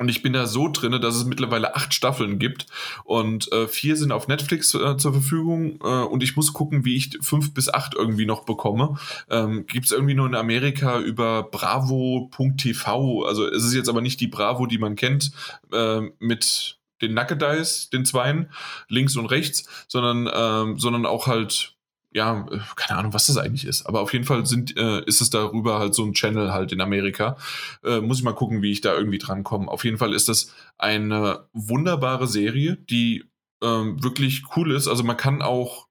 Und 0.00 0.08
ich 0.08 0.22
bin 0.22 0.32
da 0.32 0.46
so 0.46 0.70
drinne, 0.72 0.98
dass 0.98 1.14
es 1.14 1.26
mittlerweile 1.26 1.76
acht 1.76 1.92
Staffeln 1.92 2.38
gibt 2.38 2.64
und 3.04 3.52
äh, 3.52 3.68
vier 3.68 3.96
sind 3.96 4.12
auf 4.12 4.28
Netflix 4.28 4.72
äh, 4.72 4.96
zur 4.96 5.12
Verfügung 5.12 5.78
äh, 5.82 6.04
und 6.04 6.22
ich 6.22 6.36
muss 6.36 6.54
gucken, 6.54 6.86
wie 6.86 6.96
ich 6.96 7.18
fünf 7.20 7.52
bis 7.52 7.68
acht 7.68 7.94
irgendwie 7.94 8.24
noch 8.24 8.46
bekomme. 8.46 8.96
Ähm, 9.28 9.66
gibt 9.66 9.84
es 9.84 9.92
irgendwie 9.92 10.14
nur 10.14 10.26
in 10.26 10.34
Amerika 10.34 10.98
über 10.98 11.42
bravo.tv. 11.42 13.24
Also 13.26 13.46
es 13.46 13.62
ist 13.62 13.74
jetzt 13.74 13.90
aber 13.90 14.00
nicht 14.00 14.22
die 14.22 14.28
Bravo, 14.28 14.64
die 14.64 14.78
man 14.78 14.96
kennt, 14.96 15.32
äh, 15.70 16.00
mit 16.18 16.78
den 17.02 17.12
Nackedeis, 17.12 17.90
den 17.90 18.06
Zweien, 18.06 18.50
links 18.88 19.16
und 19.16 19.26
rechts, 19.26 19.68
sondern, 19.86 20.30
ähm, 20.32 20.78
sondern 20.78 21.04
auch 21.04 21.26
halt 21.26 21.74
ja, 22.12 22.46
äh, 22.50 22.58
keine 22.76 22.98
Ahnung, 22.98 23.12
was 23.12 23.26
das 23.26 23.36
eigentlich 23.36 23.64
ist. 23.64 23.86
Aber 23.86 24.00
auf 24.00 24.12
jeden 24.12 24.24
Fall 24.24 24.46
sind, 24.46 24.76
äh, 24.76 25.04
ist 25.04 25.20
es 25.20 25.30
darüber 25.30 25.78
halt 25.78 25.94
so 25.94 26.04
ein 26.04 26.14
Channel 26.14 26.52
halt 26.52 26.72
in 26.72 26.80
Amerika. 26.80 27.36
Äh, 27.84 28.00
muss 28.00 28.18
ich 28.18 28.24
mal 28.24 28.34
gucken, 28.34 28.62
wie 28.62 28.72
ich 28.72 28.80
da 28.80 28.94
irgendwie 28.94 29.18
drankomme. 29.18 29.68
Auf 29.68 29.84
jeden 29.84 29.98
Fall 29.98 30.14
ist 30.14 30.28
das 30.28 30.52
eine 30.78 31.46
wunderbare 31.52 32.26
Serie, 32.26 32.76
die 32.76 33.24
ähm, 33.62 34.02
wirklich 34.02 34.42
cool 34.56 34.72
ist. 34.72 34.88
Also 34.88 35.04
man 35.04 35.16
kann 35.16 35.42
auch, 35.42 35.86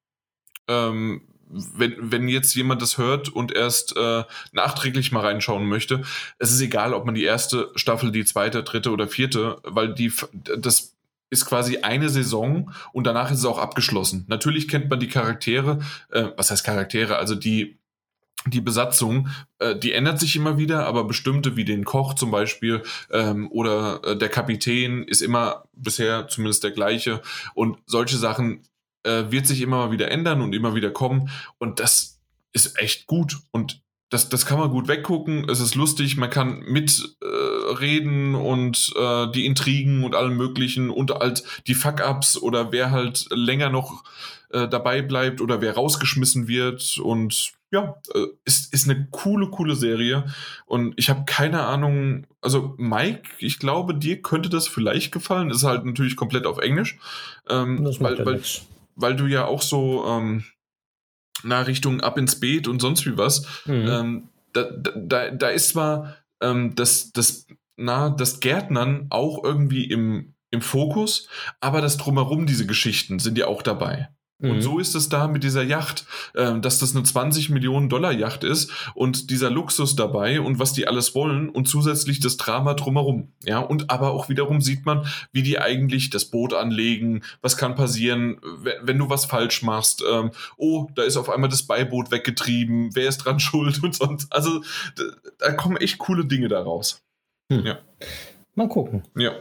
ähm, 0.67 1.22
wenn, 1.51 1.95
wenn 1.99 2.27
jetzt 2.27 2.53
jemand 2.53 2.81
das 2.81 2.98
hört 2.98 3.30
und 3.30 3.51
erst 3.53 3.95
äh, 3.98 4.23
nachträglich 4.51 5.11
mal 5.11 5.25
reinschauen 5.25 5.65
möchte, 5.67 6.03
es 6.38 6.51
ist 6.51 6.61
egal, 6.61 6.93
ob 6.93 7.06
man 7.06 7.15
die 7.15 7.23
erste 7.23 7.72
Staffel, 7.75 8.11
die 8.11 8.25
zweite, 8.25 8.61
dritte 8.61 8.91
oder 8.91 9.07
vierte, 9.07 9.57
weil 9.64 9.93
die 9.95 10.11
das 10.57 10.99
ist 11.30 11.45
quasi 11.45 11.77
eine 11.77 12.09
Saison 12.09 12.72
und 12.91 13.06
danach 13.06 13.32
ist 13.32 13.40
es 13.40 13.45
auch 13.45 13.58
abgeschlossen. 13.58 14.25
Natürlich 14.27 14.67
kennt 14.67 14.90
man 14.90 14.99
die 14.99 15.08
Charaktere, 15.08 15.80
äh, 16.11 16.25
was 16.38 16.51
heißt 16.51 16.64
Charaktere, 16.64 17.17
also 17.17 17.35
die 17.35 17.80
die 18.45 18.61
Besatzung, 18.61 19.27
äh, 19.59 19.75
die 19.75 19.91
ändert 19.91 20.19
sich 20.19 20.35
immer 20.35 20.58
wieder, 20.58 20.85
aber 20.85 21.03
bestimmte 21.03 21.58
wie 21.58 21.66
den 21.66 21.83
Koch 21.83 22.14
zum 22.14 22.32
Beispiel 22.32 22.83
ähm, 23.11 23.51
oder 23.51 24.01
äh, 24.03 24.17
der 24.17 24.30
Kapitän 24.30 25.03
ist 25.03 25.22
immer 25.22 25.66
bisher 25.74 26.27
zumindest 26.30 26.64
der 26.64 26.72
gleiche. 26.72 27.22
Und 27.53 27.80
solche 27.85 28.17
Sachen 28.17 28.64
äh, 29.03 29.25
wird 29.30 29.45
sich 29.45 29.61
immer 29.61 29.77
mal 29.77 29.91
wieder 29.91 30.09
ändern 30.09 30.41
und 30.41 30.53
immer 30.53 30.74
wieder 30.74 30.91
kommen. 30.91 31.30
Und 31.58 31.80
das 31.82 32.19
ist 32.53 32.80
echt 32.80 33.08
gut. 33.08 33.38
Und 33.51 33.82
das, 34.09 34.30
das 34.30 34.45
kann 34.45 34.59
man 34.59 34.72
gut 34.72 34.88
weggucken. 34.88 35.49
Es 35.49 35.59
ist 35.59 35.75
lustig, 35.75 36.17
man 36.17 36.30
kann 36.30 36.59
mitreden 36.61 37.16
äh, 37.22 37.59
und 38.35 38.93
äh, 38.95 39.31
die 39.31 39.45
Intrigen 39.45 40.03
und 40.03 40.15
allen 40.15 40.35
möglichen 40.35 40.89
und 40.89 41.11
halt 41.11 41.43
die 41.67 41.75
Fuck-Ups 41.75 42.38
oder 42.38 42.72
wer 42.72 42.91
halt 42.91 43.27
länger 43.31 43.69
noch 43.69 44.03
äh, 44.51 44.67
dabei 44.67 45.01
bleibt 45.01 45.41
oder 45.41 45.61
wer 45.61 45.75
rausgeschmissen 45.75 46.48
wird. 46.48 46.98
Und 46.98 47.53
ja, 47.72 47.95
äh, 48.14 48.25
ist, 48.45 48.73
ist 48.73 48.89
eine 48.89 49.07
coole, 49.11 49.49
coole 49.49 49.75
Serie. 49.75 50.25
Und 50.65 50.93
ich 50.98 51.09
habe 51.09 51.25
keine 51.25 51.64
Ahnung, 51.64 52.25
also 52.41 52.73
Mike, 52.77 53.30
ich 53.39 53.59
glaube, 53.59 53.95
dir 53.95 54.22
könnte 54.22 54.49
das 54.49 54.67
vielleicht 54.67 55.11
gefallen. 55.11 55.51
Ist 55.51 55.64
halt 55.64 55.85
natürlich 55.85 56.15
komplett 56.15 56.45
auf 56.45 56.57
Englisch. 56.57 56.98
Ähm, 57.48 57.85
weil, 57.99 58.25
weil, 58.25 58.41
weil 58.95 59.15
du 59.15 59.27
ja 59.27 59.45
auch 59.45 59.61
so. 59.61 60.06
Ähm, 60.07 60.43
na, 61.43 61.61
Richtung 61.61 62.01
ab 62.01 62.17
ins 62.17 62.39
Beet 62.39 62.67
und 62.67 62.81
sonst 62.81 63.06
wie 63.06 63.17
was. 63.17 63.45
Mhm. 63.65 63.88
Ähm, 63.88 64.30
da, 64.53 64.64
da, 64.64 65.30
da 65.30 65.49
ist 65.49 65.69
zwar 65.69 66.17
ähm, 66.41 66.75
das, 66.75 67.11
das, 67.11 67.48
na, 67.80 68.09
das 68.09 68.40
Gärtnern 68.40 69.08
auch 69.09 69.43
irgendwie 69.43 69.85
im, 69.85 70.35
im 70.51 70.61
Fokus, 70.61 71.27
aber 71.61 71.82
das 71.82 71.98
drumherum, 71.98 72.45
diese 72.45 72.67
Geschichten 72.67 73.19
sind 73.19 73.38
ja 73.38 73.48
auch 73.48 73.61
dabei. 73.61 74.09
Und 74.41 74.58
mhm. 74.58 74.61
so 74.61 74.80
ist 74.80 74.95
es 74.95 75.09
da 75.09 75.27
mit 75.27 75.43
dieser 75.43 75.64
Yacht, 75.64 76.06
äh, 76.33 76.58
dass 76.59 76.80
das 76.80 76.95
eine 76.95 77.03
20 77.03 77.49
Millionen 77.49 77.90
Dollar 77.90 78.14
Yacht 78.14 78.45
ist 78.45 78.72
und 78.95 79.30
dieser 79.32 79.49
Luxus 79.49 79.98
dabei 79.98 80.40
und 80.40 80.59
was 80.59 80.72
die 80.72 80.88
alles 80.88 81.14
wollen 81.14 81.49
und 81.49 81.67
zusätzlich 81.67 82.22
das 82.22 82.38
Drama 82.38 82.74
drumherum. 82.74 83.33
Ja, 83.43 83.59
und 83.59 83.90
aber 83.90 84.11
auch 84.11 84.30
wiederum 84.30 84.61
sieht 84.61 84.85
man, 84.85 85.06
wie 85.33 85.43
die 85.43 85.59
eigentlich 85.59 86.09
das 86.09 86.25
Boot 86.25 86.53
anlegen, 86.53 87.24
was 87.41 87.58
kann 87.58 87.75
passieren, 87.75 88.40
wenn, 88.59 88.75
wenn 88.82 88.98
du 88.98 89.09
was 89.09 89.25
falsch 89.25 89.61
machst. 89.61 90.06
Ähm, 90.09 90.32
oh, 90.56 90.88
da 90.95 91.03
ist 91.03 91.17
auf 91.17 91.30
einmal 91.30 91.49
das 91.49 91.64
Beiboot 91.64 92.09
weggetrieben, 92.09 92.91
wer 92.93 93.09
ist 93.09 93.17
dran 93.17 93.40
schuld 93.41 93.83
und 93.83 93.93
sonst. 93.93 94.32
Also 94.32 94.61
da, 94.95 95.03
da 95.38 95.51
kommen 95.51 95.75
echt 95.75 95.98
coole 95.98 96.25
Dinge 96.25 96.48
daraus. 96.48 97.01
Hm. 97.52 97.66
Ja. 97.66 97.80
Mal 98.56 98.69
gucken. 98.69 99.03
Ja. 99.16 99.32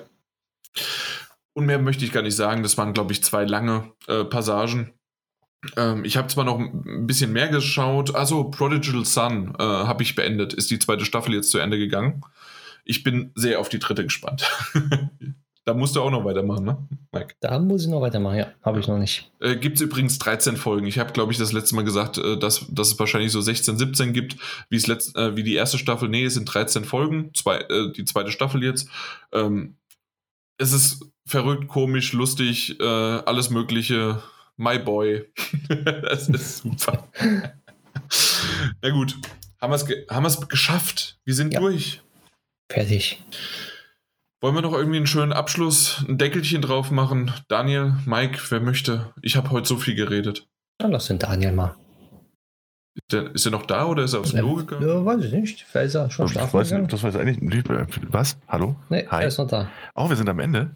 Und 1.53 1.67
mehr 1.67 1.79
möchte 1.79 2.05
ich 2.05 2.13
gar 2.13 2.23
nicht 2.23 2.37
sagen. 2.37 2.63
Das 2.63 2.79
waren, 2.79 2.93
glaube 2.93 3.13
ich, 3.13 3.23
zwei 3.23 3.45
lange 3.45 3.93
äh, 4.07 4.25
Passagen. 4.25 4.93
Ähm, 5.77 6.05
ich 6.05 6.17
habe 6.17 6.29
zwar 6.29 6.45
noch 6.45 6.59
ein 6.59 7.07
bisschen 7.07 7.33
mehr 7.33 7.49
geschaut. 7.49 8.15
Also 8.15 8.45
Prodigal 8.45 9.05
Son 9.05 9.55
äh, 9.59 9.63
habe 9.63 10.03
ich 10.03 10.15
beendet. 10.15 10.55
Ist 10.55 10.71
die 10.71 10.79
zweite 10.79 11.05
Staffel 11.05 11.35
jetzt 11.35 11.51
zu 11.51 11.59
Ende 11.59 11.79
gegangen. 11.79 12.23
Ich 12.85 13.03
bin 13.03 13.33
sehr 13.35 13.61
auf 13.61 13.69
die 13.69 13.81
dritte 13.81 14.05
gespannt. 14.05 14.49
da 15.69 15.75
musst 15.75 15.95
du 15.95 16.01
auch 16.01 16.11
noch 16.11 16.25
weitermachen, 16.25 16.65
ne, 16.65 16.89
Mike? 17.13 17.35
Da 17.41 17.59
muss 17.59 17.83
ich 17.83 17.89
noch 17.89 18.01
weitermachen, 18.01 18.39
ja. 18.39 18.47
Habe 18.63 18.81
ich 18.81 18.89
noch 18.89 18.97
nicht. 18.97 19.31
Äh, 19.39 19.57
gibt 19.57 19.77
es 19.77 19.83
übrigens 19.83 20.19
13 20.19 20.57
Folgen. 20.57 20.87
Ich 20.87 20.99
habe, 20.99 21.13
glaube 21.13 21.31
ich, 21.31 21.37
das 21.37 21.53
letzte 21.53 21.75
Mal 21.75 21.85
gesagt, 21.85 22.17
äh, 22.17 22.39
dass, 22.39 22.65
dass 22.71 22.93
es 22.93 22.99
wahrscheinlich 22.99 23.33
so 23.33 23.43
16, 23.43 23.77
17 23.77 24.15
gibt, 24.15 24.39
wie, 24.71 24.77
äh, 24.79 25.37
wie 25.37 25.43
die 25.43 25.55
erste 25.55 25.77
Staffel. 25.77 26.09
Nee, 26.09 26.25
es 26.25 26.35
sind 26.35 26.47
13 26.47 26.85
Folgen. 26.85 27.33
Zwei, 27.35 27.59
äh, 27.59 27.93
die 27.93 28.07
zweite 28.07 28.33
Staffel 28.33 28.65
jetzt. 28.65 28.89
Ähm, 29.31 29.77
es 30.57 30.73
ist 30.73 31.05
verrückt, 31.27 31.69
komisch, 31.69 32.15
lustig, 32.15 32.81
äh, 32.81 32.85
alles 32.85 33.51
Mögliche. 33.51 34.23
My 34.57 34.79
Boy. 34.79 35.27
das 35.69 36.31
ist 36.31 36.59
super. 36.63 37.09
Na 38.81 38.89
gut, 38.89 39.17
haben 39.61 39.71
wir 39.71 39.77
es 39.77 39.85
ge 39.85 40.07
geschafft. 40.49 41.19
Wir 41.27 41.35
sind 41.35 41.53
ja. 41.53 41.61
durch. 41.61 42.01
Fertig. 42.71 43.23
Wollen 44.41 44.55
wir 44.55 44.63
noch 44.63 44.73
irgendwie 44.73 44.99
einen 44.99 45.09
schönen 45.09 45.33
Abschluss, 45.33 46.05
ein 46.09 46.17
Deckelchen 46.17 46.63
drauf 46.63 46.93
machen? 46.93 47.33
Daniel, 47.49 47.95
Mike, 48.07 48.41
wer 48.51 48.61
möchte? 48.61 49.13
Ich 49.21 49.35
habe 49.35 49.51
heute 49.51 49.67
so 49.67 49.77
viel 49.77 49.97
geredet. 49.97 50.47
Dann 50.79 50.93
lass 50.93 51.09
den 51.09 51.19
Daniel 51.19 51.51
mal. 51.53 51.75
Ist 53.11 53.47
er 53.47 53.51
noch 53.51 53.67
da 53.67 53.87
oder 53.87 54.05
ist 54.05 54.13
er 54.13 54.21
aufs 54.21 54.35
Klo 54.35 54.55
gegangen? 54.55 54.87
Ja, 54.87 55.05
weiß 55.05 55.25
ich 55.25 55.33
nicht. 55.33 55.63
Vielleicht 55.69 55.89
ist 55.89 55.95
er 55.97 56.11
schon 56.11 56.29
schlafen 56.29 56.53
weiß, 56.53 56.69
gegangen. 56.69 56.87
Das 56.89 57.03
weiß 57.03 57.15
ich 57.17 57.21
eigentlich 57.21 57.41
nicht. 57.41 57.69
Was? 58.13 58.39
Hallo? 58.47 58.77
Nee, 58.89 59.07
Hi. 59.11 59.23
er 59.23 59.29
ist 59.29 59.39
noch 59.39 59.49
da. 59.49 59.71
Oh, 59.97 60.09
wir 60.09 60.17
sind 60.17 60.29
am 60.29 60.39
Ende. 60.39 60.71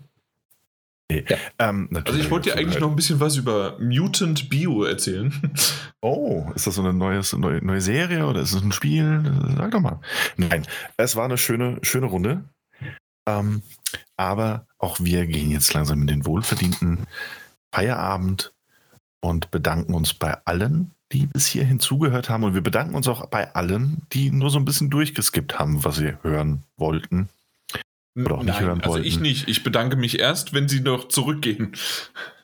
Nee. 1.09 1.25
Ja. 1.29 1.37
Ähm, 1.61 1.89
also 2.05 2.19
ich 2.19 2.31
wollte 2.31 2.51
dir 2.51 2.59
eigentlich 2.59 2.81
noch 2.81 2.91
ein 2.91 2.97
bisschen 2.97 3.21
was 3.21 3.37
über 3.37 3.77
Mutant 3.79 4.49
Bio 4.51 4.83
erzählen. 4.85 5.33
Oh, 6.05 6.51
ist 6.57 6.67
das 6.67 6.75
so 6.75 6.83
eine 6.83 6.93
neues, 6.93 7.33
neue, 7.33 7.65
neue 7.65 7.81
Serie 7.81 8.27
oder 8.27 8.41
ist 8.41 8.53
es 8.55 8.61
ein 8.61 8.73
Spiel? 8.73 9.23
Sag 9.57 9.71
doch 9.71 9.79
mal. 9.79 10.01
Nein, 10.37 10.67
es 10.97 11.15
war 11.15 11.27
eine 11.27 11.39
schöne, 11.39 11.79
schöne 11.83 12.07
Runde. 12.07 12.43
Ähm, 13.27 13.63
aber 14.17 14.67
auch 14.79 15.01
wir 15.01 15.27
gehen 15.27 15.51
jetzt 15.51 15.73
langsam 15.75 16.01
in 16.03 16.07
den 16.07 16.27
wohlverdienten 16.27 17.07
Feierabend 17.73 18.53
und 19.21 19.51
bedanken 19.51 19.95
uns 19.95 20.15
bei 20.15 20.37
allen, 20.45 20.93
die 21.13 21.27
bis 21.27 21.47
hierhin 21.47 21.81
zugehört 21.81 22.29
haben. 22.29 22.45
Und 22.45 22.55
wir 22.55 22.63
bedanken 22.63 22.95
uns 22.95 23.09
auch 23.09 23.27
bei 23.27 23.55
allen, 23.55 24.03
die 24.13 24.31
nur 24.31 24.51
so 24.51 24.59
ein 24.59 24.65
bisschen 24.65 24.91
durchgeskippt 24.91 25.59
haben, 25.59 25.85
was 25.85 25.97
sie 25.97 26.17
hören 26.23 26.65
wollten. 26.77 27.29
Oder 28.15 28.37
auch 28.37 28.43
nicht 28.43 28.55
Nein, 28.55 28.65
hören 28.65 28.85
wollten. 28.85 28.97
Also 28.97 28.99
ich 29.09 29.21
nicht. 29.21 29.49
Ich 29.49 29.63
bedanke 29.63 29.97
mich 29.97 30.19
erst, 30.19 30.53
wenn 30.53 30.69
sie 30.69 30.81
noch 30.81 31.09
zurückgehen. 31.09 31.73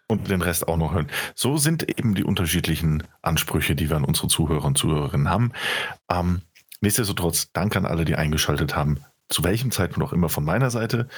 Und 0.06 0.30
den 0.30 0.40
Rest 0.40 0.68
auch 0.68 0.78
noch 0.78 0.94
hören. 0.94 1.08
So 1.34 1.58
sind 1.58 1.86
eben 1.98 2.14
die 2.14 2.24
unterschiedlichen 2.24 3.02
Ansprüche, 3.20 3.74
die 3.74 3.90
wir 3.90 3.96
an 3.96 4.04
unsere 4.04 4.28
Zuhörer 4.28 4.64
und 4.64 4.78
Zuhörerinnen 4.78 5.28
haben. 5.28 5.52
Ähm, 6.10 6.40
nichtsdestotrotz, 6.80 7.50
danke 7.52 7.76
an 7.76 7.84
alle, 7.84 8.06
die 8.06 8.14
eingeschaltet 8.14 8.74
haben. 8.74 9.00
Zu 9.28 9.44
welchem 9.44 9.70
Zeitpunkt 9.70 10.08
auch 10.08 10.12
immer 10.12 10.28
von 10.28 10.44
meiner 10.44 10.70
Seite. 10.70 11.08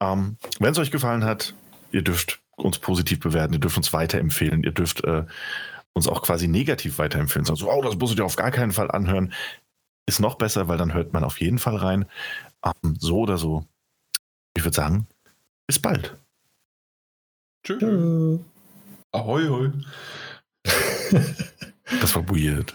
Ähm, 0.00 0.36
wenn 0.60 0.72
es 0.72 0.78
euch 0.78 0.90
gefallen 0.90 1.24
hat, 1.24 1.54
ihr 1.92 2.02
dürft 2.02 2.40
uns 2.56 2.78
positiv 2.78 3.20
bewerten, 3.20 3.54
ihr 3.54 3.60
dürft 3.60 3.76
uns 3.76 3.92
weiterempfehlen, 3.92 4.62
ihr 4.62 4.72
dürft 4.72 5.04
äh, 5.04 5.24
uns 5.92 6.08
auch 6.08 6.22
quasi 6.22 6.46
negativ 6.48 6.98
weiterempfehlen. 6.98 7.48
Also, 7.48 7.70
oh, 7.70 7.82
das 7.82 7.96
musst 7.96 8.12
du 8.12 8.16
dir 8.16 8.24
auf 8.24 8.36
gar 8.36 8.50
keinen 8.50 8.72
Fall 8.72 8.90
anhören. 8.90 9.32
Ist 10.06 10.20
noch 10.20 10.36
besser, 10.36 10.68
weil 10.68 10.78
dann 10.78 10.94
hört 10.94 11.12
man 11.12 11.24
auf 11.24 11.40
jeden 11.40 11.58
Fall 11.58 11.76
rein. 11.76 12.06
Ähm, 12.64 12.96
so 12.98 13.20
oder 13.20 13.38
so. 13.38 13.64
Ich 14.54 14.64
würde 14.64 14.76
sagen, 14.76 15.06
bis 15.66 15.78
bald. 15.78 16.16
Tschüss. 17.64 18.40
Ahoi, 19.12 19.48
hoi. 19.48 19.72
das 22.00 22.14
war 22.14 22.28
weird. 22.28 22.74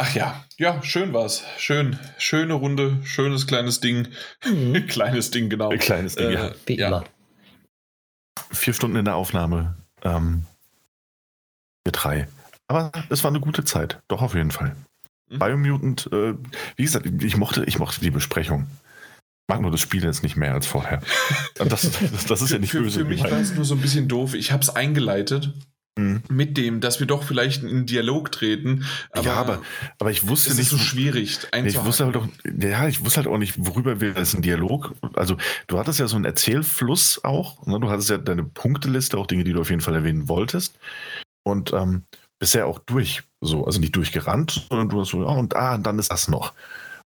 Ach 0.00 0.14
ja, 0.14 0.44
ja, 0.56 0.80
schön 0.84 1.12
war's. 1.12 1.42
Schön, 1.58 1.98
schöne 2.18 2.54
Runde, 2.54 2.98
schönes 3.02 3.48
kleines 3.48 3.80
Ding. 3.80 4.06
Mhm. 4.46 4.86
kleines 4.88 5.32
Ding, 5.32 5.50
genau. 5.50 5.70
Ein 5.70 5.80
kleines 5.80 6.14
Ding, 6.14 6.28
äh, 6.28 6.52
ja. 6.68 6.90
ja. 6.90 7.04
Vier 8.52 8.74
Stunden 8.74 8.96
in 8.96 9.04
der 9.04 9.16
Aufnahme. 9.16 9.76
Ähm, 10.02 10.46
wir 11.84 11.90
drei. 11.90 12.28
Aber 12.68 12.92
es 13.10 13.24
war 13.24 13.32
eine 13.32 13.40
gute 13.40 13.64
Zeit, 13.64 14.00
doch 14.06 14.22
auf 14.22 14.34
jeden 14.34 14.52
Fall. 14.52 14.76
Mhm. 15.30 15.38
Biomutant, 15.40 16.08
äh, 16.12 16.34
wie 16.76 16.84
gesagt, 16.84 17.06
ich 17.06 17.36
mochte, 17.36 17.64
ich 17.64 17.80
mochte 17.80 18.00
die 18.00 18.12
Besprechung. 18.12 18.68
Ich 19.16 19.52
mag 19.52 19.60
nur 19.62 19.72
das 19.72 19.80
Spiel 19.80 20.04
jetzt 20.04 20.22
nicht 20.22 20.36
mehr 20.36 20.54
als 20.54 20.66
vorher. 20.68 21.02
Das, 21.56 21.90
das, 21.90 22.24
das 22.26 22.42
ist 22.42 22.52
ja 22.52 22.60
nicht 22.60 22.70
für, 22.70 22.82
böse. 22.82 23.00
Für 23.00 23.04
mich 23.04 23.20
war 23.20 23.32
es 23.32 23.52
nur 23.52 23.64
so 23.64 23.74
ein 23.74 23.80
bisschen 23.80 24.06
doof. 24.06 24.34
Ich 24.34 24.52
habe 24.52 24.62
es 24.62 24.70
eingeleitet 24.70 25.52
mhm. 25.98 26.22
mit 26.28 26.56
dem, 26.56 26.80
dass 26.80 27.00
wir 27.00 27.06
doch 27.06 27.22
vielleicht 27.22 27.62
in 27.62 27.86
Dialog 27.86 28.32
treten. 28.32 28.86
Aber 29.10 29.26
ja, 29.26 29.34
aber, 29.34 29.62
aber 29.98 30.10
ich 30.10 30.28
wusste 30.28 30.54
nicht. 30.54 30.70
so 30.70 30.78
schwierig 30.78 31.38
Ich 31.64 31.84
wusste 31.84 32.06
halt 32.06 32.16
auch, 32.16 32.26
ja, 32.58 32.88
ich 32.88 33.04
wusste 33.04 33.18
halt 33.18 33.26
auch 33.26 33.38
nicht, 33.38 33.54
worüber 33.58 34.00
wir 34.00 34.14
das 34.14 34.34
in 34.34 34.42
Dialog. 34.42 34.94
Also, 35.14 35.36
du 35.66 35.78
hattest 35.78 36.00
ja 36.00 36.08
so 36.08 36.16
einen 36.16 36.24
Erzählfluss 36.24 37.22
auch. 37.24 37.66
Ne? 37.66 37.80
Du 37.80 37.90
hattest 37.90 38.10
ja 38.10 38.18
deine 38.18 38.44
Punkteliste, 38.44 39.18
auch 39.18 39.26
Dinge, 39.26 39.44
die 39.44 39.52
du 39.52 39.60
auf 39.60 39.70
jeden 39.70 39.82
Fall 39.82 39.94
erwähnen 39.94 40.28
wolltest. 40.28 40.78
Und 41.42 41.72
ähm, 41.72 42.04
bisher 42.38 42.66
auch 42.66 42.78
durch. 42.78 43.22
So, 43.40 43.64
also 43.66 43.78
nicht 43.78 43.94
durchgerannt, 43.94 44.66
sondern 44.68 44.88
du 44.88 45.00
hast 45.00 45.10
so, 45.10 45.22
ja, 45.22 45.28
und 45.28 45.54
ah, 45.54 45.76
und 45.76 45.86
dann 45.86 45.98
ist 45.98 46.10
das 46.10 46.28
noch. 46.28 46.54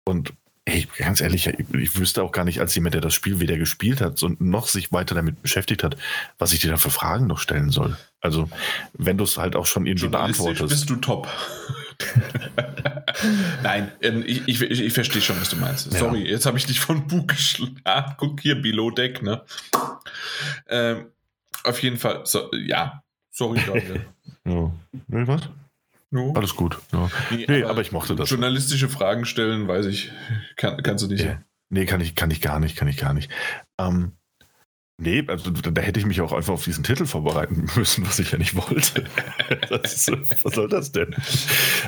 Und 0.06 0.33
Ey, 0.68 0.86
ganz 0.98 1.22
ehrlich, 1.22 1.48
ich, 1.48 1.74
ich 1.74 1.98
wüsste 1.98 2.22
auch 2.22 2.34
gar 2.34 2.44
nicht, 2.44 2.60
als 2.60 2.76
jemand, 2.76 2.94
der 2.94 3.00
das 3.00 3.14
Spiel 3.14 3.40
weder 3.40 3.56
gespielt 3.56 4.02
hat 4.02 4.22
und 4.22 4.42
noch 4.42 4.68
sich 4.68 4.92
weiter 4.92 5.16
damit 5.16 5.42
beschäftigt 5.42 5.82
hat, 5.82 5.96
was 6.40 6.52
ich 6.52 6.60
dir 6.60 6.70
da 6.70 6.76
für 6.76 6.90
Fragen 6.90 7.26
noch 7.26 7.40
stellen 7.40 7.70
soll. 7.70 7.96
Also, 8.20 8.50
wenn 8.92 9.18
du 9.18 9.24
es 9.24 9.38
halt 9.38 9.56
auch 9.56 9.66
schon 9.66 9.86
irgendwie 9.86 10.10
beantwortest. 10.10 10.68
bist 10.68 10.90
du 10.90 10.98
top. 10.98 11.30
Nein, 13.64 13.94
ähm, 14.02 14.26
ich, 14.28 14.46
ich, 14.46 14.62
ich, 14.62 14.92
verstehe 14.92 15.22
schon, 15.22 15.40
was 15.40 15.50
du 15.50 15.56
meinst. 15.56 15.94
Ja. 15.94 16.00
Sorry, 16.00 16.30
jetzt 16.30 16.46
habe 16.46 16.58
ich 16.58 16.66
dich 16.66 16.82
von 16.82 17.08
Bug 17.08 17.30
geschlagen. 17.30 17.80
Ah, 17.86 18.16
guck 18.18 18.42
hier, 18.42 18.62
Below 18.62 18.92
Deck, 18.92 19.22
ne? 19.22 19.44
Ähm, 20.68 21.06
auf 21.64 21.82
jeden 21.82 21.98
Fall, 21.98 22.26
so, 22.26 22.52
ja. 22.54 23.04
Sorry, 23.32 23.62
Daniel. 23.66 24.06
Ja. 24.46 24.72
Nee, 25.08 25.28
was? 25.28 25.44
No. 26.10 26.34
Alles 26.34 26.56
gut. 26.56 26.77
Ja. 26.94 27.10
Nee, 27.32 27.64
aber 27.64 27.82
ich 27.82 27.92
mochte 27.92 28.16
das. 28.16 28.30
Journalistische 28.30 28.88
Fragen 28.90 29.26
stellen, 29.26 29.68
weiß 29.68 29.88
ich. 29.88 30.11
Kann, 30.56 30.82
kannst 30.84 31.03
du 31.03 31.10
nicht. 31.10 31.24
Ja. 31.26 31.42
Nee, 31.69 31.86
kann 31.86 32.00
ich, 32.00 32.16
kann 32.16 32.32
ich 32.32 32.40
gar 32.40 32.60
nicht, 32.61 32.77
kann 32.77 32.88
ich 32.88 32.95
gar 32.95 33.14
nicht. 33.14 33.30
Ähm, 33.77 34.14
nee, 34.98 35.22
also 35.27 35.52
da 35.52 35.82
hätte 35.82 36.00
ich 36.00 36.06
mich 36.06 36.22
auch 36.22 36.32
einfach 36.32 36.53
auf 36.53 36.64
diesen 36.64 36.86
Titel 36.86 37.06
vorbereiten 37.06 37.68
müssen, 37.76 38.08
was 38.08 38.19
ich 38.19 38.32
ja 38.32 38.38
nicht 38.38 38.56
wollte. 38.56 39.03
Ist, 39.84 40.10
was 40.45 40.53
soll 40.56 40.69
das 40.69 40.94
denn? 40.94 41.14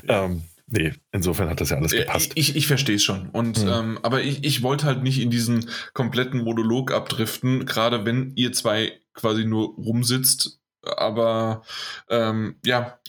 Ähm, 0.10 0.44
nee, 0.68 0.94
insofern 1.14 1.50
hat 1.50 1.62
das 1.62 1.70
ja 1.70 1.78
alles 1.78 1.92
gepasst. 1.94 2.34
Ich, 2.36 2.58
ich 2.58 2.68
verstehe 2.68 2.98
es 2.98 3.04
schon. 3.06 3.30
Und, 3.30 3.64
Mhm. 3.64 3.70
ähm, 3.70 4.00
aber 4.04 4.22
ich, 4.22 4.44
ich 4.44 4.62
wollte 4.64 4.86
halt 4.86 5.02
nicht 5.02 5.22
in 5.22 5.30
diesen 5.30 5.70
kompletten 5.94 6.44
Monolog 6.44 6.92
abdriften, 6.92 7.66
gerade 7.66 8.04
wenn 8.04 8.34
ihr 8.36 8.52
zwei 8.52 9.00
quasi 9.14 9.46
nur 9.46 9.76
rumsitzt. 9.76 10.60
Aber 10.84 11.64
ähm, 12.10 12.58
ja, 12.66 13.00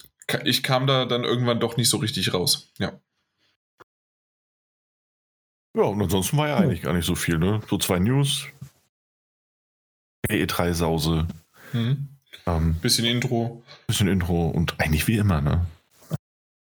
ich 0.44 0.62
kam 0.62 0.86
da 0.86 1.05
dann 1.05 1.25
irgendwann 1.25 1.60
doch 1.60 1.76
nicht 1.76 1.89
so 1.89 1.97
richtig 1.99 2.33
raus. 2.34 2.73
Ja. 2.78 2.92
Ja, 5.76 5.83
und 5.84 6.02
ansonsten 6.02 6.36
war 6.36 6.49
ja 6.49 6.57
eigentlich 6.57 6.83
gar 6.83 6.92
nicht 6.92 7.07
so 7.07 7.15
viel, 7.15 7.39
ne? 7.39 7.60
So 7.68 7.78
zwei 7.78 7.99
News. 8.00 8.47
E3-Sause, 10.28 11.26
Mhm. 11.73 12.09
ähm, 12.47 12.75
Bisschen 12.81 13.05
Intro. 13.05 13.62
bisschen 13.86 14.09
Intro 14.09 14.49
und 14.49 14.78
eigentlich 14.81 15.07
wie 15.09 15.17
immer, 15.17 15.41
ne? 15.41 15.67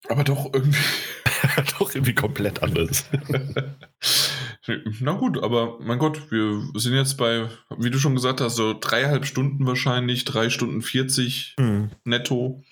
Aber 0.08 0.24
doch 0.24 0.50
irgendwie. 0.52 0.78
Doch 1.78 1.94
irgendwie 1.94 2.14
komplett 2.14 2.62
anders. 2.62 3.06
Na 5.00 5.12
gut, 5.12 5.42
aber 5.42 5.78
mein 5.80 5.98
Gott, 5.98 6.30
wir 6.30 6.62
sind 6.74 6.92
jetzt 6.94 7.16
bei, 7.16 7.48
wie 7.78 7.90
du 7.90 7.98
schon 7.98 8.14
gesagt 8.14 8.40
hast, 8.42 8.56
so 8.56 8.76
dreieinhalb 8.78 9.24
Stunden 9.24 9.66
wahrscheinlich, 9.66 10.24
drei 10.26 10.50
Stunden 10.50 10.82
40 10.82 11.54
Hm. 11.58 11.90
netto. 12.04 12.62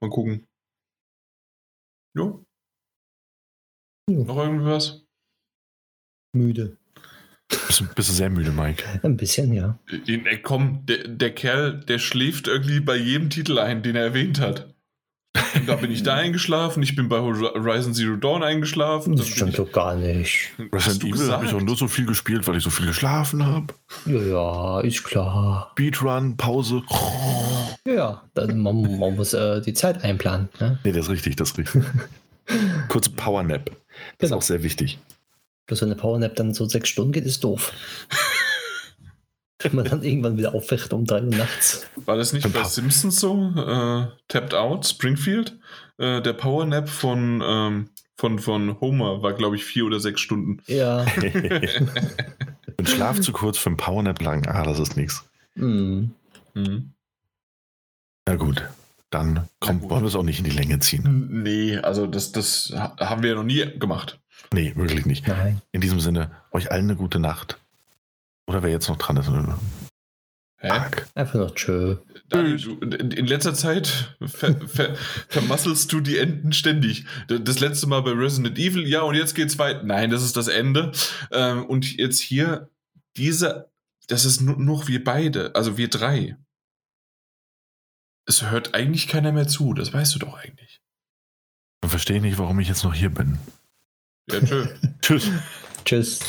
Mal 0.00 0.10
gucken. 0.10 0.46
Jo. 2.16 2.44
Jo. 4.10 4.24
Noch 4.24 4.36
irgendwas? 4.38 5.04
Müde. 6.34 6.76
Bist, 7.48 7.80
du- 7.80 7.94
bist 7.94 8.08
du 8.08 8.12
sehr 8.12 8.30
müde, 8.30 8.50
Mike? 8.52 9.00
Ein 9.02 9.16
bisschen, 9.16 9.52
ja. 9.52 9.78
Den, 9.90 10.26
ey, 10.26 10.40
komm, 10.42 10.84
der, 10.86 11.08
der 11.08 11.34
Kerl, 11.34 11.80
der 11.80 11.98
schläft 11.98 12.46
irgendwie 12.48 12.80
bei 12.80 12.96
jedem 12.96 13.30
Titel 13.30 13.58
ein, 13.58 13.82
den 13.82 13.96
er 13.96 14.04
erwähnt 14.04 14.40
hat. 14.40 14.74
Und 15.54 15.66
da 15.68 15.76
bin 15.76 15.90
ich 15.90 16.02
da 16.02 16.14
eingeschlafen, 16.14 16.82
ich 16.82 16.94
bin 16.96 17.08
bei 17.08 17.18
Horizon 17.20 17.94
Zero 17.94 18.16
Dawn 18.16 18.42
eingeschlafen. 18.42 19.16
Das 19.16 19.28
stimmt 19.28 19.58
doch 19.58 19.70
gar 19.72 19.94
nicht. 19.96 20.50
Hast 20.72 20.86
Resident 20.86 21.02
du 21.02 21.06
Evil 21.22 21.32
habe 21.32 21.46
ich 21.46 21.54
auch 21.54 21.60
nur 21.60 21.76
so 21.76 21.88
viel 21.88 22.06
gespielt, 22.06 22.46
weil 22.46 22.56
ich 22.56 22.64
so 22.64 22.70
viel 22.70 22.86
geschlafen 22.86 23.44
habe. 23.44 23.66
Ja, 24.06 24.20
ja, 24.20 24.80
ist 24.80 25.04
klar. 25.04 25.70
Speedrun, 25.72 26.36
Pause. 26.36 26.82
Ja, 27.86 27.92
ja, 27.94 28.22
dann, 28.34 28.60
man, 28.60 28.98
man 28.98 29.16
muss 29.16 29.32
äh, 29.32 29.60
die 29.60 29.74
Zeit 29.74 30.02
einplanen. 30.04 30.48
Ne? 30.60 30.78
Nee, 30.84 30.92
das 30.92 31.06
ist 31.06 31.10
richtig, 31.12 31.36
das 31.36 31.50
ist 31.52 31.58
richtig. 31.58 31.82
Kurze 32.88 33.10
Powernap. 33.10 33.66
Das 33.70 33.74
ist 33.76 34.18
Genau. 34.18 34.36
auch 34.36 34.42
sehr 34.42 34.62
wichtig. 34.62 34.98
Bloß 35.66 35.82
wenn 35.82 35.88
eine 35.88 35.96
Powernap 36.00 36.36
dann 36.36 36.54
so 36.54 36.64
sechs 36.66 36.88
Stunden 36.88 37.10
geht, 37.12 37.24
ist 37.26 37.42
doof. 37.42 37.72
Wenn 39.60 39.74
man 39.74 39.84
dann 39.86 40.02
irgendwann 40.02 40.36
wieder 40.36 40.54
aufwacht 40.54 40.92
um 40.92 41.04
drei 41.06 41.22
Uhr 41.22 41.34
nachts. 41.34 41.86
War 42.04 42.16
das 42.16 42.32
nicht 42.34 42.52
bei 42.52 42.64
Simpsons 42.64 43.18
so? 43.20 43.52
Äh, 43.56 44.06
Tapped 44.28 44.52
Out, 44.54 44.86
Springfield? 44.86 45.58
Äh, 45.98 46.20
der 46.20 46.34
Powernap 46.34 46.88
von, 46.90 47.42
ähm, 47.44 47.88
von, 48.16 48.38
von 48.38 48.78
Homer 48.80 49.22
war, 49.22 49.32
glaube 49.32 49.56
ich, 49.56 49.64
vier 49.64 49.86
oder 49.86 49.98
sechs 49.98 50.20
Stunden. 50.20 50.62
Ja. 50.66 51.06
Ein 52.78 52.86
Schlaf 52.86 53.20
zu 53.20 53.32
kurz 53.32 53.56
für 53.58 53.70
einen 53.70 53.76
Powernap 53.78 54.20
lang. 54.20 54.46
Ah, 54.46 54.62
das 54.62 54.78
ist 54.78 54.96
nichts. 54.96 55.24
Hm. 55.54 56.10
Mhm. 56.54 56.92
Na 58.28 58.36
gut, 58.36 58.62
dann 59.10 59.48
komm, 59.60 59.80
gut. 59.80 59.90
wollen 59.90 60.02
wir 60.02 60.08
es 60.08 60.16
auch 60.16 60.22
nicht 60.22 60.38
in 60.38 60.44
die 60.44 60.50
Länge 60.50 60.78
ziehen. 60.80 61.42
Nee, 61.42 61.78
also 61.78 62.06
das, 62.06 62.32
das 62.32 62.72
ha- 62.76 62.96
haben 62.98 63.22
wir 63.22 63.30
ja 63.30 63.36
noch 63.36 63.44
nie 63.44 63.64
gemacht. 63.78 64.18
Nee, 64.52 64.74
wirklich 64.76 65.06
nicht. 65.06 65.26
Nein. 65.26 65.62
In 65.72 65.80
diesem 65.80 66.00
Sinne, 66.00 66.30
euch 66.52 66.70
allen 66.70 66.84
eine 66.84 66.96
gute 66.96 67.18
Nacht. 67.18 67.58
Oder 68.46 68.62
wer 68.62 68.70
jetzt 68.70 68.88
noch 68.88 68.98
dran 68.98 69.16
ist. 69.16 69.28
Hä? 70.58 70.70
Einfach 71.14 71.34
noch 71.34 71.54
tschö. 71.54 71.96
Daniel, 72.28 72.58
du, 72.58 72.78
in 72.78 73.10
in 73.10 73.26
letzter 73.26 73.54
Zeit 73.54 74.16
ver, 74.24 74.56
ver, 74.66 74.96
vermasselst 75.28 75.92
du 75.92 76.00
die 76.00 76.18
Enden 76.18 76.52
ständig. 76.52 77.04
Das 77.28 77.60
letzte 77.60 77.86
Mal 77.86 78.02
bei 78.02 78.12
Resident 78.12 78.58
Evil, 78.58 78.86
ja, 78.88 79.02
und 79.02 79.14
jetzt 79.14 79.34
geht's 79.34 79.58
weiter. 79.58 79.82
Nein, 79.82 80.10
das 80.10 80.22
ist 80.22 80.36
das 80.36 80.48
Ende. 80.48 80.92
Ähm, 81.30 81.66
und 81.66 81.96
jetzt 81.96 82.20
hier, 82.20 82.70
diese, 83.16 83.70
das 84.08 84.24
ist 84.24 84.40
nur 84.40 84.56
noch 84.56 84.88
wir 84.88 85.04
beide, 85.04 85.54
also 85.54 85.76
wir 85.76 85.88
drei. 85.88 86.36
Es 88.26 88.50
hört 88.50 88.74
eigentlich 88.74 89.08
keiner 89.08 89.32
mehr 89.32 89.46
zu, 89.46 89.74
das 89.74 89.92
weißt 89.92 90.14
du 90.14 90.18
doch 90.18 90.38
eigentlich. 90.38 90.80
Dann 91.80 91.90
verstehe 91.90 92.16
ich 92.16 92.22
nicht, 92.22 92.38
warum 92.38 92.58
ich 92.58 92.68
jetzt 92.68 92.82
noch 92.82 92.94
hier 92.94 93.10
bin. 93.10 93.38
Ja, 94.30 94.40
tschö. 94.40 94.66
Tschüss. 95.02 95.30
Tschüss. 95.84 96.20